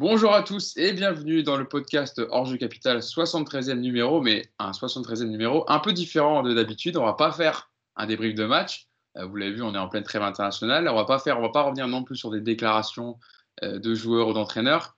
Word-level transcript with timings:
Bonjour 0.00 0.32
à 0.32 0.44
tous 0.44 0.76
et 0.76 0.92
bienvenue 0.92 1.42
dans 1.42 1.56
le 1.56 1.66
podcast 1.66 2.22
Hors 2.30 2.56
Capital 2.56 2.98
73e 2.98 3.80
numéro, 3.80 4.20
mais 4.20 4.48
un 4.60 4.70
73e 4.70 5.24
numéro 5.24 5.64
un 5.66 5.80
peu 5.80 5.92
différent 5.92 6.44
de 6.44 6.54
d'habitude. 6.54 6.96
On 6.96 7.04
va 7.04 7.14
pas 7.14 7.32
faire 7.32 7.68
un 7.96 8.06
débrief 8.06 8.36
de 8.36 8.44
match. 8.44 8.86
Euh, 9.16 9.26
vous 9.26 9.34
l'avez 9.34 9.54
vu, 9.54 9.62
on 9.62 9.74
est 9.74 9.78
en 9.78 9.88
pleine 9.88 10.04
trêve 10.04 10.22
internationale. 10.22 10.88
On 10.88 10.94
va 10.94 11.04
pas 11.04 11.18
faire, 11.18 11.40
on 11.40 11.42
va 11.42 11.48
pas 11.48 11.62
revenir 11.62 11.88
non 11.88 12.04
plus 12.04 12.14
sur 12.14 12.30
des 12.30 12.40
déclarations 12.40 13.18
euh, 13.64 13.80
de 13.80 13.92
joueurs 13.96 14.28
ou 14.28 14.32
d'entraîneurs. 14.34 14.96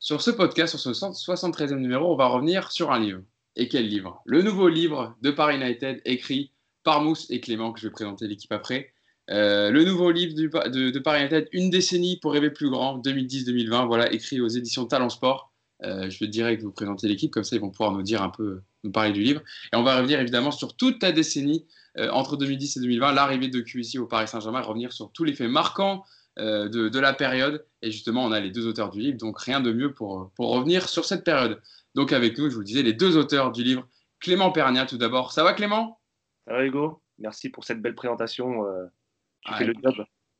Sur 0.00 0.20
ce 0.20 0.30
podcast, 0.30 0.76
sur 0.76 0.94
ce 0.94 1.06
73e 1.06 1.76
numéro, 1.76 2.12
on 2.12 2.16
va 2.16 2.26
revenir 2.26 2.70
sur 2.70 2.92
un 2.92 2.98
livre. 2.98 3.22
Et 3.54 3.68
quel 3.68 3.88
livre? 3.88 4.20
Le 4.26 4.42
nouveau 4.42 4.68
livre 4.68 5.16
de 5.22 5.30
Paris 5.30 5.56
United 5.56 6.02
écrit 6.04 6.52
par 6.82 7.00
Mousse 7.00 7.26
et 7.30 7.40
Clément, 7.40 7.72
que 7.72 7.80
je 7.80 7.86
vais 7.86 7.92
présenter 7.92 8.28
l'équipe 8.28 8.52
après. 8.52 8.92
Euh, 9.30 9.70
le 9.70 9.84
nouveau 9.84 10.10
livre 10.10 10.34
de, 10.34 10.98
Paris 10.98 11.20
United, 11.20 11.48
Une 11.52 11.70
décennie 11.70 12.18
pour 12.18 12.32
rêver 12.32 12.50
plus 12.50 12.70
grand, 12.70 12.98
2010-2020, 12.98 13.86
voilà, 13.86 14.12
écrit 14.12 14.40
aux 14.40 14.48
éditions 14.48 14.86
Talent 14.86 15.08
Sport. 15.08 15.52
Euh, 15.82 16.08
je 16.08 16.18
vais 16.20 16.28
direct 16.28 16.62
vous 16.62 16.72
présenter 16.72 17.06
l'équipe, 17.06 17.30
comme 17.30 17.44
ça 17.44 17.54
ils 17.54 17.60
vont 17.60 17.70
pouvoir 17.70 17.92
nous 17.92 18.02
dire 18.02 18.22
un 18.22 18.30
peu, 18.30 18.62
nous 18.84 18.92
parler 18.92 19.12
du 19.12 19.22
livre. 19.22 19.42
Et 19.72 19.76
on 19.76 19.82
va 19.82 19.96
revenir 19.96 20.20
évidemment 20.20 20.50
sur 20.50 20.76
toute 20.76 21.02
la 21.02 21.12
décennie 21.12 21.66
euh, 21.98 22.08
entre 22.10 22.36
2010 22.36 22.76
et 22.76 22.80
2020, 22.80 23.12
l'arrivée 23.12 23.48
de 23.48 23.60
QSI 23.60 23.98
au 23.98 24.06
Paris 24.06 24.28
Saint-Germain, 24.28 24.60
revenir 24.60 24.92
sur 24.92 25.10
tous 25.12 25.24
les 25.24 25.34
faits 25.34 25.50
marquants 25.50 26.04
de, 26.38 26.98
la 26.98 27.14
période. 27.14 27.64
Et 27.80 27.90
justement, 27.90 28.22
on 28.22 28.30
a 28.30 28.40
les 28.40 28.50
deux 28.50 28.66
auteurs 28.66 28.90
du 28.90 29.00
livre, 29.00 29.16
donc 29.16 29.40
rien 29.40 29.60
de 29.60 29.72
mieux 29.72 29.94
pour, 29.94 30.30
pour 30.36 30.50
revenir 30.50 30.86
sur 30.86 31.06
cette 31.06 31.24
période. 31.24 31.62
Donc 31.94 32.12
avec 32.12 32.36
nous, 32.36 32.50
je 32.50 32.54
vous 32.54 32.62
disais, 32.62 32.82
les 32.82 32.92
deux 32.92 33.16
auteurs 33.16 33.52
du 33.52 33.62
livre, 33.62 33.88
Clément 34.20 34.52
Pernia 34.52 34.84
tout 34.84 34.98
d'abord. 34.98 35.32
Ça 35.32 35.44
va 35.44 35.54
Clément? 35.54 35.98
Ça 36.46 36.52
va 36.52 36.66
Hugo? 36.66 37.00
Merci 37.18 37.48
pour 37.48 37.64
cette 37.64 37.80
belle 37.80 37.94
présentation 37.94 38.62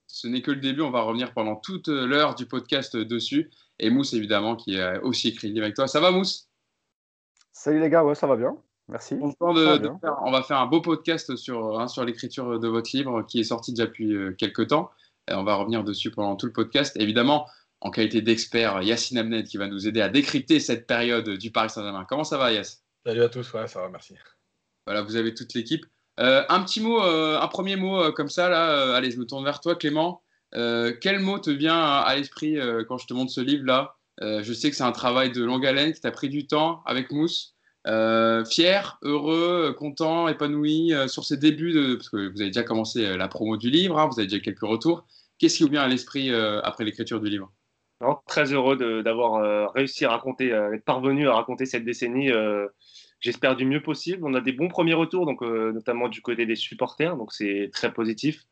ce 0.07 0.29
n'est 0.29 0.43
que 0.43 0.51
le 0.51 0.61
début, 0.61 0.83
on 0.83 0.91
va 0.91 1.03
revenir 1.03 1.33
pendant 1.33 1.57
toute 1.57 1.89
l'heure 1.89 2.35
du 2.35 2.47
podcast 2.47 2.97
dessus. 2.97 3.51
Et 3.79 3.91
Mousse, 3.91 4.15
évidemment, 4.15 4.57
qui 4.57 4.79
a 4.79 5.03
aussi 5.03 5.29
écrit 5.29 5.49
le 5.49 5.55
livre 5.55 5.65
avec 5.65 5.77
toi. 5.77 5.87
Ça 5.87 6.01
va, 6.01 6.11
Mousse? 6.11 6.49
Salut 7.53 7.81
les 7.81 7.91
gars, 7.91 8.05
ouais, 8.05 8.15
ça 8.15 8.27
va 8.27 8.37
bien. 8.37 8.57
Merci. 8.89 9.19
on 9.21 10.31
va 10.31 10.43
faire 10.43 10.59
un 10.59 10.67
beau 10.67 10.81
podcast 10.81 11.35
sur, 11.35 11.81
hein, 11.81 11.89
sur 11.89 12.05
l'écriture 12.05 12.61
de 12.61 12.69
votre 12.69 12.91
livre 12.95 13.23
qui 13.23 13.41
est 13.41 13.45
sorti 13.45 13.73
déjà 13.73 13.87
depuis 13.87 14.15
euh, 14.15 14.33
quelques 14.33 14.69
temps. 14.69 14.91
Et 15.29 15.35
on 15.35 15.43
va 15.43 15.57
revenir 15.57 15.83
dessus 15.83 16.11
pendant 16.11 16.37
tout 16.37 16.47
le 16.47 16.53
podcast. 16.53 16.97
évidemment, 16.97 17.49
en 17.81 17.91
qualité 17.91 18.23
d'expert, 18.23 18.83
Yacine 18.83 19.19
Amned 19.19 19.47
qui 19.47 19.57
va 19.57 19.67
nous 19.67 19.89
aider 19.89 20.01
à 20.01 20.09
décrypter 20.09 20.61
cette 20.61 20.87
période 20.87 21.29
du 21.29 21.51
Paris 21.51 21.71
Saint-Germain. 21.71 22.07
Comment 22.09 22.25
ça 22.25 22.39
va, 22.39 22.53
Yass 22.53 22.85
Salut 23.05 23.23
à 23.23 23.29
tous, 23.29 23.53
ouais, 23.55 23.67
ça 23.67 23.81
va, 23.81 23.89
merci. 23.89 24.15
Voilà, 24.87 25.03
vous 25.03 25.17
avez 25.17 25.35
toute 25.35 25.53
l'équipe. 25.55 25.85
Euh, 26.19 26.45
un 26.49 26.63
petit 26.63 26.81
mot, 26.81 27.03
euh, 27.03 27.39
un 27.41 27.49
premier 27.49 27.77
mot 27.77 28.01
euh, 28.01 28.13
comme 28.13 28.29
ça, 28.29 28.49
là. 28.49 28.95
allez, 28.95 29.11
je 29.11 29.19
me 29.19 29.27
tourne 29.27 29.45
vers 29.45 29.61
toi, 29.61 29.75
Clément. 29.75 30.23
quel 30.53 31.19
mot 31.19 31.39
te 31.39 31.51
vient 31.51 31.79
à, 31.79 32.15
l'esprit 32.17 32.59
quand 32.89 32.99
je 32.99 33.07
te 33.07 33.15
montre 33.15 33.31
ce 33.31 33.41
livre-là? 33.41 33.97
Je 34.21 34.53
sais 34.53 34.71
que 34.71 34.77
c'est 34.77 34.85
un 34.85 34.93
travail 34.93 35.31
de 35.33 35.45
longue 35.45 35.67
haleine 35.67 35.93
qui 35.93 36.01
t'a 36.01 36.11
pris 36.11 36.29
du 36.29 36.47
temps 36.47 36.83
avec 36.87 37.11
Mousse. 37.13 37.55
fier, 37.87 38.99
heureux, 39.03 39.75
content, 39.79 40.29
épanoui 40.29 40.93
sur 41.09 41.25
ces 41.25 41.37
débuts, 41.37 41.73
de, 41.73 41.97
parce 41.97 42.09
que 42.09 42.31
vous 42.31 42.41
avez 42.41 42.51
déjà 42.51 42.63
commencé 42.63 43.17
la 43.17 43.29
promo 43.29 43.57
du 43.57 43.71
livre, 43.71 43.99
hein, 43.99 44.09
vous 44.11 44.19
avez 44.19 44.29
déjà 44.29 44.41
quelques 44.41 44.63
retours. 44.63 45.07
Qu'est-ce 45.39 45.59
qui 45.59 45.65
vous 45.65 45.71
vient 45.71 45.83
à 45.83 45.89
l'esprit 45.89 46.33
après 46.35 46.85
l'écriture 46.85 47.21
du 47.21 47.29
livre? 47.29 47.53
Très 48.27 48.53
heureux 48.53 49.03
d'avoir 49.03 49.75
réussi 49.75 50.07
à 50.07 50.11
raconter, 50.11 50.49
être 50.49 50.85
parvenu 50.85 51.29
à 51.29 51.35
raconter 51.35 51.67
cette 51.67 51.85
décennie 51.85 52.31
j'espère 53.21 53.57
du 53.57 53.65
mieux 53.65 53.83
possible. 53.83 54.23
On 54.25 54.35
a 54.35 54.41
des 54.41 54.53
bons 54.53 54.69
premiers 54.69 54.95
retours, 54.95 55.27
donc, 55.27 55.43
euh, 55.43 55.73
notamment 55.73 56.09
du 56.09 56.23
côté 56.23 56.47
des 56.47 56.57
supporters, 56.57 57.17
donc 57.17 57.33
c'est 57.33 57.71
très 57.73 57.93
positif. 57.93 58.43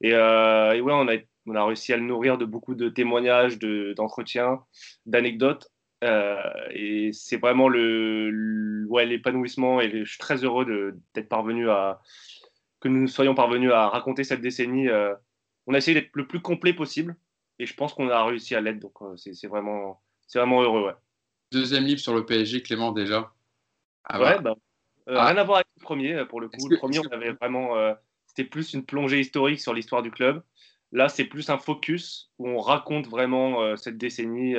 Et, 0.00 0.14
euh, 0.14 0.80
ouais, 0.80 0.92
on 0.92 1.54
a, 1.54 1.64
réussi 1.64 1.92
à 1.92 1.96
le 1.96 2.04
nourrir 2.04 2.38
de 2.38 2.44
beaucoup 2.44 2.74
de 2.74 2.88
témoignages, 2.88 3.58
d'entretiens, 3.58 4.60
d'anecdotes. 5.06 5.68
Euh, 6.02 6.36
et 6.70 7.10
c'est 7.12 7.36
vraiment 7.36 7.68
le, 7.68 8.86
ouais, 8.88 9.04
l'épanouissement 9.04 9.82
et 9.82 9.90
je 9.90 10.10
suis 10.10 10.18
très 10.18 10.44
heureux 10.44 10.94
d'être 11.14 11.28
parvenu 11.28 11.68
à 11.68 12.00
que 12.80 12.88
nous 12.88 13.06
soyons 13.06 13.34
parvenus 13.34 13.70
à 13.72 13.88
raconter 13.88 14.24
cette 14.24 14.40
décennie. 14.40 14.88
on 15.66 15.74
a 15.74 15.76
essayé 15.76 16.00
d'être 16.00 16.12
le 16.14 16.26
plus 16.26 16.40
complet 16.40 16.72
possible 16.72 17.16
et 17.58 17.66
je 17.66 17.74
pense 17.74 17.92
qu'on 17.92 18.08
a 18.08 18.24
réussi 18.24 18.54
à 18.54 18.62
l'être. 18.62 18.78
Donc 18.78 18.94
c'est 19.16 19.46
vraiment, 19.46 20.00
vraiment 20.34 20.62
heureux. 20.62 20.86
Ouais. 20.86 20.94
Deuxième 21.52 21.84
livre 21.84 22.00
sur 22.00 22.14
le 22.14 22.24
PSG, 22.24 22.62
Clément 22.62 22.92
déjà. 22.92 23.30
Ah 24.12 24.20
ouais, 24.20 24.40
bah, 24.40 24.54
euh, 25.08 25.14
ah. 25.16 25.26
rien 25.26 25.36
à 25.36 25.44
voir 25.44 25.58
avec 25.58 25.68
le 25.76 25.82
premier 25.82 26.14
euh, 26.14 26.24
pour 26.24 26.40
le 26.40 26.48
coup. 26.48 26.68
Le 26.68 26.78
premier, 26.78 26.98
on 26.98 27.12
avait 27.12 27.32
vraiment, 27.32 27.76
euh, 27.76 27.94
c'était 28.26 28.44
plus 28.44 28.74
une 28.74 28.84
plongée 28.84 29.20
historique 29.20 29.60
sur 29.60 29.72
l'histoire 29.72 30.02
du 30.02 30.10
club. 30.10 30.42
Là, 30.92 31.08
c'est 31.08 31.24
plus 31.24 31.50
un 31.50 31.58
focus 31.58 32.30
où 32.38 32.48
on 32.48 32.58
raconte 32.58 33.06
vraiment 33.06 33.76
cette 33.76 33.96
décennie. 33.96 34.56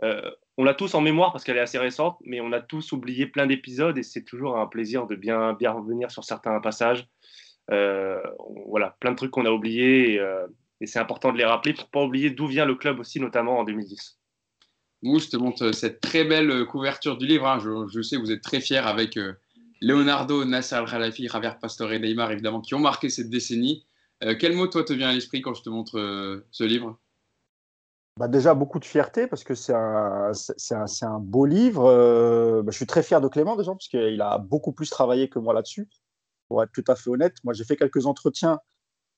on 0.00 0.64
l'a 0.64 0.74
tous 0.74 0.94
en 0.94 1.00
mémoire 1.00 1.32
parce 1.32 1.42
qu'elle 1.42 1.56
est 1.56 1.60
assez 1.60 1.78
récente, 1.78 2.16
mais 2.24 2.40
on 2.40 2.52
a 2.52 2.60
tous 2.60 2.92
oublié 2.92 3.26
plein 3.26 3.48
d'épisodes 3.48 3.98
et 3.98 4.04
c'est 4.04 4.22
toujours 4.22 4.56
un 4.56 4.68
plaisir 4.68 5.08
de 5.08 5.16
bien, 5.16 5.54
bien 5.54 5.72
revenir 5.72 6.12
sur 6.12 6.22
certains 6.22 6.60
passages. 6.60 7.08
voilà, 7.68 8.96
plein 9.00 9.10
de 9.10 9.16
trucs 9.16 9.32
qu'on 9.32 9.44
a 9.44 9.50
oubliés 9.50 10.14
et, 10.14 10.20
et 10.80 10.86
c'est 10.86 11.00
important 11.00 11.32
de 11.32 11.38
les 11.38 11.44
rappeler 11.44 11.74
pour 11.74 11.88
pas 11.88 12.04
oublier 12.04 12.30
d'où 12.30 12.46
vient 12.46 12.64
le 12.64 12.76
club 12.76 13.00
aussi, 13.00 13.18
notamment 13.18 13.58
en 13.58 13.64
2010. 13.64 14.21
Mousse 15.02 15.30
te 15.30 15.36
montre 15.36 15.72
cette 15.72 16.00
très 16.00 16.24
belle 16.24 16.64
couverture 16.66 17.18
du 17.18 17.26
livre. 17.26 17.46
Hein. 17.46 17.58
Je, 17.58 18.02
sais 18.02 18.16
que 18.16 18.20
vous 18.20 18.30
êtes 18.30 18.42
très 18.42 18.60
fiers 18.60 18.78
avec 18.78 19.16
euh, 19.16 19.34
Leonardo, 19.80 20.44
Nasser 20.44 20.76
Al-Khalafi, 20.76 21.28
Javier 21.28 21.50
Pastore 21.60 21.92
et 21.92 21.98
Neymar, 21.98 22.30
évidemment, 22.30 22.60
qui 22.60 22.74
ont 22.74 22.78
marqué 22.78 23.08
cette 23.08 23.28
décennie. 23.28 23.84
Euh, 24.22 24.36
quel 24.38 24.54
mot, 24.54 24.68
toi, 24.68 24.84
te 24.84 24.92
vient 24.92 25.08
à 25.08 25.12
l'esprit 25.12 25.42
quand 25.42 25.54
je 25.54 25.62
te 25.62 25.70
montre 25.70 25.98
euh, 25.98 26.46
ce 26.52 26.62
livre? 26.62 26.98
Bah 28.18 28.28
déjà, 28.28 28.54
beaucoup 28.54 28.78
de 28.78 28.84
fierté 28.84 29.26
parce 29.26 29.42
que 29.42 29.54
c'est 29.54 29.72
un, 29.72 31.18
beau 31.18 31.46
livre. 31.46 32.62
Bah, 32.62 32.70
je 32.70 32.76
suis 32.76 32.86
très 32.86 33.02
fier 33.02 33.20
de 33.20 33.26
Clément, 33.26 33.56
déjà, 33.56 33.72
parce 33.72 33.88
qu'il 33.88 34.20
a 34.20 34.38
beaucoup 34.38 34.72
plus 34.72 34.90
travaillé 34.90 35.28
que 35.28 35.38
moi 35.38 35.54
là-dessus. 35.54 35.88
Pour 36.48 36.62
être 36.62 36.70
tout 36.72 36.84
à 36.88 36.94
fait 36.94 37.08
honnête, 37.08 37.34
moi, 37.42 37.54
j'ai 37.54 37.64
fait 37.64 37.76
quelques 37.76 38.04
entretiens 38.06 38.60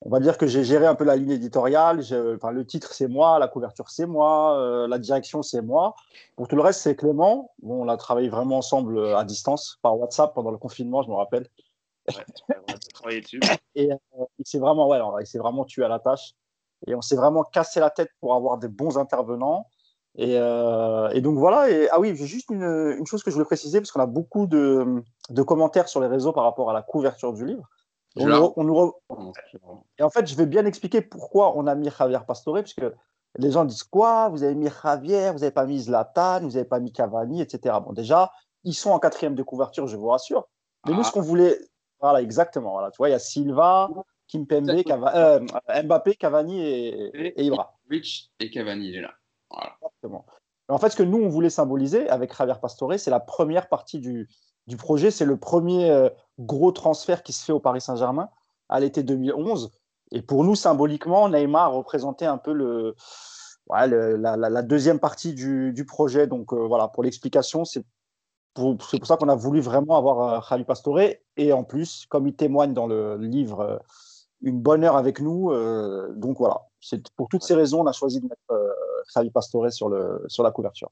on 0.01 0.09
va 0.09 0.19
dire 0.19 0.37
que 0.37 0.47
j'ai 0.47 0.63
géré 0.63 0.85
un 0.85 0.95
peu 0.95 1.03
la 1.03 1.15
ligne 1.15 1.31
éditoriale. 1.31 2.01
Enfin, 2.35 2.51
le 2.51 2.65
titre, 2.65 2.93
c'est 2.93 3.07
moi, 3.07 3.39
la 3.39 3.47
couverture, 3.47 3.89
c'est 3.89 4.05
moi, 4.05 4.59
euh, 4.59 4.87
la 4.87 4.99
direction, 4.99 5.41
c'est 5.41 5.61
moi. 5.61 5.95
Pour 6.35 6.47
tout 6.47 6.55
le 6.55 6.61
reste, 6.61 6.81
c'est 6.81 6.95
Clément. 6.95 7.53
Bon, 7.61 7.83
on 7.83 7.87
a 7.87 7.97
travaillé 7.97 8.29
vraiment 8.29 8.57
ensemble 8.57 8.97
euh, 8.97 9.17
à 9.17 9.23
distance, 9.23 9.79
par 9.81 9.97
WhatsApp, 9.97 10.33
pendant 10.33 10.51
le 10.51 10.57
confinement, 10.57 11.01
je 11.01 11.09
me 11.09 11.15
rappelle. 11.15 11.47
Ouais, 13.03 13.21
dessus. 13.21 13.39
et 13.75 13.91
euh, 13.91 14.25
il 14.37 14.45
s'est 14.45 14.59
vraiment, 14.59 14.87
ouais, 14.87 14.99
il 15.21 15.27
s'est 15.27 15.39
vraiment 15.39 15.65
tué 15.65 15.83
à 15.83 15.87
la 15.87 15.99
tâche. 15.99 16.33
Et 16.87 16.93
on 16.93 17.01
s'est 17.01 17.15
vraiment 17.15 17.43
cassé 17.43 17.79
la 17.79 17.89
tête 17.89 18.09
pour 18.19 18.35
avoir 18.35 18.57
des 18.57 18.67
bons 18.67 18.97
intervenants. 18.97 19.67
Et, 20.17 20.33
et 20.35 21.21
donc 21.21 21.37
voilà. 21.37 21.69
Et, 21.69 21.89
ah 21.89 21.99
oui, 21.99 22.15
j'ai 22.15 22.27
juste 22.27 22.49
une, 22.49 22.63
une, 22.63 23.05
chose 23.05 23.23
que 23.23 23.31
je 23.31 23.35
voulais 23.35 23.45
préciser, 23.45 23.79
parce 23.79 23.91
qu'on 23.91 24.01
a 24.01 24.05
beaucoup 24.05 24.45
de, 24.45 25.03
de 25.29 25.41
commentaires 25.41 25.89
sur 25.89 25.99
les 25.99 26.07
réseaux 26.07 26.31
par 26.31 26.43
rapport 26.43 26.69
à 26.69 26.73
la 26.73 26.83
couverture 26.83 27.33
du 27.33 27.45
livre. 27.45 27.67
On 28.17 28.93
Et 29.97 30.03
en 30.03 30.09
fait, 30.09 30.27
je 30.27 30.35
vais 30.35 30.45
bien 30.45 30.65
expliquer 30.65 31.01
pourquoi 31.01 31.57
on 31.57 31.67
a 31.67 31.75
mis 31.75 31.89
Javier 31.89 32.19
Pastore, 32.25 32.55
parce 32.55 32.73
que 32.73 32.93
les 33.37 33.51
gens 33.51 33.65
disent 33.65 33.83
quoi 33.83 34.29
Vous 34.29 34.43
avez 34.43 34.55
mis 34.55 34.69
Javier, 34.83 35.31
vous 35.31 35.39
n'avez 35.39 35.51
pas 35.51 35.65
mis 35.65 35.79
Zlatan, 35.79 36.41
vous 36.41 36.51
n'avez 36.51 36.65
pas 36.65 36.79
mis 36.79 36.91
Cavani, 36.91 37.41
etc. 37.41 37.75
Bon, 37.83 37.93
déjà, 37.93 38.31
ils 38.63 38.73
sont 38.73 38.91
en 38.91 38.99
quatrième 38.99 39.35
de 39.35 39.43
couverture, 39.43 39.87
je 39.87 39.97
vous 39.97 40.07
rassure. 40.07 40.47
Mais 40.85 40.93
nous, 40.93 41.03
ce 41.03 41.09
ah. 41.09 41.11
qu'on 41.13 41.21
voulait, 41.21 41.59
voilà, 41.99 42.21
exactement. 42.21 42.71
Voilà, 42.71 42.91
tu 42.91 42.97
vois, 42.97 43.09
il 43.09 43.13
y 43.13 43.15
a 43.15 43.19
Silva, 43.19 43.89
Kimpembe, 44.27 44.69
euh, 44.69 45.39
Mbappé, 45.83 46.15
Cavani 46.15 46.61
et, 46.61 47.41
et 47.41 47.43
Ibra. 47.43 47.75
Rich 47.89 48.29
et 48.39 48.49
Cavani, 48.49 48.87
il 48.87 48.95
est 48.95 49.01
là. 49.01 49.13
Exactement. 49.81 50.25
En 50.67 50.77
fait, 50.77 50.89
ce 50.89 50.95
que 50.95 51.03
nous, 51.03 51.21
on 51.21 51.29
voulait 51.29 51.49
symboliser 51.49 52.09
avec 52.09 52.35
Javier 52.35 52.55
Pastore, 52.61 52.93
c'est 52.97 53.11
la 53.11 53.19
première 53.19 53.67
partie 53.67 53.99
du, 53.99 54.29
du 54.67 54.77
projet. 54.77 55.11
C'est 55.11 55.25
le 55.25 55.37
premier 55.37 55.89
euh, 55.89 56.09
gros 56.39 56.71
transfert 56.71 57.23
qui 57.23 57.33
se 57.33 57.43
fait 57.43 57.53
au 57.53 57.59
Paris 57.59 57.81
Saint-Germain 57.81 58.29
à 58.69 58.79
l'été 58.79 59.03
2011. 59.03 59.71
Et 60.11 60.21
pour 60.21 60.43
nous, 60.43 60.55
symboliquement, 60.55 61.29
Neymar 61.29 61.73
représentait 61.73 62.25
un 62.25 62.37
peu 62.37 62.53
le, 62.53 62.95
la, 63.69 64.61
deuxième 64.61 64.99
partie 64.99 65.33
du, 65.33 65.85
projet. 65.85 66.27
Donc 66.27 66.53
euh, 66.53 66.67
voilà, 66.67 66.87
pour 66.87 67.03
l'explication, 67.03 67.65
c'est 67.65 67.83
pour, 68.53 68.77
ça 69.03 69.17
qu'on 69.17 69.29
a 69.29 69.35
voulu 69.35 69.59
vraiment 69.59 69.97
avoir 69.97 70.33
euh, 70.33 70.39
Javi 70.49 70.63
Pastore. 70.63 70.99
Et 71.37 71.53
en 71.53 71.63
plus, 71.63 72.05
comme 72.09 72.27
il 72.27 72.35
témoigne 72.35 72.73
dans 72.73 72.87
le 72.87 73.17
livre, 73.17 73.81
une 74.41 74.59
bonne 74.59 74.83
heure 74.83 74.97
avec 74.97 75.19
nous. 75.19 75.51
donc 76.15 76.37
voilà, 76.37 76.61
pour 77.15 77.29
toutes 77.29 77.43
ces 77.43 77.55
raisons, 77.55 77.81
on 77.81 77.87
a 77.87 77.93
choisi 77.93 78.19
de 78.21 78.25
mettre 78.25 78.75
Javi 79.13 79.29
Pastore 79.29 79.71
sur, 79.71 79.89
le, 79.89 80.23
sur 80.27 80.43
la 80.43 80.51
couverture. 80.51 80.91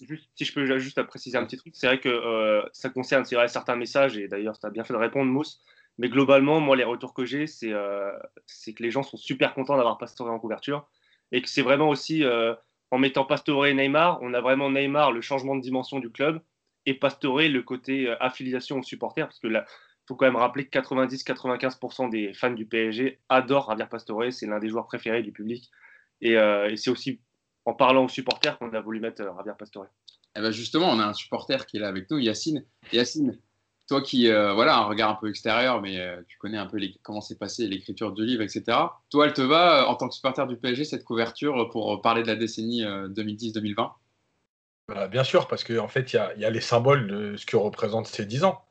Juste, 0.00 0.28
si 0.34 0.44
je 0.44 0.54
peux 0.54 0.78
juste 0.78 1.02
préciser 1.02 1.36
un 1.36 1.44
petit 1.44 1.56
truc, 1.56 1.74
c'est 1.76 1.86
vrai 1.86 2.00
que 2.00 2.08
euh, 2.08 2.62
ça 2.72 2.88
concerne 2.90 3.24
certains 3.24 3.76
messages, 3.76 4.16
et 4.16 4.28
d'ailleurs, 4.28 4.58
tu 4.58 4.66
as 4.66 4.70
bien 4.70 4.84
fait 4.84 4.92
de 4.92 4.98
répondre, 4.98 5.30
Mousse. 5.30 5.60
Mais 5.98 6.08
globalement, 6.08 6.60
moi, 6.60 6.76
les 6.76 6.84
retours 6.84 7.12
que 7.12 7.26
j'ai, 7.26 7.46
c'est 7.46 7.72
euh, 7.72 8.10
que 8.66 8.82
les 8.82 8.90
gens 8.90 9.02
sont 9.02 9.18
super 9.18 9.54
contents 9.54 9.76
d'avoir 9.76 9.98
Pastore 9.98 10.30
en 10.30 10.38
couverture. 10.38 10.88
Et 11.32 11.42
que 11.42 11.48
c'est 11.48 11.62
vraiment 11.62 11.90
aussi, 11.90 12.24
euh, 12.24 12.54
en 12.90 12.98
mettant 12.98 13.24
Pastore 13.24 13.66
et 13.66 13.74
Neymar, 13.74 14.18
on 14.22 14.32
a 14.32 14.40
vraiment 14.40 14.70
Neymar, 14.70 15.12
le 15.12 15.20
changement 15.20 15.54
de 15.56 15.60
dimension 15.60 15.98
du 15.98 16.10
club, 16.10 16.40
et 16.86 16.94
Pastore, 16.94 17.40
le 17.40 17.60
côté 17.62 18.08
affiliation 18.20 18.78
aux 18.78 18.82
supporters. 18.82 19.26
Parce 19.26 19.40
que 19.40 19.48
là, 19.48 19.66
faut 20.10 20.16
quand 20.16 20.26
même 20.26 20.36
rappeler 20.36 20.66
que 20.66 20.78
90-95% 20.78 22.10
des 22.10 22.34
fans 22.34 22.50
du 22.50 22.66
PSG 22.66 23.20
adorent 23.28 23.70
Javier 23.70 23.86
Pastore, 23.90 24.24
c'est 24.30 24.46
l'un 24.46 24.58
des 24.58 24.68
joueurs 24.68 24.86
préférés 24.86 25.22
du 25.22 25.32
public. 25.32 25.70
Et, 26.20 26.32
et 26.32 26.76
c'est 26.76 26.90
aussi 26.90 27.20
en 27.64 27.72
parlant 27.72 28.04
aux 28.04 28.08
supporters 28.08 28.58
qu'on 28.58 28.72
a 28.74 28.80
voulu 28.80 29.00
mettre 29.00 29.22
Javier 29.22 29.52
Pastore. 29.58 29.86
Eh 30.36 30.40
ben 30.40 30.50
justement, 30.50 30.90
on 30.90 30.98
a 31.00 31.06
un 31.06 31.14
supporter 31.14 31.66
qui 31.66 31.76
est 31.76 31.80
là 31.80 31.88
avec 31.88 32.10
nous, 32.10 32.18
Yacine. 32.18 32.64
Yacine, 32.92 33.38
toi 33.90 34.00
qui 34.00 34.28
euh, 34.28 34.54
voilà 34.54 34.76
un 34.76 34.84
regard 34.84 35.10
un 35.10 35.14
peu 35.16 35.28
extérieur, 35.28 35.82
mais 35.82 35.98
euh, 35.98 36.22
tu 36.28 36.38
connais 36.38 36.58
un 36.58 36.66
peu 36.66 36.76
les, 36.76 36.94
comment 37.02 37.20
s'est 37.20 37.36
passé 37.36 37.66
l'écriture 37.66 38.12
du 38.12 38.24
livre, 38.24 38.42
etc. 38.42 38.62
Toi, 39.10 39.26
elle 39.26 39.32
te 39.32 39.42
va 39.42 39.82
euh, 39.82 39.86
en 39.86 39.96
tant 39.96 40.08
que 40.08 40.14
supporter 40.14 40.46
du 40.46 40.56
PSG 40.56 40.84
cette 40.84 41.04
couverture 41.04 41.68
pour 41.70 42.00
parler 42.00 42.22
de 42.22 42.28
la 42.28 42.36
décennie 42.36 42.84
2010-2020 42.84 43.90
bah, 44.86 45.08
Bien 45.08 45.24
sûr, 45.24 45.48
parce 45.48 45.64
qu'en 45.64 45.84
en 45.84 45.88
fait, 45.88 46.12
il 46.12 46.22
y, 46.36 46.40
y 46.40 46.44
a, 46.44 46.50
les 46.50 46.60
symboles 46.60 47.08
de 47.08 47.36
ce 47.36 47.44
que 47.44 47.56
représentent 47.56 48.06
ces 48.06 48.26
10 48.26 48.44
ans. 48.44 48.62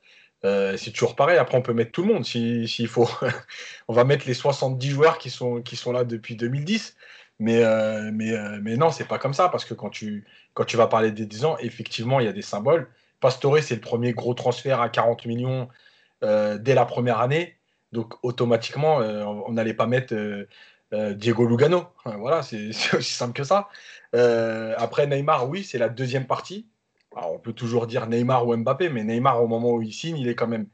C'est 0.43 0.91
toujours 0.91 1.15
pareil. 1.15 1.37
Après, 1.37 1.57
on 1.57 1.61
peut 1.61 1.73
mettre 1.73 1.91
tout 1.91 2.03
le 2.03 2.13
monde 2.13 2.25
s'il 2.25 2.87
faut. 2.87 3.09
on 3.87 3.93
va 3.93 4.03
mettre 4.03 4.27
les 4.27 4.33
70 4.33 4.89
joueurs 4.89 5.17
qui 5.17 5.29
sont, 5.29 5.61
qui 5.61 5.75
sont 5.75 5.91
là 5.91 6.03
depuis 6.03 6.35
2010. 6.35 6.95
Mais, 7.39 7.63
mais, 8.11 8.33
mais 8.61 8.75
non, 8.77 8.91
c'est 8.91 9.07
pas 9.07 9.17
comme 9.17 9.33
ça, 9.33 9.49
parce 9.49 9.65
que 9.65 9.73
quand 9.73 9.89
tu, 9.89 10.25
quand 10.53 10.65
tu 10.65 10.77
vas 10.77 10.87
parler 10.87 11.11
des 11.11 11.25
10 11.25 11.45
ans, 11.45 11.57
effectivement, 11.59 12.19
il 12.19 12.25
y 12.25 12.29
a 12.29 12.33
des 12.33 12.41
symboles. 12.41 12.89
Pastore, 13.19 13.59
c'est 13.61 13.75
le 13.75 13.81
premier 13.81 14.13
gros 14.13 14.33
transfert 14.33 14.81
à 14.81 14.89
40 14.89 15.25
millions 15.25 15.67
euh, 16.23 16.57
dès 16.57 16.73
la 16.73 16.85
première 16.85 17.19
année. 17.19 17.57
Donc, 17.91 18.13
automatiquement, 18.23 19.01
euh, 19.01 19.23
on 19.25 19.53
n'allait 19.53 19.73
pas 19.73 19.87
mettre 19.87 20.13
euh, 20.13 21.13
Diego 21.13 21.45
Lugano. 21.47 21.87
Voilà, 22.05 22.43
c'est 22.43 22.69
aussi 22.93 23.13
simple 23.13 23.33
que 23.33 23.43
ça. 23.43 23.69
après, 24.77 25.07
Neymar, 25.07 25.49
oui, 25.49 25.63
c'est 25.63 25.77
la 25.77 25.89
deuxième 25.89 26.27
partie. 26.27 26.67
On 27.15 27.39
peut 27.39 27.53
toujours 27.53 27.87
dire 27.87 28.07
Neymar 28.07 28.47
ou 28.47 28.55
Mbappé, 28.55 28.89
mais 28.89 29.03
Neymar, 29.03 29.43
au 29.43 29.47
moment 29.47 29.73
où 29.73 29.81
il 29.81 29.93
signe, 29.93 30.17
il 30.17 30.27
est 30.27 30.35
quand 30.35 30.47
même 30.47 30.67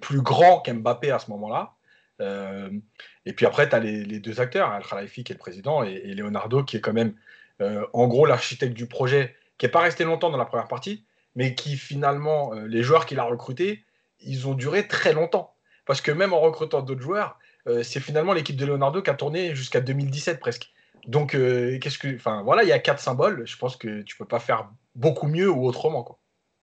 plus 0.00 0.20
grand 0.20 0.60
qu'Mbappé 0.60 1.10
à 1.10 1.18
ce 1.18 1.30
moment-là. 1.30 1.72
et 2.20 3.32
puis 3.32 3.46
après, 3.46 3.66
tu 3.68 3.74
as 3.74 3.78
les, 3.78 4.20
deux 4.20 4.38
acteurs, 4.38 4.70
Al 4.70 4.84
Khalifi 4.84 5.24
qui 5.24 5.32
est 5.32 5.34
le 5.34 5.38
président 5.38 5.82
et, 5.82 6.14
Leonardo 6.14 6.62
qui 6.62 6.76
est 6.76 6.80
quand 6.80 6.92
même, 6.92 7.14
en 7.60 8.06
gros, 8.06 8.26
l'architecte 8.26 8.74
du 8.74 8.86
projet, 8.86 9.34
qui 9.58 9.66
n'est 9.66 9.72
pas 9.72 9.80
resté 9.80 10.04
longtemps 10.04 10.30
dans 10.30 10.36
la 10.36 10.44
première 10.44 10.68
partie, 10.68 11.04
mais 11.34 11.54
qui 11.54 11.76
finalement, 11.76 12.54
euh, 12.54 12.66
les 12.66 12.82
joueurs 12.82 13.06
qu'il 13.06 13.18
a 13.18 13.24
recrutés, 13.24 13.84
ils 14.20 14.48
ont 14.48 14.54
duré 14.54 14.88
très 14.88 15.12
longtemps. 15.12 15.54
Parce 15.84 16.00
que 16.00 16.10
même 16.10 16.32
en 16.32 16.40
recrutant 16.40 16.82
d'autres 16.82 17.02
joueurs, 17.02 17.38
euh, 17.68 17.82
c'est 17.82 18.00
finalement 18.00 18.32
l'équipe 18.32 18.56
de 18.56 18.66
Leonardo 18.66 19.02
qui 19.02 19.10
a 19.10 19.14
tourné 19.14 19.54
jusqu'à 19.54 19.80
2017 19.80 20.40
presque. 20.40 20.72
Donc, 21.06 21.34
euh, 21.34 21.78
qu'est-ce 21.78 21.98
que, 21.98 22.16
enfin, 22.16 22.42
voilà, 22.42 22.64
il 22.64 22.68
y 22.68 22.72
a 22.72 22.78
quatre 22.80 22.98
symboles. 22.98 23.46
Je 23.46 23.56
pense 23.56 23.76
que 23.76 24.02
tu 24.02 24.16
peux 24.16 24.24
pas 24.24 24.40
faire 24.40 24.68
beaucoup 24.96 25.28
mieux 25.28 25.50
ou 25.50 25.66
autrement, 25.66 26.02
quoi. 26.02 26.18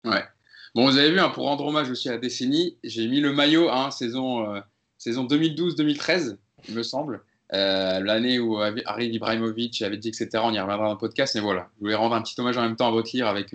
Ouais. 0.05 0.23
Bon, 0.73 0.89
vous 0.89 0.97
avez 0.97 1.11
vu, 1.11 1.19
hein, 1.19 1.29
pour 1.29 1.45
rendre 1.45 1.65
hommage 1.65 1.89
aussi 1.89 2.09
à 2.09 2.13
la 2.13 2.17
décennie, 2.17 2.77
j'ai 2.83 3.07
mis 3.07 3.19
le 3.19 3.33
maillot, 3.33 3.69
hein, 3.69 3.91
saison, 3.91 4.63
saison 4.97 5.25
2012-2013, 5.25 6.37
il 6.69 6.75
me 6.75 6.83
semble. 6.83 7.23
L'année 7.51 8.39
où 8.39 8.57
arrive 8.57 9.13
Ibrahimovic 9.13 9.81
avait 9.81 9.97
dit, 9.97 10.07
etc. 10.07 10.29
On 10.35 10.53
y 10.53 10.59
reviendra 10.59 10.85
dans 10.85 10.93
le 10.93 10.97
podcast. 10.97 11.35
Mais 11.35 11.41
voilà, 11.41 11.69
je 11.75 11.81
voulais 11.81 11.95
rendre 11.95 12.15
un 12.15 12.21
petit 12.21 12.39
hommage 12.39 12.57
en 12.57 12.61
même 12.61 12.77
temps 12.77 12.87
à 12.87 12.91
votre 12.91 13.09
lire 13.13 13.27
avec 13.27 13.53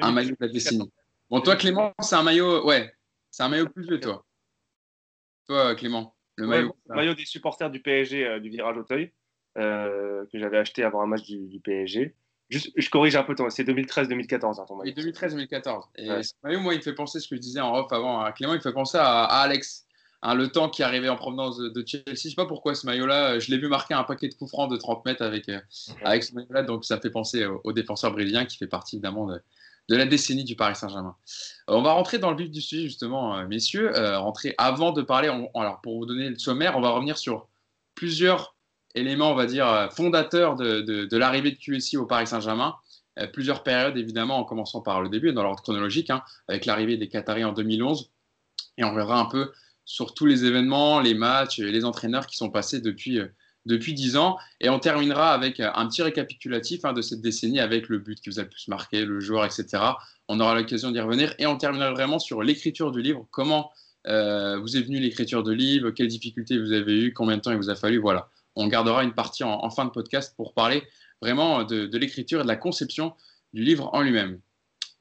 un 0.00 0.12
maillot 0.12 0.30
de 0.30 0.36
la 0.40 0.48
décennie. 0.48 0.90
Bon, 1.30 1.40
toi, 1.40 1.56
Clément, 1.56 1.92
c'est 2.00 2.14
un 2.14 2.22
maillot, 2.22 2.64
ouais, 2.64 2.92
c'est 3.30 3.42
un 3.42 3.48
maillot 3.48 3.68
plus 3.68 3.84
vieux, 3.84 3.98
toi. 3.98 4.24
Toi, 5.46 5.74
Clément, 5.74 6.14
le 6.36 6.46
maillot. 6.46 6.76
Le 6.88 6.94
maillot 6.94 7.14
des 7.14 7.24
supporters 7.24 7.70
du 7.70 7.80
PSG 7.80 8.26
euh, 8.26 8.40
du 8.40 8.48
virage 8.48 8.76
Auteuil, 8.76 9.12
euh, 9.58 10.24
que 10.32 10.38
j'avais 10.38 10.58
acheté 10.58 10.84
avant 10.84 11.02
un 11.02 11.06
match 11.06 11.24
du, 11.24 11.60
PSG. 11.60 12.14
Juste, 12.48 12.70
je 12.76 12.90
corrige 12.90 13.16
un 13.16 13.24
peu, 13.24 13.34
c'est 13.50 13.64
2013-2014, 13.64 14.60
hein, 14.60 14.64
ton 14.68 14.76
maillot. 14.76 14.92
2013-2014. 14.92 15.82
Et 15.96 16.22
ce 16.22 16.32
maillot, 16.44 16.60
moi, 16.60 16.74
il 16.74 16.78
me 16.78 16.82
fait 16.82 16.94
penser, 16.94 17.20
ce 17.20 17.28
que 17.28 17.36
je 17.36 17.40
disais 17.40 17.60
en 17.60 17.74
off 17.74 17.92
avant 17.92 18.20
à 18.20 18.32
Clément, 18.32 18.52
il 18.52 18.58
me 18.58 18.62
fait 18.62 18.72
penser 18.72 18.98
à, 18.98 19.24
Alex. 19.24 19.84
Hein, 20.22 20.34
le 20.34 20.48
temps 20.48 20.70
qui 20.70 20.82
arrivait 20.82 21.10
en 21.10 21.16
provenance 21.16 21.58
de, 21.58 21.84
Chelsea. 21.86 22.04
Je 22.08 22.14
sais 22.14 22.34
pas 22.34 22.46
pourquoi 22.46 22.74
ce 22.74 22.86
maillot-là, 22.86 23.38
je 23.38 23.50
l'ai 23.50 23.58
vu 23.58 23.68
marquer 23.68 23.94
un 23.94 24.02
paquet 24.02 24.28
de 24.28 24.34
coups 24.34 24.50
francs 24.50 24.70
de 24.70 24.76
30 24.76 25.04
mètres 25.04 25.22
avec, 25.22 25.48
euh, 25.48 25.60
avec 26.04 26.24
ce 26.24 26.34
maillot-là, 26.34 26.62
donc 26.62 26.84
ça 26.84 26.98
fait 26.98 27.10
penser 27.10 27.44
au, 27.44 27.72
défenseur 27.72 28.12
brésilien 28.12 28.46
qui 28.46 28.56
fait 28.56 28.66
partie 28.66 28.96
évidemment 28.96 29.26
de, 29.26 29.40
de 29.88 29.96
la 29.96 30.06
décennie 30.06 30.44
du 30.44 30.56
Paris 30.56 30.76
Saint-Germain. 30.76 31.16
Euh, 31.70 31.74
on 31.74 31.82
va 31.82 31.92
rentrer 31.92 32.18
dans 32.18 32.30
le 32.30 32.36
vif 32.36 32.50
du 32.50 32.60
sujet, 32.60 32.82
justement, 32.82 33.36
euh, 33.36 33.46
messieurs. 33.46 33.96
Euh, 33.96 34.18
rentrer 34.18 34.54
avant 34.58 34.92
de 34.92 35.02
parler, 35.02 35.28
alors 35.28 35.80
pour 35.80 35.98
vous 35.98 36.06
donner 36.06 36.28
le 36.28 36.38
sommaire, 36.38 36.76
on 36.76 36.80
va 36.80 36.90
revenir 36.90 37.18
sur 37.18 37.48
plusieurs 37.94 38.55
éléments, 38.96 39.30
on 39.30 39.34
va 39.34 39.46
dire, 39.46 39.88
fondateurs 39.92 40.56
de, 40.56 41.16
l'arrivée 41.16 41.52
de 41.52 41.56
QSI 41.56 41.96
au 41.96 42.06
Paris 42.06 42.26
Saint-Germain. 42.26 42.74
plusieurs 43.32 43.62
périodes, 43.62 43.96
évidemment, 43.96 44.38
en 44.38 44.44
commençant 44.44 44.80
par 44.80 45.00
le 45.00 45.08
début, 45.08 45.32
dans 45.32 45.42
l'ordre 45.42 45.62
chronologique, 45.62 46.10
hein, 46.10 46.22
avec 46.48 46.66
l'arrivée 46.66 46.96
des 46.96 47.08
Qataris 47.08 47.44
en 47.44 47.52
2011. 47.52 48.10
Et 48.78 48.84
on 48.84 48.94
verra 48.94 49.20
un 49.20 49.26
peu 49.26 49.52
sur 49.84 50.14
tous 50.14 50.26
les 50.26 50.44
événements, 50.44 51.00
les 51.00 51.14
matchs 51.14 51.60
et 51.60 51.70
les 51.70 51.84
entraîneurs 51.84 52.26
qui 52.26 52.36
sont 52.36 52.50
passés 52.50 52.80
depuis 52.80 53.20
depuis 53.66 53.92
10 53.92 54.16
ans. 54.16 54.38
Et 54.60 54.70
on 54.70 54.78
terminera 54.78 55.32
avec 55.34 55.60
un 55.60 55.86
petit 55.86 56.02
récapitulatif 56.02 56.84
hein, 56.84 56.92
de 56.92 57.02
cette 57.02 57.20
décennie 57.20 57.60
avec 57.60 57.88
le 57.88 57.98
but 57.98 58.18
qui 58.20 58.30
vous 58.30 58.38
a 58.38 58.42
le 58.42 58.48
plus 58.48 58.68
marqué, 58.68 59.04
le 59.04 59.20
joueur, 59.20 59.44
etc. 59.44 59.82
On 60.28 60.40
aura 60.40 60.54
l'occasion 60.54 60.90
d'y 60.90 61.00
revenir. 61.00 61.34
Et 61.38 61.46
on 61.46 61.56
terminera 61.56 61.92
vraiment 61.92 62.18
sur 62.18 62.42
l'écriture 62.42 62.92
du 62.92 63.02
livre. 63.02 63.26
Comment 63.30 63.70
euh, 64.06 64.58
vous 64.58 64.76
est 64.76 64.82
venue 64.82 65.00
l'écriture 65.00 65.42
du 65.42 65.54
livre? 65.54 65.90
Quelles 65.90 66.08
difficultés 66.08 66.58
vous 66.58 66.72
avez 66.72 66.96
eues? 66.96 67.12
Combien 67.12 67.36
de 67.36 67.42
temps 67.42 67.52
il 67.52 67.58
vous 67.58 67.70
a 67.70 67.74
fallu? 67.74 67.98
Voilà. 67.98 68.30
On 68.56 68.66
gardera 68.66 69.04
une 69.04 69.12
partie 69.12 69.44
en, 69.44 69.70
fin 69.70 69.84
de 69.84 69.90
podcast 69.90 70.34
pour 70.36 70.54
parler 70.54 70.82
vraiment 71.20 71.64
de, 71.64 71.96
l'écriture 71.96 72.40
et 72.40 72.42
de 72.42 72.48
la 72.48 72.56
conception 72.56 73.14
du 73.52 73.62
livre 73.62 73.90
en 73.92 74.02
lui-même. 74.02 74.40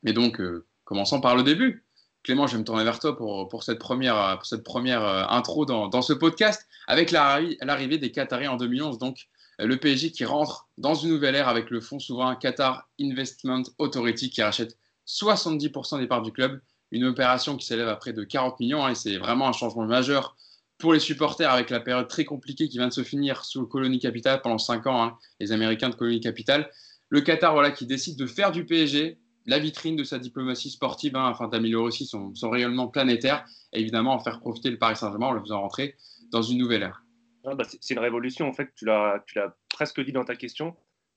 Mais 0.04 0.13
donc, 0.13 0.40
euh, 0.40 0.66
commençons 0.84 1.22
par 1.22 1.36
le 1.36 1.44
début. 1.44 1.84
Clément, 2.24 2.48
je 2.48 2.54
vais 2.54 2.60
me 2.60 2.63
tourner 2.63 2.84
vers 2.84 3.00
toi 3.00 3.16
pour, 3.16 3.48
pour 3.50 3.63
cette 3.63 3.80
première, 3.80 4.38
pour 4.38 4.46
cette 4.46 4.63
première 4.63 5.04
euh, 5.04 5.24
intro 5.30 5.66
dans, 5.66 5.88
dans, 5.88 6.02
ce 6.02 6.13
podcast, 6.13 6.68
avec 6.88 7.12
l'arrivée 7.12 7.98
des 7.98 8.12
Qataris 8.12 8.48
en 8.48 8.57
2011, 8.57 8.98
donc 8.98 9.28
euh, 9.62 9.66
le 9.66 9.78
PSG 9.78 10.12
qui 10.12 10.25
rentre 10.25 10.68
dans 10.78 10.96
une 10.96 11.10
nouvelle 11.10 11.36
ère 11.36 11.48
avec 11.48 11.69
le 11.69 11.81
fonds 11.81 12.00
souverain 12.00 12.36
Qatar 12.36 12.90
Investment 13.00 13.63
Authority 13.78 14.30
qui 14.30 14.42
rachète 14.42 14.78
70% 15.08 16.00
des 16.00 16.08
parts 16.08 16.22
du 16.22 16.31
club, 16.31 16.62
une 16.92 17.06
opération 17.06 17.58
qui 17.58 17.66
s'élève 17.66 17.88
à 17.88 17.96
près 17.96 18.13
de 18.13 18.24
40 18.24 18.60
millions, 18.60 18.86
hein, 18.86 18.92
et 18.92 18.96
c'est 18.96 19.18
vraiment 19.18 19.48
un 19.48 19.54
changement 19.54 19.86
majeur 19.86 20.36
pour 20.77 20.94
les 20.94 21.00
supporters 21.00 21.51
avec 21.51 21.69
la 21.69 21.80
période 21.80 22.07
très 22.07 22.25
compliquée 22.25 22.68
qui 22.68 22.77
vient 22.77 22.88
de 22.88 22.94
se 22.94 23.04
finir 23.04 23.45
sous 23.45 23.66
Colonie 23.66 24.00
Capital 24.00 24.42
pendant 24.42 24.57
5 24.57 24.88
ans, 24.88 25.04
hein, 25.04 25.18
les 25.39 25.51
Américains 25.51 25.89
de 25.89 25.95
Colonie 25.95 26.19
Capital. 26.19 26.69
Le 27.10 27.22
Qatar 27.22 27.54
voilà, 27.54 27.72
qui 27.72 27.86
décide 27.86 28.18
de 28.18 28.25
faire 28.25 28.51
du 28.51 28.66
PSG 28.66 29.18
la 29.45 29.60
vitrine 29.60 29.95
de 29.95 30.04
sa 30.04 30.18
diplomatie 30.18 30.72
sportive 30.72 31.16
hein, 31.16 31.30
afin 31.30 31.48
d'améliorer 31.48 31.86
aussi 31.86 32.06
son, 32.06 32.33
rayonnement 32.50 32.88
planétaire 32.88 33.45
et 33.74 33.80
évidemment 33.80 34.13
en 34.13 34.19
faire 34.19 34.39
profiter 34.39 34.72
le 34.72 34.77
Paris 34.77 34.95
Saint-Germain 34.95 35.27
en 35.27 35.31
le 35.31 35.42
faisant 35.42 35.62
rentrer 35.62 35.95
dans 36.31 36.42
une 36.42 36.57
nouvelle 36.57 36.83
ère. 36.83 37.04
Ah, 37.45 37.54
bah, 37.54 37.63
c'est 37.68 37.94
une 37.94 38.00
révolution 38.00 38.48
en 38.48 38.54
fait, 38.54 38.74
tu 38.75 38.86
l'as 38.86 39.24
presque 39.69 40.01
dit 40.01 40.12
dans 40.12 40.25
ta 40.25 40.36
question. 40.36 40.75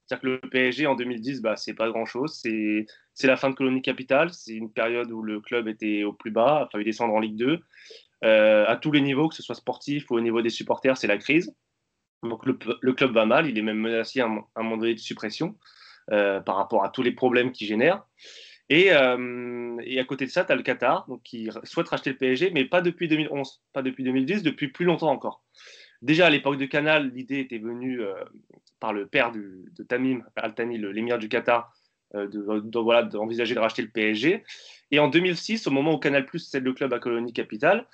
C'est-à-dire 0.08 0.22
que 0.22 0.46
le 0.46 0.50
PSG 0.50 0.86
en 0.86 0.94
2010, 0.94 1.42
bah, 1.42 1.56
c'est 1.56 1.74
pas 1.74 1.88
grand-chose. 1.90 2.40
C'est 2.42 3.26
la 3.26 3.36
fin 3.36 3.50
de 3.50 3.54
colonie 3.54 3.82
capitale. 3.82 4.32
C'est 4.32 4.54
une 4.54 4.72
période 4.72 5.12
où 5.12 5.22
le 5.22 5.40
club 5.40 5.68
était 5.68 6.02
au 6.04 6.14
plus 6.14 6.30
bas, 6.30 6.62
a 6.62 6.68
fallu 6.70 6.84
descendre 6.84 7.12
en 7.12 7.20
Ligue 7.20 7.36
2. 7.36 7.60
Euh, 8.24 8.64
à 8.66 8.76
tous 8.76 8.90
les 8.90 9.00
niveaux, 9.00 9.28
que 9.28 9.34
ce 9.34 9.42
soit 9.42 9.54
sportif 9.54 10.10
ou 10.10 10.14
au 10.14 10.20
niveau 10.20 10.42
des 10.42 10.50
supporters, 10.50 10.96
c'est 10.96 11.06
la 11.06 11.18
crise. 11.18 11.54
Donc 12.22 12.44
le, 12.46 12.92
club 12.92 13.12
va 13.12 13.26
mal, 13.26 13.46
il 13.48 13.56
est 13.56 13.62
même 13.62 13.78
menacé 13.78 14.20
à 14.20 14.26
un 14.26 14.62
moment 14.62 14.76
donné 14.76 14.94
de 14.94 14.98
suppression. 14.98 15.56
Euh, 16.10 16.40
par 16.40 16.56
rapport 16.56 16.84
à 16.84 16.88
tous 16.88 17.02
les 17.02 17.12
problèmes 17.12 17.52
qu'il 17.52 17.66
génère. 17.66 18.02
Et, 18.70 18.92
euh, 18.92 19.76
à 19.76 20.04
côté 20.04 20.24
de 20.24 20.30
ça, 20.30 20.42
tu 20.42 20.52
as 20.52 20.56
le 20.56 20.62
Qatar 20.62 21.06
donc, 21.06 21.22
qui 21.22 21.50
souhaite 21.64 21.88
racheter 21.88 22.08
le 22.08 22.16
PSG, 22.16 22.50
mais 22.50 22.64
pas 22.64 22.80
depuis 22.80 23.08
2011, 23.08 23.62
pas 23.74 23.82
depuis 23.82 24.04
2010, 24.04 24.42
depuis 24.42 24.68
plus 24.68 24.86
longtemps 24.86 25.10
encore. 25.10 25.44
Déjà 26.00 26.26
à 26.26 26.30
l'époque 26.30 26.56
de 26.56 26.64
Canal, 26.64 27.10
l'idée 27.10 27.40
était 27.40 27.58
venue 27.58 28.00
par 28.80 28.94
le 28.94 29.06
père 29.06 29.32
de 29.32 29.82
Tamim 29.86 30.22
Al-Thani, 30.34 30.78
l'émir 30.78 31.18
du 31.18 31.28
Qatar, 31.28 31.74
de, 32.14 32.78
voilà, 32.78 33.02
d'envisager 33.02 33.54
de 33.54 33.60
racheter 33.60 33.82
le 33.82 33.88
PSG. 33.88 34.44
Et 34.90 34.98
en 34.98 35.08
2006, 35.08 35.66
au 35.66 35.70
moment 35.70 35.94
où 35.94 35.98
Canal 35.98 36.24
Plus 36.24 36.40
cède 36.40 36.64
le 36.64 36.72
club 36.72 36.92
à 36.92 36.98
Colonie 36.98 37.32
Capital, 37.32 37.86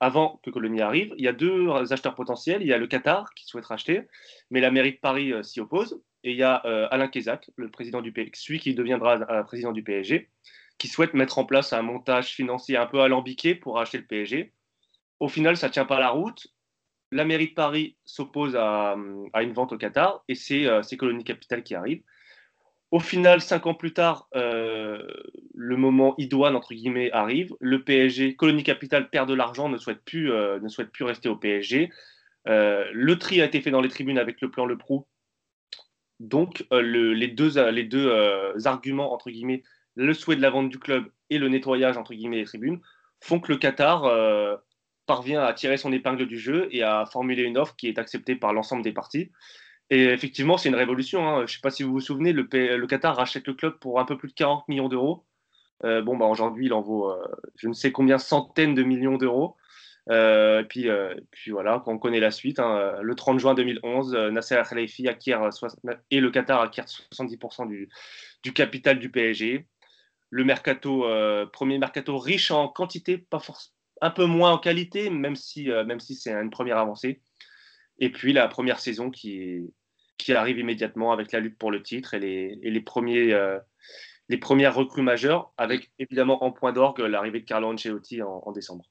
avant 0.00 0.40
que 0.42 0.50
Colonie 0.50 0.80
arrive, 0.80 1.14
il 1.16 1.24
y 1.24 1.28
a 1.28 1.32
deux 1.32 1.70
acheteurs 1.90 2.14
potentiels. 2.14 2.62
Il 2.62 2.68
y 2.68 2.72
a 2.72 2.78
le 2.78 2.86
Qatar 2.86 3.32
qui 3.34 3.46
souhaite 3.46 3.66
racheter, 3.66 4.02
mais 4.50 4.60
la 4.60 4.70
mairie 4.70 4.92
de 4.92 4.98
Paris 4.98 5.32
s'y 5.42 5.60
oppose. 5.60 6.00
Et 6.26 6.32
il 6.32 6.36
y 6.36 6.42
a 6.42 6.60
euh, 6.66 6.88
Alain 6.90 7.06
Kézac, 7.06 7.50
le 7.54 7.70
président 7.70 8.02
du 8.02 8.10
PSG, 8.10 8.32
celui 8.34 8.58
qui 8.58 8.74
deviendra 8.74 9.20
euh, 9.30 9.44
président 9.44 9.70
du 9.70 9.84
PSG, 9.84 10.28
qui 10.76 10.88
souhaite 10.88 11.14
mettre 11.14 11.38
en 11.38 11.44
place 11.44 11.72
un 11.72 11.82
montage 11.82 12.34
financier 12.34 12.76
un 12.76 12.86
peu 12.86 13.00
alambiqué 13.00 13.54
pour 13.54 13.78
acheter 13.78 13.98
le 13.98 14.06
PSG. 14.06 14.52
Au 15.20 15.28
final, 15.28 15.56
ça 15.56 15.68
ne 15.68 15.72
tient 15.72 15.84
pas 15.84 16.00
la 16.00 16.08
route. 16.08 16.48
La 17.12 17.24
mairie 17.24 17.50
de 17.50 17.54
Paris 17.54 17.96
s'oppose 18.04 18.56
à, 18.56 18.96
une 18.96 19.52
vente 19.52 19.72
au 19.72 19.78
Qatar 19.78 20.24
et 20.26 20.34
c'est 20.34 20.66
euh, 20.66 20.82
Colonie 20.98 21.22
Capital 21.22 21.62
qui 21.62 21.76
arrive. 21.76 22.02
Au 22.92 23.00
final, 23.00 23.40
cinq 23.40 23.66
ans 23.66 23.74
plus 23.74 23.92
tard, 23.92 24.28
le 24.32 25.76
moment 25.76 26.14
idoine 26.18 26.54
entre 26.54 26.72
guillemets 26.72 27.10
arrive. 27.12 27.54
Le 27.60 27.82
PSG, 27.82 28.36
Colonie 28.36 28.62
Capital 28.62 29.10
perd 29.10 29.28
de 29.28 29.34
l'argent, 29.34 29.68
ne 29.68 29.76
souhaite 29.76 30.04
plus, 30.04 30.30
plus 30.92 31.04
rester 31.04 31.28
au 31.28 31.36
PSG. 31.36 31.90
le 32.46 33.14
tri 33.14 33.42
a 33.42 33.44
été 33.44 33.60
fait 33.60 33.70
dans 33.72 33.80
les 33.80 33.88
tribunes 33.88 34.18
avec 34.18 34.40
le 34.40 34.50
plan 34.50 34.66
Le 34.66 34.78
Prou 34.78 35.06
donc, 36.20 36.66
euh, 36.72 36.80
les 36.80 37.28
deux, 37.28 37.58
euh, 37.58 37.72
euh, 37.94 38.60
arguments, 38.64 39.12
entre 39.12 39.30
guillemets, 39.30 39.62
le 39.96 40.14
souhait 40.14 40.36
de 40.36 40.42
la 40.42 40.50
vente 40.50 40.68
du 40.68 40.78
club 40.78 41.10
et 41.30 41.38
le 41.38 41.48
nettoyage, 41.48 41.96
entre 41.96 42.14
guillemets, 42.14 42.38
des 42.38 42.44
tribunes, 42.44 42.80
font 43.22 43.40
que 43.40 43.52
le 43.52 43.58
Qatar 43.58 44.02
parvient 45.06 45.42
à 45.42 45.52
tirer 45.52 45.76
son 45.76 45.92
épingle 45.92 46.26
du 46.26 46.38
jeu 46.38 46.68
et 46.70 46.82
à 46.82 47.06
formuler 47.06 47.44
une 47.44 47.56
offre 47.56 47.76
qui 47.76 47.88
est 47.88 47.98
acceptée 47.98 48.36
par 48.36 48.52
l'ensemble 48.52 48.82
des 48.82 48.92
parties. 48.92 49.30
Et 49.90 50.04
effectivement, 50.06 50.56
c'est 50.56 50.68
une 50.68 50.74
révolution. 50.74 51.28
Hein. 51.28 51.36
Je 51.38 51.42
ne 51.42 51.46
sais 51.46 51.60
pas 51.62 51.70
si 51.70 51.82
vous 51.82 51.92
vous 51.92 52.00
souvenez, 52.00 52.32
le, 52.32 52.86
Qatar 52.86 53.16
rachète 53.16 53.46
le 53.46 53.54
club 53.54 53.78
pour 53.78 54.00
un 54.00 54.04
peu 54.04 54.16
plus 54.16 54.28
de 54.28 54.34
40 54.34 54.66
millions 54.68 54.88
d'euros. 54.88 55.24
Euh, 55.84 56.02
bon, 56.02 56.16
bah, 56.16 56.26
aujourd'hui, 56.26 56.66
il 56.66 56.72
en 56.72 56.80
vaut 56.80 57.10
euh, 57.10 57.22
je 57.56 57.68
ne 57.68 57.72
sais 57.72 57.92
combien 57.92 58.18
centaines 58.18 58.74
de 58.74 58.82
millions 58.82 59.16
d'euros. 59.16 59.56
Euh, 60.08 60.62
puis, 60.62 60.88
puis 61.30 61.50
voilà, 61.50 61.82
on 61.86 61.98
connaît 61.98 62.20
la 62.20 62.30
suite. 62.30 62.58
Hein. 62.58 62.96
Le 63.00 63.14
30 63.14 63.38
juin 63.38 63.54
2011, 63.54 64.14
Nasser 64.32 64.56
Al-Khelaifi 64.56 65.08
acquiert 65.08 65.48
et 66.10 66.20
le 66.20 66.30
Qatar 66.30 66.60
acquiert 66.62 66.86
70% 66.86 67.68
du, 67.68 67.88
du, 68.42 68.52
capital 68.52 68.98
du 68.98 69.10
PSG. 69.10 69.66
Le 70.30 71.44
premier 71.46 71.78
mercato 71.78 72.18
riche 72.18 72.50
en 72.50 72.68
quantité, 72.68 73.18
pas 73.18 73.38
forcément 73.38 73.72
un 74.02 74.10
peu 74.10 74.26
moins 74.26 74.52
en 74.52 74.58
qualité, 74.58 75.08
même 75.08 75.36
si, 75.36 75.68
même 75.68 76.00
si 76.00 76.16
c'est 76.16 76.32
une 76.32 76.50
première 76.50 76.76
avancée. 76.76 77.22
Et 77.98 78.10
puis 78.10 78.32
la 78.32 78.48
première 78.48 78.80
saison 78.80 79.10
qui, 79.10 79.72
arrive 80.28 80.58
immédiatement 80.58 81.12
avec 81.12 81.32
la 81.32 81.40
lutte 81.40 81.58
pour 81.58 81.70
le 81.70 81.82
titre 81.82 82.14
et 82.14 82.18
les, 82.18 82.80
premiers 82.80 83.32
les 84.28 84.38
premières 84.38 84.74
recrues 84.74 85.02
majeures, 85.02 85.52
avec 85.56 85.90
évidemment 85.98 86.42
en 86.44 86.50
point 86.50 86.72
d'orgue 86.72 86.98
l'arrivée 87.00 87.40
de 87.40 87.46
Carlo 87.46 87.68
Ancelotti 87.72 88.22
en, 88.22 88.52
décembre. 88.52 88.84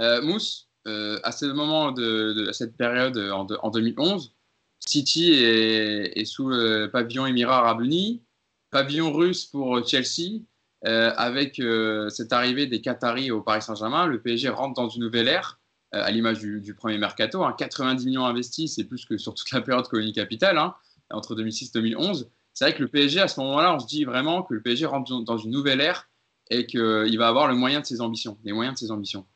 Euh, 0.00 0.22
Mousse, 0.22 0.70
euh, 0.86 1.20
à 1.22 1.32
ce 1.32 1.46
moment 1.46 1.92
de, 1.92 2.50
cette 2.52 2.76
période 2.76 3.18
en, 3.18 3.46
en 3.46 3.70
2011, 3.70 4.34
City 4.80 5.32
est, 5.34 6.24
sous 6.24 6.48
le 6.48 6.86
pavillon 6.86 7.26
Émirats 7.26 7.58
Arabes 7.58 7.82
Unis, 7.82 8.22
pavillon 8.70 9.12
russe 9.12 9.46
pour 9.46 9.86
Chelsea. 9.86 10.42
Euh, 10.86 11.12
avec 11.16 11.62
cette 12.10 12.34
arrivée 12.34 12.66
des 12.66 12.82
Qataris 12.82 13.30
au 13.30 13.40
Paris 13.40 13.62
Saint-Germain, 13.62 14.06
le 14.06 14.20
PSG 14.20 14.50
rentre 14.50 14.74
dans 14.74 14.90
une 14.90 15.02
nouvelle 15.02 15.28
ère, 15.28 15.58
à 16.02 16.10
l'image 16.10 16.38
du, 16.38 16.74
premier 16.74 16.98
mercato. 16.98 17.44
90 17.56 18.02
hein. 18.02 18.04
millions 18.06 18.24
investis, 18.24 18.74
c'est 18.74 18.84
plus 18.84 19.04
que 19.04 19.16
sur 19.16 19.34
toute 19.34 19.50
la 19.52 19.60
période 19.60 19.86
colonie 19.88 20.12
capitale, 20.12 20.58
hein, 20.58 20.74
entre 21.10 21.34
2006 21.34 21.68
et 21.68 21.72
2011 21.74 22.30
c'est 22.54 22.66
vrai 22.66 22.74
que 22.74 22.82
le 22.82 22.88
PSG, 22.88 23.20
à 23.20 23.28
ce 23.28 23.40
moment-là, 23.40 23.74
on 23.74 23.80
se 23.80 23.86
dit 23.86 24.04
vraiment 24.04 24.44
que 24.44 24.54
le 24.54 24.62
PSG 24.62 24.86
rentre 24.86 25.22
dans 25.24 25.36
une 25.36 25.50
nouvelle 25.50 25.80
ère 25.80 26.08
et 26.50 26.66
qu'il 26.66 27.18
va 27.18 27.26
avoir 27.26 27.48
le 27.48 27.56
moyen 27.56 27.80
de 27.80 27.84
ses 27.84 28.00
ambitions, 28.00 28.38
les 28.44 28.52
moyens 28.52 28.74
de 28.74 28.78
ses 28.78 28.92
ambitions. 28.92 29.26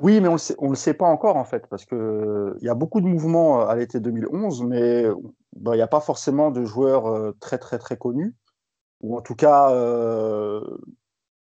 Oui, 0.00 0.20
mais 0.20 0.28
on 0.28 0.34
ne 0.34 0.70
le 0.70 0.76
sait 0.76 0.94
pas 0.94 1.06
encore 1.06 1.36
en 1.36 1.44
fait, 1.44 1.66
parce 1.66 1.84
qu'il 1.84 2.58
y 2.60 2.68
a 2.68 2.74
beaucoup 2.74 3.00
de 3.00 3.06
mouvements 3.06 3.66
à 3.66 3.74
l'été 3.74 3.98
2011, 3.98 4.62
mais 4.62 5.06
bah, 5.56 5.72
il 5.74 5.78
n'y 5.78 5.82
a 5.82 5.88
pas 5.88 6.00
forcément 6.00 6.52
de 6.52 6.64
joueurs 6.64 7.06
euh, 7.06 7.36
très 7.40 7.58
très 7.58 7.80
très 7.80 7.96
connus, 7.96 8.36
ou 9.00 9.16
en 9.16 9.20
tout 9.22 9.34
cas, 9.34 9.72
euh, 9.72 10.60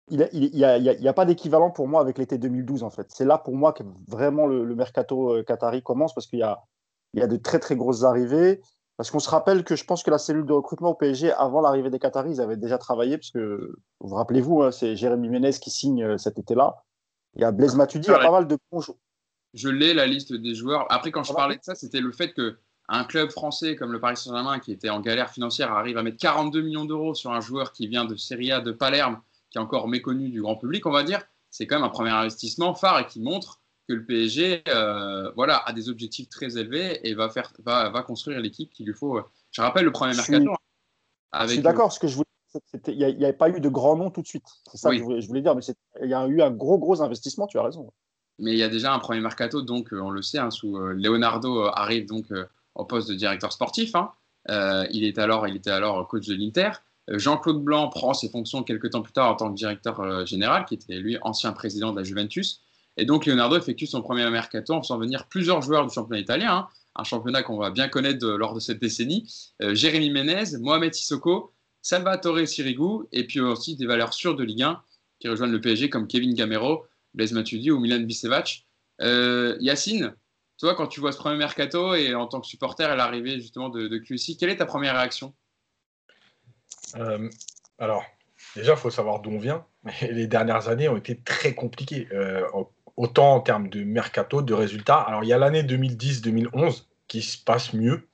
il 0.10 0.52
n'y 0.54 1.08
a, 1.08 1.14
pas 1.14 1.26
d'équivalent 1.26 1.72
pour 1.72 1.88
moi 1.88 2.02
avec 2.02 2.18
l'été 2.18 2.38
2012 2.38 2.84
en 2.84 2.90
fait. 2.90 3.08
C'est 3.10 3.26
là 3.26 3.38
pour 3.38 3.56
moi 3.56 3.72
que 3.72 3.84
vraiment 4.08 4.46
le, 4.48 4.76
mercato 4.76 5.36
euh, 5.36 5.44
qatari 5.44 5.84
commence, 5.84 6.14
parce 6.14 6.28
qu'il 6.28 6.40
y 6.40 6.44
a, 6.44 6.62
y 7.14 7.22
a 7.22 7.28
de 7.28 7.38
très 7.38 7.60
très 7.60 7.76
grosses 7.76 8.04
arrivées. 8.04 8.62
Parce 8.98 9.10
qu'on 9.10 9.20
se 9.20 9.30
rappelle 9.32 9.64
que 9.64 9.76
je 9.76 9.84
pense 9.84 10.04
que 10.04 10.12
la 10.12 10.20
cellule 10.20 10.46
de 10.46 10.54
recrutement 10.54 10.92
au 10.92 10.94
PSG, 10.94 11.32
avant 11.32 11.62
l'arrivée 11.62 11.90
des 11.90 11.98
Qataris, 11.98 12.34
ils 12.34 12.42
avaient 12.42 12.58
déjà 12.58 12.78
travaillé, 12.78 13.18
parce 13.18 13.32
que, 13.32 13.74
vous 14.00 14.14
rappelez-vous, 14.14 14.62
hein, 14.62 14.72
c'est 14.72 14.96
Jérémy 14.96 15.28
Ménez 15.28 15.54
qui 15.54 15.72
signe 15.72 16.04
euh, 16.04 16.18
cet 16.18 16.38
été-là. 16.38 16.84
Il 17.34 17.42
y 17.42 17.44
a 17.44 17.52
Blaise 17.52 17.76
Matuidi, 17.76 18.10
il 18.10 18.12
y 18.12 18.14
a 18.14 18.20
pas 18.20 18.32
mal 18.32 18.48
de 18.48 18.58
bons 18.72 18.82
joueurs. 18.82 19.00
Je 19.54 19.70
l'ai, 19.70 19.96
la 19.96 20.06
liste 20.06 20.34
des 20.34 20.54
joueurs. 20.54 20.86
Après, 20.90 21.12
quand 21.12 21.24
je 21.24 21.34
parlais 21.34 21.58
de 21.58 21.64
ça, 21.64 21.74
c'était 21.74 22.00
le 22.00 22.12
fait 22.12 22.34
qu'un 22.34 23.04
club 23.06 23.32
français 23.32 23.76
comme 23.76 23.92
le 23.92 24.00
Paris 24.00 24.18
Saint-Germain, 24.18 24.60
qui 24.60 24.72
était 24.72 24.90
en 24.90 25.00
galère 25.00 25.32
financière, 25.32 25.72
arrive 25.72 25.98
à 25.98 26.04
mettre 26.04 26.18
42 26.18 26.62
millions 26.62 26.86
d'euros 26.86 27.16
sur 27.16 27.32
un 27.32 27.42
joueur 27.42 27.74
qui 27.74 27.88
vient 27.88 28.06
de 28.06 28.16
Serie 28.16 28.52
A 28.52 28.62
de 28.62 28.72
Palerme, 28.72 29.20
qui 29.52 29.58
est 29.58 29.62
encore 29.62 29.88
méconnu 29.88 30.30
du 30.30 30.42
grand 30.42 30.56
public, 30.56 30.86
on 30.86 30.92
va 30.92 31.04
dire. 31.04 31.22
C'est 31.52 31.68
quand 31.68 31.76
même 31.76 31.84
un 31.84 31.90
premier 31.90 32.10
investissement 32.10 32.74
phare 32.74 33.00
et 33.00 33.06
qui 33.06 33.20
montre 33.20 33.60
que 33.88 33.94
le 33.94 34.06
PSG 34.06 34.64
euh, 34.70 35.32
voilà, 35.36 35.58
a 35.66 35.74
des 35.74 35.90
objectifs 35.90 36.30
très 36.30 36.58
élevés 36.58 37.08
et 37.08 37.14
va, 37.14 37.30
faire, 37.30 37.52
va, 37.64 37.90
va 37.90 38.04
construire 38.04 38.40
l'équipe 38.40 38.72
qu'il 38.72 38.88
lui 38.88 38.94
faut. 38.94 39.18
Euh. 39.18 39.24
Je 39.52 39.62
rappelle 39.62 39.86
le 39.86 39.92
premier 39.92 40.16
mercato. 40.16 40.54
Hein, 41.34 41.48
je 41.48 41.54
suis 41.54 41.62
d'accord, 41.62 41.92
ce 41.92 42.00
que 42.00 42.08
je 42.08 42.16
voulais 42.16 42.26
il 42.88 42.98
n'y 42.98 43.24
avait 43.24 43.32
pas 43.32 43.48
eu 43.48 43.62
de 43.62 43.70
grand 43.70 43.96
nom 43.96 44.10
tout 44.10 44.22
de 44.22 44.28
suite. 44.28 44.48
C'est 44.70 44.78
ça 44.78 44.90
que 44.90 44.98
je 44.98 45.04
voulais, 45.28 45.42
dire, 45.42 45.56
mais 45.56 45.62
il 46.04 46.10
y 46.10 46.14
a 46.14 46.28
eu 46.28 46.42
un 46.42 46.52
gros, 46.52 46.78
gros 46.78 47.02
investissement, 47.02 47.48
tu 47.48 47.58
as 47.58 47.64
raison. 47.64 47.94
Mais 48.40 48.52
il 48.52 48.58
y 48.58 48.64
a 48.64 48.68
déjà 48.68 48.94
un 48.94 49.00
premier 49.00 49.22
mercato, 49.22 49.62
donc 49.62 49.94
euh, 49.94 50.02
on 50.02 50.10
le 50.10 50.22
sait, 50.22 50.38
hein, 50.38 50.52
sous 50.52 50.78
Leonardo 50.78 51.64
arrive 51.68 52.08
donc 52.08 52.26
au 52.76 52.84
poste 52.84 53.08
de 53.08 53.14
directeur 53.14 53.54
sportif. 53.54 53.96
Hein. 53.96 54.12
il, 54.92 55.06
est 55.06 55.18
alors, 55.18 55.48
il 55.48 55.56
était 55.56 55.72
alors 55.72 56.06
coach 56.10 56.28
de 56.28 56.36
l'Inter. 56.36 56.72
Jean-Claude 57.08 57.64
Blanc 57.64 57.90
prend 57.90 58.14
ses 58.14 58.30
fonctions 58.30 58.64
quelques 58.64 58.92
temps 58.92 59.02
plus 59.02 59.14
tard 59.14 59.30
en 59.30 59.36
tant 59.36 59.50
que 59.50 59.56
directeur 59.56 60.26
général, 60.26 60.66
qui 60.66 60.76
était 60.76 61.00
lui 61.00 61.18
ancien 61.22 61.52
président 61.52 61.92
de 61.92 61.98
la 61.98 62.04
Juventus. 62.04 62.62
Et 62.98 63.06
donc 63.06 63.26
Leonardo 63.26 63.58
effectue 63.58 63.88
son 63.88 64.02
premier 64.02 64.30
mercato 64.30 64.74
en 64.74 64.82
faisant 64.82 64.98
venir 64.98 65.28
plusieurs 65.28 65.62
joueurs 65.62 65.88
du 65.88 65.94
championnat 65.94 66.22
italien, 66.22 66.56
hein. 66.56 66.68
un 66.96 67.04
championnat 67.04 67.44
qu'on 67.44 67.58
va 67.58 67.70
bien 67.70 67.88
connaître 67.88 68.26
lors 68.28 68.54
de 68.54 68.60
cette 68.60 68.80
décennie. 68.80 69.32
Euh, 69.62 69.74
Jérémy 69.74 70.10
Menez, 70.10 70.58
Mohamed 70.60 70.94
Sissoko, 70.94 71.54
Salvatore 71.82 72.48
Sirigu, 72.48 73.06
et 73.12 73.26
puis 73.26 73.40
aussi 73.40 73.76
des 73.76 73.86
valeurs 73.86 74.14
sûres 74.14 74.36
de 74.36 74.44
Ligue 74.44 74.64
1 74.64 74.82
qui 75.20 75.30
rejoignent 75.30 75.52
le 75.52 75.62
PSG 75.62 75.90
comme 75.90 76.08
Kevin 76.08 76.34
Gamero, 76.34 76.86
Blaise 77.14 77.32
Matuidi 77.32 77.72
ou 77.72 77.80
Milan 77.80 78.02
Bisevac. 78.02 78.66
Euh, 79.02 79.56
Yacine, 79.62 80.14
toi 80.58 80.76
quand 80.76 80.88
tu 80.88 81.00
vois 81.00 81.12
ce 81.12 81.18
premier 81.18 81.38
mercato 81.38 81.96
et 81.96 82.14
en 82.14 82.28
tant 82.28 82.42
que 82.42 82.48
supporter 82.48 82.84
à 82.84 82.96
l'arrivée 82.96 83.40
justement 83.40 83.70
de, 83.70 83.88
de 83.88 83.98
QC, 83.98 84.36
quelle 84.38 84.50
est 84.50 84.58
ta 84.58 84.66
première 84.66 84.96
réaction? 84.96 85.34
Euh, 86.96 87.30
Alors, 87.80 88.04
déjà, 88.56 88.74
il 88.74 88.78
faut 88.78 88.90
savoir 88.90 89.20
d'où 89.20 89.32
on 89.32 89.40
vient. 89.40 89.66
Les 90.02 90.28
dernières 90.28 90.70
années 90.70 90.90
ont 90.90 90.98
été 90.98 91.18
très 91.18 91.54
compliquées 91.54 92.08
autant 92.98 93.36
en 93.36 93.40
termes 93.40 93.70
de 93.70 93.84
mercato, 93.84 94.42
de 94.42 94.54
résultats. 94.54 95.00
Alors, 95.00 95.24
il 95.24 95.28
y 95.28 95.34
a 95.34 95.38
l'année 95.38 95.64
2010-2011 95.64 96.84
qui 97.08 97.22
se 97.22 97.38
passe 97.38 97.74
mieux, 97.74 98.08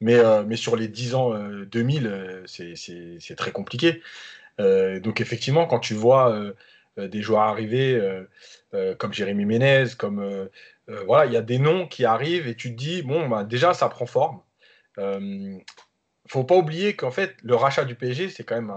mais, 0.00 0.14
euh, 0.14 0.44
mais 0.46 0.56
sur 0.56 0.76
les 0.76 0.88
10 0.88 1.14
ans 1.14 1.34
2000, 1.64 2.06
euh, 2.06 2.44
euh, 2.60 2.74
c'est 3.18 3.36
très 3.36 3.52
compliqué. 3.52 4.02
donc, 4.58 5.20
effectivement, 5.20 5.66
quand 5.66 5.80
tu 5.80 5.94
vois 5.94 6.54
des 6.96 7.22
joueurs 7.22 7.42
arriver 7.42 7.98
comme 8.98 9.12
Jérémy 9.12 9.46
Ménez, 9.46 9.86
comme. 9.98 10.48
voilà, 11.06 11.26
il 11.26 11.32
y 11.32 11.36
a 11.36 11.42
des 11.42 11.58
noms 11.58 11.86
qui 11.86 12.04
arrivent 12.04 12.46
et 12.46 12.54
tu 12.54 12.70
te 12.70 12.76
dis, 12.76 13.02
bon, 13.02 13.28
bah, 13.28 13.44
déjà, 13.44 13.74
ça 13.74 13.88
prend 13.88 14.06
forme. 14.06 14.40
Il 16.30 16.34
faut 16.34 16.44
pas 16.44 16.54
oublier 16.54 16.94
qu'en 16.94 17.10
fait, 17.10 17.34
le 17.42 17.56
rachat 17.56 17.84
du 17.84 17.96
PSG, 17.96 18.28
c'est 18.28 18.44
quand 18.44 18.54
même 18.54 18.72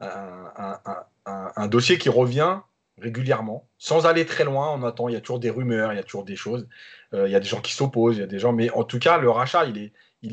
un, 0.00 1.66
dossier 1.68 1.96
qui 1.96 2.08
revient 2.08 2.58
régulièrement, 2.98 3.68
sans 3.78 4.04
aller 4.06 4.26
très 4.26 4.42
loin. 4.42 4.74
On 4.74 4.82
attend, 4.82 5.08
il 5.08 5.12
y 5.12 5.16
a 5.16 5.20
toujours 5.20 5.38
des 5.38 5.48
rumeurs, 5.48 5.92
il 5.92 5.96
y 5.96 6.00
a 6.00 6.02
toujours 6.02 6.24
des 6.24 6.34
choses. 6.34 6.66
Euh, 7.14 7.28
il 7.28 7.30
y 7.30 7.36
a 7.36 7.40
des 7.40 7.46
gens 7.46 7.60
qui 7.60 7.72
s'opposent, 7.72 8.16
il 8.16 8.20
y 8.20 8.24
a 8.24 8.26
des 8.26 8.40
gens. 8.40 8.52
Mais 8.52 8.68
en 8.70 8.82
tout 8.82 8.98
cas, 8.98 9.18
le 9.18 9.30
rachat, 9.30 9.64
il 9.64 9.78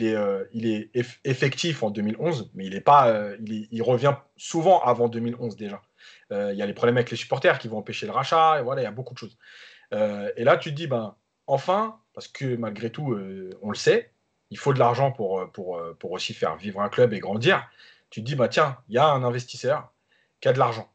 est, 0.03 0.15
euh, 0.15 0.43
effectif 1.23 1.83
en 1.83 1.91
2011, 1.91 2.49
mais 2.55 2.65
il 2.65 2.73
est 2.73 2.81
pas, 2.81 3.09
euh, 3.09 3.37
il, 3.39 3.83
revient 3.83 4.15
souvent 4.37 4.81
avant 4.81 5.09
2011 5.09 5.55
déjà. 5.55 5.83
il 6.31 6.55
y 6.55 6.63
a 6.63 6.65
les 6.65 6.73
problèmes 6.73 6.97
avec 6.97 7.11
les 7.11 7.17
supporters 7.17 7.59
qui 7.59 7.67
vont 7.67 7.77
empêcher 7.77 8.07
le 8.07 8.11
rachat. 8.11 8.59
Voilà, 8.63 8.81
il 8.81 8.85
y 8.85 8.87
a 8.87 8.91
beaucoup 8.91 9.13
de 9.13 9.19
choses. 9.19 9.37
et 9.91 10.43
là, 10.43 10.57
tu 10.57 10.71
te 10.71 10.75
dis, 10.75 10.87
ben, 10.87 11.15
enfin, 11.45 11.99
parce 12.15 12.27
que 12.27 12.55
malgré 12.55 12.89
tout, 12.89 13.15
on 13.61 13.69
le 13.69 13.75
sait, 13.75 14.11
il 14.49 14.57
faut 14.57 14.73
de 14.73 14.79
l'argent 14.79 15.11
pour, 15.11 15.49
pour, 15.51 15.81
pour 15.99 16.11
aussi 16.11 16.33
faire 16.33 16.55
vivre 16.55 16.81
un 16.81 16.89
club 16.89 17.13
et 17.13 17.19
grandir. 17.19 17.69
Tu 18.09 18.21
te 18.21 18.25
dis, 18.25 18.35
bah, 18.35 18.47
tiens, 18.47 18.77
il 18.89 18.95
y 18.95 18.97
a 18.97 19.07
un 19.07 19.23
investisseur 19.23 19.91
qui 20.39 20.47
a 20.47 20.53
de 20.53 20.59
l'argent 20.59 20.89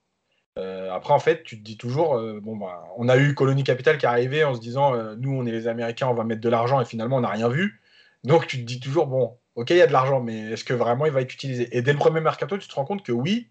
euh, 0.59 0.91
après, 0.93 1.15
en 1.15 1.19
fait, 1.19 1.43
tu 1.45 1.59
te 1.59 1.65
dis 1.65 1.77
toujours, 1.79 2.17
euh, 2.17 2.41
bon, 2.41 2.57
bah, 2.57 2.85
on 2.97 3.09
a 3.09 3.17
eu 3.17 3.35
Colonie 3.35 3.65
Capital 3.65 3.97
qui 3.99 4.05
est 4.05 4.09
arrivé 4.09 4.45
en 4.45 4.55
se 4.55 4.61
disant, 4.61 4.95
euh, 4.95 5.15
nous, 5.17 5.33
on 5.33 5.47
est 5.47 5.51
les 5.51 5.67
Américains, 5.67 6.09
on 6.09 6.15
va 6.15 6.25
mettre 6.25 6.43
de 6.43 6.49
l'argent, 6.49 6.81
et 6.81 6.85
finalement, 6.85 7.17
on 7.17 7.21
n'a 7.21 7.31
rien 7.31 7.49
vu. 7.49 7.81
Donc, 8.25 8.47
tu 8.47 8.59
te 8.59 8.65
dis 8.65 8.81
toujours, 8.81 9.07
bon, 9.07 9.39
ok, 9.55 9.71
il 9.71 9.77
y 9.77 9.83
a 9.83 9.87
de 9.87 9.93
l'argent, 9.93 10.21
mais 10.21 10.53
est-ce 10.53 10.65
que 10.65 10.75
vraiment 10.75 11.07
il 11.07 11.13
va 11.13 11.23
être 11.23 11.33
utilisé? 11.33 11.75
Et 11.77 11.83
dès 11.83 11.93
le 11.93 11.99
premier 11.99 12.21
mercato, 12.21 12.59
tu 12.59 12.69
te 12.69 12.75
rends 12.75 12.85
compte 12.85 13.03
que 13.03 13.13
oui, 13.13 13.51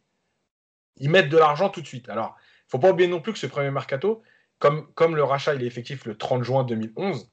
ils 0.98 1.10
mettent 1.10 1.30
de 1.30 1.38
l'argent 1.38 1.70
tout 1.70 1.82
de 1.82 1.88
suite. 1.88 2.10
Alors, 2.10 2.36
il 2.40 2.72
faut 2.72 2.80
pas 2.80 2.92
oublier 2.92 3.10
non 3.10 3.22
plus 3.22 3.34
que 3.34 3.40
ce 3.40 3.48
premier 3.48 3.72
mercato, 3.72 4.22
comme, 4.60 4.88
comme 4.94 5.16
le 5.16 5.24
rachat 5.24 5.56
il 5.56 5.64
est 5.64 5.68
effectif 5.68 6.06
le 6.06 6.16
30 6.18 6.44
juin 6.44 6.64
2011, 6.64 7.32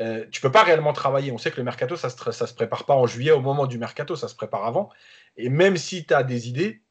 euh, 0.00 0.26
tu 0.30 0.40
peux 0.40 0.50
pas 0.50 0.62
réellement 0.62 0.92
travailler. 0.92 1.32
On 1.32 1.38
sait 1.38 1.50
que 1.50 1.58
le 1.58 1.64
mercato, 1.64 1.96
ça 1.96 2.10
se, 2.10 2.32
ça 2.32 2.46
se 2.46 2.54
prépare 2.54 2.86
pas 2.86 2.94
en 2.94 3.06
juillet 3.06 3.30
au 3.30 3.40
moment 3.40 3.66
du 3.66 3.78
mercato, 3.78 4.16
ça 4.16 4.28
se 4.28 4.34
prépare 4.34 4.64
avant. 4.64 4.90
Et 5.36 5.48
même 5.48 5.76
si 5.76 6.06
tu 6.06 6.14
as 6.14 6.22
des 6.22 6.48
idées, 6.48 6.82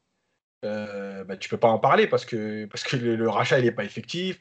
euh, 0.64 1.24
bah, 1.24 1.36
tu 1.36 1.48
peux 1.48 1.56
pas 1.56 1.68
en 1.68 1.78
parler 1.78 2.06
parce 2.06 2.24
que, 2.24 2.66
parce 2.66 2.84
que 2.84 2.96
le, 2.96 3.28
rachat 3.28 3.58
il 3.58 3.64
n'est 3.64 3.72
pas 3.72 3.84
effectif. 3.84 4.40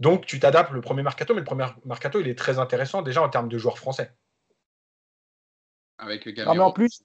Donc 0.00 0.26
tu 0.26 0.40
t'adaptes 0.40 0.72
le 0.72 0.80
premier 0.80 1.02
mercato, 1.02 1.34
mais 1.34 1.40
le 1.40 1.46
premier 1.46 1.66
mercato 1.84 2.20
il 2.20 2.28
est 2.28 2.38
très 2.38 2.58
intéressant 2.58 3.02
déjà 3.02 3.22
en 3.22 3.28
termes 3.28 3.48
de 3.48 3.58
joueurs 3.58 3.78
français. 3.78 4.12
Avec 5.98 6.26
mais 6.26 6.58
en 6.58 6.72
plus, 6.72 7.04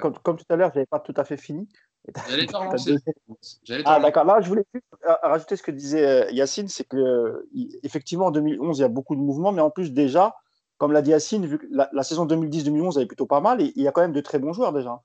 comme, 0.00 0.36
tout 0.36 0.44
à 0.48 0.56
l'heure, 0.56 0.72
j'avais 0.74 0.86
pas 0.86 0.98
tout 0.98 1.14
à 1.16 1.24
fait 1.24 1.36
fini. 1.36 1.68
J'allais 3.64 3.82
Ah 3.86 4.00
d'accord, 4.00 4.24
là 4.24 4.40
je 4.40 4.48
voulais 4.48 4.64
euh, 4.74 5.14
rajouter 5.22 5.56
ce 5.56 5.62
que 5.62 5.70
disait 5.70 6.06
euh, 6.06 6.30
Yacine, 6.30 6.68
c'est 6.68 6.84
que 6.84 7.46
effectivement 7.82 8.26
en 8.26 8.30
2011 8.30 8.78
il 8.78 8.82
y 8.82 8.84
a 8.84 8.88
beaucoup 8.88 9.16
de 9.16 9.20
mouvements, 9.20 9.52
mais 9.52 9.62
en 9.62 9.70
plus 9.70 9.92
déjà, 9.92 10.34
comme 10.78 10.92
l'a 10.92 11.02
dit 11.02 11.10
Yacine, 11.10 11.46
vu 11.46 11.58
que 11.58 11.66
la, 11.70 11.88
la 11.92 12.02
saison 12.02 12.26
2010-2011 12.26 12.96
avait 12.96 13.06
plutôt 13.06 13.26
pas 13.26 13.40
mal, 13.40 13.60
et 13.60 13.72
il 13.76 13.82
y 13.82 13.88
a 13.88 13.92
quand 13.92 14.02
même 14.02 14.12
de 14.12 14.20
très 14.20 14.38
bons 14.38 14.52
joueurs 14.52 14.72
déjà. 14.72 15.02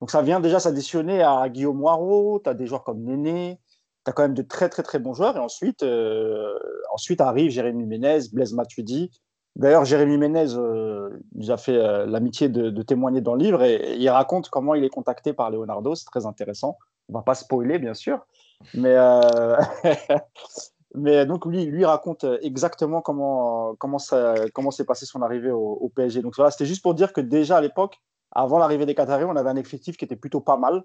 Donc 0.00 0.10
ça 0.10 0.22
vient 0.22 0.40
déjà 0.40 0.60
s'additionner 0.60 1.22
à 1.22 1.48
Guillaume 1.48 1.78
Moirot, 1.78 2.40
tu 2.42 2.50
as 2.50 2.54
des 2.54 2.66
joueurs 2.66 2.84
comme 2.84 3.02
Néné, 3.02 3.58
tu 4.04 4.10
as 4.10 4.12
quand 4.12 4.22
même 4.22 4.34
de 4.34 4.42
très 4.42 4.68
très 4.68 4.82
très 4.82 4.98
bons 4.98 5.14
joueurs. 5.14 5.36
Et 5.36 5.40
ensuite, 5.40 5.82
euh, 5.82 6.58
ensuite 6.92 7.20
arrive 7.20 7.50
Jérémy 7.50 7.86
Ménez, 7.86 8.20
Blaise 8.32 8.52
Matuidi. 8.52 9.10
D'ailleurs, 9.56 9.84
Jérémy 9.84 10.18
Ménez, 10.18 10.54
euh, 10.56 11.10
nous 11.34 11.50
a 11.50 11.56
fait 11.56 12.06
l'amitié 12.06 12.48
de, 12.48 12.82
témoigner 12.82 13.20
dans 13.20 13.34
le 13.34 13.44
livre 13.44 13.62
et, 13.62 13.96
il 13.96 14.08
raconte 14.10 14.48
comment 14.48 14.74
il 14.74 14.84
est 14.84 14.90
contacté 14.90 15.32
par 15.32 15.50
Leonardo. 15.50 15.94
C'est 15.94 16.06
très 16.06 16.26
intéressant. 16.26 16.76
On 17.08 17.12
va 17.12 17.22
pas 17.22 17.34
spoiler, 17.34 17.78
bien 17.78 17.94
sûr, 17.94 18.26
mais 18.74 18.96
Mais 20.94 21.26
donc 21.26 21.44
lui, 21.44 21.66
lui 21.66 21.84
raconte 21.84 22.24
exactement 22.40 23.02
comment 23.02 23.74
comment 23.74 23.98
s'est 23.98 24.84
passé 24.86 25.06
son 25.06 25.22
arrivée 25.22 25.50
au, 25.50 25.90
PSG. 25.94 26.22
Donc 26.22 26.34
voilà, 26.36 26.52
c'était 26.52 26.66
juste 26.66 26.82
pour 26.82 26.94
dire 26.94 27.12
que 27.12 27.20
déjà 27.20 27.56
à 27.56 27.60
l'époque, 27.60 28.00
avant 28.30 28.58
l'arrivée 28.58 28.86
des 28.86 28.94
Qataris, 28.94 29.24
on 29.24 29.34
avait 29.34 29.50
un 29.50 29.56
effectif 29.56 29.96
qui 29.96 30.04
était 30.04 30.16
plutôt 30.16 30.40
pas 30.40 30.56
mal 30.56 30.84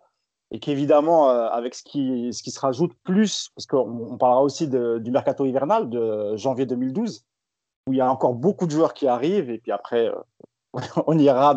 et 0.51 0.59
qu'évidemment 0.59 1.29
euh, 1.29 1.47
avec 1.49 1.75
ce 1.75 1.83
qui 1.83 2.33
ce 2.33 2.41
qui 2.41 2.49
se 2.49 2.59
rajoute 2.59 2.93
plus, 3.03 3.49
parce 3.55 3.67
qu'on 3.67 4.17
parlera 4.17 4.41
aussi 4.41 4.67
du 4.67 5.11
mercato 5.11 5.45
hivernal 5.45 5.89
de 5.89 6.35
janvier 6.38 6.65
2012 6.65 7.23
où 7.89 7.93
il 7.93 7.98
y 7.98 8.01
a 8.01 8.10
encore 8.10 8.36
beaucoup 8.36 8.67
de 8.67 8.72
joueurs 8.72 8.93
qui 8.93 9.08
arrivent 9.08 9.50
et 9.50 9.58
puis 9.58 9.72
après 9.72 10.08
euh, 10.08 10.15
on 11.08 11.17
ira 11.17 11.55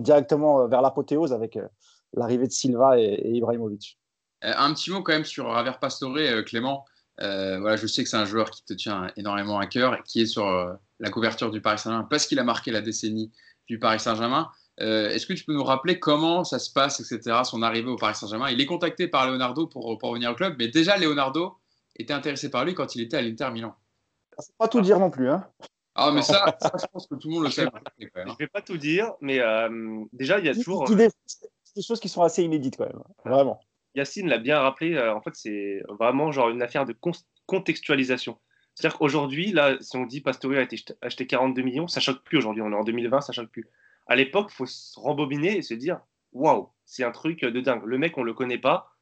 directement 0.00 0.68
vers 0.68 0.82
l'apothéose 0.82 1.32
avec 1.32 1.56
euh, 1.56 1.66
l'arrivée 2.12 2.46
de 2.46 2.52
Silva 2.52 3.00
et, 3.00 3.30
Ibrahimovic. 3.32 3.98
Un 4.42 4.72
petit 4.74 4.90
mot 4.90 5.02
quand 5.02 5.12
même 5.12 5.24
sur 5.24 5.52
Javier 5.52 5.72
Pastore, 5.80 6.44
Clément. 6.46 6.84
Euh, 7.20 7.58
voilà, 7.58 7.76
je 7.76 7.86
sais 7.86 8.04
que 8.04 8.08
c'est 8.08 8.16
un 8.16 8.24
joueur 8.24 8.50
qui 8.50 8.64
te 8.64 8.74
tient 8.74 9.10
énormément 9.16 9.58
à 9.58 9.66
cœur 9.66 9.94
et 9.94 10.02
qui 10.04 10.20
est 10.20 10.26
sur 10.26 10.46
euh, 10.46 10.72
la 11.00 11.10
couverture 11.10 11.50
du 11.50 11.60
Paris 11.60 11.78
Saint-Germain 11.78 12.06
parce 12.08 12.26
qu'il 12.26 12.38
a 12.38 12.44
marqué 12.44 12.70
la 12.70 12.80
décennie 12.80 13.32
du 13.66 13.78
Paris 13.78 13.98
Saint-Germain. 13.98 14.50
Euh, 14.80 15.10
est-ce 15.10 15.26
que 15.26 15.32
tu 15.32 15.44
peux 15.44 15.52
nous 15.52 15.64
rappeler 15.64 15.98
comment 15.98 16.44
ça 16.44 16.60
se 16.60 16.72
passe, 16.72 17.00
etc., 17.00 17.38
son 17.42 17.62
arrivée 17.62 17.88
au 17.88 17.96
Paris 17.96 18.14
Saint-Germain? 18.14 18.50
Il 18.50 18.60
est 18.60 18.66
contacté 18.66 19.08
par 19.08 19.28
Leonardo 19.28 19.66
pour, 19.66 19.98
pour 19.98 20.14
venir 20.14 20.30
au 20.30 20.34
club, 20.34 20.54
mais 20.58 20.68
déjà 20.68 20.96
Leonardo 20.96 21.56
était 21.96 22.12
intéressé 22.12 22.50
par 22.50 22.64
lui 22.64 22.74
quand 22.74 22.94
il 22.94 23.02
était 23.02 23.16
à 23.16 23.22
l'Inter 23.22 23.50
Milan. 23.50 23.74
Ça 24.38 24.52
pas 24.58 24.68
tout 24.68 24.80
dire 24.80 24.98
non 24.98 25.10
plus. 25.10 25.30
Hein 25.30 25.46
ah, 25.94 26.12
mais 26.12 26.22
ça, 26.22 26.44
je 26.80 26.86
pense 26.92 27.06
que 27.06 27.16
tout 27.16 27.28
le 27.28 27.34
monde 27.34 27.44
le 27.44 27.50
sait. 27.50 27.66
Je 27.98 28.06
ne 28.06 28.36
vais 28.38 28.46
pas 28.46 28.62
tout 28.62 28.76
dire, 28.76 29.12
mais 29.20 29.40
déjà, 30.12 30.38
il 30.38 30.46
y 30.46 30.48
a 30.48 30.54
toujours. 30.54 30.84
Des, 30.88 31.08
des 31.74 31.82
choses 31.82 32.00
qui 32.00 32.08
sont 32.08 32.22
assez 32.22 32.42
inédites 32.42 32.76
quand 32.76 32.86
même, 32.86 33.02
vraiment. 33.24 33.60
Yacine 33.94 34.28
l'a 34.28 34.38
bien 34.38 34.60
rappelé, 34.60 34.94
euh, 34.94 35.14
en 35.14 35.20
fait, 35.20 35.34
c'est 35.34 35.82
vraiment 35.88 36.30
genre 36.30 36.50
une 36.50 36.62
affaire 36.62 36.84
de 36.84 36.94
contextualisation. 37.46 38.38
C'est-à-dire 38.74 38.98
qu'aujourd'hui, 38.98 39.52
là, 39.52 39.76
si 39.80 39.96
on 39.96 40.06
dit 40.06 40.20
Pastore 40.20 40.52
a 40.52 40.62
été 40.62 40.76
acheté 41.02 41.26
42 41.26 41.62
millions, 41.62 41.88
ça 41.88 42.00
choque 42.00 42.22
plus 42.22 42.38
aujourd'hui. 42.38 42.62
On 42.62 42.70
est 42.70 42.76
en 42.76 42.84
2020, 42.84 43.22
ça 43.22 43.32
choque 43.32 43.50
plus. 43.50 43.66
À 44.06 44.14
l'époque, 44.14 44.48
il 44.52 44.54
faut 44.54 44.66
se 44.66 44.98
rembobiner 45.00 45.56
et 45.56 45.62
se 45.62 45.74
dire 45.74 46.00
waouh, 46.32 46.68
c'est 46.84 47.02
un 47.02 47.10
truc 47.10 47.40
de 47.40 47.60
dingue. 47.60 47.82
Le 47.84 47.98
mec, 47.98 48.16
on 48.18 48.22
le 48.22 48.34
connaît 48.34 48.58
pas. 48.58 48.92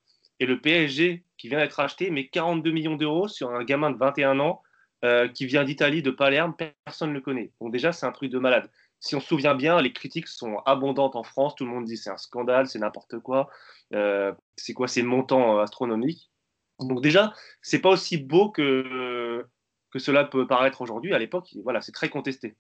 Et 0.41 0.47
le 0.47 0.61
PSG 0.61 1.25
qui 1.37 1.49
vient 1.49 1.59
d'être 1.59 1.81
acheté 1.81 2.11
met 2.11 2.29
42 2.29 2.71
millions 2.71 2.97
d'euros 2.97 3.29
sur 3.29 3.51
un 3.51 3.65
gamin 3.65 3.91
de 3.91 3.99
21 3.99 4.41
ans 4.41 4.63
euh, 5.07 5.29
qui 5.29 5.47
vient 5.47 5.63
d'Italie, 5.63 6.03
de 6.03 6.11
Palerme, 6.11 6.55
personne 6.85 7.11
ne 7.11 7.15
le 7.15 7.21
connaît. 7.21 7.53
Donc 7.61 7.71
déjà, 7.71 7.93
c'est 7.93 8.07
un 8.07 8.13
truc 8.13 8.29
de 8.29 8.41
malade. 8.41 8.69
Si 8.99 9.15
on 9.15 9.21
se 9.21 9.29
souvient 9.29 9.55
bien, 9.55 9.81
les 9.81 9.93
critiques 9.93 10.27
sont 10.27 10.59
abondantes 10.67 11.15
en 11.15 11.23
France. 11.23 11.55
Tout 11.55 11.65
le 11.65 11.71
monde 11.71 11.85
dit 11.85 11.97
c'est 11.97 12.11
un 12.11 12.17
scandale, 12.17 12.67
c'est 12.67 12.81
n'importe 12.81 13.21
quoi. 13.21 13.49
Euh, 13.95 14.33
c'est 14.57 14.73
quoi 14.73 14.89
ces 14.89 15.05
montants 15.05 15.59
euh, 15.59 15.63
astronomiques? 15.63 16.33
Donc 16.81 17.03
déjà, 17.03 17.33
c'est 17.63 17.79
pas 17.79 17.91
aussi 17.91 18.17
beau 18.19 18.51
que, 18.51 19.47
que 19.93 20.01
cela 20.01 20.25
peut 20.25 20.45
paraître 20.49 20.81
aujourd'hui. 20.81 21.15
À 21.15 21.21
l'époque, 21.21 21.55
voilà, 21.63 21.81
c'est 21.81 21.93
très 21.93 22.09
contesté. 22.09 22.57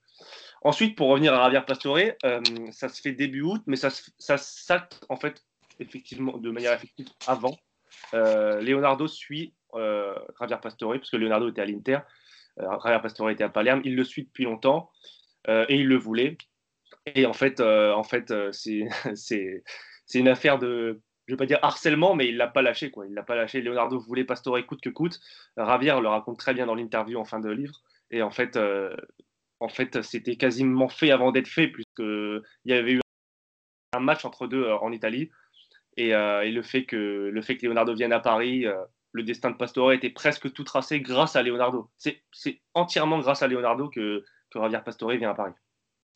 Ensuite, 0.62 0.96
pour 0.96 1.08
revenir 1.08 1.34
à 1.34 1.50
Javier 1.50 1.66
Pastore, 1.66 1.98
ça 2.70 2.88
se 2.88 3.00
fait 3.00 3.12
début 3.12 3.42
août, 3.42 3.62
mais 3.66 3.76
ça, 3.76 3.90
s'acte 3.90 5.04
en 5.08 5.16
fait 5.16 5.42
effectivement 5.80 6.38
de 6.38 6.50
manière 6.50 6.72
effective 6.72 7.08
avant. 7.26 7.58
Leonardo 8.12 9.08
suit 9.08 9.52
Javier 9.74 10.56
Pastore, 10.62 10.94
parce 10.94 11.10
que 11.10 11.16
Leonardo 11.16 11.50
était 11.50 11.60
à 11.60 11.66
l'Inter, 11.66 11.98
Javier 12.58 13.00
Pastore 13.02 13.30
était 13.30 13.44
à 13.44 13.48
Palerme, 13.48 13.82
il 13.84 13.96
le 13.96 14.04
suit 14.04 14.24
depuis 14.24 14.44
longtemps 14.44 14.90
et 15.48 15.76
il 15.76 15.86
le 15.86 15.96
voulait. 15.96 16.38
Et 17.14 17.26
en 17.26 17.32
fait, 17.32 17.60
en 17.60 18.02
fait 18.02 18.32
c'est 18.52 19.60
une 20.14 20.28
affaire 20.28 20.58
de, 20.58 21.00
je 21.26 21.34
vais 21.34 21.36
pas 21.36 21.46
dire 21.46 21.58
harcèlement, 21.62 22.14
mais 22.14 22.28
il 22.28 22.36
l'a 22.36 22.46
pas 22.46 22.62
lâché. 22.62 22.90
Quoi. 22.90 23.06
Il 23.06 23.14
l'a 23.14 23.22
pas 23.22 23.34
lâché. 23.34 23.60
Leonardo 23.60 23.98
voulait 23.98 24.24
Pastore 24.24 24.64
coûte 24.66 24.80
que 24.80 24.90
coûte. 24.90 25.20
Ravière 25.56 26.00
le 26.00 26.08
raconte 26.08 26.38
très 26.38 26.54
bien 26.54 26.66
dans 26.66 26.74
l'interview 26.74 27.18
en 27.18 27.24
fin 27.24 27.40
de 27.40 27.50
livre. 27.50 27.82
Et 28.10 28.22
en 28.22 28.30
fait, 28.30 28.56
euh, 28.56 28.94
en 29.58 29.68
fait 29.68 30.02
c'était 30.02 30.36
quasiment 30.36 30.88
fait 30.88 31.10
avant 31.10 31.32
d'être 31.32 31.48
fait, 31.48 31.68
puisqu'il 31.68 32.42
y 32.64 32.72
avait 32.72 32.92
eu 32.92 33.00
un 33.92 34.00
match 34.00 34.24
entre 34.24 34.46
deux 34.46 34.64
euh, 34.64 34.78
en 34.78 34.92
Italie. 34.92 35.30
Euh, 35.98 36.42
et, 36.42 36.52
le, 36.52 36.62
fait 36.62 36.84
que, 36.84 37.30
le 37.32 37.42
fait 37.42 37.56
que 37.56 37.66
Leonardo 37.66 37.94
vienne 37.94 38.12
à 38.12 38.20
Paris, 38.20 38.66
le 39.16 39.22
destin 39.22 39.50
de 39.50 39.56
Pastore 39.56 39.92
était 39.92 40.10
presque 40.10 40.52
tout 40.52 40.62
tracé 40.62 41.00
grâce 41.00 41.36
à 41.36 41.42
Leonardo. 41.42 41.88
C'est 41.96 42.60
entièrement 42.74 43.18
grâce 43.18 43.42
à 43.42 43.48
Leonardo 43.48 43.88
que, 43.88 44.24
que 44.50 44.58
Ravière 44.58 44.84
Pastore 44.84 45.12
vient 45.12 45.30
à 45.30 45.34
Paris. 45.34 45.54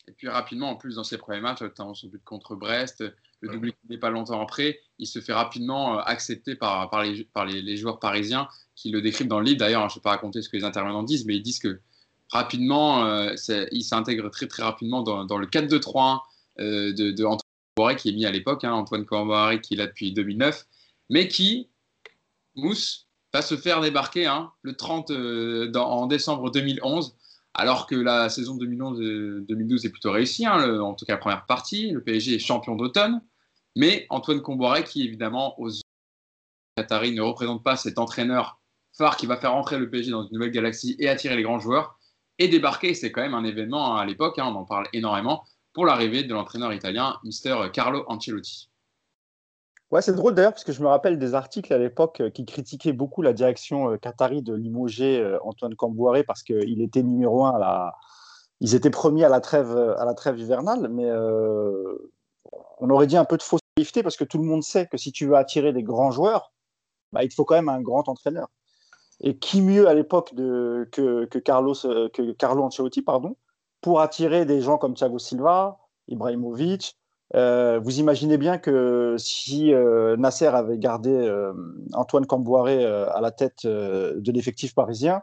Et 0.07 0.13
puis 0.13 0.29
rapidement, 0.29 0.71
en 0.71 0.77
plus, 0.77 0.97
dans 0.97 1.05
ses 1.05 1.17
premiers 1.17 1.41
matchs, 1.41 1.63
notamment 1.63 1.95
son 1.95 2.09
but 2.09 2.23
contre 2.25 2.57
Brest, 2.57 3.03
le 3.41 3.49
doublé 3.49 3.73
n'est 3.89 3.99
pas 3.99 4.11
longtemps 4.11 4.41
après, 4.41 4.81
il 4.99 5.07
se 5.07 5.19
fait 5.21 5.33
rapidement 5.33 5.99
euh, 5.99 6.03
accepter 6.05 6.57
par, 6.57 6.91
par, 6.91 7.03
les, 7.03 7.25
par 7.25 7.47
les, 7.47 7.77
joueurs 7.77 7.99
parisiens 7.99 8.49
qui 8.75 8.91
le 8.91 9.01
décrivent 9.01 9.29
dans 9.29 9.39
le 9.39 9.47
livre. 9.47 9.59
D'ailleurs, 9.59 9.89
je 9.89 9.95
ne 9.95 9.99
vais 10.01 10.03
pas 10.03 10.11
raconter 10.11 10.43
ce 10.43 10.51
que 10.51 10.59
les 10.59 10.65
intervenants 10.65 11.03
disent, 11.03 11.25
mais 11.25 11.37
ils 11.37 11.43
disent 11.43 11.59
que 11.59 11.81
rapidement, 12.29 13.07
euh, 13.07 13.35
il 13.73 13.83
s'intègre 13.83 14.29
très 14.29 14.47
très 14.47 14.63
rapidement 14.63 15.03
dans, 15.03 15.25
dans 15.25 15.39
le 15.39 15.47
4-2-3-1 15.47 16.21
euh, 16.59 16.93
de, 16.93 17.13
de, 17.13 17.25
Antoine 17.25 17.41
Camboire, 17.77 17.97
qui 17.97 18.11
est 18.11 18.13
mis 18.13 18.27
à 18.27 18.31
l'époque, 18.31 18.65
hein, 18.65 18.73
Antoine 18.73 19.07
Camboire 19.07 19.59
qui 19.61 19.75
est 19.75 19.77
là 19.79 19.87
depuis 19.87 20.13
2009, 20.13 20.67
mais 21.09 21.29
qui, 21.29 21.71
Mousse, 22.61 23.09
va 23.33 23.42
se 23.42 23.57
faire 23.57 23.81
débarquer 23.81 24.27
hein, 24.27 24.53
le 24.62 24.75
30 24.75 25.12
en 25.77 26.07
décembre 26.07 26.51
2011 26.51 27.16
alors 27.55 27.87
que 27.87 27.94
la 27.94 28.29
saison 28.29 28.57
2011-2012 28.57 29.87
est 29.87 29.90
plutôt 29.90 30.12
réussie, 30.12 30.46
hein, 30.46 30.81
en 30.81 30.94
tout 30.94 31.05
cas 31.05 31.14
la 31.14 31.18
première 31.18 31.46
partie, 31.46 31.90
le 31.90 32.03
PSG 32.03 32.35
est 32.35 32.38
champion 32.38 32.77
d'automne, 32.77 33.20
mais 33.77 34.07
Antoine 34.09 34.40
Comboiré, 34.40 34.85
qui 34.85 35.05
évidemment 35.05 35.61
aux 35.61 35.70
Qataris 36.77 37.12
ne 37.12 37.23
représente 37.23 37.62
pas 37.62 37.77
cet 37.77 37.99
entraîneur 37.99 38.61
phare 38.96 39.16
qui 39.16 39.27
va 39.27 39.37
faire 39.37 39.55
entrer 39.55 39.79
le 39.79 39.90
PSG 39.90 40.11
dans 40.11 40.23
une 40.23 40.33
nouvelle 40.33 40.53
galaxie 40.53 40.96
et 40.99 41.09
attirer 41.09 41.37
les 41.37 41.42
grands 41.42 41.59
joueurs, 41.59 41.99
est 42.38 42.49
débarqué, 42.49 42.94
c'est 42.94 43.12
quand 43.12 43.20
même 43.20 43.35
un 43.35 43.44
événement 43.44 43.96
hein, 43.96 44.01
à 44.01 44.07
l'époque, 44.07 44.37
on 44.38 44.42
en 44.42 44.64
parle 44.64 44.88
énormément, 44.92 45.44
pour 45.73 45.85
l'arrivée 45.85 46.23
de 46.23 46.33
l'entraîneur 46.33 46.73
italien, 46.73 47.18
Mister 47.25 47.57
Carlo 47.73 48.05
Ancelotti. 48.09 48.69
Ouais, 49.90 50.03
c'est 50.03 50.12
drôle 50.12 50.35
d'ailleurs, 50.35 50.53
parce 50.53 50.62
que 50.62 50.72
je 50.72 50.83
me 50.83 50.87
rappelle 50.87 51.18
des 51.18 51.35
articles 51.35 51.72
à 51.72 51.79
l'époque 51.79 52.20
euh, 52.20 52.31
qui 52.31 52.44
critiquaient 52.44 52.92
beaucoup 52.92 53.22
la 53.22 53.33
direction 53.33 53.90
euh, 53.90 53.96
qatari 53.96 54.40
de 54.40 54.55
limoger 54.55 55.20
euh, 55.20 55.38
Antoine 55.42 55.74
Cambouaré 55.74 56.22
parce 56.22 56.44
qu'il 56.44 56.81
était 56.81 57.03
numéro 57.03 57.44
un 57.44 57.61
à. 57.61 57.96
Ils 58.61 58.74
étaient 58.74 58.90
premiers 58.90 59.24
à 59.24 59.29
la 59.29 59.40
trêve, 59.40 59.76
à 59.98 60.05
la 60.05 60.14
trêve 60.14 60.38
hivernale, 60.38 60.88
mais 60.90 61.11
on 62.79 62.90
aurait 62.90 63.07
dit 63.07 63.16
un 63.16 63.24
peu 63.24 63.38
de 63.38 63.42
fausse 63.42 63.62
naïveté 63.79 64.03
parce 64.03 64.18
que 64.18 64.24
tout 64.24 64.37
le 64.37 64.44
monde 64.44 64.62
sait 64.62 64.87
que 64.87 64.98
si 64.98 65.12
tu 65.12 65.26
veux 65.26 65.37
attirer 65.37 65.72
des 65.72 65.83
grands 65.83 66.11
joueurs, 66.11 66.53
bah, 67.12 67.24
il 67.24 67.31
te 67.31 67.35
faut 67.35 67.46
quand 67.46 67.55
même 67.55 67.70
un 67.70 67.81
grand 67.81 68.07
entraîneur. 68.11 68.48
Et 69.20 69.38
qui 69.38 69.62
mieux 69.62 69.88
à 69.88 69.94
l'époque 69.94 70.35
que, 70.35 71.24
que, 71.24 71.38
Carlos, 71.38 71.74
que 71.74 72.33
Carlo 72.33 72.64
Ancelotti 72.64 73.00
pardon, 73.00 73.37
pour 73.81 74.03
attirer 74.03 74.44
des 74.44 74.61
gens 74.61 74.76
comme 74.76 74.92
Thiago 74.92 75.18
Silva, 75.18 75.79
Ibrahimovic, 76.09 77.00
euh, 77.37 77.79
vous 77.79 78.01
imaginez 78.01 78.38
bien 78.38 78.59
que 78.59 79.14
si 79.19 79.73
euh, 79.73 80.16
Nasser 80.16 80.47
avait 80.47 80.79
gardé 80.79 81.11
euh, 81.11 81.53
Antoine 81.93 82.27
Camboiré 82.27 82.85
à 82.85 83.21
la 83.21 83.31
tête 83.31 83.66
de 83.66 84.33
l'effectif 84.33 84.75
parisien, 84.75 85.23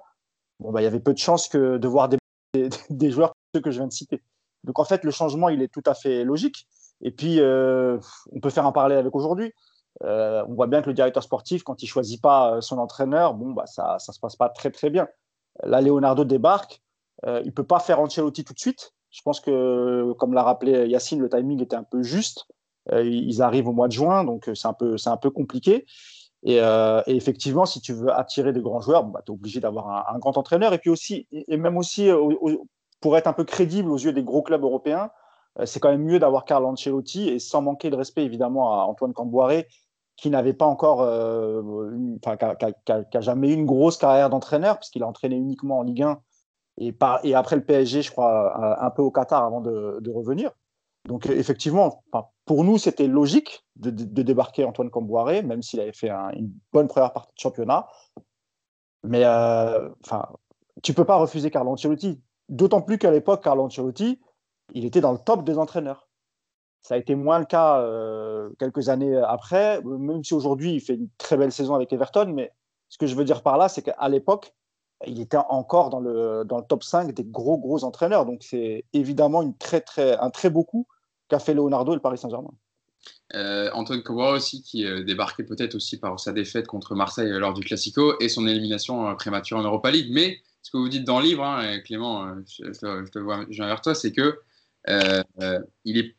bah, 0.59 0.81
il 0.81 0.85
y 0.85 0.87
avait 0.87 0.99
peu 0.99 1.13
de 1.13 1.17
chances 1.17 1.49
de 1.51 1.87
voir 1.87 2.09
des, 2.09 2.17
joueurs 3.11 3.33
ceux 3.53 3.61
que 3.61 3.71
je 3.71 3.77
viens 3.77 3.87
de 3.87 3.93
citer. 3.93 4.21
Donc 4.63 4.79
en 4.79 4.85
fait, 4.85 5.03
le 5.03 5.11
changement, 5.11 5.49
il 5.49 5.61
est 5.61 5.67
tout 5.67 5.83
à 5.85 5.93
fait 5.93 6.23
logique. 6.23 6.67
Et 7.01 7.11
puis, 7.11 7.39
on 7.41 8.39
peut 8.41 8.49
faire 8.49 8.65
un 8.65 8.71
parallèle 8.71 8.99
avec 8.99 9.15
aujourd'hui. 9.15 9.53
on 10.01 10.53
voit 10.53 10.67
bien 10.67 10.81
que 10.81 10.87
le 10.87 10.93
directeur 10.93 11.23
sportif, 11.23 11.63
quand 11.63 11.83
il 11.83 11.87
choisit 11.87 12.21
pas 12.21 12.61
son 12.61 12.77
entraîneur, 12.77 13.33
bon, 13.33 13.51
bah, 13.51 13.65
ça 13.67 13.97
ne 14.07 14.13
se 14.13 14.19
passe 14.19 14.35
pas 14.35 14.49
très 14.49 14.71
très 14.71 14.89
bien. 14.89 15.07
Là, 15.63 15.81
Leonardo 15.81 16.23
débarque. 16.23 16.81
il 17.25 17.53
peut 17.53 17.65
pas 17.65 17.79
faire 17.79 17.99
Ancelotti 17.99 18.43
tout 18.43 18.53
de 18.53 18.59
suite 18.59 18.93
je 19.17 19.23
pense 19.23 19.39
que, 19.39 20.13
comme 20.19 20.35
l'a 20.35 20.43
rappelé 20.43 20.87
Yacine, 20.87 21.19
le 21.19 21.27
timing 21.27 21.59
était 21.63 21.75
un 21.75 21.83
peu 21.83 22.03
juste. 22.03 22.45
Euh, 22.91 23.03
ils 23.03 23.41
arrivent 23.41 23.67
au 23.67 23.73
mois 23.73 23.87
de 23.87 23.93
juin, 23.93 24.23
donc 24.23 24.47
euh, 24.47 24.53
c'est 24.53 24.67
un 24.67 24.73
peu, 24.73 24.95
c'est 24.97 25.09
un 25.09 25.17
peu 25.17 25.31
compliqué. 25.31 25.87
Euh, 26.45 27.01
et, 27.07 27.15
effectivement, 27.15 27.65
si 27.65 27.81
tu 27.81 27.93
veux 27.93 28.11
attirer 28.13 28.53
des 28.53 28.61
grands 28.61 28.79
joueurs, 28.79 29.05
bah, 29.05 29.23
tu 29.25 29.31
es 29.31 29.33
obligé 29.33 29.59
d'avoir 29.59 30.07
un, 30.13 30.19
grand 30.19 30.37
entraîneur. 30.37 30.71
Et 30.73 30.77
puis 30.77 30.91
aussi, 30.91 31.27
et 31.31 31.57
même 31.57 31.77
aussi, 31.77 32.09
pour 33.01 33.17
être 33.17 33.25
un 33.25 33.33
peu 33.33 33.43
crédible 33.43 33.89
aux 33.89 33.97
yeux 33.97 34.13
des 34.13 34.23
gros 34.23 34.43
clubs 34.43 34.61
européens, 34.61 35.09
c'est 35.65 35.79
quand 35.79 35.89
même 35.89 36.03
mieux 36.03 36.19
d'avoir 36.19 36.45
Carlo 36.45 36.67
Ancelotti 36.67 37.29
et 37.29 37.39
sans 37.39 37.63
manquer 37.63 37.89
de 37.89 37.95
respect 37.95 38.23
évidemment 38.23 38.79
à 38.79 38.85
Antoine 38.85 39.13
Camboiré, 39.13 39.67
qui 40.15 40.29
n'avait 40.29 40.53
pas 40.53 40.67
encore, 40.67 40.99
qui 42.21 42.29
n'a 42.29 43.21
jamais 43.21 43.49
eu 43.49 43.53
une 43.53 43.65
grosse 43.65 43.97
carrière 43.97 44.29
d'entraîneur, 44.29 44.77
puisqu'il 44.77 45.01
a 45.01 45.07
entraîné 45.07 45.35
uniquement 45.35 45.79
en 45.79 45.83
Ligue 45.83 46.03
1 46.03 46.21
et, 46.77 46.95
après 47.33 47.55
le 47.55 47.63
PSG, 47.63 48.03
je 48.03 48.11
crois, 48.11 48.83
un 48.83 48.89
peu 48.91 49.01
au 49.01 49.11
Qatar 49.11 49.43
avant 49.43 49.61
de, 49.61 50.09
revenir. 50.11 50.51
Donc 51.05 51.25
effectivement, 51.27 52.03
pour 52.45 52.63
nous, 52.63 52.77
c'était 52.77 53.07
logique 53.07 53.65
de, 53.75 53.89
débarquer 54.21 54.65
Antoine 54.65 54.89
Comboiré, 54.89 55.41
même 55.41 55.61
s'il 55.61 55.79
avait 55.79 55.93
fait 55.93 56.09
une 56.09 56.51
bonne 56.71 56.87
première 56.87 57.13
partie 57.13 57.33
de 57.33 57.39
championnat. 57.39 57.87
Mais 59.03 59.23
euh, 59.23 59.89
enfin, 60.03 60.27
tu 60.83 60.93
peux 60.93 61.05
pas 61.05 61.15
refuser 61.15 61.49
Carlo 61.49 61.71
Ancelotti. 61.71 62.21
D'autant 62.49 62.81
plus 62.81 62.97
qu'à 62.97 63.11
l'époque, 63.11 63.43
Carlo 63.43 63.63
Ancelotti, 63.63 64.21
il 64.73 64.85
était 64.85 65.01
dans 65.01 65.13
le 65.13 65.19
top 65.19 65.43
des 65.43 65.57
entraîneurs. 65.57 66.07
Ça 66.81 66.95
a 66.95 66.97
été 66.97 67.15
moins 67.15 67.39
le 67.39 67.45
cas 67.45 67.81
euh, 67.81 68.49
quelques 68.59 68.89
années 68.89 69.17
après, 69.17 69.81
même 69.83 70.23
si 70.23 70.33
aujourd'hui 70.33 70.73
il 70.73 70.79
fait 70.79 70.95
une 70.95 71.09
très 71.17 71.37
belle 71.37 71.51
saison 71.51 71.75
avec 71.75 71.91
Everton. 71.91 72.31
Mais 72.33 72.51
ce 72.89 72.97
que 72.97 73.07
je 73.07 73.15
veux 73.15 73.25
dire 73.25 73.43
par 73.43 73.57
là, 73.57 73.67
c'est 73.69 73.81
qu'à 73.81 74.09
l'époque, 74.09 74.53
il 75.05 75.19
était 75.19 75.37
encore 75.49 75.89
dans 75.89 75.99
le, 75.99 76.43
dans 76.45 76.57
le 76.57 76.63
top 76.63 76.83
5 76.83 77.13
des 77.13 77.23
gros, 77.23 77.57
gros 77.57 77.83
entraîneurs. 77.83 78.25
Donc 78.25 78.39
c'est 78.41 78.85
évidemment 78.93 79.41
une 79.41 79.55
très, 79.55 79.81
très, 79.81 80.17
un 80.17 80.29
très 80.29 80.49
beau 80.49 80.63
coup 80.63 80.87
qu'a 81.27 81.39
fait 81.39 81.53
Leonardo 81.53 81.91
et 81.91 81.95
le 81.95 82.01
Paris 82.01 82.17
Saint-Germain. 82.17 82.53
Euh, 83.35 83.69
Antoine 83.73 84.01
Cobra 84.01 84.31
aussi, 84.31 84.63
qui 84.63 84.85
euh, 84.85 85.03
débarquait 85.03 85.43
peut-être 85.43 85.75
aussi 85.75 85.99
par 85.99 86.19
sa 86.19 86.31
défaite 86.31 86.67
contre 86.67 86.95
Marseille 86.95 87.29
lors 87.29 87.53
du 87.53 87.61
Classico 87.61 88.17
et 88.19 88.29
son 88.29 88.47
élimination 88.47 89.13
prématurée 89.15 89.59
en 89.59 89.63
Europa 89.63 89.91
League. 89.91 90.11
Mais 90.11 90.39
ce 90.61 90.71
que 90.71 90.77
vous 90.77 90.89
dites 90.89 91.03
dans 91.03 91.19
le 91.19 91.25
livre, 91.25 91.43
hein, 91.43 91.79
Clément, 91.79 92.35
je, 92.45 93.09
te 93.09 93.19
vois, 93.19 93.45
viens 93.49 93.67
vers 93.67 93.81
toi, 93.81 93.93
c'est 93.93 94.11
que 94.11 94.39
il 94.87 95.97
est 95.97 96.15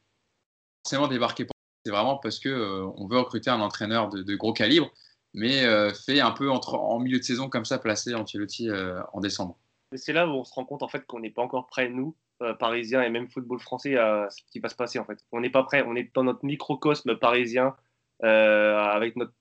forcément 0.84 1.08
débarqué. 1.08 1.46
C'est 1.84 1.90
vraiment 1.90 2.18
parce 2.18 2.38
que 2.38 2.82
on 2.96 3.06
veut 3.06 3.18
recruter 3.18 3.50
un 3.50 3.60
entraîneur 3.60 4.10
de, 4.10 4.34
gros 4.36 4.52
calibre, 4.52 4.90
mais 5.38 5.64
fait 5.94 6.20
un 6.20 6.32
peu 6.32 6.50
en 6.50 6.98
milieu 6.98 7.18
de 7.18 7.24
saison 7.24 7.48
comme 7.48 7.64
ça, 7.64 7.78
placé 7.78 8.14
Ancelotti 8.14 8.68
en 9.12 9.20
décembre. 9.20 9.56
C'est 9.94 10.12
là 10.12 10.26
où 10.26 10.30
on 10.32 10.44
se 10.44 10.52
rend 10.52 10.64
compte 10.64 10.82
en 10.82 10.88
fait 10.88 11.06
qu'on 11.06 11.20
n'est 11.20 11.30
pas 11.30 11.42
encore 11.42 11.66
prêt, 11.66 11.88
nous, 11.88 12.14
Parisiens 12.58 13.02
et 13.02 13.08
même 13.08 13.28
football 13.28 13.58
français, 13.58 13.96
à 13.96 14.28
ce 14.30 14.42
qui 14.50 14.58
va 14.58 14.68
se 14.68 14.74
passer 14.74 14.98
en 14.98 15.04
fait. 15.04 15.18
On 15.32 15.40
n'est 15.40 15.50
pas 15.50 15.62
prêt, 15.62 15.84
on 15.86 15.96
est 15.96 16.10
dans 16.14 16.24
notre 16.24 16.44
microcosme 16.44 17.16
parisien, 17.16 17.74
avec 18.20 19.16
notre 19.16 19.32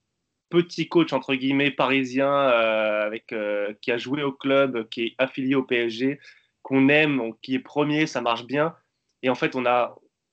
petit 0.50 0.88
coach 0.88 1.12
entre 1.12 1.36
guillemets 1.36 1.72
parisien, 1.72 2.32
avec, 2.32 3.34
qui 3.82 3.92
a 3.92 3.98
joué 3.98 4.24
au 4.24 4.32
club, 4.32 4.88
qui 4.90 5.04
est 5.04 5.16
affilié 5.18 5.56
au 5.56 5.64
PSG, 5.64 6.20
qu'on 6.62 6.90
aime, 6.90 7.34
qui 7.42 7.56
est 7.56 7.60
premier, 7.60 8.08
ça 8.08 8.22
marche 8.22 8.46
bien. 8.46 8.76
Et 9.24 9.30
en 9.30 9.36
fait, 9.36 9.56
on 9.56 9.64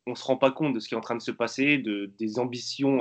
on 0.06 0.14
se 0.14 0.24
rend 0.24 0.36
pas 0.36 0.50
compte 0.50 0.74
de 0.74 0.80
ce 0.80 0.88
qui 0.88 0.94
est 0.94 0.98
en 0.98 1.00
train 1.00 1.16
de 1.16 1.22
se 1.22 1.30
passer, 1.30 1.78
de, 1.78 2.12
des 2.18 2.38
ambitions 2.38 3.00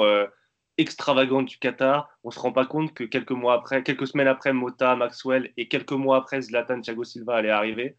extravagantes 0.77 1.47
du 1.47 1.57
Qatar. 1.57 2.09
On 2.23 2.31
se 2.31 2.39
rend 2.39 2.51
pas 2.51 2.65
compte 2.65 2.93
que 2.93 3.03
quelques 3.03 3.31
mois 3.31 3.53
après, 3.53 3.83
quelques 3.83 4.07
semaines 4.07 4.27
après, 4.27 4.53
Mota, 4.53 4.95
Maxwell 4.95 5.51
et 5.57 5.67
quelques 5.67 5.91
mois 5.91 6.17
après, 6.17 6.41
Zlatan, 6.41 6.81
Thiago 6.81 7.03
Silva 7.03 7.35
allait 7.35 7.49
arriver. 7.49 7.97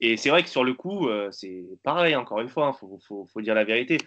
Et 0.00 0.16
c'est 0.16 0.30
vrai 0.30 0.42
que 0.42 0.48
sur 0.48 0.64
le 0.64 0.74
coup, 0.74 1.08
euh, 1.08 1.30
c'est 1.30 1.64
pareil, 1.84 2.16
encore 2.16 2.40
une 2.40 2.48
fois, 2.48 2.64
il 2.64 2.68
hein, 2.86 2.98
faut, 3.06 3.26
faut, 3.26 3.40
dire 3.40 3.54
la 3.54 3.64
vérité. 3.64 3.98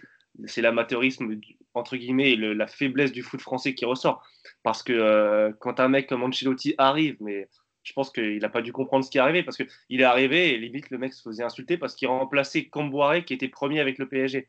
C'est 0.44 0.60
l'amateurisme, 0.60 1.40
entre 1.72 1.96
guillemets, 1.96 2.32
et 2.32 2.36
la 2.36 2.66
faiblesse 2.66 3.12
du 3.12 3.22
foot 3.22 3.40
français 3.40 3.74
qui 3.74 3.86
ressort. 3.86 4.22
Parce 4.62 4.82
que 4.82 4.92
euh, 4.92 5.52
quand 5.60 5.80
un 5.80 5.88
mec 5.88 6.06
comme 6.06 6.22
Ancelotti 6.22 6.74
arrive, 6.76 7.16
mais 7.20 7.48
je 7.86 7.92
pense 7.92 8.10
qu'il 8.10 8.38
n'a 8.38 8.48
pas 8.48 8.62
dû 8.62 8.72
comprendre 8.72 9.04
ce 9.04 9.10
qui 9.10 9.18
est 9.18 9.20
arrivé 9.20 9.44
parce 9.44 9.56
qu'il 9.56 10.00
est 10.00 10.04
arrivé 10.04 10.52
et 10.52 10.58
limite 10.58 10.90
le 10.90 10.98
mec 10.98 11.14
se 11.14 11.22
faisait 11.22 11.44
insulter 11.44 11.78
parce 11.78 11.94
qu'il 11.94 12.08
remplaçait 12.08 12.66
Camboire 12.66 13.24
qui 13.24 13.32
était 13.32 13.48
premier 13.48 13.78
avec 13.78 13.98
le 13.98 14.08
PSG. 14.08 14.48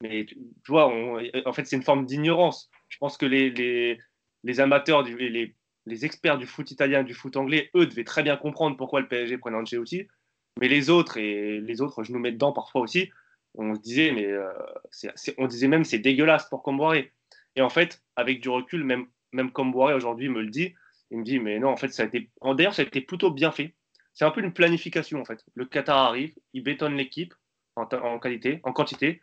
Mais 0.00 0.26
tu 0.26 0.36
vois, 0.68 0.86
en 0.86 1.52
fait, 1.52 1.64
c'est 1.64 1.76
une 1.76 1.82
forme 1.82 2.06
d'ignorance. 2.06 2.70
Je 2.88 2.98
pense 2.98 3.16
que 3.16 3.26
les, 3.26 4.60
amateurs, 4.60 5.02
les, 5.02 6.04
experts 6.04 6.38
du 6.38 6.46
foot 6.46 6.70
italien, 6.70 7.02
du 7.02 7.14
foot 7.14 7.36
anglais, 7.36 7.70
eux, 7.74 7.86
devaient 7.86 8.04
très 8.04 8.22
bien 8.22 8.36
comprendre 8.36 8.76
pourquoi 8.76 9.00
le 9.00 9.08
PSG 9.08 9.38
prenait 9.38 9.56
Ancelotti. 9.56 10.06
Mais 10.60 10.68
les 10.68 10.90
autres, 10.90 11.18
et 11.18 11.60
les 11.60 11.80
autres, 11.80 12.02
je 12.04 12.12
nous 12.12 12.18
mets 12.18 12.32
dedans 12.32 12.52
parfois 12.52 12.80
aussi, 12.80 13.10
on 13.54 13.72
disait, 13.74 14.12
mais 14.12 14.26
euh, 14.26 14.52
on 15.38 15.46
disait 15.46 15.68
même 15.68 15.84
c'est 15.84 15.98
dégueulasse 15.98 16.48
pour 16.48 16.62
Camboire. 16.62 16.94
Et 16.94 17.62
en 17.62 17.70
fait, 17.70 18.02
avec 18.16 18.40
du 18.40 18.48
recul, 18.48 18.84
même, 18.84 19.06
même 19.32 19.50
Camboire 19.50 19.94
aujourd'hui 19.96 20.28
me 20.28 20.42
le 20.42 20.50
dit, 20.50 20.74
il 21.10 21.18
me 21.18 21.24
dit, 21.24 21.38
mais 21.38 21.58
non, 21.58 21.70
en 21.70 21.76
fait, 21.76 21.88
ça 21.88 22.02
a 22.02 22.06
été. 22.06 22.30
D'ailleurs, 22.42 22.74
ça 22.74 22.82
a 22.82 22.84
été 22.84 23.00
plutôt 23.00 23.30
bien 23.30 23.50
fait. 23.50 23.74
C'est 24.14 24.24
un 24.24 24.30
peu 24.30 24.42
une 24.42 24.52
planification, 24.52 25.20
en 25.20 25.24
fait. 25.24 25.44
Le 25.54 25.64
Qatar 25.64 25.96
arrive, 25.96 26.34
il 26.52 26.62
bétonne 26.62 26.96
l'équipe 26.96 27.34
en, 27.76 28.18
qualité, 28.18 28.60
en 28.64 28.72
quantité, 28.72 29.22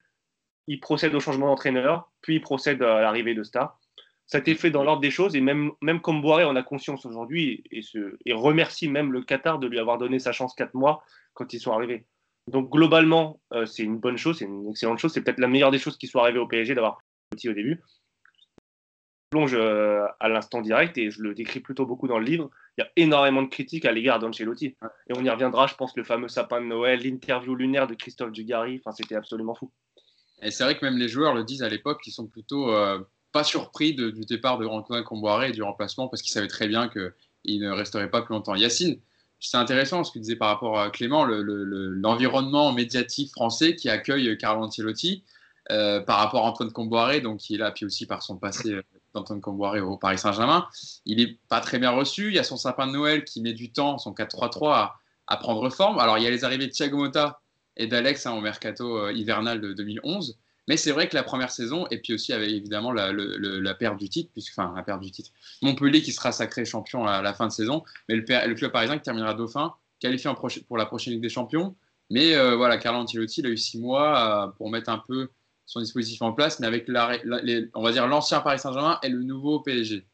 il 0.68 0.80
procède 0.80 1.14
au 1.16 1.20
changement 1.20 1.48
d'entraîneur, 1.48 2.12
puis 2.22 2.36
il 2.36 2.42
procède 2.42 2.82
à 2.82 3.02
l'arrivée 3.02 3.36
de 3.36 3.44
Star. 3.44 3.80
Ça 4.28 4.40
a 4.40 4.42
été 4.42 4.56
fait 4.56 4.72
dans 4.72 4.84
l'ordre 4.84 5.02
des 5.02 5.12
choses, 5.12 5.36
et 5.36 5.42
même, 5.42 5.72
même 5.82 6.02
comme 6.02 6.22
Boiré 6.22 6.44
en 6.44 6.56
a 6.56 6.64
conscience 6.64 7.06
aujourd'hui, 7.06 7.64
et, 7.72 7.82
et, 8.26 8.34
remercie 8.34 8.88
même 8.88 9.12
le 9.12 9.22
Qatar 9.22 9.60
de 9.60 9.68
lui 9.68 9.80
avoir 9.80 9.98
donné 9.98 10.18
sa 10.18 10.32
chance 10.32 10.56
quatre 10.56 10.74
mois 10.74 11.04
quand 11.34 11.54
ils 11.54 11.60
sont 11.60 11.72
arrivés. 11.72 12.06
Donc, 12.52 12.72
globalement, 12.72 13.40
euh, 13.54 13.66
c'est 13.66 13.84
une 13.84 13.98
bonne 13.98 14.18
chose, 14.18 14.40
c'est 14.40 14.46
une 14.46 14.70
excellente 14.70 15.00
chose. 15.00 15.14
C'est 15.14 15.22
peut-être 15.22 15.40
la 15.40 15.48
meilleure 15.48 15.72
des 15.72 15.80
choses 15.80 15.98
qui 15.98 16.08
soit 16.08 16.24
arrivée 16.24 16.40
au 16.40 16.48
PSG 16.48 16.74
d'avoir 16.74 17.00
petit 17.30 17.50
au 17.50 17.54
début 17.54 17.82
plonge 19.36 19.54
euh, 19.54 20.06
à 20.22 20.30
l'instant 20.30 20.62
direct, 20.62 20.98
et 20.98 21.12
je 21.12 21.22
le 21.22 21.34
décris 21.34 21.60
plutôt 21.60 21.86
beaucoup 21.86 22.08
dans 22.08 22.20
le 22.20 22.26
livre, 22.26 22.50
il 22.78 22.82
y 22.82 22.84
a 22.86 22.92
énormément 22.96 23.42
de 23.42 23.50
critiques 23.50 23.86
à 23.86 23.92
l'égard 23.92 24.20
d'Ancelotti. 24.20 24.78
Et 25.08 25.14
on 25.14 25.24
y 25.24 25.30
reviendra, 25.30 25.68
je 25.68 25.76
pense, 25.76 25.96
le 25.98 26.04
fameux 26.04 26.30
sapin 26.30 26.62
de 26.62 26.66
Noël, 26.66 27.02
l'interview 27.02 27.54
lunaire 27.54 27.88
de 27.88 27.96
Christophe 27.96 28.32
Dugarry, 28.32 28.82
enfin, 28.84 28.96
c'était 28.96 29.16
absolument 29.16 29.54
fou. 29.54 29.72
Et 30.46 30.52
c'est 30.52 30.64
vrai 30.64 30.78
que 30.78 30.86
même 30.86 30.98
les 30.98 31.08
joueurs 31.08 31.34
le 31.34 31.44
disent 31.44 31.64
à 31.64 31.70
l'époque, 31.70 32.02
ils 32.06 32.12
sont 32.12 32.28
plutôt 32.28 32.72
euh, 32.72 33.00
pas 33.32 33.44
surpris 33.44 33.94
du 33.94 34.26
départ 34.26 34.58
de 34.58 34.66
Antoine 34.66 35.04
Comboiré 35.04 35.50
et 35.50 35.52
du 35.52 35.64
remplacement, 35.64 36.08
parce 36.08 36.22
qu'ils 36.22 36.32
savaient 36.32 36.48
très 36.48 36.68
bien 36.68 36.88
qu'il 36.88 37.60
ne 37.60 37.72
resterait 37.72 38.10
pas 38.10 38.22
plus 38.22 38.34
longtemps. 38.34 38.56
Yacine, 38.56 39.00
c'est 39.40 39.58
intéressant 39.58 40.04
ce 40.04 40.12
que 40.12 40.20
disait 40.20 40.36
par 40.36 40.50
rapport 40.50 40.80
à 40.80 40.90
Clément, 40.90 41.26
l'environnement 41.26 42.70
le, 42.70 42.76
médiatique 42.76 43.32
français 43.32 43.76
qui 43.76 43.90
accueille 43.90 44.38
Carlo 44.38 44.64
Ancelotti. 44.64 45.24
Euh, 45.72 46.00
par 46.00 46.20
rapport 46.20 46.46
à 46.46 46.50
Antoine 46.50 46.72
Comboiré, 46.72 47.22
donc 47.22 47.40
qui 47.40 47.56
est 47.56 47.58
là, 47.58 47.72
puis 47.72 47.86
aussi 47.86 48.06
par 48.06 48.22
son 48.22 48.38
passé 48.38 48.80
d'Antoine 49.16 49.42
Comboiré 49.42 49.80
au 49.80 49.98
Paris 49.98 50.20
Saint-Germain. 50.20 50.68
Il 51.06 51.18
n'est 51.18 51.40
pas 51.50 51.60
très 51.60 51.80
bien 51.80 51.90
reçu. 51.90 52.28
Il 52.28 52.36
y 52.36 52.40
a 52.40 52.44
son 52.44 52.56
sapin 52.56 52.86
de 52.86 52.92
Noël 52.92 53.24
qui 53.26 53.42
met 53.42 53.54
du 53.54 53.72
temps, 53.72 53.98
son 53.98 54.14
4-3-3, 54.14 54.92
à, 55.26 55.38
prendre 55.38 55.68
forme. 55.72 55.98
Alors, 55.98 56.20
il 56.20 56.24
y 56.24 56.28
a 56.28 56.30
les 56.30 56.44
arrivées 56.44 56.68
de 56.68 56.72
Thiago 56.72 56.98
Motta 56.98 57.42
et 57.78 57.88
d'Alex 57.88 58.26
hein, 58.26 58.34
au 58.34 58.42
mercato 58.42 58.98
euh, 58.98 59.14
hivernal 59.14 59.62
de 59.62 59.74
2011. 59.74 60.38
Mais 60.68 60.78
c'est 60.78 60.92
vrai 60.92 61.08
que 61.08 61.16
la 61.16 61.24
première 61.24 61.52
saison, 61.52 61.86
et 61.92 62.00
puis 62.00 62.14
aussi 62.14 62.34
avec 62.34 62.50
évidemment 62.50 62.92
la, 62.92 63.14
perte 63.76 63.98
du 63.98 64.10
titre, 64.10 64.32
puisque, 64.34 64.58
enfin 64.58 64.74
la 64.76 64.82
perte 64.82 65.02
du 65.02 65.12
titre, 65.12 65.30
Montpellier 65.62 66.02
qui 66.02 66.12
sera 66.12 66.32
sacré 66.32 66.66
champion 66.66 67.06
à 67.06 67.22
la 67.22 67.34
fin 67.34 67.48
de 67.48 67.52
saison, 67.52 67.84
mais 68.10 68.16
le, 68.16 68.54
club 68.56 68.72
parisien 68.72 68.98
qui 68.98 69.04
terminera 69.04 69.36
dauphin, 69.36 69.76
qualifié 70.00 70.32
pour 70.68 70.78
la 70.78 70.86
prochaine 70.86 71.14
Ligue 71.14 71.22
des 71.22 71.30
Champions. 71.30 71.76
Mais 72.10 72.36
euh, 72.36 72.56
voilà, 72.56 72.78
Carlo 72.78 73.00
Ancelotti, 73.00 73.42
il 73.42 73.48
a 73.48 73.50
eu 73.50 73.58
six 73.58 73.80
mois 73.80 74.48
euh, 74.48 74.52
pour 74.58 74.70
mettre 74.70 74.90
un 74.90 75.02
peu 75.08 75.30
son 75.66 75.82
dispositif 75.82 76.22
en 76.22 76.32
place, 76.34 76.60
mais 76.60 76.68
avec 76.68 76.88
on 77.74 77.82
va 77.82 77.92
dire 77.92 78.08
l'ancien 78.08 78.40
Paris 78.40 78.60
Saint-Germain 78.60 79.00
et 79.04 79.10
le 79.10 79.24
nouveau 79.24 79.60
PSG. 79.60 80.06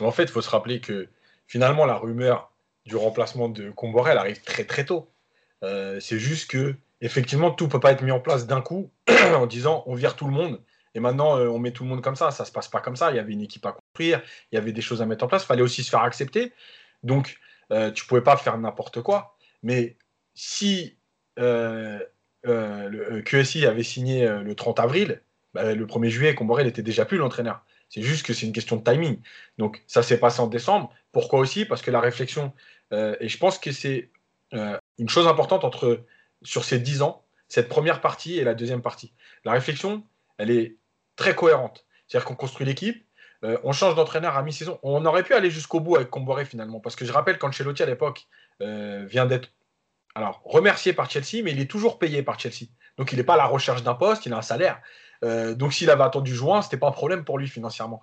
En 0.00 0.12
fait, 0.12 0.24
il 0.24 0.28
faut 0.28 0.42
se 0.42 0.50
rappeler 0.50 0.80
que 0.80 1.08
finalement, 1.46 1.86
la 1.86 1.96
rumeur 1.96 2.52
du 2.84 2.96
remplacement 2.96 3.48
de 3.48 3.70
Comboiré, 3.70 4.12
elle 4.12 4.18
arrive 4.18 4.42
très 4.42 4.64
très 4.64 4.84
tôt. 4.84 5.10
Euh, 5.64 5.98
c'est 6.00 6.18
juste 6.18 6.50
que 6.50 6.76
effectivement, 7.00 7.50
tout 7.50 7.64
ne 7.64 7.70
peut 7.70 7.80
pas 7.80 7.92
être 7.92 8.02
mis 8.02 8.10
en 8.10 8.20
place 8.20 8.46
d'un 8.46 8.60
coup 8.60 8.90
en 9.34 9.46
disant 9.46 9.82
on 9.86 9.94
vire 9.94 10.16
tout 10.16 10.26
le 10.26 10.32
monde 10.32 10.60
et 10.94 11.00
maintenant 11.00 11.38
euh, 11.38 11.48
on 11.48 11.58
met 11.58 11.72
tout 11.72 11.84
le 11.84 11.88
monde 11.88 12.02
comme 12.02 12.16
ça. 12.16 12.30
Ça 12.30 12.44
ne 12.44 12.46
se 12.46 12.52
passe 12.52 12.68
pas 12.68 12.80
comme 12.80 12.96
ça. 12.96 13.10
Il 13.10 13.16
y 13.16 13.18
avait 13.18 13.32
une 13.32 13.42
équipe 13.42 13.66
à 13.66 13.72
construire, 13.72 14.22
il 14.52 14.56
y 14.56 14.58
avait 14.58 14.72
des 14.72 14.80
choses 14.80 15.02
à 15.02 15.06
mettre 15.06 15.24
en 15.24 15.28
place. 15.28 15.44
Il 15.44 15.46
fallait 15.46 15.62
aussi 15.62 15.84
se 15.84 15.90
faire 15.90 16.02
accepter. 16.02 16.52
Donc, 17.02 17.38
euh, 17.72 17.90
tu 17.90 18.06
pouvais 18.06 18.22
pas 18.22 18.36
faire 18.36 18.58
n'importe 18.58 19.02
quoi. 19.02 19.36
Mais 19.62 19.96
si 20.34 20.96
euh, 21.38 22.00
QSI 23.24 23.66
avait 23.66 23.82
signé 23.82 24.26
le 24.26 24.54
30 24.54 24.80
avril, 24.80 25.22
bah, 25.54 25.74
le 25.74 25.86
1er 25.86 26.08
juillet, 26.08 26.34
Comborel 26.34 26.66
n'était 26.66 26.82
déjà 26.82 27.04
plus 27.04 27.18
l'entraîneur. 27.18 27.64
C'est 27.88 28.02
juste 28.02 28.26
que 28.26 28.32
c'est 28.32 28.46
une 28.46 28.52
question 28.52 28.76
de 28.76 28.82
timing. 28.82 29.18
Donc 29.56 29.82
ça 29.86 30.02
s'est 30.02 30.18
passé 30.18 30.40
en 30.40 30.46
décembre. 30.46 30.92
Pourquoi 31.12 31.40
aussi? 31.40 31.64
Parce 31.64 31.82
que 31.82 31.90
la 31.90 32.00
réflexion, 32.00 32.52
et 32.92 33.28
je 33.28 33.38
pense 33.38 33.58
que 33.58 33.72
c'est 33.72 34.10
une 34.52 35.08
chose 35.08 35.26
importante 35.26 35.64
entre, 35.64 36.04
sur 36.42 36.64
ces 36.64 36.78
10 36.78 37.02
ans, 37.02 37.24
cette 37.48 37.68
première 37.68 38.00
partie 38.00 38.38
et 38.38 38.44
la 38.44 38.54
deuxième 38.54 38.82
partie. 38.82 39.12
La 39.44 39.52
réflexion, 39.52 40.04
elle 40.38 40.50
est 40.50 40.76
très 41.16 41.34
cohérente. 41.34 41.86
C'est-à-dire 42.06 42.26
qu'on 42.26 42.34
construit 42.34 42.66
l'équipe, 42.66 43.04
on 43.42 43.72
change 43.72 43.94
d'entraîneur 43.94 44.36
à 44.36 44.42
mi-saison. 44.42 44.78
On 44.82 45.04
aurait 45.04 45.22
pu 45.22 45.34
aller 45.34 45.50
jusqu'au 45.50 45.80
bout 45.80 45.96
avec 45.96 46.10
Comboré 46.10 46.44
finalement. 46.44 46.80
Parce 46.80 46.96
que 46.96 47.04
je 47.04 47.12
rappelle 47.12 47.38
qu'Ancelotti 47.38 47.82
à 47.82 47.86
l'époque 47.86 48.26
vient 48.60 49.26
d'être 49.26 49.50
alors 50.14 50.40
remercié 50.44 50.92
par 50.92 51.10
Chelsea, 51.10 51.42
mais 51.44 51.52
il 51.52 51.60
est 51.60 51.70
toujours 51.70 51.98
payé 51.98 52.22
par 52.22 52.38
Chelsea. 52.38 52.66
Donc 52.96 53.12
il 53.12 53.16
n'est 53.16 53.24
pas 53.24 53.34
à 53.34 53.38
la 53.38 53.46
recherche 53.46 53.82
d'un 53.82 53.94
poste, 53.94 54.26
il 54.26 54.32
a 54.32 54.38
un 54.38 54.42
salaire. 54.42 54.80
Euh, 55.24 55.54
donc 55.54 55.72
s'il 55.72 55.90
avait 55.90 56.02
attendu 56.02 56.34
juin, 56.34 56.62
ce 56.62 56.66
n'était 56.66 56.76
pas 56.76 56.88
un 56.88 56.92
problème 56.92 57.24
pour 57.24 57.38
lui 57.38 57.48
financièrement. 57.48 58.00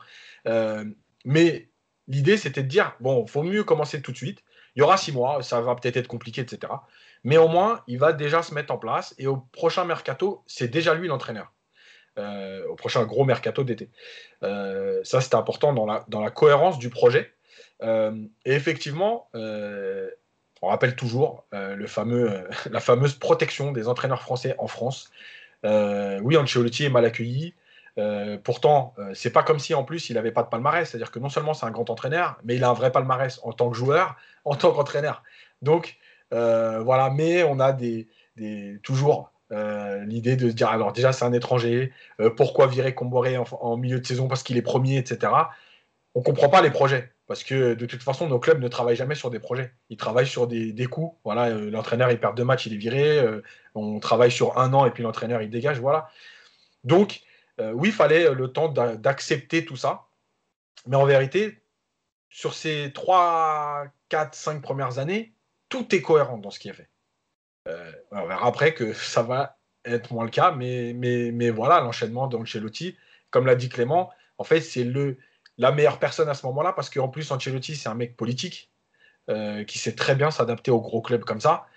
Euh, 0.47 0.85
mais 1.25 1.69
l'idée, 2.07 2.37
c'était 2.37 2.63
de 2.63 2.67
dire, 2.67 2.95
bon, 2.99 3.25
faut 3.27 3.43
mieux 3.43 3.63
commencer 3.63 4.01
tout 4.01 4.11
de 4.11 4.17
suite. 4.17 4.43
Il 4.75 4.79
y 4.79 4.81
aura 4.81 4.97
six 4.97 5.11
mois, 5.11 5.41
ça 5.41 5.61
va 5.61 5.75
peut-être 5.75 5.97
être 5.97 6.07
compliqué, 6.07 6.41
etc. 6.41 6.73
Mais 7.23 7.37
au 7.37 7.47
moins, 7.47 7.81
il 7.87 7.97
va 7.97 8.13
déjà 8.13 8.43
se 8.43 8.53
mettre 8.53 8.73
en 8.73 8.77
place. 8.77 9.15
Et 9.17 9.27
au 9.27 9.37
prochain 9.37 9.85
mercato, 9.85 10.43
c'est 10.47 10.67
déjà 10.67 10.93
lui 10.93 11.07
l'entraîneur. 11.07 11.51
Euh, 12.17 12.65
au 12.67 12.75
prochain 12.75 13.03
gros 13.03 13.25
mercato 13.25 13.63
d'été. 13.63 13.89
ça, 14.41 15.21
c'était 15.21 15.35
important 15.35 15.73
dans 15.73 15.85
la, 16.21 16.31
cohérence 16.31 16.77
du 16.79 16.89
projet. 16.89 17.33
et 17.81 18.27
effectivement, 18.45 19.29
on 20.65 20.69
rappelle 20.69 20.95
toujours 20.95 21.45
euh, 21.53 21.77
euh, 21.97 22.49
la 22.71 22.79
fameuse 22.79 23.13
protection 23.13 23.71
des 23.71 23.87
entraîneurs 23.87 24.21
français 24.21 24.55
en 24.57 24.67
France. 24.67 25.11
Euh, 25.63 26.19
oui, 26.23 26.37
Ancelotti 26.37 26.85
est 26.85 26.89
mal 26.89 27.05
accueilli. 27.05 27.53
Pourtant, 28.43 28.93
c'est 29.13 29.31
pas 29.31 29.43
comme 29.43 29.59
si 29.59 29.73
en 29.73 29.83
plus 29.83 30.09
il 30.09 30.15
n'avait 30.15 30.31
pas 30.31 30.43
de 30.43 30.49
palmarès. 30.49 30.89
C'est-à-dire 30.89 31.11
que 31.11 31.19
non 31.19 31.29
seulement 31.29 31.53
c'est 31.53 31.65
un 31.65 31.71
grand 31.71 31.89
entraîneur, 31.89 32.37
mais 32.43 32.55
il 32.55 32.63
a 32.63 32.69
un 32.69 32.73
vrai 32.73 32.91
palmarès 32.91 33.39
en 33.43 33.53
tant 33.53 33.69
que 33.69 33.77
joueur, 33.77 34.15
en 34.45 34.55
tant 34.55 34.71
qu'entraîneur. 34.71 35.23
Donc 35.61 35.97
voilà, 36.31 37.09
mais 37.09 37.43
on 37.43 37.59
a 37.59 37.71
des, 37.73 38.07
toujours 38.83 39.31
euh, 39.51 40.03
l'idée 40.05 40.35
de 40.35 40.49
se 40.49 40.55
dire 40.55 40.69
alors 40.69 40.91
déjà 40.91 41.13
c'est 41.13 41.23
un 41.23 41.33
étranger, 41.33 41.93
euh, 42.19 42.31
pourquoi 42.31 42.65
virer 42.65 42.95
Comboré 42.95 43.37
en, 43.37 43.77
milieu 43.77 43.99
de 43.99 44.05
saison 44.05 44.27
parce 44.27 44.41
qu'il 44.41 44.57
est 44.57 44.63
premier, 44.63 44.97
etc. 44.97 45.31
On 46.15 46.23
comprend 46.23 46.49
pas 46.49 46.61
les 46.61 46.71
projets 46.71 47.11
parce 47.27 47.43
que 47.43 47.75
de 47.75 47.85
toute 47.85 48.01
façon 48.01 48.27
nos 48.27 48.39
clubs 48.39 48.59
ne 48.59 48.67
travaillent 48.67 48.95
jamais 48.95 49.15
sur 49.15 49.29
des 49.29 49.39
projets, 49.39 49.71
ils 49.89 49.97
travaillent 49.97 50.27
sur 50.27 50.47
des, 50.47 50.73
des 50.73 50.85
coups. 50.87 51.15
Voilà, 51.23 51.49
euh, 51.49 51.69
l'entraîneur 51.69 52.09
il 52.11 52.19
perd 52.19 52.35
deux 52.35 52.43
matchs, 52.43 52.65
il 52.65 52.73
est 52.73 52.77
viré. 52.77 53.23
on 53.75 53.99
travaille 53.99 54.31
sur 54.31 54.57
un 54.57 54.73
an 54.73 54.85
et 54.85 54.91
puis 54.91 55.03
l'entraîneur 55.03 55.41
il 55.41 55.49
dégage, 55.49 55.79
voilà. 55.79 56.09
Donc 56.83 57.21
oui, 57.59 57.89
il 57.89 57.93
fallait 57.93 58.33
le 58.33 58.51
temps 58.51 58.69
d'accepter 58.69 59.65
tout 59.65 59.77
ça, 59.77 60.07
mais 60.87 60.95
en 60.95 61.05
vérité 61.05 61.61
sur 62.35 62.53
ces 62.53 62.91
3, 62.93 63.85
4, 64.09 64.35
5 64.35 64.61
premières 64.61 64.99
années, 64.99 65.33
tout 65.69 65.95
est 65.95 66.01
cohérent 66.01 66.37
dans 66.37 66.51
ce 66.51 66.59
qui 66.59 66.67
est 66.67 66.73
fait. 66.73 66.89
Euh, 67.69 67.91
on 68.11 68.27
verra 68.27 68.47
après 68.47 68.73
que 68.73 68.91
ça 69.13 69.23
va 69.23 69.57
être 69.85 70.11
moins 70.11 70.25
le 70.25 70.31
cas, 70.31 70.51
mais, 70.51 71.49
voilà, 71.49 71.79
l'enchaînement 71.79 72.27
d'Ancelotti, 72.27 72.97
comme 73.29 73.45
l'a 73.45 73.55
dit 73.55 73.69
Clément, 73.69 74.11
en 74.37 74.43
fait, 74.43 74.59
c'est 74.59 74.83
le, 74.83 75.17
la 75.57 75.71
meilleure 75.71 75.97
personne 75.97 76.27
à 76.27 76.33
ce 76.33 76.45
moment-là, 76.47 76.73
parce 76.73 76.89
qu'en 76.89 77.07
plus, 77.07 77.31
Ancelotti, 77.31 77.77
c'est 77.77 77.87
un 77.87 77.95
mec 77.95 78.17
politique 78.17 78.69
euh, 79.29 79.63
qui 79.63 79.77
sait 79.77 79.95
très 79.95 80.15
bien 80.15 80.29
s'adapter 80.29 80.71
aux 80.71 80.81
gros 80.81 81.01
clubs 81.01 81.23
comme 81.23 81.39
ça. 81.39 81.67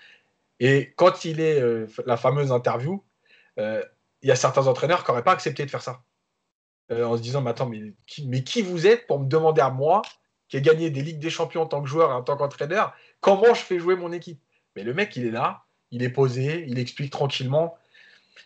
Et 0.58 0.92
quand 0.96 1.24
il 1.24 1.40
est 1.40 1.60
euh, 1.60 1.86
la 2.04 2.16
fameuse 2.16 2.50
interview, 2.50 3.04
il 4.22 4.28
y 4.28 4.33
a 4.33 4.37
certains 4.37 4.66
entraîneurs 4.66 5.04
qui 5.04 5.11
n'auraient 5.11 5.24
pas 5.24 5.33
accepté 5.33 5.64
de 5.64 5.70
faire 5.70 5.83
ça. 5.83 6.02
en 6.90 7.16
se 7.16 7.22
disant, 7.22 7.40
mais 7.40 7.50
attends, 7.50 7.68
mais 7.68 7.94
qui, 8.44 8.62
vous 8.62 8.87
êtes 8.87 9.07
pour 9.07 9.20
me 9.20 9.26
demander 9.26 9.61
à 9.61 9.70
moi, 9.70 10.02
qui 10.48 10.57
ai 10.57 10.62
gagné 10.62 10.90
des 10.90 11.02
Ligues 11.02 11.20
des 11.20 11.31
Champions 11.31 11.62
en 11.62 11.66
tant 11.66 11.83
que 11.83 11.88
joueur 11.88 12.11
et 12.11 12.14
en 12.14 12.22
tant 12.22 12.37
qu'entraîneur, 12.37 12.94
comment 13.20 13.54
je 13.54 13.61
fais 13.61 13.78
jouer 13.78 13.96
mon 13.96 14.12
équipe? 14.12 14.40
Mais 14.76 14.83
le 14.83 14.94
mec, 14.94 15.14
il 15.16 15.26
est 15.26 15.31
là, 15.31 15.64
il 15.90 16.02
est 16.02 16.11
posé, 16.11 16.64
il 16.68 16.78
explique 16.78 17.12
tranquillement. 17.12 17.76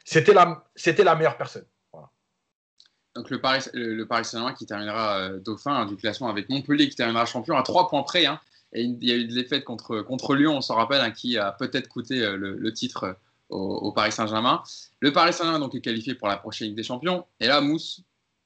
C'était 0.04 0.34
la, 0.34 1.14
meilleure 1.14 1.36
personne. 1.36 1.66
Donc 3.14 3.28
le 3.28 3.40
Paris, 3.40 3.62
Saint-Germain 3.62 4.54
qui 4.54 4.64
terminera 4.64 5.18
euh, 5.18 5.38
dauphin 5.38 5.82
hein, 5.82 5.86
du 5.86 5.96
classement 5.96 6.28
avec 6.28 6.48
Montpellier 6.48 6.88
qui 6.88 6.96
terminera 6.96 7.26
champion 7.26 7.56
à 7.56 7.62
trois 7.62 7.88
points 7.88 8.02
près. 8.02 8.24
Hein. 8.24 8.40
et 8.72 8.82
il 8.82 9.04
y 9.04 9.12
a 9.12 9.16
eu 9.16 9.26
de 9.26 9.34
l'effet 9.34 9.62
contre, 9.62 10.00
contre 10.00 10.34
Lyon, 10.34 10.56
on 10.56 10.60
s'en 10.62 10.76
rappelle, 10.76 11.02
hein, 11.02 11.10
qui 11.10 11.36
a 11.36 11.52
peut-être 11.52 11.88
coûté 11.88 12.22
euh, 12.22 12.36
le, 12.36 12.72
titre 12.72 13.16
au, 13.52 13.92
Paris 13.92 14.12
Saint-Germain. 14.12 14.62
Le 15.00 15.12
Paris 15.12 15.32
Saint-Germain 15.32 15.58
donc 15.58 15.74
est 15.74 15.80
qualifié 15.80 16.14
pour 16.14 16.28
la 16.28 16.36
prochaine 16.36 16.68
Ligue 16.68 16.76
des 16.76 16.82
Champions. 16.82 17.24
Et 17.40 17.46
là, 17.46 17.60
Mousse, 17.60 18.02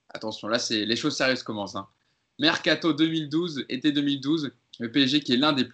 attention, 0.09 0.49
là 0.49 0.59
c'est 0.59 0.85
les 0.85 0.97
choses 0.97 1.17
sérieuses 1.17 1.43
commencent. 1.43 1.77
Mercato 2.39 2.93
2012, 2.93 3.65
été 3.69 3.93
2012, 3.93 4.51
le 4.79 4.93
PSG 4.93 5.21
qui 5.21 5.33
est 5.33 5.37
l'un 5.37 5.53
des, 5.53 5.67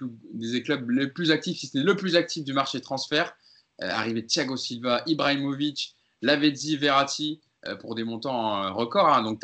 clubs 0.63 0.91
les 0.91 1.09
plus 1.09 1.31
actifs, 1.31 1.59
si 1.59 1.67
ce 1.67 1.79
n'est 1.79 1.85
le 1.85 1.97
plus 1.97 2.15
actif 2.17 2.45
du 2.45 2.53
marché 2.53 2.81
transfert. 2.81 3.35
Euh, 3.83 3.89
arrivé 3.91 4.25
Thiago 4.25 4.57
Silva, 4.57 5.03
Ibrahimovic, 5.07 5.95
Lavezzi, 6.21 6.77
Verratti 6.77 7.41
euh, 7.67 7.75
pour 7.75 7.95
des 7.95 8.05
montants 8.05 8.63
euh, 8.63 8.71
records. 8.71 9.09
Hein. 9.09 9.23
Donc 9.23 9.41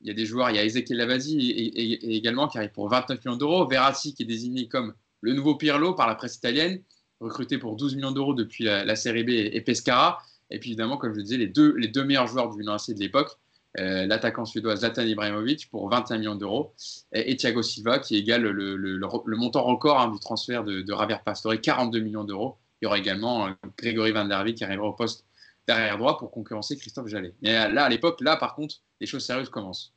il 0.00 0.08
y 0.08 0.10
a 0.10 0.14
des 0.14 0.26
joueurs, 0.26 0.50
il 0.50 0.56
y 0.56 0.58
a 0.58 0.64
Ezekiel 0.64 0.98
Lavezzi 0.98 1.38
et, 1.50 2.16
également 2.16 2.48
qui 2.48 2.58
arrive 2.58 2.72
pour 2.72 2.88
29 2.88 3.24
millions 3.24 3.36
d'euros. 3.36 3.66
Verratti 3.66 4.14
qui 4.14 4.24
est 4.24 4.26
désigné 4.26 4.68
comme 4.68 4.94
le 5.20 5.32
nouveau 5.32 5.54
Pirlo 5.54 5.94
par 5.94 6.06
la 6.06 6.14
presse 6.14 6.36
italienne, 6.36 6.82
recruté 7.20 7.58
pour 7.58 7.76
12 7.76 7.96
millions 7.96 8.12
d'euros 8.12 8.34
depuis 8.34 8.64
la, 8.64 8.96
Série 8.96 9.24
B 9.24 9.30
et, 9.30 9.60
Pescara. 9.60 10.22
Et 10.50 10.58
puis 10.58 10.70
évidemment, 10.70 10.96
comme 10.96 11.12
je 11.12 11.18
le 11.18 11.22
disais, 11.22 11.36
les 11.36 11.46
deux, 11.46 11.74
les 11.76 11.88
deux 11.88 12.04
meilleurs 12.04 12.26
joueurs 12.26 12.54
du 12.54 12.62
lancé 12.62 12.94
de 12.94 13.00
l'époque, 13.00 13.36
euh, 13.78 14.06
l'attaquant 14.06 14.44
suédois 14.44 14.76
Zlatan 14.76 15.02
Ibrahimovic 15.02 15.68
pour 15.70 15.90
21 15.90 16.18
millions 16.18 16.34
d'euros 16.34 16.72
et, 17.12 17.36
Thiago 17.36 17.62
Silva 17.62 17.98
qui 17.98 18.16
égale 18.16 18.42
le, 18.42 19.36
montant 19.36 19.62
record 19.62 20.00
hein, 20.00 20.08
du 20.10 20.18
transfert 20.18 20.64
de, 20.64 20.80
de 20.80 20.94
Javier 20.94 21.18
Pastore, 21.24 21.60
42 21.60 22.00
millions 22.00 22.24
d'euros. 22.24 22.56
Il 22.80 22.84
y 22.84 22.86
aura 22.86 22.98
également 22.98 23.46
euh, 23.46 23.50
Grégory 23.76 24.12
Van 24.12 24.24
Der 24.24 24.42
Beek 24.42 24.56
qui 24.56 24.64
arrivera 24.64 24.88
au 24.88 24.92
poste 24.92 25.26
derrière 25.66 25.98
droit 25.98 26.16
pour 26.16 26.30
concurrencer 26.30 26.76
Christophe 26.78 27.08
Jallet. 27.08 27.34
Mais 27.42 27.56
euh, 27.56 27.68
là, 27.68 27.84
à 27.84 27.88
l'époque, 27.88 28.20
là, 28.22 28.36
par 28.36 28.54
contre, 28.54 28.76
les 29.00 29.06
choses 29.06 29.24
sérieuses 29.24 29.50
commencent. 29.50 29.92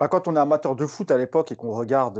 Bah, 0.00 0.08
quand 0.08 0.26
on 0.26 0.34
est 0.34 0.40
amateur 0.40 0.74
de 0.74 0.86
foot 0.86 1.10
à 1.10 1.18
l'époque 1.18 1.52
et 1.52 1.56
qu'on 1.56 1.72
regarde, 1.72 2.18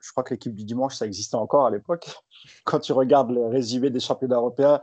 je 0.00 0.10
crois 0.12 0.24
que 0.24 0.34
l'équipe 0.34 0.54
du 0.54 0.64
dimanche, 0.64 0.96
ça 0.96 1.06
existait 1.06 1.36
encore 1.36 1.66
à 1.66 1.70
l'époque, 1.70 2.08
quand 2.64 2.80
tu 2.80 2.92
regardes 2.92 3.30
le 3.30 3.46
résumé 3.46 3.90
des 3.90 4.00
championnats 4.00 4.36
européens, 4.36 4.80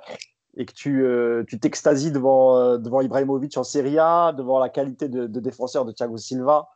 et 0.57 0.65
que 0.65 0.73
tu 0.73 1.03
euh, 1.03 1.43
t'extasies 1.43 2.11
devant, 2.11 2.57
euh, 2.57 2.77
devant 2.77 3.01
Ibrahimovic 3.01 3.57
en 3.57 3.63
Serie 3.63 3.99
A, 3.99 4.31
devant 4.31 4.59
la 4.59 4.69
qualité 4.69 5.09
de, 5.09 5.27
défenseur 5.27 5.85
de 5.85 5.91
Thiago 5.91 6.17
Silva. 6.17 6.69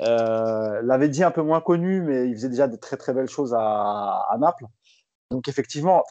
Euh, 0.00 0.82
l'avait 0.82 1.08
dit 1.08 1.22
un 1.22 1.30
peu 1.30 1.42
moins 1.42 1.60
connu, 1.60 2.02
mais 2.02 2.28
il 2.28 2.34
faisait 2.34 2.48
déjà 2.48 2.68
de 2.68 2.76
très 2.76 2.96
très 2.96 3.14
belles 3.14 3.28
choses 3.28 3.54
à, 3.56 4.36
Naples. 4.38 4.66
Donc 5.30 5.48
effectivement, 5.48 6.04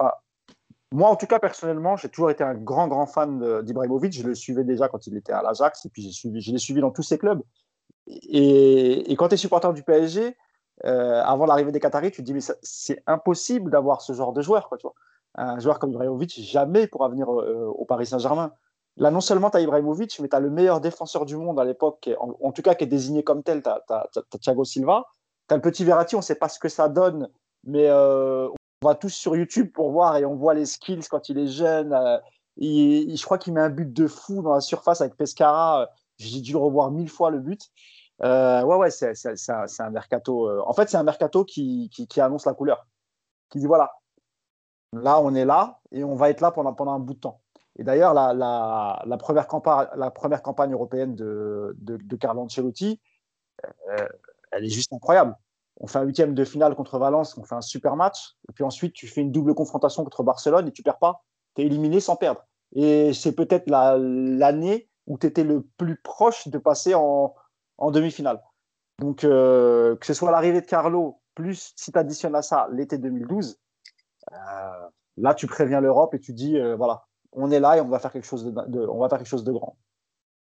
moi 0.91 1.09
en 1.09 1.15
tout 1.15 1.27
cas 1.27 1.39
personnellement, 1.39 1.95
j'ai 1.95 2.09
toujours 2.09 2.31
été 2.31 2.43
un 2.43 2.55
grand 2.55 2.87
grand 2.87 3.05
fan 3.05 3.61
d'Ibrahimovic. 3.61 4.13
Je 4.13 4.27
le 4.27 4.35
suivais 4.35 4.63
déjà 4.63 4.87
quand 4.87 5.07
il 5.07 5.15
était 5.17 5.33
à 5.33 5.41
l'Ajax, 5.41 5.85
et 5.85 5.89
puis 5.89 6.11
je 6.11 6.51
l'ai 6.51 6.57
suivi 6.57 6.81
dans 6.81 6.91
tous 6.91 7.03
ses 7.03 7.17
clubs. 7.17 7.41
Et 8.07 9.15
quand 9.17 9.29
tu 9.29 9.35
es 9.35 9.37
supporter 9.37 9.71
du 9.73 9.83
PSG, 9.83 10.35
euh, 10.83 11.21
avant 11.23 11.45
l'arrivée 11.45 11.71
des 11.71 11.79
Qataris, 11.79 12.11
tu 12.11 12.21
te 12.21 12.25
dis 12.25 12.33
mais 12.33 12.41
c'est 12.61 13.01
impossible 13.07 13.71
d'avoir 13.71 14.01
ce 14.01 14.13
genre 14.13 14.33
de 14.33 14.41
joueur, 14.41 14.67
quoi, 14.67 14.77
tu 14.77 14.83
vois 14.83 14.95
un 15.37 15.59
joueur 15.59 15.79
comme 15.79 15.91
Ibrahimovic 15.91 16.39
jamais 16.41 16.87
pourra 16.87 17.09
venir 17.09 17.31
euh, 17.31 17.65
au 17.65 17.85
Paris 17.85 18.05
Saint-Germain. 18.05 18.51
Là, 18.97 19.11
non 19.11 19.21
seulement 19.21 19.49
tu 19.49 19.57
as 19.57 19.61
Ibrahimovic, 19.61 20.19
mais 20.21 20.29
tu 20.29 20.35
as 20.35 20.39
le 20.39 20.49
meilleur 20.49 20.79
défenseur 20.79 21.25
du 21.25 21.35
monde 21.35 21.59
à 21.59 21.65
l'époque, 21.65 22.09
en, 22.17 22.51
tout 22.53 22.61
cas 22.61 22.75
qui 22.75 22.85
est 22.85 22.87
désigné 22.87 23.23
comme 23.23 23.43
tel, 23.43 23.61
tu 23.61 23.69
as, 23.69 24.09
Thiago 24.39 24.63
Silva. 24.63 25.05
Tu 25.49 25.53
as 25.53 25.57
le 25.57 25.61
petit 25.61 25.83
Verratti, 25.83 26.15
on 26.15 26.19
ne 26.19 26.23
sait 26.23 26.35
pas 26.35 26.47
ce 26.47 26.59
que 26.59 26.69
ça 26.69 26.87
donne, 26.87 27.29
mais 27.65 27.87
euh, 27.89 28.47
on 28.81 28.87
va 28.87 28.95
tous 28.95 29.09
sur 29.09 29.35
YouTube 29.35 29.71
pour 29.73 29.91
voir 29.91 30.15
et 30.15 30.25
on 30.25 30.35
voit 30.35 30.53
les 30.53 30.65
skills 30.65 31.07
quand 31.09 31.27
il 31.27 31.37
est 31.37 31.47
jeune. 31.47 31.91
Euh, 31.91 32.17
je 32.57 33.23
crois 33.23 33.37
qu'il 33.37 33.51
met 33.53 33.59
un 33.59 33.69
but 33.69 33.91
de 33.91 34.07
fou 34.07 34.41
dans 34.41 34.53
la 34.53 34.61
surface 34.61 35.01
avec 35.01 35.17
Pescara. 35.17 35.89
J'ai 36.17 36.39
dû 36.39 36.53
le 36.53 36.59
revoir 36.59 36.89
mille 36.89 37.09
fois 37.09 37.31
le 37.31 37.39
but. 37.39 37.69
Ouais, 38.21 38.75
ouais, 38.75 38.91
c'est 38.91 39.13
un, 39.49 39.89
mercato. 39.89 40.67
en 40.67 40.73
fait, 40.73 40.89
c'est 40.89 40.97
un 40.97 41.03
mercato 41.03 41.43
qui, 41.45 41.89
qui, 41.89 42.21
annonce 42.21 42.45
la 42.45 42.53
couleur. 42.53 42.87
Qui 43.49 43.59
dit 43.59 43.67
voilà, 43.67 43.91
Là, 45.01 45.19
on 45.21 45.35
est 45.35 45.45
là 45.45 45.79
et 45.91 46.03
on 46.03 46.15
va 46.15 46.29
être 46.29 46.41
là 46.41 46.51
pendant, 46.51 46.73
pendant 46.73 46.93
un 46.93 46.99
bout 46.99 47.13
de 47.13 47.19
temps. 47.19 47.41
Et 47.77 47.83
d'ailleurs, 47.83 48.13
la, 48.13 48.33
la, 48.33 49.17
première 49.17 49.47
campagne, 49.47 49.87
la 49.97 50.09
première 50.09 50.41
campagne 50.41 50.71
européenne 50.71 51.15
de, 51.15 51.75
de, 51.77 52.15
Carlo 52.15 52.41
Ancelotti, 52.41 53.01
euh, 53.65 54.07
elle 54.51 54.63
est 54.63 54.69
juste 54.69 54.93
incroyable. 54.93 55.35
On 55.77 55.87
fait 55.87 55.99
un 55.99 56.03
huitième 56.03 56.33
de 56.33 56.45
finale 56.45 56.73
contre 56.75 56.97
Valence, 56.97 57.37
on 57.37 57.43
fait 57.43 57.55
un 57.55 57.61
super 57.61 57.97
match, 57.97 58.37
et 58.47 58.53
puis 58.53 58.63
ensuite 58.63 58.93
tu 58.93 59.07
fais 59.07 59.19
une 59.19 59.31
double 59.31 59.53
confrontation 59.53 60.05
contre 60.05 60.23
Barcelone 60.23 60.69
et 60.69 60.71
tu 60.71 60.83
perds 60.83 60.99
pas. 60.99 61.25
Tu 61.55 61.63
es 61.63 61.65
éliminé 61.65 61.99
sans 61.99 62.15
perdre. 62.15 62.45
Et 62.73 63.13
c'est 63.13 63.33
peut-être 63.33 63.67
l'année 63.67 64.89
où 65.05 65.17
tu 65.17 65.27
étais 65.27 65.43
le 65.43 65.63
plus 65.77 65.97
proche 65.97 66.47
de 66.47 66.57
passer 66.57 66.93
en, 66.95 67.35
en 67.77 67.91
demi-finale. 67.91 68.41
Donc, 68.99 69.23
euh, 69.23 69.95
que 69.95 70.05
ce 70.05 70.13
soit 70.13 70.31
l'arrivée 70.31 70.61
de 70.61 70.65
Carlo, 70.65 71.19
plus 71.35 71.73
si 71.75 71.91
tu 71.91 71.97
additionnes 71.97 72.35
à 72.35 72.41
ça 72.41 72.67
l'été 72.71 72.97
2012, 72.97 73.57
euh, 74.31 74.35
là, 75.17 75.33
tu 75.33 75.47
préviens 75.47 75.81
l'Europe 75.81 76.13
et 76.13 76.19
tu 76.19 76.33
dis, 76.33 76.57
euh, 76.57 76.75
voilà, 76.75 77.05
on 77.33 77.51
est 77.51 77.59
là 77.59 77.77
et 77.77 77.81
on 77.81 77.89
va 77.89 77.99
faire 77.99 78.11
quelque 78.11 78.27
chose 78.27 78.45
de, 78.45 78.79
on 78.79 78.99
va 78.99 79.09
faire 79.09 79.17
quelque 79.17 79.27
chose 79.27 79.43
de 79.43 79.51
grand. 79.51 79.77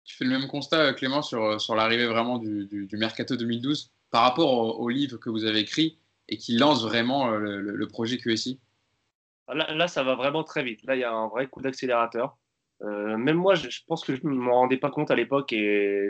Tu 0.03 0.17
fais 0.17 0.25
le 0.25 0.31
même 0.31 0.47
constat, 0.47 0.93
Clément, 0.93 1.21
sur, 1.21 1.61
sur 1.61 1.75
l'arrivée 1.75 2.07
vraiment 2.07 2.39
du, 2.39 2.65
du, 2.65 2.97
Mercato 2.97 3.35
2012 3.35 3.91
par 4.09 4.23
rapport 4.23 4.79
au, 4.79 4.89
livre 4.89 5.17
que 5.17 5.29
vous 5.29 5.45
avez 5.45 5.59
écrit 5.59 5.99
et 6.27 6.37
qui 6.37 6.57
lance 6.57 6.83
vraiment 6.83 7.29
le, 7.29 7.87
projet 7.87 8.17
QSI 8.17 8.59
là, 9.53 9.87
ça 9.87 10.01
va 10.01 10.15
vraiment 10.15 10.43
très 10.43 10.63
vite. 10.63 10.83
Là, 10.85 10.95
il 10.95 10.99
y 10.99 11.03
a 11.03 11.11
un 11.11 11.27
vrai 11.27 11.47
coup 11.47 11.61
d'accélérateur. 11.61 12.35
même 12.81 13.35
moi, 13.35 13.53
je, 13.53 13.67
pense 13.87 14.03
que 14.03 14.15
je 14.15 14.25
ne 14.25 14.33
m'en 14.33 14.53
rendais 14.53 14.77
pas 14.77 14.89
compte 14.89 15.11
à 15.11 15.15
l'époque 15.15 15.53
et 15.53 16.07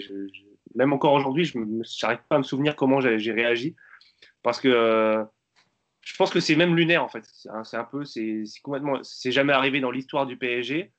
même 0.75 0.93
encore 0.93 1.13
aujourd'hui, 1.13 1.45
je 1.45 1.57
n'arrive 1.57 2.21
pas 2.29 2.35
à 2.35 2.37
me 2.37 2.43
souvenir 2.43 2.75
comment 2.75 2.99
j'ai 2.99 3.31
réagi. 3.31 3.75
Parce 4.43 4.59
que 4.59 5.25
je 6.01 6.15
pense 6.15 6.31
que 6.31 6.39
c'est 6.39 6.55
même 6.55 6.75
lunaire 6.75 7.03
en 7.03 7.07
fait. 7.07 7.23
C'est 7.63 7.77
un, 7.77 7.83
peu, 7.83 8.05
c'est 8.05 8.43
complètement, 8.63 8.99
c'est 9.03 9.31
jamais 9.31 9.53
arrivé 9.53 9.79
dans 9.79 9.91
l'histoire 9.91 10.25
du 10.25 10.37
PSG. 10.37 10.91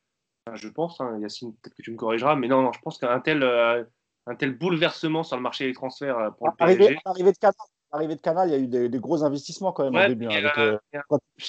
je 0.55 0.69
pense, 0.69 1.01
hein, 1.01 1.19
Yacine, 1.21 1.55
peut-être 1.57 1.75
que 1.75 1.83
tu 1.83 1.91
me 1.91 1.97
corrigeras, 1.97 2.37
mais 2.37 2.47
non, 2.49 2.63
non 2.63 2.73
je 2.73 2.81
pense 2.81 2.99
qu'un 2.99 3.21
tel, 3.21 3.43
euh, 3.43 3.85
un 4.27 4.37
tel 4.37 4.57
bouleversement 4.57 5.25
sur 5.25 5.37
le 5.37 5.43
marché 5.43 5.67
des 5.67 5.75
transferts 5.75 6.19
euh, 6.19 6.31
pour 6.31 6.49
le 6.49 6.55
PSG. 6.55 6.99
Arrivé 7.05 7.33
de 7.33 7.39
Canal, 7.39 7.55
arrivé 7.91 8.15
de 8.15 8.21
Canal, 8.21 8.49
il 8.49 8.53
y 8.53 8.55
a 8.55 8.59
eu 8.59 8.89
des, 8.89 9.01
gros 9.01 9.25
investissements 9.25 9.73
quand 9.73 9.91
même 9.91 10.05
au 10.05 10.09
début. 10.09 10.27
Hein, 10.27 10.53
euh, 10.59 10.79
je 11.37 11.47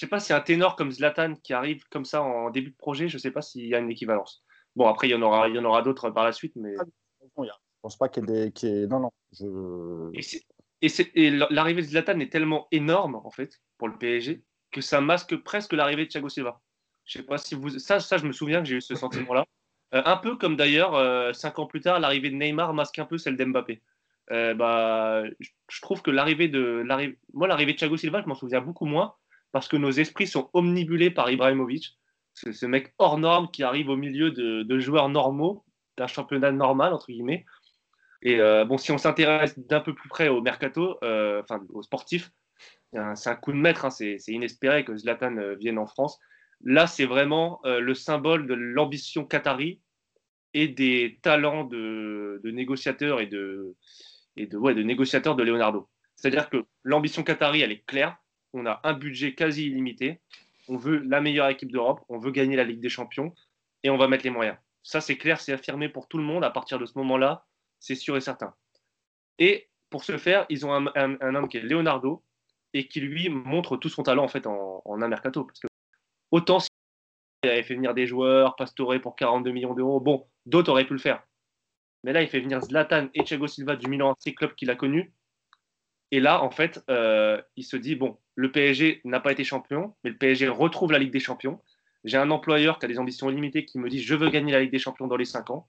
sais 0.00 0.06
pas 0.06 0.20
si 0.20 0.32
un 0.32 0.40
ténor 0.40 0.76
comme 0.76 0.92
Zlatan 0.92 1.34
qui 1.42 1.52
arrive 1.52 1.82
comme 1.90 2.04
ça 2.04 2.22
en 2.22 2.50
début 2.50 2.70
de 2.70 2.76
projet, 2.76 3.08
je 3.08 3.18
sais 3.18 3.30
pas 3.30 3.42
s'il 3.42 3.66
y 3.66 3.74
a 3.74 3.78
une 3.78 3.90
équivalence. 3.90 4.44
Bon, 4.76 4.86
après, 4.86 5.08
il 5.08 5.10
y 5.10 5.14
en 5.14 5.22
aura, 5.22 5.48
il 5.48 5.56
y 5.56 5.58
en 5.58 5.64
aura 5.64 5.82
d'autres 5.82 6.10
par 6.10 6.24
la 6.24 6.32
suite, 6.32 6.52
mais. 6.54 6.74
Je 7.36 7.50
pense 7.82 7.96
pas 7.96 8.08
qu'il 8.08 8.28
y 8.28 8.32
ait 8.32 8.50
des. 8.50 8.86
Non, 8.86 9.00
non. 9.00 9.10
Je 9.32 10.10
et, 10.82 11.30
l'arrivée 11.30 11.82
de 11.82 11.86
Zlatan 11.86 12.20
est 12.20 12.30
tellement 12.30 12.68
énorme, 12.70 13.14
en 13.16 13.30
fait, 13.30 13.60
pour 13.78 13.88
le 13.88 13.96
PSG, 13.96 14.42
que 14.70 14.80
ça 14.80 15.00
masque 15.00 15.36
presque 15.36 15.72
l'arrivée 15.72 16.04
de 16.04 16.10
Thiago 16.10 16.28
Silva. 16.28 16.60
Je 17.04 17.18
sais 17.18 17.24
pas 17.24 17.38
si 17.38 17.54
vous. 17.54 17.78
Ça, 17.78 18.00
ça 18.00 18.18
je 18.18 18.26
me 18.26 18.32
souviens 18.32 18.60
que 18.60 18.68
j'ai 18.68 18.76
eu 18.76 18.80
ce 18.82 18.94
sentiment-là. 18.94 19.44
Euh, 19.94 20.02
un 20.04 20.16
peu 20.16 20.36
comme 20.36 20.56
d'ailleurs, 20.56 20.94
euh, 20.94 21.32
cinq 21.32 21.58
ans 21.58 21.66
plus 21.66 21.80
tard, 21.80 22.00
l'arrivée 22.00 22.30
de 22.30 22.34
Neymar 22.34 22.74
masque 22.74 22.98
un 22.98 23.06
peu 23.06 23.18
celle 23.18 23.36
d'Mbappé. 23.36 23.82
Euh, 24.32 24.54
bah, 24.54 25.22
je 25.40 25.80
trouve 25.80 26.02
que 26.02 26.10
l'arrivée 26.10 26.48
de. 26.48 26.84
Moi, 27.32 27.48
l'arrivée 27.48 27.72
de 27.72 27.78
Thiago 27.78 27.96
Silva, 27.96 28.20
je 28.20 28.26
m'en 28.26 28.34
souviens 28.34 28.60
beaucoup 28.60 28.86
moins 28.86 29.14
parce 29.52 29.68
que 29.68 29.76
nos 29.76 29.90
esprits 29.90 30.26
sont 30.26 30.50
omnibulés 30.52 31.10
par 31.10 31.30
Ibrahimovic. 31.30 31.96
C'est 32.36 32.52
ce 32.52 32.66
mec 32.66 32.92
hors 32.98 33.18
norme 33.18 33.50
qui 33.50 33.62
arrive 33.62 33.88
au 33.88 33.96
milieu 33.96 34.30
de, 34.30 34.78
joueurs 34.78 35.08
normaux, 35.08 35.64
d'un 35.96 36.06
championnat 36.06 36.52
normal, 36.52 36.92
entre 36.92 37.06
guillemets. 37.06 37.46
Et 38.22 38.40
euh, 38.40 38.66
bon, 38.66 38.76
si 38.76 38.92
on 38.92 38.98
s'intéresse 38.98 39.58
d'un 39.58 39.80
peu 39.80 39.94
plus 39.94 40.10
près 40.10 40.28
au 40.28 40.42
mercato, 40.42 40.98
euh, 41.02 41.42
enfin 41.42 41.60
aux 41.70 41.82
sportifs, 41.82 42.30
c'est 43.14 43.30
un 43.30 43.36
coup 43.36 43.52
de 43.52 43.58
maître, 43.58 43.86
hein, 43.86 43.90
c'est 43.90 44.18
inespéré 44.28 44.84
que 44.84 44.96
Zlatan 44.96 45.36
euh, 45.38 45.54
vienne 45.54 45.78
en 45.78 45.86
France. 45.86 46.18
Là, 46.62 46.86
c'est 46.86 47.04
vraiment 47.04 47.60
le 47.64 47.94
symbole 47.94 48.46
de 48.46 48.54
l'ambition 48.54 49.26
qatari 49.26 49.82
et 50.54 50.68
des 50.68 51.18
talents 51.22 51.64
de, 51.64 52.40
négociateurs 52.44 53.20
et 53.20 53.26
de, 53.26 53.76
et 54.36 54.46
de, 54.46 54.56
ouais, 54.56 54.74
de 54.74 54.82
négociateurs 54.82 55.36
de 55.36 55.42
Leonardo. 55.42 55.88
C'est-à-dire 56.16 56.48
que 56.48 56.64
l'ambition 56.82 57.22
qatari, 57.22 57.60
elle 57.60 57.72
est 57.72 57.84
claire. 57.84 58.16
On 58.54 58.64
a 58.64 58.80
un 58.84 58.94
budget 58.94 59.34
quasi 59.34 59.66
illimité 59.66 60.22
on 60.68 60.76
veut 60.76 60.98
la 60.98 61.20
meilleure 61.20 61.48
équipe 61.48 61.72
d'Europe, 61.72 62.04
on 62.08 62.18
veut 62.18 62.30
gagner 62.30 62.56
la 62.56 62.64
Ligue 62.64 62.80
des 62.80 62.88
Champions 62.88 63.34
et 63.82 63.90
on 63.90 63.96
va 63.96 64.08
mettre 64.08 64.24
les 64.24 64.30
moyens. 64.30 64.56
Ça, 64.82 65.00
c'est 65.00 65.16
clair, 65.16 65.40
c'est 65.40 65.52
affirmé 65.52 65.88
pour 65.88 66.08
tout 66.08 66.18
le 66.18 66.24
monde. 66.24 66.44
À 66.44 66.50
partir 66.50 66.78
de 66.78 66.86
ce 66.86 66.96
moment-là, 66.98 67.44
c'est 67.80 67.94
sûr 67.94 68.16
et 68.16 68.20
certain. 68.20 68.54
Et 69.38 69.68
pour 69.90 70.04
ce 70.04 70.16
faire, 70.18 70.46
ils 70.48 70.66
ont 70.66 70.72
un, 70.72 71.34
homme 71.34 71.48
qui 71.48 71.56
est 71.58 71.62
Leonardo 71.62 72.24
et 72.72 72.88
qui 72.88 73.00
lui 73.00 73.28
montre 73.28 73.76
tout 73.76 73.88
son 73.88 74.02
talent 74.02 74.24
en 74.24 74.28
fait 74.28 74.46
en, 74.46 74.82
un 74.86 75.08
mercato. 75.08 75.44
Parce 75.44 75.60
que 75.60 75.66
autant 76.30 76.58
il 77.42 77.50
avait 77.50 77.62
fait 77.62 77.74
venir 77.74 77.94
des 77.94 78.06
joueurs, 78.06 78.56
Pastore 78.56 79.00
pour 79.00 79.14
42 79.14 79.50
millions 79.52 79.74
d'euros, 79.74 80.00
bon, 80.00 80.26
d'autres 80.46 80.70
auraient 80.70 80.86
pu 80.86 80.94
le 80.94 80.98
faire. 80.98 81.22
Mais 82.02 82.12
là, 82.12 82.22
il 82.22 82.28
fait 82.28 82.40
venir 82.40 82.60
Zlatan 82.60 83.08
et 83.14 83.24
Thiago 83.24 83.46
Silva 83.46 83.76
du 83.76 83.88
Milan 83.88 84.12
AC, 84.12 84.34
club 84.34 84.54
qu'il 84.54 84.70
a 84.70 84.76
connu. 84.76 85.12
Et 86.10 86.20
là, 86.20 86.42
en 86.42 86.50
fait, 86.50 86.84
euh, 86.88 87.40
il 87.56 87.64
se 87.64 87.76
dit 87.76 87.94
bon, 87.94 88.18
le 88.36 88.52
PSG 88.52 89.00
n'a 89.04 89.18
pas 89.18 89.32
été 89.32 89.42
champion, 89.42 89.94
mais 90.04 90.10
le 90.10 90.16
PSG 90.16 90.46
retrouve 90.48 90.92
la 90.92 90.98
Ligue 90.98 91.10
des 91.10 91.20
Champions. 91.20 91.60
J'ai 92.04 92.18
un 92.18 92.30
employeur 92.30 92.78
qui 92.78 92.84
a 92.84 92.88
des 92.88 92.98
ambitions 92.98 93.28
limitées 93.28 93.64
qui 93.64 93.78
me 93.78 93.88
dit 93.88 94.00
je 94.00 94.14
veux 94.14 94.28
gagner 94.28 94.52
la 94.52 94.60
Ligue 94.60 94.70
des 94.70 94.78
Champions 94.78 95.08
dans 95.08 95.16
les 95.16 95.24
5 95.24 95.50
ans. 95.50 95.68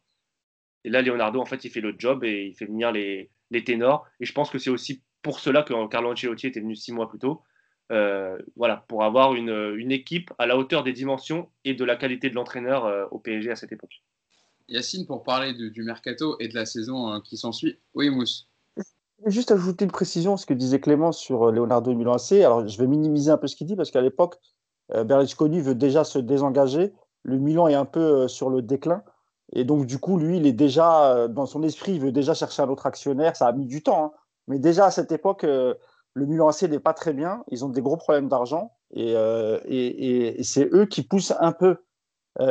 Et 0.84 0.90
là, 0.90 1.02
Leonardo, 1.02 1.40
en 1.40 1.46
fait, 1.46 1.64
il 1.66 1.72
fait 1.72 1.82
le 1.82 1.96
job 1.98 2.24
et 2.24 2.46
il 2.48 2.54
fait 2.54 2.66
venir 2.66 2.92
les, 2.92 3.32
ténors. 3.66 4.06
Et 4.20 4.26
je 4.26 4.34
pense 4.34 4.50
que 4.50 4.60
c'est 4.60 4.70
aussi 4.70 5.02
pour 5.22 5.40
cela 5.40 5.64
que 5.64 5.88
Carlo 5.88 6.12
Ancelotti 6.12 6.48
était 6.48 6.60
venu 6.60 6.76
six 6.76 6.92
mois 6.92 7.10
plus 7.10 7.20
tôt. 7.20 7.42
Euh, 7.90 8.38
voilà, 8.58 8.86
pour 8.90 9.06
avoir 9.06 9.34
une, 9.34 9.92
équipe 9.92 10.32
à 10.38 10.46
la 10.46 10.58
hauteur 10.58 10.84
des 10.84 10.94
dimensions 10.94 11.50
et 11.64 11.74
de 11.74 11.86
la 11.86 11.96
qualité 11.96 12.30
de 12.30 12.36
l'entraîneur 12.36 12.86
euh, 12.86 13.06
au 13.12 13.20
PSG 13.20 13.50
à 13.50 13.56
cette 13.56 13.72
époque. 13.72 14.04
Yacine, 14.68 15.06
pour 15.08 15.24
parler 15.24 15.54
du 15.54 15.84
mercato 15.84 16.36
et 16.40 16.50
de 16.50 16.56
la 16.56 16.66
saison 16.66 17.14
euh, 17.14 17.20
qui 17.22 17.38
s'ensuit. 17.38 17.80
Oui, 17.94 18.10
Mousse 18.10 18.50
juste 19.26 19.52
ajouter 19.52 19.86
une 19.86 19.92
précision, 19.92 20.38
ce 20.38 20.46
que 20.46 20.54
disait 20.54 20.80
Clément 20.80 21.12
sur 21.12 21.48
euh, 21.48 21.52
Leonardo 21.52 21.94
Milan 21.94 22.14
AC. 22.14 22.34
Alors, 22.34 22.68
je 22.68 22.78
vais 22.78 22.88
minimiser 22.88 23.32
un 23.32 23.38
peu 23.38 23.48
ce 23.48 23.56
qu'il 23.56 23.68
dit 23.68 23.76
parce 23.76 23.92
qu'à 23.92 24.02
l'époque, 24.02 24.38
euh, 24.94 25.04
Berlusconi 25.04 25.60
veut 25.60 25.76
déjà 25.76 26.04
se 26.04 26.20
désengager. 26.20 26.94
Le 27.24 27.38
Milan 27.38 27.68
est 27.68 27.74
un 27.74 27.86
peu 27.86 28.00
euh, 28.00 28.28
sur 28.28 28.50
le 28.50 28.62
déclin. 28.62 29.04
Et 29.54 29.64
donc, 29.64 29.86
du 29.86 29.98
coup, 29.98 30.18
lui, 30.18 30.38
il 30.38 30.46
est 30.46 30.54
déjà, 30.54 31.30
dans 31.30 31.46
son 31.46 31.64
esprit, 31.64 31.94
il 31.94 32.02
veut 32.02 32.12
déjà 32.12 32.34
chercher 32.34 32.62
un 32.62 32.70
autre 32.70 32.86
actionnaire. 32.86 33.36
Ça 33.36 33.48
a 33.48 33.54
mis 33.54 33.66
du 33.66 33.82
temps. 33.82 34.06
Hein. 34.06 34.12
Mais 34.48 34.60
déjà, 34.60 34.86
à 34.88 34.92
cette 34.92 35.14
époque, 35.14 35.44
le 35.44 35.78
Milan 36.26 36.50
AC 36.50 36.64
n'est 36.64 36.82
pas 36.82 36.94
très 36.94 37.14
bien. 37.14 37.46
Ils 37.48 37.64
ont 37.64 37.70
des 37.70 37.82
gros 37.82 37.96
problèmes 37.96 38.28
d'argent. 38.28 38.74
Et, 38.92 39.14
c'est 40.44 40.68
eux 40.74 40.86
qui 40.86 41.02
poussent 41.02 41.34
un 41.40 41.54
peu 41.54 41.78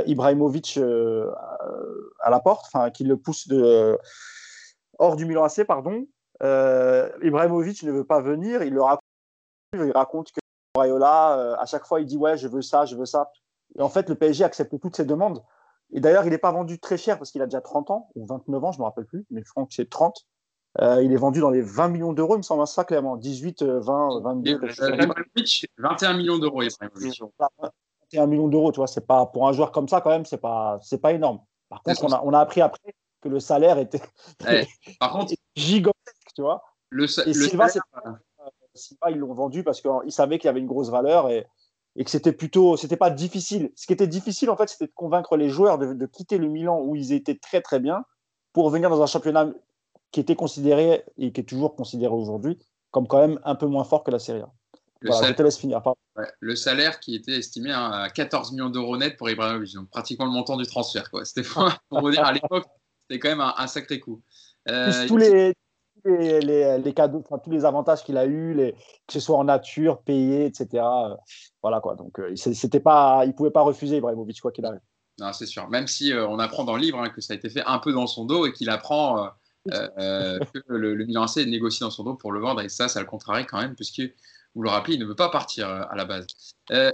Ibrahimovic 0.07 0.79
à 0.79 2.31
la 2.31 2.40
porte, 2.40 2.64
enfin, 2.72 2.88
qui 2.88 3.05
le 3.05 3.18
poussent 3.18 3.46
hors 4.98 5.16
du 5.16 5.26
Milan 5.26 5.44
AC, 5.44 5.66
pardon. 5.66 6.07
Euh, 6.42 7.11
Ibrahimovic 7.22 7.83
ne 7.83 7.92
veut 7.92 8.05
pas 8.05 8.20
venir, 8.20 8.62
il 8.62 8.75
le 8.75 8.83
raconte, 8.83 9.03
il 9.75 9.92
raconte 9.92 10.33
que 10.33 10.40
Rayola, 10.77 11.38
euh, 11.38 11.57
à 11.59 11.66
chaque 11.66 11.87
fois, 11.87 12.01
il 12.01 12.07
dit 12.07 12.16
ouais, 12.16 12.37
je 12.37 12.49
veux 12.49 12.62
ça, 12.62 12.85
je 12.85 12.96
veux 12.96 13.07
ça. 13.07 13.31
Et 13.79 13.83
en 13.83 13.88
fait, 13.88 14.09
le 14.09 14.14
PSG 14.14 14.44
accepte 14.44 14.79
toutes 14.81 14.96
ces 14.96 15.05
demandes. 15.05 15.42
Et 15.92 16.01
d'ailleurs, 16.01 16.25
il 16.25 16.31
n'est 16.31 16.38
pas 16.38 16.53
vendu 16.53 16.79
très 16.79 16.96
cher 16.96 17.18
parce 17.18 17.31
qu'il 17.31 17.42
a 17.42 17.46
déjà 17.46 17.61
30 17.61 17.90
ans, 17.90 18.09
ou 18.14 18.27
29 18.27 18.64
ans, 18.64 18.72
je 18.72 18.79
ne 18.79 18.83
me 18.83 18.85
rappelle 18.87 19.07
plus, 19.07 19.25
mais 19.31 19.42
je 19.44 19.51
crois 19.51 19.64
que 19.64 19.75
c'est 19.75 19.88
30. 19.88 20.27
Euh, 20.83 21.03
il 21.03 21.12
est 21.12 21.16
vendu 21.16 21.40
dans 21.40 21.51
les 21.51 21.62
20 21.62 21.88
millions 21.88 22.12
d'euros, 22.12 22.35
il 22.35 22.38
me 22.38 22.42
semble 22.42 22.66
ça 22.66 22.85
clairement. 22.85 23.16
18, 23.16 23.62
20, 23.62 24.20
22. 24.20 24.61
21 25.79 26.16
millions 26.16 26.38
d'euros, 26.38 26.62
Ibrahimovic. 26.62 27.22
21 28.12 28.27
millions 28.27 28.49
d'euros, 28.49 28.72
tu 28.72 28.77
vois, 28.77 28.87
c'est 28.87 29.07
pas, 29.07 29.27
pour 29.27 29.49
un 29.49 29.53
joueur 29.53 29.72
comme 29.72 29.88
ça, 29.88 30.01
quand 30.01 30.11
même, 30.11 30.27
c'est 30.27 30.40
pas, 30.40 30.79
c'est 30.83 31.01
pas 31.01 31.12
énorme. 31.12 31.40
Par 31.68 31.83
contre, 31.83 32.05
on 32.05 32.12
a, 32.12 32.22
on 32.25 32.33
a 32.33 32.40
appris 32.40 32.61
après 32.61 32.94
que 33.20 33.29
le 33.29 33.40
salaire 33.40 33.79
était 33.79 34.03
par 35.01 35.12
contre, 35.12 35.33
gigantesque, 35.57 36.15
tu 36.37 36.42
vois. 36.42 36.62
Le, 36.90 37.05
et 37.05 37.35
Silva, 37.35 37.66
ils 39.11 39.16
l'ont 39.16 39.35
vendu 39.35 39.64
parce 39.64 39.81
qu'ils 39.81 40.12
savaient 40.12 40.38
qu'il 40.38 40.46
y 40.46 40.51
avait 40.51 40.61
une 40.61 40.66
grosse 40.66 40.90
valeur 40.90 41.31
et, 41.31 41.46
et 41.96 42.05
que 42.05 42.11
c'était 42.11 42.33
plutôt, 42.33 42.77
c'était 42.77 42.96
pas 42.96 43.11
difficile. 43.11 43.72
Ce 43.75 43.87
qui 43.87 43.92
était 43.92 44.07
difficile, 44.07 44.51
en 44.51 44.57
fait, 44.57 44.68
c'était 44.68 44.87
de 44.87 44.92
convaincre 44.94 45.37
les 45.37 45.49
joueurs 45.49 45.79
de, 45.79 46.07
quitter 46.07 46.38
le 46.38 46.49
Milan 46.49 46.81
où 46.83 46.94
ils 46.94 47.12
étaient 47.12 47.38
très 47.38 47.62
très 47.62 47.81
bien 47.81 48.05
pour 48.53 48.70
venir 48.70 48.90
dans 48.90 49.03
un 49.03 49.07
championnat 49.07 49.49
qui 50.12 50.20
était 50.20 50.37
considéré 50.37 51.05
et 51.16 51.33
qui 51.33 51.40
est 51.40 51.44
toujours 51.44 51.75
considéré 51.75 52.12
aujourd'hui 52.12 52.59
comme 52.90 53.09
quand 53.09 53.18
même 53.18 53.40
un 53.44 53.55
peu 53.55 53.66
moins 53.66 53.85
fort 53.85 54.05
que 54.05 54.11
la 54.11 54.18
Serie 54.18 54.40
A. 54.40 54.51
Le, 55.01 55.12
salaire, 55.12 55.29
je 55.29 55.35
te 55.35 55.42
laisse 55.42 55.59
finir. 55.59 55.83
le 56.40 56.57
salaire 56.57 56.99
qui 57.01 57.14
était 57.14 57.37
estimé 57.37 57.70
à 57.70 58.09
14 58.14 58.53
millions 58.53 58.70
d'euros 58.70 58.96
net 58.96 59.18
pour 59.18 59.29
Ibrahimovic, 59.29 59.75
donc 59.75 59.90
pratiquement 59.90 60.25
le 60.25 60.31
montant 60.31 60.57
du 60.57 60.66
transfert. 60.66 61.11
C'était 61.25 61.46
pour 61.90 62.11
dire 62.11 62.25
à 62.25 62.33
l'époque, 62.33 62.64
c'était 63.03 63.18
quand 63.18 63.29
même 63.29 63.40
un, 63.40 63.66
sacré 63.66 64.01
coup. 64.01 64.22
Euh, 64.68 65.07
tous 65.07 65.18
les, 65.18 65.55
les, 66.09 66.92
cadeaux, 66.95 67.23
tous 67.42 67.51
les 67.51 67.64
avantages 67.64 68.05
qu'il 68.05 68.16
a 68.16 68.27
eu, 68.27 68.55
les, 68.55 68.73
que 68.73 69.12
ce 69.12 69.21
soit 69.21 69.37
en 69.37 69.45
nature, 69.45 70.01
payé, 70.03 70.47
etc. 70.47 70.69
Euh, 70.75 71.14
voilà 71.62 71.81
quoi. 71.81 71.95
Donc, 71.95 72.19
euh, 72.19 72.35
c'était 72.37 72.81
pas, 72.81 73.25
il 73.27 73.35
pouvait 73.35 73.51
pas 73.51 73.62
refuser 73.62 73.97
Ibrahimovic 73.97 74.40
quoi 74.40 74.53
qu'il 74.53 74.64
arrive. 74.64 74.81
Non, 75.19 75.33
c'est 75.33 75.47
sûr. 75.47 75.69
Même 75.69 75.87
si 75.87 76.12
on 76.14 76.38
apprend 76.38 76.64
dans 76.64 76.75
le 76.75 76.83
livre 76.83 77.01
hein, 77.01 77.09
que 77.09 77.21
ça 77.21 77.33
a 77.33 77.37
été 77.37 77.49
fait 77.49 77.62
un 77.66 77.79
peu 77.79 77.92
dans 77.92 78.07
son 78.07 78.25
dos 78.25 78.47
et 78.47 78.53
qu'il 78.53 78.69
apprend 78.69 79.31
que 79.69 80.62
le, 80.69 80.95
le, 80.95 81.05
Milan 81.05 81.25
AC 81.25 81.38
négocie 81.38 81.81
dans 81.81 81.90
son 81.90 82.05
dos 82.05 82.14
pour 82.14 82.33
le 82.33 82.40
vendre 82.40 82.61
et 82.61 82.69
ça, 82.69 82.87
ça 82.87 83.01
le 83.01 83.07
contrarie 83.07 83.47
quand 83.47 83.61
même 83.61 83.75
puisque 83.75 84.03
vous 84.55 84.62
le 84.62 84.69
rappelez, 84.69 84.95
il 84.95 85.01
ne 85.01 85.07
veut 85.07 85.16
pas 85.16 85.29
partir 85.29 85.69
à 85.69 85.95
la 85.97 86.05
base. 86.05 86.27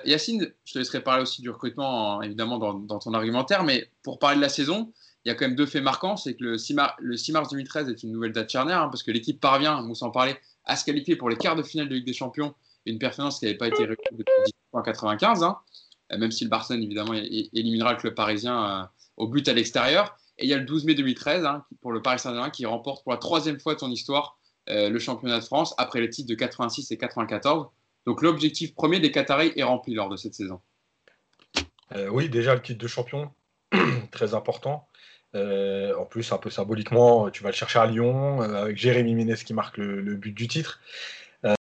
Yacine, 0.05 0.53
je 0.64 0.72
te 0.72 0.79
laisserai 0.79 1.03
parler 1.03 1.22
aussi 1.22 1.42
du 1.42 1.51
recrutement, 1.51 2.22
évidemment, 2.22 2.59
dans, 2.59 2.75
dans, 2.75 2.98
ton 2.98 3.12
argumentaire, 3.12 3.64
mais 3.64 3.88
pour 4.03 4.18
parler 4.18 4.37
de 4.37 4.42
la 4.42 4.48
saison, 4.48 4.92
il 5.24 5.28
y 5.28 5.30
a 5.30 5.35
quand 5.35 5.46
même 5.46 5.56
deux 5.56 5.66
faits 5.66 5.82
marquants. 5.82 6.16
C'est 6.16 6.35
que 6.35 6.44
le 6.44 6.58
6, 6.58 6.74
mars 6.74 7.48
2013 7.50 7.88
est 7.88 8.02
une 8.02 8.12
nouvelle 8.12 8.32
date 8.32 8.50
charnière, 8.50 8.82
hein, 8.82 8.88
parce 8.88 9.02
que 9.02 9.11
l'équipe 9.11 9.40
parvient, 9.40 9.85
on 9.88 9.94
s'en 9.94 10.11
parlait, 10.11 10.38
à 10.64 10.76
se 10.76 10.85
qualifier 10.85 11.16
pour 11.16 11.28
les 11.28 11.37
quarts 11.37 11.56
de 11.56 11.62
finale 11.62 11.88
de 11.88 11.94
Ligue 11.94 12.06
des 12.06 12.12
Champions, 12.12 12.54
une 12.87 12.98
performance 12.98 13.38
qui 13.38 13.46
n'avait 13.46 13.56
pas 13.56 13.68
été 13.68 13.85
réussie 13.85 14.02
depuis 14.12 14.35
1995, 14.72 15.42
hein, 15.42 15.58
même 16.16 16.30
si 16.30 16.44
le 16.44 16.50
Barcelone, 16.50 16.82
évidemment, 16.82 17.14
éliminera 17.14 17.92
le 17.92 17.98
club 17.98 18.14
parisien 18.14 18.82
euh, 18.82 18.85
au 19.16 19.28
but 19.28 19.48
à 19.48 19.52
l'extérieur. 19.52 20.16
Et 20.38 20.44
il 20.44 20.48
y 20.48 20.54
a 20.54 20.58
le 20.58 20.64
12 20.64 20.85
mai 20.85 20.94
2013, 20.94 21.44
hein, 21.44 21.64
pour 21.80 21.92
le 21.92 22.02
Paris 22.02 22.18
Saint-Germain, 22.18 22.50
qui 22.50 22.66
remporte 22.66 23.04
pour 23.04 23.12
la 23.12 23.18
troisième 23.18 23.61
fois 23.61 23.74
de 23.74 23.80
son 23.80 23.90
histoire 23.90 24.38
euh, 24.68 24.90
le 24.90 24.98
championnat 24.98 25.40
de 25.40 25.44
France, 25.44 25.74
après 25.78 26.00
les 26.00 26.08
titres 26.08 26.28
de 26.28 26.35
86 26.35 26.90
et 26.90 26.96
94. 26.96 27.66
Donc 28.06 28.22
l'objectif 28.22 28.74
premier 28.74 29.00
des 29.00 29.11
Qataris 29.11 29.52
est 29.56 29.62
rempli 29.62 29.94
lors 29.94 30.08
de 30.08 30.16
cette 30.16 30.35
saison. 30.35 30.61
Euh, 31.94 32.08
oui, 32.08 32.28
déjà 32.28 32.54
le 32.54 32.62
titre 32.62 32.80
de 32.80 32.88
champion, 32.88 33.30
très 34.11 34.35
important. 34.35 34.88
Euh, 35.35 35.95
en 35.97 36.05
plus, 36.05 36.31
un 36.33 36.38
peu 36.38 36.51
symboliquement, 36.51 37.31
tu 37.31 37.42
vas 37.42 37.51
le 37.51 37.55
chercher 37.55 37.79
à 37.79 37.87
Lyon, 37.87 38.42
euh, 38.42 38.64
avec 38.64 38.77
Jérémy 38.77 39.14
Ménez 39.14 39.37
qui 39.37 39.55
marque 39.55 39.79
le, 39.79 40.14
but 40.14 40.33
du 40.33 40.47
titre. 40.47 40.81
Euh, 41.45 41.55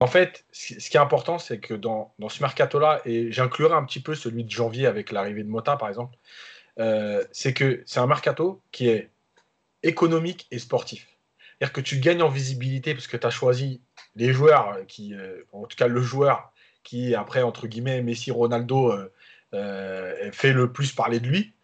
en 0.00 0.06
fait, 0.06 0.44
ce 0.52 0.74
qui 0.88 0.96
est 0.96 1.00
important, 1.00 1.38
c'est 1.38 1.58
que 1.58 1.74
dans, 1.74 2.14
ce 2.28 2.42
mercato-là, 2.42 3.02
et 3.06 3.32
j'inclurai 3.32 3.74
un 3.74 3.84
petit 3.84 4.00
peu 4.00 4.14
celui 4.14 4.44
de 4.44 4.50
janvier 4.50 4.86
avec 4.86 5.10
l'arrivée 5.10 5.42
de 5.42 5.48
Motin, 5.48 5.76
par 5.76 5.88
exemple, 5.88 6.16
c'est 7.32 7.54
que 7.54 7.82
c'est 7.86 8.00
un 8.00 8.06
mercato 8.06 8.62
qui 8.72 8.88
est 8.88 9.10
économique 9.82 10.46
et 10.50 10.58
sportif. 10.58 11.08
C'est-à-dire 11.58 11.72
que 11.72 11.80
tu 11.80 11.98
gagnes 11.98 12.22
en 12.22 12.28
visibilité 12.28 12.94
parce 12.94 13.06
que 13.06 13.16
tu 13.16 13.26
as 13.26 13.30
choisi 13.30 13.80
les 14.16 14.32
joueurs 14.32 14.78
qui, 14.88 15.14
en 15.52 15.66
tout 15.66 15.76
cas 15.76 15.86
le 15.86 16.02
joueur 16.02 16.52
qui, 16.82 17.14
après, 17.14 17.42
entre 17.42 17.66
guillemets, 17.68 18.02
Messi, 18.02 18.30
Ronaldo, 18.32 18.92
fait 19.52 20.52
le 20.52 20.72
plus 20.72 20.92
parler 20.92 21.20
de 21.20 21.28
lui. 21.28 21.54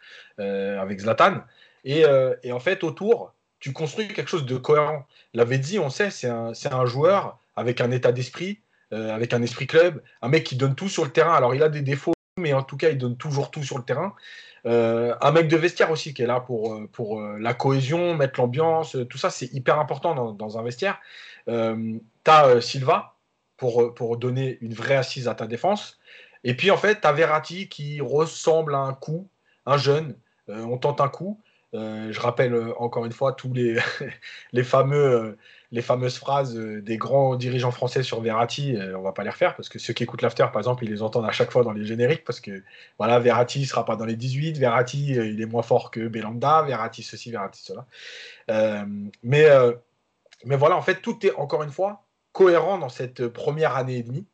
Euh, 0.41 0.81
avec 0.81 1.01
Zlatan. 1.01 1.43
Euh, 1.87 2.35
et, 2.43 2.53
en 2.53 2.61
fait, 2.61 2.83
autour, 2.83 3.35
tu 3.59 3.73
construis 3.73 4.09
quelque 4.09 4.29
chose 4.29 4.47
de 4.47 4.57
cohérent. 4.57 5.07
L'avait 5.35 5.59
dit, 5.59 5.79
on 5.79 5.91
sait, 5.91 6.11
c'est 6.11 6.29
un, 6.29 6.87
joueur 6.87 7.39
avec 7.57 7.81
un 7.83 7.91
état 7.91 8.11
d'esprit, 8.11 8.61
euh, 8.93 9.15
avec 9.15 9.35
un 9.35 9.43
esprit 9.43 9.67
club, 9.67 10.03
un 10.23 10.29
mec 10.29 10.45
qui 10.45 10.57
donne 10.57 10.75
tout 10.75 10.89
sur 10.89 11.05
le 11.05 11.11
terrain. 11.11 11.35
Alors, 11.35 11.55
il 11.55 11.63
a 11.63 11.69
des 11.69 11.83
défauts, 11.83 12.15
mais 12.39 12.55
en 12.55 12.63
tout 12.63 12.79
cas, 12.79 12.89
il 12.89 12.97
donne 12.97 13.19
toujours 13.19 13.51
tout 13.51 13.63
sur 13.63 13.77
le 13.77 13.85
terrain. 13.85 14.15
un 14.65 15.31
mec 15.33 15.49
de 15.49 15.57
vestiaire 15.57 15.91
aussi 15.91 16.15
qui 16.15 16.23
est 16.23 16.27
là 16.27 16.41
pour, 16.41 17.23
la 17.39 17.55
cohésion, 17.55 18.15
mettre 18.15 18.41
l'ambiance, 18.41 18.97
tout 19.11 19.19
ça, 19.19 19.29
c'est 19.29 19.53
hyper 19.53 19.79
important 19.79 20.33
dans, 20.33 20.59
un 20.59 20.63
vestiaire. 20.63 20.99
tu 21.47 22.01
as 22.27 22.61
Silva 22.63 23.17
pour, 23.59 24.17
donner 24.17 24.57
une 24.63 24.73
vraie 24.73 24.97
assise 24.97 25.29
à 25.29 25.35
ta 25.35 25.47
défense. 25.47 25.99
Et 26.45 26.57
puis, 26.57 26.71
en 26.71 26.79
fait, 26.79 27.03
tu 27.03 27.07
as 27.07 27.13
Verratti 27.13 27.69
qui 27.69 28.01
ressemble 28.01 28.75
à 28.75 28.79
un 28.79 28.95
coup, 28.95 29.29
un 29.67 29.77
jeune, 29.77 30.15
euh, 30.15 30.15
on 30.49 30.79
tente 30.79 31.01
un 31.01 31.09
coup. 31.09 31.41
je 31.73 32.21
rappelle 32.21 32.55
encore 32.79 33.05
une 33.05 33.13
fois 33.13 33.33
tous 33.33 33.53
les, 33.53 33.79
les, 34.53 34.65
fameux, 34.65 35.39
les 35.71 35.83
fameuses 35.83 36.19
phrases 36.19 36.55
des 36.57 36.97
grands 36.97 37.37
dirigeants 37.37 37.71
français 37.71 38.03
sur 38.03 38.21
Verratti. 38.21 38.77
on 38.97 39.03
va 39.03 39.13
pas 39.13 39.23
les 39.25 39.31
refaire 39.31 39.55
parce 39.57 39.69
que 39.69 39.79
ceux 39.79 39.93
qui 39.93 40.03
écoutent 40.03 40.23
l'after, 40.23 40.47
par 40.53 40.59
exemple, 40.59 40.85
ils 40.85 40.91
les 40.91 41.03
entendent 41.03 41.27
à 41.27 41.33
chaque 41.33 41.51
fois 41.51 41.63
dans 41.63 41.73
les 41.73 41.85
génériques 41.85 42.25
parce 42.25 42.41
que 42.41 42.63
voilà, 42.99 43.19
Verratti 43.19 43.61
ne 43.61 43.67
sera 43.67 43.85
pas 43.85 43.97
dans 43.97 44.07
les 44.07 44.17
18, 44.17 44.59
Verratti 44.59 45.11
il 45.11 45.41
est 45.41 45.47
moins 45.47 45.63
fort 45.63 45.91
que 45.91 46.09
Belanda, 46.09 46.63
Verratti 46.63 47.03
ceci, 47.03 47.31
Verratti 47.31 47.63
cela. 47.63 47.87
mais, 49.23 49.47
mais 50.45 50.57
voilà, 50.57 50.77
en 50.77 50.83
fait, 50.83 51.01
tout 51.03 51.25
est 51.27 51.35
encore 51.35 51.63
une 51.63 51.71
fois 51.71 52.05
cohérent 52.33 52.79
dans 52.79 52.89
cette 52.89 53.29
première 53.29 53.77
année 53.77 53.99
et 53.99 54.03
demie. 54.03 54.27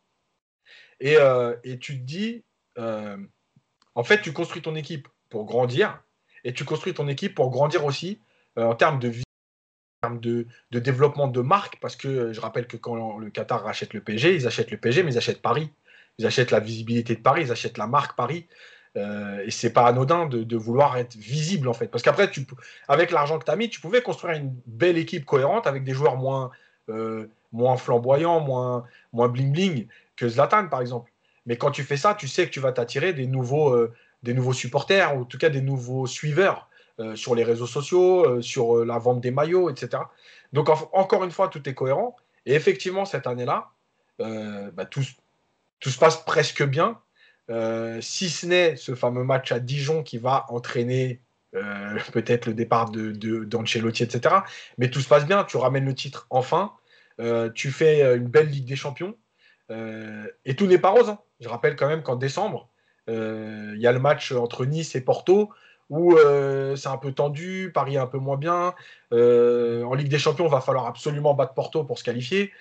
Et, 1.00 1.16
et 1.64 1.78
tu 1.78 1.98
te 1.98 2.04
dis, 2.04 2.44
en 2.76 4.04
fait, 4.04 4.20
tu 4.22 4.32
construis 4.32 4.62
ton 4.62 4.74
équipe 4.74 5.08
pour 5.28 5.44
grandir 5.44 6.02
et 6.44 6.52
tu 6.52 6.64
construis 6.64 6.94
ton 6.94 7.08
équipe 7.08 7.34
pour 7.34 7.50
grandir 7.50 7.84
aussi 7.84 8.20
euh, 8.58 8.64
en 8.64 8.74
termes 8.74 8.98
de 8.98 9.12
en 10.02 10.08
termes 10.08 10.20
de, 10.20 10.46
développement 10.78 11.26
de 11.26 11.40
marque. 11.40 11.78
Parce 11.80 11.96
que 11.96 12.08
euh, 12.08 12.32
je 12.32 12.40
rappelle 12.40 12.66
que 12.66 12.76
quand 12.76 13.18
le 13.18 13.30
Qatar 13.30 13.62
rachète 13.62 13.94
le 13.94 14.00
PSG, 14.00 14.34
ils 14.34 14.46
achètent 14.46 14.70
le 14.70 14.76
PSG, 14.76 15.02
mais 15.02 15.12
ils 15.12 15.18
achètent 15.18 15.42
Paris. 15.42 15.70
Ils 16.18 16.26
achètent 16.26 16.50
la 16.50 16.60
visibilité 16.60 17.14
de 17.14 17.20
Paris, 17.20 17.42
ils 17.42 17.52
achètent 17.52 17.78
la 17.78 17.86
marque 17.86 18.16
Paris. 18.16 18.46
Euh, 18.96 19.44
et 19.44 19.50
c'est 19.50 19.72
pas 19.72 19.86
anodin 19.86 20.26
de, 20.26 20.56
vouloir 20.56 20.96
être 20.96 21.16
visible 21.16 21.68
en 21.68 21.74
fait. 21.74 21.88
Parce 21.88 22.02
qu'après, 22.02 22.30
avec 22.88 23.10
l'argent 23.10 23.38
que 23.38 23.44
tu 23.44 23.50
as 23.50 23.56
mis, 23.56 23.68
tu 23.68 23.80
pouvais 23.80 24.02
construire 24.02 24.36
une 24.36 24.54
belle 24.66 24.96
équipe 24.96 25.26
cohérente 25.26 25.66
avec 25.66 25.84
des 25.84 25.92
joueurs 25.92 26.16
moins, 26.16 26.50
euh, 26.88 27.26
moins 27.52 27.76
flamboyants, 27.76 28.40
moins, 28.40 28.84
moins 29.12 29.28
bling-bling 29.28 29.88
que 30.16 30.28
Zlatan 30.28 30.68
par 30.68 30.80
exemple. 30.80 31.12
Mais 31.44 31.56
quand 31.56 31.70
tu 31.70 31.82
fais 31.82 31.98
ça, 31.98 32.14
tu 32.14 32.26
sais 32.26 32.46
que 32.46 32.50
tu 32.50 32.60
vas 32.60 32.72
t'attirer 32.72 33.12
des 33.12 33.26
nouveaux, 33.26 33.76
des 34.26 34.34
nouveaux 34.34 34.52
supporters, 34.52 35.16
ou 35.16 35.22
en 35.22 35.24
tout 35.24 35.38
cas 35.38 35.48
des 35.48 35.62
nouveaux 35.62 36.06
suiveurs 36.06 36.68
euh, 36.98 37.14
sur 37.14 37.34
les 37.34 37.44
réseaux 37.44 37.66
sociaux, 37.66 38.26
euh, 38.26 38.42
sur 38.42 38.84
la 38.84 38.98
vente 38.98 39.20
des 39.20 39.30
maillots, 39.30 39.70
etc. 39.70 40.02
Donc 40.52 40.68
encore 40.92 41.24
une 41.24 41.30
fois, 41.30 41.48
tout 41.48 41.66
est 41.68 41.74
cohérent. 41.74 42.16
Et 42.44 42.54
effectivement, 42.54 43.04
cette 43.04 43.26
année-là, 43.26 43.70
bah, 44.18 44.84
tout, 44.84 45.02
se 45.02 45.98
passe 45.98 46.24
presque 46.24 46.64
bien, 46.64 47.00
si 48.00 48.30
ce 48.30 48.46
n'est 48.46 48.76
ce 48.76 48.94
fameux 48.94 49.24
match 49.24 49.50
à 49.50 49.58
Dijon 49.58 50.02
qui 50.04 50.18
va 50.18 50.46
entraîner 50.48 51.20
peut-être 52.12 52.46
le 52.46 52.54
départ 52.54 52.90
d'Ancelotti, 52.90 54.06
de, 54.06 54.14
etc. 54.14 54.36
Mais 54.78 54.90
tout 54.90 55.00
se 55.00 55.08
passe 55.08 55.26
bien, 55.26 55.42
tu 55.42 55.56
ramènes 55.56 55.84
le 55.84 55.94
titre 55.94 56.28
enfin, 56.30 56.72
tu 57.54 57.72
fais 57.72 58.16
une 58.16 58.28
belle 58.28 58.48
Ligue 58.48 58.66
des 58.66 58.76
Champions, 58.76 59.16
et 59.70 60.54
tout 60.56 60.66
n'est 60.66 60.78
pas 60.78 60.90
rose. 60.90 61.08
Hein. 61.08 61.18
Je 61.40 61.48
rappelle 61.48 61.74
quand 61.74 61.88
même 61.88 62.04
qu'en 62.04 62.16
décembre, 62.16 62.70
euh, 62.70 62.75
il 63.08 63.78
y 63.78 63.86
a 63.86 63.92
le 63.92 63.98
match 63.98 64.32
entre 64.32 64.64
Nice 64.64 64.94
et 64.94 65.00
Porto 65.00 65.50
où 65.88 66.16
euh, 66.16 66.74
c'est 66.74 66.88
un 66.88 66.96
peu 66.96 67.12
tendu, 67.12 67.70
Paris 67.72 67.96
un 67.96 68.06
peu 68.06 68.18
moins 68.18 68.36
bien. 68.36 68.74
Euh, 69.12 69.84
en 69.84 69.94
Ligue 69.94 70.08
des 70.08 70.18
Champions, 70.18 70.46
il 70.46 70.50
va 70.50 70.60
falloir 70.60 70.86
absolument 70.86 71.34
battre 71.34 71.54
Porto 71.54 71.84
pour 71.84 71.98
se 71.98 72.04
qualifier. 72.04 72.52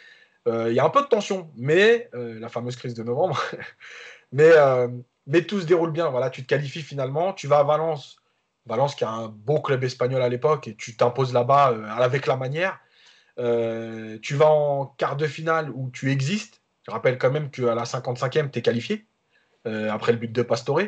Il 0.48 0.74
y 0.74 0.80
a 0.80 0.86
un 0.86 0.92
peu 0.92 1.02
de 1.02 1.08
tension, 1.08 1.50
mais 1.56 2.08
la 2.14 2.50
fameuse 2.50 2.76
crise 2.76 2.94
de 2.94 3.02
novembre. 3.02 3.42
mais, 4.32 4.52
mais 5.26 5.42
tout 5.42 5.60
se 5.60 5.66
déroule 5.66 5.92
bien. 5.92 6.10
Voilà, 6.10 6.30
tu 6.30 6.44
te 6.44 6.48
qualifies 6.48 6.84
finalement, 6.84 7.34
tu 7.34 7.48
vas 7.48 7.58
à 7.58 7.64
Valence. 7.64 8.18
Valence 8.68 8.94
qui 8.94 9.04
a 9.04 9.10
un 9.10 9.28
beau 9.28 9.60
club 9.60 9.84
espagnol 9.84 10.22
à 10.22 10.30
l'époque 10.30 10.68
et 10.68 10.76
tu 10.76 10.96
t'imposes 10.96 11.34
là-bas 11.34 11.76
avec 11.98 12.28
la 12.28 12.38
manière. 12.38 12.80
tu 13.38 14.36
vas 14.36 14.52
en 14.52 14.86
quart 14.98 15.16
de 15.16 15.26
finale 15.26 15.72
où 15.72 15.90
tu 15.90 16.12
existes 16.12 16.62
je 16.86 16.92
rappelle 16.92 17.18
quand 17.18 17.32
même 17.32 17.50
qu'à 17.50 17.76
la 17.76 17.84
55e, 17.84 18.52
tu 18.52 18.60
es 18.60 18.62
qualifié, 18.62 18.96
euh, 18.96 19.15
après 19.66 20.12
le 20.12 20.18
but 20.18 20.32
de 20.32 20.42
Pastore. 20.42 20.82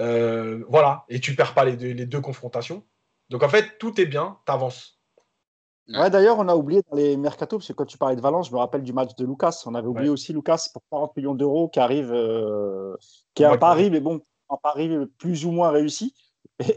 Euh, 0.00 0.64
voilà, 0.68 1.04
et 1.08 1.20
tu 1.20 1.34
perds 1.34 1.54
pas 1.54 1.64
les 1.64 1.76
deux, 1.76 2.20
confrontations. 2.20 2.82
Donc 3.28 3.42
en 3.42 3.48
fait, 3.48 3.78
tout 3.78 4.00
est 4.00 4.06
bien, 4.06 4.38
tu 4.46 4.52
avances. 4.52 4.98
Ouais, 5.88 6.10
d'ailleurs, 6.10 6.38
on 6.38 6.48
a 6.48 6.54
oublié 6.54 6.82
dans 6.90 6.96
les 6.96 7.16
mercato, 7.16 7.58
parce 7.58 7.68
que 7.68 7.72
quand 7.72 7.84
tu 7.84 7.98
parlais 7.98 8.16
de 8.16 8.20
Valence, 8.20 8.48
je 8.48 8.52
me 8.52 8.58
rappelle 8.58 8.82
du 8.82 8.92
match 8.92 9.14
de 9.16 9.26
Lucas. 9.26 9.62
On 9.66 9.74
avait 9.74 9.88
oublié 9.88 10.08
aussi 10.08 10.32
Lucas 10.32 10.68
pour 10.72 10.82
40 10.90 11.16
millions 11.16 11.34
d'euros 11.34 11.68
qui 11.68 11.80
arrive, 11.80 12.12
euh, 12.12 12.96
qui 13.34 13.42
est 13.42 13.46
un 13.46 13.58
pari, 13.58 13.90
mais 13.90 14.00
bon, 14.00 14.22
un 14.48 14.56
pari 14.62 14.90
plus 15.18 15.44
ou 15.44 15.50
moins 15.50 15.70
réussi. 15.70 16.14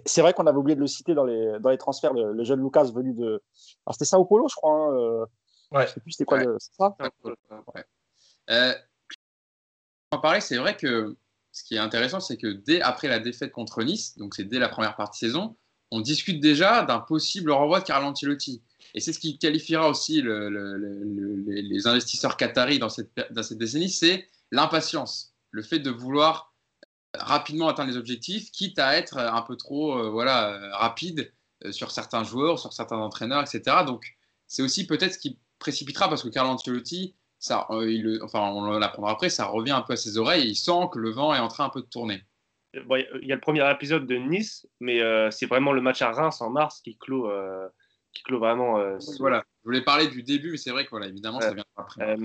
C'est 0.05 0.21
vrai 0.21 0.33
qu'on 0.33 0.47
avait 0.47 0.57
oublié 0.57 0.75
de 0.75 0.81
le 0.81 0.87
citer 0.87 1.13
dans 1.13 1.23
les, 1.23 1.59
dans 1.59 1.69
les 1.69 1.77
transferts, 1.77 2.13
le, 2.13 2.43
jeune 2.43 2.61
Lucas 2.61 2.85
venu 2.85 3.13
de. 3.13 3.43
Alors 3.85 3.93
c'était 3.93 4.05
Sao 4.05 4.25
Paulo, 4.25 4.47
je 4.47 4.55
crois. 4.55 4.71
Hein, 4.71 5.25
ouais. 5.71 5.87
Je 5.87 5.93
sais 5.93 5.99
plus 5.99 6.11
c'était 6.11 6.25
quoi 6.25 6.39
le... 6.39 6.57
ça? 6.59 6.95
Euh, 8.49 8.73
en 10.11 10.19
parler, 10.19 10.41
c'est 10.41 10.57
vrai 10.57 10.75
que 10.75 11.15
ce 11.55 11.63
qui 11.63 11.75
est 11.75 11.79
intéressant, 11.79 12.19
c'est 12.19 12.35
que 12.35 12.47
dès 12.47 12.81
après 12.81 13.07
la 13.07 13.19
défaite 13.19 13.53
contre 13.53 13.81
Nice, 13.81 14.17
donc 14.17 14.35
c'est 14.35 14.43
dès 14.43 14.59
la 14.59 14.67
première 14.67 14.97
partie 14.97 15.23
de 15.23 15.29
saison, 15.29 15.55
on 15.89 16.01
discute 16.01 16.41
déjà 16.41 16.83
d'un 16.83 16.99
possible 16.99 17.49
renvoi 17.49 17.79
de 17.79 17.85
Carlo 17.85 18.07
Ancelotti. 18.07 18.61
Et 18.93 18.99
c'est 18.99 19.13
ce 19.13 19.19
qui 19.19 19.37
qualifiera 19.37 19.89
aussi 19.89 20.21
les 20.21 21.87
investisseurs 21.87 22.35
qataris 22.35 22.77
dans 22.77 22.89
cette, 22.89 23.13
décennie, 23.51 23.89
c'est 23.89 24.27
l'impatience, 24.51 25.33
le 25.51 25.63
fait 25.63 25.79
de 25.79 25.89
vouloir 25.89 26.53
rapidement 27.17 27.69
atteindre 27.69 27.91
les 27.91 27.97
objectifs, 27.97 28.51
quitte 28.51 28.77
à 28.77 28.97
être 28.97 29.17
un 29.17 29.41
peu 29.41 29.55
trop 29.55 29.97
euh, 29.97 30.27
euh, 30.27 30.75
rapide 30.75 31.31
euh, 31.63 31.71
sur 31.71 31.91
certains 31.91 32.25
joueurs, 32.25 32.59
sur 32.59 32.73
certains 32.73 32.97
entraîneurs, 32.97 33.41
etc. 33.41 33.77
Donc 33.87 34.17
c'est 34.47 34.61
aussi 34.61 34.85
peut-être 34.85 35.13
ce 35.13 35.19
qui 35.19 35.39
précipitera, 35.57 36.09
parce 36.09 36.21
que 36.21 36.27
Carlo 36.27 36.51
Ancelotti, 36.51 37.15
ça, 37.39 37.67
euh, 37.69 37.91
il, 37.91 38.19
enfin, 38.23 38.41
on 38.51 38.77
l'apprendra 38.77 39.11
après, 39.11 39.29
ça 39.29 39.45
revient 39.45 39.71
un 39.71 39.81
peu 39.81 39.93
à 39.93 39.97
ses 39.97 40.17
oreilles 40.17 40.43
et 40.47 40.49
il 40.49 40.55
sent 40.55 40.89
que 40.91 40.99
le 40.99 41.11
vent 41.11 41.33
est 41.33 41.39
en 41.39 41.47
train 41.47 41.65
un 41.65 41.69
peu 41.69 41.81
de 41.81 41.87
tourner. 41.87 42.21
il 42.73 42.81
y 43.23 43.31
a 43.31 43.35
le 43.35 43.41
premier 43.41 43.69
épisode 43.71 44.07
de 44.07 44.15
Nice, 44.15 44.67
mais 44.79 45.01
euh, 45.01 45.29
c'est 45.31 45.45
vraiment 45.45 45.71
le 45.71 45.81
match 45.81 46.01
à 46.01 46.11
Reims 46.11 46.41
en 46.41 46.49
mars 46.49 46.81
qui 46.81 46.97
clôt, 46.97 47.29
euh, 47.29 47.67
qui 48.13 48.23
clôt 48.23 48.39
vraiment. 48.39 48.79
voilà, 49.19 49.43
je 49.63 49.65
voulais 49.65 49.83
parler 49.83 50.07
du 50.07 50.23
début, 50.23 50.51
mais 50.51 50.57
c'est 50.57 50.71
vrai 50.71 50.85
que 50.85 50.89
voilà, 50.89 51.07
évidemment, 51.07 51.41
ça 51.41 51.53
vient 51.53 51.65
après. 51.75 52.15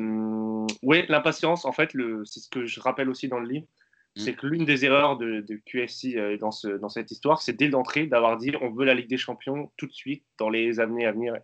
oui, 0.82 1.04
l'impatience, 1.08 1.64
en 1.64 1.72
fait, 1.72 1.90
c'est 2.24 2.40
ce 2.40 2.48
que 2.48 2.66
je 2.66 2.80
rappelle 2.80 3.10
aussi 3.10 3.28
dans 3.28 3.40
le 3.40 3.48
livre. 3.48 3.66
Mm. 4.16 4.20
C'est 4.20 4.34
que 4.34 4.46
l'une 4.46 4.64
des 4.64 4.84
erreurs 4.84 5.18
de, 5.18 5.40
de 5.40 5.60
QFC 5.66 6.38
dans, 6.38 6.50
ce, 6.50 6.66
dans 6.66 6.88
cette 6.88 7.10
histoire, 7.10 7.42
c'est 7.42 7.52
dès 7.52 7.68
l'entrée 7.68 8.06
d'avoir 8.06 8.38
dit 8.38 8.52
on 8.60 8.70
veut 8.70 8.84
la 8.84 8.94
Ligue 8.94 9.08
des 9.08 9.18
Champions 9.18 9.70
tout 9.76 9.86
de 9.86 9.92
suite 9.92 10.24
dans 10.38 10.48
les 10.48 10.80
années 10.80 11.06
à 11.06 11.12
venir 11.12 11.34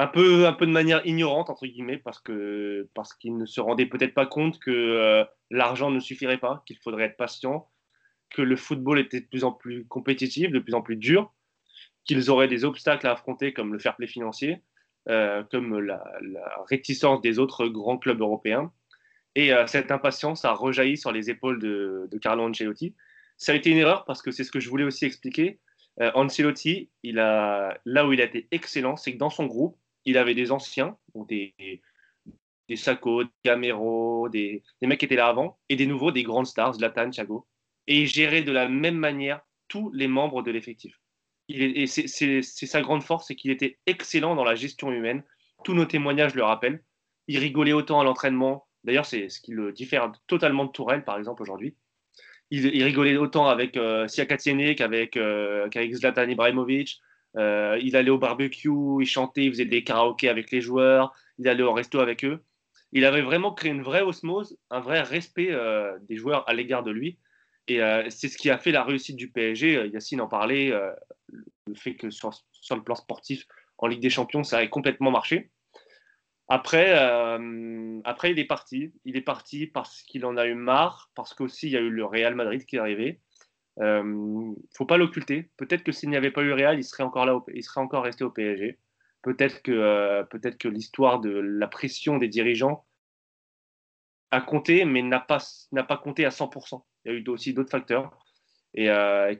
un 0.00 0.06
peu, 0.06 0.46
un 0.46 0.54
peu 0.54 0.66
de 0.66 0.70
manière 0.70 1.04
ignorante, 1.06 1.50
entre 1.50 1.66
guillemets, 1.66 1.98
parce 1.98 2.18
que 2.18 2.88
parce 2.94 3.12
qu'ils 3.12 3.36
ne 3.36 3.44
se 3.44 3.60
rendaient 3.60 3.84
peut-être 3.84 4.14
pas 4.14 4.24
compte 4.24 4.58
que 4.58 4.70
euh, 4.70 5.24
l'argent 5.50 5.90
ne 5.90 6.00
suffirait 6.00 6.38
pas, 6.38 6.62
qu'il 6.64 6.78
faudrait 6.78 7.04
être 7.04 7.18
patient, 7.18 7.68
que 8.30 8.40
le 8.40 8.56
football 8.56 8.98
était 8.98 9.20
de 9.20 9.26
plus 9.26 9.44
en 9.44 9.52
plus 9.52 9.86
compétitif, 9.86 10.50
de 10.50 10.58
plus 10.58 10.72
en 10.72 10.80
plus 10.80 10.96
dur, 10.96 11.34
qu'ils 12.06 12.30
auraient 12.30 12.48
des 12.48 12.64
obstacles 12.64 13.06
à 13.06 13.12
affronter 13.12 13.52
comme 13.52 13.74
le 13.74 13.78
fair 13.78 13.94
play 13.94 14.06
financier, 14.06 14.62
euh, 15.10 15.42
comme 15.50 15.78
la, 15.78 16.02
réticence 16.70 17.20
des 17.20 17.38
autres 17.38 17.66
grands 17.66 17.98
clubs 17.98 18.20
européens. 18.22 18.72
Et 19.34 19.52
euh, 19.52 19.66
cette 19.66 19.90
impatience 19.90 20.46
a 20.46 20.54
rejailli 20.54 20.96
sur 20.96 21.12
les 21.12 21.28
épaules 21.28 21.60
de, 21.60 22.08
de, 22.10 22.18
Carlo 22.18 22.44
Ancelotti. 22.48 22.94
Ça 23.36 23.52
a 23.52 23.54
été 23.54 23.68
une 23.68 23.76
erreur 23.76 24.06
parce 24.06 24.22
que 24.22 24.30
c'est 24.30 24.44
ce 24.44 24.50
que 24.50 24.60
je 24.60 24.70
voulais 24.70 24.84
aussi 24.84 25.04
expliquer. 25.04 25.60
Ancelotti, 26.14 26.88
il 27.02 27.18
a, 27.18 27.78
là 27.84 28.06
où 28.06 28.14
il 28.14 28.22
a 28.22 28.24
été 28.24 28.48
excellent, 28.52 28.96
c'est 28.96 29.12
que 29.12 29.18
dans 29.18 29.28
son 29.28 29.44
groupe, 29.44 29.76
il 30.04 30.18
avait 30.18 30.34
des 30.34 30.52
anciens, 30.52 30.96
des, 31.14 31.54
des 31.58 31.80
des 32.70 33.28
Camero, 33.42 34.28
des, 34.28 34.62
mecs 34.82 35.00
qui 35.00 35.04
étaient 35.04 35.16
là 35.16 35.26
avant, 35.26 35.58
et 35.68 35.76
des 35.76 35.86
nouveaux, 35.86 36.12
des 36.12 36.22
grandes 36.22 36.46
stars, 36.46 36.74
Zlatan, 36.74 37.10
Thiago. 37.10 37.46
Et 37.88 38.02
il 38.02 38.06
gérait 38.06 38.42
de 38.42 38.52
la 38.52 38.68
même 38.68 38.96
manière 38.96 39.40
tous 39.68 39.90
les 39.92 40.06
membres 40.06 40.42
de 40.42 40.50
l'effectif. 40.50 41.00
Et 41.48 41.88
c'est 41.88 42.42
sa 42.42 42.80
grande 42.80 43.02
force, 43.02 43.26
c'est 43.26 43.34
qu'il 43.34 43.50
était 43.50 43.78
excellent 43.86 44.36
dans 44.36 44.44
la 44.44 44.54
gestion 44.54 44.92
humaine. 44.92 45.24
Tous 45.64 45.74
nos 45.74 45.84
témoignages 45.84 46.34
le 46.34 46.44
rappellent. 46.44 46.84
Il 47.26 47.38
rigolait 47.38 47.72
autant 47.72 48.00
à 48.00 48.04
l'entraînement. 48.04 48.68
D'ailleurs, 48.84 49.06
c'est 49.06 49.28
ce 49.28 49.40
qui 49.40 49.50
le 49.50 49.72
diffère 49.72 50.12
totalement 50.28 50.64
de 50.64 50.70
Tourelle, 50.70 51.04
par 51.04 51.18
exemple, 51.18 51.42
aujourd'hui. 51.42 51.74
Il, 52.52 52.82
rigolait 52.82 53.16
autant 53.16 53.46
avec 53.46 53.76
euh, 53.76 54.06
qu'avec 54.08 55.16
euh, 55.16 55.68
Zlatan 55.92 56.28
Ibrahimovic, 56.28 57.00
euh, 57.00 57.09
il 57.36 57.96
allait 57.96 58.10
au 58.10 58.18
barbecue, 58.18 58.68
il 59.00 59.06
chantait, 59.06 59.44
il 59.44 59.50
faisait 59.50 59.64
des 59.64 59.84
karaokés 59.84 60.28
avec 60.28 60.50
les 60.50 60.60
joueurs, 60.60 61.14
il 61.38 61.48
allait 61.48 61.62
au 61.62 61.72
resto 61.72 62.00
avec 62.00 62.24
eux. 62.24 62.42
Il 62.92 63.04
avait 63.04 63.22
vraiment 63.22 63.52
créé 63.52 63.70
une 63.70 63.82
vraie 63.82 64.02
osmose, 64.02 64.58
un 64.70 64.80
vrai 64.80 65.00
respect 65.02 65.50
euh, 65.50 65.96
des 66.08 66.16
joueurs 66.16 66.48
à 66.48 66.54
l'égard 66.54 66.82
de 66.82 66.90
lui. 66.90 67.18
Et 67.68 67.80
euh, 67.80 68.08
c'est 68.10 68.28
ce 68.28 68.36
qui 68.36 68.50
a 68.50 68.58
fait 68.58 68.72
la 68.72 68.82
réussite 68.82 69.16
du 69.16 69.30
PSG. 69.30 69.90
Yacine 69.92 70.20
en 70.20 70.26
parlait, 70.26 70.72
le 71.28 71.74
fait 71.74 71.94
que 71.94 72.10
sur, 72.10 72.30
le 72.70 72.82
plan 72.82 72.96
sportif, 72.96 73.46
en 73.78 73.86
Ligue 73.86 74.00
des 74.00 74.10
Champions, 74.10 74.42
ça 74.42 74.58
a 74.58 74.66
complètement 74.66 75.10
marché. 75.10 75.50
Après, 76.48 76.92
après, 78.04 78.32
il 78.32 78.38
est 78.40 78.44
parti. 78.44 78.92
Il 79.04 79.16
est 79.16 79.22
parti 79.22 79.68
parce 79.68 80.02
qu'il 80.02 80.26
en 80.26 80.36
a 80.36 80.46
eu 80.46 80.54
marre, 80.54 81.10
parce 81.14 81.32
qu'aussi 81.32 81.68
il 81.68 81.72
y 81.72 81.76
a 81.76 81.80
eu 81.80 81.90
le 81.90 82.04
Real 82.04 82.34
Madrid 82.34 82.64
qui 82.66 82.74
est 82.74 82.80
arrivé. 82.80 83.20
Il 83.76 83.82
euh, 83.84 84.02
ne 84.02 84.54
faut 84.76 84.86
pas 84.86 84.96
l'occulter. 84.96 85.50
Peut-être 85.56 85.82
que 85.82 85.92
s'il 85.92 86.10
n'y 86.10 86.16
avait 86.16 86.30
pas 86.30 86.42
eu 86.42 86.52
Real, 86.52 86.78
il 86.78 86.84
serait 86.84 87.02
encore 87.02 87.26
là, 87.26 87.38
il 87.54 87.62
serait 87.62 87.80
encore 87.80 88.04
resté 88.04 88.24
au 88.24 88.30
PSG. 88.30 88.78
Peut-être 89.22 89.62
que, 89.62 89.72
euh, 89.72 90.22
peut-être 90.24 90.58
que 90.58 90.68
l'histoire 90.68 91.20
de 91.20 91.30
la 91.30 91.68
pression 91.68 92.18
des 92.18 92.28
dirigeants 92.28 92.84
a 94.30 94.40
compté, 94.40 94.84
mais 94.84 95.02
n'a 95.02 95.20
pas, 95.20 95.38
n'a 95.72 95.82
pas 95.82 95.96
compté 95.96 96.24
à 96.24 96.30
100%. 96.30 96.84
Il 97.04 97.12
y 97.12 97.14
a 97.14 97.18
eu 97.18 97.24
aussi 97.28 97.54
d'autres 97.54 97.70
facteurs. 97.70 98.16
Et, 98.74 98.86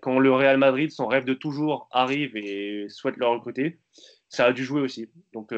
quand 0.03 0.19
le 0.19 0.33
Real 0.33 0.59
Madrid, 0.59 0.91
son 0.91 1.07
rêve 1.07 1.25
de 1.25 1.35
toujours, 1.35 1.89
arrive 1.93 2.37
et 2.37 2.89
souhaite 2.89 3.17
le 3.17 3.27
recruter, 3.27 3.79
ça 4.29 4.47
a 4.47 4.53
dû 4.53 4.65
jouer 4.65 4.81
aussi. 4.81 5.09
Donc, 5.33 5.53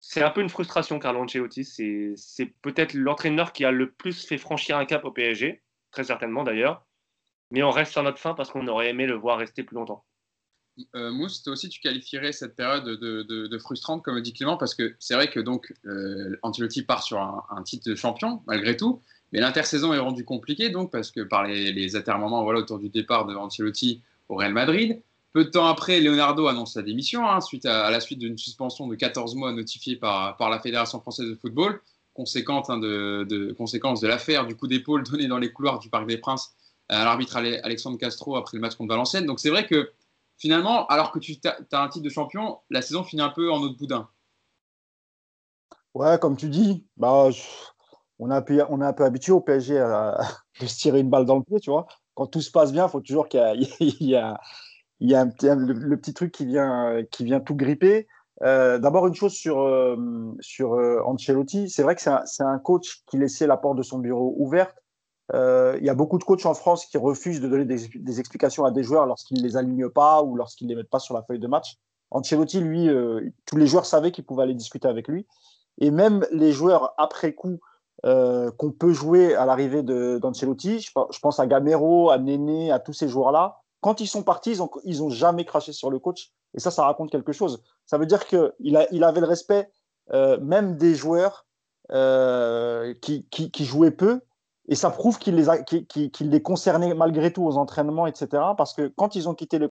c'est 0.00 0.22
un 0.22 0.30
peu 0.30 0.40
une 0.40 0.48
frustration, 0.48 0.98
Carlo 0.98 1.20
Ancelotti. 1.20 1.64
C'est 1.64 2.54
peut-être 2.62 2.94
l'entraîneur 2.94 3.52
qui 3.52 3.64
a 3.64 3.70
le 3.70 3.90
plus 3.90 4.26
fait 4.26 4.38
franchir 4.38 4.76
un 4.76 4.84
cap 4.84 5.04
au 5.04 5.10
PSG, 5.10 5.62
très 5.90 6.04
certainement 6.04 6.44
d'ailleurs. 6.44 6.86
Mais 7.50 7.62
on 7.62 7.70
reste 7.70 7.92
sur 7.92 8.02
notre 8.02 8.18
fin 8.18 8.34
parce 8.34 8.50
qu'on 8.50 8.66
aurait 8.68 8.90
aimé 8.90 9.06
le 9.06 9.14
voir 9.14 9.38
rester 9.38 9.62
plus 9.62 9.74
longtemps. 9.74 10.04
Euh, 10.94 11.10
Mousse, 11.10 11.42
toi 11.42 11.54
aussi, 11.54 11.68
tu 11.68 11.80
qualifierais 11.80 12.32
cette 12.32 12.54
période 12.54 12.84
de, 12.84 13.58
frustrante, 13.58 14.02
comme 14.02 14.20
dit 14.20 14.32
Clément, 14.32 14.56
parce 14.56 14.74
que 14.74 14.94
c'est 14.98 15.14
vrai 15.14 15.28
que 15.28 15.40
donc 15.40 15.74
euh, 15.86 16.36
Ancelotti 16.42 16.82
part 16.82 17.02
sur 17.02 17.18
un, 17.18 17.62
titre 17.64 17.88
de 17.88 17.94
champion, 17.94 18.42
malgré 18.46 18.76
tout, 18.76 19.02
mais 19.32 19.40
l'intersaison 19.40 19.92
est 19.92 19.98
rendue 19.98 20.24
compliquée, 20.24 20.70
donc, 20.70 20.90
parce 20.90 21.10
que 21.10 21.20
par 21.20 21.44
les, 21.44 21.72
les 21.72 21.88
voilà, 21.88 22.60
autour 22.60 22.78
du 22.78 22.88
départ 22.88 23.26
de 23.26 23.34
Ancelotti 23.34 24.02
au 24.28 24.36
Real 24.36 24.52
Madrid. 24.52 25.00
Peu 25.32 25.44
de 25.44 25.50
temps 25.50 25.66
après, 25.66 26.00
Leonardo 26.00 26.46
annonce 26.46 26.74
sa 26.74 26.82
démission, 26.82 27.28
hein, 27.28 27.40
suite 27.40 27.66
à, 27.66 27.90
la 27.90 28.00
suite 28.00 28.18
d'une 28.18 28.38
suspension 28.38 28.86
de 28.86 28.94
14 28.94 29.34
mois 29.34 29.52
notifiée 29.52 29.96
par, 29.96 30.36
par 30.36 30.48
la 30.48 30.58
Fédération 30.58 31.00
française 31.00 31.28
de 31.28 31.34
football, 31.34 31.80
conséquente 32.14 32.70
hein, 32.70 32.78
de, 32.78 33.26
de, 33.28 33.52
conséquence 33.52 34.00
de 34.00 34.08
l'affaire 34.08 34.46
du 34.46 34.56
coup 34.56 34.66
d'épaule 34.66 35.04
donné 35.04 35.28
dans 35.28 35.38
les 35.38 35.52
couloirs 35.52 35.78
du 35.78 35.90
Parc 35.90 36.06
des 36.06 36.18
Princes 36.18 36.54
à 36.88 37.04
l'arbitre 37.04 37.36
Alexandre 37.36 37.98
Castro 37.98 38.36
après 38.36 38.56
le 38.56 38.60
match 38.60 38.74
contre 38.74 38.90
Valenciennes. 38.90 39.26
Donc 39.26 39.40
c'est 39.40 39.50
vrai 39.50 39.66
que 39.66 39.92
finalement, 40.36 40.86
alors 40.86 41.12
que 41.12 41.18
tu 41.18 41.36
as 41.44 41.82
un 41.82 41.88
titre 41.88 42.04
de 42.04 42.10
champion, 42.10 42.58
la 42.70 42.82
saison 42.82 43.02
finit 43.02 43.22
un 43.22 43.30
peu 43.30 43.50
en 43.52 43.60
autre 43.60 43.76
boudin. 43.76 44.08
Ouais, 45.94 46.18
comme 46.18 46.36
tu 46.36 46.48
dis, 46.48 46.86
bah, 46.96 47.28
on, 48.18 48.30
a 48.30 48.44
on 48.68 48.80
est 48.80 48.84
un 48.84 48.92
peu 48.92 49.04
habitué 49.04 49.32
au 49.32 49.40
PSG 49.40 49.78
à, 49.78 50.18
de 50.60 50.66
se 50.66 50.78
tirer 50.78 51.00
une 51.00 51.10
balle 51.10 51.24
dans 51.24 51.36
le 51.36 51.42
pied, 51.42 51.60
tu 51.60 51.70
vois. 51.70 51.86
Quand 52.14 52.26
tout 52.26 52.40
se 52.40 52.50
passe 52.50 52.72
bien, 52.72 52.86
il 52.86 52.90
faut 52.90 53.00
toujours 53.00 53.28
qu'il 53.28 53.40
y, 54.00 54.14
a, 54.14 54.40
il 55.00 55.10
y 55.10 55.14
a 55.14 55.20
un 55.20 55.28
petit, 55.28 55.46
le, 55.46 55.96
petit 55.96 56.14
truc 56.14 56.32
qui 56.32 56.46
vient, 56.46 57.02
qui 57.10 57.24
vient 57.24 57.40
tout 57.40 57.54
gripper. 57.54 58.06
Euh, 58.42 58.78
d'abord, 58.78 59.06
une 59.06 59.14
chose 59.14 59.32
sur, 59.32 59.60
euh, 59.60 59.96
sur 60.40 60.74
euh, 60.74 61.00
Ancelotti, 61.04 61.68
c'est 61.68 61.82
vrai 61.82 61.96
que 61.96 62.00
c'est 62.00 62.42
un, 62.42 62.58
coach 62.58 63.02
qui 63.06 63.18
laissait 63.18 63.46
la 63.46 63.56
porte 63.56 63.76
de 63.76 63.82
son 63.82 63.98
bureau 63.98 64.34
ouverte 64.38 64.76
il 65.34 65.84
y 65.84 65.90
a 65.90 65.94
beaucoup 65.94 66.18
de 66.18 66.24
coachs 66.24 66.46
en 66.46 66.54
France 66.54 66.86
qui 66.86 66.96
refusent 66.96 67.40
de 67.40 67.48
donner 67.48 67.64
des, 67.64 68.20
explications 68.20 68.64
à 68.64 68.70
des 68.70 68.82
joueurs 68.82 69.06
lorsqu'ils 69.06 69.38
ne 69.38 69.42
les 69.42 69.56
alignent 69.56 69.90
pas 69.90 70.22
ou 70.22 70.36
lorsqu'ils 70.36 70.66
ne 70.66 70.70
les 70.70 70.76
mettent 70.76 70.90
pas 70.90 70.98
sur 70.98 71.14
la 71.14 71.22
feuille 71.22 71.38
de 71.38 71.46
match. 71.46 71.76
Ancelotti, 72.10 72.60
lui, 72.60 72.88
euh, 72.88 73.30
tous 73.44 73.56
les 73.56 73.66
joueurs 73.66 73.84
savaient 73.84 74.12
qu'ils 74.12 74.24
pouvaient 74.24 74.44
aller 74.44 74.54
discuter 74.54 74.88
avec 74.88 75.08
lui. 75.08 75.26
Et 75.78 75.90
même 75.90 76.26
les 76.32 76.52
joueurs 76.52 76.94
après 76.96 77.34
coup 77.34 77.60
euh, 78.06 78.50
qu'on 78.52 78.72
peut 78.72 78.92
jouer 78.92 79.34
à 79.34 79.44
l'arrivée 79.44 79.82
d'Ancelotti, 79.82 80.80
je, 80.80 80.90
je, 81.10 81.18
pense 81.18 81.38
à 81.38 81.46
Gamero, 81.46 82.10
à 82.10 82.18
Néné, 82.18 82.72
à 82.72 82.78
tous 82.78 82.92
ces 82.92 83.08
joueurs-là, 83.08 83.58
quand 83.80 84.00
ils 84.00 84.06
sont 84.06 84.22
partis, 84.22 84.56
ils 84.84 84.98
n'ont 84.98 85.10
jamais 85.10 85.44
craché 85.44 85.72
sur 85.72 85.90
le 85.90 85.98
coach. 85.98 86.32
Et 86.54 86.60
ça, 86.60 86.70
ça 86.70 86.84
raconte 86.84 87.10
quelque 87.10 87.32
chose. 87.32 87.62
Ça 87.84 87.98
veut 87.98 88.06
dire 88.06 88.26
qu'il 88.26 88.52
il 88.90 89.04
avait 89.04 89.20
le 89.20 89.26
respect 89.26 89.70
même 90.40 90.76
des 90.76 90.94
joueurs 90.94 91.46
qui 93.00 93.64
jouaient 93.64 93.90
peu 93.90 94.20
et 94.68 94.74
ça 94.74 94.90
prouve 94.90 95.18
qu'il 95.18 95.34
les, 95.34 95.46
les 96.20 96.42
concernait 96.42 96.92
malgré 96.94 97.32
tout 97.32 97.44
aux 97.44 97.56
entraînements, 97.56 98.06
etc. 98.06 98.28
Parce 98.56 98.74
que 98.74 98.92
quand 98.96 99.16
ils 99.16 99.28
ont 99.28 99.34
quitté 99.34 99.58
le 99.58 99.70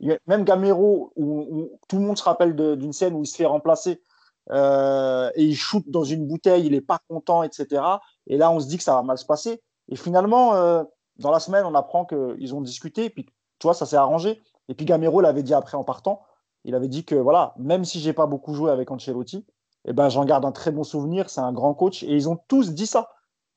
club, 0.00 0.18
même 0.26 0.44
Gamero, 0.44 1.12
où, 1.16 1.70
tout 1.88 1.96
le 1.96 2.02
monde 2.02 2.18
se 2.18 2.22
rappelle 2.22 2.54
d'une 2.54 2.92
scène 2.92 3.14
où 3.14 3.22
il 3.22 3.26
se 3.26 3.36
fait 3.36 3.46
remplacer 3.46 4.02
euh, 4.50 5.30
et 5.34 5.44
il 5.44 5.56
shoot 5.56 5.82
dans 5.88 6.04
une 6.04 6.26
bouteille, 6.26 6.66
il 6.66 6.72
n'est 6.72 6.82
pas 6.82 7.00
content, 7.08 7.42
etc. 7.42 7.82
Et 8.26 8.36
là, 8.36 8.50
on 8.50 8.60
se 8.60 8.68
dit 8.68 8.76
que 8.76 8.82
ça 8.82 8.94
va 8.94 9.02
mal 9.02 9.16
se 9.16 9.24
passer. 9.24 9.62
Et 9.88 9.96
finalement, 9.96 10.54
euh, 10.54 10.84
dans 11.16 11.30
la 11.30 11.40
semaine, 11.40 11.64
on 11.64 11.74
apprend 11.74 12.04
qu'ils 12.04 12.54
ont 12.54 12.60
discuté, 12.60 13.06
et 13.06 13.10
puis 13.10 13.24
tu 13.24 13.66
vois, 13.66 13.74
ça 13.74 13.86
s'est 13.86 13.96
arrangé. 13.96 14.40
Et 14.68 14.74
puis 14.74 14.84
Gamero 14.84 15.22
l'avait 15.22 15.42
dit 15.42 15.54
après 15.54 15.76
en 15.76 15.84
partant, 15.84 16.22
il 16.64 16.74
avait 16.74 16.88
dit 16.88 17.04
que 17.04 17.14
voilà, 17.14 17.54
même 17.56 17.86
si 17.86 17.98
j'ai 17.98 18.12
pas 18.12 18.26
beaucoup 18.26 18.52
joué 18.52 18.70
avec 18.70 18.90
Ancelotti, 18.90 19.46
eh 19.86 19.92
ben, 19.94 20.10
j'en 20.10 20.26
garde 20.26 20.44
un 20.44 20.52
très 20.52 20.70
bon 20.70 20.84
souvenir, 20.84 21.30
c'est 21.30 21.40
un 21.40 21.52
grand 21.52 21.72
coach. 21.72 22.02
Et 22.02 22.14
ils 22.14 22.28
ont 22.28 22.38
tous 22.48 22.74
dit 22.74 22.86
ça 22.86 23.08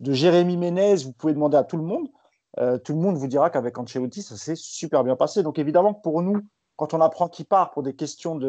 de 0.01 0.13
Jérémy 0.13 0.57
Ménez, 0.57 0.95
vous 1.05 1.13
pouvez 1.13 1.33
demander 1.33 1.57
à 1.57 1.63
tout 1.63 1.77
le 1.77 1.83
monde. 1.83 2.07
Euh, 2.59 2.77
tout 2.77 2.93
le 2.93 2.99
monde 2.99 3.15
vous 3.15 3.27
dira 3.27 3.49
qu'avec 3.49 3.77
Ancelotti, 3.77 4.23
ça 4.23 4.35
s'est 4.35 4.55
super 4.55 5.03
bien 5.03 5.15
passé. 5.15 5.43
Donc 5.43 5.59
évidemment, 5.59 5.93
pour 5.93 6.21
nous, 6.21 6.41
quand 6.75 6.93
on 6.93 7.01
apprend 7.01 7.29
qu'il 7.29 7.45
part 7.45 7.71
pour 7.71 7.83
des 7.83 7.95
questions 7.95 8.39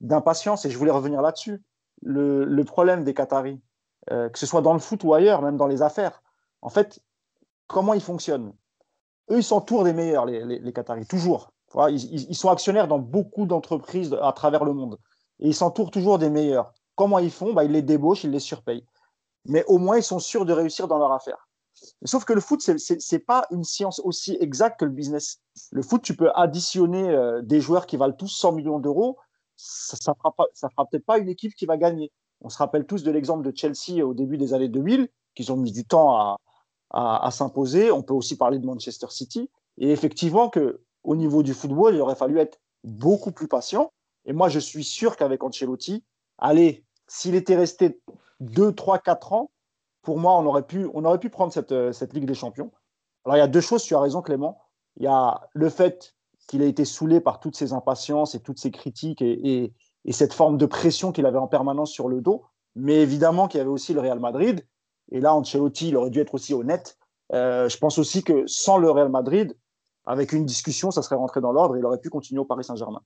d'impatience, 0.00 0.64
et 0.64 0.70
je 0.70 0.78
voulais 0.78 0.92
revenir 0.92 1.20
là-dessus, 1.20 1.62
le, 2.00 2.62
problème 2.62 3.02
des 3.02 3.12
Qataris, 3.12 3.60
euh, 4.12 4.28
que 4.28 4.38
ce 4.38 4.46
soit 4.46 4.62
dans 4.62 4.72
le 4.72 4.78
foot 4.78 5.02
ou 5.02 5.12
ailleurs, 5.12 5.42
même 5.42 5.56
dans 5.56 5.66
les 5.66 5.82
affaires, 5.82 6.22
en 6.62 6.68
fait, 6.68 7.00
comment 7.66 7.92
ils 7.92 8.00
fonctionnent? 8.00 8.52
Eux, 9.30 9.38
ils 9.38 9.44
s'entourent 9.44 9.84
des 9.84 9.92
meilleurs, 9.92 10.26
les, 10.26 10.72
Qataris, 10.72 11.06
toujours. 11.06 11.50
Ils, 11.90 12.30
ils, 12.30 12.34
sont 12.36 12.48
actionnaires 12.48 12.88
dans 12.88 13.00
beaucoup 13.00 13.46
d'entreprises 13.46 14.16
à 14.22 14.32
travers 14.32 14.64
le 14.64 14.72
monde. 14.72 14.96
Et 15.40 15.48
ils 15.48 15.54
s'entourent 15.54 15.90
toujours 15.90 16.18
des 16.18 16.30
meilleurs. 16.30 16.72
Comment 16.94 17.18
ils 17.18 17.30
font? 17.30 17.52
Bah, 17.52 17.64
Ils 17.64 17.72
les 17.72 17.82
débauchent, 17.82 18.24
ils 18.24 18.30
les 18.30 18.40
surpayent 18.40 18.86
mais 19.44 19.64
au 19.66 19.78
moins 19.78 19.96
ils 19.98 20.02
sont 20.02 20.18
sûrs 20.18 20.44
de 20.44 20.52
réussir 20.52 20.88
dans 20.88 20.98
leur 20.98 21.12
affaire. 21.12 21.48
Sauf 22.04 22.24
que 22.24 22.32
le 22.32 22.40
foot, 22.40 22.60
ce 22.60 23.14
n'est 23.14 23.18
pas 23.20 23.46
une 23.50 23.64
science 23.64 24.00
aussi 24.00 24.36
exacte 24.40 24.80
que 24.80 24.84
le 24.84 24.90
business. 24.90 25.40
Le 25.70 25.82
foot, 25.82 26.02
tu 26.02 26.16
peux 26.16 26.30
additionner 26.34 27.08
euh, 27.08 27.40
des 27.42 27.60
joueurs 27.60 27.86
qui 27.86 27.96
valent 27.96 28.16
tous 28.16 28.28
100 28.28 28.52
millions 28.52 28.80
d'euros, 28.80 29.16
ça 29.58 30.12
ne 30.12 30.14
fera, 30.14 30.86
peut-être 30.86 31.04
pas 31.04 31.18
une 31.18 31.28
équipe 31.28 31.54
qui 31.54 31.66
va 31.66 31.76
gagner. 31.76 32.12
On 32.40 32.48
se 32.48 32.58
rappelle 32.58 32.86
tous 32.86 33.02
de 33.02 33.10
l'exemple 33.10 33.44
de 33.44 33.56
Chelsea 33.56 34.04
au 34.04 34.14
début 34.14 34.38
des 34.38 34.54
années 34.54 34.68
2000, 34.68 35.08
qui 35.34 35.50
ont 35.50 35.56
mis 35.56 35.72
du 35.72 35.84
temps 35.84 36.16
à, 36.16 36.38
à, 36.90 37.30
s'imposer. 37.30 37.90
On 37.90 38.02
peut 38.02 38.14
aussi 38.14 38.36
parler 38.36 38.58
de 38.58 38.66
Manchester 38.66 39.08
City. 39.10 39.50
Et 39.78 39.90
effectivement, 39.90 40.48
que, 40.48 40.80
au 41.02 41.16
niveau 41.16 41.42
du 41.42 41.54
football, 41.54 41.94
il 41.94 42.00
aurait 42.00 42.14
fallu 42.14 42.38
être 42.38 42.60
beaucoup 42.84 43.32
plus 43.32 43.48
patient. 43.48 43.90
Et 44.24 44.32
moi, 44.32 44.48
je 44.48 44.60
suis 44.60 44.84
sûr 44.84 45.16
qu'avec 45.16 45.42
Ancelotti, 45.42 46.04
allez, 46.38 46.84
s'il 47.08 47.34
était 47.34 47.56
resté 47.56 48.00
2, 48.40 48.72
3, 48.72 48.98
4 48.98 49.32
ans, 49.32 49.50
pour 50.02 50.18
moi, 50.18 50.36
on 50.38 50.46
aurait 50.46 50.62
pu, 50.62 50.88
on 50.94 51.04
aurait 51.04 51.18
pu 51.18 51.30
prendre 51.30 51.52
cette, 51.52 51.72
euh, 51.72 51.92
cette 51.92 52.14
Ligue 52.14 52.24
des 52.24 52.34
Champions. 52.34 52.70
Alors, 53.24 53.36
il 53.36 53.40
y 53.40 53.42
a 53.42 53.48
deux 53.48 53.60
choses, 53.60 53.82
tu 53.82 53.94
as 53.94 54.00
raison, 54.00 54.22
Clément. 54.22 54.58
Il 54.96 55.04
y 55.04 55.06
a 55.06 55.48
le 55.52 55.68
fait 55.68 56.14
qu'il 56.46 56.62
a 56.62 56.66
été 56.66 56.84
saoulé 56.84 57.20
par 57.20 57.40
toutes 57.40 57.56
ces 57.56 57.72
impatiences 57.72 58.34
et 58.34 58.40
toutes 58.40 58.58
ces 58.58 58.70
critiques 58.70 59.20
et, 59.20 59.74
et, 60.04 60.12
cette 60.12 60.32
forme 60.32 60.56
de 60.56 60.64
pression 60.64 61.12
qu'il 61.12 61.26
avait 61.26 61.38
en 61.38 61.46
permanence 61.46 61.90
sur 61.90 62.08
le 62.08 62.22
dos. 62.22 62.44
Mais 62.74 63.02
évidemment 63.02 63.48
qu'il 63.48 63.58
y 63.58 63.60
avait 63.60 63.68
aussi 63.68 63.92
le 63.92 64.00
Real 64.00 64.18
Madrid. 64.18 64.66
Et 65.10 65.20
là, 65.20 65.34
Ancelotti, 65.34 65.88
il 65.88 65.96
aurait 65.96 66.10
dû 66.10 66.20
être 66.20 66.32
aussi 66.32 66.54
honnête. 66.54 66.96
Euh, 67.34 67.68
je 67.68 67.76
pense 67.76 67.98
aussi 67.98 68.24
que 68.24 68.46
sans 68.46 68.78
le 68.78 68.90
Real 68.90 69.10
Madrid, 69.10 69.54
avec 70.06 70.32
une 70.32 70.46
discussion, 70.46 70.90
ça 70.90 71.02
serait 71.02 71.16
rentré 71.16 71.42
dans 71.42 71.52
l'ordre 71.52 71.76
et 71.76 71.80
il 71.80 71.84
aurait 71.84 72.00
pu 72.00 72.08
continuer 72.08 72.40
au 72.40 72.46
Paris 72.46 72.64
Saint-Germain. 72.64 73.02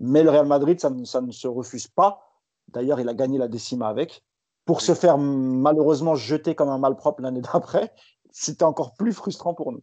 Mais 0.00 0.22
le 0.22 0.30
Real 0.30 0.46
Madrid, 0.46 0.80
ça, 0.80 0.90
ça, 1.04 1.20
ne 1.20 1.32
se 1.32 1.46
refuse 1.46 1.88
pas. 1.88 2.22
D'ailleurs, 2.68 2.98
il 2.98 3.08
a 3.10 3.14
gagné 3.14 3.36
la 3.36 3.48
décima 3.48 3.88
avec 3.88 4.24
pour 4.66 4.82
se 4.82 4.94
faire 4.94 5.16
malheureusement 5.16 6.14
jeter 6.14 6.54
comme 6.54 6.68
un 6.68 6.78
malpropre 6.78 7.22
l'année 7.22 7.40
d'après, 7.40 7.94
c'était 8.30 8.64
encore 8.64 8.94
plus 8.94 9.14
frustrant 9.14 9.54
pour 9.54 9.72
nous. 9.72 9.82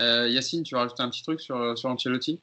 Euh, 0.00 0.28
Yacine, 0.28 0.62
tu 0.62 0.74
veux 0.74 0.80
rajouter 0.80 1.02
un 1.02 1.10
petit 1.10 1.22
truc 1.22 1.40
sur, 1.40 1.76
sur 1.76 1.88
Ancelotti? 1.88 2.40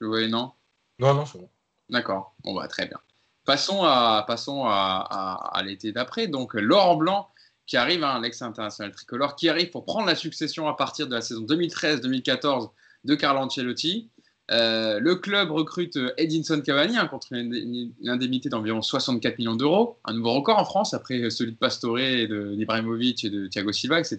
Je 0.00 0.06
vois, 0.06 0.26
non? 0.28 0.52
Non, 0.98 1.14
non, 1.14 1.26
c'est 1.26 1.38
bon. 1.38 1.50
D'accord, 1.90 2.34
bon, 2.44 2.54
bah, 2.54 2.68
très 2.68 2.86
bien. 2.86 2.98
Passons 3.44 3.82
à, 3.82 4.24
passons 4.26 4.64
à, 4.66 5.50
à, 5.52 5.62
l'été 5.62 5.92
d'après. 5.92 6.28
Donc, 6.28 6.54
Laurent 6.54 6.96
Blanc, 6.96 7.28
qui 7.66 7.76
arrive, 7.76 8.04
un 8.04 8.16
hein, 8.16 8.20
l'ex-international 8.20 8.92
tricolore, 8.92 9.34
qui 9.34 9.48
arrive 9.48 9.70
pour 9.70 9.84
prendre 9.84 10.06
la 10.06 10.14
succession 10.14 10.68
à 10.68 10.74
partir 10.74 11.08
de 11.08 11.14
la 11.14 11.20
saison 11.20 11.42
2013-2014 11.42 12.70
de 13.04 13.14
Carlo 13.16 13.40
Ancelotti. 13.40 14.10
Euh, 14.50 14.98
le 14.98 15.14
club 15.14 15.52
recrute 15.52 15.96
euh, 15.96 16.12
Edinson 16.16 16.60
Cavani 16.60 16.96
hein, 16.96 17.06
contre 17.06 17.32
une, 17.32 17.92
indemnité 18.06 18.48
d'environ 18.48 18.82
64 18.82 19.38
millions 19.38 19.54
d'euros, 19.54 19.98
un 20.04 20.14
nouveau 20.14 20.32
record 20.32 20.58
en 20.58 20.64
France 20.64 20.92
après 20.92 21.30
celui 21.30 21.52
de 21.52 21.56
Pastore, 21.56 21.98
d'Ibrahimovic 21.98 23.24
et 23.24 23.30
de 23.30 23.46
Thiago 23.46 23.70
Silva, 23.70 24.00
etc. 24.00 24.18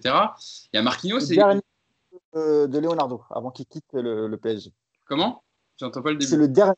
Il 0.72 0.76
y 0.76 0.78
a 0.78 0.82
Marquinhos. 0.82 1.20
Le 1.20 1.36
dernier 1.36 1.60
euh, 2.34 2.66
de 2.66 2.78
Leonardo 2.78 3.22
avant 3.30 3.50
qu'il 3.50 3.66
quitte 3.66 3.84
le, 3.92 4.34
PSG. 4.36 4.72
Comment? 5.04 5.42
J'entends 5.78 6.00
pas 6.00 6.10
le 6.10 6.16
début. 6.16 6.30
C'est 6.30 6.38
le, 6.38 6.48
dernier, 6.48 6.74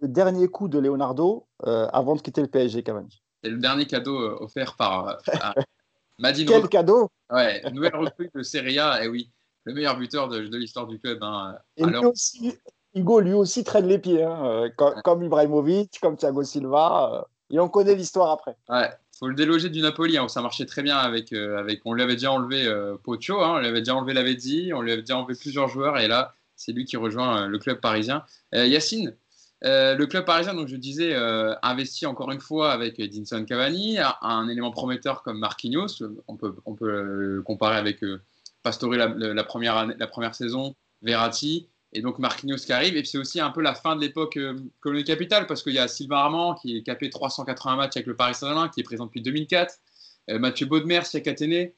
le 0.00 0.08
dernier 0.08 0.46
coup 0.46 0.68
de 0.68 0.78
Leonardo 0.78 1.46
avant 1.64 2.14
de 2.14 2.22
quitter 2.22 2.40
le 2.40 2.48
PSG, 2.48 2.84
Cavani. 2.84 3.20
C'est 3.42 3.50
le 3.50 3.58
dernier 3.58 3.86
cadeau 3.86 4.16
offert 4.40 4.76
par 4.76 5.18
Madine. 6.18 6.46
Quel 6.46 6.68
cadeau 6.68 7.10
Ouais, 7.30 7.62
nouvelle 7.72 7.96
recrue 7.96 8.30
de 8.32 8.42
Serie 8.44 8.78
A, 8.78 9.02
et 9.02 9.06
eh 9.06 9.08
oui, 9.08 9.30
le 9.64 9.74
meilleur 9.74 9.96
buteur 9.96 10.28
de, 10.28 10.38
l'histoire 10.56 10.86
du 10.86 10.98
club. 10.98 11.22
Hein, 11.22 11.56
et 11.76 11.84
lui 11.84 11.96
aussi, 11.96 12.54
Hugo, 12.94 13.20
lui 13.20 13.32
aussi, 13.32 13.64
traîne 13.64 13.86
les 13.86 13.98
pieds, 13.98 14.22
hein, 14.22 14.44
euh, 14.44 14.68
comme, 14.76 15.22
Ibrahimovic, 15.22 15.98
comme 16.00 16.16
Thiago 16.16 16.42
Silva. 16.42 17.12
Euh, 17.14 17.54
et 17.54 17.58
on 17.58 17.68
connaît 17.68 17.94
l'histoire 17.94 18.30
après. 18.30 18.56
Ouais, 18.68 18.90
faut 19.18 19.28
le 19.28 19.34
déloger 19.34 19.70
du 19.70 19.80
Napoli. 19.80 20.18
Hein, 20.18 20.28
ça 20.28 20.42
marchait 20.42 20.66
très 20.66 20.82
bien 20.82 20.96
avec, 20.96 21.32
euh, 21.32 21.58
avec. 21.58 21.80
On 21.84 21.94
lui 21.94 22.02
avait 22.02 22.14
déjà 22.14 22.32
enlevé 22.32 22.66
Pocho, 23.02 23.40
hein, 23.40 23.54
on 23.56 23.58
lui 23.58 23.66
avait 23.66 23.80
déjà 23.80 23.94
enlevé 23.94 24.12
Lavezzi, 24.12 24.72
on 24.74 24.82
lui 24.82 24.92
avait 24.92 25.02
déjà 25.02 25.16
enlevé 25.16 25.34
plusieurs 25.38 25.68
joueurs. 25.68 25.98
Et 25.98 26.08
là, 26.08 26.34
c'est 26.56 26.72
lui 26.72 26.84
qui 26.84 26.96
rejoint 26.96 27.46
le 27.46 27.58
club 27.58 27.80
parisien. 27.80 28.24
Yacine, 28.52 29.14
le 29.62 30.04
club 30.04 30.24
parisien, 30.24 30.54
donc 30.54 30.68
je 30.68 30.76
disais, 30.76 31.14
investit 31.62 32.06
encore 32.06 32.30
une 32.30 32.40
fois 32.40 32.72
avec 32.72 33.00
Dinson 33.00 33.44
Cavani, 33.44 33.98
un, 33.98 34.48
élément 34.48 34.70
prometteur 34.70 35.22
comme 35.22 35.38
Marquinhos. 35.38 36.02
On 36.28 36.36
peut, 36.36 36.54
on 36.64 36.74
peut 36.74 37.42
comparer 37.44 37.76
avec 37.76 38.00
Pastore 38.62 38.94
la, 38.94 39.44
première 39.44 39.86
la 39.86 40.06
première 40.06 40.34
saison, 40.34 40.74
Verratti, 41.02 41.68
et 41.92 42.00
donc 42.00 42.18
Marquinhos 42.18 42.56
qui 42.56 42.72
arrive. 42.72 42.96
Et 42.96 43.04
c'est 43.04 43.18
aussi 43.18 43.40
un 43.40 43.50
peu 43.50 43.60
la 43.60 43.74
fin 43.74 43.96
de 43.96 44.00
l'époque 44.00 44.36
euh, 44.36 44.56
Colonie 44.80 45.04
Capitale, 45.04 45.46
parce 45.46 45.62
qu'il 45.62 45.74
y 45.74 45.78
a 45.78 45.88
Sylvain 45.88 46.16
Armand 46.16 46.54
qui 46.54 46.76
est 46.76 46.82
capé 46.82 47.10
380 47.10 47.76
matchs 47.76 47.96
avec 47.96 48.06
le 48.06 48.16
Paris 48.16 48.34
Saint-Germain, 48.34 48.68
qui 48.68 48.80
est 48.80 48.84
présent 48.84 49.06
depuis 49.06 49.22
2004. 49.22 49.74
Euh, 50.30 50.38
Mathieu 50.38 50.66
Baudemer, 50.66 51.02
Siakatené, 51.04 51.74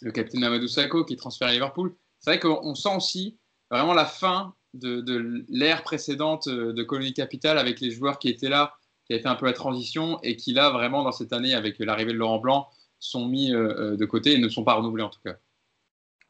le 0.00 0.12
capitaine 0.12 0.44
Amadou 0.44 0.68
Sakho 0.68 1.04
qui 1.04 1.14
est 1.14 1.16
transféré 1.16 1.50
à 1.50 1.54
Liverpool. 1.54 1.94
C'est 2.20 2.30
vrai 2.30 2.40
qu'on 2.40 2.74
sent 2.74 2.96
aussi 2.96 3.38
vraiment 3.70 3.94
la 3.94 4.06
fin 4.06 4.54
de, 4.74 5.44
l'ère 5.48 5.82
précédente 5.82 6.46
euh, 6.48 6.72
de 6.72 6.82
Colonie 6.82 7.12
Capitale 7.12 7.58
avec 7.58 7.80
les 7.80 7.90
joueurs 7.90 8.18
qui 8.18 8.28
étaient 8.28 8.48
là, 8.48 8.74
qui 9.06 9.14
a 9.14 9.18
fait 9.18 9.28
un 9.28 9.34
peu 9.34 9.46
la 9.46 9.52
transition 9.52 10.18
et 10.22 10.36
qui 10.36 10.52
là 10.52 10.70
vraiment 10.70 11.02
dans 11.02 11.12
cette 11.12 11.32
année 11.32 11.54
avec 11.54 11.78
l'arrivée 11.78 12.12
de 12.12 12.18
Laurent 12.18 12.38
Blanc 12.38 12.68
sont 13.00 13.26
mis 13.26 13.50
de 13.50 14.04
côté 14.04 14.34
et 14.34 14.38
ne 14.38 14.48
sont 14.48 14.62
pas 14.62 14.74
renouvelés 14.74 15.02
en 15.02 15.10
tout 15.10 15.18
cas. 15.24 15.34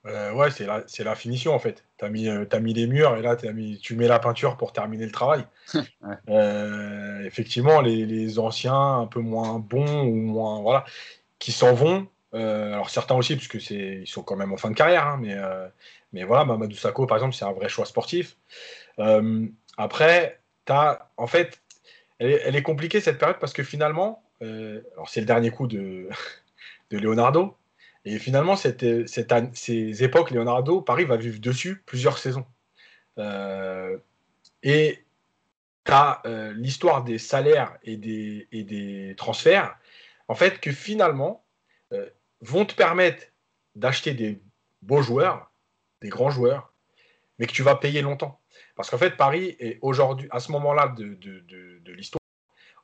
Euh, 0.06 0.32
ouais, 0.32 0.50
c'est 0.50 0.66
la, 0.66 0.84
la 0.98 1.14
finition 1.14 1.54
en 1.54 1.58
fait. 1.58 1.84
Tu 1.98 2.04
as 2.04 2.08
mis, 2.08 2.28
euh, 2.28 2.44
mis 2.60 2.74
les 2.74 2.86
murs 2.86 3.16
et 3.16 3.22
là 3.22 3.36
mis, 3.52 3.78
tu 3.78 3.94
mets 3.94 4.08
la 4.08 4.18
peinture 4.18 4.56
pour 4.56 4.72
terminer 4.72 5.06
le 5.06 5.12
travail. 5.12 5.44
Euh, 6.28 7.24
effectivement, 7.24 7.80
les, 7.80 8.04
les, 8.04 8.38
anciens 8.38 8.98
un 8.98 9.06
peu 9.06 9.20
moins 9.20 9.58
bons 9.58 10.02
ou 10.02 10.14
moins. 10.14 10.60
Voilà, 10.60 10.84
qui 11.38 11.52
s'en 11.52 11.72
vont. 11.72 12.08
alors 12.32 12.90
certains 12.90 13.14
aussi, 13.14 13.36
puisque 13.36 13.60
c'est, 13.60 14.00
ils 14.02 14.06
sont 14.06 14.22
quand 14.22 14.36
même 14.36 14.52
en 14.52 14.56
fin 14.56 14.70
de 14.70 14.74
carrière, 14.74 15.06
hein, 15.06 15.18
mais, 15.20 15.36
mais 16.12 16.24
voilà, 16.24 16.44
Mamadou 16.44 16.74
Sakho 16.74 17.06
par 17.06 17.16
exemple, 17.16 17.34
c'est 17.34 17.44
un 17.44 17.52
vrai 17.52 17.68
choix 17.68 17.86
sportif. 17.86 18.36
après, 19.76 20.40
as, 20.68 21.10
en 21.16 21.26
fait, 21.26 21.60
elle 22.18 22.30
est, 22.30 22.42
elle 22.44 22.56
est, 22.56 22.62
compliquée 22.62 23.00
cette 23.00 23.18
période 23.18 23.38
parce 23.38 23.52
que 23.52 23.62
finalement, 23.62 24.22
alors 24.40 25.08
c'est 25.08 25.20
le 25.20 25.26
dernier 25.26 25.50
coup 25.50 25.66
de, 25.66 26.08
de 26.90 26.98
Leonardo. 26.98 27.56
Et 28.04 28.18
finalement, 28.18 28.56
cette, 28.56 28.84
ces 29.06 30.04
époques, 30.04 30.30
Leonardo, 30.32 30.80
Paris 30.80 31.04
va 31.04 31.16
vivre 31.16 31.38
dessus 31.38 31.82
plusieurs 31.86 32.18
saisons. 32.18 32.46
Euh, 33.18 33.96
et 34.62 35.04
tu 35.84 35.92
as 35.92 36.20
euh, 36.26 36.52
l'histoire 36.52 37.04
des 37.04 37.18
salaires 37.18 37.78
et 37.84 37.96
des, 37.96 39.14
transferts, 39.16 39.76
en 40.28 40.34
fait, 40.34 40.60
que 40.60 40.72
finalement, 40.72 41.44
euh, 41.92 42.08
vont 42.40 42.64
te 42.64 42.74
permettre 42.74 43.26
d'acheter 43.76 44.14
des 44.14 44.40
beaux 44.82 45.02
joueurs, 45.02 45.52
des 46.00 46.08
grands 46.08 46.30
joueurs, 46.30 46.72
mais 47.38 47.46
que 47.46 47.52
tu 47.52 47.62
vas 47.62 47.76
payer 47.76 48.02
longtemps. 48.02 48.40
Parce 48.74 48.90
qu'en 48.90 48.98
fait, 48.98 49.16
Paris 49.16 49.56
est 49.60 49.78
aujourd'hui, 49.80 50.28
à 50.32 50.40
ce 50.40 50.50
moment-là 50.52 50.88
de 50.96 51.92
l'histoire, 51.92 52.20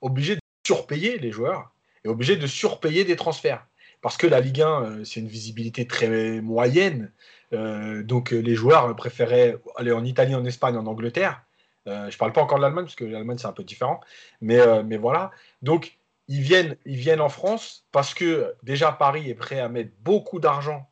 obligé 0.00 0.36
de 0.36 0.40
surpayer 0.64 1.18
les 1.18 1.32
joueurs 1.32 1.72
et 2.04 2.08
obligé 2.08 2.36
de 2.36 2.46
surpayer 2.46 3.04
des 3.04 3.16
transferts 3.16 3.66
parce 4.00 4.16
que 4.16 4.26
la 4.26 4.40
Ligue 4.40 4.62
1, 4.62 4.82
euh, 4.82 5.04
c'est 5.04 5.20
une 5.20 5.28
visibilité 5.28 5.86
très 5.86 6.40
moyenne. 6.40 7.12
Euh, 7.52 8.02
donc 8.02 8.32
euh, 8.32 8.38
les 8.38 8.54
joueurs 8.54 8.94
préféraient 8.96 9.56
aller 9.76 9.92
en 9.92 10.04
Italie, 10.04 10.34
en 10.34 10.44
Espagne, 10.44 10.76
en 10.76 10.86
Angleterre. 10.86 11.42
je 11.86 11.92
ne 11.92 12.16
parle 12.18 12.32
pas 12.32 12.42
encore 12.42 12.58
de 12.58 12.62
l'Allemagne, 12.62 12.84
parce 12.84 12.94
que 12.94 13.04
l'Allemagne, 13.04 13.38
c'est 13.38 13.46
un 13.46 13.52
peu 13.52 13.64
différent. 13.64 14.00
Mais, 14.40 14.58
voilà. 14.96 15.30
Donc 15.62 15.98
ils 16.28 16.42
viennent, 16.42 16.76
ils 16.84 16.96
viennent 16.96 17.22
en 17.22 17.30
France 17.30 17.86
parce 17.90 18.12
que 18.12 18.54
déjà 18.62 18.92
Paris 18.92 19.30
est 19.30 19.34
prêt 19.34 19.60
à 19.60 19.68
mettre 19.68 19.92
beaucoup 20.00 20.40
d'argent 20.40 20.86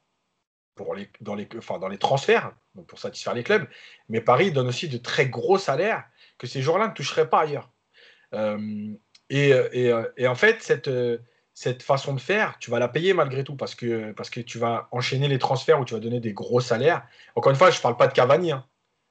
les, 0.94 1.10
dans, 1.20 1.34
les, 1.34 1.48
enfin, 1.56 1.78
dans 1.78 1.88
les 1.88 1.98
transferts, 1.98 2.52
pour 2.86 2.98
satisfaire 2.98 3.34
les 3.34 3.42
clubs. 3.42 3.66
Mais 4.08 4.20
Paris 4.20 4.50
donne 4.52 4.68
aussi 4.68 4.88
de 4.88 4.98
très 4.98 5.26
gros 5.28 5.58
salaires 5.58 6.04
que 6.38 6.46
ces 6.46 6.62
joueurs-là 6.62 6.88
ne 6.88 6.94
toucheraient 6.94 7.28
pas 7.28 7.40
ailleurs. 7.40 7.70
et, 9.30 10.26
en 10.26 10.34
fait, 10.34 10.62
cette 10.62 10.90
cette 11.56 11.82
façon 11.82 12.12
de 12.12 12.20
faire, 12.20 12.58
tu 12.60 12.70
vas 12.70 12.78
la 12.78 12.86
payer 12.86 13.14
malgré 13.14 13.42
tout 13.42 13.56
parce 13.56 13.74
que, 13.74 14.12
parce 14.12 14.28
que 14.28 14.40
tu 14.40 14.58
vas 14.58 14.88
enchaîner 14.92 15.26
les 15.26 15.38
transferts 15.38 15.80
où 15.80 15.86
tu 15.86 15.94
vas 15.94 16.00
donner 16.00 16.20
des 16.20 16.34
gros 16.34 16.60
salaires. 16.60 17.06
Encore 17.34 17.50
une 17.50 17.56
fois, 17.56 17.70
je 17.70 17.78
ne 17.78 17.82
parle 17.82 17.96
pas 17.96 18.08
de 18.08 18.12
Cavani. 18.12 18.52
Hein. 18.52 18.66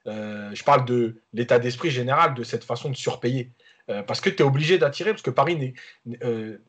Euh, 0.05 0.51
je 0.53 0.63
parle 0.63 0.85
de 0.85 1.23
l'état 1.33 1.57
d'esprit 1.57 1.89
général 1.89 2.35
de 2.35 2.43
cette 2.43 2.63
façon 2.63 2.91
de 2.91 2.95
surpayer. 2.95 3.51
Euh, 3.89 4.03
parce 4.03 4.21
que 4.21 4.29
tu 4.29 4.43
es 4.43 4.45
obligé 4.45 4.77
d'attirer, 4.77 5.09
parce 5.09 5.23
que 5.23 5.31
Paris, 5.31 5.73
euh, 6.21 6.59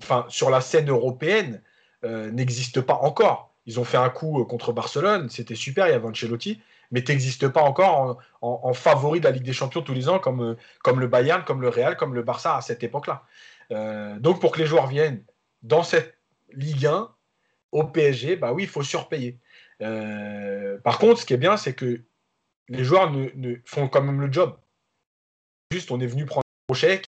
enfin, 0.00 0.24
sur 0.28 0.50
la 0.50 0.60
scène 0.60 0.88
européenne, 0.88 1.62
n'existe 2.04 2.80
pas 2.80 2.94
encore. 2.94 3.54
Ils 3.66 3.80
ont 3.80 3.84
fait 3.84 3.96
un 3.96 4.08
coup 4.08 4.44
contre 4.44 4.72
Barcelone, 4.72 5.30
c'était 5.30 5.54
super, 5.56 5.86
il 5.86 5.90
y 5.90 5.94
avait 5.94 6.06
Ancelotti, 6.06 6.60
mais 6.92 7.02
tu 7.02 7.10
n'existes 7.12 7.48
pas 7.48 7.62
encore 7.62 8.18
en, 8.40 8.72
favori 8.72 9.20
de 9.20 9.24
la 9.24 9.30
Ligue 9.30 9.44
des 9.44 9.52
Champions 9.52 9.82
tous 9.82 9.94
les 9.94 10.08
ans, 10.08 10.18
comme, 10.18 10.56
comme 10.82 10.98
le 10.98 11.06
Bayern, 11.06 11.44
comme 11.44 11.60
le 11.60 11.68
Real, 11.68 11.96
comme 11.96 12.14
le 12.14 12.22
Barça 12.22 12.56
à 12.56 12.60
cette 12.60 12.82
époque-là. 12.82 13.24
Euh, 13.72 14.18
donc, 14.18 14.40
pour 14.40 14.52
que 14.52 14.60
les 14.60 14.66
joueurs 14.66 14.86
viennent 14.86 15.24
dans 15.62 15.82
cette 15.82 16.18
Ligue 16.52 16.86
1, 16.86 17.08
au 17.72 17.84
PSG, 17.84 18.36
bah 18.36 18.52
oui, 18.52 18.64
il 18.64 18.68
faut 18.68 18.82
surpayer. 18.82 19.38
Euh, 19.80 20.78
par 20.80 20.98
contre, 20.98 21.20
ce 21.20 21.26
qui 21.26 21.32
est 21.32 21.38
bien, 21.38 21.56
c'est 21.56 21.74
que 21.74 22.02
les 22.68 22.84
joueurs 22.84 23.10
ne, 23.10 23.56
font 23.64 23.88
quand 23.88 24.02
même 24.02 24.20
le 24.20 24.30
job. 24.30 24.56
Juste, 25.72 25.90
on 25.90 26.00
est 26.00 26.06
venu 26.06 26.26
prendre 26.26 26.44
un 26.70 26.74
chèque, 26.74 27.06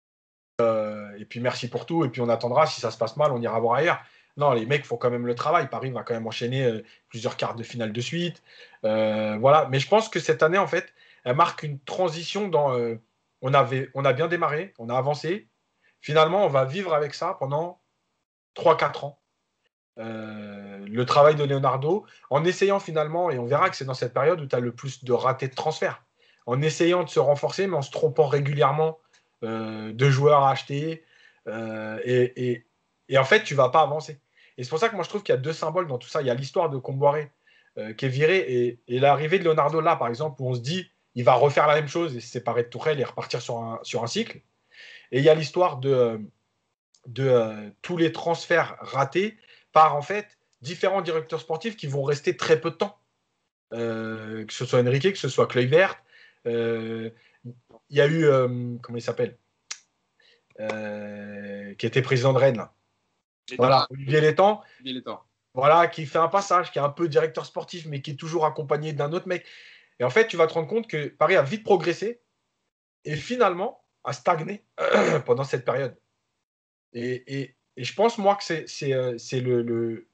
euh, 0.61 1.11
et 1.19 1.25
puis 1.25 1.41
merci 1.41 1.69
pour 1.69 1.85
tout, 1.85 2.05
et 2.05 2.09
puis 2.09 2.21
on 2.21 2.29
attendra. 2.29 2.67
Si 2.67 2.81
ça 2.81 2.93
se 2.93 2.99
passe 2.99 3.17
mal, 3.17 3.33
on 3.33 3.41
ira 3.41 3.59
voir 3.59 3.75
ailleurs. 3.75 4.01
Non, 4.37 4.53
les 4.53 4.65
mecs 4.65 4.87
font 4.87 4.97
quand 4.97 5.11
même 5.11 5.27
le 5.27 5.35
travail. 5.35 5.69
Paris 5.69 5.91
va 5.91 6.05
quand 6.05 6.15
même 6.15 6.27
enchaîner 6.27 6.83
plusieurs 7.09 7.37
quarts 7.37 7.55
de 7.55 7.63
finale 7.63 7.93
de 7.93 8.01
suite. 8.01 8.43
voilà. 8.83 9.69
Mais 9.71 9.81
je 9.81 9.89
pense 9.89 10.09
que 10.09 10.21
cette 10.21 10.43
année, 10.43 10.59
en 10.59 10.69
fait, 10.69 10.95
elle 11.25 11.37
marque 11.37 11.65
une 11.65 11.81
transition 11.81 12.49
dans. 12.49 12.79
on, 13.43 13.55
avait, 13.55 13.91
on 13.95 14.05
a 14.05 14.13
bien 14.15 14.29
démarré, 14.29 14.73
on 14.79 14.89
a 14.89 14.97
avancé, 14.97 15.49
Finalement, 16.03 16.45
on 16.45 16.49
va 16.49 16.65
vivre 16.65 16.93
avec 16.93 17.15
ça 17.15 17.37
pendant 17.39 17.81
3-4 18.57 19.07
ans. 19.07 19.19
Euh, 19.99 20.85
le 20.87 21.07
travail 21.07 21.37
de 21.37 21.45
Leonardo, 21.45 22.05
en 22.29 22.45
essayant 22.45 22.81
finalement, 22.81 23.31
et 23.31 23.39
on 23.39 23.45
verra 23.45 23.71
que 23.71 23.77
c'est 23.77 23.85
dans 23.85 23.95
cette 23.95 24.13
période 24.13 24.41
où 24.41 24.47
tu 24.47 24.57
as 24.57 24.61
le 24.61 24.75
plus 24.75 25.05
de 25.05 25.13
ratés 25.13 25.47
de 25.47 25.55
transfert, 25.55 26.05
en 26.47 26.61
essayant 26.61 27.05
de 27.05 27.09
se 27.09 27.21
renforcer, 27.21 27.69
mais 27.69 27.77
en 27.77 27.83
se 27.83 27.93
trompant 27.93 28.27
régulièrement 28.27 28.99
euh, 29.45 29.93
de 29.93 30.11
joueurs 30.11 30.43
à 30.43 30.51
acheter. 30.51 31.05
Euh, 31.47 32.01
et, 32.05 32.65
en 33.17 33.25
fait, 33.25 33.45
tu 33.45 33.55
vas 33.55 33.69
pas 33.69 33.83
avancer. 33.83 34.21
Et 34.59 34.65
c'est 34.65 34.71
pour 34.71 34.81
ça 34.81 34.89
que 34.89 34.97
moi, 34.97 35.05
je 35.05 35.09
trouve 35.09 35.23
qu'il 35.23 35.35
y 35.35 35.39
a 35.39 35.41
deux 35.41 35.53
symboles 35.53 35.87
dans 35.87 35.99
tout 35.99 36.09
ça. 36.09 36.21
Il 36.21 36.27
y 36.27 36.31
a 36.31 36.35
l'histoire 36.35 36.69
de 36.69 36.79
Comboiré 36.79 37.31
qui 37.97 38.05
est 38.05 38.09
viré 38.09 38.81
et, 38.87 38.99
l'arrivée 38.99 39.39
de 39.39 39.45
Leonardo 39.45 39.81
là, 39.81 39.97
par 39.97 40.09
exemple, 40.09 40.43
où 40.43 40.51
on 40.51 40.55
se 40.55 40.61
dit 40.61 40.91
il 41.15 41.25
va 41.25 41.35
refaire 41.35 41.67
la 41.67 41.75
même 41.75 41.89
chose 41.89 42.17
et 42.17 42.21
se 42.21 42.29
séparer 42.29 42.65
de 42.65 42.69
Tourelle 42.69 43.01
et 43.01 43.05
repartir 43.05 43.41
sur 43.41 43.59
un, 43.59 43.81
sur 43.83 44.03
un 44.03 44.07
cycle. 44.07 44.41
Et 45.13 45.19
il 45.19 45.25
y 45.25 45.29
a 45.29 45.35
l'histoire 45.35 45.77
de, 45.77 46.21
de 47.07 47.29
euh, 47.29 47.71
tous 47.83 47.97
les 47.97 48.13
transferts 48.13 48.77
ratés 48.81 49.37
par 49.73 49.95
en 49.95 50.03
fait 50.03 50.39
différents 50.63 51.03
directeurs 51.03 51.41
sportifs 51.41 51.77
qui 51.77 51.87
vont 51.87 52.03
rester 52.03 52.37
très 52.37 52.61
peu 52.61 52.71
de 52.71 52.77
temps. 52.77 52.99
Euh, 53.73 54.45
que 54.45 54.53
ce 54.53 54.65
soit 54.65 54.81
Enrique, 54.81 55.13
que 55.13 55.19
ce 55.19 55.29
soit 55.29 55.47
Kluivert. 55.47 56.03
Euh, 56.47 57.11
il 57.91 57.97
y 57.97 58.01
a 58.01 58.09
eu, 58.09 58.25
comment 58.81 58.97
il 58.97 59.03
s'appelle 59.03 59.37
Qui 60.57 61.87
était 61.87 62.03
président 62.03 62.33
de 62.33 62.39
Rennes. 62.39 62.67
Voilà, 63.59 63.87
Olivier 63.91 64.21
Létang. 64.21 64.63
Voilà, 65.55 65.89
qui 65.89 66.07
fait 66.07 66.19
un 66.19 66.29
passage, 66.29 66.71
qui 66.71 66.79
est 66.79 66.83
un 66.83 66.89
peu 66.89 67.09
directeur 67.09 67.45
sportif, 67.45 67.87
mais 67.87 68.01
qui 68.01 68.13
est 68.13 68.17
toujours 68.17 68.47
accompagné 68.47 68.93
d'un 68.93 69.13
autre 69.13 69.29
mec. 69.29 69.45
Et 69.99 70.05
en 70.05 70.11
fait, 70.11 70.27
tu 70.27 70.37
vas 70.37 70.47
te 70.47 70.55
rendre 70.55 70.69
compte 70.69 70.87
que 70.87 71.09
Paris 71.09 71.37
a 71.37 71.43
vite 71.43 71.65
progressé. 71.65 72.23
Et 73.05 73.17
finalement, 73.17 73.82
a 74.05 74.13
stagné 74.13 74.65
pendant 75.27 75.45
cette 75.45 75.65
période. 75.65 75.97
Et, 76.95 77.55
je 77.77 77.95
pense, 77.95 78.19
moi, 78.19 78.37
que 78.37 78.45
c'est 78.45 78.93
euh, 78.93 79.17
le, 79.33 80.09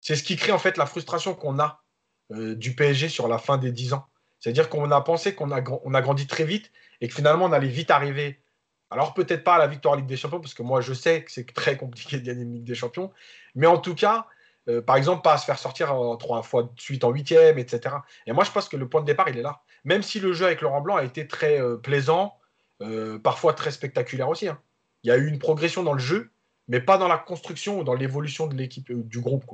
c'est 0.00 0.16
ce 0.16 0.22
qui 0.22 0.36
crée 0.36 0.52
en 0.52 0.58
fait 0.58 0.76
la 0.76 0.86
frustration 0.86 1.34
qu'on 1.34 1.58
a 1.58 1.82
euh, 2.30 2.54
du 2.54 2.74
PSG 2.74 3.08
sur 3.08 3.28
la 3.28 3.38
fin 3.38 3.58
des 3.58 3.72
10 3.72 3.94
ans. 3.94 4.06
C'est-à-dire 4.38 4.68
qu'on 4.68 4.90
a 4.90 5.00
pensé 5.00 5.34
qu'on 5.34 5.50
a, 5.50 5.62
on 5.84 5.92
a 5.92 6.00
grandi 6.00 6.26
très 6.26 6.44
vite 6.44 6.70
et 7.00 7.08
que 7.08 7.14
finalement 7.14 7.46
on 7.46 7.52
allait 7.52 7.68
vite 7.68 7.90
arriver. 7.90 8.40
Alors 8.90 9.12
peut-être 9.12 9.44
pas 9.44 9.56
à 9.56 9.58
la 9.58 9.66
victoire 9.66 9.96
Ligue 9.96 10.06
des 10.06 10.16
Champions, 10.16 10.40
parce 10.40 10.54
que 10.54 10.62
moi 10.62 10.80
je 10.80 10.94
sais 10.94 11.24
que 11.24 11.30
c'est 11.30 11.52
très 11.52 11.76
compliqué 11.76 12.18
de 12.18 12.24
gagner 12.24 12.42
une 12.42 12.54
Ligue 12.54 12.64
des 12.64 12.74
Champions, 12.74 13.12
mais 13.54 13.66
en 13.66 13.78
tout 13.78 13.94
cas, 13.94 14.26
euh, 14.68 14.80
par 14.80 14.96
exemple, 14.96 15.22
pas 15.22 15.34
à 15.34 15.38
se 15.38 15.44
faire 15.44 15.58
sortir 15.58 15.94
trois 16.18 16.42
fois 16.42 16.64
de 16.64 16.80
suite 16.80 17.04
en 17.04 17.10
huitième, 17.10 17.58
etc. 17.58 17.96
Et 18.26 18.32
moi 18.32 18.44
je 18.44 18.50
pense 18.50 18.68
que 18.68 18.76
le 18.76 18.88
point 18.88 19.00
de 19.00 19.06
départ, 19.06 19.28
il 19.28 19.38
est 19.38 19.42
là. 19.42 19.62
Même 19.84 20.02
si 20.02 20.20
le 20.20 20.32
jeu 20.32 20.46
avec 20.46 20.60
Laurent 20.60 20.80
Blanc 20.80 20.96
a 20.96 21.04
été 21.04 21.26
très 21.26 21.60
plaisant, 21.82 22.39
euh, 22.82 23.18
parfois 23.18 23.52
très 23.52 23.70
spectaculaire 23.70 24.28
aussi. 24.28 24.48
Hein. 24.48 24.58
Il 25.02 25.08
y 25.08 25.10
a 25.10 25.16
eu 25.16 25.26
une 25.26 25.38
progression 25.38 25.82
dans 25.82 25.92
le 25.92 25.98
jeu, 25.98 26.30
mais 26.68 26.80
pas 26.80 26.96
dans 26.96 27.08
la 27.08 27.18
construction 27.18 27.80
ou 27.80 27.84
dans 27.84 27.94
l'évolution 27.94 28.46
de 28.46 28.54
l'équipe, 28.54 28.90
euh, 28.90 29.02
du 29.02 29.20
groupe. 29.20 29.44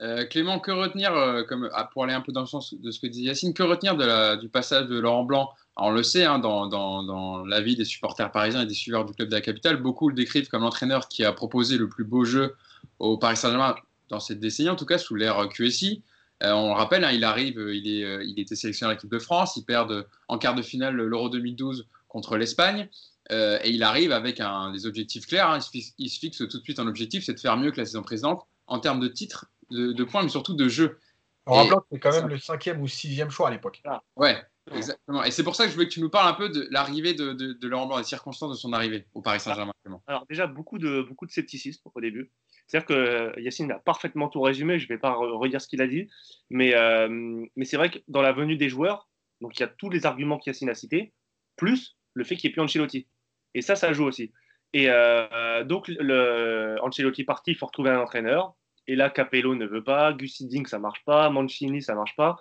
Euh, 0.00 0.24
Clément, 0.24 0.58
que 0.58 0.70
retenir, 0.70 1.12
comme, 1.48 1.70
ah, 1.72 1.88
pour 1.92 2.04
aller 2.04 2.14
un 2.14 2.20
peu 2.20 2.32
dans 2.32 2.40
le 2.40 2.46
sens 2.46 2.74
de 2.74 2.90
ce 2.90 2.98
que 2.98 3.06
disait 3.06 3.26
Yacine, 3.26 3.54
que 3.54 3.62
retenir 3.62 3.96
de 3.96 4.04
la, 4.04 4.36
du 4.36 4.48
passage 4.48 4.86
de 4.86 4.98
Laurent 4.98 5.24
Blanc? 5.24 5.50
On 5.76 5.90
le 5.90 6.02
sait, 6.02 6.24
hein, 6.24 6.38
dans, 6.38 7.44
la 7.44 7.60
vie 7.60 7.76
des 7.76 7.84
supporters 7.84 8.30
parisiens 8.32 8.62
et 8.62 8.66
des 8.66 8.74
suiveurs 8.74 9.04
du 9.04 9.12
club 9.12 9.28
de 9.28 9.34
la 9.34 9.40
capitale, 9.40 9.76
beaucoup 9.76 10.08
le 10.08 10.14
décrivent 10.14 10.48
comme 10.48 10.62
l'entraîneur 10.62 11.08
qui 11.08 11.24
a 11.24 11.32
proposé 11.32 11.78
le 11.78 11.88
plus 11.88 12.04
beau 12.04 12.24
jeu 12.24 12.56
au 12.98 13.18
Paris 13.18 13.36
Saint-Germain 13.36 13.76
dans 14.08 14.20
cette 14.20 14.40
décennie, 14.40 14.68
en 14.68 14.76
tout 14.76 14.86
cas 14.86 14.98
sous 14.98 15.14
l'ère 15.14 15.48
QSI. 15.48 16.02
on 16.42 16.68
le 16.68 16.74
rappelle, 16.74 17.04
hein, 17.04 17.12
il 17.12 17.24
arrive, 17.24 17.58
il 17.72 18.34
était 18.38 18.56
sélectionné 18.56 18.90
à 18.90 18.94
l'équipe 18.94 19.10
de 19.10 19.18
France, 19.18 19.56
il 19.56 19.64
perd 19.64 20.06
en 20.28 20.38
quart 20.38 20.54
de 20.54 20.62
finale 20.62 20.96
l'Euro 20.96 21.28
2012 21.28 21.86
contre 22.14 22.36
l'Espagne. 22.36 22.88
Euh, 23.32 23.58
et 23.64 23.70
il 23.70 23.82
arrive 23.82 24.12
avec 24.12 24.38
un, 24.38 24.70
des 24.70 24.86
objectifs 24.86 25.26
clairs. 25.26 25.50
Hein. 25.50 25.58
Il, 25.98 26.08
se 26.08 26.18
fixe, 26.20 26.38
tout 26.38 26.46
de 26.46 26.62
suite 26.62 26.78
un 26.78 26.86
objectif, 26.86 27.24
c'est 27.24 27.34
de 27.34 27.40
faire 27.40 27.56
mieux 27.56 27.72
que 27.72 27.78
la 27.78 27.86
saison 27.86 28.02
précédente 28.02 28.46
en 28.68 28.78
termes 28.78 29.00
de 29.00 29.08
titres, 29.08 29.50
de, 29.70 30.04
points, 30.04 30.22
mais 30.22 30.28
surtout 30.28 30.54
de 30.54 30.68
jeu. 30.68 31.00
En 31.46 31.54
rappelant 31.54 31.80
que 31.80 31.86
c'est 31.90 31.98
quand 31.98 32.12
même 32.12 32.28
le 32.28 32.38
cinquième 32.38 32.80
ou 32.80 32.86
sixième 32.86 33.30
choix 33.30 33.48
à 33.48 33.50
l'époque. 33.50 33.82
Ah. 33.84 34.00
Ouais, 34.16 34.40
exactement. 34.72 35.24
Et 35.24 35.30
c'est 35.30 35.42
pour 35.42 35.56
ça 35.56 35.66
que 35.66 35.72
je 35.72 35.76
veux 35.76 35.84
que 35.84 35.90
tu 35.90 36.00
nous 36.00 36.08
parles 36.08 36.28
un 36.28 36.34
peu 36.34 36.48
de 36.48 36.68
l'arrivée 36.70 37.14
de, 37.14 37.32
de, 37.32 37.52
de, 37.52 37.68
Laurent 37.68 37.86
Blanc, 37.86 37.98
des 37.98 38.04
circonstances 38.04 38.50
de 38.50 38.56
son 38.56 38.72
arrivée 38.72 39.06
au 39.12 39.20
Paris 39.20 39.40
Saint-Germain. 39.40 39.72
Alors 40.06 40.24
déjà, 40.30 40.46
beaucoup 40.46 40.78
de, 40.78 41.02
beaucoup 41.02 41.26
de 41.26 41.32
scepticisme 41.32 41.82
au 41.92 42.00
début. 42.00 42.30
C'est-à-dire 42.66 42.86
que 42.86 42.94
euh, 42.94 43.40
Yacine 43.40 43.72
a 43.72 43.78
parfaitement 43.78 44.28
tout 44.28 44.40
résumé, 44.40 44.78
je 44.78 44.84
ne 44.84 44.88
vais 44.88 44.98
pas 44.98 45.14
redire 45.14 45.60
ce 45.60 45.68
qu'il 45.68 45.82
a 45.82 45.86
dit, 45.86 46.08
mais, 46.48 46.74
euh, 46.74 47.08
mais 47.56 47.64
c'est 47.64 47.76
vrai 47.76 47.90
que 47.90 47.98
dans 48.08 48.22
la 48.22 48.32
venue 48.32 48.56
des 48.56 48.68
joueurs, 48.68 49.08
donc 49.40 49.58
il 49.58 49.60
y 49.60 49.64
a 49.64 49.68
tous 49.68 49.90
les 49.90 50.06
arguments 50.06 50.38
qu'Yacine 50.38 50.70
a 50.70 50.74
cités, 50.74 51.12
plus 51.56 51.96
le 52.14 52.24
fait 52.24 52.36
qu'il 52.36 52.48
n'y 52.48 52.52
ait 52.52 52.54
plus 52.54 52.62
Ancelotti. 52.62 53.06
Et 53.54 53.62
ça, 53.62 53.76
ça 53.76 53.92
joue 53.92 54.04
aussi. 54.04 54.32
Et 54.72 54.86
euh, 54.88 55.64
donc, 55.64 55.88
le, 55.88 56.76
Ancelotti 56.82 57.24
parti, 57.24 57.52
il 57.52 57.56
faut 57.56 57.66
retrouver 57.66 57.90
un 57.90 58.00
entraîneur. 58.00 58.54
Et 58.86 58.96
là, 58.96 59.10
Capello 59.10 59.54
ne 59.54 59.66
veut 59.66 59.84
pas, 59.84 60.12
Gus 60.12 60.40
Hiddink, 60.40 60.68
ça 60.68 60.78
marche 60.78 61.04
pas, 61.04 61.30
Mancini, 61.30 61.82
ça 61.82 61.94
marche 61.94 62.16
pas. 62.16 62.36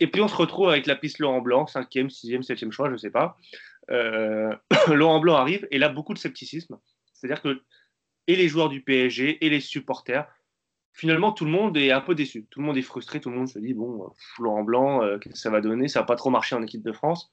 Et 0.00 0.06
puis, 0.06 0.20
on 0.20 0.28
se 0.28 0.36
retrouve 0.36 0.70
avec 0.70 0.86
la 0.86 0.96
piste 0.96 1.18
Laurent 1.18 1.40
Blanc, 1.40 1.66
cinquième, 1.66 2.10
sixième, 2.10 2.42
septième 2.42 2.72
choix, 2.72 2.88
je 2.88 2.92
ne 2.92 2.98
sais 2.98 3.10
pas. 3.10 3.36
Laurent 4.88 5.20
Blanc 5.20 5.36
arrive, 5.36 5.68
et 5.70 5.78
là, 5.78 5.88
beaucoup 5.88 6.14
de 6.14 6.18
scepticisme. 6.18 6.78
C'est-à-dire 7.12 7.42
que 7.42 7.62
et 8.26 8.36
les 8.36 8.48
joueurs 8.48 8.68
du 8.68 8.82
PSG 8.82 9.44
et 9.44 9.50
les 9.50 9.60
supporters. 9.60 10.26
Finalement, 10.92 11.32
tout 11.32 11.44
le 11.44 11.50
monde 11.50 11.76
est 11.76 11.90
un 11.90 12.00
peu 12.00 12.14
déçu. 12.14 12.46
Tout 12.50 12.60
le 12.60 12.66
monde 12.66 12.76
est 12.76 12.82
frustré. 12.82 13.20
Tout 13.20 13.30
le 13.30 13.36
monde 13.36 13.48
se 13.48 13.58
dit 13.58 13.74
bon, 13.74 14.10
Laurent 14.38 14.62
Blanc, 14.62 15.02
euh, 15.02 15.18
qu'est-ce 15.18 15.34
que 15.34 15.40
ça 15.40 15.50
va 15.50 15.60
donner? 15.60 15.88
Ça 15.88 16.00
n'a 16.00 16.06
pas 16.06 16.16
trop 16.16 16.30
marché 16.30 16.54
en 16.54 16.62
équipe 16.62 16.82
de 16.82 16.92
France. 16.92 17.32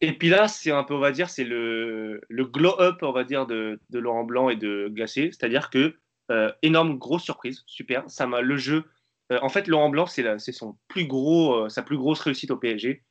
Et 0.00 0.12
puis 0.12 0.28
là, 0.28 0.48
c'est 0.48 0.70
un 0.70 0.84
peu, 0.84 0.94
on 0.94 1.00
va 1.00 1.10
dire, 1.10 1.28
c'est 1.28 1.44
le, 1.44 2.20
le 2.28 2.44
glow-up, 2.44 3.02
on 3.02 3.12
va 3.12 3.24
dire, 3.24 3.46
de, 3.46 3.80
de, 3.90 3.98
Laurent 3.98 4.24
Blanc 4.24 4.48
et 4.48 4.56
de 4.56 4.88
Glacé. 4.88 5.30
C'est-à-dire 5.32 5.70
que, 5.70 5.98
euh, 6.30 6.52
énorme, 6.62 6.98
grosse 6.98 7.24
surprise, 7.24 7.64
super. 7.66 8.08
Ça 8.08 8.26
m'a, 8.26 8.40
le 8.40 8.56
jeu. 8.56 8.84
Euh, 9.32 9.38
en 9.42 9.48
fait, 9.48 9.66
Laurent 9.66 9.88
Blanc, 9.88 10.06
c'est, 10.06 10.38
c'est 10.38 10.52
son 10.52 10.78
plus 10.86 11.06
gros, 11.06 11.68
sa 11.68 11.82
plus 11.82 11.96
grosse 11.96 12.20
réussite 12.20 12.50
au 12.50 12.56
PSG. 12.56 13.04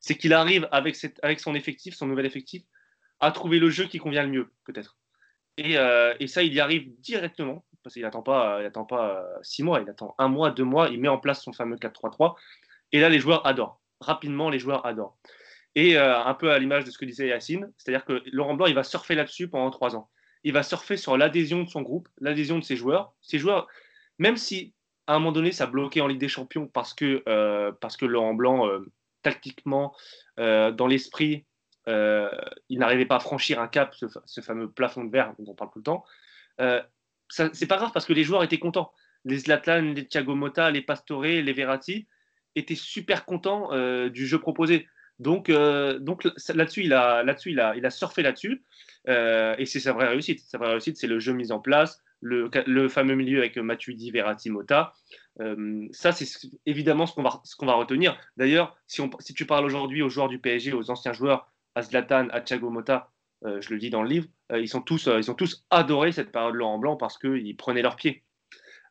C'est 0.00 0.16
qu'il 0.16 0.32
arrive 0.32 0.68
avec, 0.70 0.94
cette, 0.96 1.18
avec 1.22 1.40
son 1.40 1.54
effectif, 1.54 1.94
son 1.94 2.06
nouvel 2.06 2.26
effectif, 2.26 2.62
à 3.18 3.32
trouver 3.32 3.58
le 3.58 3.70
jeu 3.70 3.86
qui 3.86 3.98
convient 3.98 4.22
le 4.22 4.30
mieux, 4.30 4.52
peut-être. 4.64 4.96
Euh, 5.60 6.14
et, 6.20 6.26
ça, 6.26 6.42
il 6.42 6.52
y 6.54 6.60
arrive 6.60 6.90
directement, 7.00 7.64
parce 7.82 7.94
qu'il 7.94 8.02
n'attend 8.02 8.22
pas, 8.22 8.60
il 8.60 8.66
attend 8.66 8.84
pas 8.84 9.16
euh, 9.16 9.38
six 9.42 9.62
mois, 9.62 9.80
il 9.80 9.88
attend 9.88 10.14
un 10.18 10.28
mois, 10.28 10.50
deux 10.50 10.64
mois, 10.64 10.88
il 10.88 11.00
met 11.00 11.08
en 11.08 11.18
place 11.18 11.42
son 11.42 11.52
fameux 11.52 11.76
4-3-3. 11.76 12.34
Et 12.92 13.00
là, 13.00 13.08
les 13.08 13.18
joueurs 13.18 13.46
adorent. 13.46 13.80
Rapidement, 14.00 14.50
les 14.50 14.58
joueurs 14.58 14.86
adorent. 14.86 15.18
Et 15.74 15.96
euh, 15.96 16.18
un 16.18 16.34
peu 16.34 16.50
à 16.50 16.58
l'image 16.58 16.84
de 16.84 16.90
ce 16.90 16.98
que 16.98 17.04
disait 17.04 17.28
Yacine, 17.28 17.72
c'est-à-dire 17.78 18.04
que 18.04 18.22
Laurent 18.32 18.54
Blanc, 18.54 18.66
il 18.66 18.74
va 18.74 18.82
surfer 18.82 19.14
là-dessus 19.14 19.48
pendant 19.48 19.70
trois 19.70 19.94
ans. 19.94 20.10
Il 20.42 20.52
va 20.52 20.62
surfer 20.62 20.96
sur 20.96 21.16
l'adhésion 21.16 21.62
de 21.62 21.68
son 21.68 21.82
groupe, 21.82 22.08
l'adhésion 22.20 22.58
de 22.58 22.64
ses 22.64 22.76
joueurs. 22.76 23.12
Ses 23.20 23.38
joueurs, 23.38 23.68
même 24.18 24.36
si 24.36 24.74
à 25.06 25.14
un 25.14 25.18
moment 25.18 25.32
donné, 25.32 25.52
ça 25.52 25.66
bloquait 25.66 26.00
en 26.00 26.06
Ligue 26.06 26.20
des 26.20 26.28
Champions 26.28 26.66
parce 26.66 26.94
que, 26.94 27.22
parce 27.80 27.96
que 27.96 28.06
Laurent 28.06 28.34
Blanc, 28.34 28.68
tactiquement, 29.22 29.94
dans 30.36 30.86
l'esprit, 30.86 31.44
euh, 31.88 32.30
il 32.68 32.78
n'arrivait 32.78 33.06
pas 33.06 33.16
à 33.16 33.20
franchir 33.20 33.60
un 33.60 33.68
cap, 33.68 33.94
ce, 33.94 34.40
fameux 34.40 34.70
plafond 34.70 35.04
de 35.04 35.10
verre 35.10 35.34
dont 35.38 35.52
on 35.52 35.54
parle 35.54 35.70
tout 35.72 35.78
le 35.78 35.84
temps. 35.84 36.04
Euh, 36.60 36.82
c'est 37.28 37.66
pas 37.66 37.76
grave 37.76 37.90
parce 37.92 38.06
que 38.06 38.12
les 38.12 38.24
joueurs 38.24 38.42
étaient 38.42 38.58
contents. 38.58 38.92
Les 39.24 39.38
Zlatan, 39.38 39.82
les 39.82 40.06
Thiago 40.06 40.34
Motta, 40.34 40.70
les 40.70 40.82
Pastore, 40.82 41.22
les 41.22 41.52
Verratti 41.52 42.06
étaient 42.56 42.74
super 42.74 43.24
contents 43.24 43.72
euh, 43.72 44.08
du 44.08 44.26
jeu 44.26 44.38
proposé. 44.38 44.88
Donc, 45.20 45.50
donc 45.50 46.24
là-dessus, 46.54 46.82
il 46.82 46.92
a, 46.92 47.22
là-dessus, 47.22 47.52
il 47.52 47.60
a, 47.60 47.76
il 47.76 47.86
a 47.86 47.90
surfé 47.90 48.22
là-dessus, 48.22 48.64
et 49.06 49.64
c'est 49.66 49.80
sa 49.80 49.92
vraie 49.92 50.08
réussite. 50.08 50.40
Sa 50.40 50.58
vraie 50.58 50.70
réussite, 50.70 50.96
c'est 50.96 51.06
le 51.06 51.18
jeu 51.18 51.32
mis 51.32 51.52
en 51.52 51.60
place, 51.60 52.02
le, 52.20 52.50
le 52.66 52.88
fameux 52.88 53.14
milieu 53.14 53.38
avec 53.38 53.56
Matuidi, 53.58 54.10
Verratti, 54.10 54.50
Motta. 54.50 54.94
ça, 55.92 56.12
c'est 56.12 56.26
évidemment 56.66 57.06
ce 57.06 57.14
qu'on 57.14 57.22
va, 57.22 57.40
ce 57.44 57.54
qu'on 57.54 57.66
va 57.66 57.74
retenir. 57.74 58.18
D'ailleurs, 58.36 58.76
si, 58.86 59.02
si 59.20 59.34
tu 59.34 59.46
parles 59.46 59.64
aujourd'hui 59.64 60.02
aux 60.02 60.08
joueurs 60.08 60.28
du 60.28 60.38
PSG, 60.38 60.72
aux 60.72 60.90
anciens 60.90 61.12
joueurs, 61.12 61.50
à 61.74 61.82
Zlatan, 61.82 62.28
à 62.30 62.40
Thiago 62.40 62.70
Motta, 62.70 63.10
euh, 63.44 63.60
je 63.60 63.72
le 63.72 63.78
dis 63.78 63.90
dans 63.90 64.02
le 64.02 64.08
livre, 64.08 64.26
euh, 64.52 64.60
ils, 64.60 64.68
sont 64.68 64.82
tous, 64.82 65.08
euh, 65.08 65.18
ils 65.18 65.30
ont 65.30 65.34
tous 65.34 65.64
adoré 65.70 66.12
cette 66.12 66.30
période 66.30 66.54
Laurent 66.54 66.78
Blanc 66.78 66.96
parce 66.96 67.16
qu'ils 67.16 67.56
prenaient 67.56 67.82
leurs 67.82 67.96
pieds. 67.96 68.22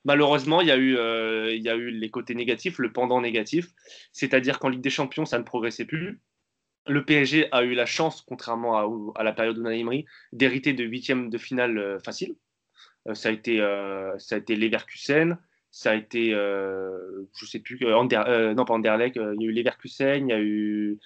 Malheureusement, 0.05 0.61
il 0.61 0.67
y, 0.67 0.71
a 0.71 0.77
eu, 0.77 0.93
il 1.53 1.61
y 1.61 1.69
a 1.69 1.75
eu 1.75 1.89
les 1.89 2.09
côtés 2.09 2.33
négatifs, 2.33 2.79
le 2.79 2.91
pendant 2.91 3.21
négatif, 3.21 3.67
c'est-à-dire 4.13 4.59
qu'en 4.59 4.69
Ligue 4.69 4.81
des 4.81 4.89
Champions, 4.89 5.25
ça 5.25 5.37
ne 5.37 5.43
progressait 5.43 5.85
plus. 5.85 6.21
Le 6.87 7.03
PSG 7.03 7.49
a 7.51 7.63
eu 7.63 7.73
la 7.73 7.85
chance, 7.85 8.21
contrairement 8.21 9.13
à, 9.13 9.23
la 9.23 9.33
période 9.33 9.61
de 9.61 9.69
Emery, 9.69 10.05
d'hériter 10.31 10.73
de 10.73 10.83
huitième 10.85 11.29
de 11.29 11.37
finale 11.37 11.97
facile. 12.03 12.35
ça, 13.13 13.29
a 13.29 13.31
été, 13.31 13.57
ça 14.17 14.35
a 14.35 14.37
été 14.37 14.55
Leverkusen, 14.55 15.37
ça 15.69 15.91
a 15.91 15.95
été, 15.95 16.31
je 16.31 17.45
sais 17.45 17.59
plus, 17.59 17.77
non 17.81 18.07
pas 18.07 18.73
Anderlecht, 18.73 19.17
il 19.17 19.41
y 19.41 19.45
a 19.45 19.49
eu 19.49 19.51
Leverkusen, 19.51 20.29
il 20.29 20.31
y 20.31 20.33
a 20.33 20.39
eu 20.39 20.99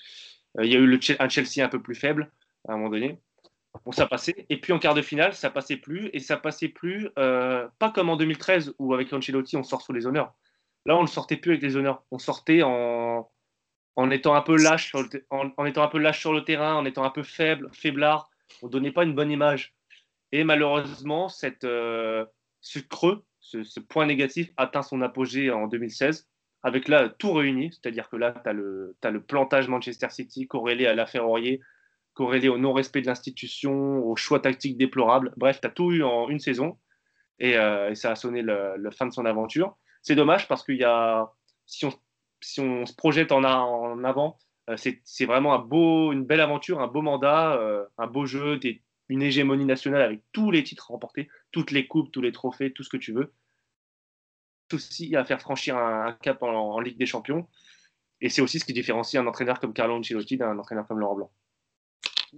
euh, 0.60 0.98
un 1.20 1.30
Chelsea 1.30 1.64
un 1.64 1.70
peu 1.70 1.82
plus 1.82 1.96
faible 1.96 2.32
à 2.68 2.74
un 2.74 2.78
moment 2.78 2.90
donné. 2.90 3.20
Bon, 3.86 3.92
ça 3.92 4.08
passait. 4.08 4.46
Et 4.50 4.60
puis 4.60 4.72
en 4.72 4.80
quart 4.80 4.94
de 4.94 5.02
finale, 5.02 5.34
ça 5.34 5.50
passait 5.50 5.78
plus. 5.78 6.10
Et 6.14 6.20
ça 6.20 6.38
passait 6.38 6.70
plus, 6.70 7.10
euh, 7.18 7.68
pas 7.80 7.92
comme 7.92 8.10
en 8.10 8.16
2013 8.16 8.76
où 8.80 8.94
avec 8.94 9.12
Ancelotti, 9.12 9.58
on 9.58 9.64
sort 9.64 9.82
sous 9.82 9.94
les 9.94 10.06
honneurs. 10.06 10.34
Là, 10.86 10.98
on 10.98 11.02
ne 11.02 11.08
sortait 11.08 11.38
plus 11.38 11.52
avec 11.52 11.64
les 11.64 11.76
honneurs. 11.76 12.04
On 12.12 12.20
sortait 12.20 12.62
en, 12.64 13.30
en 13.96 14.12
étant 14.12 14.36
un 14.36 14.42
peu 14.42 14.58
lâche 14.58 14.88
sur 14.88 15.02
le, 15.02 15.26
en, 15.30 15.66
étant 15.66 15.84
un 15.84 15.88
peu 15.88 16.00
lâche 16.00 16.20
sur 16.20 16.34
le 16.34 16.44
terrain, 16.44 16.76
en 16.76 16.86
étant 16.86 17.04
un 17.04 17.10
peu 17.10 17.24
faible, 17.24 17.70
faiblard. 17.74 18.30
On 18.62 18.68
donnait 18.68 18.92
pas 18.92 19.04
une 19.04 19.16
bonne 19.16 19.32
image. 19.32 19.74
Et 20.32 20.44
malheureusement, 20.44 21.30
cette, 21.30 21.64
euh, 21.64 22.26
ce 22.62 22.80
creux, 22.80 23.24
ce, 23.40 23.64
ce, 23.64 23.80
point 23.80 24.06
négatif 24.06 24.52
atteint 24.58 24.82
son 24.82 25.02
apogée 25.02 25.52
en 25.52 25.68
2016 25.68 26.28
avec 26.64 26.88
là 26.88 27.10
tout 27.10 27.34
réuni, 27.34 27.72
c'est-à-dire 27.72 28.10
que 28.10 28.16
là, 28.16 28.32
tu 28.32 28.50
as, 28.50 29.08
as, 29.08 29.12
le 29.12 29.22
plantage 29.22 29.68
Manchester 29.68 30.10
City 30.10 30.48
corrélé 30.48 30.88
à 30.88 30.96
l'affaire 30.96 31.28
Aurier, 31.28 31.60
corrélé 32.14 32.50
au 32.50 32.58
non-respect 32.58 33.02
de 33.02 33.08
l'institution, 33.08 34.06
au 34.06 34.16
choix 34.16 34.40
tactique 34.40 34.78
déplorable. 34.78 35.34
Bref, 35.38 35.62
tu 35.62 35.68
as 35.68 35.72
tout 35.72 35.92
eu 35.92 36.04
en 36.04 36.30
une 36.30 36.40
saison 36.40 36.78
et, 37.40 37.58
euh, 37.58 37.94
ça 37.96 38.12
a 38.12 38.16
sonné 38.16 38.42
le, 38.42 38.90
fin 38.92 39.06
de 39.08 39.14
son 39.14 39.26
aventure. 39.26 39.76
C'est 40.02 40.16
dommage 40.16 40.48
parce 40.48 40.64
qu'il 40.64 40.78
y 40.78 40.84
a, 40.84 41.32
si 41.66 41.86
on, 41.86 42.86
se 42.86 42.96
projette 42.96 43.32
en, 43.32 43.44
en 43.44 44.04
avant, 44.04 44.38
euh, 44.70 44.76
c'est 44.78 45.26
vraiment 45.26 45.54
un 45.54 45.60
beau, 45.60 46.12
une 46.12 46.26
belle 46.26 46.42
aventure, 46.42 46.82
un 46.82 46.88
beau 46.88 47.02
mandat, 47.02 47.56
euh, 47.56 47.86
un 47.98 48.08
beau 48.08 48.26
jeu, 48.26 48.60
une 49.10 49.22
hégémonie 49.22 49.66
nationale 49.66 50.02
avec 50.02 50.22
tous 50.32 50.52
les 50.52 50.64
titres 50.64 50.92
remportés, 50.92 51.30
toutes 51.52 51.72
les 51.72 51.88
coupes, 51.88 52.12
tous 52.12 52.22
les 52.22 52.32
trophées, 52.32 52.72
tout 52.74 52.84
ce 52.84 52.90
que 52.90 52.98
tu 52.98 53.14
veux 53.14 53.34
aussi 54.74 55.16
à 55.16 55.24
faire 55.24 55.42
franchir 55.42 55.78
un, 55.78 56.14
cap 56.14 56.42
en, 56.44 56.80
Ligue 56.80 56.98
des 56.98 57.06
Champions. 57.06 57.48
Et 58.22 58.30
c'est 58.30 58.42
aussi 58.42 58.60
ce 58.60 58.66
qui 58.66 58.74
différencie 58.74 59.22
un 59.22 59.28
entraîneur 59.28 59.60
comme 59.60 59.74
Carlo 59.74 59.96
Ancelotti 59.96 60.38
d'un 60.38 60.58
entraîneur 60.58 60.88
comme 60.88 61.00
Laurent 61.00 61.16
Blanc. 61.16 61.32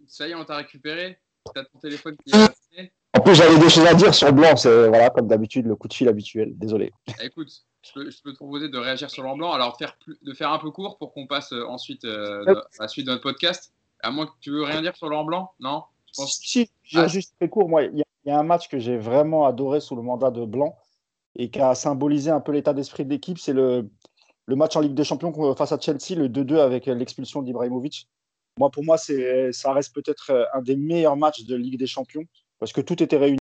Ça 0.08 0.28
y 0.28 0.32
est, 0.32 0.36
on 0.36 0.46
t'a 0.46 0.58
récupéré. 0.58 1.20
T'as 1.54 1.64
ton 1.64 1.80
téléphone 1.80 2.16
qui 2.26 2.34
est 2.36 2.92
En 3.18 3.22
plus, 3.22 3.36
j'avais 3.36 3.58
des 3.60 3.70
choses 3.70 3.86
à 3.86 3.94
dire 3.94 4.14
sur 4.14 4.32
Blanc. 4.34 4.56
C'est 4.56 4.88
voilà, 4.88 5.10
comme 5.10 5.28
d'habitude, 5.28 5.66
le 5.66 5.76
coup 5.76 5.88
de 5.88 5.94
fil 5.94 6.08
habituel. 6.08 6.58
Désolé. 6.58 6.92
Écoute, 7.22 7.50
je 7.82 7.92
peux, 7.94 8.10
je 8.10 8.22
peux, 8.22 8.32
te 8.32 8.38
proposer 8.38 8.70
de 8.70 8.78
réagir 8.78 9.10
sur 9.10 9.24
Blanc. 9.36 9.52
Alors, 9.52 9.78
faire 9.78 9.98
de 10.22 10.34
faire 10.34 10.52
un 10.52 10.60
peu 10.60 10.72
court 10.72 10.98
pour 10.98 11.14
qu'on 11.14 11.28
passe 11.28 11.54
euh, 11.54 11.66
ensuite 11.68 12.04
euh, 12.06 12.44
à 12.80 12.84
la 12.84 12.88
suite 12.88 13.06
de 13.06 13.12
notre 13.12 13.24
podcast. 13.24 13.74
À 14.02 14.12
moins 14.12 14.26
que 14.26 14.32
tu 14.42 14.52
veux 14.52 14.64
rien 14.64 14.82
dire 14.82 14.96
sur 14.96 15.08
Laurent 15.10 15.26
Blanc 15.26 15.52
Non? 15.60 15.84
Je 16.08 16.22
pense... 16.22 16.40
Si, 16.40 16.70
ah. 16.94 17.08
juste 17.08 17.36
très 17.40 17.50
court. 17.50 17.70
Moi, 17.70 17.84
il 17.84 18.00
y, 18.00 18.30
y, 18.30 18.32
a 18.32 18.40
un 18.40 18.44
match 18.44 18.68
que 18.68 18.80
j'ai 18.80 18.98
vraiment 18.98 19.46
adoré 19.46 19.80
sous 19.80 19.96
le 19.96 20.02
mandat 20.02 20.32
de 20.32 20.46
Blanc 20.46 20.78
et 21.36 21.50
qui 21.50 21.60
a 21.60 21.76
symbolisé 21.76 22.32
un 22.32 22.40
peu 22.40 22.52
l'état 22.52 22.74
d'esprit 22.74 23.06
de 23.06 23.10
l'équipe, 23.10 23.38
c'est 23.38 23.54
le, 23.54 23.90
le, 24.46 24.56
match 24.56 24.76
en 24.76 24.80
Ligue 24.80 24.94
des 24.94 25.04
Champions 25.04 25.56
face 25.56 25.72
à 25.72 25.80
Chelsea, 25.80 26.16
le 26.16 26.30
2-2 26.30 26.60
avec 26.60 26.86
l'expulsion 26.86 27.42
d'Ibrahimovic. 27.42 28.08
Moi, 28.58 28.72
pour 28.72 28.84
moi, 28.84 28.98
ça 28.98 29.74
reste 29.74 29.94
peut-être 29.94 30.32
euh, 30.32 30.46
un 30.54 30.62
des 30.62 30.76
meilleurs 30.76 31.18
matchs 31.18 31.44
de 31.44 31.56
Ligue 31.56 31.78
des 31.78 31.88
Champions 31.88 32.24
parce 32.60 32.72
que 32.72 32.82
tout 32.82 33.04
était 33.04 33.18
réuni 33.18 33.38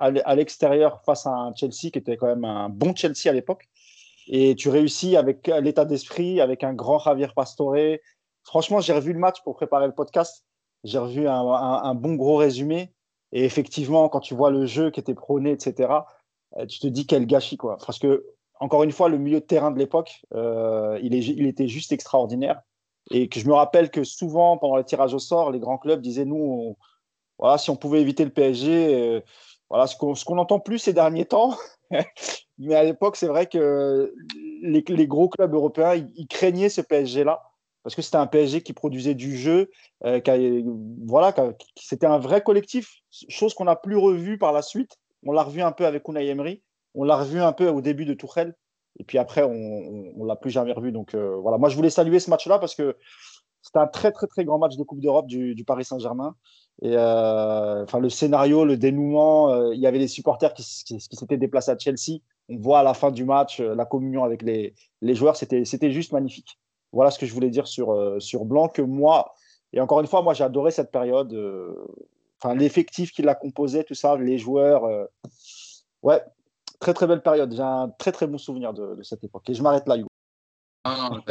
à 0.00 0.34
l'extérieur 0.34 1.02
face 1.04 1.26
à 1.26 1.30
un 1.30 1.54
Chelsea 1.54 1.90
qui 1.92 1.98
était 1.98 2.16
quand 2.16 2.26
même 2.26 2.44
un 2.44 2.68
bon 2.68 2.94
Chelsea 2.94 3.28
à 3.28 3.32
l'époque. 3.32 3.68
Et 4.26 4.54
tu 4.54 4.68
réussis 4.68 5.16
avec 5.16 5.46
l'état 5.46 5.84
d'esprit, 5.84 6.40
avec 6.40 6.62
un 6.62 6.74
grand 6.74 6.98
Javier 6.98 7.28
Pastore. 7.34 7.76
Franchement, 8.44 8.80
j'ai 8.80 8.92
revu 8.92 9.12
le 9.12 9.18
match 9.18 9.42
pour 9.42 9.54
préparer 9.56 9.86
le 9.86 9.94
podcast. 9.94 10.44
J'ai 10.84 10.98
revu 10.98 11.26
un, 11.26 11.94
bon 11.94 12.14
gros 12.14 12.36
résumé. 12.36 12.92
Et 13.32 13.44
effectivement, 13.44 14.08
quand 14.08 14.20
tu 14.20 14.34
vois 14.34 14.50
le 14.50 14.66
jeu 14.66 14.90
qui 14.90 15.00
était 15.00 15.14
prôné, 15.14 15.52
etc., 15.52 15.92
euh, 16.56 16.66
tu 16.66 16.78
te 16.78 16.86
dis 16.86 17.06
quel 17.06 17.26
gâchis, 17.26 17.56
quoi. 17.56 17.76
Parce 17.84 17.98
que, 17.98 18.24
encore 18.60 18.82
une 18.82 18.92
fois, 18.92 19.08
le 19.08 19.18
milieu 19.18 19.40
de 19.40 19.44
terrain 19.44 19.70
de 19.70 19.78
l'époque, 19.78 20.22
euh, 20.34 20.98
il 21.02 21.14
était 21.14 21.68
juste 21.68 21.92
extraordinaire. 21.92 22.62
Et 23.10 23.28
que 23.28 23.40
je 23.40 23.46
me 23.46 23.54
rappelle 23.54 23.90
que 23.90 24.04
souvent, 24.04 24.58
pendant 24.58 24.76
le 24.76 24.84
tirage 24.84 25.14
au 25.14 25.18
sort, 25.18 25.50
les 25.50 25.60
grands 25.60 25.78
clubs 25.78 26.00
disaient 26.00 26.24
nous, 26.24 26.76
voilà, 27.38 27.58
si 27.58 27.70
on 27.70 27.76
pouvait 27.76 28.00
éviter 28.00 28.24
le 28.24 28.30
PSG, 28.30 28.94
euh, 28.94 29.20
voilà, 29.70 29.86
ce 29.86 29.96
qu'on 29.96 30.14
qu 30.14 30.34
n'entend 30.34 30.60
plus 30.60 30.78
ces 30.78 30.92
derniers 30.92 31.26
temps. 31.26 31.56
Mais 32.58 32.74
à 32.74 32.84
l'époque, 32.84 33.16
c'est 33.16 33.28
vrai 33.28 33.46
que 33.46 34.12
les, 34.62 35.06
gros 35.06 35.28
clubs 35.28 35.54
européens, 35.54 35.94
ils, 35.94 36.26
craignaient 36.26 36.68
ce 36.68 36.80
PSG-là 36.80 37.42
parce 37.84 37.94
que 37.94 38.02
c'était 38.02 38.16
un 38.16 38.26
PSG 38.26 38.62
qui 38.62 38.72
produisait 38.74 39.14
du 39.14 39.38
jeu, 39.38 39.70
qui 40.04 40.64
voilà, 41.06 41.34
c'était 41.76 42.06
un 42.06 42.18
vrai 42.18 42.42
collectif, 42.42 42.96
chose 43.28 43.54
qu'on 43.54 43.64
n'a 43.64 43.76
plus 43.76 43.96
revue 43.96 44.36
par 44.36 44.52
la 44.52 44.60
suite. 44.60 44.98
On 45.24 45.32
l'a 45.32 45.42
revu 45.42 45.62
un 45.62 45.72
peu 45.72 45.86
avec 45.86 46.06
Unai 46.08 46.26
Emery. 46.26 46.62
On 46.94 47.04
l'a 47.04 47.16
revu 47.16 47.40
un 47.40 47.52
peu 47.52 47.68
au 47.68 47.80
début 47.80 48.04
de 48.04 48.14
Tourelle. 48.14 48.54
Et 48.98 49.04
puis 49.04 49.18
après, 49.18 49.42
on 49.42 49.52
ne 49.52 50.26
l'a 50.26 50.36
plus 50.36 50.50
jamais 50.50 50.72
revu. 50.72 50.92
Donc 50.92 51.14
voilà, 51.14 51.58
moi 51.58 51.68
je 51.68 51.76
voulais 51.76 51.90
saluer 51.90 52.18
ce 52.20 52.30
match-là 52.30 52.58
parce 52.58 52.74
que 52.74 52.96
c'était 53.62 53.78
un 53.78 53.86
très 53.86 54.12
très 54.12 54.26
très 54.26 54.44
grand 54.44 54.58
match 54.58 54.76
de 54.76 54.82
Coupe 54.82 55.00
d'Europe 55.00 55.26
du, 55.26 55.64
Paris 55.66 55.84
Saint-Germain. 55.84 56.34
Et 56.82 56.96
enfin 56.96 58.00
le 58.00 58.08
scénario, 58.08 58.64
le 58.64 58.76
dénouement, 58.76 59.70
il 59.72 59.80
y 59.80 59.86
avait 59.86 59.98
les 59.98 60.08
supporters 60.08 60.52
qui, 60.54 60.62
s'étaient 60.62 61.36
déplacés 61.36 61.70
à 61.70 61.78
Chelsea. 61.78 62.20
On 62.48 62.56
voit 62.56 62.80
à 62.80 62.82
la 62.82 62.94
fin 62.94 63.10
du 63.10 63.24
match 63.24 63.60
la 63.60 63.84
communion 63.84 64.24
avec 64.24 64.42
les, 64.42 64.74
les 65.00 65.14
joueurs, 65.14 65.36
c'était 65.36 65.90
juste 65.90 66.12
magnifique. 66.12 66.58
Voilà 66.92 67.10
ce 67.10 67.18
que 67.18 67.26
je 67.26 67.34
voulais 67.34 67.50
dire 67.50 67.68
sur, 67.68 68.16
sur 68.20 68.44
Blanc, 68.46 68.68
que 68.68 68.82
moi, 68.82 69.34
et 69.72 69.80
encore 69.80 70.00
une 70.00 70.06
fois, 70.06 70.22
moi 70.22 70.34
j'ai 70.34 70.44
adoré 70.44 70.70
cette 70.70 70.90
période. 70.90 71.36
Enfin, 72.40 72.54
l'effectif 72.54 73.12
qui 73.12 73.22
l'a 73.22 73.34
composé, 73.34 73.84
tout 73.84 73.94
ça, 73.94 74.16
les 74.16 74.38
joueurs. 74.38 74.84
ouais, 76.02 76.22
très 76.78 76.94
très 76.94 77.06
belle 77.06 77.22
période. 77.22 77.52
J'ai 77.52 77.62
un 77.62 77.88
très 77.98 78.12
très 78.12 78.26
bon 78.26 78.38
souvenir 78.38 78.72
de, 78.72 79.02
cette 79.02 79.24
époque. 79.24 79.48
Et 79.50 79.54
je 79.54 79.62
m'arrête 79.62 79.86
là, 79.86 79.96
Hugo. 79.96 80.08
Non, 80.86 81.10
non, 81.10 81.22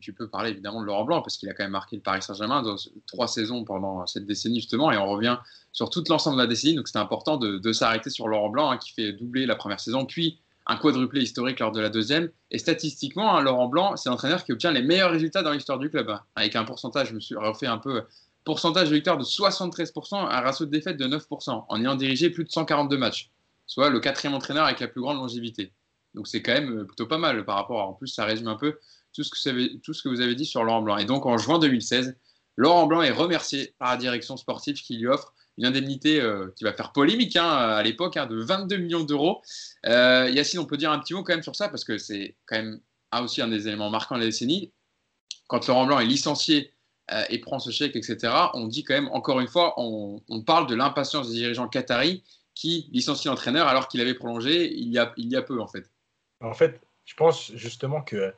tu, 0.00 0.12
peux 0.12 0.28
parler 0.28 0.50
évidemment 0.50 0.80
de 0.80 0.86
Laurent 0.86 1.04
Blanc 1.04 1.22
parce 1.22 1.38
qu'il 1.38 1.48
a 1.48 1.54
quand 1.54 1.64
même 1.64 1.72
marqué 1.72 1.96
le 1.96 2.02
Paris 2.02 2.22
Saint-Germain 2.22 2.62
dans 2.62 2.76
trois 3.06 3.28
saisons 3.28 3.64
pendant 3.64 4.06
cette 4.06 4.26
décennie 4.26 4.60
justement. 4.60 4.92
Et 4.92 4.96
on 4.98 5.08
revient 5.08 5.38
sur 5.72 5.90
toute 5.90 6.08
l'ensemble 6.08 6.36
de 6.36 6.42
la 6.42 6.46
décennie. 6.46 6.74
Donc 6.74 6.88
c'était 6.88 6.98
important 6.98 7.36
de, 7.36 7.72
s'arrêter 7.72 8.10
sur 8.10 8.28
Laurent 8.28 8.50
Blanc 8.50 8.70
hein, 8.70 8.78
qui 8.78 8.92
fait 8.92 9.12
doubler 9.12 9.46
la 9.46 9.56
première 9.56 9.80
saison, 9.80 10.04
puis 10.04 10.38
un 10.66 10.76
quadruplé 10.76 11.22
historique 11.22 11.58
lors 11.60 11.72
de 11.72 11.80
la 11.80 11.88
deuxième. 11.88 12.30
Et 12.50 12.58
statistiquement, 12.58 13.36
hein, 13.36 13.40
Laurent 13.40 13.68
Blanc, 13.68 13.96
c'est 13.96 14.10
l'entraîneur 14.10 14.44
qui 14.44 14.52
obtient 14.52 14.70
les 14.70 14.82
meilleurs 14.82 15.10
résultats 15.10 15.42
dans 15.42 15.52
l'histoire 15.52 15.78
du 15.78 15.90
club, 15.90 16.10
hein, 16.10 16.20
avec 16.36 16.54
un 16.56 16.64
pourcentage, 16.64 17.08
je 17.08 17.14
me 17.14 17.20
suis 17.20 17.34
refait 17.34 17.66
un 17.66 17.78
peu, 17.78 18.04
pourcentage 18.44 18.88
de 18.90 18.94
victoire 18.94 19.18
de 19.18 19.24
73%, 19.24 20.14
un 20.14 20.40
ratio 20.40 20.66
de 20.66 20.70
défaite 20.70 20.96
de 20.96 21.06
9%, 21.06 21.64
en 21.68 21.80
ayant 21.80 21.94
dirigé 21.94 22.30
plus 22.30 22.44
de 22.44 22.50
142 22.50 22.96
matchs 22.98 23.30
soit 23.70 23.88
le 23.88 24.00
quatrième 24.00 24.34
entraîneur 24.34 24.64
avec 24.64 24.80
la 24.80 24.88
plus 24.88 25.00
grande 25.00 25.18
longévité. 25.18 25.72
Donc 26.14 26.26
c'est 26.26 26.42
quand 26.42 26.52
même 26.52 26.80
euh, 26.80 26.84
plutôt 26.84 27.06
pas 27.06 27.18
mal 27.18 27.44
par 27.44 27.54
rapport. 27.54 27.80
À, 27.80 27.86
en 27.86 27.92
plus, 27.92 28.08
ça 28.08 28.24
résume 28.24 28.48
un 28.48 28.56
peu 28.56 28.78
tout 29.14 29.22
ce, 29.22 29.30
que 29.30 30.08
vous 30.08 30.20
avez, 30.20 30.34
dit 30.34 30.44
sur 30.44 30.64
Laurent 30.64 30.82
Blanc. 30.82 30.96
Et 30.98 31.04
donc 31.04 31.24
en 31.24 31.38
juin 31.38 31.60
2016, 31.60 32.16
Laurent 32.56 32.88
Blanc 32.88 33.00
est 33.02 33.12
remercié 33.12 33.74
par 33.78 33.92
la 33.92 33.96
direction 33.96 34.36
sportive 34.36 34.74
qui 34.82 34.96
lui 34.96 35.06
offre 35.06 35.32
une 35.56 35.66
indemnité 35.66 36.20
euh, 36.20 36.48
qui 36.56 36.64
va 36.64 36.72
faire 36.72 36.90
polémique 36.92 37.36
hein, 37.36 37.48
à 37.48 37.82
l'époque 37.84 38.16
hein, 38.16 38.26
de 38.26 38.42
22 38.42 38.76
millions 38.76 39.04
d'euros. 39.04 39.40
Euh, 39.86 40.28
Yacine, 40.30 40.58
on 40.58 40.66
peut 40.66 40.76
dire 40.76 40.90
un 40.90 40.98
petit 40.98 41.14
mot 41.14 41.22
quand 41.22 41.32
même 41.32 41.44
sur 41.44 41.54
ça 41.54 41.68
parce 41.68 41.84
que 41.84 41.96
c'est 41.96 42.36
quand 42.46 42.56
même 42.56 42.80
aussi 43.22 43.40
un 43.40 43.48
des 43.48 43.68
éléments 43.68 43.90
marquants 43.90 44.16
de 44.16 44.20
la 44.20 44.26
décennie. 44.26 44.72
Quand 45.46 45.64
Laurent 45.68 45.86
Blanc 45.86 46.00
est 46.00 46.06
licencié 46.06 46.72
et 47.28 47.40
prend 47.40 47.58
ce 47.58 47.70
chèque, 47.70 47.96
etc., 47.96 48.32
on 48.54 48.68
dit 48.68 48.84
quand 48.84 48.94
même, 48.94 49.08
encore 49.08 49.40
une 49.40 49.48
fois, 49.48 49.74
on, 49.78 50.22
on 50.28 50.42
parle 50.42 50.68
de 50.68 50.76
l'impatience 50.76 51.28
des 51.28 51.34
dirigeants 51.34 51.66
qataris 51.66 52.22
qui 52.54 52.88
licencie 52.92 53.28
l'entraîneur 53.28 53.68
alors 53.68 53.88
qu'il 53.88 54.00
avait 54.00 54.14
prolongé 54.14 54.72
il 54.72 54.88
y, 54.88 54.98
a, 54.98 55.12
il 55.16 55.28
y 55.28 55.36
a 55.36 55.42
peu 55.42 55.60
en 55.60 55.66
fait. 55.66 55.88
En 56.40 56.54
fait, 56.54 56.80
je 57.04 57.14
pense 57.14 57.52
justement 57.54 58.02
que 58.02 58.32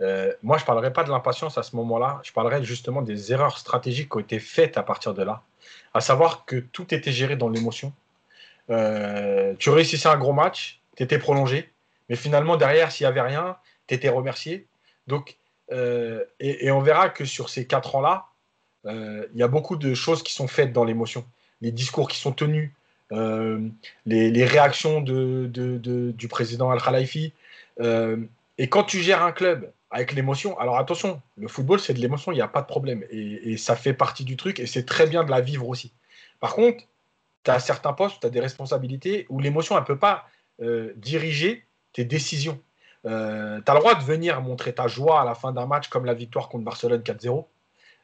euh, 0.00 0.32
moi, 0.42 0.58
je 0.58 0.62
ne 0.62 0.66
parlerai 0.66 0.92
pas 0.92 1.04
de 1.04 1.10
l'impatience 1.10 1.56
à 1.58 1.62
ce 1.62 1.74
moment-là, 1.76 2.20
je 2.22 2.32
parlerai 2.32 2.62
justement 2.62 3.02
des 3.02 3.32
erreurs 3.32 3.58
stratégiques 3.58 4.10
qui 4.10 4.16
ont 4.16 4.20
été 4.20 4.38
faites 4.38 4.76
à 4.76 4.82
partir 4.82 5.14
de 5.14 5.22
là, 5.22 5.42
à 5.94 6.00
savoir 6.00 6.44
que 6.44 6.56
tout 6.56 6.92
était 6.94 7.12
géré 7.12 7.36
dans 7.36 7.48
l'émotion. 7.48 7.92
Euh, 8.68 9.54
tu 9.58 9.70
réussissais 9.70 10.08
un 10.08 10.18
gros 10.18 10.32
match, 10.32 10.80
tu 10.96 11.02
étais 11.02 11.18
prolongé, 11.18 11.70
mais 12.08 12.16
finalement, 12.16 12.56
derrière, 12.56 12.92
s'il 12.92 13.04
n'y 13.04 13.08
avait 13.08 13.22
rien, 13.22 13.56
tu 13.86 13.94
étais 13.94 14.08
remercié. 14.08 14.66
Donc, 15.06 15.36
euh, 15.72 16.24
et, 16.40 16.70
on 16.70 16.80
verra 16.80 17.08
que 17.08 17.24
sur 17.24 17.48
ces 17.48 17.66
quatre 17.66 17.96
ans-là, 17.96 18.26
il 18.84 19.28
y 19.34 19.42
a 19.42 19.48
beaucoup 19.48 19.74
de 19.74 19.94
choses 19.94 20.22
qui 20.22 20.32
sont 20.32 20.46
faites 20.46 20.72
dans 20.72 20.84
l'émotion. 20.84 21.24
Les 21.60 21.72
discours 21.72 22.08
qui 22.08 22.18
sont 22.18 22.30
tenus, 22.30 22.70
euh, 23.12 23.68
les, 24.04 24.44
réactions 24.44 25.00
du 25.00 26.28
président 26.28 26.70
Al-Khalifi. 26.70 27.32
Euh, 27.80 28.16
et 28.58 28.68
quand 28.68 28.84
tu 28.84 29.00
gères 29.00 29.22
un 29.22 29.32
club 29.32 29.70
avec 29.90 30.12
l'émotion, 30.12 30.58
alors 30.58 30.78
attention, 30.78 31.20
le 31.36 31.46
football 31.46 31.78
c'est 31.78 31.94
de 31.94 32.00
l'émotion, 32.00 32.32
il 32.32 32.36
n'y 32.36 32.42
a 32.42 32.48
pas 32.48 32.62
de 32.62 32.66
problème. 32.66 33.04
Et, 33.10 33.56
ça 33.56 33.76
fait 33.76 33.92
partie 33.92 34.24
du 34.24 34.36
truc 34.36 34.58
et 34.60 34.66
c'est 34.66 34.84
très 34.84 35.06
bien 35.06 35.24
de 35.24 35.30
la 35.30 35.40
vivre 35.40 35.68
aussi. 35.68 35.92
Par 36.40 36.54
contre, 36.54 36.84
tu 37.44 37.50
as 37.50 37.60
certains 37.60 37.92
postes, 37.92 38.20
tu 38.20 38.26
as 38.26 38.30
des 38.30 38.40
responsabilités 38.40 39.26
où 39.28 39.40
l'émotion, 39.40 39.76
elle 39.76 39.82
ne 39.82 39.86
peut 39.86 39.98
pas 39.98 40.26
euh, 40.60 40.92
diriger 40.96 41.64
tes 41.92 42.04
décisions. 42.04 42.60
tu 43.04 43.08
as 43.10 43.62
le 43.74 43.78
droit 43.78 43.94
de 43.94 44.02
venir 44.02 44.42
montrer 44.42 44.74
ta 44.74 44.88
joie 44.88 45.20
à 45.20 45.24
la 45.24 45.34
fin 45.34 45.52
d'un 45.52 45.66
match 45.66 45.88
comme 45.88 46.04
la 46.06 46.14
victoire 46.14 46.48
contre 46.48 46.64
Barcelone 46.64 47.02
4-0, 47.02 47.44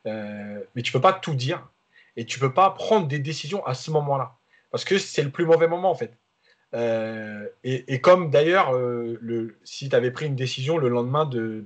mais 0.05 0.83
tu 0.83 0.93
peux 0.93 1.01
pas 1.01 1.13
tout 1.13 1.35
dire 1.35 1.69
et 2.17 2.25
tu 2.25 2.39
peux 2.39 2.53
pas 2.53 2.71
prendre 2.71 3.09
des 3.09 3.19
décisions 3.19 3.67
à 3.67 3.75
ce 3.75 3.91
moment-là 3.91 4.37
parce 4.73 4.85
que 4.85 4.99
c'est 4.99 5.23
le 5.23 5.31
plus 5.31 5.47
mauvais 5.47 5.69
moment 5.69 5.91
en 5.91 5.95
fait. 5.95 6.19
Euh, 6.75 7.47
et, 7.65 8.01
comme 8.01 8.31
d'ailleurs, 8.31 8.75
euh, 8.75 9.55
si 9.63 9.91
tu 9.91 9.95
avais 9.95 10.11
pris 10.11 10.27
une 10.27 10.37
décision 10.37 10.79
le 10.79 10.89
lendemain 10.89 11.27
de, 11.27 11.63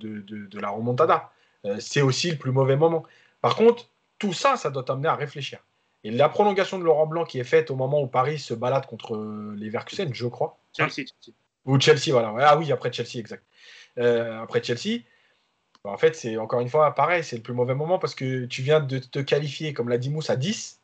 la 0.61 0.69
remontada, 0.69 1.31
euh, 1.65 1.77
c'est 1.79 2.03
aussi 2.03 2.31
le 2.31 2.37
plus 2.37 2.51
mauvais 2.51 2.77
moment. 2.77 3.05
Par 3.41 3.55
contre, 3.55 3.89
tout 4.19 4.33
ça, 4.33 4.57
ça 4.57 4.71
doit 4.71 4.83
t'amener 4.83 5.09
à 5.09 5.15
réfléchir. 5.15 5.61
Et 6.03 6.11
la 6.11 6.29
prolongation 6.29 6.79
de 6.79 6.85
Laurent 6.85 7.07
Blanc 7.07 7.25
qui 7.25 7.39
est 7.39 7.45
faite 7.45 7.71
au 7.71 7.77
moment 7.77 8.01
où 8.03 8.07
Paris 8.07 8.39
se 8.39 8.55
balade 8.55 8.87
contre 8.87 9.17
les 9.57 9.69
Verkusen, 9.69 10.13
je 10.13 10.27
crois. 10.27 10.59
Chelsea. 10.77 11.05
Ou 11.65 11.81
Chelsea, 11.81 12.11
voilà. 12.11 12.35
Ah 12.41 12.59
oui, 12.59 12.71
après 12.73 12.93
Chelsea, 12.93 13.19
exact. 13.19 13.45
après 13.97 14.63
Chelsea, 14.63 15.03
bah, 15.85 15.91
en 15.91 15.97
fait, 15.97 16.15
c'est 16.15 16.37
encore 16.37 16.61
une 16.61 16.69
fois 16.69 16.95
pareil, 16.95 17.25
c'est 17.25 17.37
le 17.37 17.43
plus 17.43 17.55
mauvais 17.55 17.75
moment 17.75 17.99
parce 17.99 18.15
que 18.15 18.45
tu 18.47 18.63
viens 18.63 18.81
de 18.81 18.99
te 18.99 19.19
qualifier, 19.21 19.73
comme 19.73 19.89
l'a 19.89 19.99
dit 19.99 20.11
Mousse, 20.11 20.31
à 20.31 20.37
10 20.37 20.81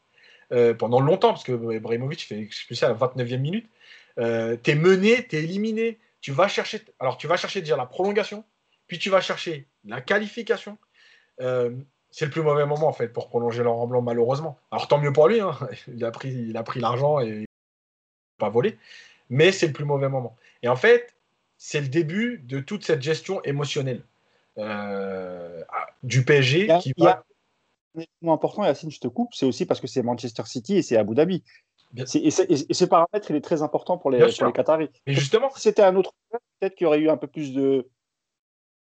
euh, 0.53 0.75
pendant 0.75 1.01
longtemps, 1.01 1.31
parce 1.31 1.45
que 1.45 1.75
Ibrahimovic 1.75 2.27
fait 2.27 2.39
expulser 2.39 2.85
à 2.85 2.91
la 2.91 2.95
29e 2.95 3.39
minute. 3.39 3.67
Euh, 4.19 4.57
tu 4.63 4.73
es 4.73 4.75
mené, 4.75 5.27
tu 5.27 5.37
es 5.37 5.45
éliminé. 5.45 5.99
Tu 6.21 6.31
vas 6.31 6.47
chercher, 6.47 6.83
alors 7.01 7.17
tu 7.17 7.27
vas 7.27 7.37
chercher 7.37 7.61
déjà 7.61 7.77
la 7.77 7.87
prolongation, 7.87 8.45
puis 8.87 8.99
tu 8.99 9.09
vas 9.09 9.21
chercher 9.23 9.67
la 9.85 10.01
qualification. 10.03 10.77
Euh, 11.41 11.71
c'est 12.11 12.27
le 12.27 12.31
plus 12.31 12.43
mauvais 12.43 12.67
moment 12.67 12.87
en 12.87 12.93
fait 12.93 13.09
pour 13.09 13.29
prolonger 13.29 13.63
Laurent 13.63 13.87
Blanc 13.87 14.03
malheureusement. 14.03 14.59
Alors 14.71 14.89
tant 14.89 14.99
mieux 14.99 15.13
pour 15.13 15.27
lui, 15.27 15.41
hein. 15.41 15.59
il 15.89 16.05
a 16.05 16.11
pris, 16.11 16.31
il 16.31 16.57
a 16.57 16.63
pris 16.63 16.81
l'argent 16.81 17.19
et 17.21 17.47
pas 18.39 18.51
volé, 18.51 18.79
mais 19.31 19.53
c'est 19.53 19.67
le 19.67 19.73
plus 19.73 19.87
mauvais 19.87 20.11
moment. 20.11 20.37
Et 20.63 20.69
en 20.69 20.77
fait, 20.77 21.15
c'est 21.57 21.81
le 21.81 21.89
début 21.89 22.43
de 22.45 22.61
toute 22.61 22.85
cette 22.85 23.03
gestion 23.03 23.43
émotionnelle 23.43 24.03
du 26.03 26.25
PSG 26.25 26.69
qui 26.83 26.93
va 26.99 27.25
important, 28.26 28.64
Yacine, 28.64 28.90
je 28.90 29.01
te 29.01 29.09
coupe, 29.09 29.34
c'est 29.34 29.47
aussi 29.47 29.66
parce 29.66 29.80
que 29.80 29.86
c'est 29.86 30.03
Manchester 30.03 30.45
City 30.47 30.76
et 30.76 30.82
c'est 30.82 30.97
Abu 30.97 31.14
Dhabi. 31.14 31.43
Et, 31.97 32.30
ce 32.30 32.84
paramètre, 32.84 33.30
il 33.30 33.36
est 33.36 33.43
très 33.43 33.62
important 33.62 33.99
pour 33.99 34.11
les, 34.11 34.18
pour 34.38 34.53
Qataris. 34.53 34.88
Mais 35.07 35.12
justement, 35.12 35.51
si 35.55 35.62
c'était 35.62 35.82
un 35.82 35.95
autre 35.97 36.14
peut-être 36.59 36.74
qu'il 36.74 36.84
y 36.84 36.88
aurait 36.88 37.01
eu 37.01 37.11
un 37.11 37.16
peu 37.16 37.26
plus 37.26 37.53
de, 37.53 37.88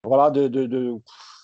voilà, 0.05 0.31
de, 0.31 0.49
de, 0.49 0.67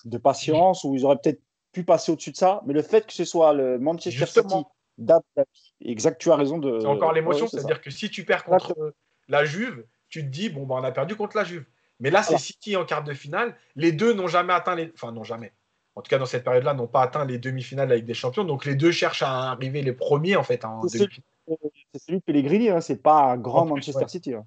de, 0.04 0.18
patience, 0.18 0.84
ou 0.84 0.94
ils 0.94 1.04
auraient 1.04 1.18
peut-être 1.22 1.40
pu 1.72 1.84
passer 1.84 2.12
au-dessus 2.12 2.32
de 2.32 2.36
ça. 2.36 2.60
Mais 2.66 2.74
le 2.74 2.82
fait 2.82 3.06
que 3.06 3.12
ce 3.12 3.24
soit 3.24 3.54
le 3.54 3.78
Manchester 3.78 4.26
City 4.26 4.62
d'Abu 4.98 5.24
Dhabi, 5.36 5.48
exact, 5.80 6.20
tu 6.20 6.30
as 6.30 6.36
raison 6.36 6.58
de. 6.58 6.80
C'est 6.80 6.86
encore 6.86 7.12
l'émotion, 7.12 7.46
c'est-à-dire 7.46 7.80
que 7.80 7.90
si 7.90 8.10
tu 8.10 8.24
perds 8.24 8.44
contre 8.44 8.94
la 9.28 9.44
Juve, 9.44 9.86
tu 10.08 10.22
te 10.22 10.28
dis, 10.28 10.50
bon, 10.50 10.66
bah, 10.66 10.76
on 10.78 10.84
a 10.84 10.92
perdu 10.92 11.16
contre 11.16 11.36
la 11.36 11.44
Juve. 11.44 11.64
Mais 12.00 12.10
là, 12.10 12.22
c'est 12.22 12.36
City 12.38 12.76
en 12.76 12.84
quart 12.84 13.04
de 13.04 13.14
finale. 13.14 13.56
Les 13.76 13.92
deux 13.92 14.12
n'ont 14.12 14.26
jamais 14.26 14.52
atteint 14.52 14.74
les. 14.74 14.90
Enfin, 14.94 15.12
non, 15.12 15.24
jamais 15.24 15.52
en 15.96 16.02
tout 16.02 16.08
cas 16.08 16.18
dans 16.18 16.26
cette 16.26 16.44
période-là, 16.44 16.74
n'ont 16.74 16.88
pas 16.88 17.02
atteint 17.02 17.24
les 17.24 17.38
demi-finales 17.38 17.90
avec 17.92 18.04
des 18.04 18.14
champions. 18.14 18.44
Donc 18.44 18.64
les 18.64 18.74
deux 18.74 18.90
cherchent 18.90 19.22
à 19.22 19.50
arriver 19.50 19.82
les 19.82 19.92
premiers 19.92 20.36
en 20.36 20.42
fait. 20.42 20.64
c'est 20.88 20.98
celui, 20.98 22.18
de 22.18 22.22
Pellegrini, 22.24 22.70
hein, 22.70 22.80
c'est 22.80 23.02
pas 23.02 23.32
un 23.32 23.36
grand 23.36 23.66
Manchester 23.66 24.08
City. 24.08 24.34
Hein. 24.34 24.44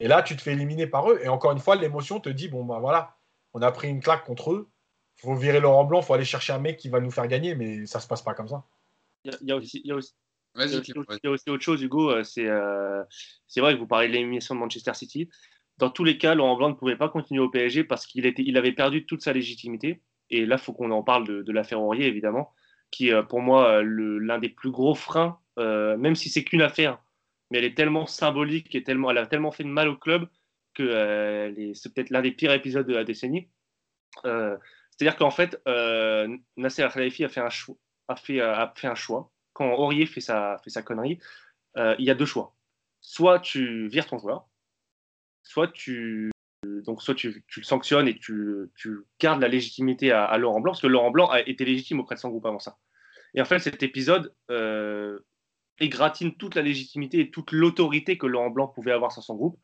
Et 0.00 0.08
là, 0.08 0.22
tu 0.22 0.36
te 0.36 0.42
fais 0.42 0.52
éliminer 0.52 0.86
par 0.86 1.10
eux. 1.10 1.20
Et 1.22 1.28
encore 1.28 1.52
une 1.52 1.58
fois, 1.58 1.76
l'émotion 1.76 2.20
te 2.20 2.28
dit 2.28 2.48
bon, 2.48 2.64
ben 2.64 2.78
voilà, 2.78 3.16
on 3.52 3.62
a 3.62 3.70
pris 3.72 3.88
une 3.88 4.00
claque 4.00 4.24
contre 4.24 4.52
eux. 4.52 4.70
faut 5.16 5.34
virer 5.34 5.60
Laurent 5.60 5.84
Blanc, 5.84 6.02
faut 6.02 6.14
aller 6.14 6.24
chercher 6.24 6.52
un 6.52 6.58
mec 6.58 6.78
qui 6.78 6.88
va 6.88 7.00
nous 7.00 7.10
faire 7.10 7.26
gagner, 7.26 7.54
mais 7.54 7.86
ça 7.86 8.00
se 8.00 8.08
passe 8.08 8.22
pas 8.22 8.34
comme 8.34 8.48
ça. 8.48 8.64
Il 9.24 9.48
y, 9.48 9.52
a 9.52 9.56
aussi. 9.56 9.82
autre 11.48 11.60
chose, 11.60 11.82
Hugo. 11.82 12.10
Euh, 12.10 12.22
euh, 12.38 13.04
c'est 13.48 13.60
vrai 13.60 13.74
que 13.74 13.78
vous 13.80 13.86
parlez 13.86 14.08
de 14.08 14.12
l'élimination 14.12 14.54
de 14.54 14.60
Manchester 14.60 14.94
City. 14.94 15.28
Dans 15.78 15.90
tous 15.90 16.04
les 16.04 16.16
cas, 16.16 16.34
Laurent 16.34 16.56
Blanc 16.56 16.68
ne 16.70 16.74
pouvait 16.74 16.96
pas 16.96 17.08
continuer 17.08 17.40
au 17.40 17.50
PSG 17.50 17.84
parce 17.84 18.06
qu'il 18.06 18.24
il 18.38 18.56
avait 18.56 18.72
perdu 18.72 19.04
toute 19.04 19.22
sa 19.22 19.32
légitimité. 19.32 20.00
Et 20.30 20.46
là, 20.46 20.56
il 20.56 20.62
faut 20.62 20.72
qu'on 20.72 20.90
en 20.90 21.02
parle 21.02 21.26
de, 21.44 21.52
l'affaire 21.52 21.80
Aurier, 21.80 22.06
évidemment, 22.06 22.52
qui 22.90 23.08
est 23.08 23.12
euh, 23.12 23.22
pour 23.22 23.40
moi 23.40 23.78
euh, 23.78 24.18
l'un 24.20 24.38
des 24.38 24.48
plus 24.48 24.70
gros 24.70 24.94
freins, 24.94 25.38
euh, 25.58 25.96
même 25.96 26.14
si 26.14 26.28
c'est 26.28 26.44
qu'une 26.44 26.62
affaire, 26.62 26.98
mais 27.50 27.58
elle 27.58 27.64
est 27.64 27.76
tellement 27.76 28.06
symbolique 28.06 28.74
et 28.74 28.82
tellement, 28.82 29.10
elle 29.10 29.18
a 29.18 29.26
tellement 29.26 29.52
fait 29.52 29.64
de 29.64 29.68
mal 29.68 29.88
au 29.88 29.96
club 29.96 30.28
que 30.74 31.72
c'est 31.74 31.94
peut-être 31.94 32.10
l'un 32.10 32.20
des 32.20 32.32
pires 32.32 32.52
épisodes 32.52 32.86
de 32.86 32.94
la 32.94 33.04
décennie. 33.04 33.48
C'est-à-dire 34.22 35.16
qu'en 35.16 35.30
fait, 35.30 35.58
Nasser 36.56 36.82
Al-Khalifi 36.82 37.24
a 37.24 37.28
fait 37.28 37.40
un 37.40 38.94
choix. 38.94 39.32
Quand 39.54 39.72
Aurier 39.72 40.04
fait 40.04 40.20
sa, 40.20 40.58
fait 40.62 40.68
sa 40.68 40.82
connerie, 40.82 41.18
il 41.76 42.04
y 42.04 42.10
a 42.10 42.14
deux 42.14 42.26
choix. 42.26 42.54
Soit 43.00 43.38
tu 43.38 43.88
vires 43.88 44.06
ton 44.06 44.18
joueur, 44.18 44.48
soit 45.42 45.68
tu 45.68 46.30
donc 46.86 47.02
soit 47.02 47.14
tu, 47.14 47.44
le 47.56 47.62
sanctionnes 47.62 48.08
et 48.08 48.18
tu, 48.18 48.70
gardes 49.20 49.40
la 49.40 49.48
légitimité 49.48 50.12
à, 50.12 50.36
Laurent 50.38 50.60
Blanc, 50.60 50.72
parce 50.72 50.82
que 50.82 50.86
Laurent 50.86 51.10
Blanc 51.10 51.28
a 51.28 51.40
été 51.40 51.64
légitime 51.64 52.00
auprès 52.00 52.14
de 52.14 52.20
son 52.20 52.30
groupe 52.30 52.46
avant 52.46 52.58
ça. 52.58 52.78
Et 53.34 53.40
en 53.40 53.44
fait, 53.44 53.58
cet 53.58 53.82
épisode 53.82 54.32
euh, 54.50 55.18
égratine 55.80 56.36
toute 56.36 56.54
la 56.54 56.62
légitimité 56.62 57.20
et 57.20 57.30
toute 57.30 57.52
l'autorité 57.52 58.16
que 58.16 58.26
Laurent 58.26 58.50
Blanc 58.50 58.68
pouvait 58.68 58.92
avoir 58.92 59.12
sur 59.12 59.22
son 59.22 59.34
groupe. 59.34 59.58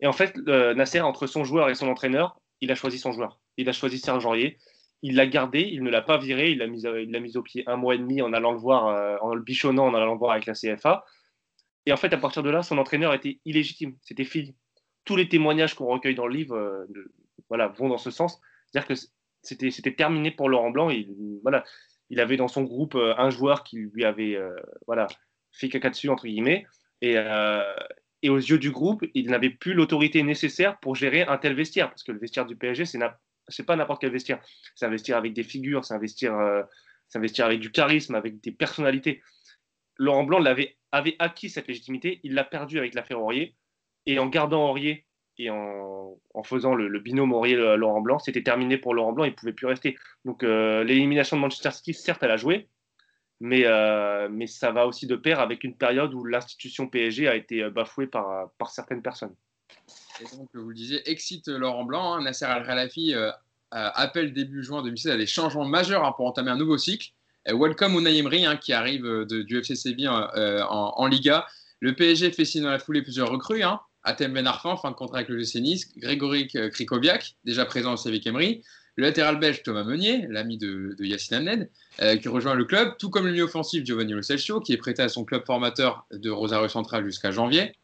Et 0.00 0.06
en 0.06 0.12
fait, 0.12 0.36
Nasser, 0.36 1.00
entre 1.00 1.26
son 1.26 1.44
joueur 1.44 1.70
et 1.70 1.74
son 1.74 1.88
entraîneur, 1.88 2.40
il 2.60 2.70
a 2.70 2.74
choisi 2.74 2.98
son 2.98 3.12
joueur. 3.12 3.40
Il 3.56 3.68
a 3.68 3.72
choisi 3.72 3.98
Serge 3.98 4.26
Aurier. 4.26 4.58
Il 5.02 5.16
l'a 5.16 5.26
gardé, 5.26 5.60
il 5.60 5.82
ne 5.82 5.90
l'a 5.90 6.02
pas 6.02 6.18
viré, 6.18 6.50
il 6.50 6.58
l'a 6.58 6.66
mis, 6.66 7.36
au 7.36 7.42
pied 7.42 7.62
un 7.66 7.76
mois 7.76 7.94
et 7.94 7.98
demi 7.98 8.22
en 8.22 8.32
allant 8.32 8.52
le 8.52 8.58
voir, 8.58 9.22
en 9.22 9.34
le 9.34 9.42
bichonnant, 9.42 9.86
en 9.86 9.94
allant 9.94 10.12
le 10.12 10.18
voir 10.18 10.32
avec 10.32 10.46
la 10.46 10.54
CFA. 10.54 11.04
Et 11.86 11.92
en 11.92 11.96
fait, 11.96 12.12
à 12.12 12.16
partir 12.16 12.42
de 12.42 12.50
là, 12.50 12.62
son 12.62 12.78
entraîneur 12.78 13.14
était 13.14 13.38
illégitime. 13.44 13.96
C'était 14.02 14.24
fini. 14.24 14.54
Tous 15.04 15.16
les 15.16 15.28
témoignages 15.28 15.74
qu'on 15.74 15.86
recueille 15.86 16.14
dans 16.14 16.26
le 16.26 16.34
livre 16.34 16.86
voilà, 17.48 17.68
vont 17.68 17.88
dans 17.88 17.98
ce 17.98 18.10
sens. 18.10 18.40
C'est-à-dire 18.66 18.88
que 18.88 18.94
c'était 19.42 19.94
terminé 19.94 20.30
pour 20.30 20.48
Laurent 20.48 20.70
Blanc. 20.70 20.90
Il, 20.90 21.38
voilà, 21.42 21.64
il 22.10 22.20
avait 22.20 22.36
dans 22.36 22.48
son 22.48 22.62
groupe 22.62 22.94
euh, 22.94 23.14
un 23.18 23.30
joueur 23.30 23.64
qui 23.64 23.78
lui 23.78 24.04
avait 24.04 24.36
euh, 24.36 24.54
voilà, 24.86 25.06
fait 25.52 25.68
caca 25.68 25.90
dessus, 25.90 26.08
entre 26.08 26.26
guillemets. 26.26 26.66
Et, 27.00 27.14
euh, 27.16 27.62
et 28.22 28.30
aux 28.30 28.38
yeux 28.38 28.58
du 28.58 28.70
groupe, 28.70 29.04
il 29.14 29.30
n'avait 29.30 29.50
plus 29.50 29.74
l'autorité 29.74 30.22
nécessaire 30.22 30.78
pour 30.80 30.94
gérer 30.94 31.22
un 31.22 31.38
tel 31.38 31.54
vestiaire. 31.54 31.90
Parce 31.90 32.02
que 32.02 32.12
le 32.12 32.18
vestiaire 32.18 32.46
du 32.46 32.56
PSG, 32.56 32.86
c'est 32.86 32.98
n'est 32.98 33.64
pas 33.66 33.76
n'importe 33.76 34.00
quel 34.00 34.10
vestiaire. 34.10 34.40
C'est 34.74 34.86
un 34.86 34.90
vestiaire 34.90 35.16
avec 35.16 35.34
des 35.34 35.42
figures, 35.42 35.84
c'est 35.84 35.94
un, 35.94 35.98
vestiaire, 35.98 36.34
avec 37.46 37.60
du 37.60 37.70
charisme, 37.70 38.14
avec 38.14 38.40
des 38.40 38.52
personnalités. 38.52 39.22
Laurent 39.98 40.24
Blanc 40.24 40.38
l'avait, 40.38 40.76
avait 40.92 41.16
acquis 41.18 41.50
cette 41.50 41.68
légitimité, 41.68 42.20
il 42.22 42.34
l'a 42.34 42.44
perdu 42.44 42.78
avec 42.78 42.94
l'affaire 42.94 43.20
Aurier. 43.20 43.54
Et 44.06 44.18
en 44.18 44.26
gardant 44.26 44.68
Aurier 44.68 45.06
et 45.38 45.50
en, 45.50 46.16
faisant 46.44 46.74
le, 46.74 46.98
binôme 47.00 47.32
Aurier-Laurent 47.32 48.00
Blanc, 48.00 48.18
c'était 48.18 48.42
terminé 48.42 48.78
pour 48.78 48.94
Laurent 48.94 49.12
Blanc, 49.12 49.24
il 49.24 49.30
ne 49.30 49.34
pouvait 49.34 49.52
plus 49.52 49.66
rester. 49.66 49.96
Donc 50.24 50.42
euh, 50.42 50.84
l'élimination 50.84 51.36
de 51.36 51.40
Manchester 51.40 51.70
City, 51.72 51.94
certes, 51.94 52.22
elle 52.22 52.30
a 52.30 52.36
joué, 52.36 52.68
mais, 53.40 53.62
euh, 53.64 54.28
mais 54.30 54.46
ça 54.46 54.70
va 54.70 54.86
aussi 54.86 55.06
de 55.06 55.16
pair 55.16 55.40
avec 55.40 55.64
une 55.64 55.76
période 55.76 56.14
où 56.14 56.24
l'institution 56.24 56.86
PSG 56.86 57.28
a 57.28 57.34
été 57.34 57.68
bafouée 57.70 58.06
par, 58.06 58.50
par 58.58 58.70
certaines 58.70 59.02
personnes. 59.02 59.34
Et 60.20 60.36
donc, 60.36 60.48
vous 60.54 60.68
le 60.68 60.74
disiez, 60.74 61.08
excite 61.10 61.48
Laurent 61.48 61.84
Blanc, 61.84 62.14
hein, 62.14 62.22
Nasser 62.22 62.44
Al-Khalafi 62.44 63.14
euh, 63.14 63.30
appelle 63.70 64.32
début 64.32 64.62
juin 64.62 64.82
2016 64.82 65.12
à 65.12 65.16
des 65.16 65.26
changements 65.26 65.64
majeurs 65.64 66.04
hein, 66.04 66.12
pour 66.16 66.26
entamer 66.26 66.50
un 66.50 66.56
nouveau 66.56 66.78
cycle. 66.78 67.08
welcome 67.46 67.98
Unai 67.98 68.46
hein, 68.46 68.56
qui 68.56 68.72
arrive 68.72 69.24
du 69.24 69.58
FC 69.58 69.74
Séville 69.74 70.08
en, 70.08 70.92
en, 70.96 71.06
Liga. 71.06 71.46
Le 71.80 71.94
PSG 71.96 72.30
fait 72.30 72.44
signer 72.44 72.66
dans 72.66 72.70
la 72.70 72.78
foulée 72.78 73.02
plusieurs 73.02 73.30
recrues. 73.30 73.64
Atem 74.04 74.32
Ben 74.32 74.46
Arfan, 74.46 74.76
fin 74.76 74.90
de 74.90 74.96
contrat 74.96 75.18
avec 75.18 75.28
le 75.28 75.38
GC 75.38 75.62
Grégory 75.96 76.48
Krikoviak, 76.48 77.36
déjà 77.44 77.64
présent 77.64 77.94
au 77.94 78.08
avec 78.08 78.26
Emery, 78.26 78.62
le 78.96 79.04
latéral 79.04 79.38
belge 79.38 79.62
Thomas 79.62 79.84
Meunier, 79.84 80.26
l'ami 80.28 80.56
de, 80.56 80.94
Yacine 81.00 81.36
Amned, 81.36 81.70
euh, 82.00 82.16
qui 82.16 82.28
rejoint 82.28 82.54
le 82.54 82.64
club, 82.64 82.96
tout 82.98 83.10
comme 83.10 83.26
le 83.26 83.32
milieu 83.32 83.44
offensif 83.44 83.84
Giovanni 83.84 84.12
Lo 84.12 84.60
qui 84.60 84.72
est 84.72 84.76
prêté 84.76 85.02
à 85.02 85.08
son 85.08 85.24
club 85.24 85.44
formateur 85.44 86.06
de 86.12 86.30
Rosario 86.30 86.68
Central 86.68 87.04
jusqu'à 87.04 87.30
janvier. 87.30 87.74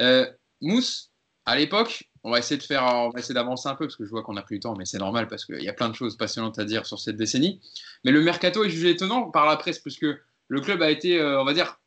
Euh, 0.00 0.26
Mousse, 0.60 1.10
à 1.44 1.56
l'époque, 1.56 2.10
on 2.24 2.32
va 2.32 2.40
essayer 2.40 2.58
de 2.58 2.62
faire, 2.62 2.82
on 2.82 3.10
va 3.10 3.20
essayer 3.20 3.34
d'avancer 3.34 3.68
un 3.68 3.76
peu 3.76 3.86
parce 3.86 3.96
que 3.96 4.04
je 4.04 4.10
vois 4.10 4.22
qu'on 4.22 4.36
a 4.36 4.42
pris 4.42 4.56
du 4.56 4.60
temps, 4.60 4.74
mais 4.76 4.84
c'est 4.84 4.98
normal 4.98 5.28
parce 5.28 5.44
qu'il 5.44 5.62
y 5.62 5.68
a 5.68 5.72
plein 5.72 5.88
de 5.88 5.94
choses 5.94 6.16
passionnantes 6.16 6.58
à 6.58 6.64
dire 6.64 6.84
sur 6.84 6.98
cette 6.98 7.16
décennie. 7.16 7.60
Mais 8.04 8.10
le 8.10 8.20
mercato 8.20 8.64
est 8.64 8.70
jugé 8.70 8.90
étonnant 8.90 9.30
par 9.30 9.46
la 9.46 9.56
presse 9.56 9.78
parce 9.78 9.96
que 9.96 10.18
le 10.48 10.60
club 10.60 10.82
a 10.82 10.90
été, 10.90 11.20
euh, 11.20 11.40
on 11.40 11.44
va 11.44 11.52
dire, 11.52 11.78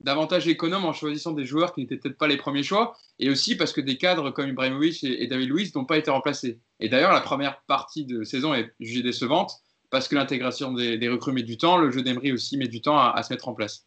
davantage 0.00 0.46
économe 0.48 0.84
en 0.84 0.92
choisissant 0.92 1.32
des 1.32 1.44
joueurs 1.44 1.72
qui 1.74 1.80
n'étaient 1.80 1.96
peut-être 1.96 2.18
pas 2.18 2.28
les 2.28 2.36
premiers 2.36 2.62
choix, 2.62 2.96
et 3.18 3.30
aussi 3.30 3.56
parce 3.56 3.72
que 3.72 3.80
des 3.80 3.96
cadres 3.96 4.30
comme 4.30 4.48
Ibrahimovic 4.48 5.02
et, 5.04 5.26
David 5.26 5.48
Luiz 5.48 5.74
n'ont 5.74 5.84
pas 5.84 5.98
été 5.98 6.10
remplacés. 6.10 6.60
Et 6.80 6.88
d'ailleurs, 6.88 7.12
la 7.12 7.20
première 7.20 7.62
partie 7.66 8.04
de 8.04 8.22
saison 8.24 8.54
est 8.54 8.72
jugée 8.80 9.02
décevante, 9.02 9.52
parce 9.90 10.08
que 10.08 10.14
l'intégration 10.14 10.72
des, 10.72 11.08
recrues 11.08 11.32
met 11.32 11.42
du 11.42 11.56
temps, 11.56 11.78
le 11.78 11.90
jeu 11.90 12.02
d'Emery 12.02 12.32
aussi 12.32 12.56
met 12.58 12.68
du 12.68 12.80
temps 12.80 12.98
à, 12.98 13.22
se 13.22 13.32
mettre 13.32 13.48
en 13.48 13.54
place. 13.54 13.86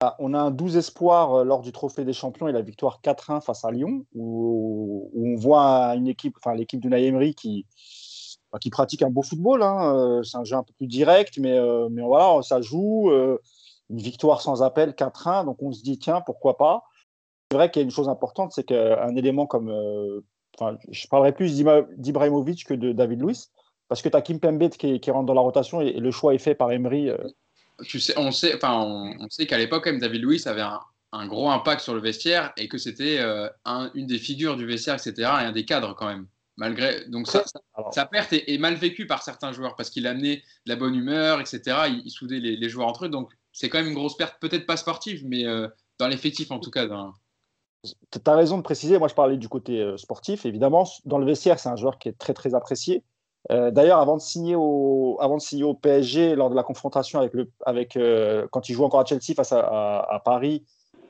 Ah, 0.00 0.16
on 0.18 0.34
a 0.34 0.38
un 0.38 0.50
12 0.50 0.76
espoir 0.76 1.34
euh, 1.34 1.44
lors 1.44 1.62
du 1.62 1.72
Trophée 1.72 2.04
des 2.04 2.12
Champions 2.12 2.48
et 2.48 2.52
la 2.52 2.60
victoire 2.60 3.00
4-1 3.02 3.42
face 3.42 3.64
à 3.64 3.70
Lyon, 3.70 4.04
où, 4.14 5.10
on 5.16 5.36
voit 5.36 5.94
une 5.94 6.08
équipe, 6.08 6.36
enfin 6.38 6.54
l'équipe 6.54 6.80
de 6.80 6.94
Emery 6.94 7.34
qui, 7.34 7.64
qui 8.60 8.70
pratique 8.70 9.02
un 9.02 9.10
beau 9.10 9.22
football. 9.22 9.62
Hein. 9.62 9.96
Euh, 9.96 10.22
c'est 10.22 10.36
un 10.36 10.44
jeu 10.44 10.56
un 10.56 10.62
peu 10.62 10.72
plus 10.74 10.88
direct, 10.88 11.38
mais, 11.38 11.56
euh, 11.56 11.88
mais 11.90 12.02
voilà, 12.02 12.42
ça 12.42 12.60
joue 12.60 13.10
une 13.94 14.00
victoire 14.00 14.42
sans 14.42 14.62
appel, 14.62 14.90
4-1. 14.90 15.44
Donc 15.44 15.62
on 15.62 15.72
se 15.72 15.82
dit, 15.82 15.98
tiens, 15.98 16.20
pourquoi 16.20 16.56
pas 16.56 16.82
C'est 17.50 17.56
vrai 17.56 17.70
qu'il 17.70 17.80
y 17.80 17.84
a 17.84 17.86
une 17.86 17.92
chose 17.92 18.08
importante, 18.08 18.52
c'est 18.52 18.64
qu'un 18.64 19.14
élément 19.14 19.46
comme. 19.46 19.70
Euh, 19.70 20.20
enfin, 20.58 20.76
je 20.90 21.06
parlerai 21.06 21.32
plus 21.32 21.54
d'Ibrahimovic 21.54 22.64
que 22.64 22.74
de 22.74 22.92
David 22.92 23.22
Luiz, 23.22 23.50
parce 23.88 24.02
que 24.02 24.08
tu 24.08 24.16
as 24.16 24.22
Kim 24.22 24.40
Pembe 24.40 24.68
qui, 24.70 24.98
qui, 24.98 25.10
rentre 25.10 25.26
dans 25.26 25.34
la 25.34 25.40
rotation 25.40 25.80
et, 25.80 25.92
le 25.92 26.10
choix 26.10 26.34
est 26.34 26.38
fait 26.38 26.54
par 26.54 26.72
Emery. 26.72 27.08
Euh. 27.08 27.18
Tu 27.84 28.00
sais, 28.00 28.14
on 28.18 28.32
sait, 28.32 28.54
enfin, 28.56 28.80
on, 29.20 29.28
sait 29.30 29.46
qu'à 29.46 29.58
l'époque, 29.58 29.86
même 29.86 30.00
David 30.00 30.22
Luiz 30.22 30.46
avait 30.46 30.62
un, 31.12 31.26
gros 31.26 31.48
impact 31.48 31.80
sur 31.80 31.94
le 31.94 32.00
vestiaire 32.00 32.52
et 32.56 32.66
que 32.66 32.78
c'était 32.78 33.18
euh, 33.20 33.48
une 33.94 34.06
des 34.06 34.18
figures 34.18 34.56
du 34.56 34.66
vestiaire, 34.66 34.94
etc. 34.94 35.12
et 35.18 35.44
un 35.44 35.52
des 35.52 35.64
cadres 35.64 35.94
quand 35.94 36.06
même. 36.06 36.26
Malgré, 36.56 37.04
donc 37.08 37.26
ça, 37.26 37.42
sa 37.90 38.06
perte 38.06 38.32
est, 38.32 38.58
mal 38.58 38.74
vécue 38.74 39.08
par 39.08 39.24
certains 39.24 39.52
joueurs 39.52 39.74
parce 39.74 39.90
qu'il 39.90 40.06
amenait 40.06 40.36
de 40.36 40.72
la 40.72 40.76
bonne 40.76 40.94
humeur, 40.94 41.40
etc. 41.40 41.60
Il, 42.04 42.10
soudait 42.10 42.38
les, 42.38 42.56
les, 42.56 42.68
joueurs 42.68 42.86
entre 42.86 43.06
eux. 43.06 43.08
Donc 43.08 43.32
c'est 43.54 43.68
quand 43.68 43.78
même 43.78 43.88
une 43.88 43.94
grosse 43.94 44.16
perte, 44.16 44.36
peut-être 44.40 44.66
pas 44.66 44.76
sportive, 44.76 45.22
mais 45.26 45.46
euh, 45.46 45.68
dans 45.98 46.08
l'effectif 46.08 46.50
en 46.50 46.58
tout 46.58 46.70
cas. 46.70 46.86
Tu 47.84 48.18
as 48.26 48.34
raison 48.34 48.58
de 48.58 48.62
préciser, 48.62 48.98
moi 48.98 49.08
je 49.08 49.14
parlais 49.14 49.36
du 49.36 49.48
côté 49.48 49.80
euh, 49.80 49.96
sportif, 49.96 50.44
évidemment. 50.44 50.84
Dans 51.04 51.18
le 51.18 51.24
vestiaire, 51.24 51.58
c'est 51.58 51.68
un 51.68 51.76
joueur 51.76 51.98
qui 51.98 52.08
est 52.08 52.18
très 52.18 52.34
très 52.34 52.54
apprécié. 52.54 53.04
Euh, 53.52 53.70
d'ailleurs, 53.70 54.00
avant, 54.00 54.16
de 54.16 54.22
signer 54.22 54.56
au, 54.56 55.18
avant 55.20 55.36
de 55.36 55.40
signer 55.40 55.62
au 55.62 55.74
PSG, 55.74 56.34
lors 56.34 56.50
de 56.50 56.56
la 56.56 56.64
confrontation 56.64 57.20
avec 57.20 57.32
le, 57.32 57.48
avec, 57.64 57.96
quand 58.50 58.68
il 58.68 58.74
joue 58.74 58.84
encore 58.84 59.00
à 59.00 59.04
Chelsea 59.04 59.34
face 59.36 59.52
à, 59.52 60.22
Paris, 60.24 60.64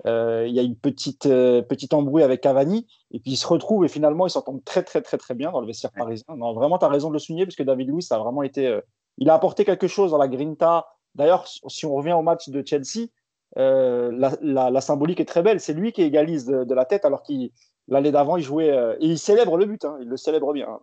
il 0.04 0.52
y 0.52 0.58
a 0.58 0.62
une 0.62 0.76
petite, 0.76 1.22
petite 1.22 1.94
embrouille 1.94 2.24
avec 2.24 2.42
Cavani, 2.42 2.86
et 3.10 3.20
puis 3.20 3.30
il 3.32 3.36
se 3.36 3.46
retrouve 3.46 3.86
et 3.86 3.88
finalement 3.88 4.26
ils 4.26 4.30
s'entendent 4.30 4.64
très 4.64 4.82
très 4.82 5.00
très 5.00 5.16
très 5.16 5.34
bien 5.34 5.50
dans 5.50 5.60
le 5.60 5.66
vestiaire 5.66 5.92
parisien. 5.92 6.26
Non, 6.36 6.52
vraiment, 6.52 6.76
tu 6.76 6.84
as 6.84 6.88
raison 6.88 7.08
de 7.08 7.14
le 7.14 7.20
souligner, 7.20 7.46
parce 7.46 7.56
que 7.56 7.62
David 7.62 7.88
Luiz 7.88 8.12
a 8.12 8.18
vraiment 8.18 8.42
été. 8.42 8.80
il 9.16 9.30
a 9.30 9.34
apporté 9.34 9.64
quelque 9.64 9.86
chose 9.86 10.10
dans 10.10 10.18
la 10.18 10.28
grinta, 10.28 10.88
D'ailleurs, 11.14 11.46
si 11.46 11.86
on 11.86 11.94
revient 11.94 12.12
au 12.12 12.22
match 12.22 12.48
de 12.48 12.62
Chelsea, 12.66 13.08
euh, 13.56 14.10
la, 14.40 14.80
symbolique 14.80 15.20
est 15.20 15.24
très 15.24 15.42
belle. 15.42 15.60
C'est 15.60 15.74
lui 15.74 15.92
qui 15.92 16.02
égalise 16.02 16.46
de, 16.46 16.74
la 16.74 16.84
tête 16.84 17.04
alors 17.04 17.22
qu'il 17.22 17.50
l'année 17.86 18.12
d'avant 18.12 18.38
il 18.38 18.42
jouait 18.42 18.70
euh, 18.70 18.96
et 18.98 19.06
il 19.06 19.18
célèbre 19.18 19.58
le 19.58 19.66
but. 19.66 19.84
Hein. 19.84 19.98
il 20.00 20.08
le 20.08 20.16
célèbre 20.16 20.52
bien. 20.52 20.66
Hein. 20.68 20.80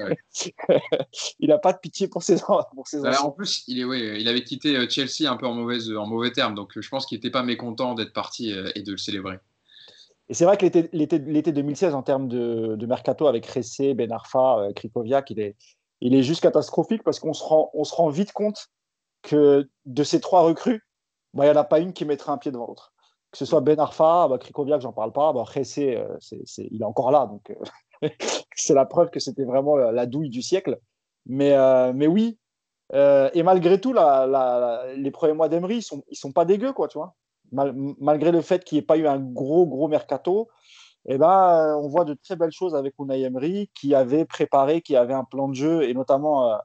Euh, 0.00 0.78
il 1.38 1.48
n'a 1.48 1.58
pas 1.58 1.72
de 1.72 1.78
pitié 1.78 2.08
pour 2.08 2.22
ses, 2.22 2.36
pour 2.74 2.88
ses 2.88 3.00
bah, 3.00 3.22
En 3.22 3.30
plus, 3.30 3.62
il, 3.68 3.78
est, 3.78 4.20
il 4.20 4.26
avait 4.26 4.42
quitté 4.42 4.88
Chelsea 4.88 5.30
un 5.30 5.36
peu 5.36 5.46
en, 5.46 5.54
mauvaise, 5.54 5.92
en 5.94 6.06
mauvais 6.06 6.32
termes, 6.32 6.54
donc 6.54 6.72
je 6.74 6.88
pense 6.88 7.06
qu'il 7.06 7.16
n'était 7.16 7.30
pas 7.30 7.42
mécontent 7.42 7.94
d'être 7.94 8.12
parti 8.12 8.52
et 8.74 8.82
de 8.82 8.92
le 8.92 8.98
célébrer. 8.98 9.38
Et 10.28 10.34
c'est 10.34 10.44
vrai 10.44 10.56
que 10.56 10.66
l'été 10.92 11.52
2016, 11.52 11.94
en 11.94 12.02
termes 12.02 12.28
de, 12.28 12.86
mercato 12.86 13.26
avec 13.26 13.46
Ressé, 13.46 13.94
Ben 13.94 14.10
Arfa, 14.10 14.68
il 15.28 15.40
est, 15.40 15.56
il 16.00 16.14
est 16.14 16.22
juste 16.22 16.40
catastrophique 16.40 17.02
parce 17.02 17.20
qu'on 17.20 17.34
se 17.34 17.42
rend, 17.42 17.70
on 17.74 17.84
se 17.84 17.94
rend 17.94 18.08
vite 18.08 18.32
compte 18.32 18.70
que 19.22 19.68
de 19.86 20.02
ces 20.02 20.20
trois 20.20 20.42
recrues, 20.42 20.84
bah, 21.34 21.44
il 21.44 21.50
n'y 21.50 21.56
en 21.56 21.60
a 21.60 21.64
pas 21.64 21.78
une 21.78 21.92
qui 21.92 22.04
mettrait 22.04 22.32
un 22.32 22.38
pied 22.38 22.50
devant 22.50 22.66
l'autre. 22.66 22.92
Que 23.30 23.38
ce 23.38 23.44
soit 23.44 23.60
Ben 23.60 23.78
Arfa, 23.78 24.28
bah, 24.28 24.38
Krikoviak, 24.38 24.80
j'en 24.80 24.92
parle 24.92 25.12
pas, 25.12 25.32
bah, 25.32 25.44
euh, 25.56 26.18
il 26.58 26.82
est 26.82 26.84
encore 26.84 27.10
là. 27.10 27.26
Donc, 27.26 27.50
euh, 27.50 28.08
c'est 28.56 28.74
la 28.74 28.86
preuve 28.86 29.10
que 29.10 29.20
c'était 29.20 29.44
vraiment 29.44 29.76
la, 29.76 30.06
douille 30.06 30.30
du 30.30 30.42
siècle. 30.42 30.78
Mais, 31.26 31.52
euh, 31.52 31.92
mais 31.94 32.06
oui, 32.06 32.38
et 32.92 33.42
malgré 33.44 33.80
tout, 33.80 33.92
les 33.92 35.10
premiers 35.12 35.32
mois 35.32 35.48
d'Emery, 35.48 35.76
ils 35.76 35.82
sont, 35.82 36.02
sont 36.10 36.32
pas 36.32 36.44
dégueux, 36.44 36.72
quoi, 36.72 36.88
tu 36.88 36.98
vois. 36.98 37.14
malgré 37.52 38.32
le 38.32 38.40
fait 38.40 38.64
qu'il 38.64 38.76
n'y 38.76 38.80
ait 38.80 38.86
pas 38.86 38.96
eu 38.96 39.06
un 39.06 39.20
gros, 39.20 39.64
gros 39.64 39.86
mercato, 39.86 40.48
eh 41.06 41.16
ben, 41.16 41.78
on 41.80 41.88
voit 41.88 42.04
de 42.04 42.14
très 42.14 42.34
belles 42.34 42.50
choses 42.50 42.74
avec 42.74 42.94
Unai 42.98 43.22
Emery, 43.22 43.70
qui 43.74 43.94
avait 43.94 44.24
préparé, 44.24 44.82
qui 44.82 44.96
avait 44.96 45.14
un 45.14 45.22
plan 45.22 45.46
de 45.46 45.54
jeu, 45.54 45.82
et 45.84 45.94
notamment 45.94 46.58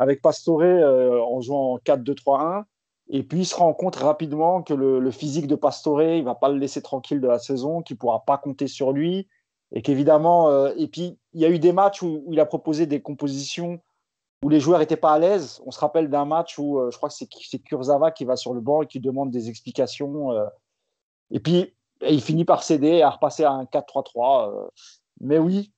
avec 0.00 0.22
Pastore 0.22 0.62
euh, 0.62 1.20
en 1.20 1.40
jouant 1.42 1.74
en 1.74 1.78
4-2-3-1. 1.78 2.64
Et 3.10 3.22
puis, 3.22 3.40
il 3.40 3.44
se 3.44 3.54
rend 3.54 3.74
compte 3.74 3.96
rapidement 3.96 4.62
que 4.62 4.72
le, 4.72 5.10
physique 5.10 5.46
de 5.46 5.56
Pastore, 5.56 6.02
il 6.02 6.24
va 6.24 6.34
pas 6.34 6.48
le 6.48 6.58
laisser 6.58 6.80
tranquille 6.80 7.20
de 7.20 7.28
la 7.28 7.38
saison, 7.38 7.82
qu'il 7.82 7.98
pourra 7.98 8.24
pas 8.24 8.38
compter 8.38 8.66
sur 8.66 8.92
lui. 8.92 9.28
Et 9.72 9.82
qu'évidemment, 9.82 10.48
euh, 10.48 10.72
et 10.78 10.88
puis, 10.88 11.18
il 11.34 11.40
y 11.40 11.44
a 11.44 11.50
eu 11.50 11.58
des 11.58 11.72
matchs 11.72 12.02
où, 12.02 12.24
il 12.30 12.40
a 12.40 12.46
proposé 12.46 12.86
des 12.86 13.02
compositions 13.02 13.78
où 14.42 14.48
les 14.48 14.58
joueurs 14.58 14.78
n'étaient 14.78 14.96
pas 14.96 15.12
à 15.12 15.18
l'aise. 15.18 15.60
On 15.66 15.70
se 15.70 15.78
rappelle 15.78 16.08
d'un 16.08 16.24
match 16.24 16.58
où 16.58 16.78
euh, 16.78 16.90
je 16.90 16.96
crois 16.96 17.10
que 17.10 17.14
c'est 17.14 17.58
Kurzawa 17.58 18.10
qui 18.10 18.24
va 18.24 18.36
sur 18.36 18.54
le 18.54 18.62
banc 18.62 18.80
et 18.80 18.86
qui 18.86 19.00
demande 19.00 19.30
des 19.30 19.50
explications. 19.50 20.32
et 21.30 21.40
puis, 21.40 21.74
il 22.08 22.22
finit 22.22 22.46
par 22.46 22.62
céder 22.62 22.88
et 22.88 23.02
à 23.02 23.10
repasser 23.10 23.44
à 23.44 23.52
un 23.52 23.64
4-3-3. 23.64 24.70
mais 25.20 25.38
oui, 25.38 25.72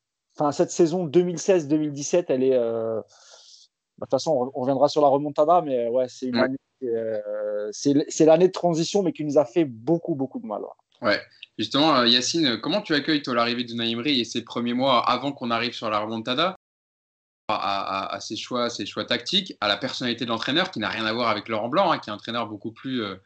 cette 0.53 0.71
saison 0.71 1.09
2016-2017, 1.09 2.27
elle 2.29 2.45
est 2.45 2.59
toute 4.07 4.11
façon, 4.11 4.51
on 4.55 4.61
reviendra 4.61 4.89
sur 4.89 5.03
la 5.03 5.09
remontada, 5.09 5.63
mais 5.63 5.89
ouais, 5.89 6.07
c'est 6.09 6.27
une 6.27 6.37
année, 6.37 6.57
euh, 6.83 7.69
c'est 7.73 8.25
l'année 8.25 8.49
de 8.49 8.53
transition, 8.53 9.03
mais 9.03 9.13
qui 9.13 9.25
nous 9.25 9.39
a 9.39 9.45
fait 9.45 9.65
beaucoup, 9.65 10.15
beaucoup 10.15 10.41
de 10.41 10.47
mal. 10.47 10.63
Ouais. 11.01 11.21
Justement, 11.59 11.97
euh, 11.97 12.07
Yacine, 12.07 12.59
comment 12.61 12.81
tu 12.81 12.95
accueilles 12.95 13.23
l'arrivée 13.27 13.65
de 13.65 13.75
Naïmri 13.75 14.21
et 14.21 14.25
ses 14.25 14.43
premiers 14.43 14.75
mois 14.75 15.09
avant 15.09 15.33
qu'on 15.33 15.51
arrive 15.51 15.73
sur 15.73 15.91
la 15.91 15.99
remontada? 16.01 16.57
À, 17.49 18.19
ses 18.21 18.37
choix, 18.37 18.71
ses 18.71 18.87
choix 18.87 19.05
tactiques, 19.05 19.55
à 19.61 19.69
la 19.69 19.77
personnalité 19.77 20.25
de 20.25 20.31
l'entraîneur 20.31 20.71
qui 20.71 20.79
n'a 20.79 20.89
rien 20.89 21.05
à 21.05 21.13
voir 21.13 21.29
avec 21.29 21.49
Laurent 21.49 21.69
Blanc, 21.69 21.93
hein, 21.93 21.99
qui 21.99 22.09
est 22.09 22.13
un 22.13 22.17
entraîneur 22.17 22.47
beaucoup 22.47 22.73
plus, 22.73 23.03
euh, 23.03 23.17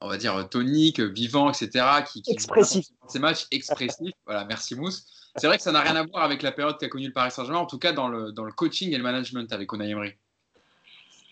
on 0.00 0.08
va 0.08 0.18
dire, 0.18 0.48
tonique, 0.48 1.00
vivant, 1.00 1.50
etc. 1.50 1.84
Qui, 2.06 2.22
expressif. 2.28 2.86
Ces 3.08 3.18
matchs 3.18 3.48
expressifs. 3.50 4.14
voilà, 4.26 4.44
merci 4.44 4.76
Mousse. 4.76 5.04
C'est 5.36 5.48
vrai 5.48 5.56
que 5.56 5.64
ça 5.64 5.72
n'a 5.72 5.80
rien 5.80 5.96
à 5.96 6.04
voir 6.04 6.22
avec 6.22 6.42
la 6.42 6.52
période 6.52 6.78
qu'a 6.78 6.88
connue 6.88 7.08
le 7.08 7.12
Paris 7.12 7.32
Saint-Germain, 7.32 7.58
en 7.58 7.66
tout 7.66 7.78
cas 7.78 7.92
dans 7.92 8.06
le, 8.06 8.30
dans 8.30 8.44
le 8.44 8.52
coaching 8.52 8.92
et 8.92 8.96
le 8.96 9.02
management 9.02 9.52
avec 9.52 9.72
Unai 9.72 9.88
Emery. 9.88 10.12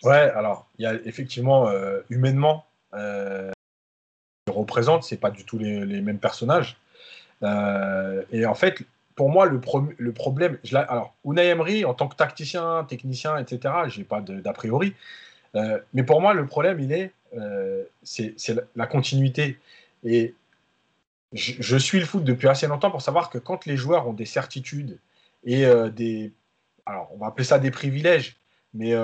Ouais, 0.02 0.30
alors, 0.34 0.66
il 0.78 0.84
y 0.84 0.86
a 0.86 0.94
effectivement, 1.04 1.68
euh, 1.68 2.00
humainement, 2.08 2.64
euh, 2.94 3.50
représente, 4.48 5.04
c'est 5.04 5.18
pas 5.18 5.30
du 5.30 5.44
tout 5.44 5.58
les, 5.58 6.00
mêmes 6.00 6.18
personnages. 6.18 6.78
Euh, 7.42 8.22
et 8.32 8.46
en 8.46 8.54
fait, 8.54 8.82
pour 9.14 9.28
moi, 9.30 9.46
le, 9.46 9.60
le 9.98 10.12
problème, 10.12 10.58
alors, 10.72 11.14
Unai 11.24 11.46
Emery, 11.48 11.84
en 11.84 11.94
tant 11.94 12.08
que 12.08 12.16
tacticien, 12.16 12.84
technicien, 12.84 13.36
etc., 13.36 13.74
j'ai 13.88 14.04
pas 14.04 14.20
d'a 14.22 14.52
priori, 14.52 14.94
euh, 15.56 15.80
mais 15.92 16.02
pour 16.02 16.20
moi, 16.20 16.32
le 16.32 16.46
problème, 16.46 16.80
il 16.80 16.92
est, 16.92 17.12
c'est 18.02 18.34
la 18.76 18.86
continuité. 18.86 19.58
Et 20.04 20.34
je, 21.32 21.76
suis 21.76 22.00
le 22.00 22.06
foot 22.06 22.24
depuis 22.24 22.48
assez 22.48 22.66
longtemps 22.66 22.90
pour 22.90 23.02
savoir 23.02 23.30
que 23.30 23.38
quand 23.38 23.66
les 23.66 23.76
joueurs 23.76 24.08
ont 24.08 24.14
des 24.14 24.26
certitudes 24.26 24.98
et 25.44 25.66
des. 25.92 26.32
Alors, 26.86 27.10
on 27.14 27.18
va 27.18 27.26
appeler 27.26 27.44
ça 27.44 27.58
des 27.58 27.70
privilèges, 27.70 28.36
mais, 28.72 28.94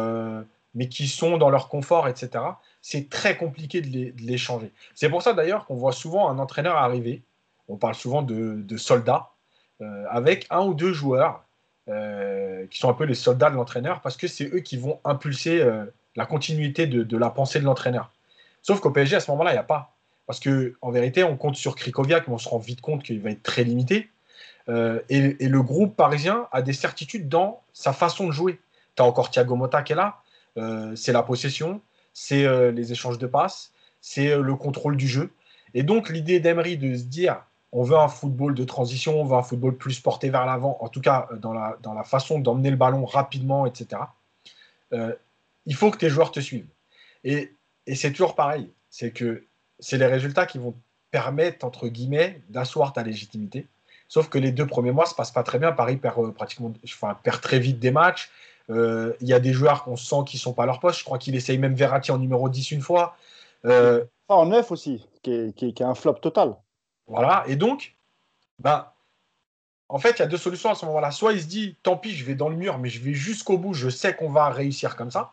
mais 0.77 0.89
qui 0.89 1.09
sont 1.09 1.37
dans 1.39 1.51
leur 1.51 1.68
confort, 1.68 2.07
etc., 2.07 2.45
c'est 2.83 3.11
très 3.11 3.37
compliqué 3.37 3.81
de 3.81 4.12
les, 4.16 4.39
changer. 4.39 4.70
C'est 4.95 5.11
pour 5.11 5.22
ça 5.22 5.33
d'ailleurs 5.33 5.66
qu'on 5.66 5.74
voit 5.74 5.93
souvent 5.93 6.29
un 6.29 6.39
entraîneur 6.39 6.77
arriver, 6.77 7.22
on 7.68 7.77
parle 7.77 7.97
souvent 7.97 8.22
de, 8.22 8.77
soldats, 8.77 9.31
euh, 9.81 10.05
avec 10.09 10.47
un 10.51 10.61
ou 10.61 10.74
deux 10.74 10.93
joueurs 10.93 11.43
qui 12.70 12.79
sont 12.79 12.91
un 12.91 12.95
peu 12.95 13.05
les 13.05 13.14
soldats 13.14 13.49
de 13.49 13.55
l'entraîneur, 13.55 14.01
parce 14.01 14.16
que 14.16 14.27
c'est 14.27 14.53
eux 14.53 14.61
qui 14.61 14.77
vont 14.77 14.99
impulser 15.05 15.64
la 16.16 16.27
continuité 16.27 16.87
de, 16.87 17.05
de 17.05 17.16
la 17.16 17.31
pensée 17.31 17.61
de 17.61 17.64
l'entraîneur. 17.64 18.11
Sauf 18.62 18.81
qu'au 18.81 18.91
PSG, 18.91 19.16
à 19.16 19.20
ce 19.20 19.31
moment-là, 19.31 19.51
il 19.51 19.55
n'y 19.55 19.61
a 19.61 19.64
pas 19.64 19.97
parce 20.27 20.41
qu'en 20.41 20.91
vérité, 20.91 21.24
on 21.24 21.37
compte 21.37 21.57
sur 21.57 21.77
Krikoviak, 21.77 22.27
mais 22.27 22.35
on 22.35 22.39
se 22.39 22.49
rend 22.49 22.59
vite 22.59 22.81
compte 22.81 23.03
qu'il 23.03 23.20
va 23.20 23.31
être 23.31 23.43
très 23.43 23.64
limité. 23.64 24.11
Euh, 24.68 25.01
et, 25.09 25.49
le 25.49 25.62
groupe 25.62 25.97
parisien 25.97 26.49
a 26.51 26.62
des 26.62 26.72
certitudes 26.72 27.29
dans 27.29 27.62
sa 27.72 27.93
façon 27.93 28.27
de 28.27 28.33
jouer. 28.33 28.61
Tu 28.97 29.03
as 29.03 29.07
encore 29.07 29.31
Thiago 29.31 29.55
Motta 29.55 29.83
qui 29.83 29.93
est 29.93 29.97
là. 29.97 30.20
Euh, 30.57 30.95
c'est 30.97 31.13
la 31.13 31.23
possession, 31.23 31.81
c'est 32.13 32.45
euh, 32.45 32.71
les 32.71 32.93
échanges 32.93 33.19
de 33.19 33.27
passes, 33.27 33.73
c'est 34.01 34.37
le 34.37 34.55
contrôle 34.55 34.97
du 34.97 35.09
jeu. 35.09 35.33
Et 35.75 35.83
donc, 35.83 36.09
l'idée 36.09 36.41
d'Emery 36.41 36.77
de 36.77 36.97
se 36.97 37.05
dire 37.05 37.43
on 37.73 37.83
veut 37.83 37.99
un 37.99 38.09
football 38.09 38.55
de 38.55 38.65
transition, 38.65 39.21
on 39.21 39.25
veut 39.25 39.37
un 39.37 39.43
football 39.43 39.77
plus 39.77 40.01
porté 40.01 40.31
vers 40.31 40.47
l'avant, 40.47 40.79
en 40.81 40.89
tout 40.89 41.01
cas 41.01 41.29
dans 41.41 41.53
la, 41.53 41.77
dans 41.83 41.93
la 41.93 42.05
façon 42.05 42.39
d'emmener 42.39 42.71
le 42.71 42.77
ballon 42.77 43.05
rapidement, 43.05 43.67
etc. 43.67 44.03
il 44.93 45.75
faut 45.75 45.91
que 45.91 45.99
tes 45.99 46.09
joueurs 46.09 46.31
te 46.31 46.41
suivent. 46.41 46.69
Et, 47.25 47.53
et 47.87 47.95
c'est 47.95 48.13
toujours 48.13 48.35
pareil. 48.35 48.71
C'est 48.89 49.11
que 49.11 49.45
c'est 49.79 49.99
les 49.99 50.07
résultats 50.07 50.47
qui 50.47 50.59
vont 50.59 50.75
permettre, 51.11 51.65
entre 51.65 51.89
guillemets, 51.89 52.41
d'asseoir 52.49 52.93
ta 52.93 53.03
légitimité. 53.03 53.67
Sauf 54.09 54.29
que 54.29 54.39
les 54.39 54.53
deux 54.53 54.67
premiers 54.67 54.93
mois 54.93 55.05
ne 55.05 55.09
se 55.09 55.15
passent 55.15 55.33
pas 55.33 55.43
très 55.43 55.59
bien. 55.59 55.73
Paris 55.73 55.97
perd, 55.97 56.19
euh, 56.19 56.31
pratiquement, 56.31 56.73
perd 57.23 57.41
très 57.41 57.59
vite 57.59 57.79
des 57.79 57.91
matchs. 57.91 58.31
Euh, 58.71 59.12
il 59.21 59.29
y 59.29 59.33
a 59.33 59.41
des 59.41 59.53
joueurs 59.53 59.85
qu'on 59.85 59.97
sent 59.97 60.17
qui 60.27 60.37
ne 60.37 60.41
sont 60.41 60.53
pas 60.53 60.64
à 60.64 60.67
leur 60.67 60.81
poste. 60.81 61.01
Je 61.01 61.05
crois 61.05 61.19
qu'il 61.19 61.35
essaye 61.35 61.59
même 61.59 61.75
Verratti 61.75 62.11
en 62.11 62.19
numéro 62.19 62.49
10 62.49 62.73
une 62.73 62.81
fois. 62.81 63.17
Euh, 63.64 64.05
en 64.29 64.47
9 64.47 64.71
aussi, 64.73 65.07
qui 65.23 65.33
est, 65.33 65.53
qui, 65.55 65.83
un 65.83 65.95
flop 65.95 66.14
total. 66.14 66.57
Voilà. 67.07 67.45
Et 67.47 67.57
donc, 67.57 67.95
ben, 68.59 68.87
en 69.89 69.99
fait, 69.99 70.11
il 70.11 70.19
y 70.19 70.23
a 70.23 70.27
deux 70.27 70.37
solutions 70.37 70.71
à 70.71 70.75
ce 70.75 70.85
moment-là. 70.87 71.11
Soit 71.11 71.33
il 71.35 71.43
se 71.43 71.47
dit, 71.47 71.77
tant 71.83 71.97
pis, 71.97 72.14
je 72.14 72.25
vais 72.25 72.35
dans 72.35 72.49
le 72.49 72.57
mur, 72.57 72.79
mais 72.79 72.89
je 72.89 73.01
vais 73.01 73.14
jusqu'au 73.14 73.57
bout, 73.57 73.75
je 73.75 73.89
sais 73.89 74.14
qu'on 74.14 74.31
va 74.31 74.49
réussir 74.49 74.97
comme 74.97 75.11
ça. 75.11 75.33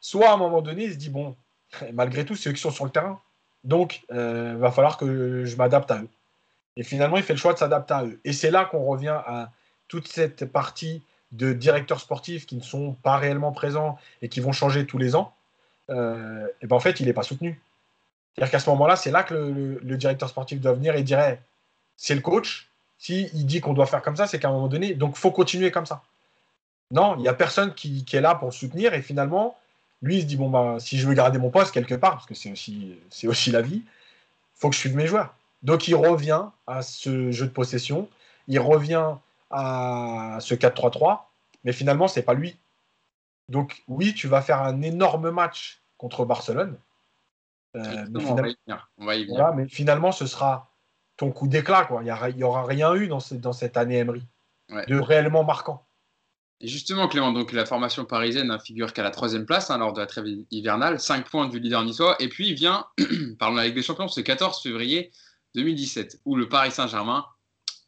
Soit 0.00 0.28
à 0.28 0.34
un 0.34 0.36
moment 0.36 0.62
donné, 0.62 0.84
il 0.84 0.92
se 0.92 0.98
dit, 0.98 1.10
bon, 1.10 1.36
malgré 1.92 2.24
tout, 2.24 2.34
c'est 2.34 2.50
eux 2.50 2.52
qui 2.52 2.60
sont 2.60 2.70
sur 2.70 2.84
le 2.84 2.90
terrain. 2.90 3.20
Donc, 3.62 4.02
il 4.10 4.16
euh, 4.16 4.56
va 4.58 4.70
falloir 4.70 4.98
que 4.98 5.44
je 5.44 5.56
m'adapte 5.56 5.90
à 5.90 6.02
eux. 6.02 6.08
Et 6.76 6.82
finalement, 6.82 7.16
il 7.16 7.22
fait 7.22 7.32
le 7.32 7.38
choix 7.38 7.52
de 7.52 7.58
s'adapter 7.58 7.94
à 7.94 8.04
eux. 8.04 8.20
Et 8.24 8.32
c'est 8.32 8.50
là 8.50 8.64
qu'on 8.64 8.84
revient 8.84 9.20
à 9.26 9.52
toute 9.86 10.08
cette 10.08 10.44
partie 10.44 11.02
de 11.34 11.52
directeurs 11.52 12.00
sportifs 12.00 12.46
qui 12.46 12.56
ne 12.56 12.62
sont 12.62 12.92
pas 13.02 13.16
réellement 13.16 13.52
présents 13.52 13.98
et 14.22 14.28
qui 14.28 14.40
vont 14.40 14.52
changer 14.52 14.86
tous 14.86 14.98
les 14.98 15.16
ans. 15.16 15.34
Euh, 15.90 16.46
et 16.62 16.66
ben 16.66 16.76
en 16.76 16.80
fait, 16.80 17.00
il 17.00 17.06
n'est 17.06 17.12
pas 17.12 17.22
soutenu. 17.22 17.60
C'est-à-dire 18.34 18.52
qu'à 18.52 18.58
ce 18.60 18.70
moment-là, 18.70 18.96
c'est 18.96 19.10
là 19.10 19.22
que 19.22 19.34
le, 19.34 19.96
directeur 19.96 20.28
sportif 20.28 20.60
doit 20.60 20.72
venir 20.72 20.94
et 20.94 21.02
dirait 21.02 21.40
c'est 21.96 22.14
le 22.14 22.20
coach. 22.20 22.68
S'il 22.98 23.28
il 23.34 23.46
dit 23.46 23.60
qu'on 23.60 23.74
doit 23.74 23.86
faire 23.86 24.02
comme 24.02 24.16
ça, 24.16 24.26
c'est 24.26 24.38
qu'à 24.38 24.48
un 24.48 24.52
moment 24.52 24.68
donné, 24.68 24.94
donc 24.94 25.16
faut 25.16 25.32
continuer 25.32 25.70
comme 25.70 25.86
ça. 25.86 26.02
Non, 26.90 27.16
il 27.16 27.22
n'y 27.22 27.28
a 27.28 27.34
personne 27.34 27.74
qui, 27.74 28.04
est 28.12 28.20
là 28.20 28.34
pour 28.34 28.48
le 28.48 28.52
soutenir 28.52 28.94
et 28.94 29.02
finalement, 29.02 29.56
lui, 30.02 30.18
il 30.18 30.22
se 30.22 30.26
dit 30.26 30.36
bon, 30.36 30.50
bah, 30.50 30.76
si 30.78 30.98
je 30.98 31.06
veux 31.08 31.14
garder 31.14 31.38
mon 31.38 31.50
poste 31.50 31.72
quelque 31.72 31.94
part, 31.94 32.12
parce 32.12 32.26
que 32.26 32.34
c'est 32.34 32.52
aussi, 32.52 32.96
aussi 33.24 33.50
la 33.50 33.62
vie, 33.62 33.82
faut 34.54 34.68
que 34.68 34.74
je 34.74 34.80
suive 34.80 34.94
mes 34.94 35.06
joueurs. 35.06 35.34
Donc, 35.62 35.88
il 35.88 35.96
revient 35.96 36.44
à 36.66 36.82
ce 36.82 37.32
jeu 37.32 37.46
de 37.46 37.50
possession, 37.50 38.08
il 38.46 38.60
revient 38.60 39.14
à 39.54 40.38
ce 40.40 40.54
4-3-3, 40.54 41.20
mais 41.62 41.72
finalement, 41.72 42.08
c'est 42.08 42.22
pas 42.22 42.34
lui. 42.34 42.56
Donc, 43.48 43.82
oui, 43.88 44.14
tu 44.14 44.26
vas 44.26 44.42
faire 44.42 44.62
un 44.62 44.82
énorme 44.82 45.30
match 45.30 45.82
contre 45.96 46.24
Barcelone. 46.24 46.76
Euh, 47.76 48.06
mais, 48.10 48.20
finalement, 48.20 49.54
mais 49.54 49.68
finalement, 49.68 50.12
ce 50.12 50.26
sera 50.26 50.70
ton 51.16 51.30
coup 51.30 51.48
d'éclat. 51.48 51.84
Quoi. 51.84 52.02
Il 52.02 52.36
n'y 52.36 52.44
aura 52.44 52.64
rien 52.64 52.94
eu 52.94 53.08
dans, 53.08 53.20
dans 53.32 53.52
cette 53.52 53.76
année 53.76 53.98
Emery 53.98 54.22
de 54.88 54.98
réellement 54.98 55.44
marquant. 55.44 55.86
Et 56.60 56.68
justement, 56.68 57.08
Clément, 57.08 57.32
donc 57.32 57.52
la 57.52 57.66
formation 57.66 58.04
parisienne 58.04 58.48
ne 58.48 58.58
figure 58.58 58.92
qu'à 58.92 59.02
la 59.02 59.10
troisième 59.10 59.44
place 59.44 59.70
hein, 59.70 59.78
lors 59.78 59.92
de 59.92 60.00
la 60.00 60.06
trêve 60.06 60.26
hivernale, 60.50 61.00
5 61.00 61.28
points 61.28 61.48
du 61.48 61.58
leader 61.58 61.84
niçois. 61.84 62.16
Et 62.20 62.28
puis 62.28 62.48
il 62.48 62.54
vient, 62.54 62.86
parlons 63.38 63.58
avec 63.58 63.74
des 63.74 63.82
champions, 63.82 64.08
ce 64.08 64.20
14 64.20 64.62
février 64.62 65.10
2017, 65.54 66.20
où 66.24 66.36
le 66.36 66.48
Paris 66.48 66.70
Saint-Germain 66.70 67.26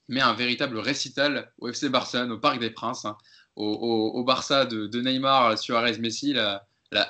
met 0.08 0.20
un 0.20 0.34
véritable 0.34 0.78
récital 0.78 1.52
au 1.58 1.68
FC 1.68 1.88
Barcelone, 1.88 2.32
au 2.32 2.38
Parc 2.38 2.58
des 2.58 2.70
Princes, 2.70 3.04
hein, 3.04 3.16
au, 3.56 4.22
Barça 4.24 4.66
de, 4.66 5.00
Neymar, 5.00 5.58
Suarez, 5.58 5.98
Messi, 5.98 6.32
la, 6.32 6.66
la, 6.92 7.08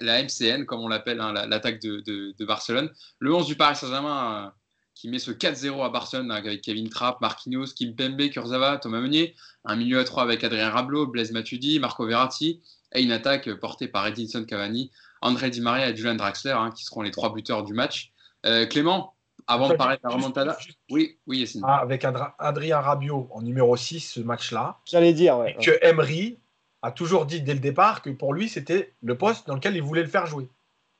la, 0.00 0.22
MCN, 0.22 0.64
comme 0.64 0.80
on 0.80 0.88
l'appelle, 0.88 1.20
hein, 1.20 1.32
l'attaque 1.32 1.80
de, 1.80 2.00
de, 2.00 2.44
Barcelone. 2.44 2.90
Le 3.18 3.34
11 3.34 3.46
du 3.46 3.56
Paris 3.56 3.76
Saint-Germain 3.76 4.52
qui 4.94 5.08
met 5.08 5.18
ce 5.18 5.32
4-0 5.32 5.84
à 5.84 5.88
Barcelone 5.88 6.30
avec 6.30 6.62
Kevin 6.62 6.88
Trapp, 6.88 7.20
Marquinhos, 7.20 7.66
Kim 7.74 7.96
Pembe, 7.96 8.28
Kurzawa, 8.30 8.78
Thomas 8.78 9.00
Meunier, 9.00 9.34
un 9.64 9.76
milieu 9.76 9.98
à 9.98 10.04
3 10.04 10.22
avec 10.22 10.44
Adrien 10.44 10.70
Rablot, 10.70 11.08
Blaise 11.08 11.32
Matuidi, 11.32 11.80
Marco 11.80 12.06
Verratti, 12.06 12.62
et 12.94 13.02
une 13.02 13.10
attaque 13.10 13.52
portée 13.54 13.88
par 13.88 14.06
Edinson 14.06 14.44
Cavani, 14.44 14.92
André 15.20 15.50
Di 15.50 15.60
Maria 15.60 15.90
et 15.90 15.96
Julian 15.96 16.14
Draxler, 16.14 16.52
hein, 16.52 16.70
qui 16.70 16.84
seront 16.84 17.02
les 17.02 17.10
trois 17.10 17.32
buteurs 17.32 17.64
du 17.64 17.74
match. 17.74 18.12
Euh, 18.46 18.66
Clément, 18.66 19.13
avant 19.46 19.68
de 19.68 19.74
parler 19.74 19.96
de 19.96 20.02
la 20.04 20.10
remontada, 20.10 20.58
oui, 20.90 21.18
oui, 21.26 21.40
Yassine. 21.40 21.62
Ah, 21.64 21.76
avec 21.76 22.04
Adrien 22.38 22.80
Rabiot 22.80 23.28
en 23.32 23.42
numéro 23.42 23.76
6, 23.76 24.00
ce 24.00 24.20
match-là. 24.20 24.78
J'allais 24.86 25.12
dire, 25.12 25.38
ouais. 25.38 25.56
Que 25.62 25.78
Emery 25.82 26.38
a 26.82 26.90
toujours 26.92 27.26
dit 27.26 27.42
dès 27.42 27.54
le 27.54 27.60
départ 27.60 28.02
que 28.02 28.10
pour 28.10 28.34
lui, 28.34 28.48
c'était 28.48 28.94
le 29.02 29.16
poste 29.16 29.46
dans 29.46 29.54
lequel 29.54 29.76
il 29.76 29.82
voulait 29.82 30.02
le 30.02 30.08
faire 30.08 30.26
jouer. 30.26 30.48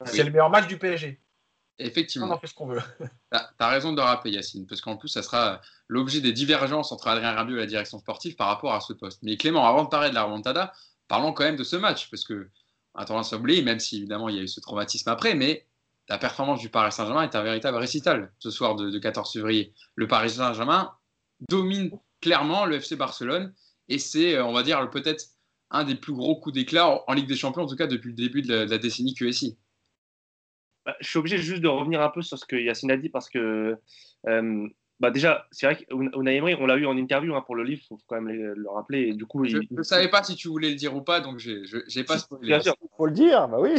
C'est 0.05 0.25
le 0.25 0.31
meilleur 0.31 0.51
match 0.51 0.67
du 0.67 0.79
PSG. 0.79 1.21
Effectivement. 1.79 2.29
On 2.29 2.33
en 2.33 2.39
fait 2.39 2.47
ce 2.47 2.55
qu'on 2.55 2.67
veut. 2.67 2.83
tu 3.01 3.39
as, 3.59 3.69
raison 3.69 3.93
de 3.93 4.01
rappeler, 4.01 4.33
Yacine, 4.33 4.67
parce 4.67 4.81
qu'en 4.81 4.97
plus, 4.97 5.09
ça 5.09 5.23
sera 5.23 5.61
l'objet 5.89 6.21
des 6.21 6.33
divergences 6.33 6.93
entre 6.93 7.09
Adrien 7.09 7.33
Rabiot 7.33 7.57
et 7.57 7.61
la 7.61 7.67
direction 7.67 7.99
sportive 7.99 8.37
par 8.37 8.49
rapport 8.49 8.75
à 8.75 8.81
ce 8.81 8.93
poste. 8.93 9.23
Mais 9.23 9.37
Clément, 9.37 9.67
avant 9.67 9.85
de 9.85 9.89
parler 9.89 10.11
de 10.11 10.15
la 10.15 10.23
remontada, 10.23 10.73
parlons 11.09 11.33
quand 11.33 11.45
même 11.45 11.57
de 11.57 11.65
ce 11.65 11.77
match, 11.77 12.11
parce 12.11 12.25
que, 12.25 12.49
a 12.95 13.05
tendance 13.05 13.33
à 13.33 13.37
oublier, 13.37 13.63
même 13.63 13.81
si 13.81 13.97
évidemment 13.97 14.29
il 14.29 14.37
y 14.37 14.39
a 14.39 14.43
eu 14.43 14.49
ce 14.49 14.61
traumatisme 14.61 15.09
après, 15.09 15.35
mais 15.35 15.67
la 16.09 16.19
performance 16.19 16.61
du 16.61 16.69
Paris 16.69 16.93
Saint-Germain 16.93 17.23
est 17.23 17.35
un 17.35 17.43
véritable 17.43 17.77
récital 17.79 18.33
ce 18.39 18.51
soir 18.51 18.77
de, 18.77 18.99
14 18.99 19.33
février. 19.33 19.73
Le 19.95 20.07
Paris 20.07 20.31
Saint-Germain 20.31 20.93
domine 21.49 21.91
clairement 22.21 22.65
le 22.65 22.77
FC 22.77 22.97
Barcelone, 22.97 23.55
et 23.89 23.99
c'est, 23.99 24.35
euh, 24.35 24.45
on 24.45 24.53
va 24.53 24.63
dire, 24.63 24.89
peut-être 24.91 25.25
un 25.71 25.85
des 25.85 25.95
plus 25.95 26.13
gros 26.13 26.37
coups 26.37 26.55
d'éclat 26.55 27.03
en 27.07 27.13
Ligue 27.13 27.27
des 27.27 27.37
Champions, 27.37 27.63
en 27.63 27.67
tout 27.67 27.77
cas 27.77 27.87
depuis 27.87 28.11
le 28.11 28.15
début 28.15 28.43
de 28.43 28.55
la, 28.55 28.79
décennie 28.79 29.15
QSI. 29.15 29.59
Bah, 30.87 30.95
je 31.01 31.09
suis 31.09 31.19
obligé 31.19 31.39
juste 31.39 31.63
de 31.63 31.69
revenir 31.69 32.01
un 32.03 32.11
peu 32.11 32.23
sur 32.23 32.39
ce 32.39 32.45
que 32.45 32.57
Yacine 32.57 32.91
a 32.91 32.97
dit 32.97 33.09
parce 33.09 33.29
que 33.29 33.77
euh, 34.29 34.69
bah 35.01 35.11
déjà, 35.11 35.47
c'est 35.51 35.67
vrai 35.67 35.77
qu'Unai 35.77 36.37
Emery, 36.37 36.55
on 36.59 36.67
l'a 36.67 36.77
eu 36.77 36.87
en 36.87 36.97
interview 36.97 37.35
hein, 37.35 37.43
pour 37.45 37.57
le 37.57 37.65
livre, 37.65 37.81
il 37.85 37.87
faut 37.87 37.99
quand 38.07 38.21
même 38.21 38.29
le, 38.29 38.71
rappeler. 38.71 39.09
Et 39.09 39.13
du 39.15 39.27
coup, 39.27 39.45
je 39.45 39.59
ne 39.71 39.83
savais 39.83 40.09
pas 40.09 40.23
si 40.23 40.37
tu 40.37 40.49
voulais 40.49 40.71
le 40.71 40.77
dire 40.77 40.95
ou 40.95 41.03
pas, 41.03 41.21
donc 41.21 41.39
je 41.39 41.65
n'ai 41.97 42.05
pas 42.05 42.19
spoilé. 42.19 42.47
Bien 42.47 42.61
sûr. 42.61 42.75
Il 42.81 42.89
faut 42.97 43.07
le 43.07 43.13
dire, 43.13 43.49
bah 43.49 43.59
oui. 43.61 43.73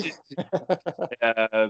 euh, 1.23 1.67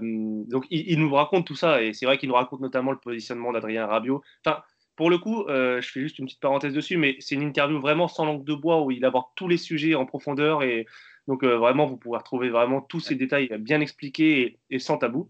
donc, 0.47 0.65
il, 0.72 0.99
nous 0.99 1.13
raconte 1.13 1.45
tout 1.45 1.55
ça, 1.55 1.81
et 1.81 1.93
c'est 1.93 2.05
vrai 2.05 2.17
qu'il 2.17 2.30
nous 2.30 2.35
raconte 2.35 2.61
notamment 2.61 2.91
le 2.91 2.97
positionnement 2.97 3.51
d'Adrien 3.51 3.85
Rabiot. 3.85 4.23
Enfin, 4.45 4.61
pour 4.95 5.09
le 5.09 5.17
coup, 5.17 5.43
euh, 5.43 5.81
je 5.81 5.91
fais 5.91 6.01
juste 6.01 6.19
une 6.19 6.26
petite 6.26 6.39
parenthèse 6.39 6.73
dessus, 6.73 6.97
mais 6.97 7.17
c'est 7.19 7.35
une 7.35 7.43
interview 7.43 7.80
vraiment 7.80 8.07
sans 8.07 8.26
langue 8.26 8.45
de 8.45 8.53
bois 8.53 8.81
où 8.81 8.91
il 8.91 9.03
aborde 9.05 9.27
tous 9.35 9.47
les 9.47 9.57
sujets 9.57 9.93
en 9.93 10.05
profondeur 10.05 10.63
et 10.63 10.85
donc 11.27 11.43
euh, 11.43 11.57
vraiment, 11.57 11.85
vous 11.85 11.97
pouvez 11.97 12.17
retrouver 12.17 12.49
vraiment 12.49 12.81
tous 12.81 12.99
ces 12.99 13.15
détails 13.15 13.49
bien 13.59 13.81
expliqués 13.81 14.59
et, 14.69 14.80
sans 14.80 14.97
tabou. 14.97 15.30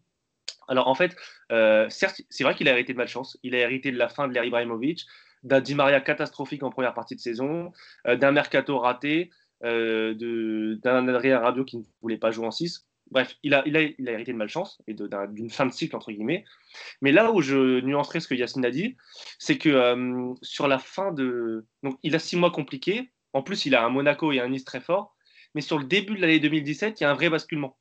Alors 0.68 0.88
en 0.88 0.96
fait, 0.96 1.16
euh, 1.52 1.90
certes, 1.90 2.22
c'est 2.30 2.44
vrai 2.44 2.56
qu'il 2.56 2.68
a 2.68 2.72
hérité 2.72 2.94
de 2.94 2.98
malchance. 2.98 3.38
Il 3.44 3.56
a 3.56 3.60
hérité 3.60 3.92
de 3.92 3.98
la 3.98 4.10
fin 4.10 4.28
de 4.28 4.34
l'ère 4.34 4.46
Ibrahimovic, 4.46 5.06
d'un 5.44 5.62
Di 5.62 5.76
Maria 5.76 6.02
catastrophique 6.02 6.64
en 6.64 6.70
première 6.70 6.94
partie 6.94 7.16
de 7.16 7.22
saison, 7.22 7.72
euh, 8.08 8.16
d'un 8.16 8.32
mercato 8.32 8.80
raté, 8.80 9.32
d'un 9.62 11.08
Adrien 11.08 11.40
Rabiot 11.40 11.66
qui 11.66 11.78
ne 11.78 11.84
voulait 12.02 12.18
pas 12.18 12.30
jouer 12.30 12.46
en 12.46 12.52
6. 12.52 12.86
Bref, 13.12 13.36
il 13.44 13.54
a, 13.54 13.64
il, 13.68 13.78
a, 13.78 13.82
il 13.82 14.10
a 14.10 14.14
hérité 14.14 14.34
de 14.34 14.38
malchance 14.38 14.82
et 14.88 14.94
d'une 14.94 15.50
fin 15.50 15.66
de 15.66 15.72
cycle, 15.72 15.96
entre 15.96 16.12
guillemets. 16.12 16.44
Mais 17.02 17.12
là 17.12 17.32
où 17.32 17.42
je 17.42 17.80
nuancerai 17.82 18.20
ce 18.20 18.28
que 18.28 18.34
Yacine 18.34 18.66
a 18.66 18.72
dit, 18.72 18.98
c'est 19.38 19.58
que 19.58 19.70
euh, 19.70 20.34
sur 20.42 20.68
la 20.68 20.80
fin 20.80 21.12
de. 21.12 21.66
Donc, 21.84 22.00
il 22.02 22.16
a 22.16 22.20
six 22.20 22.36
mois 22.36 22.52
compliqués. 22.52 23.12
En 23.34 23.44
plus, 23.44 23.66
il 23.66 23.76
a 23.76 23.86
un 23.86 23.90
Monaco 23.90 24.32
et 24.32 24.40
un 24.40 24.50
Nice 24.50 24.66
très 24.66 24.82
fort. 24.82 25.16
Mais 25.54 25.62
sur 25.62 25.78
le 25.78 25.86
début 25.86 26.16
de 26.16 26.22
l'année 26.22 26.40
2017, 26.40 27.00
il 27.00 27.04
y 27.04 27.08
a 27.08 27.12
un 27.12 27.14
vrai 27.14 27.30
basculement. 27.30 27.78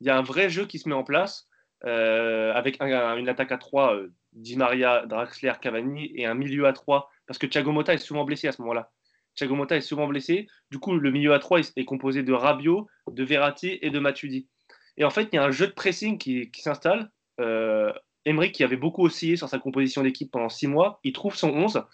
Il 0.00 0.06
y 0.06 0.10
a 0.10 0.16
un 0.16 0.22
vrai 0.22 0.48
jeu 0.48 0.64
qui 0.66 0.78
se 0.78 0.88
met 0.88 0.94
en 0.94 1.04
place 1.04 1.48
euh, 1.84 2.52
avec 2.54 2.80
une 2.80 3.28
attaque 3.28 3.52
à 3.52 3.58
3, 3.58 3.94
euh, 3.94 4.12
Di 4.32 4.56
Maria, 4.56 5.06
Draxler, 5.06 5.52
Cavani, 5.60 6.12
et 6.14 6.26
un 6.26 6.34
milieu 6.34 6.66
à 6.66 6.72
3, 6.72 7.10
parce 7.26 7.38
que 7.38 7.46
Thiago 7.46 7.72
Motta 7.72 7.94
est 7.94 7.98
souvent 7.98 8.24
blessé 8.24 8.48
à 8.48 8.52
ce 8.52 8.60
moment-là. 8.62 8.90
Thiago 9.34 9.54
Motta 9.54 9.76
est 9.76 9.82
souvent 9.82 10.08
blessé. 10.08 10.48
Du 10.70 10.78
coup, 10.78 10.96
le 10.96 11.10
milieu 11.10 11.32
à 11.32 11.38
3 11.38 11.60
est 11.76 11.84
composé 11.84 12.22
de 12.22 12.32
Rabiot, 12.32 12.88
de 13.08 13.24
Verratti 13.24 13.78
et 13.82 13.90
de 13.90 13.98
Matuidi. 14.00 14.48
Et 14.96 15.04
en 15.04 15.10
fait, 15.10 15.28
il 15.32 15.36
y 15.36 15.38
a 15.38 15.44
un 15.44 15.52
jeu 15.52 15.68
de 15.68 15.72
pressing 15.72 16.18
qui, 16.18 16.50
s'installe. 16.54 17.10
Euh, 17.40 17.92
Emery, 18.24 18.50
qui 18.50 18.64
avait 18.64 18.76
beaucoup 18.76 19.04
oscillé 19.04 19.36
sur 19.36 19.48
sa 19.48 19.60
composition 19.60 20.02
d'équipe 20.02 20.30
pendant 20.30 20.48
6 20.48 20.66
mois, 20.66 20.98
il 21.04 21.12
trouve 21.12 21.36
son 21.36 21.50
11. 21.50 21.84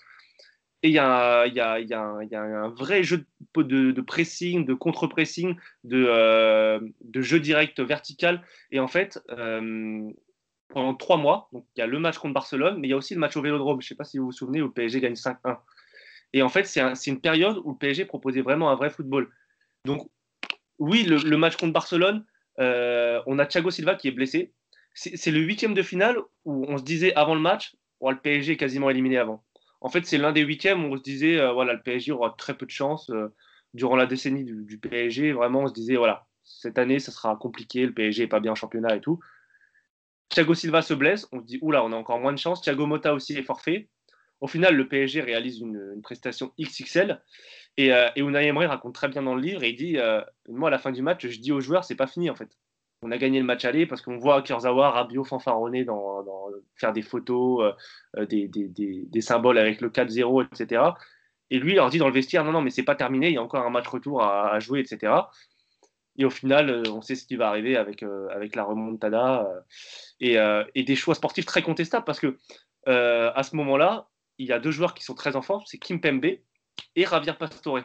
Et 0.84 0.88
il 0.88 0.94
y, 0.94 0.98
a, 0.98 1.44
un 1.44 2.68
vrai 2.68 3.02
jeu 3.02 3.24
de, 3.56 4.00
pressing, 4.02 4.66
de 4.66 4.74
contre-pressing, 4.74 5.56
de, 5.82 6.04
euh, 6.06 6.78
de, 7.00 7.22
jeu 7.22 7.40
direct 7.40 7.80
vertical. 7.80 8.42
Et 8.70 8.80
en 8.80 8.86
fait, 8.86 9.18
euh, 9.30 10.10
pendant 10.68 10.94
trois 10.94 11.16
mois, 11.16 11.48
il 11.54 11.62
y 11.78 11.80
a 11.80 11.86
le 11.86 11.98
match 11.98 12.18
contre 12.18 12.34
Barcelone, 12.34 12.76
mais 12.78 12.88
il 12.88 12.90
y 12.90 12.92
a 12.92 12.98
aussi 12.98 13.14
le 13.14 13.20
match 13.20 13.34
au 13.34 13.40
Vélodrome. 13.40 13.80
Je 13.80 13.86
ne 13.86 13.88
sais 13.88 13.94
pas 13.94 14.04
si 14.04 14.18
vous 14.18 14.26
vous 14.26 14.32
souvenez, 14.32 14.60
où 14.60 14.66
le 14.66 14.72
PSG 14.72 15.00
gagne 15.00 15.14
5-1. 15.14 15.56
Et 16.34 16.42
en 16.42 16.50
fait, 16.50 16.66
c'est 16.66 17.06
une 17.06 17.20
période 17.22 17.62
où 17.64 17.70
le 17.70 17.78
PSG 17.78 18.04
proposait 18.04 18.42
vraiment 18.42 18.68
un 18.70 18.74
vrai 18.74 18.90
football. 18.90 19.30
Donc, 19.86 20.06
oui, 20.78 21.04
le, 21.04 21.16
le 21.16 21.36
match 21.38 21.56
contre 21.56 21.72
Barcelone, 21.72 22.26
euh, 22.60 23.22
on 23.24 23.38
a 23.38 23.46
Thiago 23.46 23.70
Silva 23.70 23.94
qui 23.94 24.08
est 24.08 24.12
blessé. 24.12 24.52
C'est 24.92 25.30
le 25.30 25.40
huitième 25.40 25.72
de 25.72 25.82
finale 25.82 26.18
où 26.44 26.66
on 26.68 26.76
se 26.76 26.84
disait 26.84 27.14
avant 27.14 27.34
le 27.34 27.40
match, 27.40 27.74
oh, 28.00 28.10
le 28.10 28.18
PSG 28.18 28.52
est 28.52 28.56
quasiment 28.58 28.90
éliminé 28.90 29.16
avant 29.16 29.42
en 29.84 29.90
fait, 29.90 30.06
c'est 30.06 30.16
l'un 30.16 30.32
des 30.32 30.40
huitièmes 30.40 30.86
où 30.86 30.94
on 30.94 30.96
se 30.96 31.02
disait, 31.02 31.38
euh, 31.38 31.52
voilà, 31.52 31.74
le 31.74 31.82
PSG 31.82 32.10
aura 32.10 32.34
très 32.38 32.56
peu 32.56 32.64
de 32.64 32.70
chance. 32.70 33.10
Euh, 33.10 33.28
durant 33.74 33.96
la 33.96 34.06
décennie 34.06 34.42
du, 34.42 34.78
PSG, 34.78 35.32
vraiment, 35.32 35.64
on 35.64 35.66
se 35.68 35.74
disait, 35.74 35.96
voilà, 35.96 36.26
cette 36.42 36.78
année, 36.78 36.98
ça 37.00 37.12
sera 37.12 37.36
compliqué, 37.36 37.84
le 37.84 37.92
PSG 37.92 38.22
n'est 38.22 38.28
pas 38.28 38.40
bien 38.40 38.52
en 38.52 38.54
championnat 38.54 38.96
et 38.96 39.02
tout. 39.02 39.20
Thiago 40.30 40.54
Silva 40.54 40.80
se 40.80 40.94
blesse, 40.94 41.28
on 41.32 41.40
se 41.40 41.44
dit, 41.44 41.58
oula, 41.60 41.84
on 41.84 41.92
a 41.92 41.96
encore 41.96 42.18
moins 42.18 42.32
de 42.32 42.38
chance. 42.38 42.62
Thiago 42.62 42.86
Motta 42.86 43.12
aussi 43.12 43.36
est 43.36 43.42
forfait. 43.42 43.90
Au 44.40 44.46
final, 44.46 44.74
le 44.74 44.88
PSG 44.88 45.20
réalise 45.20 45.60
une, 45.60 46.00
prestation 46.02 46.54
XXL. 46.58 47.22
Et, 47.76 47.92
euh, 47.92 48.08
et 48.16 48.22
Unai 48.22 48.46
Emery 48.46 48.64
raconte 48.64 48.94
très 48.94 49.08
bien 49.08 49.22
dans 49.22 49.34
le 49.34 49.42
livre, 49.42 49.64
et 49.64 49.68
il 49.68 49.76
dit, 49.76 49.98
moi, 50.48 50.68
à 50.68 50.70
la 50.70 50.78
fin 50.78 50.92
du 50.92 51.02
match, 51.02 51.26
je 51.26 51.38
dis 51.40 51.52
aux 51.52 51.60
joueurs, 51.60 51.84
c'est 51.84 51.94
pas 51.94 52.06
fini, 52.06 52.30
en 52.30 52.34
fait 52.34 52.56
on 53.04 53.10
a 53.10 53.18
gagné 53.18 53.38
le 53.38 53.44
match 53.44 53.66
aller 53.66 53.84
parce 53.84 54.00
qu'on 54.00 54.16
voit 54.16 54.40
Kurzawa, 54.40 54.90
Rabiot 54.90 55.24
fanfaronner 55.24 55.84
dans, 55.84 56.24
faire 56.74 56.94
des 56.94 57.02
photos, 57.02 57.74
euh, 58.16 58.22
euh, 58.22 58.26
des, 58.26 59.20
symboles 59.20 59.58
avec 59.58 59.82
le 59.82 59.90
4-0, 59.90 60.46
etc. 60.46 60.82
Et 61.50 61.58
lui, 61.58 61.72
il 61.72 61.74
leur 61.76 61.90
dit 61.90 61.98
dans 61.98 62.08
le 62.08 62.14
vestiaire, 62.14 62.44
non, 62.44 62.52
non, 62.52 62.62
mais 62.62 62.70
c'est 62.70 62.82
pas 62.82 62.94
terminé, 62.94 63.28
il 63.28 63.34
y 63.34 63.36
a 63.36 63.42
encore 63.42 63.64
un 63.64 63.70
match 63.70 63.86
retour 63.86 64.22
à, 64.22 64.58
jouer, 64.58 64.80
etc. 64.80 65.12
Et 66.16 66.24
au 66.24 66.30
final, 66.30 66.70
euh, 66.70 66.82
on 66.90 67.02
sait 67.02 67.14
ce 67.14 67.26
qui 67.26 67.36
va 67.36 67.48
arriver 67.48 67.76
avec, 67.76 68.00
la 68.00 68.64
remontada 68.64 69.46
et, 70.20 70.38
des 70.74 70.96
choix 70.96 71.14
sportifs 71.14 71.44
très 71.44 71.60
contestables 71.60 72.06
parce 72.06 72.20
que 72.20 72.38
à 72.86 73.42
ce 73.42 73.54
moment-là, 73.56 74.08
il 74.38 74.48
y 74.48 74.52
a 74.52 74.58
deux 74.58 74.70
joueurs 74.70 74.94
qui 74.94 75.04
sont 75.04 75.14
très 75.14 75.36
en 75.36 75.42
forme, 75.42 75.62
c'est 75.66 75.78
Kim 75.78 76.00
Pembe 76.00 76.24
et 76.24 77.04
Javier 77.04 77.34
Pastore. 77.38 77.80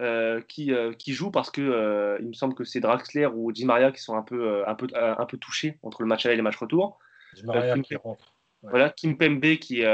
Euh, 0.00 0.40
qui, 0.48 0.72
euh, 0.72 0.92
qui 0.92 1.12
joue 1.12 1.30
parce 1.30 1.52
que 1.52 1.60
euh, 1.60 2.18
il 2.20 2.26
me 2.26 2.32
semble 2.32 2.56
que 2.56 2.64
c'est 2.64 2.80
Draxler 2.80 3.26
ou 3.26 3.52
Di 3.52 3.64
Maria 3.64 3.92
qui 3.92 4.02
sont 4.02 4.16
un 4.16 4.22
peu, 4.22 4.66
un 4.66 4.74
peu, 4.74 4.88
un 4.92 5.24
peu 5.24 5.38
touchés 5.38 5.78
entre 5.84 6.02
le 6.02 6.08
match 6.08 6.26
aller 6.26 6.34
et 6.34 6.36
le 6.36 6.42
match 6.42 6.56
retour. 6.56 6.98
Di 7.36 7.44
Maria 7.44 7.78
qui 7.78 7.94
rentre. 7.94 8.34
Voilà, 8.62 8.90
Kim 8.90 9.16
Pembe 9.16 9.56
qui, 9.58 9.84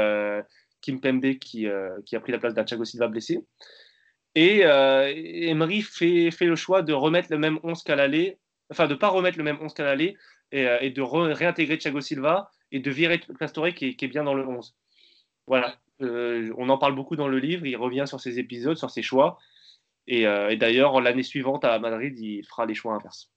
Kim 0.81 1.01
Pembe 1.01 1.35
qui, 1.35 1.67
qui 2.07 2.15
a 2.15 2.19
pris 2.19 2.31
la 2.31 2.39
place 2.39 2.55
d'Achago 2.55 2.83
Silva 2.83 3.09
blessé. 3.09 3.45
Et 4.33 4.61
Emery 4.61 5.83
fait, 5.83 6.31
fait 6.31 6.47
le 6.47 6.55
choix 6.55 6.81
de 6.81 6.93
remettre 6.93 7.27
le 7.29 7.37
même 7.37 7.59
11 7.61 7.83
qu'à 7.83 7.95
l'aller, 7.95 8.39
enfin 8.71 8.87
de 8.87 8.93
ne 8.93 8.97
pas 8.97 9.09
remettre 9.09 9.37
le 9.37 9.43
même 9.43 9.59
11 9.61 9.71
qu'à 9.75 9.83
l'aller 9.83 10.17
et, 10.51 10.65
et, 10.81 10.89
de 10.89 11.01
réintégrer 11.03 11.77
Thiago 11.77 12.01
Silva 12.01 12.49
et 12.71 12.79
de 12.79 12.89
virer 12.89 13.21
Pastore 13.37 13.69
qui, 13.75 13.95
qui 13.95 14.05
est, 14.05 14.07
bien 14.07 14.23
dans 14.23 14.33
le 14.33 14.47
11. 14.47 14.75
Voilà, 15.45 15.75
on 15.99 16.69
en 16.69 16.79
parle 16.79 16.95
beaucoup 16.95 17.15
dans 17.15 17.27
le 17.27 17.37
livre, 17.37 17.67
il 17.67 17.75
revient 17.75 18.05
sur 18.07 18.19
ses 18.19 18.39
épisodes, 18.39 18.77
sur 18.77 18.89
ses 18.89 19.03
choix. 19.03 19.37
Euh, 20.11 20.49
et, 20.49 20.57
d'ailleurs, 20.57 20.99
l'année 21.01 21.23
suivante 21.23 21.63
à 21.63 21.79
Madrid, 21.79 22.17
il 22.19 22.43
fera 22.45 22.65
les 22.65 22.75
choix 22.75 22.93
inverses. 22.93 23.29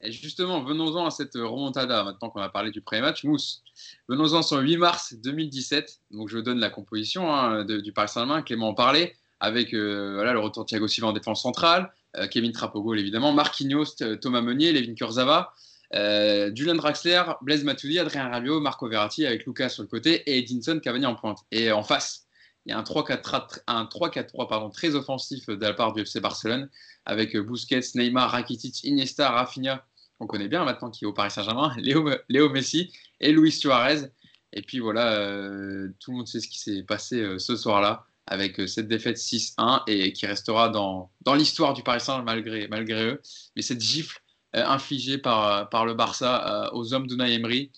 Et 0.00 0.12
justement, 0.12 0.62
venons-en 0.62 1.06
à 1.06 1.10
cette 1.10 1.34
remontada, 1.34 2.04
maintenant 2.04 2.30
qu'on 2.30 2.40
a 2.40 2.48
parlé 2.48 2.70
du 2.70 2.80
pré-match. 2.80 3.24
Mousse, 3.24 3.62
venons-en 4.08 4.42
sur 4.42 4.58
le 4.58 4.62
8 4.62 4.76
mars 4.76 5.14
2017. 5.14 6.00
Donc, 6.12 6.28
je 6.28 6.38
donne 6.38 6.60
la 6.60 6.70
composition 6.70 7.32
hein, 7.34 7.64
du 7.64 7.92
Paris 7.92 8.08
Saint-Germain. 8.08 8.42
Clément 8.42 8.68
en 8.68 8.74
parlait, 8.74 9.16
avec 9.40 9.74
euh, 9.74 10.14
voilà, 10.14 10.32
le 10.32 10.38
retour 10.38 10.64
de 10.64 10.68
Thiago 10.68 10.86
Silva 10.86 11.08
en 11.08 11.12
défense 11.12 11.42
centrale, 11.42 11.92
euh, 12.16 12.28
Kevin 12.28 12.52
Trappogol 12.52 12.98
évidemment, 12.98 13.32
Marquinhos, 13.32 13.96
Thomas 14.20 14.40
Meunier, 14.40 14.72
Levin 14.72 14.94
Kurzava, 14.94 15.52
Julian 15.92 16.76
Draxler, 16.76 17.22
Blaise 17.42 17.64
Matuidi, 17.64 17.98
Adrien 17.98 18.28
Rabiot, 18.28 18.60
Marco 18.60 18.88
Verratti 18.88 19.26
avec 19.26 19.46
Lucas 19.46 19.70
sur 19.70 19.82
le 19.82 19.88
côté 19.88 20.22
et 20.30 20.38
Edinson 20.38 20.80
Cavani 20.80 21.06
en 21.06 21.16
pointe. 21.16 21.38
Et 21.50 21.72
en 21.72 21.82
face, 21.82 22.27
il 22.68 22.72
y 22.72 22.74
a 22.74 22.78
un 22.78 22.82
3-4-3 22.82 24.72
très 24.72 24.94
offensif 24.94 25.46
de 25.46 25.64
la 25.64 25.72
part 25.72 25.94
du 25.94 26.02
FC 26.02 26.20
Barcelone 26.20 26.68
avec 27.06 27.34
Busquets, 27.34 27.80
Neymar, 27.94 28.30
Rakitic, 28.30 28.84
Iniesta, 28.84 29.30
Rafinha, 29.30 29.86
qu'on 30.18 30.26
connaît 30.26 30.48
bien 30.48 30.66
maintenant 30.66 30.90
qui 30.90 31.04
est 31.04 31.06
au 31.06 31.14
Paris 31.14 31.30
Saint-Germain, 31.30 31.74
Léo, 32.28 32.50
Messi 32.50 32.92
et 33.20 33.32
Luis 33.32 33.52
Suarez. 33.52 34.10
Et 34.52 34.60
puis 34.60 34.80
voilà, 34.80 35.14
euh, 35.14 35.88
tout 35.98 36.10
le 36.10 36.18
monde 36.18 36.28
sait 36.28 36.40
ce 36.40 36.48
qui 36.48 36.58
s'est 36.58 36.82
passé 36.82 37.20
euh, 37.22 37.38
ce 37.38 37.56
soir-là 37.56 38.04
avec 38.26 38.60
euh, 38.60 38.66
cette 38.66 38.86
défaite 38.86 39.16
6-1 39.16 39.84
et 39.86 40.12
qui 40.12 40.26
restera 40.26 40.68
dans, 40.68 41.10
l'histoire 41.34 41.72
du 41.72 41.82
Paris 41.82 42.00
Saint-Germain 42.00 42.42
malgré, 42.68 43.04
eux. 43.04 43.22
Mais 43.56 43.62
cette 43.62 43.80
gifle 43.80 44.20
infligée 44.52 45.16
par, 45.16 45.86
le 45.86 45.94
Barça 45.94 46.70
aux 46.74 46.92
hommes 46.92 47.06
d'Unai 47.06 47.34
Emery 47.34 47.70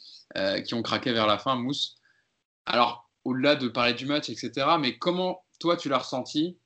qui 0.64 0.74
ont 0.74 0.82
craqué 0.82 1.12
vers 1.12 1.26
la 1.26 1.36
fin, 1.36 1.56
Mousse. 1.56 1.96
Alors, 2.64 3.09
au-delà 3.24 3.56
de 3.56 3.68
parler 3.68 3.94
du 3.94 4.06
match, 4.06 4.28
etc. 4.28 4.66
Mais 4.80 4.98
comment 4.98 5.44
toi 5.58 5.76
tu 5.76 5.88
l'as 5.88 5.98
ressenti 5.98 6.58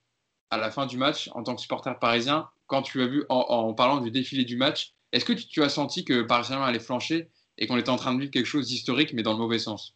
à 0.50 0.56
la 0.56 0.70
fin 0.70 0.86
du 0.86 0.96
match 0.96 1.30
en 1.34 1.42
tant 1.42 1.54
que 1.54 1.60
supporter 1.60 1.98
parisien 1.98 2.48
quand 2.66 2.82
tu 2.82 3.02
as 3.02 3.06
vu 3.06 3.24
en, 3.28 3.74
parlant 3.74 4.00
du 4.00 4.10
défilé 4.10 4.44
du 4.44 4.56
match 4.56 4.94
Est-ce 5.12 5.24
que 5.24 5.32
tu, 5.32 5.62
as 5.62 5.68
senti 5.68 6.04
que 6.04 6.22
Paris 6.22 6.44
Saint-Germain 6.44 6.66
allait 6.66 6.78
flancher 6.78 7.30
et 7.58 7.66
qu'on 7.66 7.76
était 7.76 7.90
en 7.90 7.96
train 7.96 8.14
de 8.14 8.20
vivre 8.20 8.30
quelque 8.30 8.46
chose 8.46 8.68
d'historique 8.68 9.12
mais 9.12 9.22
dans 9.22 9.32
le 9.32 9.38
mauvais 9.38 9.58
sens? 9.58 9.94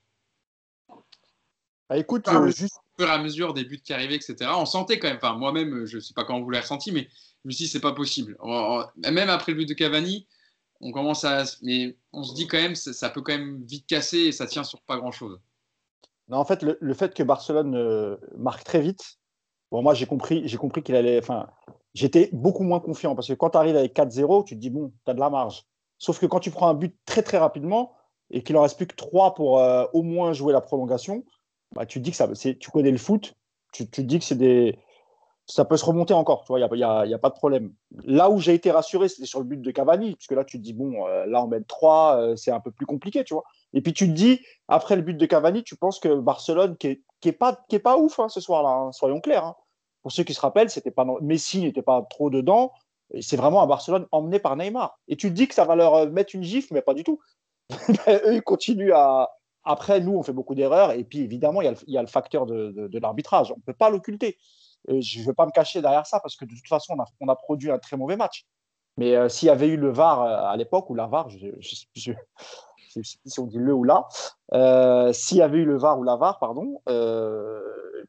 Bah, 1.89 1.97
écoute, 1.97 2.29
euh, 2.29 2.51
juste 2.51 2.77
au 2.77 3.03
fur 3.03 3.09
et 3.09 3.15
à 3.15 3.19
mesure 3.19 3.55
des 3.55 3.65
buts 3.65 3.81
qui 3.83 3.95
arrivaient, 3.95 4.17
etc. 4.17 4.51
On 4.55 4.67
sentait 4.67 4.99
quand 4.99 5.09
même. 5.09 5.17
Enfin, 5.17 5.35
moi-même, 5.35 5.87
je 5.87 5.97
ne 5.97 6.01
sais 6.01 6.13
pas 6.13 6.25
comment 6.25 6.41
vous 6.41 6.51
l'avez 6.51 6.63
ressenti, 6.63 6.93
mais 6.93 7.09
je 7.45 7.49
me 7.49 7.53
suis 7.53 7.65
dit 7.65 7.71
c'est 7.71 7.81
pas 7.81 7.95
possible. 7.95 8.37
Même 8.97 9.31
après 9.31 9.53
le 9.53 9.59
but 9.59 9.69
de 9.69 9.75
Cavani, 9.75 10.27
on 10.81 10.93
commence 10.93 11.25
à, 11.25 11.45
mais 11.63 11.97
on 12.13 12.23
se 12.23 12.35
dit 12.35 12.47
quand 12.47 12.59
même 12.59 12.75
ça, 12.75 12.93
ça 12.93 13.09
peut 13.09 13.23
quand 13.23 13.33
même 13.33 13.65
vite 13.65 13.87
casser 13.87 14.19
et 14.19 14.33
ça 14.33 14.47
tient 14.47 14.65
sur 14.65 14.83
pas 14.83 14.99
grand-chose 14.99 15.41
en 16.37 16.45
fait, 16.45 16.63
le, 16.63 16.95
fait 16.95 17.15
que 17.15 17.23
Barcelone 17.23 17.75
euh, 17.75 18.17
marque 18.37 18.65
très 18.65 18.81
vite, 18.81 19.19
bon, 19.71 19.83
moi 19.83 19.95
j'ai 19.95 20.07
compris, 20.07 20.43
j'ai 20.47 20.57
compris 20.57 20.83
qu'il 20.83 20.95
allait. 20.95 21.19
Enfin, 21.19 21.49
j'étais 21.95 22.29
beaucoup 22.33 22.65
moins 22.65 22.81
confiant 22.81 23.15
parce 23.15 23.29
que 23.29 23.35
quand 23.35 23.51
tu 23.51 23.57
arrives 23.57 23.77
avec 23.77 23.95
4-0, 23.95 24.45
tu 24.45 24.55
te 24.55 24.61
dis 24.61 24.71
bon, 24.71 24.93
tu 25.05 25.11
as 25.11 25.15
de 25.15 25.21
la 25.21 25.31
marge. 25.31 25.65
Sauf 25.99 26.21
que 26.21 26.27
quand 26.27 26.41
tu 26.41 26.51
prends 26.51 26.69
un 26.69 26.75
but 26.75 26.97
très 27.07 27.23
très 27.23 27.39
rapidement 27.39 27.95
et 28.31 28.43
qu'il 28.43 28.57
en 28.57 28.63
reste 28.63 28.77
plus 28.77 28.87
que 28.87 28.95
3 28.95 29.35
pour 29.35 29.59
euh, 29.59 29.87
au 29.95 30.03
moins 30.03 30.33
jouer 30.33 30.53
la 30.53 30.61
prolongation, 30.61 31.25
bah, 31.75 31.87
tu 31.87 32.01
dis 32.01 32.11
que 32.11 32.17
ça, 32.17 32.29
tu 32.29 32.71
connais 32.71 32.91
le 32.91 32.99
foot, 32.99 33.35
tu, 33.73 33.85
tu 33.85 33.91
te 33.91 34.01
dis 34.03 34.19
que 34.19 34.25
c'est 34.25 34.37
des, 34.37 34.79
ça 35.49 35.65
peut 35.65 35.77
se 35.77 35.85
remonter 35.85 36.15
encore, 36.15 36.45
tu 36.45 36.49
vois, 36.49 36.61
il 36.61 36.77
n'y 36.77 36.83
a, 37.15 37.19
pas 37.19 37.31
de 37.31 37.35
problème. 37.35 37.73
Là 38.05 38.31
où 38.31 38.39
j'ai 38.39 38.55
été 38.55 38.71
rassuré, 38.71 39.09
c'était 39.09 39.27
sur 39.27 39.39
le 39.39 39.47
but 39.47 39.61
de 39.61 39.71
Cavani, 39.71 40.15
puisque 40.15 40.33
là, 40.33 40.45
tu 40.45 40.59
te 40.59 40.63
dis, 40.63 40.75
bon, 40.75 41.07
euh, 41.07 41.25
là, 41.27 41.43
on 41.43 41.49
met 41.49 41.61
3, 41.63 42.37
c'est 42.37 42.51
un 42.51 42.61
peu 42.61 42.71
plus 42.71 42.87
compliqué, 42.87 43.25
tu 43.25 43.35
vois. 43.35 43.45
Et 43.73 43.81
puis 43.81 43.93
tu 43.93 44.07
te 44.07 44.13
dis, 44.13 44.41
après 44.69 44.97
le 44.97 45.03
but 45.03 45.17
de 45.17 45.27
Cavani, 45.27 45.63
tu 45.63 45.77
penses 45.77 46.01
que 46.01 46.15
Barcelone, 46.21 46.77
qui 46.77 46.89
n'est 46.89 47.01
est 47.25 47.33
pas, 47.33 47.65
pas 47.83 47.99
ouf 47.99 48.19
hein, 48.19 48.29
ce 48.29 48.41
soir-là, 48.41 48.71
hein, 48.71 48.93
soyons 48.93 49.21
clairs. 49.21 49.45
Hein. 49.45 49.57
Pour 50.03 50.13
ceux 50.13 50.25
qui 50.25 50.35
se 50.35 50.41
rappellent, 50.41 50.71
c'était 50.71 50.91
pas 50.91 51.07
Messi 51.21 51.63
n'était 51.63 51.83
pas 51.83 52.03
trop 52.09 52.31
dedans. 52.31 52.73
C'est 53.21 53.37
vraiment 53.37 53.63
un 53.63 53.67
Barcelone 53.67 54.07
emmené 54.13 54.39
par 54.39 54.57
Neymar. 54.57 54.99
Et 55.09 55.17
tu 55.17 55.29
te 55.29 55.35
dis 55.35 55.49
que 55.49 55.55
ça 55.55 55.65
va 55.65 55.77
leur 55.77 55.95
euh, 55.95 56.11
mettre 56.11 56.35
une 56.35 56.43
gifle, 56.43 56.73
mais 56.75 56.83
pas 56.83 56.95
du 56.95 57.05
tout. 57.05 57.21
Eux, 58.09 58.35
ils 58.35 58.43
continuent 58.43 58.93
à. 58.93 59.31
Après, 59.65 60.01
nous, 60.01 60.17
on 60.17 60.23
fait 60.23 60.33
beaucoup 60.33 60.55
d'erreurs. 60.55 60.93
Et 60.93 61.05
puis, 61.05 61.21
évidemment, 61.21 61.61
il 61.61 61.75
y 61.87 61.99
a 61.99 62.01
le 62.01 62.09
facteur 62.09 62.47
de, 62.47 62.71
de, 62.71 62.99
l'arbitrage. 62.99 63.53
On 63.53 63.57
ne 63.57 63.63
peut 63.63 63.75
pas 63.75 63.91
l'occulter. 63.91 64.39
Je 64.87 65.21
ne 65.21 65.27
vais 65.27 65.35
pas 65.35 65.47
me 65.47 65.51
cacher 65.51 65.83
derrière 65.83 66.07
ça 66.07 66.21
parce 66.21 66.37
que 66.37 66.45
de 66.45 66.55
toute 66.55 66.69
façon, 66.69 66.97
on 67.21 67.29
a, 67.29 67.37
produit 67.37 67.71
un 67.71 67.79
très 67.79 67.97
mauvais 67.97 68.17
match. 68.17 68.47
Mais 68.97 69.15
euh, 69.15 69.29
s'il 69.29 69.47
y 69.47 69.51
avait 69.51 69.69
eu 69.69 69.77
le 69.77 69.91
VAR 69.91 70.23
euh, 70.23 70.51
à 70.51 70.57
l'époque, 70.57 70.91
ou 70.91 70.95
la 70.95 71.07
VAR, 71.07 71.31
je, 71.31 71.49
je, 71.95 72.13
si 73.03 73.41
on 73.41 73.47
dit 73.47 73.59
le 73.59 73.73
ou 73.73 73.85
la, 73.85 74.07
euh, 74.55 75.13
s'il 75.13 75.39
y 75.39 75.43
avait 75.43 75.59
eu 75.59 75.65
le 75.65 75.77
VAR 75.77 75.99
ou 75.99 76.05
la 76.05 76.17
VAR, 76.17 76.39
pardon, 76.39 76.81
euh, 76.89 77.61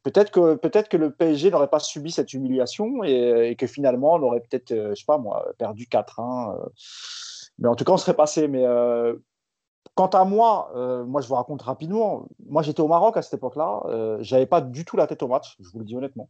peut-être 0.03 0.31
que, 0.31 0.55
peut 0.55 0.69
que 0.69 0.97
le 0.97 1.11
PSG 1.11 1.51
n'aurait 1.51 1.69
pas 1.69 1.79
subi 1.79 2.11
cette 2.11 2.33
humiliation 2.33 3.03
et, 3.03 3.55
que 3.57 3.67
finalement 3.67 4.13
on 4.13 4.23
aurait 4.23 4.41
peut-être, 4.41 4.71
euh, 4.71 4.89
je 4.91 4.95
sais 4.95 5.05
pas 5.05 5.17
moi, 5.17 5.45
perdu 5.57 5.85
4-1. 5.85 6.57
Mais 7.59 7.67
en 7.67 7.75
tout 7.75 7.83
cas, 7.83 7.91
on 7.91 7.97
serait 7.97 8.15
passé. 8.15 8.47
Mais 8.47 8.65
quant 9.95 10.07
à 10.07 10.23
moi, 10.23 10.71
moi, 11.05 11.19
je 11.19 11.27
vous 11.27 11.35
raconte 11.35 11.61
rapidement. 11.61 12.25
Moi, 12.47 12.61
j'étais 12.61 12.79
au 12.79 12.87
Maroc 12.87 13.17
à 13.17 13.21
cette 13.21 13.33
époque-là. 13.33 14.17
J'avais 14.21 14.45
pas 14.45 14.61
du 14.61 14.85
tout 14.85 14.95
la 14.95 15.07
tête 15.07 15.23
au 15.23 15.27
match, 15.27 15.57
je 15.59 15.69
vous 15.69 15.79
le 15.79 15.85
dis 15.85 15.95
honnêtement. 15.95 16.29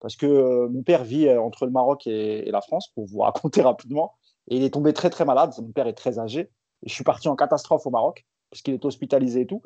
Parce 0.00 0.16
que 0.16 0.26
euh, 0.26 0.68
mon 0.68 0.82
père 0.82 1.04
vit 1.04 1.28
euh, 1.28 1.40
entre 1.40 1.66
le 1.66 1.72
Maroc 1.72 2.06
et, 2.06 2.50
la 2.50 2.60
France, 2.60 2.88
pour 2.94 3.06
vous 3.06 3.18
raconter 3.20 3.62
rapidement. 3.62 4.14
Et 4.48 4.56
il 4.56 4.62
est 4.64 4.70
tombé 4.70 4.92
très, 4.92 5.10
très 5.10 5.24
malade. 5.24 5.54
Mon 5.58 5.72
père 5.72 5.86
est 5.86 5.94
très 5.94 6.18
âgé. 6.18 6.50
Et 6.82 6.88
je 6.88 6.94
suis 6.94 7.04
parti 7.04 7.28
en 7.28 7.36
catastrophe 7.36 7.86
au 7.86 7.90
Maroc, 7.90 8.26
parce 8.50 8.62
qu'il 8.62 8.74
est 8.74 8.84
hospitalisé 8.84 9.42
et 9.42 9.46
tout. 9.46 9.62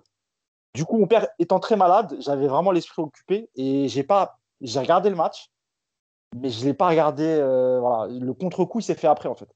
Du 0.75 0.85
coup, 0.85 0.99
mon 0.99 1.07
père 1.07 1.29
étant 1.39 1.59
très 1.59 1.77
malade, 1.77 2.17
j'avais 2.21 2.47
vraiment 2.47 2.71
l'esprit 2.71 3.03
occupé 3.03 3.51
et 3.57 3.89
j'ai 3.89 4.05
pas, 4.05 4.39
j'ai 4.61 4.79
regardé 4.79 5.11
le 5.11 5.17
match, 5.17 5.51
mais 6.37 6.49
je 6.49 6.65
l'ai 6.65 6.75
pas 6.75 6.89
regardé. 6.89 7.25
euh, 7.25 7.81
voilà, 7.81 8.13
le 8.13 8.33
contre-coup, 8.35 8.81
s'est 8.81 8.95
fait 8.95 9.09
après 9.09 9.29
en 9.29 9.35
fait. 9.35 9.49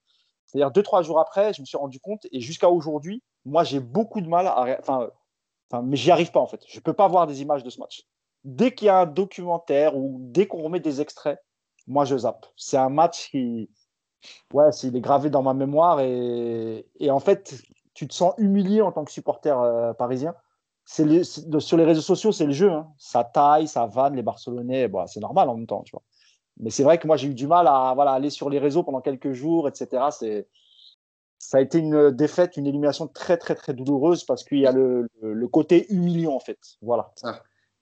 C'est-à-dire 0.47 0.73
deux 0.73 0.83
trois 0.83 1.03
jours 1.03 1.21
après, 1.21 1.53
je 1.53 1.61
me 1.61 1.67
suis 1.67 1.77
rendu 1.77 2.01
compte 2.01 2.27
et 2.33 2.41
jusqu'à 2.41 2.69
aujourd'hui, 2.69 3.23
moi 3.45 3.63
j'ai 3.65 3.81
beaucoup 3.81 4.21
de 4.21 4.29
mal 4.29 4.47
à, 4.47 4.79
enfin, 4.81 5.09
enfin, 5.71 5.83
mais 5.83 5.97
j'y 5.97 6.11
arrive 6.11 6.33
pas 6.33 6.41
en 6.41 6.47
fait. 6.47 6.65
Je 6.67 6.81
peux 6.81 6.93
pas 6.93 7.07
voir 7.07 7.27
des 7.29 7.43
images 7.43 7.63
de 7.63 7.71
ce 7.71 7.79
match. 7.79 8.05
Dès 8.45 8.75
qu'il 8.75 8.87
y 8.87 8.89
a 8.89 9.01
un 9.01 9.07
documentaire 9.07 9.97
ou 9.97 10.19
dès 10.21 10.47
qu'on 10.47 10.63
remet 10.63 10.81
des 10.81 11.01
extraits, 11.01 11.39
moi 11.87 12.05
je 12.05 12.17
zappe. 12.19 12.47
C'est 12.57 12.77
un 12.77 12.91
match 12.91 13.31
qui, 13.31 13.71
ouais, 14.53 14.73
c'est- 14.73 14.89
il 14.89 14.97
est 14.97 15.01
gravé 15.01 15.31
dans 15.31 15.43
ma 15.43 15.55
mémoire 15.55 16.01
et, 16.01 16.87
et 17.01 17.11
en 17.11 17.21
fait, 17.21 17.55
tu 17.95 18.09
te 18.09 18.15
sens 18.15 18.35
humilié 18.39 18.83
en 18.83 18.93
tant 18.93 19.05
que 19.05 19.13
supporter 19.13 19.59
euh, 19.59 19.93
parisien 19.95 20.35
c'est 20.85 21.25
sur 21.25 21.77
les 21.77 21.85
réseaux 21.85 22.03
sociaux, 22.03 22.33
c'est 22.33 22.47
le 22.47 22.53
jeu. 22.53 22.71
Hein. 22.71 22.89
Ça 22.99 23.25
taille, 23.25 23.67
ça 23.69 23.87
vanne 23.87 24.17
les 24.17 24.23
Barcelonais. 24.23 24.89
Bon, 24.89 25.07
c'est 25.07 25.21
normal 25.21 25.49
en 25.49 25.57
même 25.57 25.67
temps, 25.67 25.83
tu 25.83 25.93
vois. 25.93 26.03
Mais 26.59 26.71
c'est 26.71 26.85
vrai 26.85 26.99
que 26.99 27.07
moi, 27.07 27.17
j'ai 27.17 27.29
eu 27.29 27.35
du 27.35 27.47
mal 27.47 27.67
à 27.67 27.93
voilà, 27.95 28.13
aller 28.13 28.31
sur 28.31 28.51
les 28.51 28.59
réseaux 28.59 28.85
pendant 28.85 29.01
quelques 29.01 29.33
jours, 29.33 29.67
etc. 29.67 30.11
C'est, 30.11 30.47
ça 31.39 31.59
a 31.59 31.61
été 31.61 31.79
une 31.79 32.11
défaite, 32.11 32.57
une 32.57 32.67
élimination 32.67 33.09
très, 33.09 33.37
très, 33.39 33.55
très 33.55 33.73
douloureuse 33.75 34.25
parce 34.25 34.45
qu'il 34.45 34.59
y 34.59 34.67
a 34.67 34.73
le, 34.73 35.09
côté 35.51 35.93
humiliant, 35.93 36.35
en 36.35 36.41
fait. 36.41 36.59
Voilà. 36.83 37.13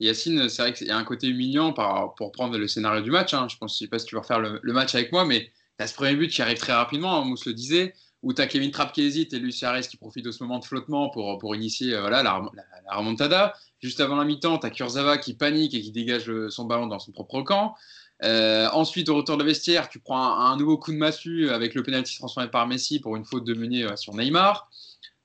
Yacine, 0.03 0.49
c'est 0.49 0.63
vrai 0.63 0.73
qu'il 0.73 0.87
y 0.87 0.91
a 0.91 0.97
un 0.97 1.05
côté 1.05 1.29
humiliant 1.29 1.73
pour 1.73 2.33
prendre 2.33 2.59
le 2.59 2.69
scénario 2.69 3.03
du 3.03 3.11
match. 3.11 3.35
hein. 3.35 3.47
Je 3.49 3.57
je 3.61 3.73
sais 3.73 3.87
pas 3.87 3.99
si 3.99 4.07
tu 4.07 4.15
veux 4.15 4.21
refaire 4.21 4.41
le, 4.41 4.61
match 4.73 4.95
avec 4.95 5.13
moi, 5.13 5.25
mais 5.25 5.51
tu 5.79 5.85
as 5.85 5.87
ce 5.87 5.95
premier 5.95 6.17
but 6.17 6.29
qui 6.29 6.43
arrive 6.43 6.59
très 6.59 6.73
rapidement, 6.73 7.17
hein, 7.17 7.25
Mousse 7.25 7.47
le 7.47 7.55
disait, 7.55 7.95
où 8.23 8.33
tu 8.33 8.43
as 8.43 8.47
Kevin 8.47 8.71
Trapp 8.71 8.93
qui 8.93 9.03
hésite 9.03 9.33
et 9.33 9.39
Luis 9.39 9.61
qui 9.89 9.97
profite 9.97 10.25
de 10.25 10.31
ce 10.31 10.43
moment 10.43 10.59
de 10.59 10.65
flottement 10.65 11.11
pour, 11.11 11.39
pour 11.39 11.55
initier 11.55 11.95
euh, 11.95 12.01
voilà, 12.01 12.23
la, 12.23 12.43
la, 12.55 12.63
la 12.87 12.97
remontada. 12.97 13.55
Juste 13.81 14.01
avant 14.01 14.17
la 14.17 14.25
mi-temps, 14.25 14.59
tu 14.59 14.67
as 14.67 14.71
Kurzawa 14.71 15.19
qui 15.19 15.35
panique 15.35 15.75
et 15.75 15.81
qui 15.81 15.91
dégage 15.91 16.27
le- 16.27 16.51
son 16.51 16.65
ballon 16.65 16.87
dans 16.87 16.99
son 16.99 17.13
propre 17.13 17.43
camp. 17.43 17.75
Euh, 18.23 18.69
ensuite, 18.73 19.09
au 19.09 19.17
retour 19.17 19.37
de 19.37 19.45
vestiaire, 19.45 19.89
tu 19.89 19.99
prends 19.99 20.39
un, 20.39 20.57
nouveau 20.57 20.79
coup 20.79 20.93
de 20.93 20.97
massue 20.97 21.49
avec 21.51 21.75
le 21.75 21.83
penalty 21.83 22.17
transformé 22.17 22.49
par 22.49 22.67
Messi 22.69 23.01
pour 23.01 23.17
une 23.17 23.25
faute 23.25 23.45
de 23.45 23.55
Meunier 23.55 23.85
euh, 23.85 23.97
sur 23.97 24.15
Neymar. 24.15 24.69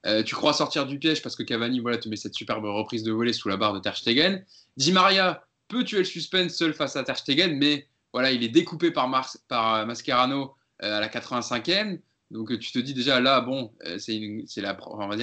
Euh, 0.07 0.23
tu 0.23 0.35
crois 0.35 0.53
sortir 0.53 0.85
du 0.85 0.99
piège 0.99 1.21
parce 1.21 1.35
que 1.35 1.43
Cavani 1.43 1.79
voilà, 1.79 1.97
te 1.97 2.07
met 2.07 2.15
cette 2.15 2.33
superbe 2.33 2.63
reprise 2.65 3.03
de 3.03 3.11
volée 3.11 3.33
sous 3.33 3.49
la 3.49 3.57
barre 3.57 3.73
de 3.73 3.79
Ter 3.79 3.95
Stegen. 3.95 4.43
Di 4.77 4.91
Maria 4.91 5.43
peut 5.67 5.83
tuer 5.83 5.99
le 5.99 6.05
suspense 6.05 6.53
seul 6.53 6.73
face 6.73 6.95
à 6.95 7.03
Ter 7.03 7.17
Stegen, 7.17 7.57
mais 7.57 7.87
voilà, 8.13 8.31
il 8.31 8.43
est 8.43 8.49
découpé 8.49 8.91
par, 8.91 9.09
Mar 9.09 9.29
par 9.49 9.75
euh, 9.75 9.85
Mascherano 9.85 10.55
euh, 10.83 10.97
à 10.97 10.99
la 11.01 11.09
85e. 11.09 11.99
Donc 12.31 12.57
tu 12.59 12.71
te 12.71 12.79
dis 12.79 12.93
déjà 12.93 13.19
là, 13.19 13.41
bon, 13.41 13.71
c'est 13.97 14.15
une, 14.15 14.45
la, 14.57 14.77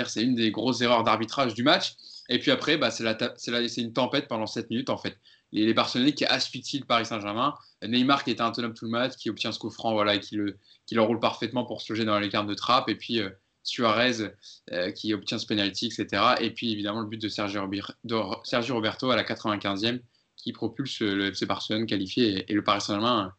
c'est 0.06 0.22
une 0.22 0.34
des 0.34 0.50
grosses 0.50 0.80
erreurs 0.80 1.02
d'arbitrage 1.02 1.52
du 1.52 1.62
match. 1.62 1.96
Et 2.30 2.38
puis 2.38 2.50
après, 2.50 2.78
bah, 2.78 2.90
c'est, 2.90 3.76
une 3.76 3.92
tempête 3.92 4.26
pendant 4.26 4.46
7 4.46 4.70
minutes 4.70 4.88
en 4.88 4.96
fait. 4.96 5.18
Les, 5.52 5.66
les 5.66 5.74
Barcelonais 5.74 6.12
qui 6.12 6.24
asphyxient 6.24 6.84
Paris 6.86 7.04
Saint-Germain. 7.04 7.54
Neymar 7.82 8.24
qui 8.24 8.30
était 8.30 8.40
intenable 8.40 8.72
tout 8.72 8.86
le 8.86 8.90
match, 8.90 9.16
qui 9.16 9.28
obtient 9.28 9.52
ce 9.52 9.58
coup 9.58 9.70
franc, 9.70 9.92
voilà, 9.92 10.14
et 10.14 10.20
qui 10.20 10.36
le, 10.36 10.56
qui 10.86 10.94
le 10.94 11.20
parfaitement 11.20 11.66
pour 11.66 11.82
se 11.82 11.92
loger 11.92 12.06
dans 12.06 12.18
les 12.18 12.30
cartes 12.30 12.46
de 12.46 12.54
trappe. 12.54 12.88
Et 12.88 12.94
puis 12.94 13.20
Suarez 13.64 14.30
euh, 14.70 14.92
qui 14.92 15.12
obtient 15.12 15.38
ce 15.38 15.46
penalty, 15.46 15.86
etc. 15.86 16.22
Et 16.40 16.50
puis 16.50 16.72
évidemment 16.72 17.00
le 17.00 17.06
but 17.06 17.20
de 17.20 17.28
Sergio, 17.28 17.62
Roberto 17.62 19.10
à 19.10 19.16
la 19.16 19.24
95e 19.24 20.00
qui 20.44 20.52
propulse 20.52 21.00
le 21.00 21.28
FC 21.28 21.46
Barcelone 21.46 21.86
qualifié 21.86 22.44
et, 22.46 22.52
le 22.52 22.62
Paris 22.62 22.82
Saint-Germain 22.82 23.34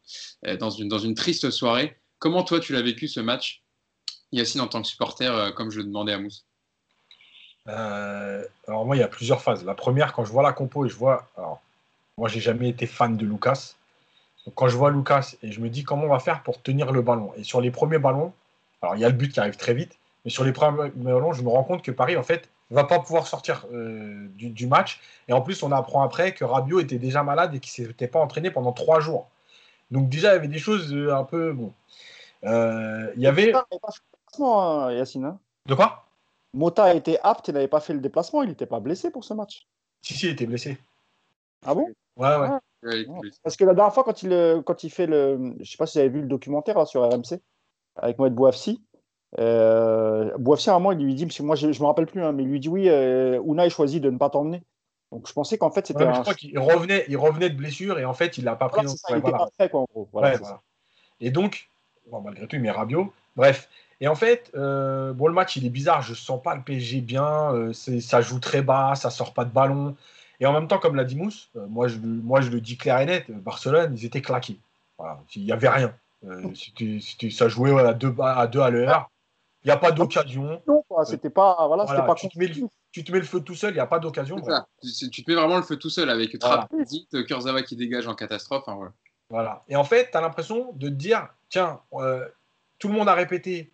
euh, 0.48 0.58
dans, 0.58 0.72
une, 0.72 0.90
dans 0.90 0.98
une 0.98 1.14
triste 1.14 1.52
soirée. 1.52 1.96
Comment 2.18 2.44
toi 2.44 2.60
tu 2.60 2.74
l'as 2.74 2.82
vécu 2.82 3.08
ce 3.08 3.20
match, 3.20 3.62
Yacine, 4.32 4.62
en 4.62 4.68
tant 4.68 4.82
que 4.82 4.88
supporter, 4.88 5.32
euh, 5.32 5.52
comme 5.52 5.70
je 5.70 5.78
le 5.78 5.86
demandais 5.86 6.14
à 6.14 6.18
Mousse? 6.18 6.46
Euh, 7.68 8.44
alors 8.68 8.86
moi, 8.86 8.96
il 8.96 9.00
y 9.00 9.04
a 9.04 9.08
plusieurs 9.08 9.42
phases. 9.42 9.64
La 9.66 9.76
première, 9.76 10.14
quand 10.14 10.26
je 10.26 10.32
vois 10.32 10.44
la 10.44 10.52
compo 10.52 10.86
et 10.86 10.90
je 10.90 10.96
vois... 10.96 11.30
Alors, 11.38 11.62
moi, 12.18 12.28
j'ai 12.28 12.40
jamais 12.40 12.70
été 12.70 12.88
fan 12.88 13.18
de 13.18 13.26
Lucas. 13.26 13.76
Quand 14.56 14.68
je 14.68 14.76
vois 14.76 14.90
Lucas 14.90 15.36
et 15.44 15.52
je 15.52 15.60
me 15.60 15.70
dis 15.70 15.84
comment 15.84 16.06
on 16.06 16.10
va 16.10 16.20
faire 16.20 16.42
pour 16.42 16.62
tenir 16.62 16.92
le 16.92 17.02
ballon. 17.02 17.34
Et 17.38 17.44
sur 17.44 17.62
les 17.62 17.72
premiers 17.72 18.00
ballons, 18.00 18.34
alors 18.82 18.96
il 18.96 19.02
y 19.02 19.06
a 19.06 19.10
le 19.10 19.16
but 19.16 19.32
qui 19.32 19.40
arrive 19.40 19.58
très 19.58 19.74
vite, 19.74 19.98
mais 20.26 20.32
sur 20.32 20.44
les 20.44 20.52
premiers 20.52 20.90
ballons, 20.96 21.32
je 21.34 21.42
me 21.44 21.50
rends 21.50 21.64
compte 21.64 21.82
que 21.84 21.92
Paris, 21.92 22.18
en 22.18 22.24
fait, 22.24 22.50
va 22.72 22.84
pas 22.84 23.00
pouvoir 23.00 23.28
sortir 23.28 23.66
euh, 23.72 24.28
du, 24.30 24.50
du 24.50 24.68
match. 24.68 25.00
Et 25.28 25.34
en 25.34 25.42
plus, 25.42 25.62
on 25.64 25.72
apprend 25.72 26.02
après 26.02 26.34
que 26.34 26.44
Rabiot 26.44 26.80
était 26.80 26.98
déjà 26.98 27.24
malade 27.24 27.54
et 27.56 27.60
qu'il 27.60 27.72
s'était 27.72 28.08
pas 28.08 28.20
entraîné 28.20 28.50
pendant 28.52 28.74
trois 28.74 29.00
jours. 29.00 29.30
Donc 29.92 30.10
déjà, 30.10 30.30
il 30.32 30.34
y 30.34 30.38
avait 30.38 30.48
des 30.48 30.58
choses 30.60 30.94
euh, 30.94 31.16
un 31.16 31.24
peu... 31.24 31.54
Bon. 31.54 31.72
Euh, 32.44 33.12
il 33.16 33.22
y 33.22 33.28
avait... 33.28 33.52
Mota 33.52 33.66
n'avait 33.72 33.80
pas 33.80 33.92
fait 33.92 34.02
le 34.02 34.18
déplacement, 34.18 34.62
hein, 34.84 34.92
Yacine. 34.94 35.26
hein. 35.26 35.40
De 35.68 35.74
quoi? 35.76 36.06
Mota 36.54 36.94
était 36.96 37.20
apte, 37.22 37.48
il 37.48 37.54
n'avait 37.54 37.68
pas 37.68 37.80
fait 37.80 37.94
le 37.94 38.00
déplacement, 38.00 38.42
il 38.42 38.50
n'était 38.50 38.66
pas 38.66 38.80
blessé 38.80 39.12
pour 39.12 39.24
ce 39.24 39.34
match. 39.34 39.68
Si, 40.02 40.14
si, 40.14 40.28
il 40.28 40.32
était 40.32 40.46
blessé. 40.46 40.78
Ah 41.66 41.74
bon? 41.76 41.88
Ouais, 42.18 42.36
ouais. 42.36 42.48
Ouais, 42.84 43.06
Ouais. 43.08 43.30
Parce 43.44 43.58
que 43.58 43.66
la 43.66 43.74
dernière 43.74 43.94
fois, 43.94 44.04
quand 44.04 44.22
il, 44.22 44.62
quand 44.64 44.84
il 44.84 44.92
fait 44.92 45.08
le. 45.08 45.56
Je 45.60 45.72
sais 45.72 45.78
pas 45.78 45.88
si 45.88 45.98
vous 45.98 46.02
avez 46.02 46.10
vu 46.10 46.22
le 46.22 46.28
documentaire 46.28 46.78
là, 46.78 46.86
sur 46.86 47.02
RMC 47.02 47.42
avec 47.96 48.20
Mohamed 48.20 48.36
Bouafsi. 48.36 48.80
Euh, 49.40 50.32
à 50.32 50.72
un 50.72 50.74
moment, 50.80 50.92
il 50.92 51.00
lui 51.04 51.14
dit, 51.16 51.26
parce 51.26 51.38
que 51.38 51.44
moi 51.44 51.56
je, 51.56 51.72
je 51.72 51.82
me 51.82 51.86
rappelle 51.88 52.06
plus, 52.06 52.24
hein, 52.24 52.32
mais 52.32 52.44
il 52.44 52.50
lui 52.50 52.60
dit 52.60 52.70
oui, 52.70 52.90
euh, 52.90 53.42
Unai 53.46 53.70
choisit 53.70 54.02
de 54.02 54.10
ne 54.10 54.18
pas 54.18 54.30
t'emmener. 54.30 54.62
Donc 55.12 55.28
je 55.28 55.34
pensais 55.34 55.58
qu'en 55.58 55.72
fait 55.72 55.86
c'était 55.88 56.04
Ouais, 56.04 56.10
un. 56.10 56.14
je 56.14 56.22
crois 56.22 56.34
qu'il 56.34 56.58
revenait, 56.58 57.06
il 57.08 57.18
revenait 57.18 57.50
de 57.50 57.56
blessure 57.56 58.00
et 58.00 58.06
en 58.06 58.14
fait, 58.14 58.38
il 58.38 58.44
l'a 58.44 58.56
pas 58.56 58.70
pris. 58.70 58.76
Voilà, 58.78 58.90
donc- 58.90 58.98
c'est 58.98 59.08
ça, 59.08 59.14
ouais, 59.14 59.20
il 59.20 59.22
voilà. 59.22 59.38
pas 59.38 59.50
prêt, 59.58 59.70
quoi, 59.70 59.82
en 59.82 59.86
gros. 59.92 60.10
Voilà, 60.12 60.28
Ouais, 60.30 60.34
c'est 60.36 60.42
voilà. 60.42 60.62
Et 61.22 61.32
donc, 61.32 61.70
bon, 62.10 62.22
malgré 62.22 62.48
tout, 62.48 62.56
il 62.56 62.62
met 62.62 62.72
Rabiot. 62.72 63.14
Bref. 63.36 63.70
Et 64.02 64.08
en 64.08 64.16
fait, 64.16 64.52
euh, 64.56 65.14
bon, 65.14 65.28
le 65.28 65.34
match, 65.34 65.56
il 65.56 65.66
est 65.66 65.70
bizarre. 65.70 66.02
Je 66.02 66.14
sens 66.14 66.42
pas 66.42 66.56
le 66.56 66.62
PSG 66.62 67.02
bien. 67.02 67.54
euh, 67.54 67.72
ça 67.74 68.22
joue 68.22 68.40
très 68.40 68.62
bas, 68.62 68.96
ça 68.96 69.10
sort 69.10 69.34
pas 69.34 69.46
de 69.46 69.52
ballon. 69.52 69.96
Et 70.42 70.46
en 70.46 70.52
même 70.54 70.68
temps, 70.68 70.80
comme 70.80 70.96
l'a 70.96 71.06
dit 71.06 71.16
Mousse, 71.16 71.50
euh, 71.56 71.66
moi, 71.68 71.88
je, 71.88 71.98
moi, 72.00 72.42
je 72.42 72.50
le 72.50 72.60
dis 72.60 72.78
clair 72.78 73.00
et 73.00 73.06
net, 73.06 73.32
Barcelone, 73.32 73.94
ils 73.98 74.06
étaient 74.06 74.22
claqués. 74.22 74.60
Il 75.36 75.44
n'y 75.46 75.52
avait 75.52 75.70
rien. 75.70 75.94
Euh, 76.26 76.52
ça 77.32 77.48
jouait 77.48 77.80
à 77.80 77.94
deux, 77.94 78.14
à 78.22 78.48
deux 78.48 78.60
à 78.60 78.70
l'heure. 78.70 79.10
Il 79.66 79.70
n'y 79.70 79.72
a 79.72 79.78
pas 79.78 79.92
d'occasion. 79.92 80.62
Non, 80.68 80.84
quoi, 80.88 81.06
c'était 81.06 81.32
pas. 81.32 81.56
Voilà, 81.68 81.86
Voilà, 81.86 82.02
c'était 82.02 82.08
pas 82.08 82.14
tu, 82.16 82.30
te 82.30 82.38
mets 82.38 82.48
le, 82.48 82.68
tu 82.92 83.04
te 83.04 83.12
mets 83.12 83.18
le 83.18 83.26
feu 83.26 83.40
tout 83.42 83.56
seul, 83.56 83.72
il 83.72 83.76
n'y 83.76 83.80
a 83.80 83.88
pas 83.88 83.98
d'occasion. 83.98 84.36
Voilà. 84.38 84.68
Tu, 84.82 85.10
tu 85.10 85.24
te 85.24 85.32
mets 85.32 85.36
vraiment 85.36 85.58
le 85.58 85.64
feu 85.64 85.76
tout 85.78 85.90
seul 85.90 86.08
avec 86.10 86.40
Voilà. 86.40 86.58
Trapp, 86.68 86.74
hésite, 86.80 87.26
Kurzawa 87.26 87.64
qui 87.64 87.76
dégage 87.76 88.08
en 88.08 88.14
catastrophe. 88.14 88.62
enfin, 88.68 88.76
voilà. 88.76 88.92
Voilà. 89.30 89.64
Et 89.68 89.76
en 89.76 89.84
fait, 89.84 90.12
tu 90.12 90.18
as 90.18 90.22
l'impression 90.22 90.72
de 90.74 90.88
te 90.88 90.94
dire, 90.94 91.28
tiens, 91.50 91.82
euh, 91.94 92.28
tout 92.78 92.90
le 92.90 92.94
monde 92.94 93.10
a 93.10 93.16
répété 93.16 93.72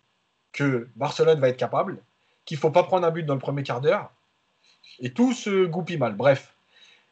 que 0.52 0.88
Barcelone 0.96 1.38
va 1.40 1.50
être 1.50 1.58
capable, 1.58 2.02
qu'il 2.46 2.56
faut 2.56 2.70
pas 2.70 2.84
prendre 2.84 3.06
un 3.06 3.10
but 3.10 3.24
dans 3.24 3.34
le 3.34 3.40
premier 3.40 3.62
quart 3.62 3.82
d'heure, 3.82 4.10
et 4.98 5.12
tout 5.12 5.34
se 5.34 5.66
goupille 5.66 5.98
mal. 5.98 6.14
Bref. 6.14 6.54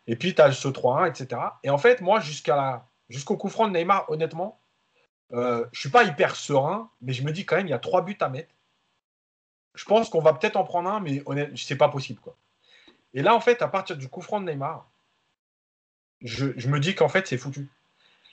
Et 0.06 0.16
puis, 0.16 0.34
tu 0.34 0.40
as 0.40 0.52
ce 0.52 0.68
3-1, 0.68 1.06
etc. 1.06 1.40
Et 1.64 1.68
en 1.70 1.76
fait, 1.78 2.00
moi, 2.00 2.18
jusqu'à 2.20 2.56
la- 2.56 2.86
jusqu'au 3.10 3.36
coup 3.36 3.50
franc 3.50 3.68
de 3.68 3.74
Neymar, 3.74 4.08
honnêtement, 4.10 4.58
euh, 5.34 5.66
je 5.72 5.80
suis 5.80 5.90
pas 5.90 6.04
hyper 6.04 6.34
serein, 6.34 6.90
mais 7.02 7.12
je 7.12 7.22
me 7.24 7.30
dis 7.32 7.44
quand 7.44 7.56
même, 7.56 7.66
il 7.66 7.70
y 7.70 7.74
a 7.74 7.78
trois 7.78 8.00
buts 8.02 8.16
à 8.20 8.30
mettre. 8.30 8.54
Je 9.74 9.84
pense 9.84 10.08
qu'on 10.08 10.20
va 10.20 10.32
peut-être 10.32 10.56
en 10.56 10.64
prendre 10.64 10.90
un, 10.90 11.00
mais 11.00 11.22
honnêtement, 11.26 11.56
c'est 11.56 11.76
pas 11.76 11.88
possible. 11.88 12.20
Quoi. 12.20 12.36
Et 13.14 13.22
là, 13.22 13.34
en 13.34 13.40
fait, 13.40 13.62
à 13.62 13.68
partir 13.68 13.96
du 13.96 14.08
coup 14.08 14.20
franc 14.20 14.40
de 14.40 14.50
Neymar, 14.50 14.88
je, 16.22 16.68
me 16.68 16.78
dis 16.78 16.94
qu'en 16.94 17.08
fait, 17.08 17.26
c'est 17.26 17.38
foutu. 17.38 17.68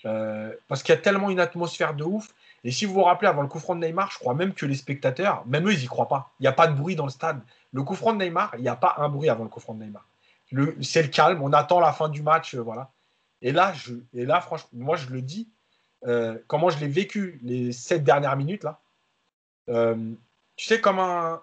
Euh, 0.06 0.54
parce 0.68 0.84
qu'il 0.84 0.94
y 0.94 0.98
a 0.98 1.02
tellement 1.02 1.30
une 1.30 1.40
atmosphère 1.40 1.94
de 1.94 2.04
ouf. 2.04 2.34
Et 2.64 2.72
si 2.72 2.86
vous 2.86 2.94
vous 2.94 3.04
rappelez, 3.04 3.28
avant 3.28 3.42
le 3.42 3.48
coup 3.48 3.60
franc 3.60 3.76
de 3.76 3.86
Neymar, 3.86 4.12
je 4.12 4.20
crois 4.20 4.34
même 4.34 4.54
que 4.54 4.66
les 4.66 4.76
spectateurs, 4.76 5.46
même 5.48 5.68
eux, 5.68 5.74
ils 5.74 5.84
y 5.84 5.88
croient 5.88 6.08
pas. 6.08 6.32
Il 6.40 6.44
n'y 6.44 6.48
a 6.48 6.54
pas 6.54 6.68
de 6.68 6.74
bruit 6.74 6.96
dans 6.96 7.06
le 7.06 7.12
stade. 7.12 7.42
Le 7.74 7.84
coup 7.84 7.96
franc 7.96 8.14
de 8.14 8.24
Neymar, 8.24 8.54
il 8.58 8.62
n'y 8.62 8.70
a 8.70 8.76
pas 8.76 8.96
un 8.98 9.10
bruit 9.10 9.30
avant 9.30 9.44
le 9.44 9.50
coup 9.50 9.60
franc 9.60 9.74
de 9.74 9.84
Neymar. 9.84 10.06
C'est 10.82 11.02
le 11.02 11.10
calme, 11.10 11.42
on 11.42 11.52
attend 11.54 11.80
la 11.80 11.92
fin 11.92 12.10
du 12.10 12.22
match, 12.22 12.56
euh, 12.56 12.62
voilà. 12.62 12.92
Et 13.42 13.52
là, 13.52 13.74
et 14.14 14.26
là, 14.26 14.42
franchement, 14.42 14.70
moi, 14.74 14.96
je 14.96 15.10
le 15.10 15.22
dis, 15.22 15.50
euh, 16.06 16.38
comment 16.48 16.70
je 16.70 16.80
l'ai 16.80 16.88
vécu 16.88 17.40
les 17.44 17.72
sept 17.72 18.04
dernières 18.04 18.36
minutes, 18.38 18.64
là. 18.64 18.80
Tu 20.58 20.66
sais, 20.66 20.82
comme 20.82 21.00
un, 21.00 21.42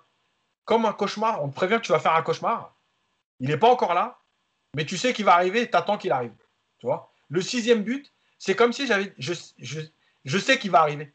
comme 0.64 0.84
un 0.86 0.92
cauchemar, 0.92 1.42
on 1.42 1.48
te 1.48 1.54
prévient 1.54 1.76
que 1.76 1.86
tu 1.86 1.92
vas 1.92 1.98
faire 2.00 2.14
un 2.14 2.22
cauchemar. 2.22 2.74
Il 3.40 3.48
n'est 3.48 3.56
pas 3.56 3.70
encore 3.70 3.94
là, 3.94 4.18
mais 4.76 4.84
tu 4.84 4.96
sais 4.96 5.12
qu'il 5.12 5.24
va 5.24 5.34
arriver 5.34 5.62
et 5.62 5.70
tu 5.70 5.76
attends 5.76 5.96
qu'il 5.98 6.12
arrive. 6.12 6.32
Tu 6.78 6.86
vois? 6.86 7.12
Le 7.30 7.40
sixième 7.40 7.82
but, 7.82 8.12
c'est 8.38 8.54
comme 8.54 8.72
si 8.72 8.86
j'avais. 8.86 9.12
Je, 9.18 9.32
je, 9.58 9.80
je 10.24 10.38
sais 10.38 10.58
qu'il 10.58 10.70
va 10.70 10.80
arriver. 10.80 11.12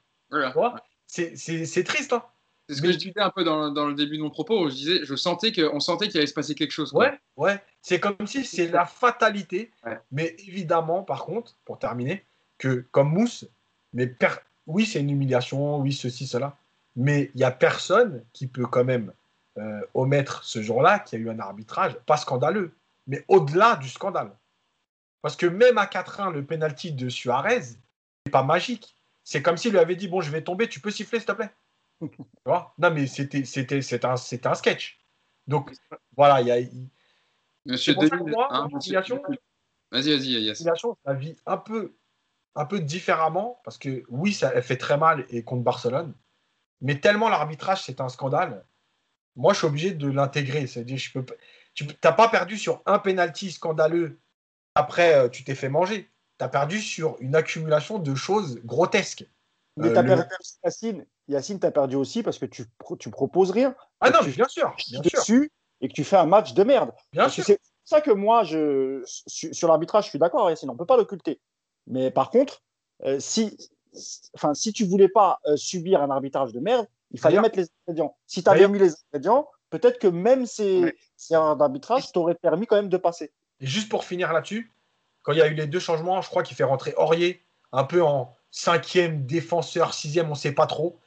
Voilà. 0.53 0.83
C'est- 1.07 1.35
triste, 1.83 2.13
hein 2.13 2.23
C'est 2.67 2.75
ce 2.75 2.81
que 2.81 2.91
je 2.91 2.97
disais 2.97 3.19
un 3.19 3.31
peu 3.31 3.43
dans, 3.43 3.71
dans 3.71 3.87
le 3.87 3.95
début 3.95 4.17
de 4.17 4.21
mon 4.23 4.29
propos. 4.29 4.63
où 4.65 4.69
Je 4.69 4.75
disais, 4.75 4.99
je 5.05 5.15
sentais 5.15 5.51
que, 5.51 5.69
on 5.73 5.79
sentait 5.79 6.07
qu'il 6.07 6.17
allait 6.17 6.27
se 6.27 6.33
passer 6.33 6.55
quelque 6.55 6.71
chose. 6.71 6.91
quoi. 6.91 7.05
Ouais, 7.05 7.19
ouais. 7.37 7.63
C'est 7.81 7.99
comme 7.99 8.27
si 8.27 8.45
c'est 8.45 8.67
la 8.67 8.85
fatalité. 8.85 9.71
Ouais. 9.85 9.99
Mais 10.11 10.35
évidemment, 10.39 11.03
par 11.03 11.25
contre, 11.25 11.55
pour 11.65 11.79
terminer, 11.79 12.25
que 12.57 12.85
comme 12.91 13.09
Mousse, 13.11 13.45
mais 13.93 14.07
per- 14.07 14.35
oui, 14.67 14.85
c'est 14.85 14.99
une 14.99 15.09
humiliation, 15.09 15.77
oui, 15.79 15.93
ceci, 15.93 16.27
cela. 16.27 16.55
Mais 16.99 17.31
il 17.33 17.37
n'y 17.37 17.43
a 17.45 17.51
personne 17.51 18.25
qui 18.33 18.45
peut 18.45 18.65
quand 18.65 18.83
même 18.83 19.13
euh, 19.57 19.81
omettre 19.93 20.43
ce 20.43 20.61
jour-là 20.61 20.99
qu'il 20.99 21.17
y 21.17 21.23
a 21.23 21.25
eu 21.25 21.29
un 21.29 21.39
arbitrage, 21.39 21.93
pas 22.05 22.17
scandaleux, 22.17 22.73
mais 23.07 23.23
au-delà 23.29 23.77
du 23.77 23.87
scandale. 23.87 24.31
Parce 25.21 25.37
que 25.37 25.45
même 25.45 25.77
à 25.77 25.85
4-1, 25.85 26.33
le 26.33 26.43
penalty 26.43 26.91
de 26.91 27.07
Suarez 27.07 27.61
n'est 28.25 28.31
pas 28.31 28.43
magique. 28.43 28.97
C'est 29.23 29.41
comme 29.41 29.55
s'il 29.55 29.71
lui 29.71 29.79
avait 29.79 29.95
dit 29.95 30.09
Bon, 30.09 30.19
je 30.19 30.29
vais 30.29 30.43
tomber, 30.43 30.67
tu 30.67 30.81
peux 30.81 30.91
siffler, 30.91 31.19
s'il 31.19 31.27
te 31.27 31.31
plaît. 31.31 31.51
non, 32.45 32.91
mais 32.91 33.07
c'était, 33.07 33.45
c'était, 33.45 33.81
c'était, 33.81 34.05
un, 34.05 34.17
c'était 34.17 34.47
un 34.47 34.55
sketch. 34.55 34.99
Donc, 35.47 35.71
voilà, 36.17 36.41
il 36.41 36.47
y 36.47 36.51
a. 36.51 36.57
Monsieur 37.65 37.95
Denis, 37.95 38.35
hein, 38.49 38.67
Vas-y, 39.91 40.17
vas-y, 40.17 40.43
Yass. 40.43 40.65
la 41.05 41.13
vie 41.13 41.37
un 41.45 41.57
peu, 41.57 41.93
un 42.55 42.65
peu 42.65 42.81
différemment, 42.81 43.61
parce 43.63 43.77
que 43.77 44.03
oui, 44.09 44.33
ça 44.33 44.51
elle 44.53 44.63
fait 44.63 44.77
très 44.77 44.97
mal 44.97 45.25
et 45.29 45.43
contre 45.43 45.63
Barcelone, 45.63 46.13
mais 46.81 46.99
tellement 46.99 47.29
l'arbitrage, 47.29 47.83
c'est 47.83 48.01
un 48.01 48.09
scandale. 48.09 48.65
Moi, 49.35 49.53
je 49.53 49.59
suis 49.59 49.67
obligé 49.67 49.91
de 49.91 50.09
l'intégrer. 50.09 50.67
C'est-à-dire, 50.67 50.97
je 50.97 51.11
peux, 51.11 51.25
tu 51.73 51.85
n'as 52.03 52.11
pas 52.11 52.29
perdu 52.29 52.57
sur 52.57 52.81
un 52.85 52.99
penalty 52.99 53.51
scandaleux 53.51 54.19
après, 54.75 55.13
euh, 55.13 55.29
tu 55.29 55.43
t'es 55.43 55.55
fait 55.55 55.69
manger. 55.69 56.09
Tu 56.37 56.45
as 56.45 56.49
perdu 56.49 56.79
sur 56.79 57.17
une 57.19 57.35
accumulation 57.35 57.99
de 57.99 58.15
choses 58.15 58.59
grotesques. 58.63 59.25
Mais 59.77 59.89
euh, 59.89 59.93
tu 59.93 59.97
as 59.97 60.03
perdu, 60.03 60.23
Yacine, 60.63 61.05
Yacine 61.27 61.59
tu 61.59 61.65
as 61.65 61.71
perdu 61.71 61.95
aussi 61.95 62.23
parce 62.23 62.37
que 62.37 62.45
tu, 62.45 62.65
tu 62.99 63.09
proposes 63.09 63.51
rien. 63.51 63.75
Ah 63.99 64.09
non, 64.09 64.19
bien 64.23 64.47
sûr. 64.47 64.75
Bien 64.89 65.01
sûr. 65.21 65.43
et 65.81 65.87
que 65.87 65.93
tu 65.93 66.03
fais 66.03 66.17
un 66.17 66.25
match 66.25 66.53
de 66.53 66.63
merde. 66.63 66.91
Bien 67.11 67.29
sûr. 67.29 67.43
C'est 67.43 67.59
ça 67.83 68.01
que 68.01 68.11
moi, 68.11 68.43
je, 68.43 69.01
sur 69.05 69.67
l'arbitrage, 69.67 70.05
je 70.05 70.09
suis 70.09 70.19
d'accord, 70.19 70.49
Yacine, 70.49 70.69
on 70.69 70.73
ne 70.73 70.77
peut 70.77 70.85
pas 70.85 70.97
l'occulter. 70.97 71.39
Mais 71.87 72.11
par 72.11 72.29
contre, 72.29 72.61
euh, 73.03 73.19
si, 73.19 73.57
enfin, 74.35 74.53
si 74.53 74.73
tu 74.73 74.85
voulais 74.85 75.09
pas 75.09 75.39
subir 75.55 76.01
un 76.01 76.09
arbitrage 76.09 76.53
de 76.53 76.59
merde, 76.59 76.87
il 77.11 77.19
fallait 77.19 77.39
mettre 77.39 77.57
les 77.57 77.67
ingrédients. 77.87 78.15
Si 78.27 78.43
tu 78.43 78.49
avais 78.49 78.67
mis 78.67 78.79
les 78.79 78.93
ingrédients, 79.07 79.47
peut-être 79.69 79.99
que 79.99 80.07
même 80.07 80.45
ces, 80.45 80.95
ces 81.15 81.33
d'arbitrage 81.33 82.11
t'auraient 82.11 82.35
permis 82.35 82.67
quand 82.67 82.75
même 82.75 82.89
de 82.89 82.97
passer. 82.97 83.31
Et 83.59 83.67
juste 83.67 83.89
pour 83.89 84.03
finir 84.03 84.31
là-dessus, 84.31 84.71
quand 85.21 85.33
il 85.33 85.39
y 85.39 85.41
a 85.41 85.47
eu 85.47 85.53
les 85.53 85.67
deux 85.67 85.79
changements, 85.79 86.21
je 86.21 86.29
crois 86.29 86.43
qu'il 86.43 86.55
fait 86.55 86.63
rentrer 86.63 86.93
Aurier 86.97 87.43
un 87.71 87.83
peu 87.83 88.01
en 88.01 88.33
cinquième 88.51 89.25
défenseur, 89.25 89.93
sixième, 89.93 90.27
on 90.27 90.31
ne 90.31 90.35
sait 90.35 90.53
pas 90.53 90.67
trop. 90.67 90.99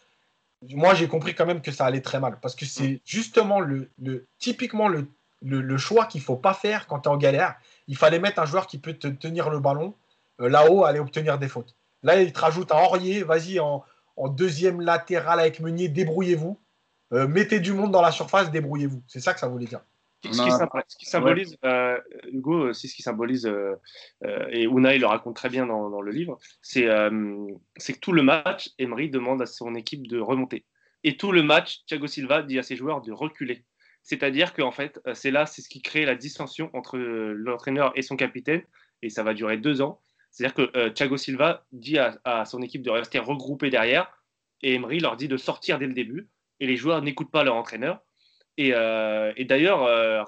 Moi, 0.71 0.95
j'ai 0.95 1.09
compris 1.09 1.35
quand 1.35 1.47
même 1.47 1.61
que 1.61 1.73
ça 1.73 1.87
allait 1.87 2.03
très 2.03 2.21
mal 2.21 2.39
parce 2.41 2.55
que 2.55 2.65
c'est 2.65 3.01
justement 3.05 3.59
le, 3.59 3.91
le, 3.99 4.29
typiquement 4.39 4.87
le, 4.87 5.09
le, 5.41 5.77
choix 5.77 6.07
qu'il 6.07 6.21
ne 6.21 6.25
faut 6.25 6.37
pas 6.37 6.55
faire 6.55 6.87
quand 6.87 7.01
tu 7.01 7.09
es 7.09 7.13
en 7.13 7.17
galère. 7.17 7.57
Il 7.89 7.97
fallait 7.97 8.21
mettre 8.21 8.41
un 8.41 8.45
joueur 8.45 8.69
qui 8.69 8.79
peut 8.79 8.95
te 8.95 9.09
tenir 9.09 9.51
le 9.51 9.59
ballon 9.59 9.95
euh, 10.41 10.49
là-haut, 10.49 10.85
aller 10.85 11.01
obtenir 11.01 11.39
des 11.39 11.49
fautes. 11.49 11.75
Là, 12.03 12.21
il 12.21 12.33
te 12.33 12.41
rajoute 12.41 12.73
un 12.73 12.79
Aurier, 12.79 13.23
vas-y, 13.23 13.61
en, 13.61 13.85
en 14.17 14.29
deuxième 14.29 14.81
latéral 14.81 15.41
avec 15.41 15.61
Meunier, 15.61 15.89
débrouillez-vous. 15.89 16.61
Euh, 17.13 17.29
mettez 17.29 17.61
du 17.61 17.73
monde 17.73 17.93
dans 17.93 18.03
la 18.03 18.13
surface, 18.13 18.51
débrouillez-vous. 18.51 19.03
C'est 19.07 19.21
ça 19.21 19.35
que 19.35 19.41
ça 19.41 19.49
voulait 19.49 19.67
dire. 19.67 19.81
Ce 20.25 20.97
qui, 20.99 21.05
symbolise, 21.05 21.59
euh, 21.65 21.99
Hugo, 22.31 22.73
c'est 22.73 22.87
ce 22.87 22.95
qui 22.95 23.03
symbolise, 23.03 23.45
euh, 23.45 23.75
et 24.51 24.67
Unai 24.67 24.99
le 24.99 25.07
raconte 25.07 25.35
très 25.35 25.49
bien 25.49 25.67
dans, 25.67 26.01
le 26.01 26.13
livre, 26.13 26.39
c'est 26.61 26.83
que 26.85 27.99
tout 27.99 28.13
le 28.13 28.23
match, 28.23 28.71
Emery 28.79 29.11
demande 29.11 29.43
à 29.43 29.47
son 29.47 29.75
équipe 29.75 30.07
de 30.07 30.21
remonter. 30.21 30.65
Et 31.03 31.17
tout 31.17 31.33
le 31.33 31.43
match, 31.43 31.81
Thiago 31.87 32.07
Silva 32.07 32.43
dit 32.43 32.57
à 32.61 32.63
ses 32.63 32.77
joueurs 32.77 33.01
de 33.01 33.11
reculer. 33.11 33.65
C'est-à-dire 34.05 34.55
qu'en 34.55 34.71
fait, 34.71 35.01
c'est 35.13 35.33
là, 35.33 35.45
c'est 35.45 35.61
ce 35.61 35.69
qui 35.69 35.83
crée 35.83 36.05
la 36.05 36.15
dissension 36.15 36.71
entre 36.73 36.99
l'entraîneur 36.99 37.93
et 37.97 38.03
son 38.03 38.15
capitaine, 38.15 38.63
et 39.03 39.11
ça 39.11 39.25
va 39.25 39.35
durer 39.35 39.57
deux 39.57 39.83
ans. 39.83 40.01
C'est-à-dire 40.33 40.55
que 40.55 40.89
Thiago 40.89 41.17
Silva 41.17 41.65
dit 41.73 41.99
à, 41.99 42.45
son 42.47 42.63
équipe 42.63 42.83
de 42.83 42.91
rester 42.91 43.19
regroupée 43.19 43.71
derrière, 43.71 44.11
et 44.63 44.75
Emery 44.75 44.99
leur 44.99 45.17
dit 45.17 45.29
de 45.29 45.37
sortir 45.37 45.79
dès 45.79 45.87
le 45.87 45.93
début 45.93 46.29
et 46.63 46.67
les 46.67 46.77
joueurs 46.77 47.03
n'écoutent 47.03 47.33
pas 47.33 47.43
leur 47.43 47.57
entraîneur. 47.57 48.01
Et, 48.57 48.71
euh, 48.73 49.33
d'ailleurs, 49.41 49.83
euh, 49.83 50.23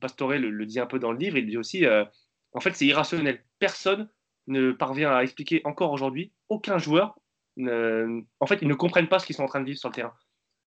Pastore 0.00 0.34
le, 0.34 0.64
dit 0.64 0.78
un 0.78 0.86
peu 0.86 1.00
dans 1.00 1.10
le 1.10 1.18
livre, 1.18 1.36
il 1.36 1.46
dit 1.46 1.56
aussi, 1.56 1.84
euh, 1.84 2.04
en 2.52 2.60
fait, 2.60 2.74
c'est 2.76 2.86
irrationnel. 2.86 3.42
Personne 3.58 4.08
ne 4.46 4.70
parvient 4.70 5.10
à 5.10 5.22
expliquer 5.22 5.60
encore 5.64 5.90
aujourd'hui, 5.90 6.32
aucun 6.48 6.78
joueur, 6.78 7.18
en 7.58 8.46
fait, 8.46 8.58
ils 8.62 8.68
ne 8.68 8.74
comprennent 8.74 9.08
pas 9.08 9.18
ce 9.18 9.26
qu'ils 9.26 9.34
sont 9.34 9.42
en 9.42 9.48
train 9.48 9.60
de 9.60 9.66
vivre 9.66 9.78
sur 9.78 9.88
le 9.88 9.94
terrain. 9.94 10.14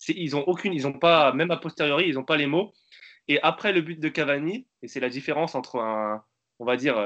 Ils 0.07 0.35
ont 0.37 0.43
aucune, 0.47 0.73
ils 0.73 0.87
ont 0.87 0.97
pas, 0.97 1.33
même 1.33 1.51
a 1.51 1.57
posteriori, 1.57 2.07
ils 2.07 2.15
n'ont 2.15 2.23
pas 2.23 2.37
les 2.37 2.47
mots. 2.47 2.73
Et 3.27 3.41
après 3.41 3.73
le 3.73 3.81
but 3.81 3.99
de 3.99 4.09
Cavani, 4.09 4.67
et 4.81 4.87
c'est 4.87 5.01
la 5.01 5.09
différence 5.09 5.53
entre 5.53 5.79
un, 5.79 6.23
on 6.59 6.65
va 6.65 6.75
dire, 6.75 7.01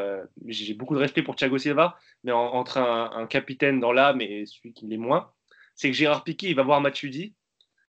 j'ai 0.47 0.73
beaucoup 0.73 0.95
de 0.95 0.99
respect 0.99 1.21
pour 1.21 1.35
Thiago 1.35 1.57
Silva, 1.57 1.97
mais 2.23 2.31
entre 2.31 2.77
un, 2.80 3.27
capitaine 3.27 3.80
dans 3.80 3.91
l'âme 3.91 4.19
et 4.19 4.45
celui 4.45 4.73
qui 4.73 4.88
l'est 4.88 4.97
moins, 4.97 5.31
c'est 5.75 5.89
que 5.89 5.95
Gérard 5.95 6.23
Piquet, 6.23 6.49
il 6.49 6.55
va 6.55 6.63
voir 6.63 6.81
Matuidi 6.81 7.35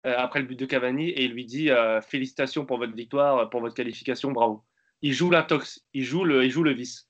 euh, 0.05 0.13
après 0.17 0.39
le 0.39 0.45
but 0.45 0.57
de 0.57 0.65
Cavani 0.65 1.09
et 1.09 1.25
il 1.25 1.33
lui 1.33 1.45
dit 1.45 1.69
euh, 1.69 2.01
félicitations 2.01 2.65
pour 2.65 2.77
votre 2.77 2.93
victoire, 2.93 3.49
pour 3.49 3.61
votre 3.61 3.75
qualification, 3.75 4.31
bravo. 4.31 4.63
Il 5.01 5.13
joue 5.13 5.29
l'intox, 5.29 5.85
il 5.93 6.03
joue 6.03 6.23
le, 6.23 6.43
il 6.45 6.51
joue 6.51 6.63
le 6.63 6.73
vice. 6.73 7.09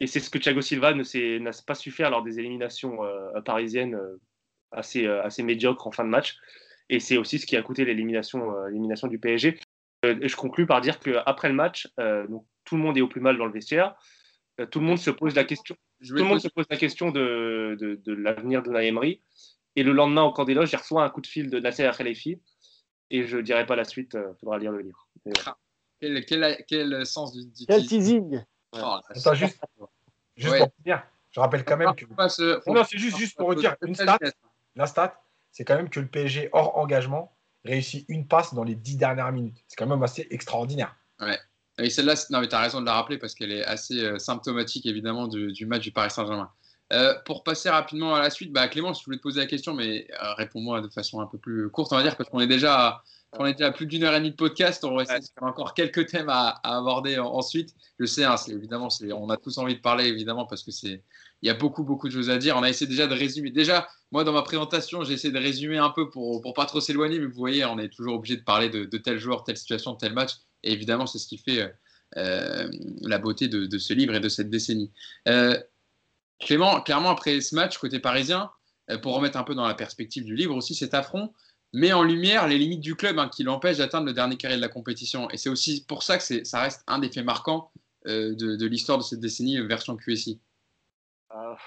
Et 0.00 0.06
c'est 0.06 0.20
ce 0.20 0.28
que 0.28 0.38
Thiago 0.38 0.60
Silva 0.60 0.92
n'a 0.92 1.50
pas 1.66 1.74
su 1.74 1.90
faire 1.90 2.10
lors 2.10 2.22
des 2.22 2.38
éliminations 2.38 3.02
euh, 3.04 3.40
parisiennes 3.40 3.98
assez, 4.70 5.42
médiocres 5.42 5.86
en 5.86 5.92
fin 5.92 6.04
de 6.04 6.10
match. 6.10 6.36
Et 6.88 7.00
c'est 7.00 7.16
aussi 7.16 7.38
ce 7.38 7.46
qui 7.46 7.56
a 7.56 7.62
coûté 7.62 7.84
l'élimination 7.84 8.52
du 9.08 9.18
PSG. 9.18 9.58
je 10.04 10.36
conclus 10.36 10.66
par 10.66 10.80
dire 10.80 11.00
qu'après 11.00 11.48
le 11.48 11.54
match, 11.54 11.88
tout 12.66 12.76
le 12.76 12.82
monde 12.82 12.98
est 12.98 13.00
au 13.00 13.08
plus 13.08 13.20
mal 13.22 13.38
dans 13.38 13.46
le 13.46 13.52
vestiaire. 13.52 13.94
tout 14.70 14.80
le 14.80 14.86
monde 14.86 14.98
se 14.98 15.10
pose 15.10 15.34
la 15.34 15.44
question. 15.44 15.76
Tout 16.06 16.14
le 16.14 16.24
monde 16.24 16.40
se 16.40 16.48
pose 16.48 16.66
la 16.68 16.76
question 16.76 17.10
de, 17.10 17.76
de, 17.80 17.94
de 18.04 18.12
l'avenir 18.12 18.62
de 18.62 18.70
Naïmri. 18.70 19.22
Et 19.76 19.82
le 19.82 19.92
lendemain, 19.92 20.22
au 20.22 20.32
camp 20.32 20.44
des 20.44 20.54
loges, 20.54 20.70
j'ai 20.70 20.76
reçu 20.76 20.96
un 20.96 21.08
coup 21.10 21.20
de 21.20 21.26
fil 21.26 21.50
de 21.50 21.60
Nasser 21.60 21.90
Khalifi. 21.96 22.40
Et 23.10 23.26
je 23.26 23.36
ne 23.36 23.42
dirai 23.42 23.66
pas 23.66 23.76
la 23.76 23.84
suite, 23.84 24.12
il 24.14 24.20
euh, 24.20 24.34
faudra 24.40 24.58
lire 24.58 24.72
le 24.72 24.80
livre. 24.80 25.08
Ah, 25.46 25.56
quel, 26.00 26.24
quel, 26.26 26.64
quel, 26.66 27.06
sens 27.06 27.32
du, 27.32 27.44
du 27.44 27.66
Quel 27.66 27.86
teasing 27.86 28.42
oh, 28.72 28.98
Attends, 29.08 29.34
juste, 29.34 29.60
juste 30.36 30.58
pour 30.58 30.68
dire, 30.84 31.06
je 31.30 31.40
rappelle 31.40 31.64
quand 31.64 31.76
même 31.76 31.94
que. 31.94 32.04
non, 32.70 32.84
c'est 32.84 32.98
juste, 32.98 33.16
juste 33.16 33.36
pour 33.36 33.54
dire 33.54 33.76
une 33.82 33.94
stat. 33.94 34.18
La 34.74 34.86
stat, 34.86 35.22
c'est 35.52 35.64
quand 35.64 35.76
même 35.76 35.88
que 35.88 36.00
le 36.00 36.06
PSG, 36.06 36.48
hors 36.52 36.76
engagement, 36.78 37.36
réussit 37.64 38.04
une 38.08 38.26
passe 38.26 38.54
dans 38.54 38.64
les 38.64 38.74
dix 38.74 38.96
dernières 38.96 39.32
minutes. 39.32 39.62
C'est 39.68 39.76
quand 39.76 39.86
même 39.86 40.02
assez 40.02 40.26
extraordinaire. 40.30 40.96
Ouais. 41.20 41.38
Et 41.78 41.90
celle-là, 41.90 42.14
non, 42.30 42.40
mais 42.40 42.48
tu 42.48 42.54
as 42.54 42.60
raison 42.60 42.80
de 42.80 42.86
la 42.86 42.94
rappeler 42.94 43.18
parce 43.18 43.34
qu'elle 43.34 43.52
est 43.52 43.64
assez 43.64 44.02
euh, 44.02 44.18
symptomatique, 44.18 44.86
évidemment, 44.86 45.28
du, 45.28 45.52
du 45.52 45.66
match 45.66 45.82
du 45.82 45.92
Paris 45.92 46.10
Saint-Germain. 46.10 46.50
Euh, 46.92 47.14
pour 47.24 47.42
passer 47.42 47.68
rapidement 47.68 48.14
à 48.14 48.20
la 48.20 48.30
suite, 48.30 48.52
bah, 48.52 48.68
Clément, 48.68 48.94
je 48.94 49.04
voulais 49.04 49.16
te 49.16 49.22
poser 49.22 49.40
la 49.40 49.46
question, 49.46 49.74
mais 49.74 50.06
euh, 50.22 50.34
réponds-moi 50.34 50.80
de 50.80 50.88
façon 50.88 51.20
un 51.20 51.26
peu 51.26 51.36
plus 51.36 51.68
courte, 51.70 51.92
on 51.92 51.96
va 51.96 52.02
dire, 52.02 52.16
parce 52.16 52.30
qu'on 52.30 52.40
est 52.40 52.46
déjà 52.46 52.86
à, 52.86 53.02
on 53.38 53.46
est 53.46 53.54
déjà 53.54 53.72
plus 53.72 53.86
d'une 53.86 54.04
heure 54.04 54.14
et 54.14 54.18
demie 54.18 54.30
de 54.30 54.36
podcast. 54.36 54.84
On 54.84 54.94
reste 54.94 55.32
encore 55.40 55.74
quelques 55.74 56.06
thèmes 56.06 56.28
à, 56.28 56.60
aborder 56.62 57.18
ensuite. 57.18 57.74
Je 57.98 58.06
sais, 58.06 58.24
hein, 58.24 58.36
évidemment, 58.48 58.88
on 59.14 59.30
a 59.30 59.36
tous 59.36 59.58
envie 59.58 59.74
de 59.74 59.80
parler, 59.80 60.06
évidemment, 60.06 60.46
parce 60.46 60.62
que 60.62 60.70
c'est, 60.70 61.02
il 61.42 61.46
y 61.46 61.50
a 61.50 61.54
beaucoup, 61.54 61.82
beaucoup 61.82 62.08
de 62.08 62.12
choses 62.12 62.30
à 62.30 62.38
dire. 62.38 62.56
On 62.56 62.62
a 62.62 62.68
essayé 62.68 62.88
déjà 62.88 63.06
de 63.06 63.14
résumer. 63.14 63.50
Déjà, 63.50 63.88
moi, 64.12 64.24
dans 64.24 64.32
ma 64.32 64.42
présentation, 64.42 65.04
j'ai 65.04 65.14
essayé 65.14 65.32
de 65.32 65.38
résumer 65.38 65.78
un 65.78 65.90
peu 65.90 66.08
pour, 66.08 66.40
pour 66.40 66.54
pas 66.54 66.66
trop 66.66 66.80
s'éloigner, 66.80 67.18
mais 67.18 67.26
vous 67.26 67.34
voyez, 67.34 67.64
on 67.64 67.78
est 67.78 67.88
toujours 67.88 68.14
obligé 68.14 68.36
de 68.36 68.44
parler 68.44 68.70
de, 68.70 68.84
tel 68.98 69.18
joueur, 69.18 69.44
telle 69.44 69.56
situation, 69.56 69.94
tel 69.94 70.14
match. 70.14 70.32
Et 70.62 70.72
évidemment, 70.72 71.06
c'est 71.06 71.18
ce 71.18 71.26
qui 71.26 71.38
fait 71.38 71.74
euh, 72.16 72.70
la 73.02 73.18
beauté 73.18 73.48
de, 73.48 73.78
ce 73.78 73.92
livre 73.92 74.14
et 74.14 74.20
de 74.20 74.28
cette 74.28 74.50
décennie. 74.50 74.90
Clément, 76.40 76.80
clairement, 76.82 77.10
après 77.10 77.40
ce 77.40 77.54
match, 77.54 77.78
côté 77.78 77.98
parisien, 77.98 78.50
euh, 78.90 78.98
pour 78.98 79.14
remettre 79.14 79.38
un 79.38 79.44
peu 79.44 79.54
dans 79.54 79.66
la 79.66 79.74
perspective 79.74 80.24
du 80.24 80.34
livre 80.34 80.54
aussi, 80.54 80.74
cet 80.74 80.94
affront 80.94 81.32
met 81.72 81.92
en 81.92 82.02
lumière 82.02 82.46
les 82.46 82.58
limites 82.58 82.80
du 82.80 82.94
club 82.94 83.18
hein, 83.18 83.28
qui 83.28 83.42
l'empêchent 83.42 83.78
d'atteindre 83.78 84.06
le 84.06 84.12
dernier 84.12 84.36
carré 84.36 84.56
de 84.56 84.60
la 84.60 84.68
compétition. 84.68 85.28
Et 85.30 85.36
c'est 85.36 85.48
aussi 85.48 85.84
pour 85.86 86.02
ça 86.02 86.18
que 86.18 86.44
ça 86.44 86.60
reste 86.60 86.84
un 86.86 86.98
des 86.98 87.10
faits 87.10 87.24
marquants 87.24 87.70
euh, 88.06 88.34
de, 88.34 88.66
l'histoire 88.66 88.98
de 88.98 89.02
cette 89.02 89.20
décennie 89.20 89.58
euh, 89.58 89.66
version 89.66 89.96
QSI. 89.96 90.40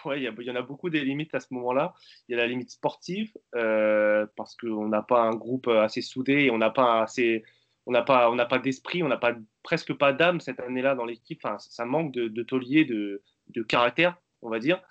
oui, 0.05 0.15
il 0.17 0.43
y, 0.45 0.51
en 0.51 0.55
a 0.55 0.61
beaucoup 0.61 0.89
des 0.89 1.03
limites 1.03 1.35
à 1.35 1.39
ce 1.39 1.47
moment-là. 1.51 1.93
Il 2.27 2.31
y 2.31 2.35
a 2.35 2.37
la 2.37 2.47
limite 2.47 2.71
sportive, 2.71 3.33
parce 3.51 4.55
qu'on 4.55 4.87
n'a 4.87 5.01
pas 5.01 5.21
un 5.21 5.35
groupe 5.35 5.67
assez 5.67 6.01
soudé 6.01 6.33
et 6.43 6.51
on 6.51 6.59
n'a 6.59 6.69
pas 6.69 7.03
assez. 7.03 7.43
On 7.89 7.91
n'a 7.91 8.03
pas, 8.45 8.59
d'esprit, 8.59 9.01
on 9.01 9.07
n'a 9.07 9.17
pas 9.17 9.33
presque 9.63 9.93
pas 9.93 10.13
d'âme 10.13 10.39
cette 10.41 10.59
année-là 10.59 10.93
dans 10.93 11.05
l'équipe. 11.05 11.41
Ça 11.57 11.85
manque 11.85 12.13
de, 12.13 12.27
de 12.27 12.43
taulier, 12.43 12.85
de, 12.85 13.23
de 13.49 13.63
caractère 13.63 14.15
on 14.41 14.49
va 14.49 14.59
dire. 14.59 14.81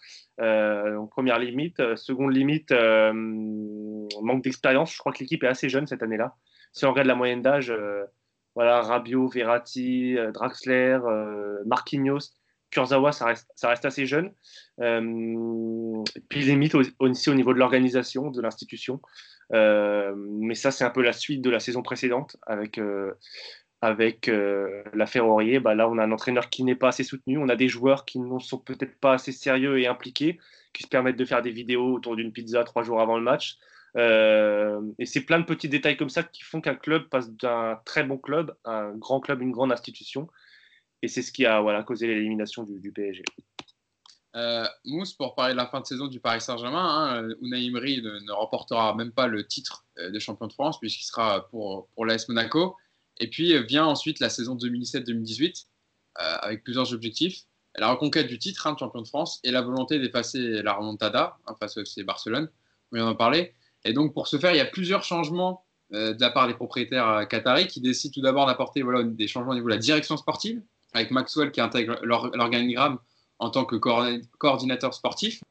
Euh, 0.41 1.05
première 1.07 1.39
limite. 1.39 1.81
Euh, 1.81 1.97
seconde 1.97 2.35
limite, 2.35 2.73
euh, 2.73 3.13
manque 3.13 4.43
d'expérience. 4.43 4.93
Je 4.93 4.99
crois 4.99 5.13
que 5.13 5.19
l'équipe 5.21 5.43
est 5.45 5.49
assez 5.49 5.69
jeune 5.69 5.87
cette 5.87 6.03
année-là. 6.03 6.35
Si 6.73 6.85
on 6.87 6.91
regarde 6.91 7.09
la 7.09 7.15
moyenne 7.15 7.43
d'âge, 7.43 7.73
voilà, 8.55 8.83
Rabiot, 8.83 9.29
Verratti, 9.29 10.17
Draxler, 10.35 10.99
Marquinhos, 11.65 12.35
Kurzawa, 12.71 13.13
ça 13.13 13.27
reste, 13.27 13.85
assez 13.85 14.07
jeune. 14.07 14.33
puis 16.29 16.41
limite 16.41 16.75
aussi 16.99 17.31
au 17.31 17.35
niveau 17.35 17.53
de 17.53 17.59
l'organisation, 17.59 18.31
de 18.31 18.41
l'institution. 18.43 19.01
mais 19.53 20.55
ça, 20.55 20.71
c'est 20.71 20.85
un 20.85 20.91
peu 20.91 21.03
la 21.03 21.13
suite 21.13 21.43
de 21.43 21.51
la 21.51 21.61
saison 21.61 21.83
précédente 21.83 22.37
avec 22.47 22.79
avec 23.81 24.29
euh, 24.29 24.83
l'affaire 24.93 25.27
Aurier, 25.27 25.61
bah 25.61 25.75
là 25.75 25.89
on 25.89 25.99
a 25.99 26.05
un 26.05 26.11
entraîneur 26.11 26.51
qui 26.51 26.65
n'est 26.65 26.75
pas 26.75 26.89
assez 26.89 27.05
soutenu, 27.05 27.39
on 27.39 27.49
a 27.49 27.57
des 27.57 27.69
joueurs 27.69 28.05
qui 28.05 28.19
ne 28.19 28.39
sont 28.41 28.59
peut-être 28.59 28.99
pas 28.99 29.15
assez 29.15 29.33
sérieux 29.33 29.79
et 29.79 29.87
impliqués, 29.87 30.39
qui 30.73 30.83
se 30.83 30.89
permettent 30.89 31.17
de 31.17 31.25
faire 31.25 31.43
des 31.43 31.53
vidéos 31.53 31.95
autour 31.95 32.17
d'une 32.17 32.33
pizza 32.33 32.65
trois 32.65 32.83
jours 32.83 33.01
avant 33.01 33.17
le 33.17 33.23
match. 33.23 33.57
et 33.97 35.07
c'est 35.07 35.21
plein 35.21 35.39
de 35.39 35.45
petits 35.45 35.69
détails 35.69 35.97
comme 35.97 36.11
ça 36.11 36.23
qui 36.25 36.43
font 36.43 36.61
qu'un 36.61 36.75
club 36.75 37.09
passe 37.09 37.31
d'un 37.31 37.81
très 37.85 38.03
bon 38.03 38.19
club 38.19 38.55
à 38.65 38.81
un 38.81 38.95
grand 38.95 39.21
club, 39.21 39.43
une 39.43 39.53
grande 39.53 39.73
institution. 39.73 40.29
Et 41.03 41.09
c'est 41.09 41.23
ce 41.23 41.33
qui 41.33 41.47
a 41.47 41.83
causé 41.85 42.07
l'élimination 42.07 42.65
du, 42.65 42.93
PSG. 42.93 43.23
Euh, 44.37 44.67
Mousse, 44.85 45.15
pour 45.15 45.35
parler 45.35 45.55
de 45.55 45.57
la 45.57 45.67
fin 45.67 45.81
de 45.81 45.87
saison 45.87 46.07
du 46.07 46.21
Paris 46.21 46.41
Saint-Germain, 46.41 47.23
hein, 47.23 47.29
Unai 47.41 47.65
Emery 47.65 48.03
ne, 48.03 48.33
remportera 48.33 48.95
même 48.95 49.13
pas 49.13 49.27
le 49.27 49.47
titre 49.47 49.85
de 49.97 50.19
champion 50.19 50.47
de 50.47 50.53
France 50.53 50.79
puisqu'il 50.79 51.05
sera 51.05 51.49
pour, 51.49 51.89
pour 51.95 52.05
l'AS 52.05 52.29
Monaco. 52.29 52.77
Et 53.21 53.29
puis 53.29 53.61
vient 53.65 53.87
ensuite 53.87 54.21
la 54.21 54.29
saison 54.29 54.57
2017-2018 54.57 55.67
avec 56.17 56.65
plusieurs 56.65 56.93
objectifs 56.93 57.45
la 57.79 57.91
reconquête 57.91 58.27
du 58.27 58.39
titre 58.39 58.67
hein, 58.67 58.73
de 58.73 58.79
champion 58.79 59.03
de 59.03 59.09
France 59.09 59.41
et 59.45 59.51
la 59.51 59.63
volonté 59.63 59.99
d'effacer 59.99 60.63
la 60.63 60.75
remontada 60.75 61.37
hein, 61.47 61.55
face 61.59 61.77
au 61.77 61.83
FC 61.83 62.03
Barcelone. 62.03 62.49
On 62.93 62.97
vient 62.97 63.07
d'en 63.07 63.15
parler. 63.15 63.55
Et 63.85 63.93
donc, 63.93 64.13
pour 64.15 64.29
ce 64.29 64.39
faire, 64.39 64.53
il 64.53 64.57
y 64.57 64.61
a 64.61 64.67
plusieurs 64.67 65.05
changements 65.05 65.65
euh, 65.93 66.15
de 66.15 66.21
la 66.21 66.31
part 66.31 66.49
des 66.49 66.55
propriétaires 66.55 67.09
euh, 67.09 67.25
qataris 67.25 67.67
qui 67.67 67.81
décident 67.81 68.13
tout 68.13 68.21
d'abord 68.21 68.47
d'apporter 68.47 68.83
des 69.05 69.29
changements 69.29 69.53
au 69.53 69.55
niveau 69.55 69.69
de 69.69 69.75
la 69.75 69.79
direction 69.79 70.17
sportive, 70.17 70.61
avec 70.93 71.11
Maxwell 71.11 71.53
qui 71.53 71.61
intègre 71.61 71.99
l'organigramme 72.03 72.99
en 73.39 73.51
tant 73.51 73.65
que 73.65 73.77
coordinateur 73.77 74.95
sportif. 74.95 75.43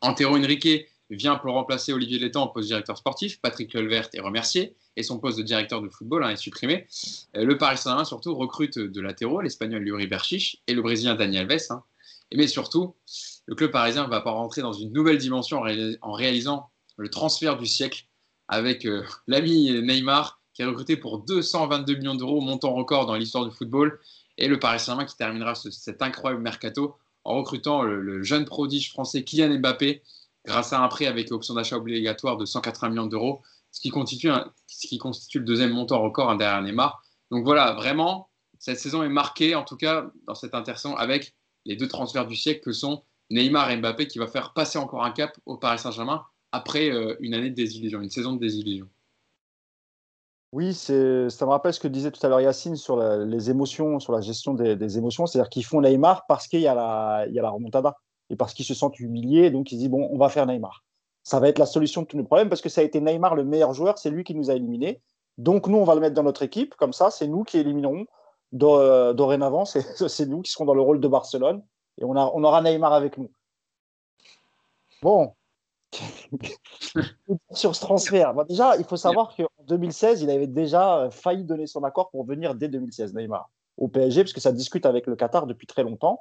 Antero 0.00 0.36
Henrique 0.36 0.86
vient 1.10 1.36
pour 1.36 1.54
remplacer 1.54 1.92
Olivier 1.92 2.18
Létang 2.18 2.44
en 2.44 2.48
poste 2.48 2.68
directeur 2.68 2.96
sportif. 2.98 3.40
Patrick 3.40 3.72
Lelvert 3.74 4.08
est 4.12 4.20
remercié 4.20 4.74
et 4.96 5.02
son 5.02 5.18
poste 5.18 5.38
de 5.38 5.42
directeur 5.42 5.80
de 5.80 5.88
football 5.88 6.24
hein, 6.24 6.30
est 6.30 6.36
supprimé. 6.36 6.86
Euh, 7.36 7.44
le 7.44 7.58
Paris 7.58 7.78
Saint-Germain 7.78 8.04
surtout 8.04 8.34
recrute 8.34 8.78
de 8.78 9.00
latéraux, 9.00 9.40
l'Espagnol 9.40 9.86
Yuri 9.86 10.06
Berchiche 10.06 10.58
et 10.66 10.74
le 10.74 10.82
Brésilien 10.82 11.14
Daniel 11.14 11.50
Alves. 11.50 11.66
Hein. 11.70 11.82
Mais 12.34 12.48
surtout, 12.48 12.94
le 13.46 13.54
club 13.54 13.70
parisien 13.70 14.08
va 14.08 14.20
pas 14.20 14.32
rentrer 14.32 14.62
dans 14.62 14.72
une 14.72 14.92
nouvelle 14.92 15.18
dimension 15.18 15.62
en, 16.02 16.12
réalisant 16.12 16.70
le 16.96 17.08
transfert 17.08 17.56
du 17.56 17.66
siècle 17.66 18.06
avec 18.48 18.84
euh, 18.84 19.04
l'ami 19.28 19.70
Neymar 19.82 20.40
qui 20.54 20.62
est 20.62 20.66
recruté 20.66 20.96
pour 20.96 21.18
222 21.18 21.96
millions 21.96 22.14
d'euros, 22.14 22.40
montant 22.40 22.72
record 22.72 23.04
dans 23.04 23.14
l'histoire 23.14 23.44
du 23.44 23.54
football, 23.54 24.00
et 24.38 24.48
le 24.48 24.58
Paris 24.58 24.80
Saint-Germain 24.80 25.04
qui 25.04 25.16
terminera 25.16 25.54
cet 25.54 26.02
incroyable 26.02 26.42
mercato 26.42 26.96
en 27.24 27.36
recrutant 27.36 27.82
le, 27.82 28.22
jeune 28.22 28.44
prodige 28.44 28.90
français 28.90 29.24
Kylian 29.24 29.58
Mbappé 29.58 30.02
grâce 30.44 30.72
à 30.72 30.80
un 30.80 30.88
prêt 30.88 31.06
avec 31.06 31.32
option 31.32 31.54
d'achat 31.54 31.76
obligatoire 31.76 32.36
de 32.36 32.44
180 32.44 32.90
millions 32.90 33.06
d'euros 33.06 33.42
ce 33.76 33.80
qui 33.82 33.90
constitue, 33.90 34.30
ce 34.66 34.86
qui 34.86 34.96
constitue 34.96 35.38
le 35.38 35.44
deuxième 35.44 35.70
montant 35.70 36.00
record 36.00 36.30
hein, 36.30 36.36
derrière 36.36 36.62
Neymar. 36.62 37.02
Donc 37.30 37.44
voilà, 37.44 37.74
vraiment, 37.74 38.30
cette 38.58 38.80
saison 38.80 39.02
est 39.02 39.10
marquée, 39.10 39.54
en 39.54 39.64
tout 39.64 39.76
cas 39.76 40.10
dans 40.26 40.34
cette 40.34 40.54
intersaison, 40.54 40.96
avec 40.96 41.34
les 41.66 41.76
deux 41.76 41.86
transferts 41.86 42.26
du 42.26 42.36
siècle 42.36 42.60
que 42.60 42.72
sont 42.72 43.02
Neymar 43.28 43.70
et 43.70 43.76
Mbappé, 43.76 44.06
qui 44.06 44.18
va 44.18 44.28
faire 44.28 44.54
passer 44.54 44.78
encore 44.78 45.04
un 45.04 45.10
cap 45.10 45.36
au 45.44 45.58
Paris 45.58 45.78
Saint-Germain 45.78 46.24
après 46.52 46.90
euh, 46.90 47.16
une 47.20 47.34
année 47.34 47.50
de 47.50 47.54
désillusion, 47.54 48.00
une 48.00 48.08
saison 48.08 48.32
de 48.32 48.40
désillusion. 48.40 48.88
Oui, 50.52 50.74
ça 50.74 50.94
me 50.94 51.50
rappelle 51.50 51.74
ce 51.74 51.80
que 51.80 51.88
disait 51.88 52.10
tout 52.10 52.24
à 52.24 52.28
l'heure 52.28 52.40
Yacine 52.40 52.76
sur 52.76 52.98
les 52.98 53.50
émotions, 53.50 53.98
sur 54.00 54.12
la 54.12 54.20
gestion 54.20 54.54
des, 54.54 54.98
émotions. 54.98 55.26
C'est-à-dire 55.26 55.50
qu'ils 55.50 55.64
font 55.64 55.80
Neymar 55.80 56.24
parce 56.26 56.46
qu'il 56.48 56.60
y, 56.60 56.68
a 56.68 56.74
la 56.74 57.50
remontada 57.50 57.96
et 58.30 58.36
parce 58.36 58.54
qu'ils 58.54 58.64
se 58.64 58.74
sentent 58.74 58.98
humiliés. 59.00 59.50
Donc 59.50 59.72
ils 59.72 59.78
disent 59.78 59.90
bon, 59.90 60.08
on 60.10 60.18
va 60.18 60.28
faire 60.28 60.46
Neymar 60.46 60.84
ça 61.26 61.40
va 61.40 61.48
être 61.48 61.58
la 61.58 61.66
solution 61.66 62.02
de 62.02 62.06
tous 62.06 62.16
nos 62.16 62.22
problèmes 62.22 62.48
parce 62.48 62.60
que 62.60 62.68
ça 62.68 62.82
a 62.82 62.84
été 62.84 63.00
Neymar 63.00 63.34
le 63.34 63.42
meilleur 63.42 63.74
joueur, 63.74 63.98
c'est 63.98 64.10
lui 64.10 64.22
qui 64.22 64.32
nous 64.32 64.48
a 64.48 64.54
éliminés. 64.54 65.02
Donc 65.38 65.66
nous, 65.66 65.76
on 65.76 65.82
va 65.82 65.96
le 65.96 66.00
mettre 66.00 66.14
dans 66.14 66.22
notre 66.22 66.42
équipe, 66.42 66.76
comme 66.76 66.92
ça, 66.92 67.10
c'est 67.10 67.26
nous 67.26 67.42
qui 67.42 67.58
éliminerons 67.58 68.06
euh, 68.62 69.12
dorénavant, 69.12 69.64
c'est 69.64 70.26
nous 70.26 70.42
qui 70.42 70.52
serons 70.52 70.66
dans 70.66 70.74
le 70.74 70.82
rôle 70.82 71.00
de 71.00 71.08
Barcelone 71.08 71.64
et 71.98 72.04
on, 72.04 72.10
on 72.12 72.44
aura 72.44 72.62
Neymar 72.62 72.92
avec 72.92 73.18
nous. 73.18 73.28
Bon, 75.02 75.32
sur 77.52 77.74
ce 77.74 77.80
transfert, 77.80 78.34
déjà, 78.44 78.76
il 78.76 78.84
faut 78.84 78.96
savoir 78.96 79.34
qu'en 79.36 79.46
2016, 79.66 80.22
il 80.22 80.30
avait 80.30 80.46
déjà 80.46 80.98
euh, 80.98 81.10
failli 81.10 81.44
donner 81.44 81.66
son 81.66 81.84
accord 81.84 82.10
pour 82.10 82.24
venir 82.24 82.54
dès 82.54 82.68
2016, 82.68 83.14
Neymar, 83.14 83.50
au 83.76 83.88
PSG, 83.88 84.24
parce 84.24 84.32
que 84.32 84.40
ça 84.40 84.52
discute 84.52 84.86
avec 84.86 85.06
le 85.06 85.16
Qatar 85.16 85.46
depuis 85.46 85.66
très 85.66 85.82
longtemps. 85.82 86.20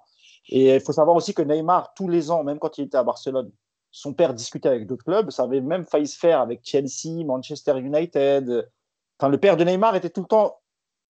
Et 0.50 0.76
il 0.76 0.82
faut 0.82 0.94
savoir 0.94 1.16
aussi 1.16 1.34
que 1.34 1.42
Neymar, 1.42 1.94
tous 1.96 2.08
les 2.08 2.32
ans, 2.32 2.44
même 2.44 2.60
quand 2.60 2.78
il 2.78 2.86
était 2.86 2.98
à 2.98 3.04
Barcelone, 3.04 3.52
son 3.92 4.14
père 4.14 4.34
discutait 4.34 4.70
avec 4.70 4.88
d'autres 4.88 5.06
clubs. 5.06 5.32
Ça 5.32 5.44
avait 5.44 5.62
même 5.62 5.86
failli 5.86 6.08
se 6.08 6.18
faire 6.18 6.42
avec 6.42 6.62
Chelsea, 6.64 7.24
Manchester 7.26 7.78
United. 7.80 8.70
Enfin, 9.18 9.30
le 9.30 9.38
père 9.38 9.58
de 9.58 9.64
Neymar 9.64 9.96
était 9.96 10.10
tout 10.10 10.22
le 10.22 10.28
temps. 10.28 10.60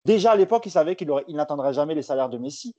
Déjà 0.06 0.32
à 0.32 0.36
l'époque, 0.36 0.66
il 0.68 0.72
savait 0.72 0.96
qu'il 0.96 1.12
il 1.28 1.36
n'atteindrait 1.36 1.74
jamais 1.74 1.96
les 1.96 2.04
salaires 2.04 2.30
de 2.30 2.38
Messi. 2.38 2.76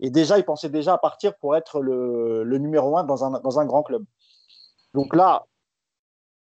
Et 0.00 0.10
déjà, 0.10 0.38
il 0.38 0.44
pensait 0.44 0.68
déjà 0.68 0.94
à 0.94 0.98
partir 0.98 1.36
pour 1.36 1.54
être 1.54 1.80
le, 1.80 2.58
numéro 2.58 2.98
un, 2.98 3.04
dans 3.04 3.58
un 3.60 3.64
grand 3.64 3.84
club. 3.84 4.04
Donc 4.94 5.14
là, 5.14 5.46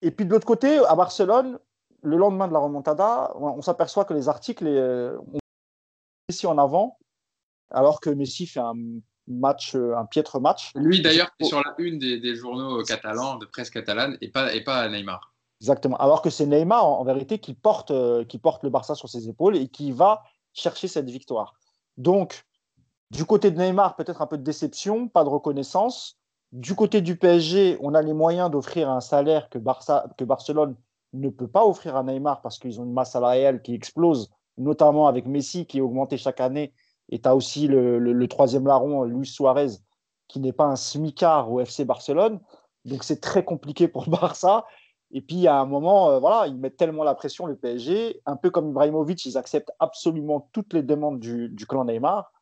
et 0.02 0.10
puis 0.10 0.26
de 0.26 0.30
l'autre 0.30 0.46
côté, 0.46 0.78
à 0.78 0.94
Barcelone, 0.94 1.58
le 2.02 2.16
lendemain 2.16 2.48
de 2.48 2.52
la 2.52 2.58
remontada, 2.58 3.32
on, 3.36 3.62
s'aperçoit 3.62 4.04
que 4.04 4.14
les 4.14 4.28
articles 4.28 4.66
euh, 4.66 5.16
ont 5.32 5.38
Messi 6.28 6.46
en 6.46 6.58
avant, 6.58 6.98
alors 7.70 8.00
que 8.00 8.10
Messi 8.10 8.46
fait 8.46 8.60
un 8.60 8.74
match, 9.28 9.74
euh, 9.74 9.96
un 9.96 10.04
piètre 10.04 10.40
match. 10.40 10.72
Lui 10.74 11.00
d'ailleurs 11.00 11.30
est 11.38 11.44
sur 11.44 11.58
la 11.58 11.74
une 11.78 11.98
des, 11.98 12.34
journaux 12.34 12.82
catalans, 12.82 13.36
de 13.36 13.46
presse 13.46 13.70
catalane, 13.70 14.18
et 14.20 14.28
pas, 14.28 14.52
et 14.52 14.62
pas 14.62 14.88
Neymar. 14.88 15.32
Exactement. 15.60 15.96
Alors 15.98 16.22
que 16.22 16.30
c'est 16.30 16.46
Neymar 16.46 16.84
en, 16.84 17.04
vérité 17.04 17.38
qui 17.38 17.54
porte, 17.54 17.92
euh, 17.92 18.24
qui 18.24 18.38
porte 18.38 18.64
le 18.64 18.70
Barça 18.70 18.96
sur 18.96 19.08
ses 19.08 19.28
épaules 19.28 19.56
et 19.56 19.68
qui 19.68 19.92
va 19.92 20.24
chercher 20.52 20.88
cette 20.88 21.08
victoire. 21.08 21.54
Donc, 21.96 22.44
du 23.10 23.24
côté 23.24 23.52
de 23.52 23.58
Neymar, 23.58 23.94
peut-être 23.94 24.22
un 24.22 24.26
peu 24.26 24.38
de 24.38 24.42
déception, 24.42 25.06
pas 25.08 25.22
de 25.22 25.28
reconnaissance. 25.28 26.18
Du 26.52 26.74
côté 26.74 27.00
du 27.00 27.16
PSG, 27.16 27.78
on 27.80 27.94
a 27.94 28.02
les 28.02 28.12
moyens 28.12 28.50
d'offrir 28.50 28.90
un 28.90 29.00
salaire 29.00 29.48
que, 29.48 29.58
Barça, 29.58 30.06
que 30.18 30.24
Barcelone 30.24 30.76
ne 31.14 31.28
peut 31.28 31.48
pas 31.48 31.64
offrir 31.64 31.96
à 31.96 32.02
Neymar 32.02 32.42
parce 32.42 32.58
qu'ils 32.58 32.80
ont 32.80 32.84
une 32.84 32.92
masse 32.92 33.12
salariale 33.12 33.62
qui 33.62 33.74
explose, 33.74 34.30
notamment 34.58 35.08
avec 35.08 35.26
Messi 35.26 35.66
qui 35.66 35.78
est 35.78 35.82
augmenté 35.82 36.18
chaque 36.18 36.40
année 36.40 36.74
et 37.12 37.20
tu 37.20 37.28
as 37.28 37.36
aussi 37.36 37.68
le, 37.68 38.26
troisième 38.26 38.66
larron, 38.66 39.04
Luis 39.04 39.26
Suarez, 39.26 39.78
qui 40.28 40.40
n'est 40.40 40.52
pas 40.52 40.64
un 40.64 40.76
smicard 40.76 41.52
au 41.52 41.60
FC 41.60 41.84
Barcelone. 41.84 42.40
Donc 42.84 43.04
c'est 43.04 43.20
très 43.20 43.44
compliqué 43.44 43.86
pour 43.88 44.08
Barça. 44.08 44.64
Et 45.10 45.20
puis 45.20 45.46
à 45.46 45.58
un 45.60 45.66
moment, 45.66 46.10
euh, 46.10 46.18
voilà, 46.18 46.46
ils 46.46 46.56
mettent 46.56 46.78
tellement 46.78 47.04
la 47.04 47.14
pression, 47.14 47.44
le 47.44 47.54
PSG, 47.54 48.22
un 48.24 48.36
peu 48.36 48.50
comme 48.50 48.70
Ibrahimovic, 48.70 49.26
ils 49.26 49.36
acceptent 49.36 49.72
absolument 49.78 50.48
toutes 50.52 50.72
les 50.72 50.82
demandes 50.82 51.20
du, 51.20 51.66
clan 51.68 51.84
Neymar. 51.84 52.32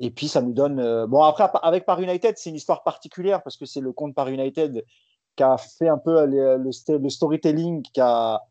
Et 0.00 0.10
puis 0.10 0.28
ça 0.28 0.42
nous 0.42 0.52
donne. 0.52 0.80
Euh, 0.80 1.06
bon, 1.06 1.22
après, 1.22 1.48
avec 1.62 1.86
Paris 1.86 2.04
United, 2.04 2.36
c'est 2.36 2.50
une 2.50 2.56
histoire 2.56 2.82
particulière 2.82 3.42
parce 3.42 3.56
que 3.56 3.66
c'est 3.66 3.80
le 3.80 3.92
compte 3.92 4.14
Paris 4.14 4.34
United 4.34 4.84
qui 5.36 5.42
a 5.42 5.56
fait 5.56 5.88
un 5.88 5.98
peu 5.98 6.26
le, 6.26 6.56
le 6.56 7.08
storytelling, 7.08 7.82
qui 7.82 8.00
a, 8.00 8.42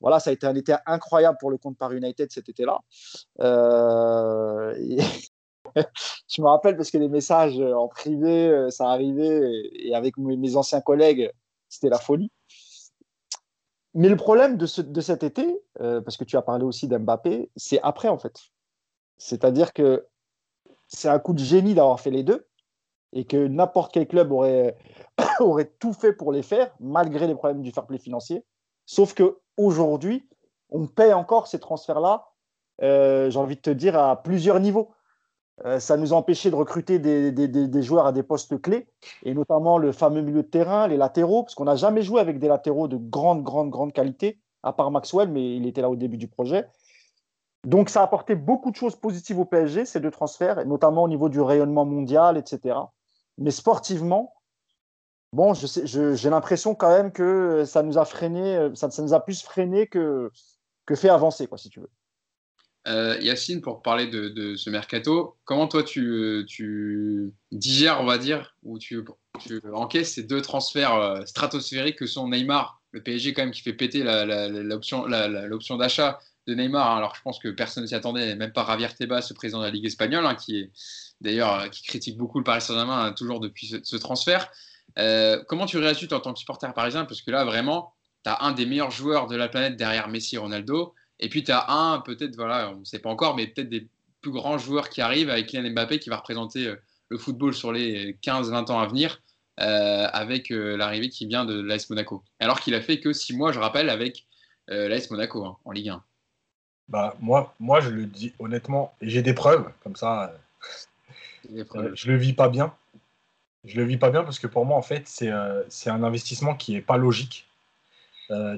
voilà, 0.00 0.20
ça 0.20 0.30
a 0.30 0.32
été 0.32 0.46
un 0.46 0.54
été 0.54 0.74
incroyable 0.86 1.38
pour 1.40 1.50
le 1.50 1.58
compte 1.58 1.76
par 1.76 1.92
United 1.92 2.30
cet 2.30 2.48
été-là. 2.48 2.78
Euh, 3.40 4.74
je 6.28 6.42
me 6.42 6.46
rappelle 6.46 6.76
parce 6.76 6.90
que 6.90 6.98
les 6.98 7.08
messages 7.08 7.60
en 7.60 7.88
privé, 7.88 8.48
euh, 8.48 8.70
ça 8.70 8.88
arrivait 8.88 9.70
et 9.74 9.94
avec 9.94 10.16
mes 10.16 10.56
anciens 10.56 10.80
collègues, 10.80 11.30
c'était 11.68 11.88
la 11.88 11.98
folie. 11.98 12.30
Mais 13.94 14.08
le 14.08 14.16
problème 14.16 14.56
de, 14.56 14.66
cet 14.66 15.22
été, 15.24 15.60
euh, 15.80 16.00
parce 16.00 16.16
que 16.16 16.24
tu 16.24 16.36
as 16.36 16.42
parlé 16.42 16.64
aussi 16.64 16.86
d'Mbappé, 16.86 17.50
c'est 17.56 17.80
après 17.82 18.08
en 18.08 18.18
fait. 18.18 18.36
C'est-à-dire 19.16 19.72
que 19.72 20.06
c'est 20.88 21.08
un 21.08 21.18
coup 21.18 21.34
de 21.34 21.38
génie 21.38 21.74
d'avoir 21.74 22.00
fait 22.00 22.10
les 22.10 22.22
deux 22.22 22.46
et 23.12 23.24
que 23.24 23.46
n'importe 23.46 23.92
quel 23.92 24.06
club 24.06 24.32
aurait, 24.32 24.76
aurait 25.40 25.70
tout 25.78 25.92
fait 25.92 26.12
pour 26.12 26.32
les 26.32 26.42
faire, 26.42 26.74
malgré 26.80 27.26
les 27.26 27.34
problèmes 27.34 27.62
du 27.62 27.70
fair 27.70 27.86
play 27.86 27.98
financier. 27.98 28.44
Sauf 28.86 29.14
que 29.14 29.38
aujourd'hui, 29.56 30.28
on 30.70 30.86
paie 30.86 31.12
encore 31.12 31.46
ces 31.46 31.58
transferts-là, 31.58 32.28
euh, 32.82 33.30
j'ai 33.30 33.38
envie 33.38 33.56
de 33.56 33.60
te 33.60 33.70
dire, 33.70 33.98
à 33.98 34.22
plusieurs 34.22 34.60
niveaux. 34.60 34.90
Euh, 35.64 35.80
ça 35.80 35.96
nous 35.96 36.12
a 36.12 36.16
empêché 36.16 36.50
de 36.50 36.54
recruter 36.54 36.98
des, 36.98 37.82
joueurs 37.82 38.06
à 38.06 38.12
des 38.12 38.22
postes 38.22 38.60
clés, 38.60 38.86
et 39.24 39.34
notamment 39.34 39.78
le 39.78 39.90
fameux 39.92 40.22
milieu 40.22 40.42
de 40.42 40.48
terrain, 40.48 40.86
les 40.86 40.96
latéraux, 40.96 41.42
parce 41.42 41.54
qu'on 41.54 41.64
n'a 41.64 41.76
jamais 41.76 42.02
joué 42.02 42.20
avec 42.20 42.38
des 42.38 42.48
latéraux 42.48 42.86
de 42.86 42.96
grande, 42.96 43.42
grande, 43.42 43.70
grande 43.70 43.92
qualité, 43.92 44.38
à 44.62 44.72
part 44.72 44.90
Maxwell, 44.90 45.28
mais 45.28 45.56
il 45.56 45.66
était 45.66 45.82
là 45.82 45.90
au 45.90 45.96
début 45.96 46.16
du 46.16 46.28
projet. 46.28 46.66
Donc 47.64 47.90
ça 47.90 48.00
a 48.00 48.04
apporté 48.04 48.34
beaucoup 48.34 48.70
de 48.70 48.76
choses 48.76 48.96
positives 48.96 49.38
au 49.38 49.44
PSG, 49.44 49.84
ces 49.84 50.00
deux 50.00 50.10
transferts, 50.10 50.64
notamment 50.66 51.04
au 51.04 51.08
niveau 51.08 51.28
du 51.28 51.40
rayonnement 51.40 51.84
mondial, 51.84 52.36
etc. 52.36 52.76
Mais 53.36 53.50
sportivement, 53.50 54.32
bon, 55.32 55.54
j'ai 55.54 56.30
l'impression 56.30 56.74
quand 56.74 56.90
même 56.90 57.12
que 57.12 57.64
ça 57.64 57.82
nous 57.82 57.98
a 57.98 58.04
freiné, 58.04 58.70
ça, 58.74 58.88
nous 58.98 59.14
a 59.14 59.20
plus 59.20 59.42
freiné 59.42 59.86
que, 59.86 60.30
que 60.86 60.94
fait 60.94 61.08
avancer, 61.08 61.46
quoi, 61.46 61.58
si 61.58 61.68
tu 61.68 61.80
veux. 61.80 61.90
Euh, 62.86 63.18
Yacine, 63.20 63.60
pour 63.60 63.82
parler 63.82 64.06
de, 64.06 64.54
ce 64.56 64.70
mercato, 64.70 65.36
comment 65.44 65.68
toi 65.68 65.82
tu, 65.82 66.46
digères, 67.52 68.00
on 68.00 68.06
va 68.06 68.18
dire, 68.18 68.56
ou 68.62 68.78
tu, 68.78 69.04
encaisses 69.72 70.14
ces 70.14 70.22
deux 70.22 70.40
transferts 70.40 70.94
euh, 70.94 71.24
stratosphériques 71.26 71.98
que 71.98 72.06
sont 72.06 72.28
Neymar, 72.28 72.80
le 72.92 73.02
PSG 73.02 73.34
quand 73.34 73.42
même 73.42 73.50
qui 73.50 73.60
fait 73.60 73.74
péter 73.74 74.02
l'option 74.02 75.06
d'achat 75.76 76.18
de 76.48 76.54
Neymar. 76.54 76.90
Hein. 76.90 76.96
alors 76.96 77.14
je 77.14 77.22
pense 77.22 77.38
que 77.38 77.48
personne 77.48 77.84
ne 77.84 77.88
s'y 77.88 77.94
attendait, 77.94 78.34
même 78.34 78.52
pas 78.52 78.66
Javier 78.66 78.88
Tebas, 78.88 79.22
ce 79.22 79.34
président 79.34 79.60
de 79.60 79.64
la 79.64 79.70
Ligue 79.70 79.86
espagnole, 79.86 80.26
hein, 80.26 80.34
qui 80.34 80.58
est 80.58 80.70
d'ailleurs 81.20 81.70
qui 81.70 81.82
critique 81.82 82.16
beaucoup 82.16 82.38
le 82.38 82.44
Paris 82.44 82.60
Saint-Germain 82.60 83.04
hein, 83.04 83.12
toujours 83.12 83.40
depuis 83.40 83.80
ce 83.82 83.96
transfert. 83.96 84.50
Euh, 84.98 85.42
comment 85.46 85.66
tu 85.66 85.78
réagis 85.78 86.08
en 86.12 86.20
tant 86.20 86.32
que 86.32 86.38
supporter 86.38 86.72
parisien? 86.72 87.04
Parce 87.04 87.22
que 87.22 87.30
là, 87.30 87.44
vraiment, 87.44 87.92
tu 88.24 88.30
as 88.30 88.42
un 88.42 88.52
des 88.52 88.66
meilleurs 88.66 88.90
joueurs 88.90 89.26
de 89.26 89.36
la 89.36 89.48
planète 89.48 89.76
derrière 89.76 90.08
Messi 90.08 90.36
et 90.36 90.38
Ronaldo. 90.38 90.94
Et 91.20 91.28
puis 91.28 91.44
tu 91.44 91.52
as 91.52 91.70
un, 91.70 92.00
peut-être, 92.00 92.36
voilà, 92.36 92.70
on 92.70 92.80
ne 92.80 92.84
sait 92.84 92.98
pas 92.98 93.10
encore, 93.10 93.36
mais 93.36 93.46
peut-être 93.46 93.68
des 93.68 93.88
plus 94.20 94.30
grands 94.30 94.58
joueurs 94.58 94.88
qui 94.88 95.00
arrivent 95.00 95.30
avec 95.30 95.46
Kylian 95.46 95.70
Mbappé 95.70 95.98
qui 95.98 96.10
va 96.10 96.16
représenter 96.16 96.66
euh, 96.66 96.76
le 97.08 97.18
football 97.18 97.54
sur 97.54 97.72
les 97.72 98.14
15-20 98.22 98.70
ans 98.72 98.80
à 98.80 98.86
venir. 98.86 99.20
Euh, 99.60 100.06
avec 100.12 100.52
euh, 100.52 100.76
l'arrivée 100.76 101.08
qui 101.08 101.26
vient 101.26 101.44
de 101.44 101.60
l'AS 101.60 101.90
Monaco. 101.90 102.22
Alors 102.38 102.60
qu'il 102.60 102.76
a 102.76 102.80
fait 102.80 103.00
que 103.00 103.12
6 103.12 103.34
mois, 103.36 103.50
je 103.50 103.58
rappelle, 103.58 103.90
avec 103.90 104.28
l'AS 104.68 105.10
Monaco 105.10 105.58
en 105.64 105.72
Ligue 105.72 105.88
1. 105.88 106.04
Bah, 106.88 107.16
moi, 107.20 107.54
moi, 107.60 107.80
je 107.80 107.90
le 107.90 108.06
dis 108.06 108.32
honnêtement, 108.38 108.94
et 109.00 109.10
j'ai 109.10 109.22
des 109.22 109.34
preuves, 109.34 109.70
comme 109.82 109.96
ça, 109.96 110.32
je 111.44 112.10
le 112.10 112.16
vis 112.16 112.32
pas 112.32 112.48
bien. 112.48 112.74
Je 113.64 113.76
le 113.76 113.84
vis 113.84 113.98
pas 113.98 114.10
bien 114.10 114.22
parce 114.22 114.38
que 114.38 114.46
pour 114.46 114.64
moi, 114.64 114.76
en 114.78 114.82
fait, 114.82 115.06
c'est 115.06 115.30
un 115.30 116.02
investissement 116.02 116.54
qui 116.54 116.76
est 116.76 116.80
pas 116.80 116.96
logique. 116.96 117.46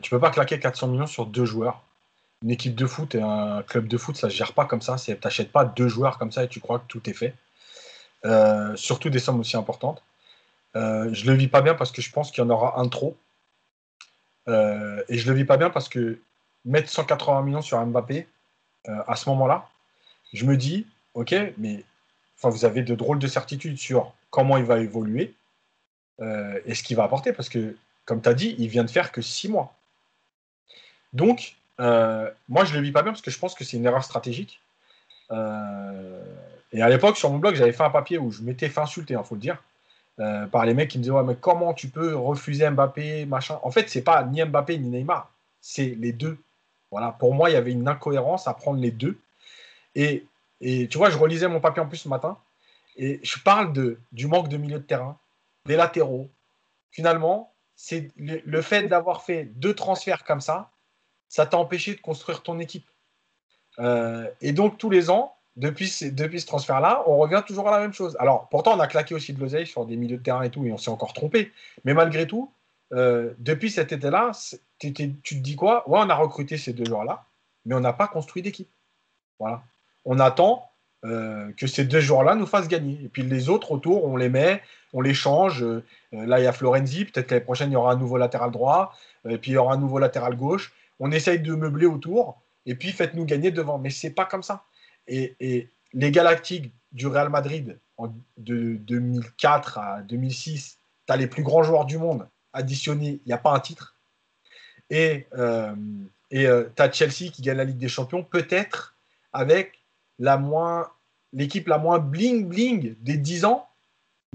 tu 0.02 0.11
peux 0.11 0.20
pas 0.20 0.31
claquer 0.31 0.61
400 0.61 0.89
millions 0.89 1.07
sur 1.07 1.27
deux 1.27 1.44
joueurs 1.44 1.82
une 2.43 2.51
équipe 2.51 2.74
de 2.74 2.86
foot 2.86 3.15
et 3.15 3.23
un 3.23 3.62
club 3.62 3.86
de 3.86 3.98
foot, 3.98 4.16
ça 4.16 4.27
ne 4.27 4.32
se 4.32 4.36
gère 4.36 4.55
pas 4.55 4.65
comme 4.65 4.81
ça. 4.81 4.97
Tu 4.97 5.16
n'achètes 5.23 5.52
pas 5.52 5.65
deux 5.65 5.89
joueurs 5.89 6.19
comme 6.19 6.32
ça 6.32 6.44
et 6.44 6.48
tu 6.48 6.61
crois 6.61 6.78
que 6.78 6.86
tout 6.86 7.09
est 7.09 7.15
fait. 7.15 7.35
Euh, 8.24 8.74
surtout 8.77 9.11
des 9.11 9.19
sommes 9.19 9.40
aussi 9.40 9.57
importantes. 9.57 10.02
Euh, 10.77 11.11
je 11.12 11.27
le 11.27 11.35
vis 11.35 11.48
pas 11.48 11.62
bien 11.62 11.74
parce 11.74 11.93
que 11.93 12.01
je 12.01 12.11
pense 12.11 12.31
qu'il 12.31 12.43
y 12.43 12.47
en 12.47 12.51
aura 12.51 12.81
un 12.81 12.89
trop. 12.89 13.16
Euh, 14.48 15.02
et 15.09 15.19
je 15.19 15.31
le 15.31 15.36
vis 15.36 15.44
pas 15.44 15.59
bien 15.59 15.70
parce 15.70 15.89
que 15.89 16.19
mettre 16.65 16.89
180 16.89 17.43
millions 17.43 17.62
sur 17.62 17.85
Mbappé 17.85 18.27
à 18.87 19.15
ce 19.15 19.28
moment-là, 19.28 19.69
je 20.32 20.45
me 20.47 20.57
dis, 20.57 20.87
ok, 21.15 21.35
mais 21.59 21.85
vous 22.43 22.65
avez 22.65 22.82
de 22.82 22.95
drôles 22.95 23.19
de 23.19 23.27
certitudes 23.27 23.78
sur 23.78 24.15
comment 24.31 24.57
il 24.57 24.65
va 24.65 24.78
évoluer 24.78 25.35
et 26.20 26.74
ce 26.74 26.82
qu'il 26.82 26.97
va 26.97 27.05
apporter 27.05 27.32
parce 27.32 27.49
que, 27.49 27.77
comme 28.05 28.23
tu 28.23 28.28
as 28.28 28.35
dit, 28.35 28.55
il 28.59 28.69
vient 28.69 28.85
de 28.85 28.91
faire 28.91 29.12
que 29.12 29.20
six 29.20 29.49
mois. 29.49 29.74
Donc, 31.12 31.57
euh, 31.81 32.31
moi, 32.49 32.65
je 32.65 32.74
le 32.74 32.81
vis 32.81 32.93
pas 32.93 33.03
bien 33.03 33.12
parce 33.12 33.23
que 33.23 33.31
je 33.31 33.39
pense 33.39 33.55
que 33.55 33.65
c'est 33.65 33.77
une 33.77 33.87
erreur 33.87 34.05
stratégique. 34.05 34.61
Euh, 35.31 36.23
et 36.73 36.82
à 36.82 36.89
l'époque, 36.89 37.16
sur 37.16 37.31
mon 37.31 37.39
blog, 37.39 37.55
j'avais 37.55 37.73
fait 37.73 37.82
un 37.82 37.91
papier 37.91 38.19
où 38.19 38.31
je 38.31 38.43
m'étais 38.43 38.69
fait 38.69 38.81
insulter, 38.81 39.15
il 39.15 39.16
hein, 39.16 39.24
faut 39.24 39.35
le 39.35 39.41
dire, 39.41 39.62
euh, 40.19 40.47
par 40.47 40.66
les 40.66 40.74
mecs 40.74 40.91
qui 40.91 40.99
me 40.99 41.03
disaient 41.03 41.15
ouais, 41.15 41.24
mais 41.24 41.37
comment 41.37 41.74
tu 41.74 41.89
peux 41.89 42.15
refuser 42.15 42.69
Mbappé, 42.69 43.27
machin. 43.27 43.59
En 43.62 43.70
fait, 43.70 43.89
c'est 43.89 44.03
pas 44.03 44.23
ni 44.24 44.45
Mbappé 44.45 44.78
ni 44.78 44.89
Neymar, 44.89 45.32
c'est 45.61 45.97
les 45.99 46.12
deux. 46.12 46.39
Voilà. 46.91 47.12
Pour 47.12 47.35
moi, 47.35 47.51
il 47.51 47.55
y 47.55 47.57
avait 47.57 47.73
une 47.73 47.89
incohérence 47.89 48.49
à 48.49 48.55
prendre 48.55 48.81
les 48.81 48.91
deux. 48.91 49.19
Et, 49.95 50.27
et 50.61 50.89
tu 50.89 50.99
vois, 50.99 51.11
je 51.11 51.19
relisais 51.19 51.49
mon 51.49 51.61
papier 51.61 51.83
en 51.83 51.87
plus 51.87 51.99
ce 51.99 52.09
matin 52.09 52.39
et 52.97 53.21
je 53.23 53.39
parle 53.39 53.73
de, 53.73 53.99
du 54.12 54.27
manque 54.27 54.49
de 54.49 54.57
milieu 54.57 54.79
de 54.79 54.85
terrain, 54.85 55.19
des 55.67 55.77
latéraux. 55.77 56.29
Finalement, 56.91 57.53
c'est 57.77 58.11
le 58.17 58.62
fait 58.62 58.89
d'avoir 58.89 59.23
fait 59.23 59.45
deux 59.45 59.75
transferts 59.75 60.25
comme 60.25 60.41
ça 60.41 60.71
ça 61.31 61.47
t'a 61.47 61.57
empêché 61.57 61.95
de 61.95 62.01
construire 62.01 62.43
ton 62.43 62.59
équipe. 62.59 62.87
Euh, 63.79 64.29
et 64.43 64.53
donc, 64.53 64.77
tous 64.77 64.91
les 64.91 65.09
ans, 65.11 65.35
depuis, 65.57 65.91
depuis 66.12 66.41
ce 66.41 66.47
transfert-là, 66.47 67.05
on 67.07 67.17
revient 67.17 67.43
toujours 67.47 67.69
à 67.69 67.71
la 67.71 67.79
même 67.79 67.95
chose. 67.95 68.17
Alors, 68.19 68.49
pourtant, 68.51 68.77
on 68.77 68.81
a 68.81 68.89
claqué 68.89 69.15
aussi 69.15 69.33
de 69.33 69.41
l'oseille 69.41 69.67
sur 69.67 69.87
des 69.87 69.97
milieux 69.97 70.19
de 70.19 70.23
terrain 70.23 70.43
et 70.43 70.51
tout, 70.51 70.67
et 70.67 70.73
on 70.73 70.77
s'est 70.77 70.91
encore 70.91 71.12
trompé. 71.12 71.53
Mais 71.85 71.95
malgré 71.95 72.27
tout, 72.27 72.53
euh, 72.93 73.33
depuis 73.39 73.71
cet 73.71 73.93
été-là, 73.93 74.33
tu 74.79 74.93
te 74.93 75.35
dis 75.35 75.57
quoi? 75.57 75.89
Ouais, 75.89 76.01
on 76.03 76.11
a 76.11 76.15
recruté 76.15 76.57
ces 76.57 76.73
deux 76.73 76.85
joueurs-là, 76.85 77.25
mais 77.65 77.75
on 77.75 77.81
n'a 77.81 77.93
pas 77.93 78.09
construit 78.09 78.43
d'équipe. 78.43 78.71
Voilà. 79.39 79.62
On 80.05 80.19
attend 80.19 80.71
euh, 81.05 81.53
que 81.53 81.67
ces 81.67 81.85
deux 81.85 82.01
joueurs-là 82.01 82.35
nous 82.35 82.47
fassent 82.47 82.69
gagner. 82.69 82.99
Et 83.05 83.09
puis 83.09 83.23
les 83.23 83.49
autres 83.49 83.73
autour, 83.73 84.05
on 84.05 84.17
les 84.17 84.29
met, 84.29 84.62
on 84.93 85.01
les 85.01 85.15
change. 85.15 85.65
là, 86.12 86.41
il 86.41 86.45
y 86.45 86.47
a 86.47 86.53
Florenzi, 86.53 87.05
peut-être 87.05 87.31
l'année 87.31 87.45
prochaine, 87.45 87.71
il 87.71 87.75
y 87.75 87.77
aura 87.77 87.93
un 87.93 87.97
nouveau 87.97 88.17
latéral 88.17 88.51
droit, 88.51 88.95
et 89.29 89.39
puis 89.39 89.53
il 89.53 89.55
y 89.55 89.59
aura 89.59 89.75
un 89.75 89.79
nouveau 89.79 89.99
latéral 89.99 90.37
gauche 90.37 90.73
on 91.01 91.11
essaye 91.11 91.41
de 91.41 91.55
meubler 91.55 91.87
autour, 91.87 92.41
et 92.67 92.75
puis 92.75 92.93
faites-nous 92.93 93.25
gagner 93.25 93.51
devant. 93.51 93.79
Mais 93.79 93.91
c'est 93.91 94.11
pas 94.11 94.27
comme 94.27 94.45
ça. 94.45 94.65
Et, 95.09 95.69
les 95.93 96.12
Galactiques 96.12 96.73
du 96.93 97.09
Real 97.09 97.31
Madrid 97.31 97.81
de 98.37 98.75
2004 98.75 99.79
à 99.79 100.03
2006, 100.03 100.79
tu 101.05 101.12
as 101.12 101.17
les 101.17 101.27
plus 101.27 101.43
grands 101.43 101.65
joueurs 101.65 101.85
du 101.85 101.99
monde 101.99 102.29
additionnés, 102.53 103.21
il 103.25 103.29
n'y 103.29 103.33
a 103.33 103.39
pas 103.39 103.53
un 103.53 103.61
titre. 103.61 103.97
Et 104.91 105.27
euh, 105.35 105.75
et 106.31 106.47
euh, 106.47 106.65
tu 106.75 106.83
as 106.83 106.91
Chelsea 106.91 107.31
qui 107.33 107.43
gagne 107.43 107.57
la 107.57 107.65
Ligue 107.65 107.79
des 107.79 107.89
Champions, 107.89 108.23
peut-être 108.23 108.95
avec 109.33 109.79
l'équipe 111.33 111.69
la 111.69 111.79
moins 111.79 111.99
bling 111.99 112.47
bling 112.47 112.97
des 113.01 113.17
10 113.17 113.45
ans, 113.47 113.69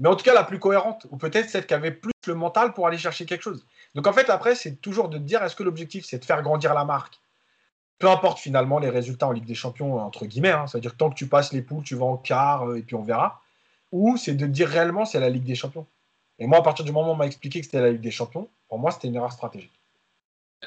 mais 0.00 0.08
en 0.08 0.16
tout 0.16 0.24
cas 0.24 0.34
la 0.34 0.44
plus 0.44 0.58
cohérente, 0.58 1.06
ou 1.10 1.16
peut-être 1.16 1.48
celle 1.48 1.66
qui 1.66 1.74
avait 1.74 1.92
plus 1.92 2.12
le 2.26 2.34
mental 2.34 2.74
pour 2.74 2.86
aller 2.86 2.98
chercher 2.98 3.24
quelque 3.24 3.42
chose. 3.42 3.64
Donc 3.94 4.06
en 4.06 4.12
fait, 4.12 4.28
après, 4.28 4.54
c'est 4.54 4.76
toujours 4.76 5.08
de 5.08 5.18
dire 5.18 5.42
est-ce 5.42 5.56
que 5.56 5.62
l'objectif, 5.62 6.04
c'est 6.04 6.18
de 6.18 6.24
faire 6.24 6.42
grandir 6.42 6.74
la 6.74 6.84
marque? 6.84 7.18
Peu 7.98 8.10
importe 8.10 8.38
finalement 8.38 8.78
les 8.78 8.90
résultats 8.90 9.28
en 9.28 9.32
Ligue 9.32 9.46
des 9.46 9.54
Champions, 9.54 9.98
entre 9.98 10.26
guillemets, 10.26 10.50
hein, 10.50 10.66
c'est-à-dire 10.66 10.96
tant 10.96 11.08
que 11.08 11.14
tu 11.14 11.28
passes 11.28 11.52
les 11.54 11.62
poules, 11.62 11.82
tu 11.82 11.94
vas 11.94 12.04
en 12.04 12.18
quart, 12.18 12.68
euh, 12.68 12.76
et 12.76 12.82
puis 12.82 12.94
on 12.94 13.02
verra. 13.02 13.40
Ou 13.92 14.18
c'est 14.18 14.34
de 14.34 14.46
dire 14.46 14.68
réellement 14.68 15.06
c'est 15.06 15.20
la 15.20 15.30
Ligue 15.30 15.44
des 15.44 15.54
Champions. 15.54 15.86
Et 16.38 16.46
moi, 16.46 16.58
à 16.58 16.62
partir 16.62 16.84
du 16.84 16.92
moment 16.92 17.10
où 17.10 17.12
on 17.12 17.16
m'a 17.16 17.26
expliqué 17.26 17.60
que 17.60 17.66
c'était 17.66 17.80
la 17.80 17.90
Ligue 17.90 18.00
des 18.00 18.10
Champions, 18.10 18.48
pour 18.68 18.78
moi, 18.78 18.90
c'était 18.90 19.08
une 19.08 19.14
erreur 19.14 19.32
stratégique. 19.32 19.72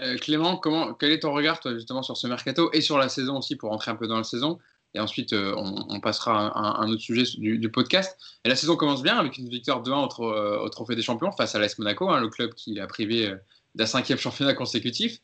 Euh, 0.02 0.18
Clément, 0.18 0.58
comment, 0.58 0.94
quel 0.94 1.12
est 1.12 1.20
ton 1.20 1.34
regard 1.34 1.60
toi, 1.60 1.74
justement 1.74 2.04
sur 2.04 2.18
ce 2.18 2.28
mercato 2.28 2.70
et 2.74 2.82
sur 2.82 2.98
la 2.98 3.10
saison 3.10 3.38
aussi 3.38 3.56
pour 3.56 3.70
rentrer 3.70 3.92
un 3.92 3.96
peu 3.96 4.08
dans 4.08 4.18
la 4.18 4.24
saison? 4.24 4.60
Et 4.96 5.00
ensuite 5.00 5.34
euh, 5.34 5.54
on, 5.56 6.00
passera 6.00 6.48
à 6.48 6.82
un, 6.82 6.90
autre 6.90 7.02
sujet 7.02 7.24
du, 7.38 7.70
podcast. 7.70 8.18
Et 8.44 8.50
la 8.50 8.56
saison 8.56 8.76
commence 8.76 9.04
bien 9.04 9.18
avec 9.18 9.38
une 9.38 9.48
victoire 9.48 9.84
2-1 9.84 10.20
au, 10.20 10.64
au, 10.64 10.70
Trophée 10.70 10.96
des 10.96 11.04
Champions 11.04 11.32
face 11.32 11.54
à 11.54 11.60
l'AS 11.60 11.78
Monaco, 11.78 12.10
hein, 12.10 12.20
le 12.20 12.30
club 12.30 12.54
qui 12.56 12.74
l'a 12.74 12.88
privé 12.88 13.28
euh, 13.28 13.36
d'un 13.76 13.86
cinquième 13.86 14.18
championnat 14.18 14.56
consécutif. 14.56 15.20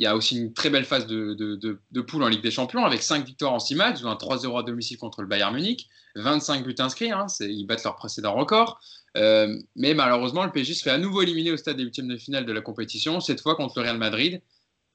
Euh, 0.00 0.02
il 0.02 0.04
y 0.04 0.06
a 0.06 0.16
aussi 0.16 0.38
une 0.38 0.52
très 0.52 0.70
belle 0.70 0.84
phase 0.84 1.06
de, 1.06 1.34
de, 1.34 2.00
poule 2.00 2.22
en 2.22 2.28
Ligue 2.28 2.42
des 2.42 2.50
Champions 2.50 2.84
avec 2.84 3.02
5 3.02 3.24
victoires 3.24 3.52
en 3.52 3.58
6 3.58 3.74
matchs, 3.74 4.04
un 4.04 4.14
3-0 4.14 4.58
à 4.58 4.62
domicile 4.62 4.98
contre 4.98 5.22
le 5.22 5.28
Bayern 5.28 5.54
Munich, 5.54 5.88
25 6.16 6.64
buts 6.64 6.74
inscrits, 6.78 7.12
hein, 7.12 7.26
ils 7.40 7.66
battent 7.66 7.84
leur 7.84 7.96
précédent 7.96 8.34
record. 8.34 8.80
mais 9.14 9.94
malheureusement, 9.94 10.44
le 10.44 10.50
PSG 10.50 10.74
se 10.74 10.82
fait 10.82 10.90
à 10.90 10.98
nouveau 10.98 11.22
éliminer 11.22 11.52
au 11.52 11.56
stade 11.56 11.76
des 11.76 11.84
huitièmes 11.84 12.08
de 12.08 12.16
finale 12.16 12.46
de 12.46 12.52
la 12.52 12.60
compétition, 12.60 13.20
cette 13.20 13.40
fois 13.40 13.56
contre 13.56 13.78
le 13.78 13.84
Real 13.84 13.98
Madrid. 13.98 14.42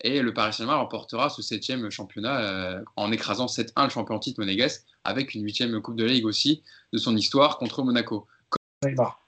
Et 0.02 0.22
le 0.22 0.34
Paris 0.34 0.54
Saint-Germain 0.54 0.76
remportera 0.76 1.30
ce 1.30 1.42
septième 1.42 1.90
championnat 1.90 2.42
euh, 2.42 2.84
en 2.96 3.12
écrasant 3.12 3.46
7-1 3.46 3.86
le 3.86 3.90
champion 3.90 4.20
titre 4.20 4.40
monégasque, 4.40 4.84
avec 5.04 5.34
une 5.34 5.44
huitième 5.44 5.82
Coupe 5.82 5.96
de 5.96 6.04
Ligue 6.04 6.26
aussi 6.26 6.64
de 6.92 6.98
son 6.98 7.16
histoire 7.16 7.58
contre 7.58 7.82
Monaco. 7.82 8.28
Neymar. 8.84 9.25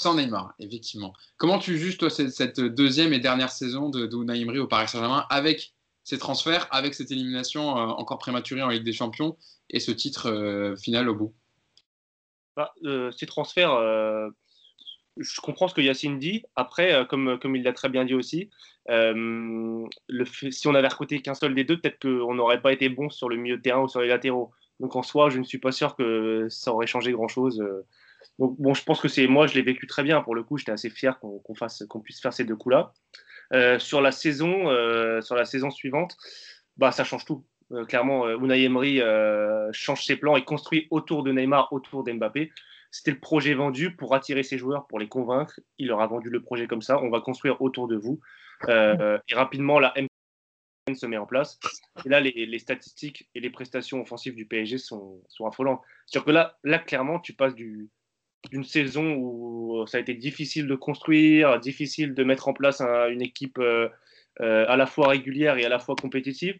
Sans 0.00 0.14
Neymar, 0.14 0.54
effectivement. 0.58 1.12
Comment 1.36 1.58
tu 1.58 1.76
juges, 1.76 1.98
toi, 1.98 2.08
cette, 2.08 2.58
deuxième 2.58 3.12
et 3.12 3.18
dernière 3.18 3.50
saison 3.50 3.90
de, 3.90 4.06
de 4.06 4.58
au 4.58 4.66
Paris 4.66 4.88
Saint-Germain 4.88 5.26
avec 5.28 5.74
ces 6.04 6.16
transferts, 6.16 6.66
avec 6.70 6.94
cette 6.94 7.10
élimination 7.10 7.76
euh, 7.76 7.82
encore 7.82 8.16
prématurée 8.16 8.62
en 8.62 8.70
Ligue 8.70 8.82
des 8.82 8.94
Champions 8.94 9.36
et 9.68 9.78
ce 9.78 9.90
titre 9.90 10.30
euh, 10.30 10.74
final 10.74 11.10
au 11.10 11.14
bout? 11.14 11.34
Bah, 12.56 12.72
Ces 13.14 13.26
transferts, 13.26 13.78
je 15.18 15.40
comprends 15.42 15.68
ce 15.68 15.74
que 15.74 15.82
Yacine 15.82 16.18
dit. 16.18 16.44
Après, 16.56 17.06
comme, 17.06 17.38
il 17.54 17.62
l'a 17.62 17.74
très 17.74 17.90
bien 17.90 18.06
dit 18.06 18.14
aussi, 18.14 18.48
euh, 18.88 19.86
si 20.50 20.66
on 20.66 20.74
avait 20.74 20.88
recruté 20.88 21.20
qu'un 21.20 21.34
seul 21.34 21.54
des 21.54 21.64
deux, 21.64 21.78
peut-être 21.78 22.00
qu'on 22.00 22.34
n'aurait 22.34 22.62
pas 22.62 22.72
été 22.72 22.88
bon 22.88 23.10
sur 23.10 23.28
le 23.28 23.36
milieu 23.36 23.58
de 23.58 23.62
terrain 23.62 23.82
ou 23.82 23.88
sur 23.88 24.00
les 24.00 24.08
latéraux. 24.08 24.50
Donc 24.80 24.96
en 24.96 25.02
soi, 25.02 25.28
je 25.28 25.38
ne 25.38 25.44
suis 25.44 25.58
pas 25.58 25.72
sûr 25.72 25.94
que 25.94 26.46
ça 26.48 26.72
aurait 26.72 26.86
changé 26.86 27.12
grand-chose. 27.12 27.62
Donc 28.38 28.56
bon, 28.58 28.74
je 28.74 28.82
pense 28.84 29.00
que 29.00 29.08
c'est 29.08 29.26
moi, 29.26 29.46
je 29.46 29.54
l'ai 29.54 29.62
vécu 29.62 29.86
très 29.86 30.02
bien. 30.02 30.20
Pour 30.22 30.34
le 30.34 30.42
coup, 30.42 30.58
j'étais 30.58 30.72
assez 30.72 30.90
fier 30.90 31.18
qu'on 31.20 31.54
fasse, 31.54 31.82
puisse 32.04 32.20
faire 32.20 32.32
ces 32.32 32.44
deux 32.44 32.56
coups-là. 32.56 32.92
Euh, 33.52 33.78
sur 33.78 34.00
la 34.00 34.12
saison, 34.12 34.68
euh, 34.68 35.20
sur 35.20 35.34
la 35.34 35.44
saison 35.44 35.70
suivante, 35.70 36.16
bah 36.76 36.92
ça 36.92 37.04
change 37.04 37.24
tout. 37.24 37.44
clairement, 37.88 38.28
Unai 38.28 38.62
Emery 38.62 39.00
change 39.72 40.04
ses 40.04 40.16
plans 40.16 40.36
et 40.36 40.44
construit 40.44 40.86
autour 40.90 41.22
de 41.22 41.32
Neymar, 41.32 41.72
autour 41.72 42.04
d'Mbappé. 42.04 42.50
C'était 42.90 43.12
le 43.12 43.20
projet 43.20 43.54
vendu 43.54 43.94
pour 43.94 44.14
attirer 44.14 44.42
ses 44.42 44.58
joueurs, 44.58 44.86
pour 44.88 44.98
les 44.98 45.08
convaincre. 45.08 45.60
Il 45.78 45.88
leur 45.88 46.00
a 46.00 46.06
vendu 46.06 46.28
le 46.28 46.42
projet 46.42 46.66
comme 46.66 46.82
ça. 46.82 47.00
On 47.00 47.10
va 47.10 47.20
construire 47.20 47.60
autour 47.62 47.86
de 47.86 47.96
vous. 47.96 48.20
Euh, 48.68 49.18
et 49.28 49.34
rapidement, 49.34 49.78
la 49.78 49.94
MCN 49.96 50.94
se 50.94 51.06
met 51.06 51.16
en 51.16 51.26
place. 51.26 51.60
Et 52.04 52.08
là, 52.08 52.20
les, 52.20 52.58
statistiques 52.58 53.28
et 53.34 53.40
les 53.40 53.50
prestations 53.50 54.00
offensives 54.00 54.34
du 54.34 54.46
PSG 54.46 54.78
sont, 54.78 55.22
sont 55.28 55.46
affolantes. 55.46 55.80
C'est-à-dire 56.06 56.26
que 56.26 56.30
là, 56.32 56.58
là, 56.64 56.78
clairement, 56.78 57.20
tu 57.20 57.32
passes 57.32 57.54
d'une 58.48 58.64
saison 58.64 59.14
où 59.16 59.86
ça 59.86 59.98
a 59.98 60.00
été 60.00 60.14
difficile 60.14 60.66
de 60.66 60.74
construire, 60.74 61.60
difficile 61.60 62.14
de 62.14 62.24
mettre 62.24 62.48
en 62.48 62.52
place 62.52 62.80
une 62.80 63.22
équipe 63.22 63.58
euh, 63.58 63.88
euh, 64.40 64.64
à 64.68 64.76
la 64.76 64.86
fois 64.86 65.08
régulière 65.08 65.58
et 65.58 65.64
à 65.64 65.68
la 65.68 65.78
fois 65.78 65.94
compétitive, 65.94 66.58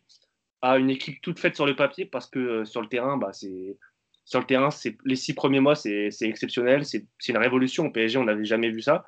à 0.62 0.78
une 0.78 0.90
équipe 0.90 1.20
toute 1.22 1.38
faite 1.38 1.54
sur 1.54 1.66
le 1.66 1.74
papier 1.74 2.04
parce 2.04 2.28
que 2.28 2.64
sur 2.64 2.82
le 2.82 2.88
terrain, 2.88 3.16
bah, 3.16 3.32
c'est 3.32 3.78
sur 4.24 4.38
le 4.38 4.46
terrain, 4.46 4.68
les 5.04 5.16
six 5.16 5.34
premiers 5.34 5.58
mois, 5.58 5.74
c'est 5.74 6.10
exceptionnel, 6.20 6.84
c'est 6.84 7.04
une 7.28 7.38
révolution. 7.38 7.86
Au 7.86 7.90
PSG, 7.90 8.16
on 8.18 8.24
n'avait 8.24 8.44
jamais 8.44 8.70
vu 8.70 8.80
ça. 8.80 9.04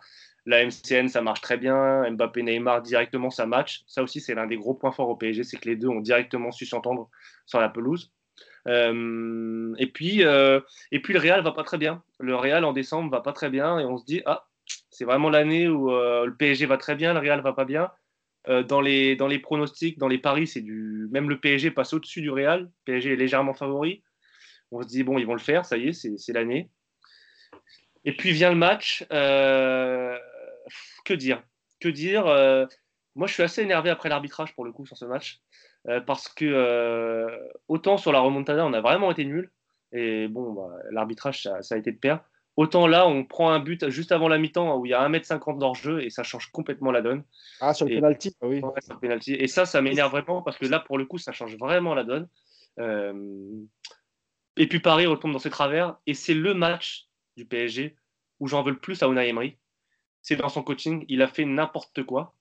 La 0.47 0.66
MCN, 0.66 1.07
ça 1.07 1.23
marche 1.23 1.40
très 1.40 1.57
bien. 1.57 2.11
Mbappé, 2.11 2.43
Neymar, 2.43 2.82
directement, 2.82 3.31
ça 3.31 3.47
match. 3.47 3.85
Ça 3.86 4.03
aussi, 4.03 4.20
c'est 4.20 4.35
l'un 4.35 4.49
des 4.49 4.57
gros 4.57 4.74
points 4.74 4.90
forts 4.90 5.09
au 5.09 5.16
PSG, 5.16 5.44
c'est 5.44 5.59
que 5.59 5.69
les 5.69 5.77
deux 5.77 5.86
ont 5.86 6.01
directement 6.01 6.51
su 6.51 6.66
s'entendre 6.66 7.09
sur 7.47 7.61
la 7.61 7.69
pelouse. 7.69 8.11
Euh, 8.69 9.75
et, 9.79 9.87
puis, 9.87 10.25
euh, 10.25 10.61
et 10.91 11.01
puis, 11.01 11.13
le 11.13 11.21
Real 11.21 11.43
va 11.43 11.53
pas 11.53 11.65
très 11.65 11.79
bien. 11.79 12.03
Le 12.21 12.37
Real, 12.37 12.65
en 12.65 12.73
décembre, 12.73 13.11
va 13.11 13.21
pas 13.21 13.33
très 13.33 13.51
bien. 13.51 13.79
Et 13.79 13.85
on 13.85 13.99
se 13.99 14.05
dit, 14.05 14.23
ah, 14.27 14.47
C'est 14.91 15.05
vraiment 15.05 15.31
l'année 15.31 15.69
où 15.69 15.91
le 15.91 16.35
PSG 16.37 16.67
va 16.67 16.77
très 16.77 16.95
bien, 16.95 17.15
le 17.15 17.21
Real 17.21 17.41
va 17.41 17.53
pas 17.53 17.65
bien. 17.65 17.91
dans, 18.49 18.81
les, 18.81 19.17
dans 19.17 19.29
les 19.29 19.39
pronostics, 19.39 19.99
dans 19.99 20.09
les 20.09 20.19
paris, 20.19 20.47
c'est 20.47 20.61
du 20.61 21.09
même 21.11 21.29
le 21.29 21.39
PSG 21.39 21.71
passe 21.71 21.93
au-dessus 21.93 22.23
du 22.23 22.31
Real. 22.31 22.63
Le 22.63 22.71
PSG 22.85 23.13
est 23.13 23.17
légèrement 23.17 23.55
favori. 23.55 24.03
On 24.71 24.83
se 24.83 24.89
dit 24.89 25.03
bon, 25.03 25.19
ils 25.19 25.27
vont 25.27 25.35
le 25.35 25.41
faire, 25.41 25.67
ça 25.67 25.77
y 25.77 25.89
est, 25.89 25.93
c'est 25.93 26.33
l'année. 26.33 26.71
Et 28.05 28.17
puis 28.17 28.33
vient 28.33 28.51
le 28.51 28.57
match. 28.57 29.05
que 29.11 31.15
dire? 31.15 31.43
Que 31.81 31.89
dire? 31.89 32.25
Moi, 33.15 33.27
je 33.27 33.35
suis 33.35 33.43
assez 33.43 33.63
énervé 33.63 33.91
après 33.91 34.09
l'arbitrage 34.09 34.55
pour 34.55 34.65
le 34.65 34.73
coup 34.73 34.87
sur 34.87 34.97
ce 34.97 35.05
match. 35.05 35.41
Euh, 35.89 36.01
parce 36.01 36.29
que 36.29 36.45
euh, 36.45 37.37
autant 37.69 37.97
sur 37.97 38.13
la 38.13 38.21
remontada, 38.21 38.65
on 38.65 38.73
a 38.73 38.81
vraiment 38.81 39.11
été 39.11 39.25
nul. 39.25 39.51
Et 39.93 40.29
bon, 40.29 40.53
bah, 40.53 40.71
l'arbitrage, 40.91 41.43
ça, 41.43 41.75
a 41.75 41.79
été 41.79 41.93
de 41.93 41.99
pair. 41.99 42.21
Autant 42.57 42.87
là, 42.87 43.07
on 43.07 43.25
prend 43.25 43.51
un 43.51 43.61
but 43.61 43.89
juste 43.89 44.13
avant 44.13 44.29
la 44.29 44.39
mi-temps 44.39 44.77
où 44.77 44.87
il 44.87 44.91
y 44.91 44.95
a 44.95 45.09
1m50 45.09 45.59
d'enjeu 45.59 46.03
et 46.03 46.11
ça 46.11 46.23
change 46.23 46.51
complètement 46.51 46.91
la 46.91 47.01
donne. 47.01 47.25
Ah, 47.61 47.73
sur 47.73 47.87
le 47.87 47.97
penalty, 47.97 48.37
ah 48.43 48.47
oui. 48.47 48.63
penalty. 49.01 49.35
Et 49.35 49.47
ça, 49.47 49.65
ça 49.65 49.81
m'énerve 49.81 50.11
vraiment 50.11 50.43
parce 50.43 50.59
que 50.59 50.67
là, 50.67 50.79
pour 50.79 50.99
le 50.99 51.07
coup, 51.07 51.19
ça 51.19 51.33
change 51.33 51.57
vraiment 51.57 51.95
la 51.95 52.05
donne. 52.05 52.29
Euh, 52.79 53.51
et 54.57 54.67
puis 54.67 54.81
Paris 54.81 55.07
retombe 55.07 55.33
dans 55.33 55.39
ses 55.39 55.51
travers 55.51 55.97
et 56.07 56.15
c'est 56.15 56.35
le 56.35 56.53
match 56.53 57.09
du 57.37 57.47
PSG 57.47 57.97
où 58.39 58.49
j'en 58.49 58.63
veux 58.63 58.73
le 58.73 58.79
plus 58.79 59.03
à 59.03 59.07
Unai 59.07 59.29
Emery. 59.29 59.57
C'est 60.21 60.37
dans 60.37 60.51
son 60.51 60.63
coaching, 60.63 61.05
il 61.09 61.23
a 61.23 61.29
fait 61.29 61.45
n'importe 61.45 62.03
quoi. 62.05 62.35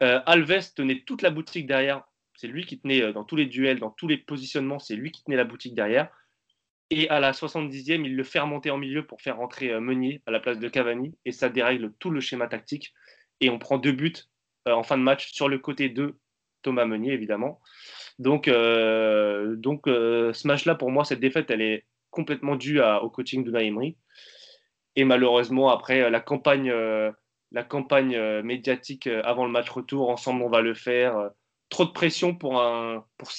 Alves 0.00 0.72
tenait 0.74 1.02
toute 1.04 1.22
la 1.22 1.30
boutique 1.30 1.66
derrière 1.66 2.04
c'est 2.40 2.48
lui 2.48 2.64
qui 2.64 2.80
tenait 2.80 3.02
euh, 3.02 3.12
dans 3.12 3.24
tous 3.24 3.36
les 3.36 3.44
duels, 3.44 3.80
dans 3.80 3.90
tous 3.90 4.08
les 4.08 4.16
positionnements, 4.16 4.78
c'est 4.78 4.96
lui 4.96 5.12
qui 5.12 5.22
tenait 5.22 5.36
la 5.36 5.44
boutique 5.44 5.74
derrière. 5.74 6.08
Et 6.88 7.08
à 7.10 7.20
la 7.20 7.32
70e, 7.32 8.06
il 8.06 8.16
le 8.16 8.24
fait 8.24 8.40
remonter 8.40 8.70
en 8.70 8.78
milieu 8.78 9.06
pour 9.06 9.20
faire 9.20 9.36
rentrer 9.36 9.70
euh, 9.70 9.80
Meunier 9.80 10.22
à 10.24 10.30
la 10.30 10.40
place 10.40 10.58
de 10.58 10.68
Cavani. 10.68 11.14
Et 11.26 11.32
ça 11.32 11.50
dérègle 11.50 11.92
tout 11.98 12.08
le 12.08 12.20
schéma 12.20 12.48
tactique. 12.48 12.94
Et 13.42 13.50
on 13.50 13.58
prend 13.58 13.76
deux 13.76 13.92
buts 13.92 14.14
euh, 14.68 14.72
en 14.72 14.82
fin 14.82 14.96
de 14.96 15.02
match 15.02 15.32
sur 15.32 15.50
le 15.50 15.58
côté 15.58 15.90
de 15.90 16.18
Thomas 16.62 16.86
Meunier, 16.86 17.12
évidemment. 17.12 17.60
Donc, 18.18 18.46
ce 18.46 20.46
match-là, 20.46 20.74
pour 20.74 20.90
moi, 20.90 21.04
cette 21.04 21.20
défaite, 21.20 21.50
elle 21.50 21.62
est 21.62 21.86
complètement 22.10 22.56
due 22.56 22.82
au 22.82 23.08
coaching 23.08 23.44
de 23.44 23.50
Naïmri. 23.50 23.96
Et 24.94 25.04
malheureusement, 25.04 25.70
après 25.70 26.10
la 26.10 26.20
campagne, 26.20 26.70
la 26.70 27.64
campagne 27.64 28.42
médiatique 28.42 29.06
avant 29.06 29.46
le 29.46 29.50
match 29.50 29.70
retour, 29.70 30.10
ensemble 30.10 30.42
on 30.42 30.50
va 30.50 30.60
le 30.60 30.74
faire, 30.74 31.30
trop 31.70 31.84
de 31.84 31.90
pression 31.90 32.34
pour 32.34 32.60
un 32.60 33.04
pour 33.16 33.30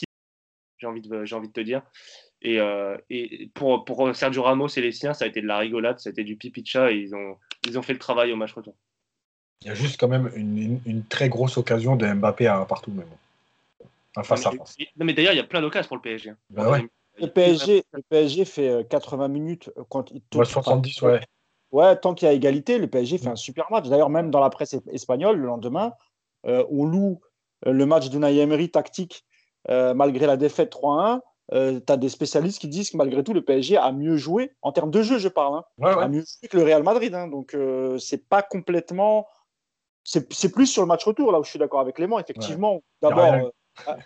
j'ai 0.79 0.87
envie 0.87 1.01
de 1.01 1.25
j'ai 1.25 1.35
envie 1.35 1.47
de 1.47 1.53
te 1.53 1.61
dire. 1.61 1.83
Et, 2.41 2.59
euh, 2.59 2.97
et, 3.09 3.51
pour, 3.53 3.85
pour 3.85 4.15
Sergio 4.15 4.41
Ramos 4.41 4.69
et 4.69 4.81
les 4.81 4.91
siens, 4.91 5.13
ça 5.13 5.25
a 5.25 5.27
été 5.27 5.41
de 5.41 5.47
la 5.47 5.59
rigolade, 5.59 5.99
ça 5.99 6.09
a 6.09 6.11
été 6.11 6.23
du 6.23 6.37
pipi 6.37 6.63
de 6.63 6.67
chat 6.67 6.91
et 6.91 6.95
ils 6.95 7.13
ont, 7.13 7.37
ils 7.67 7.77
ont 7.77 7.83
fait 7.83 7.93
le 7.93 7.99
travail 7.99 8.33
au 8.33 8.35
match 8.35 8.53
retour. 8.53 8.73
Il 9.61 9.67
y 9.67 9.69
a 9.69 9.75
juste 9.75 9.99
quand 9.99 10.07
même 10.07 10.31
une, 10.35 10.81
une, 10.87 11.05
très 11.05 11.29
grosse 11.29 11.57
occasion 11.57 11.95
de 11.95 12.11
Mbappé 12.11 12.47
à 12.47 12.57
un 12.57 12.65
partout 12.65 12.89
même. 12.91 13.05
face 14.23 14.47
à 14.47 14.51
face. 14.51 14.75
Non, 14.97 15.05
mais 15.05 15.13
d'ailleurs, 15.13 15.33
il 15.33 15.37
y 15.37 15.41
a 15.41 15.43
plein 15.43 15.61
d'occasions 15.61 15.87
pour 15.87 15.97
le 15.97 16.01
PSG. 16.01 16.31
Hein. 16.31 16.37
Bah 16.49 16.79
le, 17.19 17.27
PSG 17.27 17.83
le 17.93 18.01
PSG 18.09 18.45
fait 18.45 18.87
80 18.89 19.23
euh, 19.23 19.27
minutes 19.27 19.69
quand 19.89 20.09
il 20.09 20.21
tourne. 20.21 20.45
70, 20.45 21.01
ouais. 21.03 21.21
Ouais, 21.71 21.95
tant 21.95 22.15
qu'il 22.15 22.27
y 22.27 22.29
a 22.29 22.33
égalité, 22.33 22.79
le 22.79 22.87
PSG 22.87 23.19
fait 23.19 23.27
un 23.27 23.35
super 23.35 23.69
match. 23.69 23.87
D'ailleurs, 23.87 24.09
même 24.09 24.31
dans 24.31 24.39
la 24.39 24.49
presse 24.49 24.75
espagnole, 24.91 25.37
le 25.37 25.45
lendemain, 25.45 25.93
euh, 26.45 26.65
on 26.71 26.85
loue 26.85 27.21
le 27.65 27.85
match 27.85 28.09
d'Unai 28.09 28.38
Emery 28.38 28.69
tactique, 28.71 29.25
euh, 29.69 29.93
malgré 29.93 30.25
la 30.25 30.38
défaite 30.38 30.71
3-1, 30.71 31.21
euh, 31.53 31.79
tu 31.85 31.93
as 31.93 31.97
des 31.97 32.09
spécialistes 32.09 32.59
qui 32.59 32.67
disent 32.67 32.91
que 32.91 32.97
malgré 32.97 33.23
tout, 33.23 33.33
le 33.33 33.43
PSG 33.43 33.77
a 33.77 33.91
mieux 33.91 34.17
joué, 34.17 34.51
en 34.61 34.71
termes 34.71 34.91
de 34.91 35.01
jeu, 35.01 35.17
je 35.17 35.27
parle, 35.27 35.61
hein, 35.81 35.85
a 35.85 36.07
mieux 36.07 36.21
joué 36.21 36.47
que 36.49 36.57
le 36.57 36.63
Real 36.63 36.83
Madrid. 36.83 37.13
Hein. 37.13 37.27
donc, 37.27 37.55
c'est 37.99 38.27
pas 38.29 38.41
complètement. 38.41 39.27
C'est 40.03 40.51
plus 40.51 40.65
sur 40.65 40.81
le 40.81 40.88
match 40.88 41.03
retour, 41.05 41.31
là 41.31 41.39
où 41.39 41.43
je 41.43 41.49
suis 41.49 41.59
d'accord 41.59 41.81
avec 41.81 41.95
Clément. 41.95 42.19
Effectivement, 42.19 42.81
d'abord, 43.01 43.51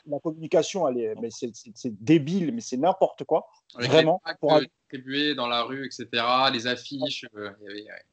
la 0.06 0.20
communication, 0.20 0.88
elle 0.88 0.98
est, 1.00 1.16
mais 1.22 1.30
c'est 1.32 2.04
débile, 2.04 2.54
mais 2.54 2.62
c'est 2.62 2.78
n'importe 2.78 3.24
quoi. 3.24 3.48
vraiment. 3.76 4.22
Pour 4.40 4.60
distribuer 4.60 5.36
dans 5.36 5.48
la 5.48 5.64
rue, 5.64 5.86
etc., 5.86 6.24
les 6.52 6.68
affiches. 6.68 7.26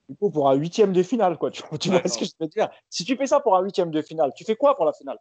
Du 0.09 0.17
coup, 0.17 0.31
pour 0.31 0.49
un 0.49 0.55
huitième 0.55 0.93
de 0.93 1.03
finale, 1.03 1.39
quoi. 1.39 1.51
Tu, 1.51 1.63
vois 1.63 1.79
ce 2.07 2.19
que 2.19 2.25
je 2.25 2.33
veux 2.41 2.49
dire 2.49 2.71
Si 2.91 3.05
tu 3.05 3.17
fais 3.17 3.27
ça 3.27 3.41
pour 3.41 3.57
un 3.57 3.63
huitième 3.63 3.91
de 3.91 4.03
finale, 4.03 4.33
tu 4.37 4.45
fais 4.45 4.57
quoi 4.57 4.77
pour 4.77 4.85
la 4.85 4.93
finale? 4.93 5.19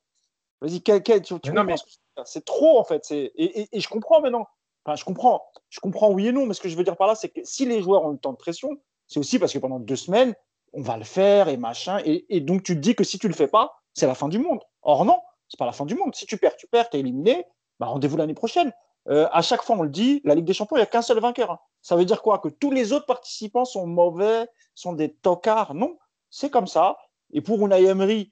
Vas-y, 0.62 0.82
tu, 0.82 1.52
non, 1.52 1.64
mais... 1.64 1.76
c'est 2.24 2.46
trop 2.46 2.80
en 2.80 2.84
fait. 2.84 3.10
Et, 3.12 3.68
et, 3.76 3.80
je 3.80 3.88
comprends 3.88 4.22
maintenant. 4.22 4.48
Enfin, 4.86 4.96
je 4.96 5.04
comprends. 5.04 5.44
Je 5.70 5.80
comprends 5.80 6.12
oui 6.12 6.28
et 6.28 6.32
non, 6.32 6.46
mais 6.46 6.54
ce 6.54 6.62
que 6.62 6.70
je 6.70 6.78
veux 6.78 6.84
dire 6.84 6.98
par 6.98 7.08
là, 7.08 7.16
c'est 7.16 7.30
que 7.30 7.42
si 7.44 7.66
les 7.66 7.82
joueurs 7.82 8.04
ont 8.06 8.10
le 8.10 8.18
temps 8.18 8.32
de 8.32 8.38
pression, 8.38 8.70
c'est 9.08 9.20
aussi 9.20 9.40
parce 9.40 9.54
que 9.54 9.60
pendant 9.60 9.80
deux 9.80 9.96
semaines, 9.96 10.36
on 10.74 10.82
va 10.82 10.98
le 10.98 11.04
faire 11.04 11.50
et 11.50 11.58
machin. 11.58 12.00
Et, 12.06 12.40
donc 12.42 12.64
tu 12.64 12.76
te 12.76 12.80
dis 12.80 12.96
que 12.96 13.04
si 13.04 13.20
tu 13.20 13.28
le 13.28 13.34
fais 13.34 13.48
pas, 13.48 13.82
c'est 13.94 14.08
la 14.08 14.16
fin 14.16 14.30
du 14.30 14.40
monde. 14.40 14.60
Or 14.84 15.06
non, 15.06 15.20
c'est 15.52 15.58
pas 15.58 15.66
la 15.66 15.74
fin 15.74 15.86
du 15.86 15.96
monde. 15.96 16.16
Si 16.16 16.26
tu 16.26 16.38
perds, 16.38 16.56
tu 16.56 16.66
perds, 16.68 16.90
tu 16.90 16.98
es 16.98 17.02
éliminé. 17.02 17.46
Bah, 17.80 17.88
rendez-vous 17.88 18.16
l'année 18.16 18.34
prochaine. 18.34 18.72
Euh, 19.10 19.28
à 19.34 19.42
chaque 19.42 19.64
fois, 19.64 19.76
on 19.78 19.84
le 19.84 19.90
dit, 19.90 20.22
la 20.24 20.34
Ligue 20.34 20.46
des 20.46 20.54
Champions, 20.54 20.78
il 20.78 20.80
n'y 20.80 20.84
a 20.84 20.88
qu'un 20.88 21.02
seul 21.02 21.20
vainqueur. 21.20 21.52
Hein. 21.52 21.60
Ça 21.82 21.98
veut 21.98 22.06
dire 22.06 22.22
quoi? 22.22 22.40
Que 22.40 22.48
tous 22.48 22.72
les 22.72 22.94
autres 22.94 23.06
participants 23.06 23.66
sont 23.66 23.86
mauvais, 23.86 24.48
sont 24.76 24.94
des 24.94 25.14
tocards? 25.14 25.74
Non, 25.74 25.98
c'est 26.30 26.50
comme 26.50 26.68
ça. 26.68 26.98
Et 27.34 27.42
pour 27.42 27.66
Unai 27.66 27.84
Emery, 27.84 28.32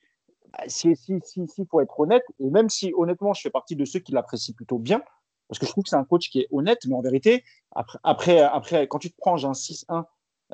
bah, 0.54 0.64
si, 0.68 0.96
si, 0.96 1.20
si, 1.26 1.46
si, 1.48 1.66
faut 1.70 1.82
être 1.82 2.00
honnête, 2.00 2.24
et 2.40 2.50
même 2.50 2.70
si 2.70 2.94
honnêtement, 2.96 3.34
je 3.34 3.42
fais 3.42 3.50
partie 3.50 3.76
de 3.76 3.84
ceux 3.84 4.00
qui 4.00 4.14
l'apprécient 4.14 4.56
plutôt 4.56 4.78
bien, 4.78 5.02
parce 5.50 5.60
que 5.60 5.66
je 5.66 5.72
trouve 5.72 5.84
que 5.84 5.90
c'est 5.90 5.98
un 5.98 6.06
coach 6.06 6.30
qui 6.30 6.42
est 6.42 6.48
honnête, 6.52 6.80
mais 6.88 6.96
en 6.96 7.02
vérité, 7.02 7.44
après, 7.72 8.00
après, 8.04 8.40
après 8.40 8.88
quand 8.88 9.00
tu 9.00 9.12
te 9.12 9.18
prends 9.18 9.44
un 9.44 9.52
6-1, 9.52 10.06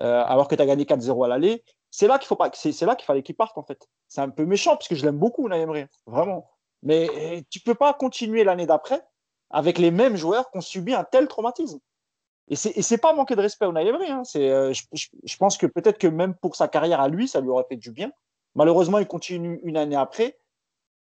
euh, 0.02 0.24
alors 0.26 0.48
que 0.48 0.56
tu 0.56 0.62
as 0.62 0.66
gagné 0.66 0.86
4-0 0.86 1.26
à 1.26 1.28
l'aller, 1.28 1.64
c'est 1.92 2.08
là 2.08 2.18
qu'il 2.18 3.06
fallait 3.06 3.24
qu'il 3.24 3.36
parte 3.36 3.58
en 3.58 3.64
fait. 3.64 3.88
C'est 4.08 4.22
un 4.22 4.30
peu 4.30 4.46
méchant 4.46 4.72
parce 4.72 4.88
que 4.88 4.96
je 4.96 5.06
l'aime 5.06 5.18
beaucoup, 5.18 5.48
Unai 5.48 5.62
Emery, 5.62 5.86
vraiment. 6.08 6.50
Mais 6.86 7.10
euh, 7.10 7.41
tu 7.49 7.60
peux 7.60 7.76
pas 7.76 7.94
continuer 7.94 8.44
l'année 8.44 8.66
d'après 8.66 9.03
avec 9.49 9.78
les 9.78 9.91
mêmes 9.91 10.16
joueurs 10.16 10.49
qui 10.52 10.57
ont 10.57 10.62
subi 10.62 10.94
un 10.94 11.03
tel 11.03 11.28
traumatisme. 11.28 11.80
Et 12.48 12.56
c'est 12.56 12.99
pas 12.99 13.14
manquer 13.14 13.36
de 13.36 13.41
respect 13.41 13.66
au 13.66 13.76
Emery. 13.76 14.12
Hein. 14.12 14.22
Euh, 14.36 14.72
je, 14.72 15.38
pense 15.38 15.57
que 15.57 15.66
peut-être 15.66 15.98
que 15.98 16.06
même 16.06 16.36
pour 16.36 16.56
sa 16.56 16.68
carrière 16.68 17.02
à 17.02 17.07
lui, 17.07 17.28
ça 17.28 17.41
lui 17.41 17.49
aurait 17.49 17.66
fait 17.68 17.76
du 17.76 17.91
bien. 17.91 18.12
Malheureusement, 18.53 18.99
il 18.99 19.07
continue 19.07 19.60
une 19.64 19.78
année 19.78 19.95
après. 19.95 20.38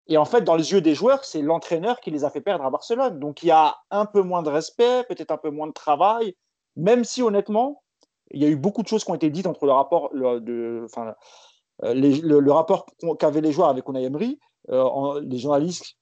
Et 0.06 0.18
en 0.18 0.26
fait, 0.26 0.42
dans 0.42 0.56
les 0.56 0.74
yeux 0.74 0.82
des 0.82 0.94
joueurs, 0.94 1.26
c'est 1.26 1.42
l'entraîneur 1.42 2.02
qui 2.02 2.12
les 2.12 2.24
a 2.24 2.30
fait 2.30 2.42
perdre 2.42 2.64
à 2.64 2.70
Barcelone. 2.70 3.20
Donc 3.20 3.42
il 3.42 3.48
y 3.48 3.52
a 3.52 3.78
un 3.90 4.06
peu 4.06 4.22
moins 4.22 4.44
de 4.44 4.50
respect, 4.50 5.06
peut-être 5.10 5.32
un 5.32 5.38
peu 5.38 5.50
moins 5.50 5.66
de 5.66 5.74
travail, 5.74 6.36
même 6.76 7.04
si 7.04 7.24
honnêtement, 7.24 7.82
il 8.30 8.44
y 8.44 8.46
a 8.46 8.50
eu 8.50 8.56
beaucoup 8.56 8.84
de 8.84 8.88
choses 8.88 9.04
qui 9.04 9.10
ont 9.10 9.16
été 9.16 9.32
dites 9.32 9.48
entre 9.48 9.66
le 9.66 9.72
rapport, 9.72 10.10
le, 10.14 10.86
euh, 11.84 12.54
rapport 12.54 12.86
qu'avaient 13.20 13.42
les 13.42 13.52
joueurs 13.52 13.70
avec 13.70 13.88
Unai 13.88 14.04
Emery, 14.04 14.40
euh, 14.70 15.22
les 15.22 15.38
journalistes 15.38 15.98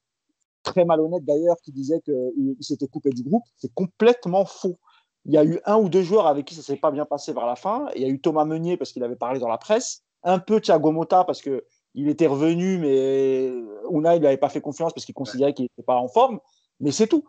très 0.63 0.85
malhonnêtes 0.85 1.25
d'ailleurs 1.25 1.57
qui 1.63 1.71
disaient 1.71 2.01
qu'il 2.01 2.55
s'était 2.59 2.88
coupé 2.88 3.09
du 3.09 3.23
groupe. 3.23 3.43
C'est 3.57 3.73
complètement 3.73 4.45
faux. 4.45 4.79
Il 5.25 5.33
y 5.33 5.38
a 5.38 5.43
eu 5.43 5.59
un 5.65 5.77
ou 5.77 5.89
deux 5.89 6.03
joueurs 6.03 6.27
avec 6.27 6.45
qui 6.45 6.55
ça 6.55 6.61
s'est 6.61 6.77
pas 6.77 6.91
bien 6.91 7.05
passé 7.05 7.33
vers 7.33 7.45
la 7.45 7.55
fin. 7.55 7.88
Il 7.95 8.01
y 8.01 8.05
a 8.05 8.07
eu 8.07 8.19
Thomas 8.19 8.45
Meunier 8.45 8.77
parce 8.77 8.91
qu'il 8.91 9.03
avait 9.03 9.15
parlé 9.15 9.39
dans 9.39 9.47
la 9.47 9.57
presse 9.57 10.03
un 10.23 10.39
peu 10.39 10.61
Thiago 10.61 10.91
Motta 10.91 11.23
parce 11.23 11.41
que 11.41 11.63
il 11.93 12.07
était 12.07 12.27
revenu, 12.27 12.77
mais 12.77 13.47
Unai 13.91 14.15
il 14.15 14.21
n'avait 14.21 14.38
pas 14.38 14.49
fait 14.49 14.61
confiance 14.61 14.93
parce 14.93 15.05
qu'il 15.05 15.15
considérait 15.15 15.53
qu'il 15.53 15.65
n'était 15.65 15.83
pas 15.83 15.97
en 15.97 16.07
forme. 16.07 16.39
Mais 16.79 16.91
c'est 16.91 17.07
tout. 17.07 17.25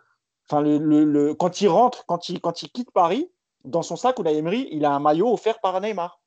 Enfin, 0.48 0.62
quand 1.38 1.60
il 1.60 1.68
rentre, 1.68 2.04
quand 2.06 2.28
il, 2.28 2.40
quand 2.40 2.62
il 2.62 2.70
quitte 2.70 2.90
Paris, 2.92 3.28
dans 3.64 3.82
son 3.82 3.96
sac, 3.96 4.18
Unai 4.18 4.36
Emery, 4.36 4.68
il 4.70 4.84
a 4.84 4.92
un 4.92 5.00
maillot 5.00 5.32
offert 5.32 5.60
par 5.60 5.80
Neymar. 5.80 6.20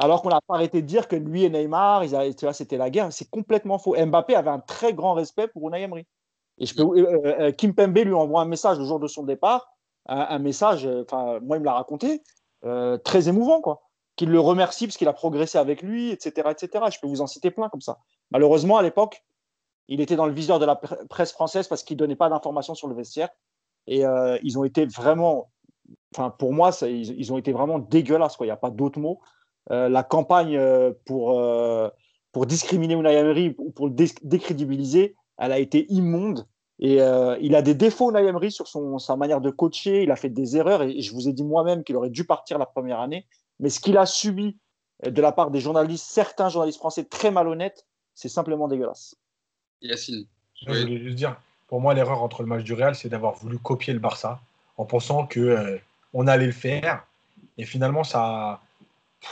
Alors 0.00 0.22
qu'on 0.22 0.30
n'a 0.30 0.40
pas 0.40 0.54
arrêté 0.54 0.80
de 0.80 0.86
dire 0.86 1.08
que 1.08 1.16
lui 1.16 1.44
et 1.44 1.50
Neymar, 1.50 2.04
c'était 2.52 2.78
la 2.78 2.88
guerre. 2.88 3.12
C'est 3.12 3.28
complètement 3.28 3.78
faux. 3.78 3.94
Mbappé 3.94 4.34
avait 4.34 4.50
un 4.50 4.60
très 4.60 4.94
grand 4.94 5.12
respect 5.12 5.46
pour 5.48 5.68
Unai 5.68 5.82
Emery. 5.82 6.06
Peux, 6.76 6.82
euh, 6.82 7.20
euh, 7.24 7.52
Kim 7.52 7.74
Pembe 7.74 7.98
lui 7.98 8.14
envoie 8.14 8.40
un 8.40 8.46
message 8.46 8.78
le 8.78 8.84
jour 8.84 8.98
de 8.98 9.06
son 9.06 9.24
départ, 9.24 9.72
un, 10.06 10.38
message, 10.38 10.88
enfin, 11.02 11.38
moi, 11.40 11.56
il 11.56 11.60
me 11.60 11.66
l'a 11.66 11.74
raconté, 11.74 12.22
euh, 12.64 12.96
très 12.98 13.28
émouvant, 13.28 13.60
quoi 13.60 13.82
qu'il 14.20 14.28
le 14.28 14.38
remercie 14.38 14.86
parce 14.86 14.98
qu'il 14.98 15.08
a 15.08 15.14
progressé 15.14 15.56
avec 15.56 15.80
lui, 15.80 16.10
etc., 16.10 16.50
etc. 16.50 16.84
Je 16.92 16.98
peux 17.00 17.06
vous 17.06 17.22
en 17.22 17.26
citer 17.26 17.50
plein 17.50 17.70
comme 17.70 17.80
ça. 17.80 18.00
Malheureusement, 18.30 18.76
à 18.76 18.82
l'époque, 18.82 19.24
il 19.88 20.02
était 20.02 20.14
dans 20.14 20.26
le 20.26 20.34
viseur 20.34 20.58
de 20.58 20.66
la 20.66 20.76
presse 20.76 21.32
française 21.32 21.68
parce 21.68 21.82
qu'il 21.82 21.96
donnait 21.96 22.16
pas 22.16 22.28
d'informations 22.28 22.74
sur 22.74 22.86
le 22.86 22.94
vestiaire. 22.94 23.30
Et 23.86 24.04
euh, 24.04 24.38
ils 24.42 24.58
ont 24.58 24.64
été 24.64 24.84
vraiment, 24.84 25.50
enfin 26.14 26.28
pour 26.28 26.52
moi, 26.52 26.70
ils, 26.82 27.32
ont 27.32 27.38
été 27.38 27.52
vraiment 27.52 27.78
dégueulasses. 27.78 28.36
Il 28.40 28.44
n'y 28.44 28.50
a 28.50 28.58
pas 28.58 28.68
d'autre 28.68 28.98
mot. 28.98 29.20
Euh, 29.70 29.88
la 29.88 30.02
campagne 30.02 30.56
euh, 30.56 30.92
pour, 31.04 31.40
pour 32.32 32.46
discriminer 32.46 32.94
Unai 32.94 33.14
Emery 33.14 33.54
ou 33.58 33.70
pour 33.70 33.88
le 33.88 33.94
décrédibiliser, 34.22 35.14
elle 35.38 35.52
a 35.52 35.58
été 35.58 35.86
immonde. 35.92 36.46
Et 36.82 36.96
il 37.40 37.54
a 37.54 37.62
des 37.62 37.74
défauts, 37.74 38.10
Unai 38.10 38.26
Emery, 38.26 38.50
sur 38.50 38.66
son, 38.66 38.98
sa 38.98 39.16
manière 39.16 39.40
de 39.40 39.50
coacher. 39.50 40.02
Il 40.02 40.10
a 40.10 40.16
fait 40.16 40.30
des 40.30 40.56
erreurs. 40.56 40.82
Et 40.82 41.02
je 41.02 41.12
vous 41.12 41.28
ai 41.28 41.32
dit 41.32 41.44
moi-même 41.44 41.84
qu'il 41.84 41.96
aurait 41.96 42.10
dû 42.10 42.24
partir 42.24 42.58
la 42.58 42.66
première 42.66 43.00
année. 43.00 43.26
Mais 43.60 43.68
ce 43.68 43.78
qu'il 43.78 43.98
a 43.98 44.06
subi 44.06 44.56
euh, 45.06 45.10
de 45.10 45.22
la 45.22 45.32
part 45.32 45.50
des 45.50 45.60
journalistes, 45.60 46.06
certains 46.06 46.48
journalistes 46.48 46.78
français 46.78 47.04
très 47.04 47.30
malhonnêtes, 47.30 47.86
c'est 48.14 48.28
simplement 48.28 48.66
dégueulasse. 48.66 49.14
Yacine. 49.82 50.26
Je 50.54 50.66
voulais 50.66 50.98
juste 50.98 51.16
dire, 51.16 51.40
pour 51.68 51.80
moi, 51.80 51.94
l'erreur 51.94 52.22
entre 52.22 52.42
le 52.42 52.48
match 52.48 52.64
du 52.64 52.74
Real, 52.74 52.94
c'est 52.94 53.08
d'avoir 53.08 53.34
voulu 53.34 53.58
copier 53.58 53.92
le 53.92 53.98
Barça 53.98 54.40
en 54.76 54.84
pensant 54.84 55.26
que 55.26 55.40
euh, 55.40 55.78
on 56.12 56.26
allait 56.26 56.46
le 56.46 56.52
faire. 56.52 57.06
Et 57.56 57.64
finalement, 57.64 58.04
ça, 58.04 58.60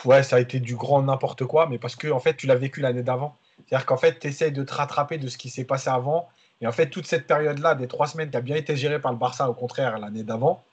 ouais, 0.04 0.22
ça 0.22 0.36
a 0.36 0.40
été 0.40 0.60
du 0.60 0.76
grand 0.76 1.02
n'importe 1.02 1.44
quoi, 1.44 1.66
mais 1.66 1.78
parce 1.78 1.96
que 1.96 2.08
en 2.08 2.20
fait, 2.20 2.36
tu 2.36 2.46
l'as 2.46 2.54
vécu 2.54 2.80
l'année 2.80 3.02
d'avant. 3.02 3.36
C'est-à-dire 3.66 3.86
qu'en 3.86 3.96
fait, 3.96 4.18
tu 4.18 4.28
essaies 4.28 4.50
de 4.50 4.62
te 4.62 4.74
rattraper 4.74 5.18
de 5.18 5.28
ce 5.28 5.38
qui 5.38 5.50
s'est 5.50 5.64
passé 5.64 5.90
avant. 5.90 6.28
Et 6.60 6.66
en 6.66 6.72
fait, 6.72 6.90
toute 6.90 7.06
cette 7.06 7.26
période-là, 7.26 7.74
des 7.74 7.88
trois 7.88 8.06
semaines, 8.06 8.30
tu 8.30 8.36
as 8.36 8.40
bien 8.40 8.56
été 8.56 8.76
géré 8.76 9.00
par 9.00 9.12
le 9.12 9.18
Barça, 9.18 9.48
au 9.48 9.54
contraire, 9.54 9.98
l'année 9.98 10.22
d'avant. 10.22 10.64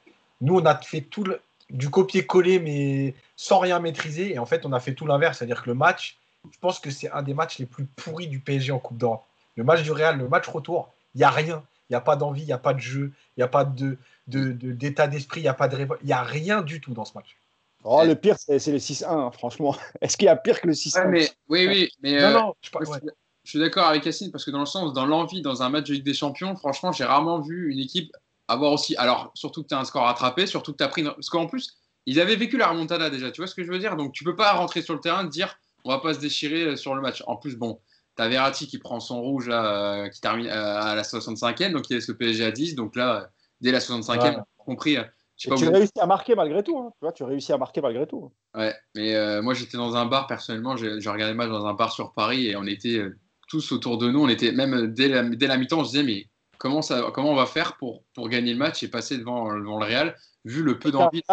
Nous, 0.42 0.58
on 0.60 0.66
a 0.66 0.76
fait 0.78 1.02
tout 1.02 1.24
le, 1.24 1.42
du 1.70 1.90
copier-coller, 1.90 2.60
mais 2.60 3.16
sans 3.36 3.60
rien 3.60 3.80
maîtriser. 3.80 4.34
Et 4.34 4.40
en 4.40 4.46
fait, 4.46 4.66
on 4.66 4.74
a 4.74 4.80
fait 4.80 4.94
tout 4.94 5.06
l'inverse. 5.06 5.38
C'est-à-dire 5.38 5.64
que 5.64 5.70
le 5.70 5.76
match, 5.76 6.18
je 6.52 6.58
pense 6.60 6.80
que 6.80 6.90
c'est 6.90 7.12
un 7.12 7.24
des 7.24 7.34
matchs 7.34 7.60
les 7.60 7.66
plus 7.66 7.86
pourris 7.86 8.28
du 8.28 8.40
PSG 8.40 8.72
en 8.72 8.80
Coupe 8.80 8.98
d'Europe. 8.98 9.26
Le 9.56 9.64
match 9.64 9.84
du 9.84 9.92
Real, 9.92 10.18
le 10.18 10.28
match 10.28 10.48
retour, 10.48 10.94
il 11.14 11.20
n'y 11.20 11.24
a 11.24 11.30
rien. 11.30 11.64
Il 11.90 11.94
n'y 11.94 11.98
a 11.98 12.02
pas 12.02 12.16
d'envie, 12.16 12.42
il 12.42 12.48
n'y 12.48 12.54
a 12.54 12.58
pas 12.58 12.74
de 12.74 12.80
jeu, 12.80 13.12
il 13.38 13.40
n'y 13.40 13.44
a 13.44 13.48
pas 13.48 13.64
d'état 13.64 13.98
de, 14.28 14.52
de, 14.54 15.12
d'esprit, 15.12 15.42
il 15.42 15.44
n'y 15.44 15.50
a 15.50 15.54
pas 15.54 15.68
de 15.68 15.88
Il 16.02 16.08
n'y 16.08 16.14
a 16.14 16.24
rien 16.24 16.64
du 16.64 16.82
tout 16.82 16.94
dans 16.94 17.06
ce 17.06 17.14
match. 17.14 17.38
Oh, 17.88 18.04
le 18.04 18.16
pire, 18.16 18.36
c'est 18.40 18.72
le 18.72 18.80
6-1, 18.80 19.06
hein, 19.08 19.32
franchement. 19.32 19.76
Est-ce 20.02 20.18
qu'il 20.18 20.26
y 20.26 20.30
a 20.30 20.36
pire 20.36 20.60
que 20.60 20.68
le 20.68 20.74
6-1 20.74 21.08
mais, 21.08 21.30
Oui, 21.48 21.68
oui, 21.68 21.90
mais 22.02 22.22
euh, 22.22 22.40
je, 22.62 23.50
suis 23.50 23.60
d'accord 23.60 23.86
avec 23.86 24.04
Yacine 24.06 24.32
parce 24.32 24.44
que 24.44 24.50
dans 24.50 24.60
le 24.60 24.66
sens, 24.66 24.92
dans 24.94 25.06
l'envie, 25.06 25.44
dans 25.44 25.62
un 25.62 25.70
match 25.70 25.88
de 25.88 25.94
Ligue 25.94 26.04
des 26.04 26.16
Champions, 26.16 26.56
franchement, 26.56 26.92
j'ai 26.92 27.04
rarement 27.04 27.42
vu 27.42 27.72
une 27.72 27.78
équipe 27.78 28.12
avoir 28.48 28.72
aussi. 28.72 28.96
Alors, 28.96 29.32
surtout 29.36 29.62
que 29.62 29.68
tu 29.68 29.76
as 29.76 29.80
un 29.80 29.86
score 29.86 30.04
rattrapé, 30.04 30.48
surtout 30.48 30.72
que 30.72 30.78
tu 30.78 30.84
as 30.84 30.88
pris. 30.88 31.04
Parce 31.04 31.30
qu'en 31.30 31.46
plus, 31.46 31.78
ils 32.08 32.20
avaient 32.20 32.36
vécu 32.36 32.58
la 32.58 32.70
remontada 32.70 33.12
déjà, 33.12 33.30
tu 33.30 33.42
vois 33.42 33.48
ce 33.48 33.54
que 33.54 33.64
je 33.64 33.72
veux 33.72 33.80
dire? 33.80 33.96
Donc, 33.96 34.14
tu 34.14 34.24
peux 34.24 34.36
pas 34.36 34.54
rentrer 34.54 34.82
sur 34.82 34.96
le 34.96 35.00
terrain 35.00 35.26
et 35.26 35.30
dire 35.30 35.56
on 35.84 35.92
va 35.92 36.00
pas 36.00 36.16
se 36.16 36.20
déchirer 36.20 36.64
euh, 36.64 36.76
sur 36.76 36.96
le 36.96 37.02
match. 37.02 37.24
En 37.28 37.36
plus, 37.36 37.56
bon, 37.56 37.80
tu 38.18 38.24
as 38.24 38.28
Verratti 38.28 38.66
qui 38.66 38.80
prend 38.80 39.00
son 39.00 39.22
rouge 39.22 39.48
là, 39.48 40.06
euh, 40.06 40.10
qui 40.10 40.22
termine 40.22 40.48
à 40.48 40.96
la 40.96 41.04
65e, 41.04 41.72
donc 41.72 41.88
il 41.92 41.94
laisse 41.94 42.08
le 42.08 42.18
PSG 42.18 42.44
à 42.46 42.52
10. 42.52 42.74
Donc 42.74 42.96
là, 42.96 43.30
dès 43.62 43.72
la 43.72 43.78
65e, 43.78 44.42
compris 44.58 44.98
tu 45.38 45.52
réussis 45.52 46.00
à 46.00 46.06
marquer 46.06 46.36
malgré 46.36 46.64
tout. 46.64 46.78
Hein. 46.78 46.92
Tu, 46.94 47.00
vois, 47.02 47.12
tu 47.12 47.24
réussis 47.24 47.54
à 47.54 47.58
marquer 47.58 47.82
malgré 47.82 48.08
tout. 48.08 48.32
Ouais, 48.56 48.74
mais 48.96 49.16
euh, 49.16 49.42
moi 49.42 49.54
j'étais 49.54 49.78
dans 49.78 49.96
un 49.96 50.06
bar 50.06 50.28
personnellement. 50.28 50.76
J'ai 50.78 51.10
regardé 51.10 51.32
le 51.32 51.36
match 51.36 51.50
dans 51.50 51.66
un 51.66 51.74
bar 51.74 51.92
sur 51.92 52.14
Paris 52.14 52.48
et 52.48 52.56
on 52.56 52.66
était 52.66 52.98
euh, 52.98 53.18
tous 53.48 53.72
autour 53.72 53.98
de 53.98 54.10
nous. 54.10 54.24
On 54.24 54.30
était 54.30 54.52
même 54.52 54.74
euh, 54.74 54.88
dès 54.88 55.08
la, 55.08 55.24
dès 55.24 55.48
la 55.48 55.58
mi-temps, 55.58 55.80
on 55.80 55.84
se 55.84 55.92
disait 55.92 56.04
mais 56.04 56.28
comment, 56.58 56.82
ça, 56.82 57.12
comment 57.14 57.32
on 57.32 57.36
va 57.36 57.46
faire 57.46 57.78
pour, 57.78 58.04
pour 58.14 58.30
gagner 58.30 58.54
le 58.54 58.60
match 58.60 58.84
et 58.84 58.88
passer 58.88 59.18
devant, 59.18 59.54
devant 59.54 59.80
le 59.80 59.86
Real 59.86 60.16
vu 60.46 60.64
le 60.64 60.80
peu 60.80 60.92
d'envie. 60.92 61.24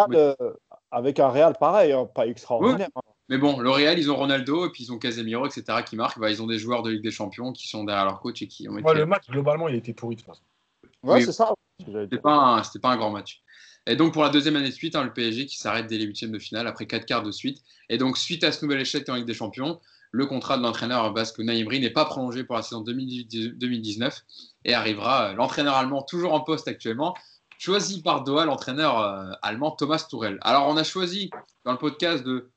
avec 0.91 1.21
un 1.21 1.29
Real 1.29 1.55
pareil, 1.59 1.93
hein, 1.93 2.09
pas 2.13 2.27
extraordinaire. 2.27 2.89
Hein. 2.97 3.01
Mais 3.29 3.39
bon, 3.39 3.61
le 3.61 3.71
Real, 3.71 3.99
ils 3.99 4.11
ont 4.11 4.17
Ronaldo 4.17 4.67
et 4.67 4.71
puis 4.71 4.85
ils 4.85 4.93
ont 4.93 4.99
Casemiro, 4.99 5.47
etc. 5.47 5.79
qui 5.87 5.97
marquent. 5.97 6.19
Bah, 6.19 6.31
ils 6.31 6.43
ont 6.43 6.47
des 6.47 6.59
joueurs 6.59 6.83
de 6.83 6.91
Ligue 6.91 7.03
des 7.03 7.11
Champions 7.11 7.53
qui 7.53 7.69
sont 7.69 7.85
derrière 7.85 8.05
leur 8.05 8.21
coach 8.21 8.43
et 8.43 8.49
qui 8.49 8.69
ont 8.69 8.77
été... 8.77 8.95
le 8.95 9.07
match, 9.07 9.27
globalement, 9.31 9.69
il 9.69 9.77
était 9.77 9.95
pourri 9.95 10.17
de 10.17 10.21
toute 10.21 10.29
façon. 10.29 10.43
Ouais, 11.03 11.23
c'est 11.23 11.33
ça. 11.33 11.55
C'était 11.79 12.19
pas, 12.19 12.63
pas 12.83 12.91
un 12.91 12.97
grand 12.97 13.11
match. 13.11 13.43
Et 13.87 13.97
donc 13.97 14.13
pour 14.13 14.23
la 14.23 14.29
deuxième 14.29 14.57
année 14.57 14.69
de 14.69 14.75
suite, 14.75 14.95
hein, 14.95 15.03
le 15.03 15.13
PSG 15.13 15.47
qui 15.47 15.57
s'arrête 15.57 15.87
dès 15.89 15.99
les 15.99 16.05
huitièmes 16.05 16.31
de 16.31 16.39
finale 16.39 16.67
après 16.67 16.87
quatre 16.87 17.05
quarts 17.05 17.23
de 17.23 17.33
suite. 17.33 17.63
Et 17.89 17.99
donc 17.99 18.17
suite 18.17 18.45
à 18.45 18.53
ce 18.53 18.65
nouvel 18.65 18.81
échec 18.81 19.09
en 19.09 19.17
Ligue 19.17 19.27
des 19.27 19.35
Champions, 19.35 19.81
le 20.13 20.27
contrat 20.27 20.57
de 20.57 20.63
l'entraîneur 20.63 21.13
basque 21.13 21.39
Naïmri 21.41 21.81
n'est 21.81 21.91
pas 21.91 22.05
prolongé 22.05 22.45
pour 22.45 22.55
la 22.55 22.63
saison 22.63 22.85
2018-2019 22.85 24.23
et 24.67 24.75
arrivera 24.75 25.31
euh, 25.31 25.35
l'entraîneur 25.35 25.75
allemand 25.75 26.03
toujours 26.03 26.35
en 26.35 26.41
poste 26.41 26.69
actuellement, 26.69 27.17
choisi 27.59 28.03
par 28.03 28.23
Doha, 28.23 28.45
l'entraîneur 28.45 29.01
euh, 29.01 29.33
allemand 29.43 29.73
Thomas 29.73 30.07
Tourel. 30.09 30.39
Alors 30.43 30.69
on 30.69 30.77
a 30.77 30.85
choisi 30.85 31.31
dans 31.65 31.73
le 31.73 31.79
podcast 31.79 32.25
de 32.25 32.51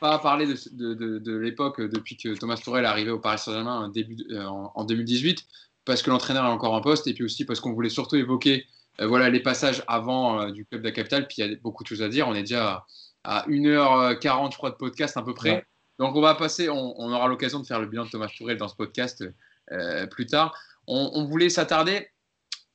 pas 0.00 0.18
parler 0.18 0.46
de, 0.46 1.36
l'époque 1.38 1.80
depuis 1.80 2.16
que 2.16 2.28
Thomas 2.36 2.56
Tourel 2.56 2.84
est 2.84 2.88
arrivé 2.88 3.10
au 3.10 3.18
Paris 3.18 3.38
Saint-Germain 3.38 3.90
euh, 3.96 4.44
en, 4.44 4.70
en 4.74 4.84
2018 4.84 5.44
parce 5.84 6.02
que 6.02 6.10
l'entraîneur 6.10 6.44
est 6.44 6.50
encore 6.50 6.74
en 6.74 6.80
poste 6.80 7.06
et 7.06 7.14
puis 7.14 7.24
aussi 7.24 7.44
parce 7.44 7.58
qu'on 7.60 7.72
voulait 7.72 7.88
surtout 7.88 8.16
évoquer 8.16 8.66
euh, 8.66 8.77
voilà 9.06 9.30
les 9.30 9.40
passages 9.40 9.82
avant 9.86 10.40
euh, 10.40 10.50
du 10.50 10.64
club 10.66 10.82
de 10.82 10.88
la 10.88 10.92
capitale. 10.92 11.26
Puis 11.26 11.36
il 11.38 11.50
y 11.50 11.52
a 11.52 11.56
beaucoup 11.62 11.82
de 11.82 11.88
choses 11.88 12.02
à 12.02 12.08
dire. 12.08 12.28
On 12.28 12.34
est 12.34 12.42
déjà 12.42 12.84
à 13.24 13.46
1h40, 13.48 14.52
je 14.52 14.56
crois, 14.56 14.70
de 14.70 14.76
podcast 14.76 15.16
à 15.16 15.22
peu 15.22 15.34
près. 15.34 15.64
Donc 15.98 16.14
on 16.14 16.20
va 16.20 16.34
passer, 16.34 16.68
on, 16.68 17.12
aura 17.12 17.26
l'occasion 17.26 17.58
de 17.58 17.66
faire 17.66 17.80
le 17.80 17.86
bilan 17.86 18.04
de 18.04 18.10
Thomas 18.10 18.28
Tourel 18.36 18.56
dans 18.56 18.68
ce 18.68 18.76
podcast 18.76 19.24
euh, 19.72 20.06
plus 20.06 20.26
tard. 20.26 20.56
On, 20.86 21.24
voulait 21.26 21.50
s'attarder, 21.50 22.08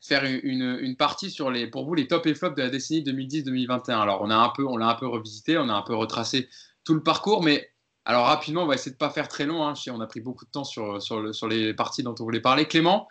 faire 0.02 0.24
une, 0.26 0.78
une, 0.82 0.96
partie 0.96 1.32
sur 1.32 1.50
les, 1.50 1.66
pour 1.66 1.86
vous, 1.86 1.96
les 1.96 2.06
top 2.08 2.28
et 2.28 2.36
flops 2.36 2.56
de 2.56 2.62
la 2.62 2.70
décennie 2.70 3.02
2010-2021. 3.02 3.92
Alors 3.94 4.22
on 4.22 4.30
a 4.30 4.36
un 4.36 4.50
peu, 4.50 4.68
on 4.68 4.78
l'a 4.78 4.90
un 4.90 4.96
peu 4.96 5.08
revisité, 5.08 5.58
on 5.58 5.70
a 5.70 5.74
un 5.74 5.82
peu 5.82 5.96
retracé 5.96 6.48
tout 6.84 6.94
le 6.94 7.02
parcours, 7.02 7.42
mais 7.42 7.72
alors 8.06 8.26
rapidement, 8.26 8.64
on 8.64 8.68
va 8.68 8.76
essayer 8.76 8.92
de 8.92 8.96
ne 8.96 9.00
pas 9.00 9.10
faire 9.10 9.30
très 9.30 9.46
long. 9.46 9.66
Hein. 9.66 9.74
On 9.90 10.02
a 10.02 10.08
pris 10.08 10.20
beaucoup 10.20 10.46
de 10.46 10.52
temps 10.52 10.66
sur, 10.66 11.02
sur, 11.02 11.34
sur 11.34 11.48
les 11.48 11.74
parties 11.74 12.04
dont 12.04 12.16
on 12.20 12.24
voulait 12.24 12.42
parler. 12.42 12.66
Clément, 12.66 13.08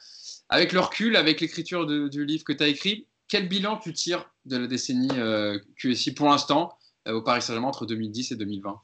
avec 0.52 0.74
le 0.74 0.80
recul, 0.80 1.16
avec 1.16 1.40
l'écriture 1.40 1.86
du 1.86 2.26
livre 2.26 2.44
que 2.44 2.52
tu 2.52 2.62
as 2.62 2.68
écrit, 2.68 3.08
quel 3.26 3.48
bilan 3.48 3.78
tu 3.78 3.94
tires 3.94 4.30
de 4.44 4.58
la 4.58 4.66
décennie 4.66 5.08
euh, 5.18 5.58
QSI 5.76 6.12
pour 6.12 6.28
l'instant 6.28 6.76
euh, 7.08 7.14
au 7.14 7.22
Paris 7.22 7.40
Saint-Germain 7.40 7.68
entre 7.68 7.86
2010 7.86 8.32
et 8.32 8.36
2020 8.36 8.78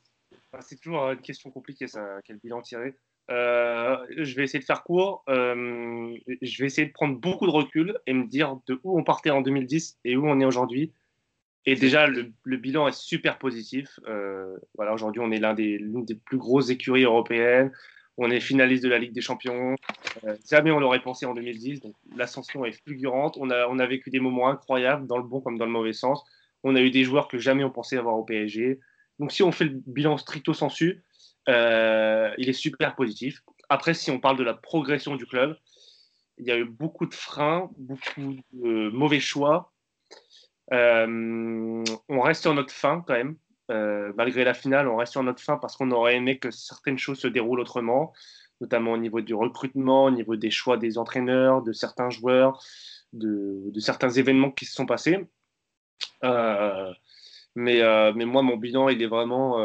ah, 0.55 0.61
C'est 0.63 0.77
toujours 0.81 1.11
une 1.11 1.21
question 1.21 1.51
compliquée, 1.51 1.85
quel 2.25 2.39
bilan 2.39 2.63
tirer. 2.63 2.95
Euh, 3.31 3.99
je 4.17 4.35
vais 4.35 4.45
essayer 4.45 4.61
de 4.61 4.65
faire 4.65 4.83
court. 4.83 5.23
je 5.29 6.59
vais 6.59 6.67
essayer 6.67 6.87
de 6.87 6.93
prendre 6.93 7.19
beaucoup 7.19 7.45
de 7.45 7.53
recul 7.53 7.99
et 8.07 8.15
me 8.15 8.27
dire 8.27 8.57
de 8.67 8.81
où 8.83 8.99
on 8.99 9.05
partait 9.05 9.29
en 9.29 9.43
2010 9.43 9.99
et 10.07 10.17
où 10.17 10.27
on 10.27 10.41
est 10.41 10.47
aujourd'hui. 10.47 10.95
Et 11.67 11.75
déjà, 11.75 12.07
le, 12.07 12.33
bilan 12.57 12.89
est 12.89 12.97
super 12.97 13.37
positif. 13.37 14.01
voilà, 14.75 14.95
aujourd'hui, 14.95 15.21
on 15.21 15.31
est 15.31 15.39
l'un 15.39 15.53
des, 15.53 15.77
l'une 15.77 16.07
des 16.07 16.15
plus 16.15 16.39
grosses 16.39 16.71
écuries 16.71 17.05
européennes. 17.05 17.71
On 18.21 18.31
est 18.31 18.41
finaliste 18.41 18.83
de 18.83 18.89
la 18.89 18.99
Ligue 18.99 19.13
des 19.13 19.21
Champions. 19.21 19.77
Euh, 20.25 20.37
jamais 20.51 20.73
on 20.73 20.81
l'aurait 20.81 21.01
pensé 21.01 21.25
en 21.25 21.35
2010. 21.35 21.81
Donc 21.81 21.95
l'ascension 22.17 22.65
est 22.65 22.73
fulgurante. 22.73 23.37
On 23.41 23.51
a, 23.51 23.69
on 23.69 23.79
a 23.79 23.87
vécu 23.87 24.11
des 24.11 24.19
moments 24.19 24.49
incroyables, 24.49 25.07
dans 25.07 25.19
le 25.19 25.23
bon 25.23 25.41
comme 25.41 25.57
dans 25.57 25.67
le 25.67 25.71
mauvais 25.71 25.93
sens. 25.93 26.25
On 26.65 26.75
a 26.75 26.81
eu 26.81 26.91
des 26.91 27.05
joueurs 27.05 27.29
que 27.29 27.39
jamais 27.39 27.63
on 27.63 27.71
pensait 27.71 27.97
avoir 27.97 28.17
au 28.17 28.25
PSG. 28.25 28.81
Donc 29.21 29.31
si 29.31 29.45
on 29.45 29.53
fait 29.53 29.65
le 29.65 29.81
bilan 29.87 30.17
stricto 30.17 30.53
sensu, 30.53 31.05
euh, 31.49 32.35
il 32.39 32.49
est 32.49 32.55
super 32.55 32.97
positif. 32.97 33.41
Après, 33.69 33.95
si 33.95 34.11
on 34.11 34.19
parle 34.19 34.37
de 34.37 34.45
la 34.45 34.55
progression 34.55 35.15
du 35.15 35.27
club, 35.27 35.57
il 36.39 36.47
y 36.47 36.51
a 36.51 36.59
eu 36.59 36.65
beaucoup 36.65 37.07
de 37.07 37.15
freins, 37.15 37.71
beaucoup 37.77 38.37
de 38.53 38.91
mauvais 38.91 39.21
choix. 39.21 39.73
Euh, 40.73 41.85
on 42.09 42.21
reste 42.21 42.43
sur 42.43 42.55
notre 42.55 42.73
fin 42.73 43.05
quand 43.07 43.15
même. 43.15 43.37
Euh, 43.71 44.13
malgré 44.17 44.45
la 44.45 44.55
finale, 44.55 44.89
on 44.89 44.97
reste 44.97 45.13
sur 45.13 45.23
notre 45.23 45.43
fin 45.43 45.59
parce 45.59 45.77
qu'on 45.77 45.91
aurait 45.91 46.17
aimé 46.17 46.39
que 46.39 46.51
certaines 46.51 46.99
choses 46.99 47.19
se 47.19 47.29
déroulent 47.29 47.61
autrement, 47.61 48.13
notamment 48.61 48.93
au 48.93 48.97
niveau 48.97 49.21
du 49.21 49.35
recrutement, 49.35 50.07
au 50.07 50.11
niveau 50.11 50.37
des 50.37 50.51
choix 50.51 50.77
des 50.79 50.97
entraîneurs, 50.97 51.63
de 51.63 51.73
certains 51.73 52.11
joueurs, 52.11 52.63
de, 53.13 53.71
certains 53.79 54.11
événements 54.11 54.51
qui 54.51 54.65
se 54.65 54.75
sont 54.75 54.87
passés. 54.87 55.27
Euh, 56.25 56.93
mais, 57.55 57.83
euh, 57.83 58.13
mais 58.15 58.25
moi, 58.25 58.43
mon 58.43 58.57
bilan, 58.57 58.89
il 58.89 59.03
est 59.03 59.07
vraiment, 59.07 59.59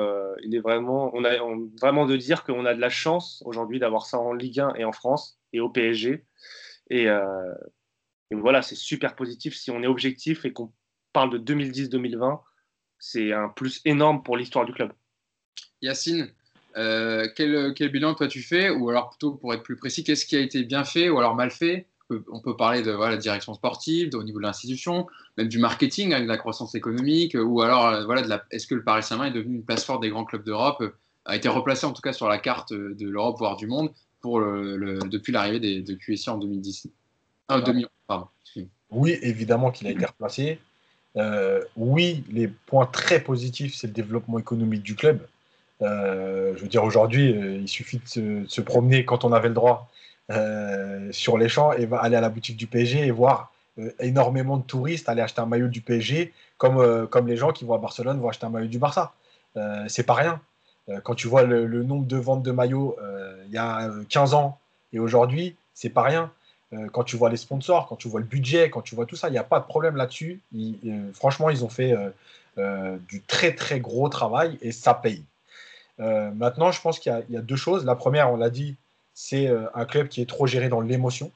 il 0.44 0.54
est 0.56 0.60
vraiment, 0.60 1.12
on 1.14 1.24
a 1.24 1.38
vraiment 1.80 2.06
de 2.06 2.18
dire 2.18 2.44
qu'on 2.44 2.66
a 2.66 2.74
de 2.74 2.82
la 2.82 2.90
chance 2.90 3.42
aujourd'hui 3.46 3.80
d'avoir 3.80 4.06
ça 4.06 4.20
en 4.20 4.34
Ligue 4.34 4.60
1 4.60 4.74
et 4.76 4.84
en 4.84 4.92
France 4.92 5.40
et 5.54 5.62
au 5.62 5.70
PSG. 5.70 6.26
Et, 6.90 7.06
et 7.06 8.36
voilà, 8.36 8.62
c'est 8.62 8.76
super 8.76 9.16
positif 9.16 9.56
si 9.56 9.72
on 9.72 9.82
est 9.82 9.88
objectif 9.88 10.44
et 10.44 10.52
qu'on 10.52 10.74
parle 11.14 11.30
de 11.30 11.54
2010-2020 11.54 12.42
c'est 13.04 13.34
un 13.34 13.50
plus 13.50 13.82
énorme 13.84 14.24
pour 14.24 14.38
l'histoire 14.38 14.66
du 14.66 14.72
club. 14.72 14.94
Yacine, 15.82 16.30
euh, 16.78 17.28
quel, 17.36 17.92
bilan 17.92 18.16
toi 18.16 18.30
tu 18.30 18.42
fais? 18.42 18.70
Ou 18.70 18.90
alors 18.90 19.10
plutôt 19.10 19.34
pour 19.34 19.54
être 19.54 19.62
plus 19.62 19.76
précis, 19.76 20.06
qu'est-ce 20.06 20.26
qui 20.26 20.38
a 20.38 20.40
été 20.40 20.64
bien 20.64 20.86
fait 20.86 21.10
ou 21.10 21.20
alors 21.20 21.36
mal 21.36 21.52
fait? 21.52 21.86
On 22.32 22.40
peut 22.40 22.56
parler 22.56 22.82
de 22.82 22.92
la 22.92 23.18
direction 23.18 23.54
sportive, 23.54 24.12
au 24.14 24.24
niveau 24.24 24.38
de 24.38 24.44
l'institution, 24.44 25.08
même 25.38 25.50
du 25.50 25.60
marketing, 25.60 26.14
avec 26.14 26.26
de 26.26 26.30
la 26.30 26.38
croissance 26.38 26.76
économique, 26.76 27.36
ou 27.38 27.62
alors 27.62 27.88
euh, 27.88 28.06
voilà, 28.06 28.42
est-ce 28.52 28.68
que 28.68 28.76
le 28.76 28.84
Paris 28.84 29.04
Saint-Germain 29.04 29.26
est 29.26 29.36
devenu 29.36 29.56
une 29.56 29.66
place 29.66 29.84
forte 29.84 30.02
des 30.02 30.10
grands 30.10 30.24
clubs 30.24 30.44
d'Europe, 30.44 30.80
euh, 30.82 30.96
a 31.26 31.36
été 31.36 31.50
replacé 31.50 31.86
en 31.86 31.92
tout 31.92 32.02
cas 32.02 32.14
sur 32.14 32.30
la 32.30 32.38
carte 32.38 32.72
de 32.72 33.10
l'Europe, 33.10 33.38
voire 33.38 33.58
du 33.58 33.68
monde, 33.68 33.92
pour 34.22 34.40
le, 34.40 35.00
depuis 35.10 35.34
l'arrivée 35.34 35.82
de 35.82 35.94
QSI 35.94 36.30
en 36.30 36.38
2010 36.38 36.88
Oui, 38.92 39.18
évidemment 39.22 39.72
qu'il 39.72 39.88
a 39.88 39.92
été 39.92 40.06
replacé. 40.06 40.60
Euh, 41.18 41.62
oui, 41.76 42.24
les 42.32 42.48
points 42.48 42.86
très 42.86 43.20
positifs, 43.20 43.76
c'est 43.76 43.88
le 43.88 43.94
développement 43.94 44.40
économique 44.40 44.84
du 44.84 44.96
club. 44.96 45.20
Euh, 45.82 46.54
je 46.56 46.62
veux 46.62 46.68
dire, 46.68 46.84
aujourd'hui, 46.84 47.34
euh, 47.34 47.58
il 47.58 47.68
suffit 47.68 48.00
de 48.00 48.46
se, 48.48 48.62
promener 48.62 49.06
quand 49.06 49.26
on 49.26 49.34
avait 49.34 49.50
le 49.50 49.54
droit 49.54 49.90
sur 51.12 51.38
les 51.38 51.50
champs 51.50 51.74
et 51.74 51.88
aller 52.00 52.16
à 52.16 52.22
la 52.22 52.30
boutique 52.30 52.58
du 52.58 52.66
PSG 52.66 53.06
et 53.06 53.12
voir 53.12 53.54
énormément 54.00 54.58
de 54.58 54.64
touristes 54.64 55.10
aller 55.10 55.22
acheter 55.22 55.42
un 55.42 55.46
maillot 55.46 55.68
du 55.68 55.82
PSG, 55.82 56.34
comme, 56.58 57.08
comme 57.08 57.28
les 57.28 57.38
gens 57.38 57.52
qui 57.52 57.66
vont 57.66 57.76
à 57.76 57.78
Barcelone 57.78 58.20
vont 58.20 58.30
acheter 58.30 58.46
un 58.46 58.50
maillot 58.50 58.68
du 58.68 58.80
Barça. 58.80 59.14
c'est 59.88 60.04
pas 60.04 60.16
rien. 60.16 60.42
quand 61.04 61.14
tu 61.14 61.28
vois 61.28 61.44
le, 61.44 61.68
le, 61.68 61.84
nombre 61.84 62.08
de 62.08 62.18
ventes 62.18 62.42
de 62.42 62.52
maillots 62.52 62.98
il 63.46 63.54
y 63.54 63.58
a 63.58 63.92
15 64.10 64.34
ans 64.34 64.58
et 64.92 64.98
aujourd'hui, 64.98 65.56
c'est 65.76 65.90
pas 65.90 66.04
rien. 66.04 66.32
Euh, 66.74 66.90
quand 66.92 67.04
tu 67.04 67.18
vois 67.18 67.30
les 67.30 67.38
sponsors, 67.38 67.88
quand 67.88 67.96
tu 67.96 68.08
vois 68.08 68.20
le 68.20 68.26
budget, 68.26 68.70
quand 68.70 68.82
tu 68.82 68.96
vois 68.96 69.06
tout 69.06 69.16
ça, 69.16 69.30
il 69.30 69.32
n'y 69.32 69.38
a 69.38 69.44
pas 69.44 69.60
de 69.60 69.66
problème 69.66 69.96
là-dessus. 69.96 70.42
Euh, 70.56 71.12
franchement, 71.14 71.50
ils 71.50 71.64
ont 71.64 71.70
fait 71.70 71.96
euh, 72.58 72.98
du 73.08 73.22
très 73.22 73.54
très 73.54 73.80
gros 73.80 74.10
travail 74.10 74.58
et 74.62 74.72
ça 74.72 74.94
paye. 74.94 75.24
maintenant, 76.00 76.72
je 76.72 76.82
pense 76.82 77.00
qu'il 77.00 77.12
y, 77.30 77.38
a 77.38 77.42
deux 77.42 77.56
choses. 77.56 77.86
La 77.86 77.96
première, 77.96 78.32
on 78.32 78.38
l'a 78.38 78.50
dit, 78.50 78.76
c'est 79.14 79.48
un 79.76 79.86
club 79.86 80.08
qui 80.08 80.22
est 80.22 80.30
trop 80.30 80.48
géré 80.48 80.70
dans 80.70 80.82
l'émotion. 80.82 81.32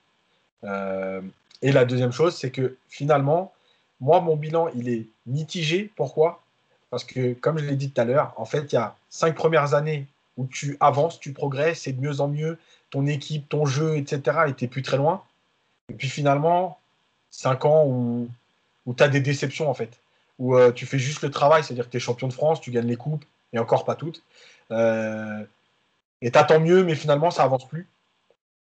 et 0.63 1.71
la 1.71 1.85
deuxième 1.85 2.11
chose, 2.11 2.35
c'est 2.35 2.51
que 2.51 2.77
finalement, 2.89 3.53
moi, 3.99 4.21
mon 4.21 4.35
bilan, 4.35 4.69
il 4.75 4.89
est 4.89 5.05
mitigé. 5.25 5.91
Pourquoi? 5.95 6.41
Parce 6.89 7.03
que, 7.03 7.33
comme 7.33 7.59
je 7.59 7.65
l'ai 7.65 7.75
dit 7.75 7.91
tout 7.91 8.01
à 8.01 8.05
l'heure, 8.05 8.33
en 8.37 8.45
fait, 8.45 8.71
il 8.71 8.75
y 8.75 8.79
a 8.79 8.95
cinq 9.09 9.35
premières 9.35 9.73
années 9.73 10.07
où 10.37 10.45
tu 10.45 10.77
avances, 10.79 11.19
tu 11.19 11.33
progresses, 11.33 11.81
c'est 11.81 11.93
de 11.93 12.01
mieux 12.01 12.21
en 12.21 12.27
mieux, 12.27 12.57
ton 12.89 13.05
équipe, 13.05 13.49
ton 13.49 13.65
jeu, 13.65 13.97
etc., 13.97 14.37
était 14.47 14.67
plus 14.67 14.81
très 14.81 14.97
loin. 14.97 15.23
Et 15.89 15.93
puis 15.93 16.09
finalement, 16.09 16.79
cinq 17.29 17.65
ans 17.65 17.85
où, 17.85 18.29
où 18.85 18.93
tu 18.93 19.03
as 19.03 19.07
des 19.07 19.21
déceptions, 19.21 19.69
en 19.69 19.73
fait, 19.73 19.99
où 20.39 20.55
euh, 20.55 20.71
tu 20.71 20.85
fais 20.85 20.99
juste 20.99 21.21
le 21.21 21.31
travail, 21.31 21.63
c'est-à-dire 21.63 21.85
que 21.85 21.91
tu 21.91 21.97
es 21.97 21.99
champion 21.99 22.27
de 22.27 22.33
France, 22.33 22.61
tu 22.61 22.71
gagnes 22.71 22.87
les 22.87 22.95
coupes, 22.95 23.25
et 23.53 23.59
encore 23.59 23.85
pas 23.85 23.95
toutes. 23.95 24.23
Euh, 24.71 25.43
et 26.21 26.31
t'attends 26.31 26.59
mieux, 26.59 26.83
mais 26.83 26.95
finalement, 26.95 27.31
ça 27.31 27.43
avance 27.43 27.67
plus. 27.67 27.87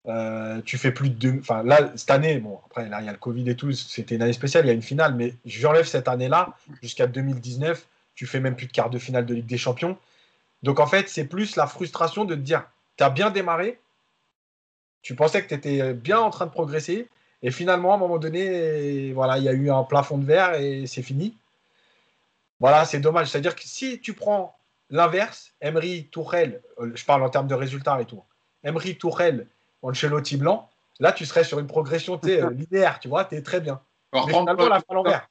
Euh, 0.09 0.61
tu 0.65 0.79
fais 0.79 0.91
plus 0.91 1.11
de. 1.11 1.39
Enfin, 1.39 1.63
là, 1.63 1.93
cette 1.97 2.11
année, 2.11 2.39
bon, 2.39 2.59
après, 2.67 2.89
là, 2.89 3.01
il 3.01 3.07
y 3.07 3.09
a 3.09 3.13
le 3.13 3.19
Covid 3.19 3.49
et 3.49 3.57
tout, 3.57 3.73
c'était 3.73 4.17
une 4.17 4.23
année 4.23 4.33
spéciale, 4.33 4.65
il 4.65 4.69
y 4.69 4.71
a 4.71 4.75
une 4.75 4.83
finale, 4.83 5.15
mais 5.15 5.35
j'enlève 5.45 5.87
cette 5.87 6.09
année-là, 6.09 6.57
jusqu'à 6.83 7.07
2019, 7.07 7.87
tu 8.15 8.27
fais 8.27 8.41
même 8.41 8.57
plus 8.57 8.67
de 8.67 8.73
quart 8.73 8.91
de 8.91 8.99
finale 8.99 9.27
de 9.27 9.35
Ligue 9.35 9.47
des 9.47 9.59
Champions. 9.59 9.97
Donc, 10.63 10.81
en 10.81 10.87
fait, 10.87 11.09
c'est 11.09 11.25
plus 11.25 11.57
la 11.57 11.67
frustration 11.67 12.25
de 12.25 12.35
te 12.35 12.41
dire, 12.41 12.65
tu 12.97 13.05
as 13.05 13.11
bien 13.11 13.31
démarré, 13.31 13.79
tu 15.03 15.15
pensais 15.15 15.43
que 15.43 15.49
tu 15.49 15.55
étais 15.55 15.93
bien 15.93 16.19
en 16.21 16.31
train 16.31 16.47
de 16.47 16.51
progresser, 16.51 17.09
et 17.43 17.51
finalement, 17.51 17.93
à 17.93 17.97
un 17.97 17.99
moment 17.99 18.19
donné, 18.19 19.13
voilà, 19.13 19.39
il 19.39 19.45
y 19.45 19.49
a 19.49 19.53
eu 19.53 19.71
un 19.71 19.83
plafond 19.83 20.17
de 20.17 20.25
verre 20.25 20.55
et 20.55 20.87
c'est 20.87 21.03
fini. 21.03 21.37
Voilà, 22.61 22.85
c'est 22.85 23.01
dommage. 23.01 23.29
C'est-à-dire 23.29 23.57
que 23.57 23.63
si 23.65 24.01
tu 24.01 24.15
prends 24.15 24.57
l'inverse, 24.89 25.53
Emery, 25.61 26.07
Tourelle, 26.13 26.63
euh, 26.79 26.93
je 26.95 27.05
parle 27.05 27.25
en 27.25 27.31
termes 27.31 27.49
de 27.49 27.55
résultats 27.55 28.01
et 28.01 28.05
tout, 28.05 28.23
Emery, 28.63 28.97
Tourelle, 28.97 29.49
Ancelotti 29.83 30.37
Blanc, 30.37 30.71
là, 31.01 31.11
tu 31.11 31.27
serais 31.27 31.43
sur 31.43 31.59
une 31.59 31.67
progression 31.67 32.21
linéaire, 32.23 33.01
tu 33.01 33.09
vois, 33.09 33.25
tu 33.25 33.35
es 33.35 33.43
très 33.43 33.61
bien. 33.61 33.81
Mais 34.13 34.21
finalement, 34.29 34.65
on 34.65 34.69
l'a 34.69 34.79
fait 34.79 34.91
à 34.91 34.95
l'envers. 34.95 35.29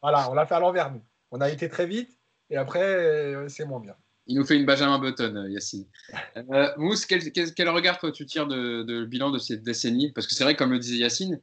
Voilà, 0.00 0.28
on 0.30 0.34
l'a 0.34 0.46
fait 0.46 0.54
à 0.56 0.60
l'envers, 0.60 0.90
nous. 0.90 1.02
On 1.30 1.40
a 1.40 1.48
été 1.48 1.68
très 1.68 1.86
vite 1.86 2.18
et 2.50 2.56
après, 2.56 2.82
euh, 2.82 3.48
c'est 3.48 3.64
moins 3.64 3.80
bien. 3.80 3.94
Il 4.26 4.36
nous 4.36 4.44
fait 4.44 4.56
une 4.56 4.66
Benjamin 4.66 4.98
Button, 4.98 5.48
Yacine. 5.50 5.86
Mousse, 6.76 7.06
quel, 7.06 7.68
regard 7.68 7.98
toi 7.98 8.12
tu 8.12 8.24
tires 8.24 8.46
de, 8.46 8.82
de, 8.82 9.04
bilan 9.04 9.30
de 9.30 9.38
cette 9.38 9.62
décennie 9.62 10.12
Parce 10.12 10.26
que 10.26 10.34
c'est 10.34 10.44
vrai, 10.44 10.54
comme 10.54 10.70
le 10.70 10.78
disait 10.78 10.96
Yacine, 10.96 11.40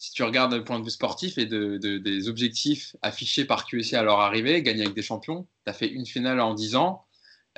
si 0.00 0.12
tu 0.12 0.22
regardes 0.22 0.54
le 0.54 0.64
point 0.64 0.78
de 0.78 0.84
vue 0.84 0.90
sportif 0.90 1.36
et 1.36 1.44
de, 1.44 1.76
des 1.76 2.28
objectifs 2.28 2.96
affichés 3.02 3.44
par 3.44 3.66
QSC 3.66 3.94
à 3.94 4.02
leur 4.02 4.20
arrivée, 4.20 4.62
gagner 4.62 4.82
avec 4.82 4.94
des 4.94 5.02
champions, 5.02 5.46
tu 5.66 5.70
as 5.70 5.74
fait 5.74 5.88
une 5.88 6.06
finale 6.06 6.40
en 6.40 6.54
10 6.54 6.74
ans. 6.76 7.04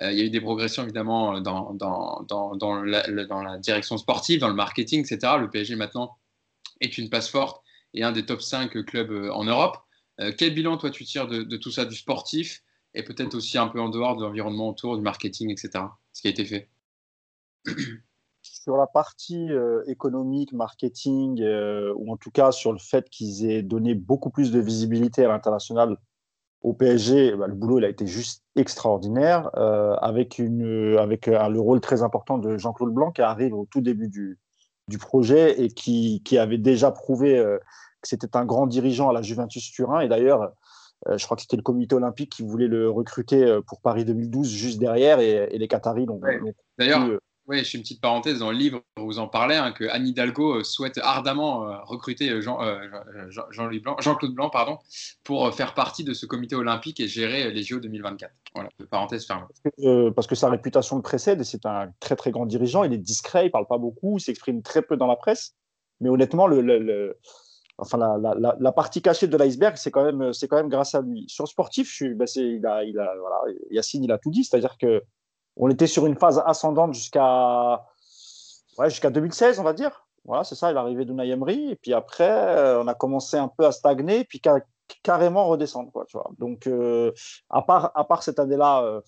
Euh, 0.00 0.10
il 0.10 0.18
y 0.18 0.22
a 0.22 0.24
eu 0.24 0.30
des 0.30 0.40
progressions 0.40 0.82
évidemment 0.82 1.40
dans, 1.40 1.72
dans, 1.72 2.24
dans, 2.28 2.56
dans, 2.56 2.82
la, 2.82 3.02
dans, 3.26 3.42
la, 3.42 3.58
direction 3.58 3.96
sportive, 3.96 4.40
dans 4.40 4.48
le 4.48 4.54
marketing, 4.54 5.04
etc. 5.04 5.34
Le 5.38 5.50
PSG 5.50 5.76
maintenant 5.76 6.16
est 6.80 6.98
une 6.98 7.10
passe 7.10 7.28
forte 7.28 7.62
et 7.94 8.02
un 8.02 8.10
des 8.10 8.26
top 8.26 8.42
5 8.42 8.84
clubs 8.86 9.12
euh, 9.12 9.32
en 9.32 9.44
Europe. 9.44 9.76
Euh, 10.20 10.32
quel 10.36 10.52
bilan 10.52 10.78
toi 10.78 10.90
tu 10.90 11.04
tires 11.04 11.28
de, 11.28 11.56
tout 11.56 11.70
ça, 11.70 11.84
du 11.84 11.94
sportif? 11.94 12.62
Et 12.94 13.02
peut-être 13.02 13.34
aussi 13.34 13.58
un 13.58 13.68
peu 13.68 13.80
en 13.80 13.88
dehors 13.88 14.16
de 14.16 14.22
l'environnement 14.22 14.68
autour, 14.68 14.96
du 14.96 15.02
marketing, 15.02 15.50
etc. 15.50 15.84
Ce 16.12 16.22
qui 16.22 16.28
a 16.28 16.30
été 16.30 16.44
fait 16.44 16.68
sur 18.42 18.76
la 18.76 18.86
partie 18.86 19.50
euh, 19.50 19.82
économique, 19.86 20.52
marketing, 20.52 21.40
euh, 21.42 21.92
ou 21.96 22.12
en 22.12 22.16
tout 22.16 22.30
cas 22.30 22.52
sur 22.52 22.72
le 22.72 22.78
fait 22.78 23.08
qu'ils 23.08 23.48
aient 23.50 23.62
donné 23.62 23.94
beaucoup 23.94 24.30
plus 24.30 24.50
de 24.50 24.60
visibilité 24.60 25.24
à 25.24 25.28
l'international 25.28 25.96
au 26.60 26.74
PSG, 26.74 27.34
bah, 27.34 27.48
le 27.48 27.54
boulot 27.54 27.84
a 27.84 27.88
été 27.88 28.06
juste 28.06 28.44
extraordinaire, 28.54 29.50
euh, 29.56 29.96
avec, 29.96 30.38
une, 30.38 30.96
avec 30.96 31.26
le 31.26 31.58
rôle 31.58 31.80
très 31.80 32.02
important 32.02 32.38
de 32.38 32.56
Jean-Claude 32.56 32.92
Blanc 32.92 33.10
qui 33.10 33.22
arrive 33.22 33.52
au 33.52 33.66
tout 33.68 33.80
début 33.80 34.06
du, 34.06 34.38
du 34.86 34.98
projet 34.98 35.60
et 35.60 35.68
qui, 35.70 36.22
qui 36.24 36.38
avait 36.38 36.58
déjà 36.58 36.92
prouvé 36.92 37.34
que 38.00 38.08
c'était 38.08 38.36
un 38.36 38.44
grand 38.44 38.68
dirigeant 38.68 39.08
à 39.08 39.12
la 39.12 39.22
Juventus 39.22 39.72
Turin. 39.72 40.02
Et 40.02 40.08
d'ailleurs, 40.08 40.52
je 41.06 41.24
crois 41.24 41.36
que 41.36 41.42
c'était 41.42 41.56
le 41.56 41.62
comité 41.62 41.94
olympique 41.94 42.30
qui 42.30 42.42
voulait 42.42 42.68
le 42.68 42.88
recruter 42.90 43.58
pour 43.66 43.80
Paris 43.80 44.04
2012 44.04 44.48
juste 44.48 44.78
derrière 44.78 45.20
et, 45.20 45.58
les 45.58 45.68
Qataris 45.68 46.06
l'ont. 46.06 46.20
D'ailleurs, 46.78 47.18
oui, 47.48 47.58
je 47.58 47.70
fais 47.70 47.78
une 47.78 47.82
petite 47.82 48.00
parenthèse 48.00 48.38
dans 48.38 48.52
le 48.52 48.56
livre, 48.56 48.82
vous 48.96 49.18
en 49.18 49.26
parlez, 49.26 49.56
hein, 49.56 49.72
que 49.72 49.84
Anne 49.84 50.06
Hidalgo 50.06 50.58
euh, 50.58 50.64
souhaite 50.64 50.98
ardemment 50.98 51.68
euh, 51.68 51.76
recruter 51.82 52.30
euh, 52.30 52.40
Jean, 52.40 52.58
Jean, 53.50 53.68
Blanc, 53.68 53.96
Jean-Claude 53.98 54.32
Blanc 54.32 54.48
pardon, 54.48 54.78
pour 55.24 55.52
faire 55.52 55.74
partie 55.74 56.04
de 56.04 56.14
ce 56.14 56.24
comité 56.24 56.54
olympique 56.54 57.00
et 57.00 57.08
gérer 57.08 57.50
les 57.50 57.62
JO 57.64 57.80
2024. 57.80 58.32
Voilà, 58.54 58.68
parenthèse 58.90 59.26
fermée. 59.26 59.46
Parce 60.14 60.28
que, 60.28 60.34
sa 60.36 60.50
réputation 60.50 60.96
le 60.96 61.02
précède 61.02 61.42
c'est 61.42 61.66
un 61.66 61.92
très 61.98 62.14
très 62.14 62.30
grand 62.30 62.46
dirigeant. 62.46 62.84
Il 62.84 62.92
est 62.92 62.98
discret, 62.98 63.46
il 63.46 63.50
parle 63.50 63.66
pas 63.66 63.78
beaucoup, 63.78 64.18
il 64.18 64.20
s'exprime 64.20 64.62
très 64.62 64.82
peu 64.82 64.96
dans 64.96 65.08
la 65.08 65.16
presse. 65.16 65.54
Mais 66.00 66.08
honnêtement, 66.08 66.46
le, 66.46 67.16
enfin, 67.82 67.98
la, 67.98 68.72
partie 68.72 69.02
cachée 69.02 69.26
de 69.26 69.36
l'iceberg, 69.36 69.76
c'est 69.76 69.90
quand, 69.90 70.04
même, 70.04 70.32
quand 70.48 70.56
même 70.56 70.68
grâce 70.68 70.94
à 70.94 71.02
lui. 71.02 71.24
Sur 71.28 71.46
sportif, 71.48 71.88
je 71.88 71.94
suis, 71.94 72.14
ben 72.14 72.26
il 72.36 72.66
a, 72.66 72.84
il 72.84 72.98
a, 72.98 73.14
Yacine, 73.70 74.04
il 74.04 74.12
a 74.12 74.18
tout 74.18 74.30
dit, 74.30 74.44
c'est-à-dire 74.44 74.76
que 74.78 75.02
on 75.56 75.68
était 75.68 75.86
sur 75.86 76.06
une 76.06 76.16
phase 76.16 76.42
ascendante 76.46 76.94
jusqu'à 76.94 77.84
ouais, 78.78 78.90
jusqu'à 78.90 79.10
2016, 79.10 79.58
on 79.58 79.62
va 79.62 79.72
dire. 79.72 80.06
Voilà, 80.24 80.44
c'est 80.44 80.54
ça, 80.54 80.70
il 80.70 80.74
est 80.74 80.78
arrivé. 80.78 81.04
Et 81.70 81.76
puis 81.76 81.92
après, 81.92 82.30
euh, 82.30 82.82
on 82.82 82.86
a 82.86 82.94
commencé 82.94 83.36
un 83.36 83.48
peu 83.48 83.66
à 83.66 83.72
stagner, 83.72 84.24
puis 84.24 84.40
carrément 85.02 85.46
redescendre. 85.46 85.90
Quoi. 85.90 86.06
Donc, 86.38 86.66
euh, 86.66 87.12
à, 87.50 87.62
part, 87.62 87.90
à 87.94 88.04
part 88.04 88.22
cette 88.22 88.38
année-là, 88.38 89.02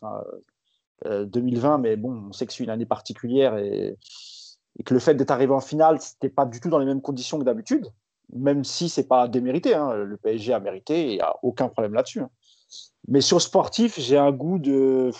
2020, 1.05 1.74
euh, 1.74 1.78
mais 1.78 1.96
bon, 1.96 2.28
on 2.28 2.32
sait 2.32 2.46
que 2.46 2.52
c'est 2.52 2.64
une 2.64 2.70
année 2.70 2.86
particulière 2.86 3.56
et, 3.56 3.96
que 4.84 4.92
le 4.92 4.98
fait 4.98 5.14
d'être 5.14 5.30
arrivé 5.30 5.52
en 5.52 5.60
finale, 5.60 6.01
c'était 6.01 6.28
pas 6.28 6.46
du 6.46 6.59
tout 6.59 6.68
dans 6.68 6.78
les 6.78 6.84
mêmes 6.84 7.01
conditions 7.01 7.38
que 7.38 7.44
d'habitude, 7.44 7.86
même 8.32 8.64
si 8.64 8.88
c'est 8.88 9.06
pas 9.06 9.28
démérité. 9.28 9.74
Hein. 9.74 9.94
Le 9.94 10.16
PSG 10.16 10.52
a 10.52 10.60
mérité 10.60 11.02
il 11.02 11.14
n'y 11.16 11.20
a 11.20 11.34
aucun 11.42 11.68
problème 11.68 11.94
là-dessus. 11.94 12.20
Hein. 12.20 12.30
Mais 13.09 13.20
sur 13.20 13.40
sportif, 13.40 13.98
j'ai 13.98 14.16
un 14.16 14.32
goût 14.32 14.59
de 14.59 15.10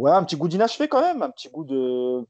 Ouais, 0.00 0.10
un 0.10 0.24
petit 0.24 0.36
goût 0.36 0.48
d'inachevé 0.48 0.88
quand 0.88 1.02
même, 1.02 1.20
un 1.20 1.28
petit 1.28 1.50
goût 1.50 1.64
de. 1.64 2.26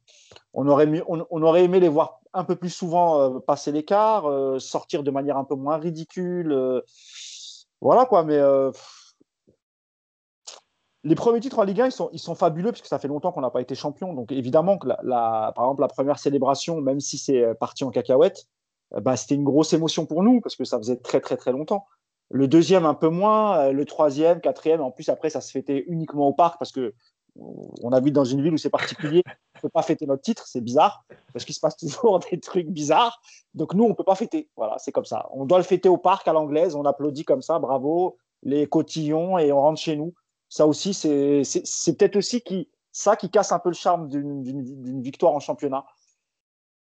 On 0.55 0.67
aurait, 0.67 0.89
on, 1.07 1.43
aurait 1.43 1.63
aimé 1.63 1.79
les 1.79 1.89
voir 1.89 2.21
un 2.33 2.43
peu 2.43 2.57
plus 2.57 2.71
souvent 2.71 3.21
euh, 3.21 3.39
passer 3.39 3.71
l'écart, 3.71 4.29
euh, 4.29 4.59
sortir 4.59 5.05
de 5.05 5.11
manière 5.13 5.37
un 5.37 5.45
peu 5.45 5.55
moins 5.55 5.77
ridicule. 5.77 6.51
Euh. 6.51 6.81
voilà 7.81 8.07
quoi, 8.07 8.25
mais 8.25 8.41
les 11.05 11.15
premiers 11.15 11.39
titres 11.39 11.61
en 11.61 11.63
Ligue 11.63 11.81
1, 11.81 11.89
ils 12.13 12.19
sont, 12.19 12.35
fabuleux 12.35 12.73
parce 12.73 12.83
que 12.83 12.89
ça 12.89 12.99
fait 12.99 13.09
longtemps 13.09 13.31
qu'on 13.31 13.41
n'a 13.41 13.51
pas 13.51 13.61
été 13.61 13.77
champion. 13.77 14.15
Donc 14.15 14.33
évidemment 14.33 14.77
que 14.77 14.89
la, 14.89 15.53
par 15.55 15.67
exemple 15.67 15.83
la 15.83 15.89
première 15.89 16.19
célébration, 16.19 16.81
même 16.81 16.99
si 16.99 17.19
c'est 17.19 17.55
parti 17.55 17.85
en 17.85 17.91
cacahuète, 17.91 18.49
bah, 18.93 19.17
c'était 19.17 19.35
une 19.35 19.45
grosse 19.45 19.73
émotion 19.73 20.07
pour 20.07 20.23
nous 20.23 20.41
parce 20.41 20.57
que 20.57 20.65
ça 20.65 20.79
faisait 20.79 20.97
très 20.97 21.21
très 21.21 21.37
très 21.37 21.53
longtemps. 21.53 21.87
Le 22.31 22.47
deuxième 22.47 22.87
un 22.87 22.95
peu 22.95 23.09
moins, 23.09 23.71
le 23.71 23.85
troisième, 23.85 24.41
quatrième, 24.41 24.81
en 24.81 24.91
plus 24.91 25.09
après 25.09 25.31
ça 25.31 25.41
se 25.41 25.51
fêtait 25.51 25.85
uniquement 25.89 26.29
au 26.29 26.33
parc 26.33 26.59
parce 26.59 26.73
que 26.73 26.95
on 27.37 27.93
habite 27.93 28.15
dans 28.15 28.25
une 28.25 28.43
ville 28.43 28.53
où 28.53 28.59
c'est 28.59 28.71
particulier, 28.71 29.23
on 29.27 29.59
ne 29.59 29.61
peut 29.63 29.69
pas 29.69 29.83
fêter 29.83 30.07
notre 30.07 30.23
titre, 30.23 30.47
c'est 30.47 30.61
bizarre, 30.61 31.05
parce 31.33 31.45
qu'il 31.45 31.55
se 31.55 31.61
passe 31.61 31.77
toujours 31.77 32.21
des 32.31 32.41
trucs 32.41 32.69
bizarres. 32.69 33.21
Donc 33.55 33.75
nous, 33.75 33.85
on 33.85 33.91
ne 33.91 33.95
peut 33.95 34.05
pas 34.05 34.15
fêter. 34.15 34.49
Voilà, 34.57 34.77
c'est 34.79 34.93
comme 34.93 35.05
ça. 35.05 35.29
On 35.33 35.45
doit 35.45 35.59
le 35.59 35.65
fêter 35.65 35.89
au 35.89 35.99
parc 35.99 36.27
à 36.29 36.33
l'anglaise, 36.33 36.75
on 36.75 36.85
applaudit 36.85 37.25
comme 37.25 37.43
ça, 37.43 37.59
bravo, 37.59 38.19
les 38.43 38.67
cotillons, 38.67 39.39
et 39.39 39.53
on 39.53 39.61
rentre 39.61 39.81
chez 39.81 39.97
nous. 39.97 40.15
Ça 40.49 40.67
aussi, 40.67 40.95
c'est 40.95 41.97
peut-être 41.97 42.17
aussi 42.17 42.41
qui, 42.41 42.69
ça 42.93 43.17
qui 43.17 43.31
casse 43.31 43.53
un 43.53 43.59
peu 43.59 43.69
le 43.69 43.75
charme 43.75 44.09
d'une 44.09 45.03
victoire 45.03 45.33
en 45.33 45.41
championnat. 45.41 45.85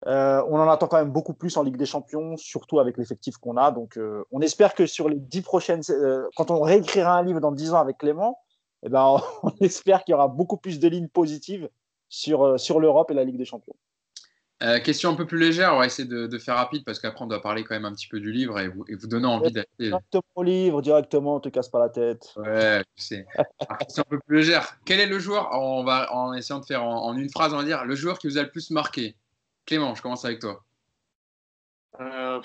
Euh, 0.07 0.43
on 0.49 0.59
en 0.61 0.69
attend 0.69 0.87
quand 0.87 0.99
même 0.99 1.11
beaucoup 1.11 1.35
plus 1.35 1.57
en 1.57 1.63
Ligue 1.63 1.77
des 1.77 1.87
Champions, 1.87 2.37
surtout 2.37 2.79
avec 2.79 2.97
l'effectif 2.99 3.37
qu'on 3.37 3.57
a. 3.57 3.73
Donc, 3.73 3.97
euh, 3.97 4.25
on 4.31 4.41
espère 4.41 4.75
que 4.75 4.87
sur 4.87 5.09
les 5.09 5.19
dix 5.19 5.43
prochaines, 5.43 5.83
euh, 5.91 6.29
quand 6.37 6.51
on 6.51 6.61
réécrira 6.61 7.19
un 7.19 7.23
livre 7.23 7.41
dans 7.41 7.53
dix 7.53 7.73
ans 7.73 7.81
avec 7.81 7.99
Clément, 7.99 8.39
eh 8.85 8.89
ben, 8.89 9.21
on 9.43 9.53
espère 9.61 10.05
qu'il 10.05 10.13
y 10.13 10.15
aura 10.15 10.29
beaucoup 10.29 10.57
plus 10.57 10.79
de 10.79 10.89
lignes 10.89 11.09
positives 11.09 11.69
sur, 12.09 12.59
sur 12.61 12.81
l'Europe 12.81 13.11
et 13.11 13.15
la 13.15 13.25
Ligue 13.25 13.39
des 13.39 13.45
Champions. 13.45 13.75
Question 14.83 15.11
un 15.11 15.15
peu 15.15 15.25
plus 15.25 15.39
légère, 15.39 15.73
on 15.75 15.79
va 15.79 15.87
essayer 15.87 16.09
de, 16.09 16.39
faire 16.39 16.57
rapide 16.57 16.83
parce 16.85 16.99
qu'après 16.99 17.23
on 17.23 17.29
doit 17.29 17.41
parler 17.41 17.63
quand 17.63 17.77
même 17.77 17.85
un 17.85 17.93
petit 17.93 18.09
peu 18.09 18.19
du 18.19 18.33
livre 18.33 18.59
et 18.59 18.67
vous, 18.67 18.85
et 18.89 18.97
vous 18.97 19.07
donner 19.07 19.29
envie 19.29 19.53
d'acheter. 19.53 19.69
Directement 19.87 20.25
au 20.35 20.43
livre, 20.43 20.83
directement, 20.83 21.37
on 21.37 21.41
te 21.41 21.49
casse 21.49 21.69
pas 21.69 21.79
la 21.79 21.89
tête. 21.91 22.35
Ouais, 22.35 22.83
je 22.97 23.05
sais. 23.05 23.27
question 23.79 24.03
un 24.05 24.11
peu 24.11 24.19
plus 24.27 24.39
légère. 24.39 24.77
Quel 24.85 24.99
est 24.99 25.07
le 25.07 25.21
joueur, 25.21 25.51
on 25.53 25.85
va 25.85 26.13
en 26.13 26.35
essayant 26.35 26.59
de 26.59 26.65
faire 26.65 26.83
en, 26.83 27.15
une 27.15 27.31
phrase, 27.31 27.55
on 27.55 27.59
va 27.59 27.63
dire, 27.63 27.85
le 27.85 27.95
joueur 27.95 28.19
qui 28.19 28.27
vous 28.27 28.37
a 28.37 28.43
le 28.43 28.51
plus 28.51 28.71
marqué? 28.71 29.15
Clément, 29.69 29.95
je 29.95 30.01
commence 30.01 30.25
avec 30.25 30.39
toi. 30.39 30.65
Euh, 32.01 32.41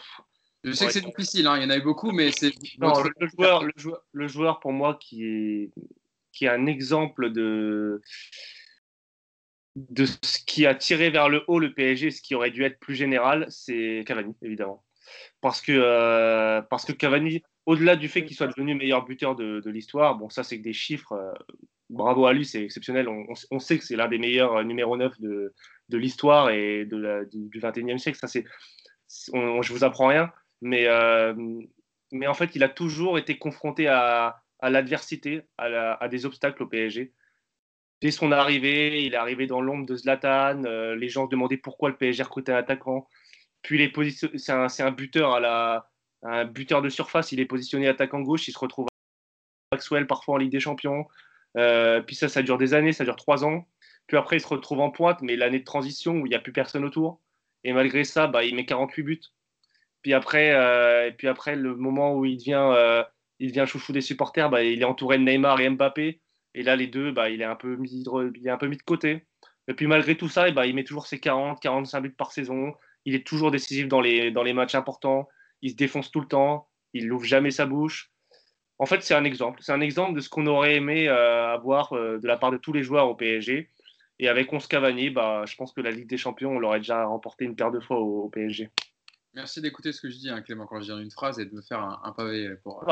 je 0.65 0.73
sais 0.73 0.87
que 0.87 0.91
c'est 0.91 1.05
difficile, 1.05 1.47
hein, 1.47 1.55
il 1.55 1.63
y 1.63 1.65
en 1.65 1.69
a 1.69 1.77
eu 1.77 1.81
beaucoup, 1.81 2.11
mais 2.11 2.31
c'est. 2.31 2.53
le, 2.77 3.27
joueur, 3.29 3.63
le, 3.63 3.71
joueur, 3.77 4.01
le 4.11 4.27
joueur 4.27 4.59
pour 4.59 4.73
moi 4.73 4.97
qui 4.99 5.23
est 5.23 5.71
qui 6.33 6.45
est 6.45 6.49
un 6.49 6.65
exemple 6.65 7.31
de, 7.31 8.01
de 9.77 10.05
ce 10.05 10.43
qui 10.45 10.65
a 10.65 10.75
tiré 10.75 11.11
vers 11.11 11.29
le 11.29 11.45
haut 11.47 11.59
le 11.59 11.73
PSG, 11.73 12.11
ce 12.11 12.21
qui 12.21 12.35
aurait 12.35 12.51
dû 12.51 12.65
être 12.65 12.77
plus 12.79 12.95
général, 12.95 13.45
c'est 13.49 14.03
Cavani, 14.05 14.35
évidemment. 14.41 14.83
Parce 15.39 15.61
que, 15.61 15.71
euh, 15.71 16.61
parce 16.63 16.83
que 16.83 16.91
Cavani, 16.91 17.41
au-delà 17.65 17.95
du 17.95 18.09
fait 18.09 18.25
qu'il 18.25 18.35
soit 18.35 18.47
devenu 18.47 18.75
meilleur 18.75 19.05
buteur 19.05 19.37
de, 19.37 19.61
de 19.61 19.69
l'histoire, 19.69 20.15
bon, 20.15 20.29
ça 20.29 20.43
c'est 20.43 20.57
que 20.57 20.63
des 20.63 20.73
chiffres, 20.73 21.13
euh, 21.13 21.31
bravo 21.89 22.25
à 22.25 22.33
lui, 22.33 22.45
c'est 22.45 22.63
exceptionnel. 22.63 23.07
On, 23.07 23.25
on, 23.51 23.59
sait 23.59 23.77
que 23.77 23.85
c'est 23.85 23.95
l'un 23.95 24.09
des 24.09 24.17
meilleurs 24.17 24.65
numéro 24.65 24.97
9 24.97 25.21
de, 25.21 25.53
de 25.89 25.97
l'histoire 25.97 26.49
et 26.49 26.85
de 26.85 26.97
la, 26.97 27.25
du, 27.25 27.59
21e 27.59 27.97
siècle. 27.97 28.17
Ça, 28.17 28.27
c'est, 28.27 28.45
on, 29.33 29.61
je 29.61 29.73
vous 29.73 29.83
apprends 29.83 30.07
rien, 30.07 30.31
mais, 30.61 30.87
mais 32.11 32.27
en 32.27 32.33
fait, 32.33 32.55
il 32.55 32.63
a 32.63 32.69
toujours 32.69 33.17
été 33.17 33.37
confronté 33.37 33.87
à, 33.87 34.43
à 34.63 34.69
l'adversité, 34.69 35.41
à, 35.57 36.07
des 36.07 36.25
obstacles 36.25 36.63
au 36.63 36.67
PSG. 36.67 37.11
Dès 38.01 38.11
son 38.11 38.31
arrivée, 38.31 39.03
il 39.03 39.13
est 39.13 39.17
arrivé 39.17 39.45
dans 39.45 39.59
l'ombre 39.59 39.85
de 39.85 39.95
Zlatan. 39.97 40.63
Euh, 40.63 40.95
les 40.95 41.09
gens 41.09 41.25
se 41.25 41.31
demandaient 41.31 41.57
pourquoi 41.57 41.89
le 41.89 41.97
PSG 41.97 42.23
recrutait 42.23 42.53
un 42.53 42.57
attaquant. 42.57 43.09
Puis 43.61 43.91
c'est 44.37 44.51
un, 44.53 44.67
un, 44.79 44.91
buteur 44.91 45.33
à 45.33 45.41
la, 45.41 45.89
un 46.21 46.45
buteur 46.45 46.81
de 46.81 46.87
surface. 46.87 47.33
Il 47.33 47.41
est 47.41 47.45
positionné 47.45 47.89
attaquant 47.89 48.21
gauche. 48.21 48.47
Il 48.47 48.53
se 48.53 48.59
retrouve 48.59 48.85
à 48.85 49.75
Maxwell 49.75 50.07
parfois 50.07 50.35
en 50.35 50.37
Ligue 50.37 50.51
des 50.53 50.61
Champions. 50.61 51.07
Euh, 51.57 51.99
puis 51.99 52.15
ça, 52.15 52.29
ça 52.29 52.41
dure 52.41 52.57
des 52.57 52.73
années, 52.73 52.93
ça 52.93 53.03
dure 53.03 53.17
trois 53.17 53.43
ans. 53.43 53.67
Puis 54.07 54.17
après, 54.17 54.37
il 54.37 54.41
se 54.41 54.47
retrouve 54.47 54.79
en 54.79 54.91
pointe, 54.91 55.21
mais 55.21 55.35
l'année 55.35 55.59
de 55.59 55.65
transition 55.65 56.13
où 56.19 56.25
il 56.25 56.29
n'y 56.29 56.35
a 56.35 56.39
plus 56.39 56.53
personne 56.53 56.83
autour. 56.83 57.19
Et 57.63 57.73
malgré 57.73 58.03
ça, 58.03 58.27
bah, 58.27 58.43
il 58.43 58.55
met 58.55 58.65
48 58.65 59.03
buts. 59.03 59.21
Puis 60.01 60.13
après, 60.13 60.51
euh, 60.51 61.07
et 61.07 61.11
puis 61.13 61.27
après, 61.27 61.55
le 61.55 61.75
moment 61.75 62.13
où 62.13 62.25
il 62.25 62.37
devient, 62.37 62.71
euh, 62.75 63.03
il 63.39 63.49
devient 63.49 63.65
chouchou 63.65 63.93
des 63.93 64.01
supporters, 64.01 64.49
bah, 64.49 64.63
il 64.63 64.81
est 64.81 64.85
entouré 64.85 65.17
de 65.17 65.23
Neymar 65.23 65.59
et 65.61 65.69
Mbappé. 65.69 66.19
Et 66.55 66.63
là, 66.63 66.75
les 66.75 66.87
deux, 66.87 67.11
bah, 67.11 67.29
il, 67.29 67.41
est 67.41 67.45
un 67.45 67.55
peu 67.55 67.75
mis, 67.77 68.03
de 68.03 68.83
côté. 68.85 69.25
Et 69.69 69.73
puis 69.73 69.87
malgré 69.87 70.17
tout 70.17 70.27
ça, 70.27 70.49
et 70.49 70.51
bah, 70.51 70.65
il 70.65 70.75
met 70.75 70.83
toujours 70.83 71.07
ses 71.07 71.19
40, 71.19 71.61
45 71.61 72.01
buts 72.01 72.09
par 72.11 72.31
saison. 72.31 72.73
Il 73.05 73.15
est 73.15 73.25
toujours 73.25 73.49
décisif 73.49 73.87
dans 73.87 74.01
les, 74.01 74.29
dans 74.29 74.43
les 74.43 74.53
matchs 74.53 74.75
importants. 74.75 75.29
Il 75.61 75.71
se 75.71 75.75
défonce 75.75 76.11
tout 76.11 76.19
le 76.19 76.27
temps. 76.27 76.67
Il 76.93 77.07
n'ouvre 77.07 77.25
jamais 77.25 77.51
sa 77.51 77.65
bouche. 77.65 78.11
En 78.77 78.85
fait, 78.85 79.01
c'est 79.03 79.15
un 79.15 79.23
exemple. 79.23 79.59
C'est 79.61 79.71
un 79.71 79.81
exemple 79.81 80.15
de 80.15 80.19
ce 80.19 80.29
qu'on 80.29 80.47
aurait 80.47 80.75
aimé 80.75 81.07
euh, 81.07 81.53
avoir 81.53 81.93
de 81.93 82.27
la 82.27 82.37
part 82.37 82.51
de 82.51 82.57
tous 82.57 82.73
les 82.73 82.83
joueurs 82.83 83.09
au 83.09 83.15
PSG. 83.15 83.69
Et 84.19 84.27
avec 84.27 84.51
11 84.51 84.67
Cavani, 84.67 85.09
bah, 85.09 85.43
je 85.45 85.55
pense 85.55 85.73
que 85.73 85.81
la 85.81 85.91
Ligue 85.91 86.07
des 86.07 86.17
Champions, 86.17 86.51
on 86.51 86.59
l'aurait 86.59 86.79
déjà 86.79 87.05
remporté 87.05 87.45
une 87.45 87.55
paire 87.55 87.71
de 87.71 87.79
fois 87.79 87.99
au 87.99 88.29
PSG. 88.29 88.69
Merci 89.33 89.61
d'écouter 89.61 89.91
ce 89.91 89.99
que 89.99 90.09
je 90.09 90.17
dis, 90.17 90.29
hein, 90.29 90.41
Clément, 90.41 90.67
quand 90.67 90.79
je 90.79 90.93
dis 90.93 91.01
une 91.01 91.11
phrase 91.11 91.39
et 91.39 91.45
de 91.45 91.55
me 91.55 91.61
faire 91.61 91.79
un, 91.79 92.11
pavé 92.11 92.55
pour. 92.63 92.85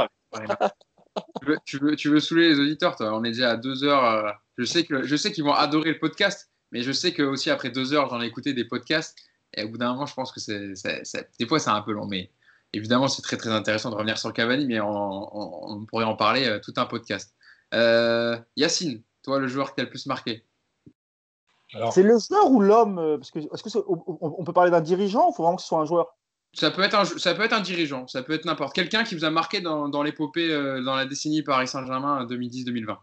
tu, 1.65 1.77
veux, 1.77 1.95
tu, 1.95 2.09
veux, 2.09 2.19
saouler 2.19 2.49
les 2.49 2.59
auditeurs, 2.59 2.95
toi? 2.95 3.15
On 3.15 3.23
est 3.23 3.31
déjà 3.31 3.51
à 3.51 3.57
deux 3.57 3.83
heures. 3.83 4.03
Euh, 4.03 4.31
je 4.57 4.63
sais 4.63 4.83
que 4.83 5.03
je 5.03 5.15
sais 5.15 5.31
qu'ils 5.31 5.43
vont 5.43 5.53
adorer 5.53 5.91
le 5.91 5.99
podcast, 5.99 6.49
mais 6.71 6.81
je 6.81 6.91
sais 6.91 7.13
que 7.13 7.21
aussi 7.21 7.51
après 7.51 7.69
deux 7.69 7.93
heures, 7.93 8.09
j'en 8.09 8.21
ai 8.21 8.25
écouté 8.25 8.53
des 8.53 8.65
podcasts. 8.65 9.17
Et 9.53 9.63
au 9.63 9.69
bout 9.69 9.77
d'un 9.77 9.91
moment, 9.91 10.07
je 10.07 10.15
pense 10.15 10.31
que 10.31 10.39
c'est, 10.39 10.73
des 11.39 11.45
fois, 11.45 11.59
c'est 11.59 11.69
un 11.69 11.81
peu 11.81 11.91
long. 11.91 12.07
Mais 12.07 12.31
évidemment, 12.73 13.07
c'est 13.07 13.21
très 13.21 13.37
très 13.37 13.51
intéressant 13.51 13.91
de 13.91 13.95
revenir 13.95 14.17
sur 14.17 14.33
Cavani, 14.33 14.65
mais 14.65 14.79
on, 14.81 15.85
pourrait 15.87 16.05
en 16.05 16.15
parler 16.15 16.47
euh, 16.47 16.59
tout 16.59 16.73
un 16.77 16.85
podcast. 16.85 17.35
Euh, 17.75 18.39
Yacine, 18.55 19.03
toi, 19.21 19.39
le 19.39 19.47
joueur 19.47 19.69
qui 19.69 19.75
t'a 19.75 19.83
le 19.83 19.89
plus 19.89 20.07
marqué? 20.07 20.43
C'est 21.91 22.03
le 22.03 22.17
joueur 22.19 22.51
ou 22.51 22.59
l'homme 22.59 23.17
Parce 23.17 23.31
que 23.31 23.39
est-ce 23.39 23.63
que 23.63 23.69
on, 23.87 24.43
peut 24.43 24.53
parler 24.53 24.71
d'un 24.71 24.81
dirigeant 24.81 25.27
ou 25.27 25.31
il 25.31 25.35
faut 25.35 25.43
vraiment 25.43 25.55
que 25.55 25.61
ce 25.61 25.67
soit 25.67 25.79
un 25.79 25.85
joueur? 25.85 26.15
Ça 26.53 26.69
peut, 26.69 26.81
être 26.81 26.95
un, 26.95 27.05
ça 27.05 27.33
peut 27.33 27.43
être 27.43 27.53
un 27.53 27.61
dirigeant, 27.61 28.07
ça 28.07 28.23
peut 28.23 28.33
être 28.33 28.43
n'importe. 28.43 28.75
Quelqu'un 28.75 29.05
qui 29.05 29.15
vous 29.15 29.23
a 29.23 29.29
marqué 29.29 29.61
dans, 29.61 29.87
dans 29.87 30.03
l'épopée, 30.03 30.51
euh, 30.51 30.83
dans 30.83 30.95
la 30.95 31.05
décennie 31.05 31.43
Paris 31.43 31.67
Saint-Germain 31.67 32.25
2010-2020. 32.25 32.97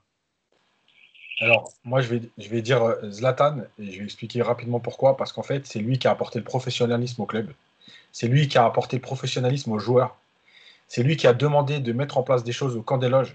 Alors, 1.41 1.73
moi, 1.85 2.01
je 2.01 2.09
vais, 2.09 2.23
je 2.37 2.49
vais 2.49 2.63
dire 2.63 2.83
euh, 2.83 3.11
Zlatan, 3.11 3.59
et 3.79 3.91
je 3.91 3.99
vais 3.99 4.05
expliquer 4.05 4.43
rapidement 4.43 4.81
pourquoi. 4.81 5.17
Parce 5.17 5.33
qu'en 5.33 5.43
fait, 5.43 5.67
c'est 5.67 5.79
lui 5.79 5.99
qui 5.99 6.09
a 6.09 6.11
apporté 6.11 6.39
le 6.39 6.45
professionnalisme 6.45 7.23
au 7.23 7.27
club. 7.27 7.51
C'est 8.13 8.29
lui 8.29 8.49
qui 8.49 8.59
a 8.59 8.65
apporté 8.65 8.97
le 8.97 9.03
professionnalisme 9.03 9.73
aux 9.73 9.79
joueurs. 9.79 10.17
C'est 10.89 11.03
lui 11.03 11.17
qui 11.17 11.27
a 11.27 11.33
demandé 11.33 11.81
de 11.81 11.93
mettre 11.93 12.19
en 12.19 12.23
place 12.23 12.45
des 12.45 12.53
choses 12.53 12.77
au 12.77 12.83
camp 12.83 12.99
des 12.99 13.09
loges, 13.09 13.35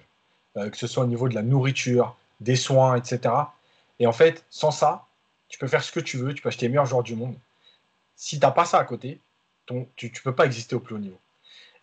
euh, 0.57 0.69
que 0.69 0.77
ce 0.77 0.85
soit 0.85 1.03
au 1.03 1.07
niveau 1.07 1.29
de 1.29 1.35
la 1.35 1.43
nourriture, 1.43 2.15
des 2.39 2.55
soins, 2.55 2.95
etc. 2.95 3.33
Et 3.99 4.07
en 4.07 4.11
fait, 4.11 4.45
sans 4.49 4.71
ça, 4.71 5.05
tu 5.53 5.59
peux 5.59 5.67
faire 5.67 5.83
ce 5.83 5.91
que 5.91 5.99
tu 5.99 6.17
veux, 6.17 6.33
tu 6.33 6.41
peux 6.41 6.49
acheter 6.49 6.65
les 6.65 6.69
meilleurs 6.69 6.87
joueurs 6.87 7.03
du 7.03 7.15
monde. 7.15 7.35
Si 8.15 8.39
tu 8.39 8.43
n'as 8.43 8.51
pas 8.51 8.65
ça 8.65 8.79
à 8.79 8.83
côté, 8.85 9.19
tu 9.67 9.75
ne 9.75 10.19
peux 10.23 10.33
pas 10.33 10.47
exister 10.47 10.75
au 10.75 10.79
plus 10.79 10.95
haut 10.95 10.99
niveau. 10.99 11.19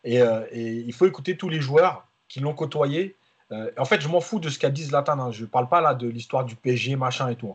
Euh, 0.07 0.45
et, 0.51 0.73
il 0.73 0.93
faut 0.93 1.07
écouter 1.07 1.37
tous 1.37 1.49
les 1.49 1.61
joueurs 1.61 2.05
qui 2.27 2.41
l'ont 2.41 2.53
côtoyé. 2.53 3.15
Euh, 3.53 3.71
en 3.79 3.85
fait, 3.85 4.01
je 4.01 4.09
m'en 4.09 4.21
fous 4.21 4.41
de 4.41 4.49
ce 4.49 4.59
qu'a 4.59 4.71
dit 4.71 4.87
Zlatan. 4.87 5.21
Hein. 5.21 5.31
Je 5.31 5.43
ne 5.43 5.47
parle 5.47 5.69
pas 5.69 5.81
là 5.81 5.95
de 5.95 6.09
l'histoire 6.09 6.45
du 6.45 6.57
PSG, 6.57 6.97
machin 6.97 7.29
et 7.29 7.37
tout. 7.37 7.55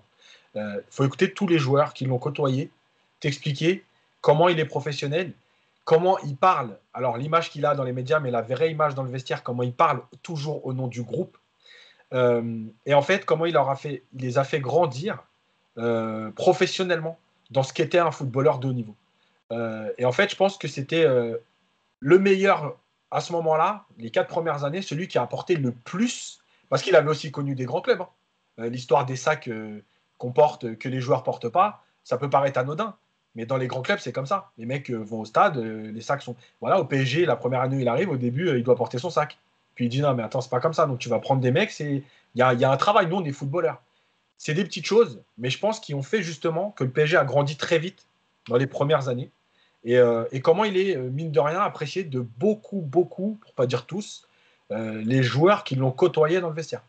Il 0.53 0.61
hein. 0.61 0.75
euh, 0.77 0.81
faut 0.89 1.03
écouter 1.03 1.33
tous 1.33 1.47
les 1.47 1.59
joueurs 1.59 1.93
qui 1.93 2.05
l'ont 2.05 2.17
côtoyé, 2.17 2.71
t'expliquer 3.19 3.83
comment 4.21 4.47
il 4.47 4.57
est 4.57 4.65
professionnel, 4.65 5.33
comment 5.83 6.17
il 6.19 6.37
parle. 6.37 6.77
Alors, 6.93 7.17
l'image 7.17 7.49
qu'il 7.49 7.65
a 7.65 7.75
dans 7.75 7.83
les 7.83 7.91
médias, 7.91 8.21
mais 8.21 8.31
la 8.31 8.41
vraie 8.41 8.71
image 8.71 8.95
dans 8.95 9.03
le 9.03 9.11
vestiaire, 9.11 9.43
comment 9.43 9.63
il 9.63 9.73
parle 9.73 10.01
toujours 10.23 10.65
au 10.65 10.71
nom 10.71 10.87
du 10.87 11.03
groupe. 11.03 11.37
et 12.13 12.93
en 12.93 13.01
fait, 13.01 13.25
comment 13.25 13.45
il, 13.45 13.53
leur 13.53 13.69
a 13.69 13.75
fait, 13.75 14.03
il 14.13 14.21
les 14.21 14.37
a 14.37 14.45
fait 14.45 14.61
grandir 14.61 15.21
professionnellement 16.35 17.19
dans 17.51 17.63
ce 17.63 17.73
qu'était 17.73 17.99
un 17.99 18.11
footballeur 18.11 18.59
de 18.59 18.67
haut 18.67 18.73
niveau. 18.73 18.95
Euh, 19.51 19.91
et 19.97 20.05
en 20.05 20.11
fait, 20.11 20.31
je 20.31 20.35
pense 20.35 20.57
que 20.57 20.67
c'était 20.67 21.05
euh, 21.05 21.37
le 21.99 22.19
meilleur 22.19 22.77
à 23.11 23.21
ce 23.21 23.31
moment-là, 23.33 23.85
les 23.97 24.09
quatre 24.09 24.27
premières 24.27 24.63
années, 24.63 24.81
celui 24.81 25.07
qui 25.07 25.17
a 25.17 25.21
apporté 25.21 25.55
le 25.55 25.71
plus, 25.71 26.39
parce 26.69 26.81
qu'il 26.81 26.95
avait 26.95 27.09
aussi 27.09 27.31
connu 27.31 27.55
des 27.55 27.65
grands 27.65 27.81
clubs. 27.81 28.01
Hein. 28.01 28.09
Euh, 28.59 28.69
l'histoire 28.69 29.05
des 29.05 29.15
sacs 29.15 29.49
qu'on 30.17 30.31
porte, 30.31 30.75
que 30.77 30.89
les 30.89 30.99
joueurs 30.99 31.23
portent 31.23 31.49
pas, 31.49 31.83
ça 32.03 32.17
peut 32.17 32.29
paraître 32.29 32.59
anodin. 32.59 32.95
Mais 33.35 33.45
dans 33.45 33.57
les 33.57 33.67
grands 33.67 33.81
clubs, 33.81 33.99
c'est 33.99 34.13
comme 34.13 34.25
ça. 34.25 34.51
Les 34.57 34.65
mecs 34.65 34.89
vont 34.89 35.21
au 35.21 35.25
stade, 35.25 35.57
les 35.57 36.01
sacs 36.01 36.21
sont. 36.21 36.37
Voilà, 36.61 36.79
au 36.79 36.85
PSG, 36.85 37.25
la 37.25 37.35
première 37.35 37.59
année 37.59 37.81
il 37.81 37.87
arrive, 37.89 38.09
au 38.09 38.15
début, 38.15 38.49
il 38.57 38.63
doit 38.63 38.77
porter 38.77 38.97
son 38.97 39.09
sac. 39.09 39.37
Puis 39.75 39.85
il 39.85 39.89
dit 39.89 40.01
non, 40.01 40.13
mais 40.13 40.23
attends, 40.23 40.39
c'est 40.39 40.49
pas 40.49 40.61
comme 40.61 40.73
ça. 40.73 40.85
Donc 40.85 40.99
tu 40.99 41.09
vas 41.09 41.19
prendre 41.19 41.41
des 41.41 41.51
mecs, 41.51 41.77
il 41.81 42.01
y 42.35 42.41
a, 42.41 42.53
y 42.53 42.63
a, 42.63 42.71
un 42.71 42.77
travail. 42.77 43.07
Nous, 43.07 43.17
on 43.17 43.25
est 43.25 43.33
footballeurs. 43.33 43.81
C'est 44.37 44.53
des 44.53 44.63
petites 44.63 44.85
choses, 44.85 45.21
mais 45.37 45.49
je 45.49 45.59
pense 45.59 45.79
qu'ils 45.79 45.95
ont 45.95 46.03
fait 46.03 46.21
justement 46.21 46.71
que 46.71 46.83
le 46.83 46.91
PSG 46.91 47.17
a 47.17 47.25
grandi 47.25 47.57
très 47.57 47.79
vite 47.79 48.05
dans 48.47 48.57
les 48.57 48.67
premières 48.67 49.07
années. 49.07 49.31
Euh, 49.87 50.25
et, 50.31 50.41
comment 50.41 50.63
il 50.63 50.77
est, 50.77 50.97
euh, 50.97 51.09
mine 51.09 51.31
de 51.31 51.39
rien, 51.39 51.59
apprécié 51.59 52.03
de 52.03 52.19
beaucoup, 52.19 52.81
beaucoup, 52.81 53.37
pour 53.41 53.53
pas 53.53 53.67
dire 53.67 53.85
tous, 53.85 54.27
euh, 54.71 55.01
les 55.03 55.21
joueurs 55.21 55.63
qui 55.63 55.75
l'ont 55.75 55.91
côtoyé 55.91 56.41
dans 56.41 56.49
le 56.49 56.55
vestiaire. 56.55 56.83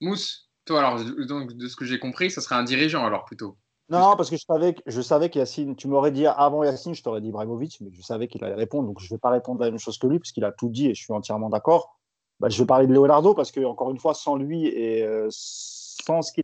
Mousse, 0.00 0.48
toi, 0.64 0.80
alors, 0.80 1.04
donc, 1.26 1.52
de 1.52 1.68
ce 1.68 1.76
que 1.76 1.84
j'ai 1.84 2.00
compris, 2.00 2.30
ça 2.30 2.40
serait 2.40 2.56
un 2.56 2.64
dirigeant, 2.64 3.06
alors, 3.06 3.24
plutôt. 3.24 3.56
Non, 3.88 4.16
parce 4.16 4.30
que 4.30 4.36
je 4.36 4.44
savais, 4.44 4.74
que, 4.74 4.80
je 4.86 5.00
savais 5.02 5.28
qu'Yacine, 5.28 5.76
tu 5.76 5.86
m'aurais 5.86 6.12
dit 6.12 6.26
avant 6.26 6.64
Yacine, 6.64 6.94
je 6.94 7.02
t'aurais 7.02 7.20
dit 7.20 7.28
Ibrahimovic, 7.28 7.78
mais 7.80 7.90
je 7.92 8.00
savais 8.00 8.26
qu'il 8.26 8.42
allait 8.42 8.54
répondre, 8.54 8.88
donc 8.88 9.00
je 9.00 9.04
ne 9.04 9.10
vais 9.10 9.18
pas 9.18 9.30
répondre 9.30 9.60
la 9.60 9.70
même 9.70 9.78
chose 9.78 9.98
que 9.98 10.06
lui, 10.06 10.18
puisqu'il 10.18 10.44
a 10.44 10.52
tout 10.52 10.68
dit 10.68 10.86
et 10.86 10.94
je 10.94 11.02
suis 11.02 11.12
entièrement 11.12 11.50
d'accord. 11.50 11.98
Bah, 12.42 12.48
je 12.48 12.58
vais 12.58 12.66
parler 12.66 12.88
de 12.88 12.92
Leonardo, 12.92 13.34
parce 13.34 13.52
que, 13.52 13.64
encore 13.64 13.92
une 13.92 14.00
fois, 14.00 14.14
sans 14.14 14.34
lui 14.34 14.66
et 14.66 15.06
sans 15.30 16.22
ce 16.22 16.32
qu'il 16.32 16.42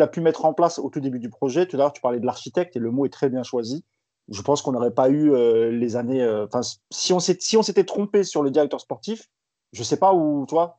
a 0.00 0.04
a 0.04 0.06
pu 0.06 0.20
mettre 0.20 0.44
en 0.44 0.54
place 0.54 0.78
au 0.78 0.88
tout 0.88 1.00
début 1.00 1.18
du 1.18 1.28
projet. 1.28 1.66
Tout 1.66 1.74
à 1.76 1.80
l'heure, 1.80 1.92
tu 1.92 2.00
parlais 2.00 2.20
de 2.20 2.26
l'architecte 2.26 2.76
et 2.76 2.78
le 2.78 2.92
mot 2.92 3.04
est 3.04 3.12
très 3.12 3.28
bien 3.28 3.42
choisi. 3.42 3.84
Je 4.28 4.40
pense 4.40 4.62
qu'on 4.62 4.70
n'aurait 4.70 4.94
pas 4.94 5.10
eu 5.10 5.32
euh, 5.32 5.70
les 5.70 5.96
années. 5.96 6.22
Euh, 6.22 6.46
enfin, 6.46 6.60
si 6.90 7.12
on 7.12 7.18
s'était 7.18 7.84
trompé 7.84 8.22
sur 8.22 8.44
le 8.44 8.52
directeur 8.52 8.80
sportif, 8.80 9.28
je 9.72 9.80
ne 9.80 9.84
sais 9.84 9.96
pas 9.96 10.14
où, 10.14 10.46
toi, 10.46 10.76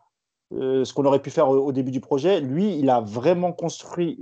euh, 0.54 0.86
ce 0.86 0.94
qu'on 0.94 1.04
aurait 1.04 1.22
pu 1.22 1.30
faire 1.30 1.50
au, 1.50 1.74
début 1.74 1.92
du 1.92 2.00
projet. 2.00 2.40
Lui, 2.40 2.80
il 2.80 2.90
a 2.90 3.02
vraiment 3.02 3.52
construit 3.52 4.18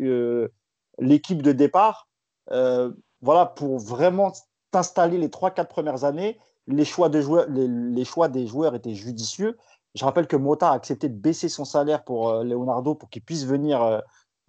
l'équipe 0.98 1.44
de 1.44 1.52
départ. 1.52 2.10
voilà, 2.50 3.46
pour 3.46 3.78
vraiment 3.78 4.34
t'installer 4.72 5.20
les 5.20 5.30
3-4 5.30 5.68
premières 5.68 6.04
années, 6.04 6.40
les 6.68 6.86
choix, 6.86 7.10
de 7.10 7.22
joueurs, 7.22 7.46
les, 7.50 8.06
choix 8.06 8.28
des 8.28 8.48
joueurs 8.48 8.76
étaient 8.76 8.96
judicieux. 8.96 9.58
Je 9.96 10.06
rappelle 10.06 10.28
que 10.28 10.36
Mota 10.36 10.72
a 10.72 10.74
accepté 10.74 11.10
de 11.10 11.16
baisser 11.16 11.50
son 11.50 11.66
salaire 11.66 12.04
pour 12.04 12.44
Leonardo 12.44 12.96
pour 12.96 13.10
qu'il 13.10 13.22
puisse 13.22 13.46
venir 13.46 14.02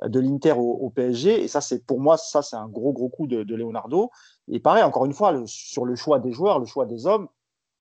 de 0.03 0.21
l'Inter 0.21 0.55
au, 0.57 0.91
PSG. 0.91 1.43
Et 1.45 1.49
ça, 1.49 1.61
c'est 1.61 1.85
pour 1.87 2.01
moi, 2.01 2.17
ça, 2.17 2.43
c'est 2.43 2.57
un 2.57 2.69
gros, 2.69 2.93
gros 2.93 3.09
coup 3.09 3.27
de, 3.27 3.55
Leonardo. 3.55 4.11
Et 4.49 4.61
pareil, 4.61 4.83
encore 4.83 5.05
une 5.05 5.13
fois, 5.13 5.35
sur 5.47 5.85
le 5.85 5.97
choix 5.97 6.19
des 6.19 6.33
joueurs, 6.33 6.59
le 6.59 6.67
choix 6.67 6.87
des 6.87 7.07
hommes, 7.07 7.29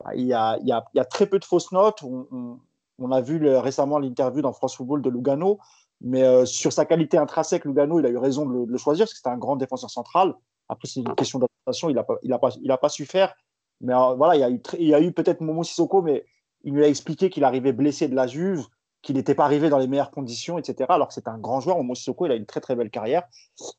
bah, 0.03 0.11
il, 0.15 0.25
y 0.25 0.33
a, 0.33 0.57
il, 0.61 0.67
y 0.67 0.71
a, 0.71 0.83
il, 0.93 0.97
y 0.97 0.99
a, 0.99 1.05
très 1.05 1.25
peu 1.25 1.39
de 1.39 1.45
fausses 1.45 1.71
notes. 1.71 2.03
On, 2.03 3.11
a 3.11 3.21
vu 3.21 3.45
récemment 3.57 3.99
l'interview 3.99 4.41
dans 4.41 4.53
France 4.53 4.75
Football 4.75 5.01
de 5.01 5.09
Lugano. 5.09 5.59
Mais 6.01 6.23
euh, 6.23 6.45
sur 6.45 6.73
sa 6.73 6.85
qualité 6.85 7.17
intrinsèque, 7.17 7.65
Lugano, 7.65 7.99
il 7.99 8.05
a 8.05 8.09
eu 8.09 8.17
raison 8.17 8.45
de 8.45 8.69
le, 8.69 8.77
choisir 8.77 9.03
parce 9.03 9.13
que 9.13 9.17
c'était 9.17 9.29
un 9.29 9.37
grand 9.37 9.55
défenseur 9.55 9.89
central. 9.89 10.35
Après, 10.69 10.87
c'est 10.87 10.99
une 10.99 11.15
question 11.15 11.39
d'adaptation. 11.39 11.89
Il 11.89 11.95
n'a 11.95 12.03
pas, 12.03 12.15
il 12.23 12.33
a 12.33 12.39
pas, 12.39 12.49
il 12.61 12.71
a 12.71 12.77
pas 12.77 12.89
su 12.89 13.05
faire. 13.05 13.33
Mais 13.81 13.93
euh, 13.93 14.13
voilà, 14.15 14.35
il 14.35 14.39
y 14.39 14.43
a 14.43 14.49
eu, 14.49 14.61
il 14.79 14.87
y 14.87 14.93
a 14.93 15.01
eu 15.01 15.11
peut-être 15.11 15.41
Momo 15.41 15.63
Sissoko, 15.63 16.01
mais 16.01 16.25
il 16.63 16.73
lui 16.73 16.83
a 16.83 16.87
expliqué 16.87 17.29
qu'il 17.29 17.43
arrivait 17.43 17.73
blessé 17.73 18.07
de 18.07 18.15
la 18.15 18.27
Juve 18.27 18.65
qu'il 19.03 19.17
n'était 19.17 19.35
pas 19.35 19.43
arrivé 19.43 19.69
dans 19.69 19.77
les 19.77 19.87
meilleures 19.87 20.11
conditions, 20.11 20.57
etc. 20.57 20.85
Alors 20.89 21.09
que 21.09 21.13
c'est 21.13 21.27
un 21.27 21.37
grand 21.37 21.59
joueur. 21.59 21.77
Sissoko, 21.93 22.25
il 22.25 22.31
a 22.31 22.35
une 22.35 22.45
très 22.45 22.61
très 22.61 22.75
belle 22.75 22.89
carrière. 22.89 23.23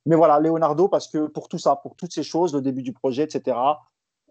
Mais 0.06 0.16
voilà, 0.16 0.38
Leonardo, 0.38 0.86
parce 0.86 1.08
que 1.08 1.26
pour 1.26 1.48
tout 1.48 1.58
ça, 1.58 1.76
pour 1.76 1.96
toutes 1.96 2.12
ces 2.12 2.22
choses, 2.22 2.54
le 2.54 2.60
début 2.60 2.82
du 2.82 2.92
projet, 2.92 3.22
etc. 3.22 3.56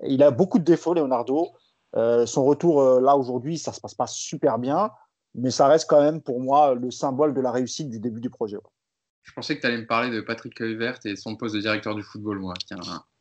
Il 0.05 0.21
a 0.23 0.31
beaucoup 0.31 0.59
de 0.59 0.63
défauts, 0.63 0.93
Leonardo. 0.93 1.49
Euh, 1.95 2.25
son 2.25 2.45
retour 2.45 2.81
euh, 2.81 3.01
là 3.01 3.17
aujourd'hui, 3.17 3.57
ça 3.57 3.73
se 3.73 3.81
passe 3.81 3.95
pas 3.95 4.07
super 4.07 4.57
bien, 4.59 4.91
mais 5.35 5.51
ça 5.51 5.67
reste 5.67 5.89
quand 5.89 6.01
même 6.01 6.21
pour 6.21 6.39
moi 6.39 6.73
le 6.73 6.91
symbole 6.91 7.33
de 7.33 7.41
la 7.41 7.51
réussite 7.51 7.89
du 7.89 7.99
début 7.99 8.21
du 8.21 8.29
projet. 8.29 8.57
Je 9.23 9.31
pensais 9.33 9.55
que 9.55 9.61
tu 9.61 9.67
allais 9.67 9.77
me 9.77 9.87
parler 9.87 10.09
de 10.09 10.21
Patrick 10.21 10.55
Kluivert 10.55 10.99
et 11.05 11.15
son 11.15 11.35
poste 11.35 11.55
de 11.55 11.61
directeur 11.61 11.95
du 11.95 12.03
football, 12.03 12.39
moi. 12.39 12.53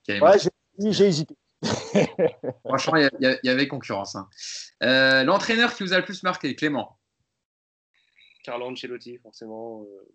ouais, 0.08 0.38
j'ai 0.78 1.06
hésité. 1.06 1.36
Franchement, 2.64 2.96
il 2.96 3.38
y, 3.42 3.48
avait 3.48 3.68
concurrence. 3.68 4.16
Hein. 4.16 4.28
Euh, 4.82 5.22
l'entraîneur 5.24 5.74
qui 5.74 5.82
vous 5.82 5.92
a 5.92 5.98
le 5.98 6.04
plus 6.04 6.22
marqué, 6.22 6.54
Clément? 6.56 6.98
Carlo 8.42 8.66
Ancelotti, 8.66 9.18
forcément. 9.18 9.84
Euh, 9.84 10.10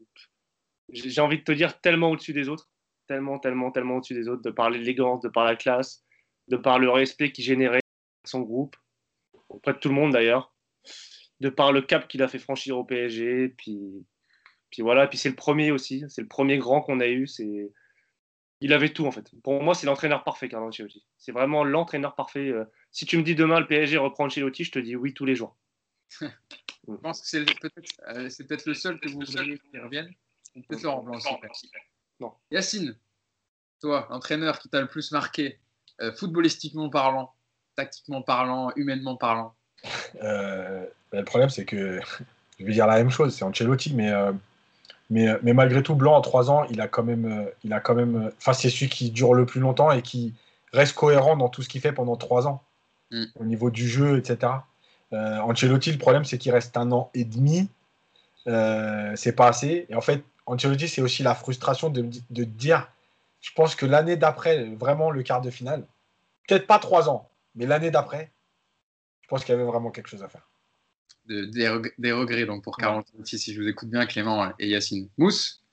j'ai 0.90 1.22
envie 1.22 1.40
de 1.40 1.44
te 1.44 1.52
dire 1.52 1.80
tellement 1.80 2.12
au-dessus 2.12 2.34
des 2.34 2.50
autres, 2.50 2.70
tellement, 3.08 3.40
tellement, 3.40 3.72
tellement 3.72 3.98
au-dessus 3.98 4.14
des 4.14 4.28
autres, 4.28 4.42
de 4.42 4.52
par 4.52 4.70
l'élégance, 4.70 5.22
de 5.22 5.30
par 5.30 5.46
la 5.46 5.56
classe, 5.56 6.04
de 6.48 6.58
par 6.58 6.80
le 6.80 6.90
respect 6.90 7.32
qu'il 7.32 7.46
générait 7.46 7.82
son 8.26 8.42
groupe, 8.42 8.76
auprès 9.50 9.74
de 9.74 9.80
tout 9.80 9.90
le 9.90 9.96
monde 9.96 10.14
d'ailleurs. 10.14 10.54
de 11.40 11.50
par 11.50 11.72
le 11.72 11.82
cap 11.82 12.08
qu'il 12.08 12.24
a 12.24 12.28
fait 12.28 12.40
franchir 12.40 12.78
au 12.78 12.84
PSG. 12.84 13.50
Puis, 13.50 14.06
puis 14.70 14.82
voilà, 14.82 15.08
puis 15.08 15.18
c'est 15.18 15.30
le 15.30 15.36
premier 15.36 15.72
aussi, 15.72 16.04
c'est 16.10 16.22
le 16.22 16.28
premier 16.28 16.58
grand 16.58 16.82
qu'on 16.82 17.00
a 17.00 17.08
eu. 17.08 17.28
C'est 17.28 17.72
il 18.62 18.74
avait 18.74 18.90
tout 18.90 19.06
en 19.06 19.12
fait. 19.12 19.32
Pour 19.44 19.62
moi, 19.62 19.76
c'est 19.76 19.86
l'entraîneur 19.86 20.24
parfait, 20.24 20.50
Carlo 20.50 20.68
Ancelotti. 20.68 21.06
C'est 21.18 21.32
vraiment 21.32 21.64
l'entraîneur 21.64 22.16
parfait. 22.16 22.50
Euh. 22.50 22.66
Si 22.92 23.06
tu 23.06 23.18
me 23.18 23.24
dis 23.24 23.36
demain 23.36 23.60
le 23.60 23.68
PSG 23.68 23.98
reprend 23.98 24.26
Ancelotti, 24.26 24.64
je 24.64 24.72
te 24.72 24.80
dis 24.80 24.96
oui 24.96 25.14
tous 25.14 25.26
les 25.26 25.36
jours. 25.36 25.56
je 26.22 26.94
pense 27.02 27.22
que 27.22 27.28
c'est 27.28 27.46
peut-être 27.46 28.02
euh, 28.10 28.30
peut 28.48 28.58
le 28.66 28.74
seul 28.74 29.00
que 29.00 29.10
vous 29.10 29.20
voudriez 29.20 29.60
qu'il 29.60 29.80
revienne. 29.80 30.10
Peut-être 30.68 30.84
Laurent 30.84 31.04
Blanc 31.04 31.18
aussi. 31.18 31.70
Non. 32.20 32.34
Yacine, 32.50 32.98
toi, 33.80 34.08
l'entraîneur 34.10 34.60
qui 34.60 34.70
t'a 34.70 34.82
le 34.82 34.88
plus 34.88 35.12
marqué, 35.12 35.60
euh, 36.02 36.12
footballistiquement 36.14 36.90
parlant, 36.90 37.34
tactiquement 37.76 38.24
parlant, 38.24 38.72
humainement 38.76 39.18
parlant? 39.18 39.54
Ben, 40.16 40.88
Le 41.12 41.24
problème, 41.24 41.50
c'est 41.50 41.66
que 41.66 42.00
je 42.60 42.66
vais 42.66 42.74
dire 42.74 42.88
la 42.88 42.96
même 42.96 43.12
chose, 43.12 43.36
c'est 43.36 43.44
Ancelotti, 43.44 43.94
mais 43.94 44.12
mais, 45.10 45.28
mais, 45.42 45.54
malgré 45.54 45.82
tout, 45.84 45.96
Blanc, 45.96 46.16
en 46.16 46.22
trois 46.22 46.52
ans, 46.52 46.66
il 46.66 46.82
a 46.82 46.88
quand 46.88 47.04
même. 47.04 47.26
Euh, 47.26 47.50
il 47.64 47.72
a 47.74 47.80
quand 47.80 47.96
même 47.96 48.28
euh, 48.28 48.30
enfin, 48.38 48.54
c'est 48.54 48.70
celui 48.70 48.90
qui 48.90 49.10
dure 49.10 49.34
le 49.34 49.46
plus 49.46 49.62
longtemps 49.62 49.92
et 49.92 50.02
qui 50.02 50.34
reste 50.74 50.96
cohérent 50.96 51.38
dans 51.38 51.50
tout 51.50 51.62
ce 51.62 51.70
qu'il 51.70 51.82
fait 51.82 51.94
pendant 51.94 52.18
trois 52.18 52.48
ans, 52.48 52.62
mm. 53.12 53.24
au 53.40 53.46
niveau 53.46 53.70
du 53.70 53.88
jeu, 53.88 54.18
etc. 54.18 54.52
Euh, 55.14 55.40
Ancelotti, 55.40 55.92
le 55.92 55.98
problème, 55.98 56.26
c'est 56.26 56.38
qu'il 56.38 56.52
reste 56.52 56.76
un 56.76 56.92
an 56.92 57.10
et 57.14 57.24
demi. 57.24 57.70
Euh, 58.48 59.14
c'est 59.16 59.32
pas 59.32 59.48
assez. 59.48 59.86
Et 59.90 59.96
en 59.96 60.02
fait, 60.02 60.24
Ancelotti, 60.46 60.88
c'est 60.90 61.02
aussi 61.02 61.24
la 61.24 61.36
frustration 61.36 61.90
de, 61.90 62.10
de 62.30 62.44
dire 62.44 62.90
je 63.40 63.52
pense 63.54 63.76
que 63.76 63.86
l'année 63.86 64.18
d'après, 64.18 64.66
vraiment 64.76 65.12
le 65.12 65.24
quart 65.24 65.42
de 65.42 65.50
finale, 65.50 65.86
peut-être 66.48 66.68
pas 66.68 66.80
trois 66.80 67.10
ans, 67.10 67.30
mais 67.56 67.66
l'année 67.66 67.92
d'après, 67.92 68.32
je 69.22 69.28
pense 69.28 69.46
qu'il 69.46 69.54
y 69.54 69.58
avait 69.58 69.68
vraiment 69.68 69.92
quelque 69.92 70.10
chose 70.10 70.24
à 70.24 70.28
faire 70.28 70.48
des, 71.28 72.12
regrets 72.12 72.46
donc 72.46 72.64
pour 72.64 72.78
40 72.78 73.06
si 73.24 73.54
je 73.54 73.62
vous 73.62 73.68
écoute 73.68 73.90
bien, 73.90 74.06
Clément 74.06 74.52
et 74.60 74.70
Yacine. 74.70 75.10
Mousse, 75.18 75.64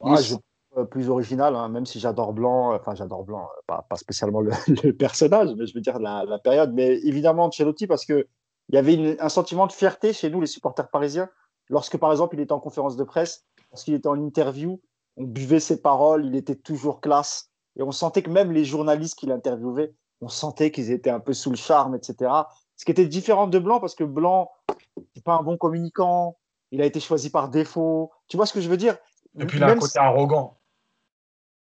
Je, 0.00 0.36
euh, 0.76 0.84
Plus 0.84 1.08
original, 1.08 1.54
hein, 1.54 1.68
même 1.68 1.86
si 1.86 2.00
j'adore 2.00 2.32
Blanc, 2.32 2.72
euh, 2.72 2.76
enfin 2.76 2.94
j'adore 2.94 3.24
Blanc, 3.24 3.42
euh, 3.42 3.60
pas, 3.66 3.86
pas 3.88 3.96
spécialement 3.96 4.40
le, 4.40 4.50
personnage, 4.92 5.50
mais 5.56 5.66
je 5.66 5.74
veux 5.74 5.80
dire 5.80 5.98
la, 5.98 6.38
période, 6.42 6.72
mais 6.72 6.98
évidemment 7.04 7.44
Ancelotti 7.44 7.86
parce 7.86 8.04
qu'il 8.04 8.24
y 8.70 8.76
avait 8.76 9.20
un 9.20 9.28
sentiment 9.28 9.66
de 9.66 9.72
fierté 9.72 10.12
chez 10.12 10.30
nous, 10.30 10.40
les 10.40 10.46
supporters 10.46 10.88
parisiens, 10.88 11.28
lorsque 11.68 11.96
par 11.96 12.10
exemple 12.10 12.36
il 12.36 12.40
était 12.40 12.52
en 12.52 12.60
conférence 12.60 12.96
de 12.96 13.04
presse, 13.04 13.44
lorsqu'il 13.70 13.94
était 13.94 14.08
en 14.08 14.20
interview, 14.20 14.80
on 15.16 15.24
buvait 15.24 15.60
ses 15.60 15.80
paroles, 15.80 16.26
il 16.26 16.34
était 16.34 16.56
toujours 16.56 17.00
classe, 17.00 17.50
et 17.76 17.82
on 17.82 17.92
sentait 17.92 18.22
que 18.22 18.30
même 18.30 18.50
les 18.50 18.64
journalistes 18.64 19.16
qu'il 19.16 19.30
interviewait, 19.30 19.94
on 20.20 20.28
sentait 20.28 20.70
qu'ils 20.72 20.90
étaient 20.90 21.10
un 21.10 21.20
peu 21.20 21.34
sous 21.34 21.50
le 21.50 21.56
charme, 21.56 21.94
etc. 21.94 22.30
Ce 22.76 22.84
qui 22.84 22.90
était 22.90 23.06
différent 23.06 23.46
de 23.46 23.58
Blanc, 23.58 23.80
parce 23.80 23.94
que 23.94 24.04
Blanc, 24.04 24.50
n'est 24.96 25.22
pas 25.22 25.34
un 25.34 25.42
bon 25.42 25.56
communicant, 25.56 26.36
il 26.70 26.82
a 26.82 26.86
été 26.86 27.00
choisi 27.00 27.30
par 27.30 27.48
défaut. 27.48 28.10
Tu 28.28 28.36
vois 28.36 28.46
ce 28.46 28.52
que 28.52 28.60
je 28.60 28.68
veux 28.68 28.76
dire? 28.76 28.96
Et 29.38 29.46
puis 29.46 29.58
il 29.58 29.64
a 29.64 29.68
un 29.68 29.76
côté 29.76 29.98
arrogant. 29.98 30.58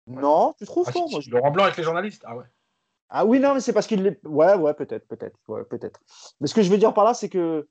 Non, 0.07 0.53
tu 0.57 0.65
trouves 0.65 0.87
ah, 0.87 0.99
moi, 1.11 1.19
Laurent 1.29 1.51
Blanc 1.51 1.63
avec 1.63 1.77
les 1.77 1.83
journalistes 1.83 2.23
Ah 2.25 2.35
ouais. 2.35 2.45
Ah 3.09 3.25
oui, 3.25 3.39
non, 3.39 3.53
mais 3.53 3.59
c'est 3.59 3.73
parce 3.73 3.87
qu'il 3.87 4.05
est. 4.05 4.25
Ouais, 4.25 4.55
ouais, 4.55 4.73
peut-être, 4.73 5.07
peut-être, 5.07 5.37
peut-être. 5.69 5.99
Mais 6.39 6.47
ce 6.47 6.53
que 6.53 6.61
je 6.61 6.69
veux 6.69 6.77
dire 6.77 6.93
par 6.93 7.05
là, 7.05 7.13
c'est 7.13 7.29
que 7.29 7.67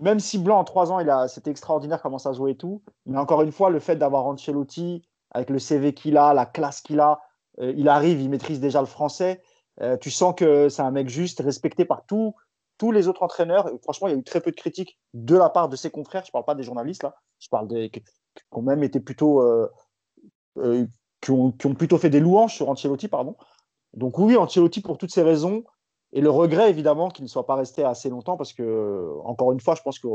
même 0.00 0.20
si 0.20 0.38
Blanc 0.38 0.58
en 0.58 0.64
trois 0.64 0.92
ans, 0.92 0.98
il 0.98 1.10
a, 1.10 1.28
c'était 1.28 1.50
extraordinaire 1.50 2.02
comment 2.02 2.18
ça 2.18 2.32
jouait 2.32 2.52
et 2.52 2.56
tout, 2.56 2.82
mais 3.06 3.18
encore 3.18 3.42
une 3.42 3.52
fois, 3.52 3.70
le 3.70 3.78
fait 3.80 3.96
d'avoir 3.96 4.26
Ancelotti 4.26 5.02
avec 5.30 5.50
le 5.50 5.58
CV 5.58 5.94
qu'il 5.94 6.16
a, 6.16 6.34
la 6.34 6.46
classe 6.46 6.80
qu'il 6.80 7.00
a, 7.00 7.20
euh, 7.60 7.72
il 7.76 7.88
arrive, 7.88 8.20
il 8.20 8.30
maîtrise 8.30 8.60
déjà 8.60 8.80
le 8.80 8.86
français. 8.86 9.42
Euh, 9.80 9.96
tu 9.96 10.10
sens 10.10 10.34
que 10.36 10.68
c'est 10.68 10.82
un 10.82 10.90
mec 10.90 11.08
juste, 11.08 11.40
respecté 11.40 11.84
par 11.84 12.04
tous 12.06 12.34
les 12.92 13.08
autres 13.08 13.22
entraîneurs. 13.22 13.70
franchement, 13.82 14.08
il 14.08 14.12
y 14.12 14.14
a 14.14 14.18
eu 14.18 14.22
très 14.22 14.40
peu 14.40 14.50
de 14.50 14.56
critiques 14.56 14.98
de 15.14 15.36
la 15.36 15.48
part 15.48 15.68
de 15.68 15.76
ses 15.76 15.90
confrères. 15.90 16.22
Je 16.22 16.28
ne 16.28 16.32
parle 16.32 16.44
pas 16.44 16.54
des 16.54 16.62
journalistes, 16.62 17.02
là. 17.02 17.14
Je 17.38 17.48
parle 17.48 17.68
des 17.68 17.90
qui 17.90 18.02
ont 18.52 18.62
même 18.62 18.82
été 18.82 19.00
plutôt. 19.00 19.40
Euh, 19.40 19.70
euh, 20.58 20.86
qui, 21.20 21.30
ont, 21.30 21.52
plutôt 21.52 21.96
fait 21.96 22.10
des 22.10 22.20
louanges 22.20 22.54
sur 22.54 22.68
Ancelotti, 22.68 23.08
pardon. 23.08 23.34
Donc, 23.94 24.18
oui, 24.18 24.36
Ancelotti 24.36 24.82
pour 24.82 24.98
toutes 24.98 25.12
ces 25.12 25.22
raisons. 25.22 25.64
Et 26.12 26.20
le 26.20 26.28
regret, 26.28 26.68
évidemment, 26.68 27.08
qu'il 27.08 27.24
ne 27.24 27.28
soit 27.28 27.46
pas 27.46 27.54
resté 27.54 27.82
assez 27.82 28.10
longtemps, 28.10 28.36
parce 28.36 28.52
que, 28.52 29.10
encore 29.24 29.52
une 29.52 29.60
fois, 29.60 29.74
je 29.74 29.80
pense 29.80 29.98
que, 29.98 30.06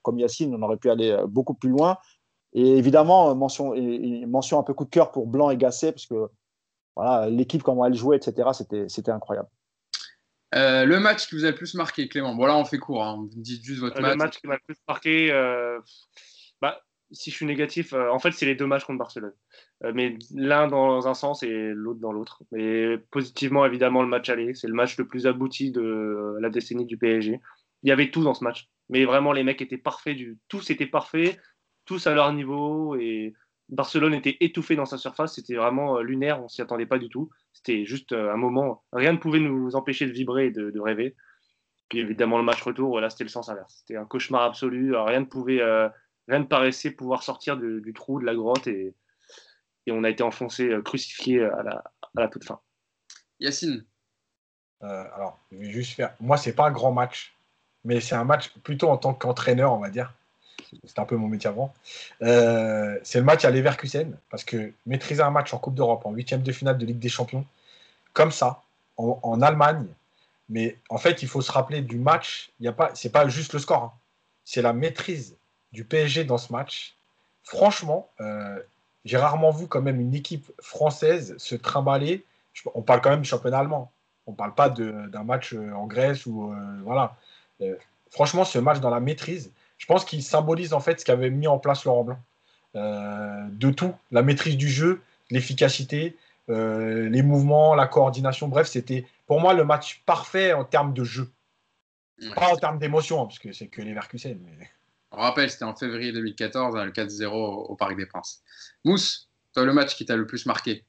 comme 0.00 0.18
Yacine, 0.18 0.54
on 0.54 0.62
aurait 0.62 0.78
pu 0.78 0.90
aller 0.90 1.16
beaucoup 1.28 1.52
plus 1.52 1.68
loin. 1.68 1.98
Et 2.54 2.78
évidemment, 2.78 3.34
mention, 3.34 3.74
mention 4.26 4.58
un 4.58 4.62
peu 4.62 4.72
coup 4.72 4.86
de 4.86 4.90
cœur 4.90 5.12
pour 5.12 5.26
Blanc 5.26 5.50
et 5.50 5.56
Gasset, 5.58 5.92
parce 5.92 6.06
que 6.06 6.30
voilà, 6.96 7.28
l'équipe, 7.28 7.62
comment 7.62 7.84
elle 7.84 7.94
jouait, 7.94 8.16
etc. 8.16 8.50
C'était 8.88 9.10
incroyable. 9.10 9.48
Euh, 10.54 10.84
le 10.84 11.00
match 11.00 11.28
qui 11.28 11.34
vous 11.34 11.44
a 11.44 11.50
le 11.50 11.56
plus 11.56 11.74
marqué, 11.74 12.08
Clément? 12.08 12.34
Bon, 12.34 12.46
là, 12.46 12.56
on 12.56 12.64
fait 12.64 12.78
court. 12.78 13.04
Hein. 13.04 13.28
Vous 13.32 13.42
dites 13.42 13.64
juste 13.64 13.80
votre 13.80 13.98
euh, 13.98 14.02
match. 14.02 14.12
Le 14.12 14.18
match 14.18 14.40
qui 14.40 14.46
m'a 14.46 14.54
le 14.54 14.60
plus 14.64 14.76
marqué, 14.86 15.32
euh, 15.32 15.80
bah, 16.60 16.80
si 17.10 17.30
je 17.30 17.36
suis 17.36 17.46
négatif, 17.46 17.92
en 17.92 18.18
fait, 18.18 18.30
c'est 18.30 18.46
les 18.46 18.54
deux 18.54 18.66
matchs 18.66 18.84
contre 18.84 18.98
Barcelone. 18.98 19.34
mais 19.94 20.16
l'un 20.32 20.68
dans 20.68 21.08
un 21.08 21.14
sens 21.14 21.42
et 21.42 21.70
l'autre 21.74 22.00
dans 22.00 22.12
l'autre. 22.12 22.42
Mais 22.52 22.98
positivement, 23.10 23.66
évidemment, 23.66 24.02
le 24.02 24.08
match 24.08 24.28
aller. 24.28 24.54
C'est 24.54 24.68
le 24.68 24.74
match 24.74 24.96
le 24.96 25.06
plus 25.06 25.26
abouti 25.26 25.72
de 25.72 26.36
la 26.40 26.50
décennie 26.50 26.86
du 26.86 26.98
PSG. 26.98 27.40
Il 27.82 27.88
y 27.88 27.92
avait 27.92 28.10
tout 28.10 28.22
dans 28.22 28.34
ce 28.34 28.44
match. 28.44 28.68
Mais 28.90 29.04
vraiment, 29.04 29.32
les 29.32 29.42
mecs 29.42 29.60
étaient 29.60 29.78
parfaits. 29.78 30.16
Du... 30.16 30.38
Tous 30.48 30.70
étaient 30.70 30.86
parfaits, 30.86 31.38
tous 31.84 32.06
à 32.06 32.14
leur 32.14 32.32
niveau. 32.32 32.94
Et 32.96 33.34
Barcelone 33.68 34.14
était 34.14 34.36
étouffé 34.40 34.76
dans 34.76 34.84
sa 34.84 34.98
surface, 34.98 35.34
c'était 35.34 35.54
vraiment 35.54 35.98
euh, 35.98 36.02
lunaire, 36.02 36.42
on 36.42 36.48
s'y 36.48 36.60
attendait 36.60 36.86
pas 36.86 36.98
du 36.98 37.08
tout. 37.08 37.30
C'était 37.52 37.84
juste 37.84 38.12
euh, 38.12 38.32
un 38.32 38.36
moment, 38.36 38.84
rien 38.92 39.12
ne 39.12 39.18
pouvait 39.18 39.40
nous 39.40 39.74
empêcher 39.74 40.06
de 40.06 40.12
vibrer 40.12 40.46
et 40.46 40.50
de, 40.50 40.80
rêver. 40.80 41.16
Puis 41.88 42.00
évidemment 42.00 42.38
le 42.38 42.44
match 42.44 42.62
retour, 42.62 43.00
là 43.00 43.10
c'était 43.10 43.24
le 43.24 43.30
sens 43.30 43.48
inverse. 43.48 43.76
C'était 43.80 43.96
un 43.96 44.04
cauchemar 44.04 44.42
absolu, 44.42 44.94
rien 44.96 45.20
ne 45.20 45.24
pouvait, 45.24 45.60
euh, 45.60 45.88
rien 46.28 46.40
ne 46.40 46.44
paraissait 46.44 46.90
pouvoir 46.90 47.22
sortir 47.22 47.56
du 47.56 47.92
trou, 47.94 48.20
de 48.20 48.26
la 48.26 48.34
grotte 48.34 48.66
et, 48.66 48.94
on 49.90 50.02
a 50.02 50.08
été 50.08 50.22
enfoncé, 50.22 50.74
crucifié 50.82 51.44
à 51.44 51.62
la, 51.62 51.84
à 52.16 52.20
la 52.22 52.28
toute 52.28 52.44
fin. 52.44 52.58
Yacine. 53.38 53.84
alors, 54.80 55.38
je 55.52 55.58
vais 55.58 55.70
juste 55.70 55.92
faire. 55.92 56.14
Moi, 56.20 56.38
c'est 56.38 56.54
pas 56.54 56.68
un 56.68 56.70
grand 56.70 56.90
match, 56.90 57.34
mais 57.84 58.00
c'est 58.00 58.14
un 58.14 58.24
match 58.24 58.48
plutôt 58.62 58.88
en 58.88 58.96
tant 58.96 59.12
qu'entraîneur, 59.12 59.74
on 59.74 59.78
va 59.80 59.90
dire 59.90 60.14
c'était 60.84 61.00
un 61.00 61.04
peu 61.04 61.16
mon 61.16 61.28
métier 61.28 61.48
avant. 61.48 61.72
Euh, 62.22 62.98
c'est 63.02 63.18
le 63.18 63.24
match 63.24 63.44
à 63.44 63.50
Leverkusen, 63.50 64.16
parce 64.30 64.44
que 64.44 64.72
maîtriser 64.86 65.22
un 65.22 65.30
match 65.30 65.52
en 65.54 65.58
Coupe 65.58 65.74
d'Europe, 65.74 66.04
en 66.06 66.12
huitième 66.12 66.42
de 66.42 66.52
finale 66.52 66.78
de 66.78 66.86
Ligue 66.86 66.98
des 66.98 67.08
Champions, 67.08 67.44
comme 68.12 68.30
ça, 68.30 68.62
en, 68.96 69.42
Allemagne, 69.42 69.86
mais 70.48 70.78
en 70.88 70.98
fait, 70.98 71.22
il 71.22 71.28
faut 71.28 71.40
se 71.40 71.50
rappeler 71.50 71.82
du 71.82 71.98
match, 71.98 72.52
il 72.60 72.66
y 72.66 72.68
a 72.68 72.72
pas, 72.72 72.90
c'est 72.94 73.10
pas 73.10 73.26
juste 73.28 73.52
le 73.52 73.58
score, 73.58 73.82
hein. 73.82 73.92
c'est 74.44 74.62
la 74.62 74.72
maîtrise 74.72 75.36
du 75.72 75.84
PSG 75.84 76.24
dans 76.24 76.38
ce 76.38 76.52
match. 76.52 76.94
Franchement, 77.42 78.08
euh, 78.20 78.60
j'ai 79.04 79.16
rarement 79.16 79.50
vu 79.50 79.66
quand 79.66 79.82
même 79.82 80.00
une 80.00 80.14
équipe 80.14 80.50
française 80.60 81.34
se 81.38 81.56
trimballer. 81.56 82.24
On 82.74 82.82
parle 82.82 83.00
quand 83.00 83.10
même 83.10 83.22
du 83.22 83.28
championnat 83.28 83.58
allemand. 83.58 83.90
On 84.26 84.30
ne 84.30 84.36
parle 84.36 84.54
pas 84.54 84.70
d'un 84.70 85.24
match 85.24 85.52
euh, 85.52 85.72
en 85.72 85.86
Grèce 85.86 86.24
ou 86.26 86.54
voilà. 86.84 87.16
franchement, 88.10 88.44
ce 88.44 88.58
match 88.58 88.78
dans 88.78 88.90
la 88.90 89.00
maîtrise, 89.00 89.50
je 89.84 89.86
pense 89.86 90.06
qu'il 90.06 90.22
symbolise 90.22 90.72
en 90.72 90.80
fait 90.80 91.00
ce 91.00 91.04
qu'avait 91.04 91.28
mis 91.28 91.46
en 91.46 91.58
place 91.58 91.84
Laurent 91.84 92.04
Blanc. 92.04 92.18
Euh, 92.74 93.44
de 93.50 93.70
tout, 93.70 93.94
la 94.12 94.22
maîtrise 94.22 94.56
du 94.56 94.70
jeu, 94.70 95.02
l'efficacité, 95.30 96.16
euh, 96.48 97.06
les 97.10 97.20
mouvements, 97.20 97.74
la 97.74 97.86
coordination. 97.86 98.48
Bref, 98.48 98.66
c'était 98.66 99.04
pour 99.26 99.40
moi 99.40 99.52
le 99.52 99.62
match 99.62 100.02
parfait 100.06 100.54
en 100.54 100.64
termes 100.64 100.94
de 100.94 101.04
jeu. 101.04 101.28
Pas 102.34 102.50
en 102.50 102.56
termes 102.56 102.78
d'émotion, 102.78 103.20
hein, 103.20 103.26
parce 103.26 103.38
que 103.38 103.52
c'est 103.52 103.66
que 103.66 103.82
les 103.82 103.92
Verkusen. 103.92 104.38
Mais... 104.42 104.70
On 105.10 105.18
rappelle, 105.18 105.50
c'était 105.50 105.66
en 105.66 105.76
février 105.76 106.12
2014, 106.12 106.76
hein, 106.76 106.86
le 106.86 106.90
4-0 106.90 107.26
au 107.26 107.76
Parc 107.76 107.94
des 107.94 108.06
Princes. 108.06 108.42
Mousse, 108.86 109.28
toi, 109.52 109.64
le 109.64 109.74
match 109.74 109.96
qui 109.96 110.06
t'a 110.06 110.16
le 110.16 110.26
plus 110.26 110.46
marqué? 110.46 110.82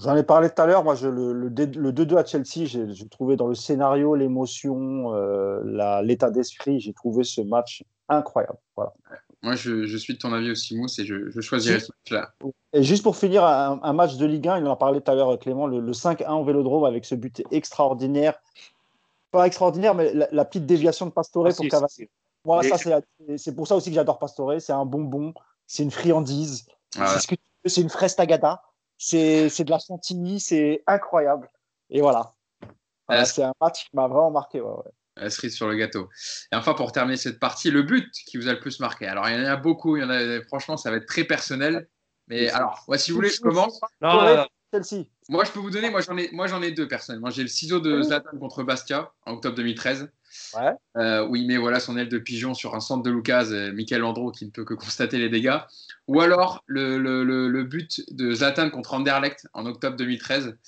J'en 0.00 0.14
ai 0.14 0.22
parlé 0.22 0.48
tout 0.48 0.62
à 0.62 0.66
l'heure. 0.66 0.84
Moi, 0.84 0.94
je, 0.94 1.08
le, 1.08 1.50
2-2 1.50 2.16
à 2.18 2.24
Chelsea, 2.24 2.66
j'ai 2.66 3.08
trouvé 3.08 3.34
dans 3.34 3.48
le 3.48 3.56
scénario, 3.56 4.14
l'émotion, 4.14 5.12
euh, 5.12 6.02
l'état 6.04 6.30
d'esprit, 6.30 6.78
j'ai 6.78 6.92
trouvé 6.92 7.24
ce 7.24 7.40
match 7.40 7.82
incroyable. 8.08 8.58
Voilà. 8.76 8.92
Moi, 9.42 9.54
je, 9.54 9.96
suis 9.96 10.14
de 10.14 10.18
ton 10.18 10.32
avis 10.32 10.50
aussi, 10.50 10.76
Mousse, 10.76 10.98
et 10.98 11.06
je, 11.06 11.30
je 11.30 11.40
choisirais 11.40 11.80
ce 11.80 11.92
match-là. 11.92 12.32
Et 12.72 12.82
juste 12.82 13.04
pour 13.04 13.16
finir, 13.16 13.44
un, 13.44 13.92
match 13.92 14.16
de 14.16 14.26
Ligue 14.26 14.48
1, 14.48 14.58
il 14.58 14.66
en 14.66 14.72
a 14.72 14.76
parlé 14.76 15.00
tout 15.00 15.10
à 15.10 15.14
l'heure, 15.14 15.38
Clément, 15.38 15.66
le, 15.66 15.92
5-1 15.92 16.28
au 16.32 16.44
Vélodrome 16.44 16.84
avec 16.84 17.04
ce 17.04 17.14
but 17.14 17.42
extraordinaire. 17.50 18.40
Pas 19.30 19.46
extraordinaire, 19.46 19.94
mais 19.94 20.12
la, 20.12 20.44
petite 20.44 20.66
déviation 20.66 21.06
de 21.06 21.12
Pastore 21.12 21.46
ah, 21.48 21.54
pour 21.54 21.68
Cavani. 21.68 22.08
Moi, 22.44 22.62
ça, 22.62 22.76
c'est 23.36 23.54
pour 23.54 23.68
ça 23.68 23.76
aussi 23.76 23.90
que 23.90 23.94
j'adore 23.94 24.18
Pastore. 24.18 24.60
C'est 24.60 24.72
un 24.72 24.86
bonbon, 24.86 25.34
c'est 25.66 25.82
une 25.82 25.90
friandise, 25.90 26.66
ah 26.98 27.18
c'est 27.64 27.80
une 27.80 27.90
fraise 27.90 28.16
tagada, 28.16 28.62
c'est 28.96 29.48
de 29.48 29.70
la 29.70 29.78
chantilly, 29.78 30.40
c'est 30.40 30.82
incroyable. 30.86 31.50
Et 31.90 32.00
voilà. 32.00 32.34
c'est 33.24 33.42
un 33.42 33.52
match 33.60 33.88
qui 33.88 33.96
m'a 33.96 34.08
vraiment 34.08 34.30
marqué. 34.30 34.60
Ouais, 34.60 34.72
la 35.20 35.30
cerise 35.30 35.54
sur 35.54 35.68
le 35.68 35.76
gâteau. 35.76 36.08
Et 36.52 36.56
enfin, 36.56 36.74
pour 36.74 36.92
terminer 36.92 37.16
cette 37.16 37.38
partie, 37.38 37.70
le 37.70 37.82
but 37.82 38.10
qui 38.26 38.36
vous 38.36 38.48
a 38.48 38.52
le 38.52 38.60
plus 38.60 38.80
marqué. 38.80 39.06
Alors, 39.06 39.28
il 39.28 39.36
y 39.36 39.40
en 39.40 39.46
a 39.46 39.56
beaucoup, 39.56 39.96
il 39.96 40.00
y 40.00 40.04
en 40.04 40.10
a, 40.10 40.42
franchement, 40.44 40.76
ça 40.76 40.90
va 40.90 40.96
être 40.96 41.06
très 41.06 41.24
personnel. 41.24 41.88
Mais 42.28 42.48
alors, 42.50 42.84
si 42.96 43.10
vous 43.10 43.16
voulez, 43.16 43.30
je 43.30 43.40
commence. 43.40 43.80
Moi, 45.30 45.44
je 45.44 45.50
peux 45.50 45.60
vous 45.60 45.70
donner, 45.70 45.88
moi 45.88 46.02
j'en 46.02 46.16
ai, 46.18 46.28
moi, 46.32 46.46
j'en 46.46 46.60
ai 46.60 46.72
deux 46.72 46.86
personnellement. 46.86 47.30
J'ai 47.30 47.42
le 47.42 47.48
ciseau 47.48 47.80
de 47.80 48.02
Zlatan 48.02 48.36
contre 48.38 48.62
Bastia 48.64 49.12
en 49.24 49.32
octobre 49.34 49.56
2013. 49.56 50.10
ouais. 50.56 51.20
où 51.26 51.36
il 51.36 51.46
met 51.46 51.56
voilà, 51.56 51.80
son 51.80 51.96
aile 51.96 52.10
de 52.10 52.18
pigeon 52.18 52.52
sur 52.52 52.74
un 52.74 52.80
centre 52.80 53.02
de 53.02 53.10
Lucas, 53.10 53.46
et 53.46 53.72
Michael 53.72 54.04
Andro 54.04 54.30
qui 54.30 54.44
ne 54.44 54.50
peut 54.50 54.64
que 54.64 54.74
constater 54.74 55.18
les 55.18 55.30
dégâts. 55.30 55.58
Ou 56.06 56.20
alors 56.20 56.62
le, 56.66 56.98
le, 56.98 57.24
le, 57.24 57.64
but 57.64 58.02
de 58.10 58.34
Zlatan 58.34 58.68
contre 58.68 58.92
Anderlecht 58.92 59.48
en 59.54 59.64
octobre 59.64 59.96
2013. 59.96 60.58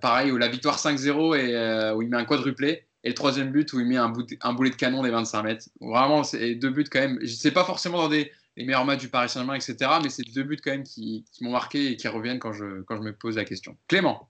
pareil, 0.00 0.32
où 0.32 0.38
la 0.38 0.48
victoire 0.48 0.78
5-0 0.78 1.36
et 1.36 1.92
où 1.94 2.00
il 2.00 2.08
met 2.08 2.16
un 2.16 2.24
quadruplé. 2.24 2.88
Et 3.04 3.08
le 3.08 3.14
troisième 3.14 3.52
but 3.52 3.72
où 3.72 3.80
il 3.80 3.86
met 3.86 3.96
un, 3.96 4.12
un 4.42 4.52
boulet 4.52 4.70
de 4.70 4.74
canon 4.74 5.02
des 5.02 5.10
25 5.10 5.42
mètres. 5.42 5.68
Vraiment, 5.80 6.24
c'est 6.24 6.56
deux 6.56 6.70
buts 6.70 6.84
quand 6.90 7.00
même. 7.00 7.18
Je 7.22 7.32
sais 7.32 7.52
pas 7.52 7.64
forcément 7.64 7.98
dans 7.98 8.08
des, 8.08 8.32
les 8.58 8.64
meilleurs 8.64 8.84
matchs 8.84 9.02
du 9.02 9.08
Paris 9.08 9.28
Saint-Germain, 9.28 9.54
etc. 9.54 9.76
Mais 10.02 10.10
c'est 10.10 10.24
deux 10.34 10.42
buts 10.42 10.58
quand 10.62 10.72
même 10.72 10.82
qui, 10.82 11.24
m'ont 11.40 11.52
marqué 11.52 11.92
et 11.92 11.96
qui 11.96 12.08
reviennent 12.08 12.40
quand 12.40 12.52
je, 12.52 12.64
me 12.64 13.12
pose 13.12 13.36
la 13.36 13.44
question. 13.44 13.78
Clément 13.86 14.28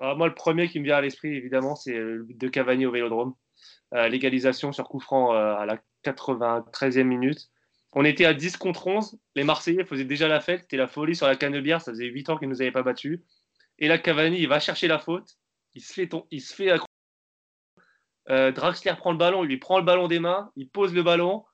ah, 0.00 0.14
Moi, 0.14 0.28
le 0.28 0.34
premier 0.34 0.68
qui 0.68 0.80
me 0.80 0.84
vient 0.84 0.96
à 0.96 1.00
l'esprit, 1.00 1.34
évidemment, 1.34 1.74
c'est 1.74 1.94
le 1.94 2.22
but 2.22 2.38
de 2.38 2.48
Cavani 2.48 2.84
au 2.84 2.92
Vélodrome. 2.92 3.34
Euh, 3.94 4.08
l'égalisation 4.08 4.72
sur 4.72 4.86
coup 4.86 5.02
euh, 5.12 5.56
à 5.56 5.64
la 5.64 5.78
93e 6.04 7.04
minute. 7.04 7.50
On 7.92 8.04
était 8.04 8.26
à 8.26 8.34
10 8.34 8.58
contre 8.58 8.86
11. 8.86 9.18
Les 9.34 9.44
Marseillais 9.44 9.84
faisaient 9.84 10.04
déjà 10.04 10.28
la 10.28 10.40
fête. 10.40 10.60
C'était 10.60 10.76
la 10.76 10.86
folie 10.86 11.16
sur 11.16 11.26
la 11.26 11.34
canebière. 11.34 11.80
Ça 11.80 11.92
faisait 11.92 12.06
8 12.06 12.28
ans 12.28 12.36
qu'ils 12.36 12.48
ne 12.48 12.54
nous 12.54 12.60
avaient 12.60 12.70
pas 12.70 12.82
battus. 12.82 13.20
Et 13.78 13.88
là, 13.88 13.96
Cavani, 13.96 14.38
il 14.38 14.48
va 14.48 14.60
chercher 14.60 14.88
la 14.88 14.98
faute. 14.98 15.38
Il 15.74 15.80
se 15.80 15.94
fait, 15.94 16.08
ton, 16.08 16.26
il 16.30 16.42
se 16.42 16.54
fait 16.54 16.70
euh, 18.30 18.52
Draxler 18.52 18.94
prend 18.96 19.12
le 19.12 19.18
ballon, 19.18 19.44
il 19.44 19.48
lui 19.48 19.58
prend 19.58 19.78
le 19.78 19.84
ballon 19.84 20.08
des 20.08 20.20
mains, 20.20 20.50
il 20.56 20.68
pose 20.68 20.94
le 20.94 21.02
ballon, 21.02 21.44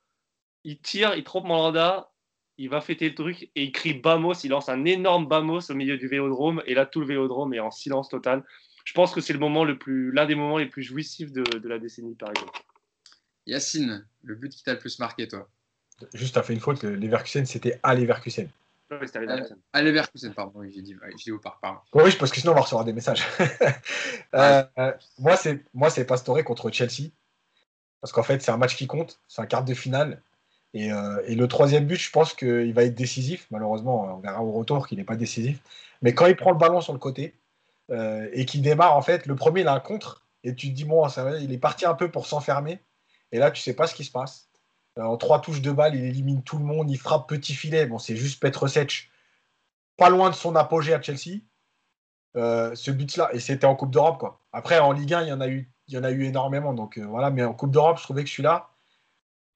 il 0.65 0.78
tire, 0.78 1.15
il 1.15 1.24
trompe 1.24 1.47
Mandanda, 1.47 2.11
il 2.59 2.69
va 2.69 2.81
fêter 2.81 3.09
le 3.09 3.15
truc 3.15 3.51
et 3.55 3.65
il 3.65 3.73
crie 3.73 3.94
Bamos, 3.94 4.35
il 4.44 4.51
lance 4.51 4.69
un 4.69 4.85
énorme 4.85 5.27
Bamos 5.27 5.70
au 5.70 5.74
milieu 5.74 5.97
du 5.97 6.09
vélodrome 6.09 6.62
et 6.66 6.74
là 6.74 6.86
tout 6.86 7.01
le 7.01 7.07
vélodrome 7.07 7.55
est 7.55 7.61
en 7.61 7.70
silence 7.70 8.09
total. 8.09 8.44
Je 8.85 8.93
pense 8.93 9.12
que 9.12 9.20
c'est 9.20 9.32
le 9.32 9.39
moment 9.39 9.65
le 9.65 9.78
plus, 9.78 10.12
l'un 10.12 10.27
des 10.27 10.35
moments 10.35 10.59
les 10.59 10.66
plus 10.66 10.82
jouissifs 10.82 11.32
de, 11.32 11.44
la 11.66 11.78
décennie 11.78 12.15
par 12.15 12.31
exemple. 12.31 12.61
Yacine, 13.47 14.07
le 14.23 14.35
but 14.35 14.53
qui 14.53 14.62
t'a 14.62 14.74
le 14.74 14.78
plus 14.78 14.98
marqué 14.98 15.28
toi? 15.28 15.48
Juste, 16.12 16.35
tu 16.35 16.39
as 16.39 16.43
fait 16.43 16.53
une 16.53 16.61
faute, 16.61 16.82
Leverkusen 16.85 17.47
c'était 17.47 17.81
à 17.82 17.94
Leverkusen. 17.94 18.48
Oui, 18.91 18.99
c'était 19.05 19.19
à 19.73 19.83
Leverkusen. 19.83 20.33
pardon, 20.33 20.63
j'ai 20.63 20.83
dit, 20.83 20.95
dit 21.17 21.33
au 21.33 21.39
par, 21.39 21.59
pardon. 21.61 21.81
Oui, 21.95 22.15
parce 22.19 22.31
que 22.31 22.41
sinon 22.41 22.53
on 22.53 22.55
va 22.55 22.61
recevoir 22.61 22.85
des 22.85 22.93
messages. 22.93 23.25
euh, 24.35 24.63
moi, 25.19 25.37
c'est 25.37 25.65
moi 25.75 25.91
c'est 25.91 26.05
Pastore 26.05 26.45
contre 26.45 26.71
Chelsea. 26.71 27.11
Parce 28.01 28.13
qu'en 28.13 28.23
fait, 28.23 28.41
c'est 28.43 28.53
un 28.53 28.57
match 28.57 28.77
qui 28.77 28.87
compte, 28.87 29.21
c'est 29.27 29.43
un 29.43 29.47
quart 29.47 29.65
de 29.65 29.75
finale. 29.75 30.23
Euh, 30.77 31.23
et, 31.27 31.35
le 31.35 31.49
troisième 31.49 31.87
but, 31.87 31.97
je 31.97 32.11
pense 32.11 32.35
qu'il 32.35 32.73
va 32.73 32.85
être 32.85 32.95
décisif. 32.95 33.47
Malheureusement, 33.51 34.17
on 34.17 34.19
verra 34.19 34.43
au 34.43 34.53
retour 34.53 34.87
qu'il 34.87 34.99
n'est 34.99 35.05
pas 35.05 35.17
décisif. 35.17 35.59
Mais 36.03 36.15
quand 36.15 36.27
il 36.27 36.37
prend 36.37 36.51
le 36.51 36.59
ballon 36.59 36.81
sur 36.81 36.93
le 36.93 36.99
côté 36.99 37.35
euh, 37.91 38.29
et 38.33 38.45
qu'il 38.45 38.63
démarre, 38.63 38.97
en 38.97 39.03
fait, 39.03 39.27
le 39.27 39.35
premier, 39.35 39.63
il 39.63 39.69
a 39.69 39.75
un 39.75 39.81
contre. 39.81 40.23
Et 40.45 40.55
tu 40.55 40.69
te 40.69 40.75
dis, 40.75 40.85
bon, 40.85 41.09
ça, 41.09 41.39
il 41.39 41.53
est 41.53 41.59
parti 41.59 41.87
un 41.87 41.95
peu 41.95 42.11
pour 42.11 42.27
s'enfermer. 42.27 42.81
Et 43.33 43.39
là, 43.39 43.51
tu 43.51 43.63
sais 43.63 43.75
pas 43.75 43.87
ce 43.87 43.95
qui 43.95 44.05
se 44.05 44.13
passe. 44.13 44.45
Euh, 44.98 45.02
en 45.02 45.16
trois 45.16 45.40
touches 45.40 45.62
de 45.62 45.73
balle, 45.73 45.94
il 45.94 46.05
élimine 46.05 46.43
tout 46.43 46.59
le 46.59 46.64
monde. 46.64 46.90
Il 46.90 46.98
frappe 46.98 47.28
petit 47.28 47.55
filet. 47.55 47.86
Bon, 47.86 47.98
c'est 47.98 48.16
juste 48.16 48.40
Petrosetch, 48.40 49.10
pas 49.97 50.10
loin 50.10 50.31
de 50.31 50.35
son 50.35 50.56
apogée 50.56 50.94
à 50.94 51.02
Chelsea. 51.02 51.40
ce 52.35 52.90
but-là, 52.90 53.31
et 53.32 53.40
c'était 53.40 53.66
en 53.66 53.77
Coupe 53.77 53.90
d'Europe. 53.90 54.18
quoi. 54.18 54.40
Après, 54.52 54.78
en 54.78 54.93
Ligue 54.93 55.14
1, 55.14 55.23
il 55.23 55.28
y 55.28 55.32
en 55.32 55.40
a 55.40 55.48
eu, 55.48 55.70
il 55.89 55.94
y 55.94 55.98
en 55.98 56.05
a 56.05 56.10
eu 56.10 56.24
énormément. 56.24 56.74
Donc 56.74 56.98
voilà, 56.98 57.31
mais 57.31 57.44
en 57.44 57.55
Coupe 57.55 57.70
d'Europe, 57.70 57.98
je 57.98 58.02
trouvais 58.02 58.24
que 58.24 58.31
celui-là, 58.31 58.70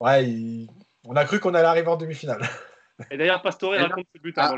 ouais, 0.01 0.29
il 0.29 0.71
on 1.07 1.17
a 1.17 1.25
cru 1.25 1.41
qu'on 1.41 1.55
allait 1.55 1.67
arriver 1.67 1.89
en 1.89 1.97
demi-finale. 1.97 2.43
Et 3.11 3.17
d'ailleurs, 3.17 3.43
Pastore 3.43 3.73
raconte 3.73 4.07
ce 4.15 4.21
but 4.21 4.35
ah, 4.39 4.55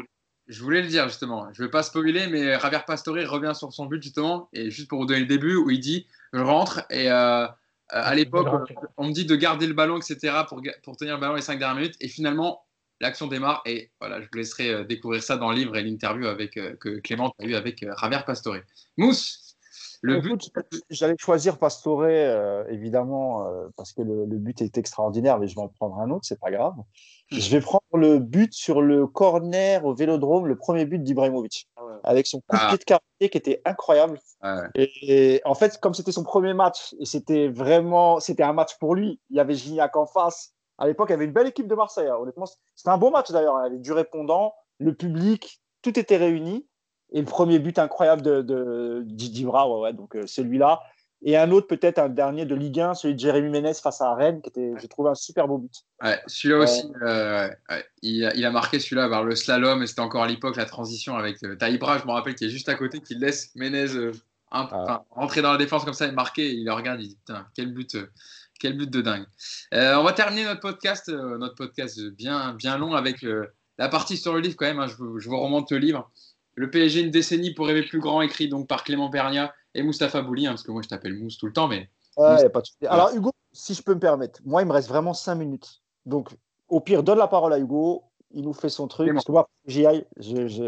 Je 0.49 0.63
voulais 0.63 0.83
le 0.83 0.89
dire 0.89 1.09
justement. 1.09 1.53
Je 1.53 1.63
ne 1.63 1.67
veux 1.67 1.71
pas 1.71 1.83
spoiler, 1.83 2.27
mais 2.27 2.59
Javier 2.59 2.81
Pastore 2.87 3.15
revient 3.15 3.53
sur 3.55 3.73
son 3.73 3.87
but 3.87 4.03
justement. 4.03 4.49
Et 4.53 4.71
juste 4.71 4.89
pour 4.89 4.99
vous 4.99 5.07
donner 5.07 5.21
le 5.21 5.27
début, 5.27 5.57
où 5.57 5.71
il 5.71 5.81
dit 5.81 6.07
Je 6.33 6.41
rentre 6.41 6.85
et 6.91 7.11
euh, 7.11 7.47
à 7.93 8.15
l'époque, 8.15 8.49
on 8.97 9.07
me 9.07 9.13
dit 9.13 9.27
de 9.27 9.37
garder 9.37 9.67
le 9.67 9.75
ballon, 9.75 9.99
etc., 9.99 10.35
pour, 10.49 10.61
pour 10.83 10.97
tenir 10.97 11.15
le 11.15 11.21
ballon 11.21 11.35
les 11.35 11.43
5 11.43 11.59
dernières 11.59 11.77
minutes. 11.77 11.97
Et 12.01 12.09
finalement, 12.09 12.65
l'action 13.01 13.27
démarre. 13.27 13.63
Et 13.67 13.91
voilà, 14.01 14.21
je 14.21 14.27
vous 14.33 14.39
laisserai 14.39 14.71
euh, 14.71 14.85
découvrir 14.85 15.23
ça 15.23 15.37
dans 15.37 15.51
le 15.51 15.57
livre 15.57 15.77
et 15.77 15.83
l'interview 15.83 16.27
avec, 16.27 16.57
euh, 16.57 16.75
que 16.81 17.01
Clément 17.01 17.35
a 17.39 17.45
eu 17.45 17.55
avec 17.55 17.85
Javier 18.01 18.21
Pastore. 18.27 18.57
Mousse, 18.97 19.53
le 20.03 20.21
but... 20.21 20.51
J'allais 20.91 21.15
choisir 21.19 21.59
Pastore, 21.59 22.03
euh, 22.03 22.65
évidemment, 22.69 23.47
euh, 23.47 23.69
parce 23.77 23.93
que 23.93 24.03
le, 24.03 24.27
but 24.37 24.61
est 24.61 24.77
extraordinaire, 24.77 25.39
mais 25.39 25.47
je 25.47 25.55
vais 25.55 25.61
en 25.61 25.69
prendre 25.69 25.97
un 25.99 26.11
autre, 26.11 26.25
c'est 26.25 26.41
pas 26.41 26.51
grave. 26.51 26.75
Hmm. 27.31 27.37
Je 27.39 27.51
vais 27.51 27.61
prendre 27.61 27.85
le 27.93 28.19
but 28.19 28.53
sur 28.53 28.83
le 28.83 29.07
corner 29.07 29.85
au 29.85 29.95
vélodrome, 29.95 30.47
le 30.47 30.57
premier 30.57 30.87
but 30.87 31.03
d'Ibrahimovic, 31.03 31.69
ah 31.77 31.92
avec 32.05 32.27
son 32.27 32.41
coup 32.41 32.57
de 32.57 32.61
ah. 32.63 32.69
pied 32.69 32.79
de 32.79 32.85
quartier 32.85 33.29
qui 33.31 33.39
était 33.39 33.63
incroyable. 33.65 34.19
et, 34.75 35.41
en 35.45 35.55
fait, 35.55 35.79
comme 35.81 35.95
c'était 35.95 36.13
son 36.13 36.25
premier 36.25 36.55
match, 36.55 36.95
et 36.99 37.07
c'était 37.07 37.49
vraiment 37.49 38.21
c'était 38.21 38.43
un 38.43 38.53
match 38.53 38.79
pour 38.79 38.95
lui, 38.95 39.21
il 39.31 39.37
y 39.37 39.41
avait 39.41 39.55
Gignac 39.55 39.97
en 39.97 40.07
face. 40.07 40.53
À 40.79 40.87
l'époque, 40.87 41.09
il 41.11 41.13
y 41.13 41.15
avait 41.15 41.27
une 41.27 41.33
belle 41.33 41.47
équipe 41.47 41.69
de 41.69 41.75
Marseille. 41.75 42.09
Hein. 42.09 42.17
Honnêtement, 42.19 42.47
c'était 42.75 42.91
un 42.91 42.99
beau 42.99 43.11
match 43.11 43.31
d'ailleurs, 43.31 43.57
avec 43.57 43.81
du 43.81 43.93
répondant, 43.93 44.55
le 44.79 44.95
public, 44.95 45.61
tout 45.83 45.99
était 45.99 46.17
réuni. 46.17 46.67
Et 47.15 47.21
le 47.21 47.27
premier 47.27 47.59
but 47.59 47.79
incroyable 47.79 48.23
de, 48.23 48.41
de 48.41 49.03
Dibra, 49.05 49.69
ouais, 49.69 49.93
donc 49.93 50.17
euh, 50.17 50.27
celui-là. 50.27 50.81
Et 51.25 51.37
un 51.37 51.51
autre, 51.53 51.69
peut-être 51.69 51.99
un 51.99 52.09
dernier 52.09 52.47
de 52.47 52.55
Ligue 52.55 52.81
1, 52.81 52.95
celui 52.95 53.15
de 53.15 53.21
Jérémy 53.21 53.49
Ménez 53.49 53.75
face 53.75 54.01
à 54.01 54.13
Rennes, 54.15 54.43
qui 54.43 54.49
était, 54.49 54.73
j'ai 54.81 54.89
trouvé 54.89 55.11
un 55.11 55.15
super 55.15 55.47
beau 55.47 55.59
but. 55.59 55.73
Ouais, 56.03 56.21
celui-là 56.27 56.61
aussi, 56.61 56.85
euh, 57.03 57.49
il, 58.03 58.25
a, 58.25 58.35
il, 58.35 58.45
a, 58.45 58.51
marqué 58.51 58.81
celui-là 58.81 59.07
vers 59.07 59.23
le 59.23 59.37
slalom, 59.37 59.83
et 59.83 59.87
c'était 59.87 60.01
encore 60.01 60.25
à 60.25 60.27
l'époque 60.27 60.57
la 60.57 60.65
transition 60.65 61.17
avec 61.17 61.37
euh, 61.45 61.55
Taïbra, 61.55 61.99
je 61.99 62.07
me 62.07 62.11
rappelle, 62.11 62.35
qui 62.35 62.47
est 62.47 62.51
juste 62.51 62.69
à 62.69 62.75
côté, 62.75 63.01
qui 63.01 63.15
laisse 63.15 63.55
Ménez 63.55 63.95
euh, 63.95 64.11
ah. 64.51 65.05
rentrer 65.11 65.43
dans 65.43 65.53
la 65.53 65.59
défense 65.59 65.85
comme 65.85 65.95
ça 65.95 66.09
et 66.09 66.13
marquer. 66.13 66.53
il 66.53 66.65
le 66.65 66.73
regarde, 66.73 67.01
il 67.01 67.09
dit 67.11 67.17
Putain, 67.17 67.47
quel 67.55 67.73
but, 67.73 67.97
quel 68.59 68.77
but 68.77 68.91
de 68.91 69.01
dingue. 69.01 69.25
on 69.73 70.03
va 70.03 70.13
terminer 70.13 70.45
notre 70.45 70.61
podcast, 70.61 71.09
notre 71.09 71.55
podcast 71.55 72.01
bien, 72.11 72.53
bien 72.55 72.79
long 72.79 72.95
avec 72.95 73.25
la 73.79 73.89
partie 73.89 74.17
sur 74.17 74.35
le 74.35 74.41
livre 74.41 74.57
quand 74.57 74.67
même. 74.67 74.81
Hein, 74.81 74.89
je, 74.89 74.97
vous, 74.97 75.21
je 75.21 75.29
vous 75.29 75.41
remonte 75.41 75.71
le 75.71 75.79
livre. 75.79 76.11
Le 76.55 76.69
PSG, 76.69 77.01
une 77.01 77.11
décennie 77.11 77.55
pour 77.55 77.67
rêver 77.67 77.83
plus 77.83 78.01
grand, 78.01 78.21
écrit 78.21 78.49
donc 78.49 78.69
par 78.69 78.85
Clément 78.85 79.09
Pernia 79.09 79.55
et 79.75 79.83
Mustapha 79.83 80.23
Bouli, 80.23 80.47
hein, 80.47 80.51
parce 80.51 80.63
que 80.63 80.71
moi 80.71 80.83
je 80.83 80.89
t'appelle 80.89 81.15
Mousse 81.15 81.39
tout 81.39 81.47
le 81.47 81.53
temps. 81.53 81.69
Mais... 81.69 81.89
Ouais, 82.17 82.49
pas 82.49 82.61
de... 82.61 82.87
Alors 82.87 83.15
Hugo, 83.15 83.33
si 83.53 83.75
je 83.75 83.83
peux 83.83 83.95
me 83.95 84.01
permettre, 84.01 84.41
moi 84.45 84.63
il 84.63 84.69
me 84.69 84.73
reste 84.73 84.89
vraiment 84.89 85.15
5 85.15 85.35
minutes. 85.35 85.83
Donc 86.07 86.31
au 86.69 86.81
pire, 86.81 87.03
donne 87.03 87.19
la 87.19 87.29
parole 87.29 87.53
à 87.53 87.59
Hugo, 87.59 88.05
il 88.33 88.45
nous 88.45 88.53
fait 88.53 88.69
son 88.69 88.89
truc. 88.89 89.13
Parce 89.13 89.25
que 89.25 89.33
moi, 89.33 89.49
j'y 89.67 89.87
aille. 89.87 90.07
Je, 90.17 90.49
je, 90.49 90.65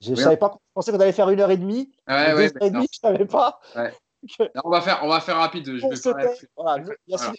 je 0.00 0.14
savais 0.14 0.36
pas, 0.36 0.52
je 0.52 0.72
pensais 0.74 0.92
qu'on 0.92 1.00
allait 1.00 1.12
faire 1.12 1.30
une 1.30 1.40
heure 1.40 1.50
et 1.50 1.56
demie. 1.56 1.92
Ouais, 2.08 2.34
ouais, 2.34 2.50
et 2.60 2.70
demie, 2.70 2.88
je 2.92 2.98
savais 2.98 3.26
pas. 3.26 3.60
on, 4.64 4.70
va 4.70 4.80
faire, 4.80 5.00
on 5.02 5.08
va 5.08 5.20
faire 5.20 5.36
rapide. 5.36 5.66
Je 5.66 5.86
vais 5.86 6.46
voilà, 6.56 6.82
voilà. 7.06 7.32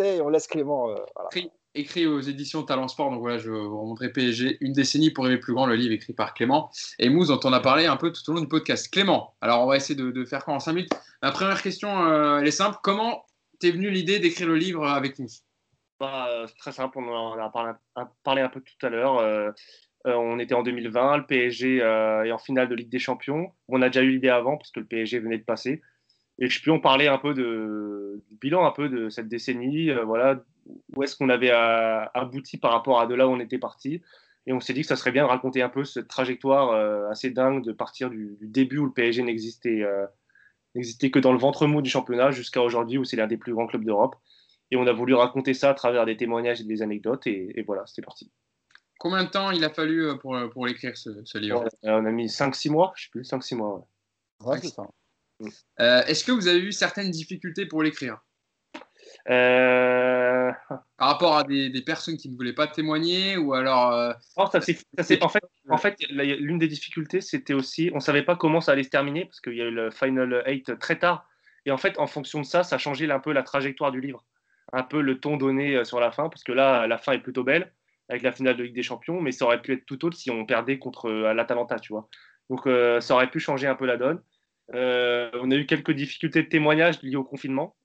et 0.00 0.20
on 0.20 0.28
laisse 0.28 0.46
Clément. 0.46 0.90
Euh, 0.90 0.96
voilà 1.14 1.30
écrit 1.78 2.06
aux 2.06 2.20
éditions 2.20 2.62
Talent 2.62 2.88
Sport. 2.88 3.10
Donc 3.10 3.20
voilà, 3.20 3.38
je 3.38 3.50
vous 3.50 3.80
remontrer 3.80 4.10
PSG, 4.10 4.58
une 4.60 4.72
décennie 4.72 5.10
pour 5.10 5.24
rêver 5.24 5.38
plus 5.38 5.54
grand, 5.54 5.66
le 5.66 5.74
livre 5.74 5.92
écrit 5.92 6.12
par 6.12 6.34
Clément. 6.34 6.70
Et 6.98 7.08
Mousse, 7.08 7.28
dont 7.28 7.40
on 7.44 7.52
a 7.52 7.60
parlé 7.60 7.86
un 7.86 7.96
peu 7.96 8.12
tout 8.12 8.28
au 8.30 8.34
long 8.34 8.40
du 8.40 8.48
podcast. 8.48 8.92
Clément, 8.92 9.34
alors 9.40 9.62
on 9.62 9.66
va 9.66 9.76
essayer 9.76 9.94
de, 9.94 10.24
faire 10.24 10.44
quoi 10.44 10.54
en 10.54 10.60
5 10.60 10.72
minutes? 10.72 10.92
Ma 11.22 11.30
première 11.30 11.62
question, 11.62 12.06
euh, 12.06 12.38
elle 12.38 12.46
est 12.46 12.52
simple. 12.52 12.78
Comment 12.82 13.24
t'es 13.60 13.70
venu 13.70 13.90
l'idée 13.90 14.18
d'écrire 14.18 14.48
le 14.48 14.56
livre 14.56 14.86
avec 14.86 15.18
Mousse? 15.18 15.42
Bah, 16.00 16.28
euh, 16.28 16.46
C'est 16.46 16.56
très 16.56 16.72
simple, 16.72 16.98
on 16.98 17.08
en 17.08 17.38
a 17.38 17.50
parlé, 18.22 18.42
un 18.42 18.48
peu 18.48 18.60
tout 18.60 18.86
à 18.86 18.88
l'heure. 18.88 19.18
Euh, 19.18 19.50
on 20.04 20.38
était 20.38 20.54
en 20.54 20.62
2020, 20.62 21.18
le 21.18 21.26
PSG 21.26 21.78
est 21.78 22.32
en 22.32 22.38
finale 22.38 22.68
de 22.68 22.74
Ligue 22.74 22.88
des 22.88 23.00
Champions. 23.00 23.52
On 23.68 23.82
a 23.82 23.88
déjà 23.88 24.02
eu 24.02 24.10
l'idée 24.10 24.28
avant, 24.28 24.56
parce 24.56 24.70
que 24.70 24.80
le 24.80 24.86
PSG 24.86 25.18
venait 25.18 25.38
de 25.38 25.44
passer. 25.44 25.82
Et 26.38 26.48
je 26.48 26.62
peux 26.62 26.70
en 26.70 26.80
parler 26.80 27.08
un 27.08 27.18
peu 27.18 27.34
de, 27.34 28.22
du 28.28 28.36
bilan 28.36 28.64
un 28.64 28.70
peu 28.70 28.88
de 28.88 29.08
cette 29.08 29.28
décennie, 29.28 29.90
voilà, 30.04 30.40
où 30.94 31.02
est-ce 31.02 31.16
qu'on 31.16 31.28
avait 31.28 31.50
euh, 31.50 32.04
abouti 32.14 32.58
par 32.58 32.72
rapport 32.72 33.00
à 33.00 33.06
de 33.06 33.14
là 33.14 33.26
où 33.28 33.30
on 33.30 33.40
était 33.40 33.58
parti. 33.58 34.02
Et 34.46 34.52
on 34.52 34.60
s'est 34.60 34.72
dit 34.72 34.82
que 34.82 34.86
ça 34.86 34.96
serait 34.96 35.12
bien 35.12 35.24
de 35.24 35.28
raconter 35.28 35.62
un 35.62 35.68
peu 35.68 35.84
cette 35.84 36.08
trajectoire 36.08 36.70
euh, 36.70 37.08
assez 37.10 37.30
dingue 37.30 37.62
de 37.64 37.72
partir 37.72 38.08
du, 38.10 38.38
début 38.40 38.78
où 38.78 38.86
le 38.86 38.92
PSG 38.92 39.22
n'existait 39.22 39.82
euh, 39.82 40.06
n'existait 40.74 41.10
que 41.10 41.18
dans 41.18 41.32
le 41.32 41.38
ventre 41.38 41.66
mou 41.66 41.82
du 41.82 41.90
championnat 41.90 42.30
jusqu'à 42.30 42.62
aujourd'hui 42.62 42.98
où 42.98 43.04
c'est 43.04 43.16
l'un 43.16 43.26
des 43.26 43.36
plus 43.36 43.52
grands 43.52 43.66
clubs 43.66 43.84
d'Europe. 43.84 44.16
Et 44.70 44.76
on 44.76 44.86
a 44.86 44.92
voulu 44.92 45.14
raconter 45.14 45.54
ça 45.54 45.70
à 45.70 45.74
travers 45.74 46.04
des 46.04 46.16
témoignages 46.16 46.60
et 46.60 46.64
des 46.64 46.82
anecdotes. 46.82 47.26
Et, 47.26 47.64
voilà, 47.66 47.86
c'était 47.86 48.02
parti. 48.02 48.30
Combien 48.98 49.24
de 49.24 49.30
temps 49.30 49.50
il 49.50 49.64
a 49.64 49.70
fallu 49.70 50.06
pour, 50.20 50.36
pour 50.52 50.66
l'écrire, 50.66 50.94
ce, 50.94 51.38
livre? 51.38 51.64
On 51.84 52.04
a 52.04 52.10
mis 52.10 52.26
5-6 52.26 52.70
mois, 52.70 52.92
je 52.96 53.04
sais 53.04 53.10
plus, 53.10 53.22
5-6 53.22 53.56
mois. 53.56 53.88
Ouais. 54.44 54.58
c'est 54.60 54.68
ça. 54.68 54.86
Est-ce 55.78 56.24
que 56.24 56.32
vous 56.32 56.48
avez 56.48 56.60
eu 56.60 56.72
certaines 56.72 57.10
difficultés 57.10 57.66
pour 57.66 57.82
l'écrire 57.82 58.18
euh, 59.30 60.50
Par 60.96 61.08
rapport 61.08 61.36
à 61.36 61.44
des, 61.44 61.82
personnes 61.82 62.16
qui 62.16 62.30
ne 62.30 62.36
voulaient 62.36 62.54
pas 62.54 62.66
témoigner 62.66 63.36
ou 63.36 63.54
alors. 63.54 63.92
Euh, 63.92 64.12
ça, 64.50 64.58
en 65.20 65.28
fait, 65.28 65.42
en 65.68 65.78
fait 65.78 65.96
l'une 66.10 66.58
des 66.58 66.68
difficultés, 66.68 67.20
c'était 67.20 67.54
aussi, 67.54 67.90
on 67.92 67.96
ne 67.96 68.02
savait 68.02 68.22
pas 68.22 68.36
comment 68.36 68.60
ça 68.60 68.72
allait 68.72 68.84
se 68.84 68.90
terminer 68.90 69.24
parce 69.26 69.40
qu'il 69.40 69.54
y 69.54 69.62
a 69.62 69.66
eu 69.66 69.70
le 69.70 69.90
Final 69.90 70.42
8 70.46 70.78
très 70.78 70.98
tard. 70.98 71.26
Et 71.66 71.70
en 71.70 71.76
fait, 71.76 71.98
en 71.98 72.06
fonction 72.06 72.40
de 72.40 72.46
ça, 72.46 72.62
ça 72.62 72.78
changeait 72.78 73.10
un 73.10 73.20
peu 73.20 73.32
la 73.32 73.42
trajectoire 73.42 73.92
du 73.92 74.00
livre, 74.00 74.24
un 74.72 74.82
peu 74.82 75.02
le 75.02 75.20
ton 75.20 75.36
donné 75.36 75.76
euh, 75.76 75.84
sur 75.84 76.00
la 76.00 76.10
fin, 76.10 76.28
parce 76.28 76.44
que 76.44 76.52
là, 76.52 76.86
la 76.86 76.96
fin 76.96 77.12
est 77.12 77.18
plutôt 77.18 77.44
belle 77.44 77.72
avec 78.08 78.22
la 78.22 78.32
finale 78.32 78.56
de 78.56 78.62
Ligue 78.62 78.74
des 78.74 78.82
Champions, 78.82 79.20
mais 79.20 79.32
ça 79.32 79.44
aurait 79.44 79.60
pu 79.60 79.74
être 79.74 79.84
tout 79.84 80.02
autre 80.06 80.16
si 80.16 80.30
on 80.30 80.46
perdait 80.46 80.78
contre 80.78 81.10
l'Atalanta, 81.10 81.78
tu 81.78 81.92
vois. 81.92 82.08
Donc, 82.48 82.66
ça 83.02 83.14
aurait 83.14 83.30
pu 83.30 83.38
changer 83.38 83.66
un 83.66 83.74
peu 83.74 83.84
la 83.84 83.98
donne. 83.98 84.22
On 84.72 85.50
a 85.50 85.54
eu 85.54 85.66
quelques 85.66 85.92
difficultés 85.92 86.42
de 86.42 86.48
témoignage 86.48 87.02
liées 87.02 87.16
au 87.16 87.24
confinement, 87.24 87.76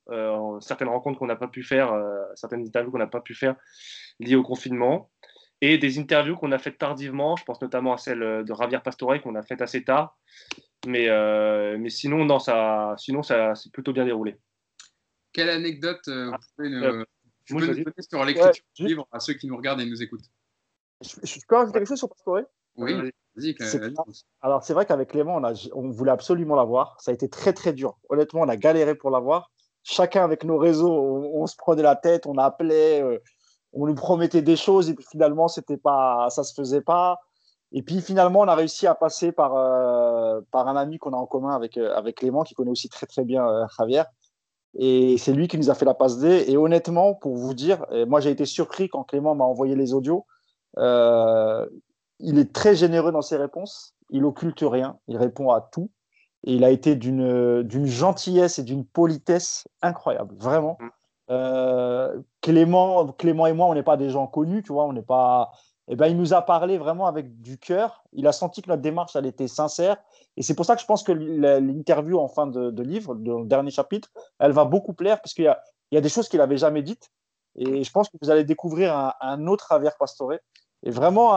certaines 0.60 0.90
rencontres 0.90 1.20
qu'on 1.20 1.28
n'a 1.28 1.36
pas 1.36 1.48
pu 1.48 1.64
faire, 1.64 1.94
certaines 2.36 2.66
interviews 2.66 2.92
qu'on 2.92 2.98
n'a 2.98 3.08
pas 3.08 3.22
pu 3.22 3.34
faire 3.34 3.56
liées 4.20 4.36
au 4.36 4.44
confinement, 4.44 5.12
et 5.62 5.78
des 5.78 5.98
interviews 5.98 6.36
qu'on 6.36 6.52
a 6.52 6.60
faites 6.60 6.78
tardivement. 6.78 7.38
Je 7.38 7.46
pense 7.46 7.62
notamment 7.62 7.94
à 7.94 7.98
celle 7.98 8.20
de 8.20 8.54
Javier 8.54 8.80
Pastore 8.84 9.22
qu'on 9.22 9.36
a 9.36 9.44
faite 9.44 9.62
assez 9.62 9.84
tard. 9.84 10.18
Mais, 10.86 11.08
mais 11.78 11.90
sinon, 11.90 12.26
non, 12.26 12.40
ça, 12.40 12.96
sinon 12.98 13.24
ça 13.24 13.56
s'est 13.56 13.70
plutôt 13.70 13.94
bien 13.94 14.06
déroulé. 14.06 14.38
Quelle 15.32 15.50
anecdote 15.50 16.02
vous 16.08 16.32
ah, 16.34 16.40
pouvez 16.56 16.70
nous, 16.70 17.06
peux 17.48 17.66
nous 17.66 17.68
donner 17.68 17.94
sur 18.00 18.24
l'écriture 18.24 18.64
du 18.76 18.86
livre 18.86 19.08
à 19.12 19.20
ceux 19.20 19.34
qui 19.34 19.48
nous 19.48 19.58
regardent 19.58 19.82
et 19.82 19.86
nous 19.86 20.02
écoutent? 20.02 20.30
Je, 21.02 21.40
peux 21.48 21.56
rajouter 21.56 21.80
quelque 21.80 21.90
chose 21.90 22.00
sur 22.00 22.10
Pastore? 22.10 22.42
Oui. 22.76 22.94
Alors, 24.42 24.64
c'est 24.64 24.74
vrai 24.74 24.86
qu'avec 24.86 25.10
Clément, 25.10 25.36
on, 25.36 25.44
a, 25.44 25.54
on 25.74 25.90
voulait 25.90 26.12
absolument 26.12 26.56
l'avoir. 26.56 26.98
Ça 27.00 27.12
a 27.12 27.14
été 27.14 27.30
très, 27.30 27.54
très 27.54 27.74
dur. 27.74 27.98
Honnêtement, 28.10 28.42
on 28.42 28.50
a 28.50 28.56
galéré 28.56 28.96
pour 28.96 29.10
l'avoir. 29.10 29.52
Chacun 29.84 30.24
avec 30.24 30.44
nos 30.44 30.58
réseaux, 30.58 30.92
on, 30.92 31.46
se 31.48 31.56
prenait 31.58 31.84
la 31.84 31.96
tête, 31.96 32.26
on 32.26 32.38
appelait, 32.38 33.02
euh, 33.02 33.20
on 33.74 33.86
nous 33.86 33.96
promettait 33.96 34.42
des 34.42 34.56
choses 34.56 34.90
et 34.90 34.94
puis 34.94 35.06
finalement, 35.10 35.48
c'était 35.50 35.78
pas, 35.78 36.30
ça 36.30 36.44
se 36.44 36.54
faisait 36.54 36.82
pas. 36.82 37.20
Et 37.74 37.82
puis 37.82 38.00
finalement, 38.00 38.42
on 38.42 38.48
a 38.48 38.56
réussi 38.56 38.88
à 38.88 38.96
passer 38.96 39.32
par, 39.32 39.58
euh, 39.58 40.40
par 40.52 40.68
un 40.68 40.78
ami 40.78 41.00
qu'on 41.00 41.12
a 41.12 41.18
en 41.18 41.26
commun 41.26 41.54
avec, 41.54 41.78
euh, 41.78 41.94
avec 41.96 42.18
Clément, 42.18 42.44
qui 42.44 42.54
connaît 42.54 42.72
aussi 42.72 42.88
très 42.88 43.08
très 43.08 43.26
bien 43.26 43.46
Javier. 43.78 44.04
Et 44.76 45.18
c'est 45.18 45.34
lui 45.34 45.48
qui 45.48 45.58
nous 45.58 45.70
a 45.70 45.76
fait 45.76 45.86
la 45.86 45.94
passe 45.94 46.20
D. 46.20 46.46
Et 46.48 46.56
honnêtement, 46.56 47.14
pour 47.14 47.36
vous 47.36 47.54
dire, 47.54 47.86
moi 48.08 48.22
j'ai 48.22 48.32
été 48.32 48.46
surpris 48.46 48.90
quand 48.90 49.04
Clément 49.04 49.36
m'a 49.36 49.44
envoyé 49.44 49.76
les 49.76 49.94
audios. 49.94 50.26
Euh, 50.78 51.68
il 52.24 52.40
est 52.40 52.54
très 52.54 52.76
généreux 52.76 53.12
dans 53.12 53.22
ses 53.22 53.38
réponses. 53.38 53.94
Il 54.10 54.26
occulte 54.26 54.62
rien. 54.62 54.98
Il 55.08 55.18
répond 55.18 55.52
à 55.52 55.62
tout. 55.62 55.92
Et 56.46 56.56
il 56.56 56.64
a 56.64 56.72
été 56.72 56.96
d'une 56.96 57.86
gentillesse 57.86 58.60
et 58.60 58.64
d'une 58.64 58.86
politesse 58.86 59.68
incroyable, 59.82 60.36
vraiment. 60.38 60.78
Mm. 60.80 60.90
Euh, 61.30 62.22
Clément, 62.42 63.08
Clément 63.14 63.48
et 63.48 63.54
moi, 63.54 63.68
on 63.68 63.74
n'est 63.74 63.84
pas 63.84 63.98
des 63.98 64.10
gens 64.10 64.28
connus, 64.28 64.64
tu 64.64 64.74
vois. 64.74 64.86
On 64.86 64.94
n'est 64.94 65.02
pas. 65.02 65.52
Eh 65.90 65.96
ben, 65.96 66.08
il 66.08 66.18
nous 66.18 66.34
a 66.34 66.42
parlé 66.42 66.78
vraiment 66.78 67.08
avec 67.08 67.42
du 67.42 67.58
cœur. 67.58 68.04
Il 68.14 68.26
a 68.28 68.32
senti 68.32 68.62
que 68.62 68.70
notre 68.70 68.82
démarche, 68.82 69.16
elle 69.16 69.26
était 69.26 69.50
sincère. 69.50 69.98
Et 70.38 70.42
c'est 70.42 70.56
pour 70.56 70.66
ça 70.66 70.76
que 70.76 70.82
je 70.82 70.86
pense 70.86 71.04
que 71.04 71.12
l'interview 71.12 72.20
en 72.20 72.30
fin 72.30 72.48
de, 72.48 72.84
livre, 72.84 73.16
le 73.16 73.46
dernier 73.46 73.72
chapitre, 73.72 74.10
elle 74.40 74.54
va 74.54 74.64
beaucoup 74.64 74.94
plaire 74.94 75.22
parce 75.22 75.34
qu'il 75.34 75.46
y 75.46 75.50
a, 75.50 75.62
il 75.92 75.96
y 75.96 75.98
a 75.98 76.02
des 76.02 76.10
choses 76.10 76.30
qu'il 76.30 76.40
n'avait 76.40 76.58
jamais 76.58 76.84
dites. 76.84 77.10
Et 77.56 77.84
je 77.84 77.92
pense 77.92 78.10
que 78.10 78.18
vous 78.22 78.30
allez 78.30 78.46
découvrir 78.46 78.96
un, 78.96 79.14
un 79.20 79.46
autre 79.48 79.68
Javier 79.70 79.92
Pastore. 80.00 80.34
Et 80.84 80.92
vraiment, 80.92 81.32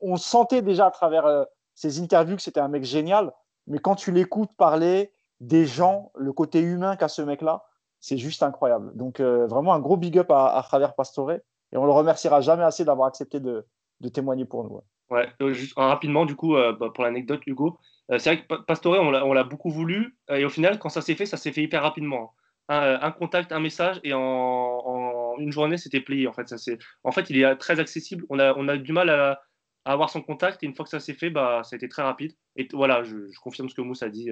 on 0.00 0.16
sentait 0.16 0.62
déjà 0.62 0.86
à 0.86 0.90
travers 0.90 1.26
euh, 1.26 1.44
ces 1.74 2.00
interviews 2.00 2.36
que 2.36 2.42
c'était 2.42 2.60
un 2.60 2.68
mec 2.68 2.84
génial. 2.84 3.32
Mais 3.66 3.78
quand 3.78 3.94
tu 3.94 4.12
l'écoutes 4.12 4.50
parler 4.56 5.12
des 5.40 5.66
gens, 5.66 6.10
le 6.16 6.32
côté 6.32 6.60
humain 6.60 6.96
qu'a 6.96 7.08
ce 7.08 7.22
mec-là, 7.22 7.64
c'est 8.00 8.18
juste 8.18 8.42
incroyable. 8.42 8.96
Donc 8.96 9.20
euh, 9.20 9.46
vraiment 9.46 9.74
un 9.74 9.80
gros 9.80 9.96
big 9.96 10.18
up 10.18 10.30
à, 10.30 10.64
Javier 10.70 10.88
Pastore. 10.96 11.32
Et 11.32 11.76
on 11.76 11.84
le 11.84 11.92
remerciera 11.92 12.40
jamais 12.40 12.62
assez 12.62 12.84
d'avoir 12.84 13.08
accepté 13.08 13.40
de, 13.40 13.66
témoigner 14.12 14.44
pour 14.44 14.64
nous. 14.64 14.80
Ouais, 15.10 15.28
euh, 15.42 15.52
juste, 15.52 15.74
rapidement, 15.76 16.24
du 16.24 16.36
coup, 16.36 16.54
bah, 16.54 16.88
pour 16.94 17.04
l'anecdote, 17.04 17.46
Hugo, 17.46 17.78
c'est 18.16 18.34
vrai 18.34 18.42
que 18.42 18.54
Pastore, 18.62 18.94
on 19.00 19.32
l'a 19.32 19.44
beaucoup 19.44 19.70
voulu. 19.70 20.16
et 20.30 20.44
au 20.44 20.48
final, 20.48 20.78
quand 20.78 20.88
ça 20.88 21.02
s'est 21.02 21.14
fait, 21.14 21.26
ça 21.26 21.36
s'est 21.36 21.52
fait 21.52 21.62
hyper 21.62 21.82
rapidement. 21.82 22.32
Un, 22.68 22.98
un, 23.02 23.10
contact, 23.10 23.52
un 23.52 23.60
message, 23.60 24.00
et 24.02 24.14
en 24.14 25.07
une 25.38 25.52
journée, 25.52 25.76
c'était 25.76 26.00
plié. 26.00 26.26
En 26.26 26.32
fait, 26.32 26.48
ça, 26.48 26.56
en 27.04 27.12
fait, 27.12 27.30
il 27.30 27.40
est 27.40 27.56
très 27.56 27.80
accessible. 27.80 28.24
On 28.30 28.38
a, 28.38 28.54
on 28.56 28.68
a 28.68 28.76
du 28.76 28.92
mal 28.92 29.10
à, 29.10 29.40
avoir 29.84 30.10
son 30.10 30.22
contact. 30.22 30.62
Et 30.62 30.66
une 30.66 30.74
fois 30.74 30.84
que 30.84 30.90
ça 30.90 31.00
s'est 31.00 31.14
fait, 31.14 31.30
bah, 31.30 31.62
ça 31.64 31.74
a 31.74 31.76
été 31.76 31.88
très 31.88 32.02
rapide. 32.02 32.32
Et 32.56 32.68
voilà, 32.72 33.02
je, 33.04 33.16
confirme 33.40 33.68
ce 33.68 33.74
que 33.74 33.80
Mousse 33.80 34.02
a 34.02 34.08
dit. 34.08 34.30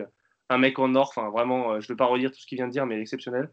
Un 0.49 0.59
mec 0.59 0.79
en 0.79 0.95
or, 0.95 1.09
enfin 1.09 1.29
vraiment, 1.31 1.73
euh, 1.73 1.81
je 1.81 1.87
ne 1.87 1.89
vais 1.89 1.97
pas 1.97 2.05
redire 2.05 2.31
tout 2.31 2.39
ce 2.39 2.47
qu'il 2.47 2.57
vient 2.57 2.69
de 2.69 2.73
dire, 2.73 2.87
mais 2.87 3.01
exceptionnel. 3.01 3.51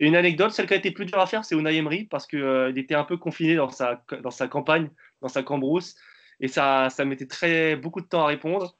Et 0.00 0.06
une 0.08 0.16
anecdote, 0.16 0.50
celle 0.50 0.66
qui 0.66 0.74
a 0.74 0.76
été 0.76 0.90
plus 0.90 1.06
dure 1.06 1.20
à 1.20 1.26
faire, 1.26 1.44
c'est 1.44 1.54
Unai 1.54 1.76
Emery, 1.76 2.06
parce 2.06 2.26
qu'il 2.26 2.40
euh, 2.40 2.74
était 2.74 2.96
un 2.96 3.04
peu 3.04 3.16
confiné 3.16 3.54
dans 3.54 3.68
sa, 3.68 4.02
dans 4.22 4.30
sa 4.30 4.48
campagne, 4.48 4.90
dans 5.20 5.28
sa 5.28 5.44
cambrousse. 5.44 5.94
Et 6.40 6.48
ça, 6.48 6.88
ça 6.90 7.04
mettait 7.04 7.28
très, 7.28 7.76
beaucoup 7.76 8.00
de 8.00 8.06
temps 8.06 8.24
à 8.24 8.26
répondre. 8.26 8.76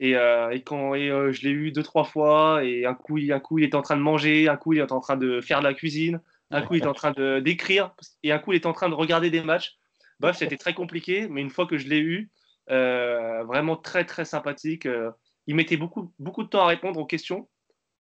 Et, 0.00 0.16
euh, 0.16 0.58
quand 0.66 0.94
je 0.96 1.42
l'ai 1.42 1.50
eu 1.50 1.70
deux, 1.70 1.84
trois 1.84 2.02
fois, 2.02 2.64
et 2.64 2.84
un 2.84 2.94
coup, 2.94 3.18
un 3.18 3.40
coup, 3.40 3.58
il 3.58 3.64
était 3.64 3.76
en 3.76 3.82
train 3.82 3.96
de 3.96 4.02
manger, 4.02 4.48
un 4.48 4.56
coup, 4.56 4.72
il 4.72 4.80
était 4.80 4.92
en 4.92 5.00
train 5.00 5.16
de 5.16 5.40
faire 5.40 5.60
de 5.60 5.64
la 5.64 5.74
cuisine, 5.74 6.20
un 6.54 6.62
coup, 6.62 6.74
il 6.74 6.82
est 6.82 6.86
en 6.86 6.94
train 6.94 7.12
d'écrire 7.40 7.94
et 8.22 8.32
un 8.32 8.38
coup, 8.38 8.52
il 8.52 8.56
est 8.56 8.66
en 8.66 8.72
train 8.72 8.88
de 8.88 8.94
regarder 8.94 9.30
des 9.30 9.42
matchs. 9.42 9.76
Bref, 10.20 10.36
c'était 10.36 10.56
très 10.56 10.74
compliqué, 10.74 11.28
mais 11.28 11.40
une 11.40 11.50
fois 11.50 11.66
que 11.66 11.76
je 11.76 11.88
l'ai 11.88 11.98
eu, 11.98 12.30
euh, 12.70 13.44
vraiment 13.44 13.76
très 13.76 14.04
très 14.04 14.24
sympathique. 14.24 14.86
Euh, 14.86 15.10
il 15.46 15.54
mettait 15.54 15.76
beaucoup, 15.76 16.12
beaucoup 16.18 16.42
de 16.42 16.48
temps 16.48 16.62
à 16.62 16.66
répondre 16.66 16.98
aux 16.98 17.04
questions. 17.06 17.48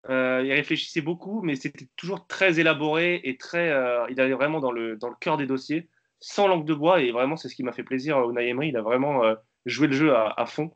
Euh, 0.08 0.42
il 0.44 0.52
réfléchissait 0.52 1.00
beaucoup, 1.00 1.42
mais 1.42 1.54
c'était 1.54 1.88
toujours 1.96 2.26
très 2.26 2.58
élaboré 2.58 3.20
et 3.24 3.36
très. 3.36 3.68
il 4.10 4.20
allait 4.20 4.32
vraiment 4.32 4.60
dans 4.60 4.72
le, 4.72 4.96
dans 4.96 5.08
le 5.08 5.14
cœur 5.20 5.36
des 5.36 5.46
dossiers, 5.46 5.88
sans 6.18 6.48
langue 6.48 6.64
de 6.64 6.74
bois. 6.74 7.00
Et 7.00 7.12
vraiment, 7.12 7.36
c'est 7.36 7.48
ce 7.48 7.54
qui 7.54 7.62
m'a 7.62 7.72
fait 7.72 7.84
plaisir. 7.84 8.18
Unai 8.28 8.48
Emery, 8.48 8.68
il 8.68 8.76
a 8.76 8.82
vraiment 8.82 9.22
joué 9.66 9.86
le 9.86 9.92
jeu 9.92 10.14
à, 10.14 10.46
fond. 10.46 10.72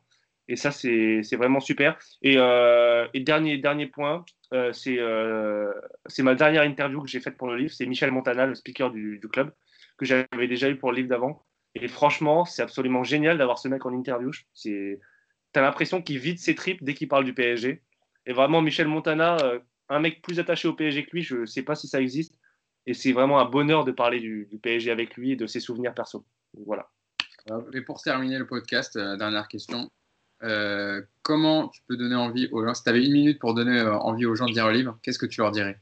Et 0.47 0.55
ça, 0.55 0.71
c'est 0.71 1.35
vraiment 1.35 1.59
super. 1.59 1.97
Et, 2.21 2.35
et, 2.35 3.19
dernier, 3.19 3.57
dernier 3.57 3.87
point, 3.87 4.23
c'est 4.73 6.23
ma 6.23 6.35
dernière 6.35 6.63
interview 6.63 7.01
que 7.01 7.09
j'ai 7.09 7.19
faite 7.19 7.37
pour 7.37 7.47
le 7.47 7.57
livre. 7.57 7.73
C'est 7.73 7.85
Michel 7.85 8.11
Montana, 8.11 8.45
le 8.45 8.55
speaker 8.55 8.91
du, 8.91 9.19
club, 9.31 9.51
que 9.97 10.05
j'avais 10.05 10.47
déjà 10.47 10.69
eu 10.69 10.77
pour 10.77 10.91
le 10.91 10.97
livre 10.97 11.09
d'avant. 11.09 11.45
Et 11.75 11.87
franchement, 11.87 12.45
c'est 12.45 12.61
absolument 12.61 13.03
génial 13.03 13.37
d'avoir 13.37 13.57
ce 13.57 13.67
mec 13.67 13.85
en 13.85 13.93
interview. 13.93 14.31
Tu 14.53 14.99
as 15.55 15.61
l'impression 15.61 16.01
qu'il 16.01 16.19
vide 16.19 16.39
ses 16.39 16.55
tripes 16.55 16.83
dès 16.83 16.93
qu'il 16.93 17.07
parle 17.07 17.25
du 17.25 17.33
PSG. 17.33 17.81
Et 18.25 18.33
vraiment, 18.33 18.61
Michel 18.61 18.87
Montana, 18.87 19.37
euh, 19.43 19.59
un 19.89 19.99
mec 19.99 20.21
plus 20.21 20.39
attaché 20.39 20.67
au 20.67 20.73
PSG 20.73 21.05
que 21.05 21.11
lui, 21.11 21.23
je 21.23 21.37
ne 21.37 21.45
sais 21.45 21.63
pas 21.63 21.75
si 21.75 21.87
ça 21.87 21.99
existe. 21.99 22.39
Et 22.85 22.93
c'est 22.93 23.11
vraiment 23.11 23.39
un 23.39 23.45
bonheur 23.45 23.85
de 23.85 23.91
parler 23.91 24.19
du, 24.19 24.47
PSG 24.61 24.91
avec 24.91 25.15
lui 25.15 25.31
et 25.31 25.35
de 25.35 25.47
ses 25.47 25.59
souvenirs 25.59 25.93
perso. 25.93 26.25
Voilà. 26.65 26.89
Et 27.73 27.81
pour 27.81 28.01
terminer 28.01 28.37
le 28.37 28.45
podcast, 28.45 28.97
dernière 28.97 29.47
question. 29.47 29.89
Euh, 30.43 31.01
comment 31.21 31.69
tu 31.69 31.81
peux 31.87 31.95
donner 31.95 32.15
envie 32.15 32.49
aux 32.51 32.65
gens? 32.65 32.73
Si 32.73 32.83
tu 32.83 32.89
avais 32.89 33.05
une 33.05 33.13
minute 33.13 33.39
pour 33.39 33.53
donner 33.53 33.79
euh, 33.79 33.95
envie 33.95 34.25
aux 34.25 34.35
gens 34.35 34.45
de 34.45 34.51
lire 34.51 34.67
le 34.67 34.73
livre, 34.73 34.99
qu'est-ce 35.01 35.19
que 35.19 35.25
tu 35.25 35.41
leur 35.41 35.51
dirais? 35.51 35.79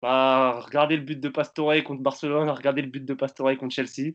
Bah, 0.00 0.60
Regardez 0.64 0.96
le 0.96 1.02
but 1.02 1.20
de 1.20 1.28
Pastore 1.28 1.82
contre 1.84 2.02
Barcelone, 2.02 2.48
regardez 2.50 2.82
le 2.82 2.88
but 2.88 3.04
de 3.04 3.14
Pastore 3.14 3.56
contre 3.56 3.74
Chelsea, 3.74 4.12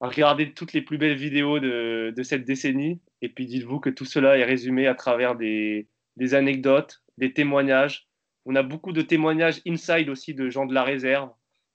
regardez 0.00 0.52
toutes 0.54 0.72
les 0.72 0.80
plus 0.80 0.96
belles 0.96 1.16
vidéos 1.16 1.60
de, 1.60 2.14
cette 2.22 2.44
décennie, 2.44 3.00
et 3.20 3.28
puis 3.28 3.46
dites-vous 3.46 3.80
que 3.80 3.90
tout 3.90 4.06
cela 4.06 4.38
est 4.38 4.44
résumé 4.44 4.86
à 4.86 4.94
travers 4.94 5.36
des, 5.36 5.86
anecdotes, 6.32 7.02
des 7.18 7.34
témoignages. 7.34 8.08
On 8.46 8.56
a 8.56 8.62
beaucoup 8.62 8.92
de 8.92 9.02
témoignages 9.02 9.60
inside 9.66 10.08
aussi 10.08 10.32
de 10.34 10.48
gens 10.48 10.64
de 10.64 10.72
la 10.72 10.84
réserve. 10.84 11.30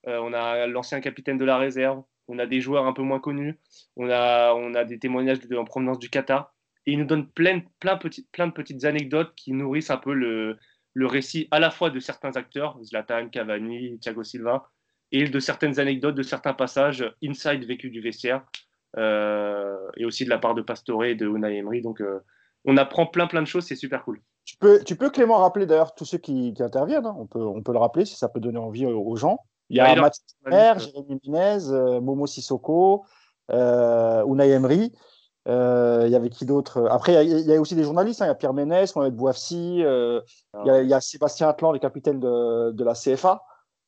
Euh, 0.07 0.19
on 0.23 0.34
a 0.34 0.65
l'ancien 0.65 1.02
capitaine 1.02 1.38
de 1.38 1.45
la 1.45 1.57
réserve, 1.57 2.03
on 2.27 2.39
a 2.39 2.45
des 2.45 2.61
joueurs 2.61 2.85
un 2.85 2.93
peu 2.93 3.02
moins 3.02 3.19
connus, 3.19 3.60
on 3.95 4.10
a, 4.10 4.53
on 4.53 4.73
a 4.73 4.84
des 4.84 4.99
témoignages 4.99 5.39
de, 5.39 5.56
en 5.56 5.65
provenance 5.65 5.99
du 5.99 6.10
Qatar. 6.10 6.53
Et 6.88 6.91
il 6.91 6.99
nous 6.99 7.06
donne 7.06 7.27
plein, 7.27 7.61
plein, 7.80 7.97
de 7.97 8.52
petites 8.52 8.85
anecdotes 8.85 9.34
qui 9.35 9.53
nourrissent 9.53 9.89
un 9.89 9.97
peu 9.97 10.14
le, 10.14 10.57
le 10.93 11.07
récit 11.07 11.47
à 11.52 11.60
la 11.60 11.72
fois 11.72 11.89
de 11.89 11.99
certains 11.99 12.35
acteurs, 12.35 12.77
Zlatan, 12.84 13.30
Cavani, 13.30 13.97
Thiago 13.99 14.23
Silva, 14.23 14.69
et 15.11 15.27
de 15.27 15.39
certaines 15.39 15.80
anecdotes, 15.80 16.15
de 16.15 16.23
certains 16.23 16.53
passages 16.53 17.03
inside 17.23 17.65
vécus 17.65 17.91
du 17.91 18.02
vestiaire, 18.02 18.43
euh, 18.97 19.77
et 19.97 20.06
aussi 20.06 20.26
de 20.26 20.30
la 20.30 20.38
part 20.38 20.56
de 20.56 20.61
Pastore 20.61 21.06
et 21.06 21.15
de 21.15 21.27
Unai 21.27 21.57
Emery. 21.57 21.81
Donc, 21.81 22.02
euh, 22.02 22.19
on 22.65 22.77
apprend 22.77 23.06
plein 23.06 23.27
plein 23.27 23.41
de 23.41 23.47
choses, 23.47 23.65
c'est 23.65 23.76
super 23.76 24.03
cool. 24.03 24.22
Tu 24.45 24.57
peux, 24.57 24.84
tu 24.84 24.95
peux 24.95 25.10
Clément 25.10 25.38
rappeler 25.39 25.65
d'ailleurs 25.65 25.95
tous 25.95 26.06
ceux 26.06 26.18
qui, 26.18 26.53
interviennent. 26.60 27.06
Hein. 27.06 27.15
On, 27.18 27.26
peut, 27.26 27.43
on 27.43 27.61
peut 27.64 27.72
le 27.72 27.80
rappeler 27.80 28.06
si 28.06 28.15
ça 28.15 28.30
peut 28.30 28.39
donner 28.39 28.60
envie 28.60 28.85
aux 28.85 29.15
gens. 29.15 29.39
Il 29.70 29.78
y 29.78 29.80
a 29.80 29.96
Mathis 29.96 30.24
Jérémy 30.46 31.20
Minez, 31.24 31.70
euh, 31.70 32.00
Momo 32.02 32.28
Sissoko, 32.28 33.06
euh, 33.52 34.24
Unai 34.26 34.50
Emery. 34.50 34.94
Euh, 35.48 36.04
il 36.06 36.12
y 36.12 36.16
avait 36.16 36.30
qui 36.30 36.46
d'autre? 36.46 36.88
Après, 36.90 37.26
il 37.26 37.48
y, 37.48 37.54
a 37.54 37.62
aussi 37.62 37.76
des 37.76 37.84
journalistes. 37.84 38.22
Hein. 38.22 38.26
Il 38.26 38.30
y 38.30 38.32
a 38.32 38.36
Pierre 38.36 38.54
Ménès, 38.54 38.96
Mohamed 38.96 39.16
Bouafsi. 39.16 39.84
Ah. 39.84 40.22
il, 40.66 40.88
y 40.88 40.94
a, 40.94 41.02
Sébastien 41.02 41.50
Atlan, 41.50 41.72
le 41.72 41.80
capitaine 41.80 42.20
de, 42.20 42.84
la 42.84 42.94
CFA. 42.94 43.44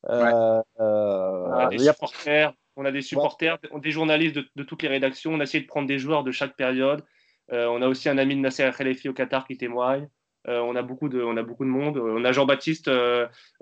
On 0.07 0.13
a 0.13 1.67
des 1.69 1.79
supporters, 1.79 2.53
on 2.75 2.85
a 2.85 2.91
des, 2.91 3.01
supporters 3.01 3.57
des 3.75 3.91
journalistes 3.91 4.37
de, 4.55 4.63
toutes 4.63 4.83
les 4.83 4.89
rédactions. 4.89 5.31
On 5.31 5.39
a 5.39 5.43
essayé 5.43 5.63
de 5.63 5.67
prendre 5.67 5.87
des 5.87 5.97
joueurs 5.97 6.23
de 6.23 6.31
chaque 6.31 6.55
période. 6.55 7.03
on 7.51 7.81
a 7.81 7.87
aussi 7.87 8.07
un 8.07 8.19
ami 8.19 8.35
de 8.35 8.41
Nasser 8.41 8.69
Khalifi 8.75 9.09
au 9.09 9.13
Qatar 9.13 9.47
qui 9.47 9.57
témoigne. 9.57 10.07
On, 10.47 10.75
a 10.75 10.81
beaucoup 10.81 11.09
de, 11.09 11.21
on 11.21 11.37
a 11.37 11.43
beaucoup 11.43 11.65
de 11.65 11.69
monde. 11.69 11.97
On 11.97 12.23
a 12.23 12.31
Jean-Baptiste 12.31 12.89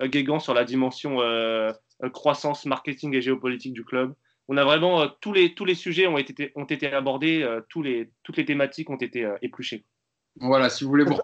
Guégan 0.02 0.40
sur 0.40 0.54
la 0.54 0.64
dimension 0.64 1.20
euh, 2.04 2.10
croissance, 2.10 2.66
marketing 2.66 3.16
et 3.16 3.22
géopolitique 3.22 3.74
du 3.74 3.86
club. 3.86 4.14
On 4.50 4.58
a 4.58 4.66
vraiment 4.66 5.02
euh, 5.02 5.08
tous, 5.22 5.32
les, 5.32 5.54
tous 5.54 5.64
les 5.64 5.76
sujets 5.76 6.08
ont 6.08 6.18
été, 6.18 6.52
ont 6.56 6.66
été 6.66 6.92
abordés, 6.92 7.42
euh, 7.42 7.62
tous 7.70 7.82
les, 7.82 8.12
toutes 8.24 8.36
les 8.36 8.44
thématiques 8.44 8.90
ont 8.90 8.98
été 8.98 9.30
épluchées. 9.42 9.86
Voilà, 10.42 10.70
si 10.70 10.84
vous 10.84 10.90
voulez 10.90 11.06
vous. 11.06 11.16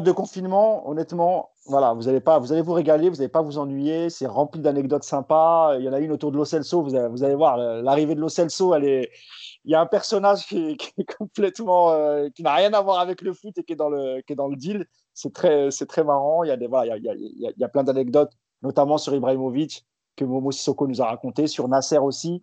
de 0.00 0.12
confinement, 0.12 0.88
honnêtement, 0.88 1.50
voilà, 1.66 1.92
vous 1.92 2.08
allez 2.08 2.22
pas, 2.22 2.38
vous 2.38 2.50
allez 2.50 2.62
vous 2.62 2.72
régaler, 2.72 3.10
vous 3.10 3.16
n'allez 3.16 3.28
pas 3.28 3.42
vous 3.42 3.58
ennuyer. 3.58 4.08
C'est 4.08 4.26
rempli 4.26 4.62
d'anecdotes 4.62 5.04
sympas. 5.04 5.76
Il 5.78 5.84
y 5.84 5.88
en 5.90 5.92
a 5.92 6.00
une 6.00 6.12
autour 6.12 6.32
de 6.32 6.38
Lo 6.38 6.46
Celso. 6.46 6.82
Vous 6.82 6.94
allez, 6.94 7.08
vous 7.08 7.22
allez 7.22 7.34
voir 7.34 7.58
l'arrivée 7.58 8.14
de 8.14 8.20
Lo 8.20 8.30
Celso, 8.30 8.74
elle 8.74 8.84
est, 8.84 9.10
il 9.64 9.72
y 9.72 9.74
a 9.74 9.80
un 9.80 9.86
personnage 9.86 10.46
qui, 10.46 10.76
est 10.98 11.14
complètement, 11.18 11.92
euh, 11.92 12.28
qui 12.34 12.42
n'a 12.42 12.54
rien 12.54 12.72
à 12.72 12.80
voir 12.80 13.00
avec 13.00 13.22
le 13.22 13.32
foot 13.32 13.56
et 13.58 13.64
qui 13.64 13.72
est 13.72 13.76
dans 13.76 13.88
le, 13.88 14.20
qui 14.22 14.32
est 14.32 14.36
dans 14.36 14.48
le 14.48 14.56
deal. 14.56 14.86
C'est 15.14 15.32
très, 15.32 15.70
c'est 15.70 15.86
très 15.86 16.04
marrant. 16.04 16.42
Il 16.42 16.48
y 16.48 16.50
a 16.50 16.56
des, 16.56 16.66
voilà, 16.66 16.96
il 16.96 17.04
y 17.04 17.08
a, 17.08 17.14
il 17.14 17.40
y 17.40 17.46
a, 17.46 17.50
il 17.50 17.60
y 17.60 17.64
a 17.64 17.68
plein 17.68 17.84
d'anecdotes, 17.84 18.32
notamment 18.62 18.98
sur 18.98 19.14
Ibrahimovic 19.14 19.86
que 20.16 20.24
Momo 20.24 20.50
Sissoko 20.50 20.86
nous 20.86 21.00
a 21.00 21.06
raconté, 21.06 21.46
sur 21.46 21.68
Nasser 21.68 21.98
aussi, 21.98 22.42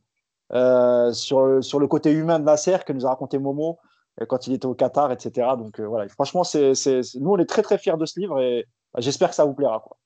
euh, 0.54 1.14
sur, 1.14 1.64
sur 1.64 1.80
le 1.80 1.88
côté 1.88 2.12
humain 2.12 2.40
de 2.40 2.46
Nasser 2.46 2.78
que 2.86 2.94
nous 2.94 3.06
a 3.06 3.10
raconté 3.10 3.38
Momo 3.40 3.80
euh, 4.20 4.26
quand 4.26 4.48
il 4.48 4.54
était 4.54 4.66
au 4.66 4.74
Qatar, 4.74 5.12
etc. 5.12 5.50
Donc 5.58 5.80
voilà, 5.80 6.08
franchement, 6.10 6.44
c'est, 6.44 6.76
c'est, 6.76 7.02
nous 7.20 7.32
on 7.32 7.38
est 7.38 7.46
très 7.46 7.62
très 7.62 7.78
fiers 7.78 7.98
de 7.98 8.06
ce 8.06 8.20
livre 8.20 8.42
et 8.42 8.68
bah, 8.94 9.00
j'espère 9.02 9.30
que 9.30 9.36
ça 9.36 9.46
vous 9.46 9.54
plaira. 9.54 9.80
Quoi. 9.80 9.98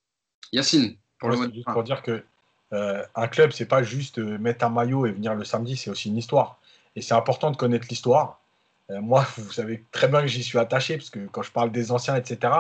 Yacine, 0.52 0.96
pour 1.20 1.30
le 1.30 1.52
juste 1.52 1.68
pour 1.72 1.84
dire 1.84 2.02
que 2.02 2.24
un 2.72 3.28
club, 3.28 3.52
c'est 3.52 3.68
pas 3.68 3.84
juste 3.84 4.18
mettre 4.18 4.66
un 4.66 4.70
maillot 4.70 5.06
et 5.06 5.12
venir 5.12 5.34
le 5.34 5.46
samedi, 5.46 5.78
c'est 5.78 5.90
aussi 5.90 6.10
une 6.10 6.18
histoire. 6.18 6.60
Et 6.96 7.02
c'est 7.02 7.14
important 7.14 7.52
de 7.52 7.58
connaître 7.58 7.88
l'histoire. 7.90 8.42
Euh, 8.91 9.02
moi, 9.02 9.26
vous 9.38 9.52
savez 9.52 9.86
très 9.91 10.07
bien 10.07 10.22
que 10.22 10.28
j'y 10.28 10.44
suis 10.44 10.60
attaché, 10.60 10.98
parce 10.98 11.10
que 11.10 11.26
quand 11.28 11.41
je 11.41 11.52
parle 11.52 11.72
des 11.72 11.91
anciens, 11.91 12.16
etc., 12.16 12.53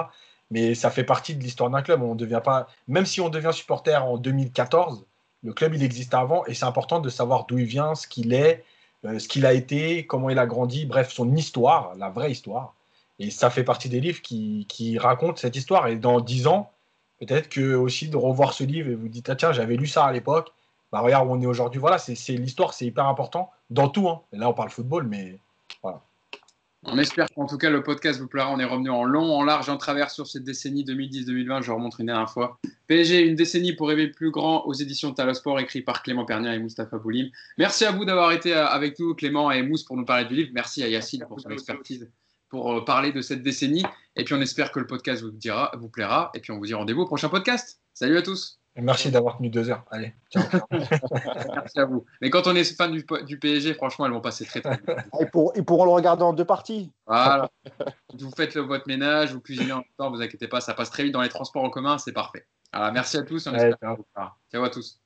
mais 0.51 0.75
ça 0.75 0.91
fait 0.91 1.03
partie 1.03 1.35
de 1.35 1.41
l'histoire 1.41 1.69
d'un 1.69 1.81
club. 1.81 2.03
On 2.03 2.15
devient 2.15 2.41
pas, 2.43 2.67
même 2.87 3.05
si 3.05 3.21
on 3.21 3.29
devient 3.29 3.51
supporter 3.53 4.01
en 4.01 4.17
2014, 4.17 5.05
le 5.43 5.53
club 5.53 5.73
il 5.75 5.83
existe 5.83 6.13
avant, 6.13 6.45
et 6.45 6.53
c'est 6.53 6.65
important 6.65 6.99
de 6.99 7.09
savoir 7.09 7.45
d'où 7.45 7.57
il 7.57 7.65
vient, 7.65 7.95
ce 7.95 8.07
qu'il 8.07 8.33
est, 8.33 8.63
euh, 9.05 9.19
ce 9.19 9.27
qu'il 9.27 9.45
a 9.45 9.53
été, 9.53 10.05
comment 10.05 10.29
il 10.29 10.39
a 10.39 10.45
grandi, 10.45 10.85
bref, 10.85 11.11
son 11.11 11.35
histoire, 11.35 11.95
la 11.95 12.09
vraie 12.09 12.31
histoire. 12.31 12.75
Et 13.19 13.31
ça 13.31 13.49
fait 13.49 13.63
partie 13.63 13.89
des 13.89 13.99
livres 14.01 14.21
qui, 14.21 14.97
racontent 14.99 15.37
cette 15.37 15.55
histoire. 15.55 15.87
Et 15.87 15.95
dans 15.95 16.19
dix 16.19 16.47
ans, 16.47 16.71
peut-être 17.19 17.49
que 17.49 17.75
aussi 17.75 18.09
de 18.09 18.17
revoir 18.17 18.53
ce 18.53 18.63
livre 18.63 18.89
et 18.89 18.95
vous 18.95 19.07
dites 19.07 19.29
ah 19.29 19.35
tiens 19.35 19.53
j'avais 19.53 19.77
lu 19.77 19.87
ça 19.87 20.05
à 20.05 20.11
l'époque 20.11 20.51
bah, 20.91 21.01
regarde 21.01 21.27
où 21.27 21.31
on 21.31 21.41
est 21.41 21.45
aujourd'hui. 21.45 21.79
Voilà, 21.79 21.97
c'est 21.97 22.13
l'histoire, 22.33 22.73
c'est 22.73 22.85
hyper 22.85 23.05
important 23.07 23.51
dans 23.69 23.89
tout. 23.89 24.07
Hein. 24.07 24.21
Là, 24.31 24.49
on 24.49 24.53
parle 24.53 24.69
football, 24.69 25.05
mais. 25.07 25.39
On 26.87 26.99
espère 26.99 27.27
qu'en 27.35 27.47
tout 27.47 27.57
cas 27.57 27.69
le 27.69 27.81
podcast 27.81 28.19
vous 28.19 28.27
plaira. 28.27 28.51
On 28.51 28.59
est 28.59 28.65
revenu 28.65 28.89
en 28.89 29.03
long, 29.03 29.33
en 29.33 29.43
large, 29.43 29.69
en 29.69 29.77
travers 29.77 30.11
sur 30.11 30.27
cette 30.27 30.43
décennie 30.43 30.85
2010-2020. 30.85 31.63
Je 31.63 31.71
remonte 31.71 31.95
une 31.99 32.05
dernière 32.05 32.29
fois. 32.29 32.59
PSG, 32.87 33.25
une 33.25 33.35
décennie 33.35 33.73
pour 33.73 33.87
rêver 33.87 34.07
plus 34.07 34.29
grand 34.29 34.65
aux 34.65 34.73
éditions 34.73 35.11
Talosport, 35.11 35.59
écrit 35.59 35.81
par 35.81 36.03
Clément 36.03 36.25
Pernier 36.25 36.53
et 36.53 36.59
Moustapha 36.59 36.97
Boulim. 36.97 37.29
Merci 37.57 37.85
à 37.85 37.91
vous 37.91 38.05
d'avoir 38.05 38.31
été 38.31 38.53
euh, 38.53 38.67
avec 38.67 38.99
nous, 38.99 39.15
Clément 39.15 39.51
et 39.51 39.63
Mousse, 39.63 39.83
pour 39.83 39.97
nous 39.97 40.05
parler 40.05 40.25
du 40.25 40.35
livre. 40.35 40.51
Merci 40.53 40.83
à 40.83 40.87
Yacine 40.87 41.25
pour 41.27 41.41
son 41.41 41.49
expertise 41.49 42.09
pour 42.49 42.71
euh, 42.71 42.85
parler 42.85 43.11
de 43.11 43.21
cette 43.21 43.41
décennie. 43.41 43.83
Et 44.15 44.23
puis 44.23 44.35
on 44.35 44.41
espère 44.41 44.71
que 44.71 44.79
le 44.79 44.87
podcast 44.87 45.23
vous, 45.23 45.31
vous 45.79 45.89
plaira. 45.89 46.31
Et 46.35 46.39
puis 46.39 46.51
on 46.51 46.57
vous 46.57 46.65
dit 46.65 46.73
rendez-vous 46.73 47.01
au 47.01 47.07
prochain 47.07 47.29
podcast. 47.29 47.81
Salut 47.93 48.17
à 48.17 48.21
tous 48.21 48.59
merci 48.77 49.11
d'avoir 49.11 49.37
tenu 49.37 49.49
deux 49.49 49.69
heures. 49.69 49.85
Allez, 49.91 50.13
ciao. 50.29 50.43
merci 50.71 51.79
à 51.79 51.85
vous. 51.85 52.05
Mais 52.21 52.29
quand 52.29 52.47
on 52.47 52.55
est 52.55 52.63
fan 52.75 52.91
du, 52.91 53.05
du 53.25 53.39
PSG, 53.39 53.73
franchement, 53.73 54.05
elles 54.05 54.11
vont 54.11 54.21
passer 54.21 54.45
très 54.45 54.61
très 54.61 54.77
vite. 54.77 54.85
Ah, 54.87 55.17
ils, 55.21 55.29
pour, 55.29 55.53
ils, 55.55 55.63
pourront 55.63 55.85
le 55.85 55.91
regarder 55.91 56.23
en 56.23 56.33
deux 56.33 56.45
parties. 56.45 56.91
Voilà. 57.05 57.49
vous 58.19 58.31
faites 58.31 58.55
le, 58.55 58.61
votre 58.61 58.87
ménage, 58.87 59.33
vous 59.33 59.41
cuisinez 59.41 59.71
en 59.71 59.77
même 59.77 59.85
temps, 59.97 60.11
vous 60.11 60.21
inquiétez 60.21 60.47
pas, 60.47 60.61
ça 60.61 60.73
passe 60.73 60.89
très 60.89 61.03
vite 61.03 61.13
dans 61.13 61.21
les 61.21 61.29
transports 61.29 61.63
en 61.63 61.69
commun, 61.69 61.97
c'est 61.97 62.13
parfait. 62.13 62.45
merci 62.93 63.17
à 63.17 63.23
tous. 63.23 63.47
On 63.47 63.57
ciao 63.57 64.63
à 64.63 64.69
tous. 64.69 64.99